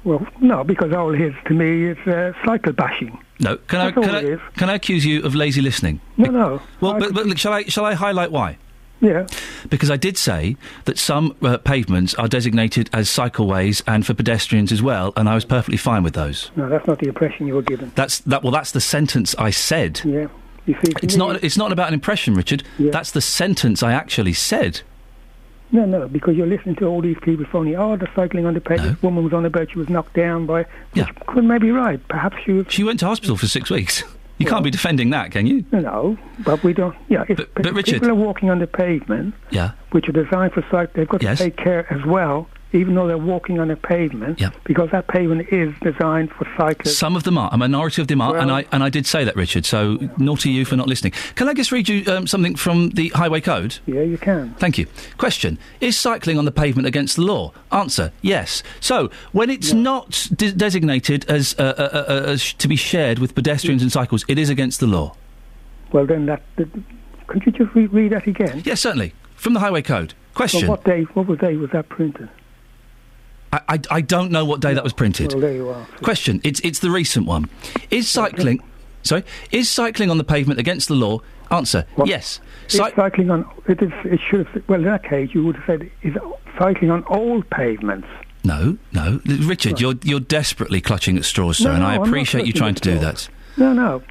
Well, 0.04 0.26
no, 0.40 0.64
because 0.64 0.94
all 0.94 1.14
it 1.14 1.22
is 1.22 1.36
to 1.46 1.54
me 1.54 1.86
is 1.86 1.98
uh, 2.08 2.34
cycle 2.44 2.74
bashing. 2.74 3.20
No. 3.40 3.58
Can 3.58 3.94
That's 3.94 3.98
I 3.98 4.02
can 4.02 4.16
I, 4.16 4.58
can 4.58 4.70
I 4.70 4.76
accuse 4.76 5.06
you 5.06 5.24
of 5.24 5.36
lazy 5.36 5.62
listening? 5.62 6.02
No, 6.18 6.32
no. 6.32 6.62
Well, 6.80 7.00
but, 7.00 7.14
but 7.14 7.28
look, 7.28 7.38
shall 7.38 7.54
I 7.54 7.64
shall 7.64 7.86
I 7.86 7.94
highlight 7.94 8.32
why? 8.32 8.58
Yeah. 9.02 9.28
Because 9.70 9.90
I 9.90 9.98
did 9.98 10.18
say 10.18 10.58
that 10.86 11.00
some 11.00 11.36
uh, 11.42 11.58
pavements 11.58 12.14
are 12.16 12.28
designated 12.28 12.90
as 12.94 13.10
cycleways 13.10 13.82
and 13.88 14.06
for 14.06 14.14
pedestrians 14.14 14.72
as 14.72 14.82
well, 14.82 15.12
and 15.18 15.28
I 15.28 15.34
was 15.34 15.44
perfectly 15.44 15.78
fine 15.78 16.04
with 16.04 16.14
those. 16.14 16.52
No, 16.56 16.70
that's 16.70 16.86
not 16.86 17.00
the 17.00 17.08
impression 17.08 17.48
you 17.48 17.56
were 17.56 17.64
given. 17.64 17.92
That's 17.96 18.20
that. 18.20 18.44
Well, 18.44 18.52
that's 18.52 18.72
the 18.72 18.82
sentence 18.82 19.36
I 19.38 19.50
said. 19.50 20.02
Yeah. 20.06 20.28
You 20.66 20.76
see, 20.84 20.94
It's 21.02 21.16
me- 21.16 21.20
not. 21.20 21.44
It's 21.44 21.58
not 21.58 21.72
about 21.72 21.88
an 21.88 21.94
impression, 21.94 22.34
Richard. 22.36 22.64
That's 22.80 23.12
the 23.12 23.22
sentence 23.22 23.82
I 23.84 23.94
actually 23.94 24.34
said. 24.34 24.82
No, 25.74 25.86
no, 25.86 26.08
because 26.10 26.36
you're 26.36 26.48
listening 26.48 26.76
to 26.78 26.86
all 26.86 27.02
these 27.02 27.16
people 27.22 27.46
phoning, 27.46 27.76
oh, 27.78 27.96
the 27.96 28.08
cycling 28.14 28.46
on 28.46 28.54
the 28.54 28.60
page. 28.62 28.82
This 28.82 29.02
woman 29.02 29.24
was 29.24 29.32
on 29.32 29.46
about 29.46 29.72
she 29.72 29.80
was 29.80 29.88
knocked 29.88 30.14
down 30.14 30.46
by. 30.46 30.66
Yeah. 30.94 31.06
Which 31.06 31.16
could 31.28 31.44
maybe 31.46 31.68
be 31.68 31.72
right. 31.72 32.06
Perhaps 32.10 32.38
she 32.46 32.52
was. 32.52 32.66
She 32.70 32.84
went 32.84 33.00
to 33.00 33.06
hospital 33.08 33.38
for 33.38 33.48
six 33.48 33.70
weeks. 33.70 34.04
You 34.38 34.48
can't 34.48 34.64
be 34.64 34.72
defending 34.72 35.12
that, 35.12 35.32
can 35.32 35.46
you? 35.46 35.64
No, 35.72 36.18
but 36.44 36.64
we 36.64 36.74
don't. 36.74 36.96
Yeah, 37.10 37.26
if 37.30 37.38
But- 37.38 37.54
but 37.54 37.74
Richard- 37.74 38.02
people 38.02 38.10
are 38.10 38.16
walking 38.16 38.50
on 38.50 38.58
the 38.58 38.66
pavement, 38.66 39.36
Yeah. 39.52 39.74
which 39.92 40.10
are 40.10 40.14
designed 40.14 40.54
for 40.54 40.64
cycling, 40.64 40.90
they've 40.96 41.08
got 41.08 41.22
Yes. 41.22 41.38
to 41.38 41.44
take 41.44 41.58
care 41.58 41.86
as 41.94 42.04
well, 42.08 42.50
even 42.74 42.96
though 42.96 43.08
they're 43.08 43.18
walking 43.18 43.60
on 43.60 43.70
a 43.70 43.76
pavement, 43.76 44.40
Yeah. 44.40 44.52
because 44.64 44.90
that 44.92 45.08
pavement 45.08 45.50
is 45.52 45.74
designed 45.82 46.32
for 46.32 46.48
cyclists. 46.58 46.98
Some 46.98 47.16
of 47.16 47.24
them 47.24 47.38
are. 47.38 47.50
A 47.52 47.58
minority 47.58 48.02
of 48.02 48.08
them 48.08 48.22
are, 48.22 48.38
and 48.38 48.52
I 48.52 48.66
and 48.72 48.84
I 48.84 48.90
did 48.90 49.06
say 49.06 49.24
that, 49.24 49.36
Richard. 49.36 49.66
So 49.66 49.98
naughty 50.18 50.50
you 50.52 50.66
for 50.66 50.76
not 50.76 50.88
listening. 50.88 51.14
Can 51.36 51.50
I 51.50 51.54
just 51.54 51.72
read 51.72 51.90
you 51.90 52.04
um, 52.12 52.28
something 52.28 52.56
from 52.56 52.90
the 52.92 53.10
Highway 53.10 53.42
Code? 53.42 53.78
Yeah, 53.86 54.02
you 54.02 54.18
can. 54.18 54.54
Thank 54.60 54.78
you. 54.78 54.88
Question: 55.18 55.58
Is 55.82 55.98
cycling 55.98 56.38
on 56.38 56.46
the 56.46 56.52
pavement 56.52 56.88
against 56.88 57.16
the 57.18 57.24
law? 57.24 57.52
Answer: 57.72 58.12
Yes. 58.22 58.64
So 58.80 59.10
when 59.32 59.50
it's 59.50 59.74
not 59.74 60.28
de- 60.36 60.52
designated 60.54 61.26
as, 61.30 61.56
uh, 61.60 61.64
uh, 61.78 61.82
uh, 61.82 62.14
uh, 62.14 62.32
as 62.32 62.54
to 62.54 62.68
be 62.68 62.76
shared 62.76 63.20
with 63.20 63.36
pedestrians 63.36 63.82
and 63.82 63.92
cycles, 63.92 64.24
it 64.28 64.38
is 64.40 64.50
against 64.50 64.80
the 64.80 64.88
law. 64.88 65.16
Well, 65.92 66.06
then 66.06 66.26
that. 66.28 66.42
that 66.56 66.68
could 67.28 67.46
you 67.46 67.52
just 67.52 67.74
re- 67.76 67.86
read 67.88 68.12
that 68.12 68.28
again? 68.28 68.62
Yes, 68.66 68.82
certainly. 68.82 69.14
From 69.36 69.54
the 69.54 69.60
Highway 69.62 69.82
Code. 69.82 70.14
Question: 70.34 70.62
Well, 70.62 70.72
what 70.78 70.84
day? 70.86 71.04
What 71.14 71.28
was 71.28 71.40
day 71.40 71.56
was 71.58 71.70
that 71.72 71.90
printed? 71.90 72.30
I, 73.54 73.62
I, 73.68 73.80
I 73.92 74.02
don't 74.02 74.32
know 74.32 74.46
what 74.46 74.62
day 74.62 74.74
that 74.74 74.84
was 74.84 74.94
printed. 74.94 75.34
Well, 75.34 75.42
there 75.42 75.54
you 75.54 75.70
are. 75.70 75.86
Question: 76.02 76.42
It's 76.44 76.60
it's 76.62 76.80
the 76.80 76.90
recent 76.92 77.26
one. 77.26 77.50
Is 77.90 78.10
cycling? 78.10 78.62
Sorry, 79.04 79.24
is 79.52 79.70
cycling 79.70 80.10
on 80.10 80.18
the 80.18 80.24
pavement 80.24 80.60
against 80.60 80.88
the 80.88 80.96
law? 80.96 81.20
Answer: 81.50 81.86
Yes. 82.06 82.40
Is 82.70 82.78
cycling 82.96 83.30
on 83.30 83.50
it 83.68 83.82
is 83.82 83.92
it 84.06 84.20
should 84.30 84.48
have 84.48 84.64
well 84.70 84.80
in 84.80 84.86
that 84.86 85.04
case 85.04 85.34
you 85.34 85.44
would 85.44 85.58
have 85.58 85.66
said 85.66 85.92
is 86.02 86.16
cycling 86.58 86.92
on 86.92 87.04
all 87.04 87.44
pavements. 87.44 88.08
No, 88.44 88.78
no, 88.92 89.22
Richard, 89.26 89.80
you're 89.80 89.96
you're 90.04 90.20
desperately 90.20 90.82
clutching 90.82 91.18
at 91.18 91.26
straws, 91.26 91.58
sir, 91.58 91.70
No, 91.70 91.76
and 91.76 91.84
I 91.84 91.98
no, 91.98 92.04
appreciate 92.04 92.48
you 92.48 92.54
trying 92.54 92.76
to 92.76 92.82
do 92.82 92.98
that. 92.98 93.30
No, 93.58 93.74
no, 93.74 94.02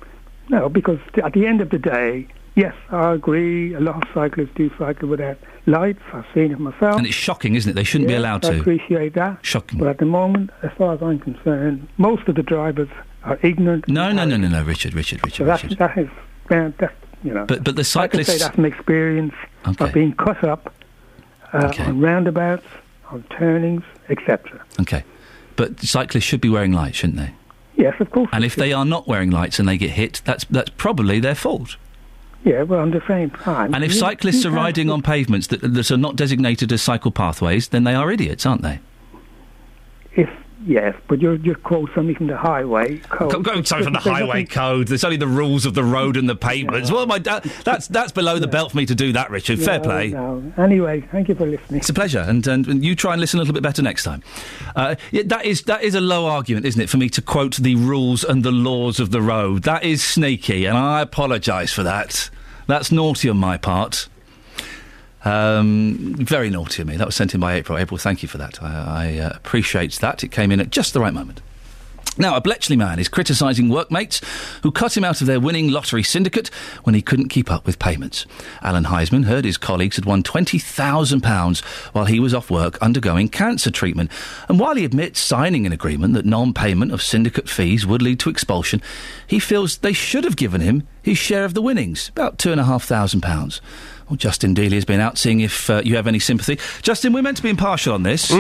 no, 0.48 0.68
because 0.68 0.98
at 1.24 1.32
the 1.32 1.46
end 1.46 1.60
of 1.60 1.70
the 1.70 1.78
day, 1.78 2.28
yes, 2.54 2.74
I 2.90 3.12
agree. 3.14 3.74
A 3.74 3.80
lot 3.80 3.96
of 3.96 4.08
cyclists 4.14 4.50
do 4.54 4.70
cycle 4.78 5.08
without 5.08 5.38
lights. 5.66 6.00
I've 6.12 6.24
seen 6.34 6.52
it 6.52 6.58
myself. 6.58 6.96
And 6.96 7.06
it's 7.06 7.14
shocking, 7.14 7.54
isn't 7.54 7.70
it? 7.70 7.74
They 7.74 7.84
shouldn't 7.84 8.08
be 8.08 8.14
allowed 8.14 8.44
I 8.44 8.52
to. 8.54 8.60
appreciate 8.60 9.14
that. 9.14 9.38
Shocking. 9.42 9.78
But 9.78 9.88
at 9.88 9.98
the 9.98 10.04
moment, 10.06 10.50
as 10.62 10.70
far 10.78 10.94
as 10.94 11.02
I'm 11.02 11.18
concerned, 11.18 11.86
most 11.98 12.26
of 12.28 12.34
the 12.34 12.42
drivers 12.42 12.88
are 13.24 13.38
ignorant. 13.42 13.86
No, 13.88 14.10
no, 14.12 14.24
no, 14.24 14.36
no, 14.36 14.48
no, 14.48 14.62
Richard, 14.62 14.94
Richard, 14.94 15.20
Richard, 15.24 15.36
So 15.38 15.44
that, 15.44 15.62
Richard. 15.62 15.78
that 15.78 15.98
is, 15.98 16.08
uh, 16.50 16.70
that's, 16.78 16.94
you 17.22 17.32
know. 17.34 17.44
But 17.46 17.64
but 17.64 17.76
the 17.76 17.84
cyclists. 17.84 18.28
I 18.28 18.32
can 18.32 18.38
say 18.38 18.44
that's 18.46 18.58
an 18.58 18.64
experience 18.64 19.34
Okay. 19.68 19.84
of 19.84 19.92
being 19.92 20.14
cut 20.14 20.42
up 20.44 20.72
uh, 21.52 21.72
on 21.80 22.00
roundabouts, 22.00 22.64
on 23.10 23.22
turnings, 23.24 23.82
etc. 24.08 24.64
Okay, 24.80 25.04
but 25.56 25.80
cyclists 25.80 26.24
should 26.24 26.40
be 26.40 26.48
wearing 26.48 26.72
lights, 26.72 26.96
shouldn't 26.98 27.18
they? 27.18 27.34
Yes, 27.76 27.94
of 28.00 28.10
course. 28.10 28.28
And 28.32 28.44
if 28.44 28.56
they 28.56 28.72
are 28.72 28.84
not 28.84 29.06
wearing 29.08 29.30
lights 29.30 29.58
and 29.58 29.68
they 29.68 29.76
get 29.78 29.90
hit, 29.90 30.22
that's 30.24 30.44
that's 30.46 30.70
probably 30.76 31.20
their 31.20 31.34
fault. 31.34 31.76
Yeah, 32.44 32.62
well, 32.62 32.80
on 32.80 32.90
the 32.90 33.02
same 33.06 33.30
time. 33.30 33.74
And 33.74 33.84
if 33.84 33.92
you- 33.92 33.98
cyclists 33.98 34.44
you 34.44 34.50
are 34.50 34.54
riding 34.54 34.86
to- 34.86 34.92
on 34.94 35.02
pavements 35.02 35.48
that, 35.48 35.60
that 35.60 35.90
are 35.90 35.96
not 35.96 36.16
designated 36.16 36.72
as 36.72 36.80
cycle 36.80 37.10
pathways, 37.10 37.68
then 37.68 37.84
they 37.84 37.94
are 37.94 38.10
idiots, 38.10 38.46
aren't 38.46 38.62
they? 38.62 38.80
If 40.16 40.28
yes, 40.66 40.94
but 41.08 41.20
you're 41.20 41.36
just 41.36 41.62
quote 41.62 41.90
something 41.94 42.14
from 42.14 42.26
the 42.28 42.36
highway 42.36 42.98
code. 42.98 43.30
Go, 43.32 43.40
go 43.40 43.62
sorry, 43.62 43.84
from 43.84 43.92
the 43.92 43.98
highway 43.98 44.44
code. 44.44 44.88
There's 44.88 45.04
only 45.04 45.16
the 45.16 45.26
rules 45.26 45.66
of 45.66 45.74
the 45.74 45.84
road 45.84 46.16
and 46.16 46.28
the 46.28 46.36
pavements. 46.36 46.90
Well, 46.90 47.06
my 47.06 47.18
da- 47.18 47.40
that's 47.64 47.88
that's 47.88 48.12
below 48.12 48.38
the 48.38 48.46
belt 48.46 48.72
for 48.72 48.76
me 48.76 48.86
to 48.86 48.94
do 48.94 49.12
that, 49.12 49.30
Richard. 49.30 49.60
Fair 49.60 49.80
play. 49.80 50.08
No. 50.08 50.52
Anyway, 50.58 51.00
thank 51.12 51.28
you 51.28 51.34
for 51.34 51.46
listening. 51.46 51.80
It's 51.80 51.88
a 51.88 51.94
pleasure, 51.94 52.20
and, 52.20 52.46
and, 52.46 52.66
and 52.66 52.84
you 52.84 52.94
try 52.94 53.12
and 53.12 53.20
listen 53.20 53.38
a 53.38 53.42
little 53.42 53.54
bit 53.54 53.62
better 53.62 53.82
next 53.82 54.04
time. 54.04 54.22
Uh, 54.76 54.96
yeah, 55.10 55.22
that 55.26 55.44
is 55.44 55.62
that 55.62 55.82
is 55.82 55.94
a 55.94 56.00
low 56.00 56.26
argument, 56.26 56.66
isn't 56.66 56.80
it, 56.80 56.88
for 56.88 56.96
me 56.96 57.08
to 57.10 57.22
quote 57.22 57.56
the 57.56 57.74
rules 57.76 58.24
and 58.24 58.44
the 58.44 58.52
laws 58.52 59.00
of 59.00 59.10
the 59.10 59.22
road? 59.22 59.62
That 59.64 59.84
is 59.84 60.02
sneaky, 60.02 60.66
and 60.66 60.76
I 60.76 61.00
apologise 61.02 61.72
for 61.72 61.82
that. 61.82 62.30
That's 62.66 62.92
naughty 62.92 63.28
on 63.28 63.36
my 63.36 63.56
part. 63.56 64.08
Um, 65.24 66.14
very 66.16 66.50
naughty 66.50 66.82
of 66.82 66.88
me. 66.88 66.96
That 66.96 67.06
was 67.06 67.16
sent 67.16 67.34
in 67.34 67.40
by 67.40 67.54
April. 67.54 67.78
April, 67.78 67.98
thank 67.98 68.22
you 68.22 68.28
for 68.28 68.38
that. 68.38 68.62
I, 68.62 69.18
I 69.18 69.18
uh, 69.18 69.32
appreciate 69.34 69.92
that. 69.94 70.24
It 70.24 70.28
came 70.28 70.50
in 70.50 70.60
at 70.60 70.70
just 70.70 70.94
the 70.94 71.00
right 71.00 71.14
moment. 71.14 71.40
Now, 72.18 72.36
a 72.36 72.40
Bletchley 72.40 72.76
man 72.76 72.98
is 72.98 73.08
criticising 73.08 73.68
workmates 73.68 74.20
who 74.62 74.72
cut 74.72 74.96
him 74.96 75.04
out 75.04 75.20
of 75.20 75.26
their 75.26 75.40
winning 75.40 75.70
lottery 75.70 76.02
syndicate 76.02 76.48
when 76.82 76.94
he 76.94 77.02
couldn't 77.02 77.28
keep 77.28 77.50
up 77.50 77.64
with 77.64 77.78
payments. 77.78 78.26
Alan 78.62 78.84
Heisman 78.84 79.24
heard 79.24 79.44
his 79.44 79.56
colleagues 79.56 79.96
had 79.96 80.04
won 80.04 80.22
£20,000 80.22 81.64
while 81.94 82.04
he 82.06 82.20
was 82.20 82.34
off 82.34 82.50
work 82.50 82.76
undergoing 82.82 83.28
cancer 83.28 83.70
treatment. 83.70 84.10
And 84.48 84.58
while 84.58 84.74
he 84.74 84.84
admits 84.84 85.20
signing 85.20 85.64
an 85.64 85.72
agreement 85.72 86.14
that 86.14 86.26
non 86.26 86.52
payment 86.52 86.92
of 86.92 87.00
syndicate 87.00 87.48
fees 87.48 87.86
would 87.86 88.02
lead 88.02 88.18
to 88.20 88.30
expulsion, 88.30 88.82
he 89.26 89.38
feels 89.38 89.78
they 89.78 89.92
should 89.92 90.24
have 90.24 90.36
given 90.36 90.60
him 90.60 90.86
his 91.02 91.16
share 91.16 91.44
of 91.44 91.54
the 91.54 91.62
winnings, 91.62 92.08
about 92.10 92.38
£2,500. 92.38 93.60
Well, 94.10 94.16
Justin 94.16 94.56
Dealey 94.56 94.72
has 94.72 94.84
been 94.84 94.98
out 94.98 95.18
seeing 95.18 95.38
if 95.38 95.70
uh, 95.70 95.82
you 95.84 95.94
have 95.94 96.08
any 96.08 96.18
sympathy. 96.18 96.58
Justin, 96.82 97.12
we're 97.12 97.22
meant 97.22 97.36
to 97.36 97.44
be 97.44 97.48
impartial 97.48 97.94
on 97.94 98.02
this, 98.02 98.32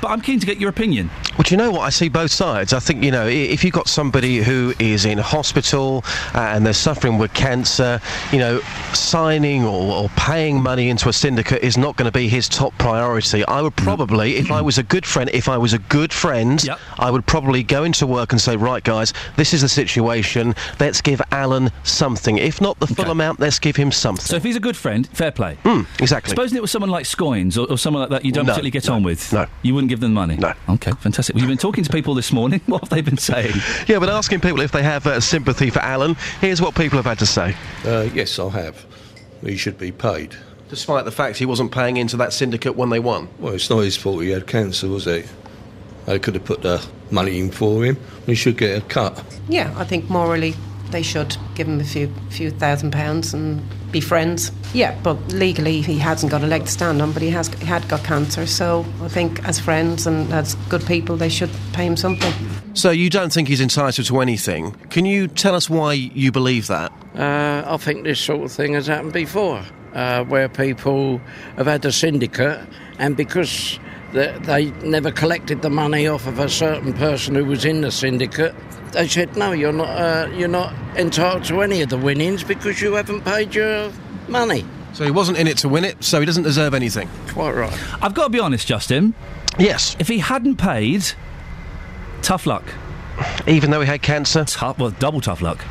but 0.00 0.08
I'm 0.08 0.22
keen 0.22 0.40
to 0.40 0.46
get 0.46 0.58
your 0.58 0.70
opinion. 0.70 1.10
Well, 1.32 1.42
do 1.44 1.52
you 1.52 1.58
know 1.58 1.70
what? 1.70 1.82
I 1.82 1.90
see 1.90 2.08
both 2.08 2.30
sides. 2.30 2.72
I 2.72 2.78
think, 2.78 3.04
you 3.04 3.10
know, 3.10 3.26
if 3.26 3.62
you've 3.62 3.74
got 3.74 3.88
somebody 3.88 4.38
who 4.38 4.72
is 4.78 5.04
in 5.04 5.18
hospital 5.18 6.02
uh, 6.34 6.38
and 6.38 6.64
they're 6.64 6.72
suffering 6.72 7.18
with 7.18 7.34
cancer, 7.34 8.00
you 8.32 8.38
know, 8.38 8.60
signing 8.94 9.64
or, 9.64 10.04
or 10.04 10.08
paying 10.16 10.62
money 10.62 10.88
into 10.88 11.10
a 11.10 11.12
syndicate 11.12 11.62
is 11.62 11.76
not 11.76 11.96
going 11.96 12.10
to 12.10 12.18
be 12.18 12.26
his 12.26 12.48
top 12.48 12.72
priority. 12.78 13.44
I 13.44 13.60
would 13.60 13.76
probably, 13.76 14.36
if 14.36 14.50
I 14.50 14.62
was 14.62 14.78
a 14.78 14.82
good 14.82 15.04
friend, 15.04 15.28
if 15.34 15.46
I 15.50 15.58
was 15.58 15.74
a 15.74 15.78
good 15.78 16.10
friend, 16.10 16.66
I 16.98 17.10
would 17.10 17.26
probably 17.26 17.62
go 17.62 17.84
into 17.84 18.06
work 18.06 18.32
and 18.32 18.40
say, 18.40 18.56
right, 18.56 18.82
guys, 18.82 19.12
this 19.36 19.52
is 19.52 19.60
the 19.60 19.68
situation. 19.68 20.54
Let's 20.80 21.02
give 21.02 21.20
Alan 21.32 21.70
something. 21.82 22.38
If 22.38 22.62
not 22.62 22.78
the 22.80 22.86
full 22.86 23.10
amount, 23.10 23.40
let's 23.40 23.58
give 23.58 23.76
him 23.76 23.92
something. 23.92 24.24
So 24.24 24.36
if 24.36 24.42
he's 24.42 24.56
a 24.56 24.60
good 24.60 24.76
friend, 24.76 25.06
fair 25.18 25.32
play. 25.32 25.58
exactly. 25.98 26.30
Supposing 26.30 26.56
it 26.56 26.62
was 26.62 26.70
someone 26.70 26.90
like 26.90 27.04
Scoins 27.04 27.58
or, 27.58 27.70
or 27.72 27.76
someone 27.76 28.02
like 28.02 28.10
that 28.10 28.24
you 28.24 28.32
don't 28.32 28.46
No, 28.46 28.52
particularly 28.52 28.70
get 28.70 28.86
no, 28.86 28.94
on 28.94 29.02
with. 29.02 29.32
No. 29.32 29.46
You 29.62 29.74
wouldn't 29.74 29.88
give 29.90 30.00
them 30.00 30.14
money? 30.14 30.36
No. 30.36 30.54
Okay, 30.68 30.92
fantastic. 30.92 31.34
Well, 31.34 31.42
you've 31.42 31.48
been 31.48 31.58
talking 31.58 31.84
to 31.84 31.90
people 31.90 32.14
this 32.14 32.32
morning. 32.32 32.60
What 32.68 32.82
have 32.82 32.90
they 32.90 33.00
been 33.00 33.18
saying? 33.18 33.54
Yeah, 33.86 33.98
but 33.98 34.08
asking 34.10 34.40
people 34.40 34.60
if 34.60 34.72
they 34.72 34.82
have 34.82 35.06
uh, 35.06 35.20
sympathy 35.20 35.70
for 35.70 35.80
Alan, 35.80 36.14
here's 36.40 36.60
what 36.62 36.74
people 36.74 36.96
have 36.98 37.06
had 37.06 37.18
to 37.18 37.26
say. 37.26 37.56
Uh, 37.84 38.08
yes, 38.14 38.38
I 38.38 38.48
have. 38.50 38.86
He 39.42 39.56
should 39.56 39.78
be 39.78 39.90
paid. 39.90 40.36
Despite 40.68 41.04
the 41.06 41.10
fact 41.10 41.38
he 41.38 41.46
wasn't 41.46 41.72
paying 41.72 41.96
into 41.96 42.16
that 42.18 42.32
syndicate 42.32 42.76
when 42.76 42.90
they 42.90 43.00
won. 43.00 43.28
Well, 43.38 43.54
it's 43.54 43.68
not 43.70 43.78
his 43.80 43.96
fault 43.96 44.22
he 44.22 44.30
had 44.30 44.46
cancer, 44.46 44.86
was 44.88 45.06
it? 45.06 45.26
They 46.06 46.18
could 46.18 46.34
have 46.34 46.44
put 46.44 46.62
the 46.62 46.86
money 47.10 47.38
in 47.40 47.50
for 47.50 47.84
him. 47.84 47.96
He 48.26 48.34
should 48.34 48.56
get 48.58 48.78
a 48.78 48.80
cut. 48.82 49.22
Yeah, 49.48 49.74
I 49.76 49.84
think 49.84 50.08
morally 50.10 50.54
they 50.90 51.02
should 51.02 51.36
give 51.54 51.68
him 51.68 51.80
a 51.80 51.84
few 51.84 52.12
few 52.30 52.50
thousand 52.50 52.92
pounds 52.92 53.34
and 53.34 53.62
be 53.92 54.00
friends. 54.00 54.52
Yeah, 54.74 54.98
but 55.02 55.16
legally 55.32 55.80
he 55.80 55.98
hasn't 55.98 56.30
got 56.30 56.42
a 56.42 56.46
leg 56.46 56.64
to 56.64 56.70
stand 56.70 57.00
on, 57.00 57.12
but 57.12 57.22
he 57.22 57.30
has 57.30 57.48
he 57.54 57.66
had 57.66 57.88
got 57.88 58.04
cancer. 58.04 58.46
So 58.46 58.84
I 59.02 59.08
think 59.08 59.44
as 59.44 59.58
friends 59.58 60.06
and 60.06 60.32
as 60.32 60.54
good 60.68 60.84
people, 60.86 61.16
they 61.16 61.28
should 61.28 61.50
pay 61.72 61.86
him 61.86 61.96
something. 61.96 62.32
So 62.74 62.90
you 62.90 63.10
don't 63.10 63.32
think 63.32 63.48
he's 63.48 63.60
entitled 63.60 64.06
to 64.06 64.20
anything? 64.20 64.72
Can 64.90 65.04
you 65.04 65.26
tell 65.28 65.54
us 65.54 65.68
why 65.68 65.94
you 65.94 66.30
believe 66.30 66.66
that? 66.68 66.92
Uh, 67.14 67.64
I 67.66 67.76
think 67.78 68.04
this 68.04 68.20
sort 68.20 68.42
of 68.42 68.52
thing 68.52 68.74
has 68.74 68.86
happened 68.86 69.12
before, 69.12 69.64
uh, 69.94 70.24
where 70.24 70.48
people 70.48 71.18
have 71.56 71.66
had 71.66 71.84
a 71.84 71.90
syndicate, 71.92 72.60
and 72.98 73.16
because 73.16 73.80
they, 74.12 74.36
they 74.42 74.70
never 74.86 75.10
collected 75.10 75.62
the 75.62 75.70
money 75.70 76.06
off 76.06 76.26
of 76.26 76.38
a 76.38 76.48
certain 76.48 76.92
person 76.92 77.34
who 77.34 77.44
was 77.44 77.64
in 77.64 77.80
the 77.80 77.90
syndicate, 77.90 78.54
they 78.92 79.06
said, 79.06 79.36
"No, 79.36 79.52
you're 79.52 79.72
not. 79.72 79.88
Uh, 79.88 80.30
you're 80.34 80.48
not 80.48 80.72
entitled 80.96 81.44
to 81.44 81.62
any 81.62 81.82
of 81.82 81.90
the 81.90 81.98
winnings 81.98 82.42
because 82.42 82.80
you 82.80 82.94
haven't 82.94 83.24
paid 83.24 83.54
your 83.54 83.92
money." 84.28 84.64
So 84.94 85.04
he 85.04 85.10
wasn't 85.10 85.38
in 85.38 85.46
it 85.46 85.58
to 85.58 85.68
win 85.68 85.84
it, 85.84 86.02
so 86.02 86.20
he 86.20 86.26
doesn't 86.26 86.42
deserve 86.42 86.74
anything. 86.74 87.08
Quite 87.28 87.52
right. 87.52 87.72
I've 88.02 88.14
got 88.14 88.24
to 88.24 88.30
be 88.30 88.40
honest, 88.40 88.66
Justin. 88.66 89.14
Yes. 89.58 89.96
If 89.98 90.08
he 90.08 90.18
hadn't 90.18 90.56
paid, 90.56 91.04
tough 92.22 92.46
luck. 92.46 92.64
Even 93.46 93.70
though 93.70 93.80
he 93.80 93.86
had 93.86 94.02
cancer? 94.02 94.44
Tough, 94.44 94.78
well, 94.78 94.90
double 94.90 95.20
tough 95.20 95.42
luck. 95.42 95.64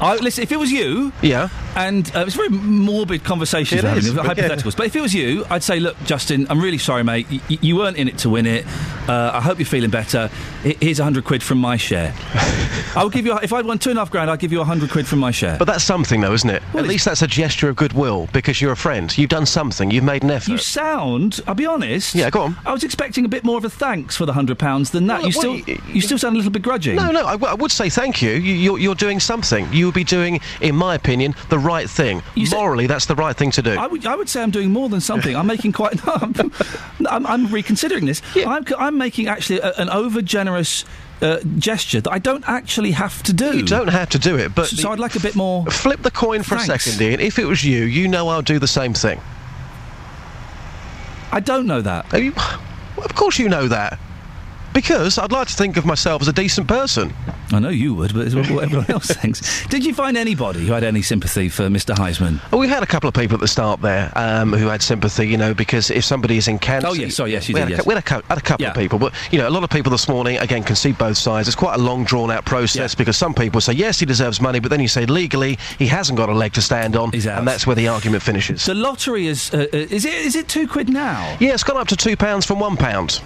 I, 0.00 0.16
listen, 0.16 0.42
if 0.42 0.52
it 0.52 0.56
was 0.56 0.72
you, 0.72 1.12
yeah, 1.20 1.48
And 1.76 2.10
uh, 2.14 2.24
it's 2.26 2.34
a 2.34 2.38
very 2.38 2.48
morbid 2.48 3.22
conversation 3.24 3.78
It 3.78 3.84
we're 3.84 3.88
having, 3.90 4.04
is, 4.04 4.14
with 4.14 4.24
yeah. 4.24 4.34
hypotheticals. 4.34 4.76
But 4.76 4.86
if 4.86 4.96
it 4.96 5.00
was 5.00 5.14
you, 5.14 5.44
I'd 5.50 5.62
say, 5.62 5.78
look, 5.80 5.96
Justin, 6.04 6.46
I'm 6.50 6.60
really 6.60 6.78
sorry, 6.78 7.04
mate. 7.04 7.26
Y- 7.30 7.40
you 7.48 7.76
weren't 7.76 7.96
in 7.96 8.08
it 8.08 8.18
to 8.18 8.30
win 8.30 8.46
it. 8.46 8.66
Uh, 9.08 9.30
I 9.34 9.40
hope 9.40 9.58
you're 9.58 9.66
feeling 9.66 9.90
better. 9.90 10.30
I- 10.64 10.76
here's 10.80 10.98
a 11.00 11.04
hundred 11.04 11.24
quid 11.24 11.42
from 11.42 11.58
my 11.58 11.76
share. 11.76 12.14
I 12.96 13.04
would 13.04 13.12
give 13.12 13.24
you, 13.24 13.32
a- 13.32 13.42
if 13.42 13.52
I'd 13.52 13.64
won 13.66 13.78
two 13.78 13.90
and 13.90 13.98
a 13.98 14.02
half 14.02 14.10
grand, 14.10 14.30
I'd 14.30 14.40
give 14.40 14.52
you 14.52 14.60
a 14.60 14.64
hundred 14.64 14.90
quid 14.90 15.06
from 15.06 15.20
my 15.20 15.30
share. 15.30 15.56
But 15.58 15.66
that's 15.66 15.84
something, 15.84 16.20
though, 16.20 16.32
isn't 16.32 16.50
it? 16.50 16.62
At 16.74 16.86
least 16.86 17.04
that's 17.04 17.22
a 17.22 17.26
gesture 17.26 17.68
of 17.68 17.76
goodwill 17.76 18.28
because 18.32 18.60
you're 18.60 18.72
a 18.72 18.76
friend. 18.76 19.16
You've 19.16 19.30
done 19.30 19.46
something. 19.46 19.90
You've 19.90 20.04
made 20.04 20.22
an 20.24 20.30
effort. 20.32 20.50
You 20.50 20.58
sound, 20.58 21.40
I'll 21.46 21.54
be 21.54 21.66
honest. 21.66 22.14
Yeah, 22.14 22.30
go 22.30 22.42
on. 22.42 22.56
I 22.66 22.72
was 22.72 22.82
expecting 22.84 23.24
a 23.24 23.28
bit 23.28 23.44
more 23.44 23.56
of 23.58 23.64
a 23.64 23.70
thanks 23.70 24.16
for 24.16 24.26
the 24.26 24.32
hundred 24.32 24.58
pounds 24.58 24.90
than 24.90 25.06
that. 25.06 25.20
Well, 25.22 25.30
you 25.30 25.38
well, 25.38 25.58
still, 25.76 25.76
you 25.94 26.00
still 26.00 26.18
sound 26.18 26.34
a 26.34 26.38
little 26.38 26.52
begrudging. 26.52 26.96
No, 26.96 27.10
no, 27.12 27.26
I, 27.26 27.32
w- 27.32 27.50
I 27.50 27.54
would 27.54 27.70
say 27.70 27.88
thank 27.90 28.20
you. 28.22 28.32
you 28.32 28.54
you're, 28.54 28.78
you're 28.78 28.94
doing 28.96 29.20
something. 29.20 29.72
You 29.72 29.86
would 29.86 29.94
be 29.94 30.04
doing, 30.04 30.40
in 30.60 30.74
my 30.74 30.94
opinion, 30.96 31.34
the 31.48 31.58
right 31.60 31.88
thing. 31.88 32.22
Morally, 32.50 32.86
that's 32.86 33.06
the 33.06 33.14
right 33.14 33.36
thing 33.36 33.50
to 33.52 33.62
do. 33.62 33.72
I 33.72 33.86
would, 33.86 34.06
I 34.06 34.16
would 34.16 34.28
say 34.28 34.42
I'm 34.42 34.50
doing 34.50 34.70
more 34.70 34.88
than 34.88 35.00
something. 35.00 35.36
I'm 35.36 35.46
making 35.46 35.72
quite. 35.72 36.04
No, 36.04 36.12
I'm, 36.20 36.52
I'm, 37.08 37.26
I'm 37.26 37.46
reconsidering 37.46 38.06
this. 38.06 38.22
I'm, 38.36 38.66
c- 38.66 38.74
I'm 38.78 38.98
making 38.98 39.28
actually 39.28 39.60
a, 39.60 39.72
an 39.76 39.88
over 39.90 40.22
generous 40.22 40.84
uh, 41.22 41.38
gesture 41.58 42.00
that 42.00 42.10
I 42.10 42.18
don't 42.18 42.44
actually 42.48 42.92
have 42.92 43.22
to 43.24 43.32
do. 43.32 43.56
You 43.58 43.64
don't 43.64 43.88
have 43.88 44.10
to 44.10 44.18
do 44.18 44.36
it, 44.36 44.54
but 44.54 44.66
so, 44.66 44.90
I'd 44.90 44.98
like 44.98 45.16
a 45.16 45.20
bit 45.20 45.36
more. 45.36 45.66
Flip 45.66 46.02
the 46.02 46.10
coin 46.10 46.42
for 46.42 46.56
Thanks. 46.56 46.86
a 46.86 46.90
second, 46.90 47.06
Iain. 47.06 47.20
If 47.20 47.38
it 47.38 47.44
was 47.44 47.64
you, 47.64 47.84
you 47.84 48.08
know 48.08 48.28
I'll 48.28 48.42
do 48.42 48.58
the 48.58 48.66
same 48.68 48.94
thing. 48.94 49.20
I 51.32 51.40
don't 51.40 51.66
know 51.66 51.80
that. 51.82 52.12
You, 52.12 52.32
of 52.96 53.14
course 53.14 53.38
you 53.38 53.48
know 53.48 53.68
that. 53.68 53.98
Because 54.72 55.18
I'd 55.18 55.32
like 55.32 55.48
to 55.48 55.54
think 55.54 55.76
of 55.76 55.84
myself 55.84 56.22
as 56.22 56.28
a 56.28 56.32
decent 56.32 56.68
person. 56.68 57.12
I 57.52 57.58
know 57.58 57.68
you 57.68 57.94
would, 57.94 58.14
but 58.14 58.26
it's 58.26 58.34
what 58.34 58.48
everyone 58.62 58.86
else 58.90 59.08
thinks. 59.08 59.66
Did 59.66 59.84
you 59.84 59.92
find 59.94 60.16
anybody 60.16 60.66
who 60.66 60.72
had 60.72 60.84
any 60.84 61.02
sympathy 61.02 61.48
for 61.48 61.64
Mr. 61.64 61.94
Heisman? 61.94 62.40
Well, 62.52 62.60
we 62.60 62.68
had 62.68 62.82
a 62.82 62.86
couple 62.86 63.08
of 63.08 63.14
people 63.14 63.34
at 63.34 63.40
the 63.40 63.48
start 63.48 63.80
there 63.80 64.12
um, 64.14 64.52
who 64.52 64.68
had 64.68 64.82
sympathy, 64.82 65.26
you 65.28 65.36
know, 65.36 65.52
because 65.54 65.90
if 65.90 66.04
somebody 66.04 66.36
is 66.36 66.46
in 66.48 66.58
cancer. 66.58 66.88
Oh, 66.88 66.92
yes, 66.92 67.16
sorry, 67.16 67.32
yes, 67.32 67.48
you 67.48 67.54
we 67.54 67.60
did, 67.60 67.62
Had 67.62 67.68
a, 67.68 67.76
yes. 67.76 67.80
cou- 67.82 67.88
we 67.88 67.94
had 67.94 68.04
a, 68.04 68.26
had 68.28 68.38
a 68.38 68.40
couple 68.40 68.66
of 68.66 68.74
people, 68.74 68.98
but, 68.98 69.12
you 69.32 69.38
know, 69.38 69.48
a 69.48 69.50
lot 69.50 69.64
of 69.64 69.70
people 69.70 69.90
this 69.90 70.08
morning, 70.08 70.38
again, 70.38 70.62
can 70.62 70.76
see 70.76 70.92
both 70.92 71.16
sides. 71.16 71.48
It's 71.48 71.56
quite 71.56 71.74
a 71.74 71.82
long, 71.82 72.04
drawn 72.04 72.30
out 72.30 72.44
process 72.44 72.94
because 72.94 73.16
some 73.16 73.34
people 73.34 73.60
say, 73.60 73.72
yes, 73.72 73.98
he 73.98 74.06
deserves 74.06 74.40
money, 74.40 74.60
but 74.60 74.70
then 74.70 74.80
you 74.80 74.88
say 74.88 75.06
legally 75.06 75.58
he 75.78 75.86
hasn't 75.86 76.16
got 76.16 76.28
a 76.28 76.34
leg 76.34 76.52
to 76.54 76.62
stand 76.62 76.96
on, 76.96 77.10
and 77.14 77.46
that's 77.48 77.66
where 77.66 77.76
the 77.76 77.88
argument 77.88 78.22
finishes. 78.22 78.64
The 78.66 78.74
lottery 78.74 79.26
is. 79.26 79.52
Uh, 79.52 79.66
uh, 79.72 79.76
is 79.76 80.04
it? 80.04 80.14
Is 80.14 80.36
it 80.36 80.48
two 80.48 80.68
quid 80.68 80.88
now? 80.88 81.36
Yeah, 81.40 81.54
it's 81.54 81.64
gone 81.64 81.76
up 81.76 81.88
to 81.88 81.96
two 81.96 82.16
pounds 82.16 82.46
from 82.46 82.60
one 82.60 82.76
pound. 82.76 83.20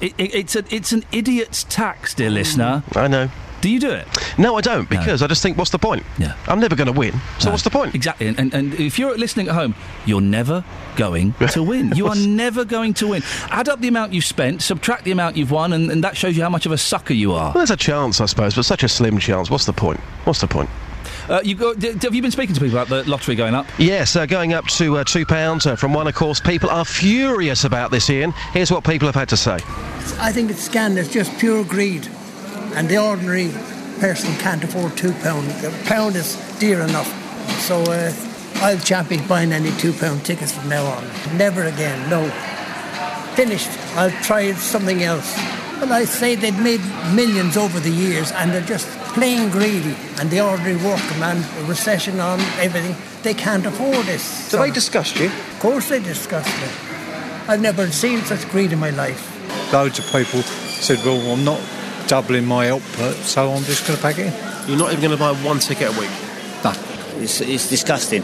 It, 0.00 0.12
it, 0.18 0.34
it's 0.34 0.56
a, 0.56 0.64
It's 0.74 0.92
an 0.92 1.04
idiot's 1.12 1.64
tax, 1.64 2.14
dear 2.14 2.30
listener. 2.30 2.82
I 2.94 3.08
know. 3.08 3.28
Do 3.64 3.70
you 3.70 3.80
do 3.80 3.92
it? 3.92 4.06
No, 4.36 4.56
I 4.56 4.60
don't, 4.60 4.90
because 4.90 5.22
I 5.22 5.26
just 5.26 5.42
think, 5.42 5.56
what's 5.56 5.70
the 5.70 5.78
point? 5.78 6.02
Yeah. 6.18 6.36
I'm 6.48 6.60
never 6.60 6.76
going 6.76 6.92
to 6.92 6.92
win, 6.92 7.14
so 7.38 7.46
No. 7.46 7.52
what's 7.52 7.62
the 7.62 7.70
point? 7.70 7.94
Exactly. 7.94 8.26
And, 8.26 8.38
and, 8.38 8.52
and 8.52 8.74
if 8.74 8.98
you're 8.98 9.16
listening 9.16 9.48
at 9.48 9.54
home, 9.54 9.74
you're 10.04 10.20
never 10.20 10.62
going 10.96 11.32
to 11.52 11.62
win. 11.62 11.92
You 11.96 12.08
are 12.08 12.14
never 12.14 12.66
going 12.66 12.92
to 12.92 13.06
win. 13.08 13.22
Add 13.48 13.70
up 13.70 13.80
the 13.80 13.88
amount 13.88 14.12
you've 14.12 14.26
spent, 14.26 14.60
subtract 14.60 15.04
the 15.04 15.12
amount 15.12 15.38
you've 15.38 15.50
won, 15.50 15.72
and, 15.72 15.90
and 15.90 16.04
that 16.04 16.14
shows 16.14 16.36
you 16.36 16.42
how 16.42 16.50
much 16.50 16.66
of 16.66 16.72
a 16.72 16.76
sucker 16.76 17.14
you 17.14 17.32
are. 17.32 17.44
Well, 17.54 17.64
there's 17.64 17.70
a 17.70 17.76
chance, 17.78 18.20
I 18.20 18.26
suppose, 18.26 18.54
but 18.54 18.66
such 18.66 18.82
a 18.84 18.88
slim 18.88 19.18
chance. 19.18 19.48
What's 19.50 19.64
the 19.64 19.72
point? 19.72 19.98
What's 20.24 20.42
the 20.42 20.46
point? 20.46 20.68
Uh, 21.30 21.40
you 21.42 21.54
go, 21.54 21.72
d- 21.72 21.92
have 22.02 22.14
you 22.14 22.20
been 22.20 22.30
speaking 22.30 22.54
to 22.54 22.60
people 22.60 22.76
about 22.76 22.88
the 22.90 23.08
lottery 23.10 23.34
going 23.34 23.54
up? 23.54 23.64
Yes, 23.78 24.14
uh, 24.14 24.26
going 24.26 24.52
up 24.52 24.66
to 24.66 24.98
uh, 24.98 25.04
two 25.04 25.24
pounds 25.24 25.64
uh, 25.66 25.74
from 25.74 25.94
one. 25.94 26.06
Of 26.06 26.14
course, 26.14 26.38
people 26.38 26.68
are 26.68 26.84
furious 26.84 27.64
about 27.64 27.90
this. 27.90 28.10
Iain, 28.10 28.32
here's 28.52 28.70
what 28.70 28.84
people 28.84 29.08
have 29.08 29.14
had 29.14 29.30
to 29.30 29.38
say. 29.38 29.54
I 30.20 30.32
think 30.32 30.50
it's 30.50 30.60
scandalous, 30.62 31.10
just 31.10 31.38
pure 31.38 31.64
greed. 31.64 32.06
And 32.76 32.88
the 32.88 32.98
ordinary 32.98 33.50
person 34.00 34.34
can't 34.36 34.62
afford 34.64 34.96
two 34.96 35.12
pound. 35.14 35.48
A 35.64 35.70
pound 35.86 36.16
is 36.16 36.36
dear 36.58 36.80
enough. 36.80 37.08
So 37.60 37.82
uh, 37.82 38.12
I'll 38.56 38.78
champion 38.78 39.26
buying 39.26 39.52
any 39.52 39.70
two 39.78 39.92
pound 39.92 40.24
tickets 40.24 40.52
from 40.52 40.68
now 40.68 40.84
on. 40.84 41.04
Never 41.36 41.62
again, 41.64 42.10
no. 42.10 42.28
Finished. 43.34 43.70
I'll 43.96 44.10
try 44.22 44.52
something 44.52 45.02
else. 45.02 45.36
Well, 45.80 45.92
I 45.92 46.04
say 46.04 46.34
they've 46.34 46.58
made 46.62 46.80
millions 47.14 47.56
over 47.56 47.78
the 47.80 47.90
years 47.90 48.32
and 48.32 48.50
they're 48.50 48.60
just 48.60 48.88
plain 49.14 49.50
greedy. 49.50 49.96
And 50.18 50.30
the 50.30 50.40
ordinary 50.40 50.76
workman, 50.76 51.44
a 51.58 51.64
recession 51.64 52.20
on 52.20 52.40
everything, 52.58 52.96
they 53.22 53.34
can't 53.34 53.66
afford 53.66 54.06
this. 54.06 54.50
Do 54.50 54.58
they 54.58 54.70
disgust 54.70 55.16
you? 55.18 55.26
Of 55.26 55.58
course 55.60 55.88
they 55.88 56.00
disgust 56.00 56.48
me. 56.60 56.68
I've 57.46 57.60
never 57.60 57.90
seen 57.90 58.20
such 58.22 58.48
greed 58.50 58.72
in 58.72 58.78
my 58.78 58.90
life. 58.90 59.30
loads 59.72 59.98
of 59.98 60.06
people 60.06 60.42
said, 60.42 60.98
well, 61.04 61.20
I'm 61.32 61.44
not 61.44 61.60
doubling 62.06 62.44
my 62.46 62.70
output, 62.70 63.14
so 63.16 63.50
I'm 63.52 63.64
just 63.64 63.86
going 63.86 63.96
to 63.96 64.02
pack 64.02 64.18
it 64.18 64.26
in. 64.26 64.68
You're 64.68 64.78
not 64.78 64.92
even 64.92 65.00
going 65.04 65.12
to 65.12 65.16
buy 65.18 65.32
one 65.46 65.58
ticket 65.58 65.88
a 65.94 66.00
week? 66.00 66.10
No. 66.64 66.72
It's, 67.22 67.40
it's 67.40 67.68
disgusting. 67.68 68.22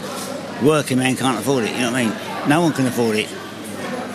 Working 0.63 0.99
man 0.99 1.15
can't 1.15 1.39
afford 1.39 1.63
it, 1.63 1.71
you 1.71 1.79
know 1.79 1.91
what 1.91 1.99
I 2.01 2.05
mean? 2.05 2.49
No 2.49 2.61
one 2.61 2.73
can 2.73 2.85
afford 2.87 3.15
it. 3.17 3.27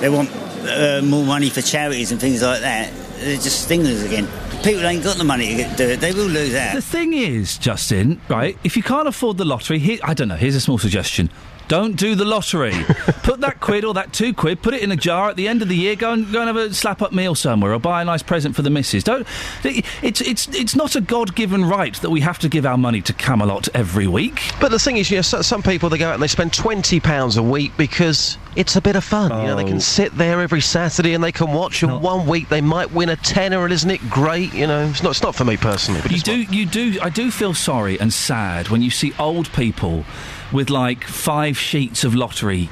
They 0.01 0.09
want 0.09 0.31
uh, 0.65 1.01
more 1.05 1.25
money 1.25 1.49
for 1.51 1.63
charities 1.63 2.13
and 2.13 2.21
things 2.21 2.43
like 2.43 2.61
that. 2.61 2.93
They're 3.19 3.37
just 3.37 3.65
stingers 3.65 4.03
again. 4.03 4.29
People 4.63 4.85
ain't 4.87 5.03
got 5.03 5.17
the 5.17 5.25
money 5.25 5.49
to 5.49 5.55
get- 5.55 5.77
do 5.77 5.85
it. 5.89 6.01
They 6.01 6.13
will 6.13 6.27
lose 6.27 6.55
out. 6.55 6.75
The 6.75 6.83
thing 6.83 7.13
is, 7.15 7.57
Justin, 7.59 8.21
right? 8.29 8.59
If 8.65 8.77
you 8.77 8.83
can't 8.83 9.09
afford 9.09 9.39
the 9.39 9.45
lottery, 9.45 9.79
here, 9.79 9.99
I 10.03 10.13
don't 10.15 10.29
know. 10.29 10.37
Here's 10.37 10.55
a 10.55 10.61
small 10.61 10.79
suggestion. 10.79 11.31
Don't 11.69 11.97
do 11.97 12.15
the 12.15 12.25
lottery. 12.25 12.73
put 13.25 13.41
that 13.41 13.61
quid 13.61 13.85
or 13.85 13.95
that 13.95 14.13
two 14.13 14.33
quid, 14.33 14.63
put 14.63 14.73
it 14.75 14.83
in 14.83 14.93
a 14.93 14.97
jar. 14.97 15.31
At 15.31 15.37
the 15.37 15.49
end 15.49 15.63
of 15.63 15.69
the 15.69 15.77
year, 15.77 15.97
go 15.97 16.13
and 16.13 16.31
go 16.33 16.41
and 16.41 16.47
have 16.47 16.57
a 16.57 16.73
slap 16.73 17.03
up 17.03 17.13
meal 17.13 17.35
somewhere, 17.35 17.73
or 17.73 17.79
buy 17.81 18.03
a 18.03 18.05
nice 18.05 18.23
present 18.23 18.55
for 18.55 18.63
the 18.63 18.71
missus. 18.71 19.03
Don't. 19.03 19.27
It's 19.65 20.21
it's 20.21 20.47
it's 20.49 20.77
not 20.77 20.95
a 20.95 21.01
God 21.01 21.35
given 21.35 21.65
right 21.65 21.95
that 21.97 22.11
we 22.11 22.21
have 22.21 22.39
to 22.41 22.49
give 22.49 22.65
our 22.67 22.79
money 22.79 23.01
to 23.03 23.13
Camelot 23.13 23.69
every 23.75 24.07
week. 24.07 24.41
But 24.61 24.71
the 24.71 24.79
thing 24.79 24.97
is, 24.97 25.11
you 25.11 25.17
know, 25.19 25.23
some 25.23 25.63
people 25.63 25.89
they 25.89 25.99
go 25.99 26.09
out 26.09 26.15
and 26.15 26.23
they 26.23 26.29
spend 26.29 26.53
twenty 26.53 27.01
pounds 27.01 27.37
a 27.37 27.43
week 27.43 27.73
because 27.77 28.39
it's 28.55 28.77
a 28.77 28.81
bit 28.81 28.95
of 28.97 29.05
fun. 29.05 29.31
You 29.41 29.49
know, 29.49 29.57
they 29.57 29.65
Oh. 29.65 29.69
can 29.69 29.81
sit 29.81 30.17
there 30.17 30.41
every 30.41 30.61
Saturday 30.61 31.15
and 31.15 31.23
they 31.25 31.33
can 31.33 31.53
watch. 31.53 31.83
And 31.83 32.01
one 32.01 32.27
week 32.27 32.49
they 32.49 32.61
might 32.61 32.93
win 32.93 33.09
a 33.09 33.17
tenner, 33.17 33.65
and 33.65 33.73
isn't 33.73 33.91
it 33.91 34.09
great? 34.09 34.55
You 34.55 34.67
know, 34.69 34.87
it's 34.87 35.03
not. 35.03 35.11
It's 35.11 35.23
not 35.23 35.35
for 35.35 35.45
me 35.45 35.57
personally, 35.57 36.01
but 36.01 36.11
you 36.13 36.17
it's 36.17 36.23
do 36.23 36.37
you 36.43 36.65
do 36.67 36.99
I 37.03 37.11
do 37.11 37.31
feel 37.33 37.55
sorry 37.55 37.99
and 37.99 38.13
sad 38.13 38.69
when 38.69 38.83
you 38.83 38.91
see 38.91 39.13
old 39.19 39.53
people 39.53 40.05
with 40.53 40.71
like 40.71 41.05
five 41.05 41.59
sheets 41.59 42.05
of 42.05 42.15
lottery 42.15 42.69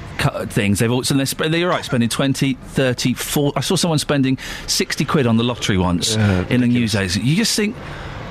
things. 0.47 0.79
They've 0.79 0.91
also 0.91 1.13
they're, 1.13 1.25
sp- 1.27 1.49
they're 1.49 1.67
right 1.67 1.83
spending 1.85 2.09
20 2.09 2.53
30 2.53 3.13
40 3.13 3.57
I 3.57 3.59
saw 3.61 3.75
someone 3.75 3.99
spending 3.99 4.37
60 4.67 5.05
quid 5.05 5.27
on 5.27 5.37
the 5.37 5.43
lottery 5.43 5.77
once 5.77 6.15
in 6.49 6.63
a 6.63 6.67
news 6.67 6.95
you 7.17 7.35
just 7.35 7.55
think 7.55 7.75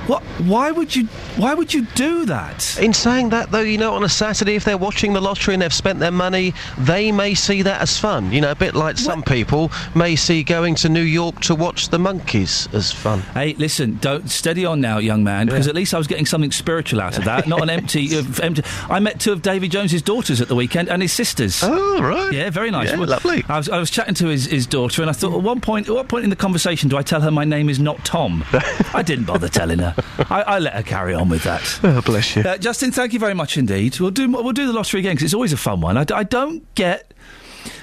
what 0.07 0.23
why 0.45 0.71
would 0.71 0.95
you 0.95 1.05
why 1.37 1.55
would 1.55 1.73
you 1.73 1.87
do 1.95 2.27
that 2.27 2.79
In 2.81 2.93
saying 2.93 3.31
that, 3.31 3.51
though, 3.51 3.61
you 3.61 3.79
know, 3.79 3.95
on 3.95 4.05
a 4.05 4.09
Saturday, 4.09 4.55
if 4.55 4.65
they're 4.65 4.79
watching 4.79 5.13
the 5.13 5.21
lottery 5.21 5.55
and 5.55 5.63
they've 5.63 5.73
spent 5.73 5.99
their 5.99 6.11
money, 6.13 6.53
they 6.79 7.11
may 7.11 7.35
see 7.35 7.63
that 7.63 7.81
as 7.81 7.99
fun. 7.99 8.33
You 8.33 8.41
know, 8.41 8.51
a 8.51 8.55
bit 8.55 8.75
like 8.75 8.99
some 8.99 9.23
people 9.23 9.71
may 9.95 10.15
see 10.17 10.43
going 10.43 10.75
to 10.77 10.89
New 10.89 11.01
York 11.03 11.41
to 11.43 11.55
watch 11.55 11.89
the 11.89 11.99
monkeys 11.99 12.69
as 12.73 12.93
fun. 12.93 13.21
Hey, 13.35 13.55
listen, 13.55 13.99
don't 14.01 14.31
steady 14.31 14.65
on 14.65 14.81
now, 14.81 14.99
young 14.99 15.25
man, 15.25 15.47
because 15.47 15.67
Yeah. 15.67 15.71
at 15.71 15.75
least 15.77 15.95
I 15.95 15.99
was 15.99 16.07
getting 16.07 16.27
something 16.27 16.53
spiritual 16.53 17.01
out 17.01 17.19
of 17.19 17.25
that, 17.25 17.47
not 17.49 17.63
an 17.63 17.71
empty, 17.71 18.17
uh, 18.19 18.23
empty. 18.43 18.63
I 18.91 19.01
met 19.01 19.21
two 19.21 19.33
of 19.33 19.43
Davy 19.43 19.69
Jones's 19.69 20.03
daughters 20.03 20.41
at 20.41 20.49
the 20.49 20.55
weekend 20.55 20.89
and 20.89 21.03
his 21.03 21.13
sisters. 21.13 21.61
Oh, 21.63 22.01
right. 22.03 22.33
Yeah, 22.33 22.51
very 22.51 22.71
nice. 22.71 22.91
Yeah, 22.91 22.99
Well, 22.99 23.09
lovely. 23.09 23.45
I 23.49 23.57
was, 23.59 23.69
I 23.69 23.79
was 23.79 23.91
chatting 23.91 24.15
to 24.17 24.27
his, 24.29 24.47
his 24.47 24.67
daughter, 24.67 25.03
and 25.03 25.11
I 25.11 25.15
thought, 25.15 25.35
at 25.35 25.43
one 25.43 25.61
point, 25.61 25.89
at 25.89 25.95
what 25.95 26.09
point 26.09 26.25
in 26.25 26.31
the 26.31 26.37
conversation 26.37 26.89
do 26.89 26.97
I 26.97 27.03
tell 27.03 27.21
her 27.23 27.31
my 27.31 27.45
name 27.45 27.69
is 27.69 27.79
not 27.81 28.05
Tom? 28.05 28.45
I 28.95 29.03
didn't 29.03 29.25
bother 29.25 29.49
telling 29.49 29.79
her. 29.81 29.94
I, 30.31 30.43
I 30.43 30.59
let 30.59 30.75
her 30.75 30.83
carry 30.83 31.15
on 31.15 31.29
with 31.29 31.45
that. 31.45 31.63
Oh, 31.85 32.01
bless 32.03 32.35
you. 32.35 32.43
Uh, 32.43 32.57
Justin, 32.59 32.91
thank 32.93 33.13
you 33.13 33.19
very 33.19 33.35
much 33.35 33.57
indeed. 33.57 34.01
We'll 34.01 34.11
do 34.11 34.29
we'll 34.31 34.53
do 34.53 34.67
the 34.67 34.73
lottery 34.73 35.01
again 35.01 35.13
because 35.13 35.25
it's 35.25 35.35
always 35.35 35.53
a 35.53 35.57
fun 35.57 35.81
one. 35.81 35.97
I, 35.97 36.05
I 36.13 36.23
don't 36.25 36.63
get. 36.75 37.13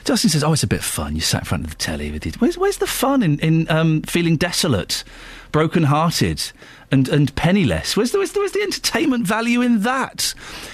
Justin 0.04 0.30
says, 0.30 0.44
"Oh, 0.44 0.54
it's 0.54 0.64
a 0.64 0.68
bit 0.68 0.82
fun. 0.84 1.16
You 1.16 1.22
sat 1.22 1.44
in 1.44 1.46
front 1.46 1.64
of 1.64 1.70
the 1.70 1.76
telly 1.78 2.12
with 2.12 2.26
it. 2.26 2.42
Where's, 2.42 2.58
where's 2.58 2.78
the 2.78 2.88
fun 2.88 3.24
in, 3.24 3.40
in 3.40 3.70
um, 3.70 4.02
feeling 4.04 4.36
desolate, 4.38 5.04
broken-hearted, 5.52 6.52
and, 6.92 7.08
and 7.08 7.34
penniless? 7.36 7.96
Where's 7.96 8.12
the, 8.12 8.18
where's, 8.18 8.32
the, 8.34 8.40
where's 8.40 8.52
the 8.52 8.62
entertainment 8.62 9.26
value 9.26 9.62
in 9.62 9.82
that? 9.82 10.34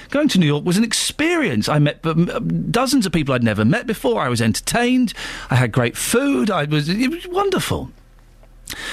Going 0.10 0.30
to 0.30 0.40
New 0.40 0.46
York 0.46 0.66
was 0.66 0.78
an 0.78 0.84
experience. 0.84 1.70
I 1.70 1.80
met 1.80 2.06
um, 2.06 2.72
dozens 2.72 3.06
of 3.06 3.12
people 3.12 3.36
I'd 3.36 3.44
never 3.44 3.66
met 3.66 3.86
before. 3.88 4.22
I 4.22 4.30
was 4.30 4.42
entertained. 4.42 5.14
I 5.50 5.56
had 5.56 5.72
great 5.72 5.96
food. 5.98 6.50
I 6.50 6.64
was 6.66 6.90
it 6.90 7.10
was 7.10 7.28
wonderful. 7.28 7.92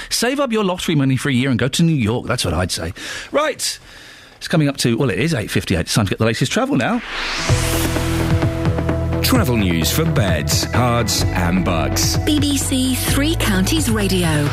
Save 0.09 0.39
up 0.39 0.51
your 0.51 0.63
lottery 0.63 0.95
money 0.95 1.17
for 1.17 1.29
a 1.29 1.33
year 1.33 1.49
and 1.49 1.59
go 1.59 1.67
to 1.67 1.83
New 1.83 1.95
York. 1.95 2.27
That's 2.27 2.45
what 2.45 2.53
I'd 2.53 2.71
say. 2.71 2.93
Right. 3.31 3.79
It's 4.37 4.47
coming 4.47 4.67
up 4.67 4.77
to, 4.77 4.97
well, 4.97 5.09
it 5.09 5.19
is 5.19 5.33
8.58. 5.33 5.79
It's 5.79 5.93
time 5.93 6.05
to 6.05 6.09
get 6.09 6.19
the 6.19 6.25
latest 6.25 6.51
travel 6.51 6.75
now. 6.75 6.99
Travel 9.21 9.57
news 9.57 9.91
for 9.91 10.05
beds, 10.05 10.65
Herts, 10.65 11.25
and 11.25 11.65
Bucks. 11.65 12.17
BBC 12.17 12.95
Three 12.95 13.35
Counties 13.35 13.89
Radio. 13.89 14.47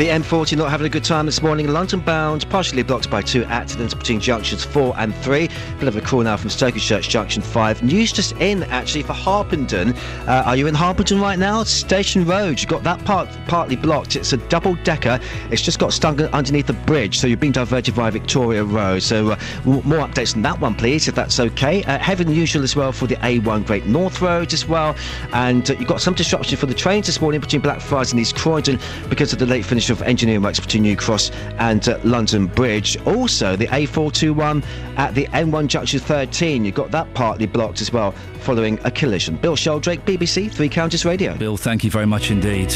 The 0.00 0.08
M40 0.08 0.56
not 0.56 0.70
having 0.70 0.86
a 0.86 0.88
good 0.88 1.04
time 1.04 1.26
this 1.26 1.42
morning. 1.42 1.68
London 1.68 2.00
bound, 2.00 2.48
partially 2.48 2.82
blocked 2.82 3.10
by 3.10 3.20
two 3.20 3.44
accidents 3.44 3.92
between 3.92 4.18
junctions 4.18 4.64
4 4.64 4.94
and 4.96 5.14
3. 5.16 5.46
Bit 5.78 5.88
of 5.88 5.94
a 5.94 6.00
call 6.00 6.22
now 6.22 6.38
from 6.38 6.48
Stokenchurch 6.48 7.06
Junction 7.10 7.42
5. 7.42 7.82
News 7.82 8.10
just 8.10 8.32
in, 8.38 8.62
actually, 8.62 9.02
for 9.02 9.12
Harpenden. 9.12 9.92
Uh, 10.26 10.44
are 10.46 10.56
you 10.56 10.68
in 10.68 10.74
Harpenden 10.74 11.20
right 11.20 11.38
now? 11.38 11.64
Station 11.64 12.24
Road, 12.24 12.58
you've 12.60 12.70
got 12.70 12.82
that 12.82 13.04
part 13.04 13.28
partly 13.46 13.76
blocked. 13.76 14.16
It's 14.16 14.32
a 14.32 14.38
double 14.38 14.74
decker. 14.76 15.20
It's 15.50 15.60
just 15.60 15.78
got 15.78 15.92
stung 15.92 16.18
underneath 16.18 16.68
the 16.68 16.72
bridge, 16.72 17.18
so 17.18 17.26
you've 17.26 17.40
been 17.40 17.52
diverted 17.52 17.92
via 17.92 18.10
Victoria 18.10 18.64
Road. 18.64 19.02
So 19.02 19.32
uh, 19.32 19.36
more 19.66 19.98
updates 19.98 20.34
on 20.34 20.40
that 20.40 20.58
one, 20.60 20.76
please, 20.76 21.08
if 21.08 21.14
that's 21.14 21.38
okay. 21.38 21.82
Uh, 21.82 22.14
than 22.14 22.32
usual 22.32 22.62
as 22.62 22.74
well 22.74 22.90
for 22.90 23.06
the 23.06 23.16
A1 23.16 23.66
Great 23.66 23.84
North 23.84 24.22
Road 24.22 24.54
as 24.54 24.66
well. 24.66 24.96
And 25.34 25.70
uh, 25.70 25.74
you've 25.74 25.88
got 25.88 26.00
some 26.00 26.14
disruption 26.14 26.56
for 26.56 26.64
the 26.64 26.74
trains 26.74 27.04
this 27.04 27.20
morning 27.20 27.42
between 27.42 27.60
Blackfriars 27.60 28.12
and 28.12 28.20
East 28.20 28.34
Croydon 28.34 28.78
because 29.10 29.34
of 29.34 29.38
the 29.38 29.46
late 29.46 29.66
finish 29.66 29.89
of 29.90 30.02
engineering 30.02 30.42
works 30.42 30.60
between 30.60 30.82
New 30.82 30.96
Cross 30.96 31.30
and 31.58 31.88
uh, 31.88 31.98
London 32.04 32.46
Bridge. 32.46 32.96
Also, 33.06 33.56
the 33.56 33.66
A421 33.68 34.64
at 34.96 35.14
the 35.14 35.26
M1 35.26 35.66
Junction 35.66 36.00
13, 36.00 36.64
you've 36.64 36.74
got 36.74 36.90
that 36.90 37.12
partly 37.14 37.46
blocked 37.46 37.80
as 37.80 37.92
well 37.92 38.12
following 38.40 38.78
a 38.84 38.90
collision. 38.90 39.36
Bill 39.36 39.56
Sheldrake, 39.56 40.04
BBC 40.04 40.52
Three 40.52 40.68
Counties 40.68 41.04
Radio. 41.04 41.36
Bill, 41.36 41.56
thank 41.56 41.84
you 41.84 41.90
very 41.90 42.06
much 42.06 42.30
indeed. 42.30 42.70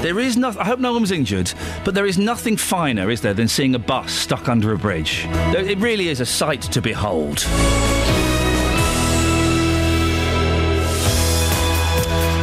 There 0.00 0.18
is 0.18 0.36
nothing. 0.36 0.62
I 0.62 0.64
hope 0.64 0.78
no 0.78 0.92
one 0.92 1.02
was 1.02 1.12
injured, 1.12 1.52
but 1.84 1.94
there 1.94 2.06
is 2.06 2.16
nothing 2.16 2.56
finer, 2.56 3.10
is 3.10 3.20
there, 3.20 3.34
than 3.34 3.48
seeing 3.48 3.74
a 3.74 3.78
bus 3.78 4.10
stuck 4.12 4.48
under 4.48 4.72
a 4.72 4.78
bridge? 4.78 5.26
It 5.28 5.78
really 5.78 6.08
is 6.08 6.20
a 6.20 6.26
sight 6.26 6.62
to 6.62 6.80
behold. 6.80 7.46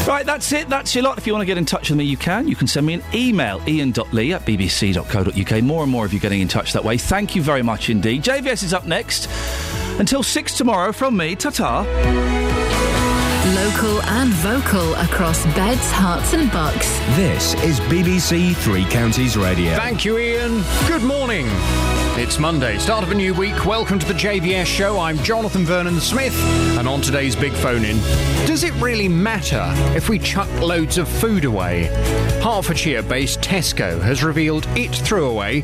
Right, 0.08 0.26
that's 0.26 0.54
it. 0.54 0.70
That's 0.70 0.96
your 0.96 1.04
lot. 1.04 1.18
If 1.18 1.28
you 1.28 1.34
want 1.34 1.42
to 1.42 1.46
get 1.46 1.58
in 1.58 1.66
touch 1.66 1.90
with 1.90 1.98
me, 1.98 2.06
you 2.06 2.16
can. 2.16 2.48
You 2.48 2.56
can 2.56 2.66
send 2.66 2.86
me 2.86 2.94
an 2.94 3.04
email, 3.14 3.60
iain.lee 3.68 4.32
at 4.32 4.46
bbc.co.uk. 4.46 5.64
More 5.64 5.84
and 5.84 5.92
more 5.92 6.06
of 6.06 6.14
you 6.14 6.22
getting 6.22 6.40
in 6.40 6.48
touch 6.48 6.72
that 6.72 6.84
way. 6.84 6.98
Thank 6.98 7.36
you 7.36 7.42
very 7.42 7.62
much 7.62 7.90
indeed. 7.90 8.24
JVS 8.24 8.64
is 8.64 8.74
up 8.74 8.86
next. 8.86 9.28
Until 10.00 10.24
six 10.24 10.56
tomorrow 10.58 10.94
from 10.94 11.18
me. 11.18 11.36
Ta 11.36 11.50
ta. 11.50 11.82
Local 13.54 14.02
and 14.04 14.30
vocal 14.36 14.96
across 14.96 15.44
beds, 15.56 15.92
Herts, 15.92 16.34
and 16.34 16.50
bucks. 16.54 16.88
This 17.18 17.54
is 17.56 17.82
BBC 17.82 18.56
Three 18.56 18.86
Counties 18.86 19.36
Radio. 19.36 19.76
Thank 19.76 20.06
you, 20.06 20.18
Iain. 20.18 20.64
Good 20.88 21.04
morning. 21.04 21.48
It's 22.20 22.40
Monday, 22.40 22.80
start 22.80 23.04
of 23.04 23.12
a 23.12 23.14
new 23.14 23.32
week. 23.36 23.64
Welcome 23.64 24.00
to 24.00 24.06
the 24.08 24.14
JVS 24.16 24.66
show. 24.66 25.00
I'm 25.00 25.20
Jonathan 25.20 25.64
Vernon 25.64 26.00
Smith, 26.00 26.36
and 26.76 26.88
on 26.88 27.00
today's 27.00 27.36
big 27.36 27.54
phone 27.54 27.86
in, 27.86 27.98
does 28.48 28.64
it 28.64 28.74
really 28.82 29.08
matter 29.08 29.72
if 29.96 30.10
we 30.10 30.18
chuck 30.18 30.50
loads 30.60 30.98
of 30.98 31.08
food 31.08 31.46
away? 31.46 31.84
Hertfordshire 32.42 33.04
based 33.04 33.42
Tesco 33.42 34.02
has 34.02 34.24
revealed 34.24 34.66
it 34.76 34.96
threw 34.96 35.28
away 35.28 35.62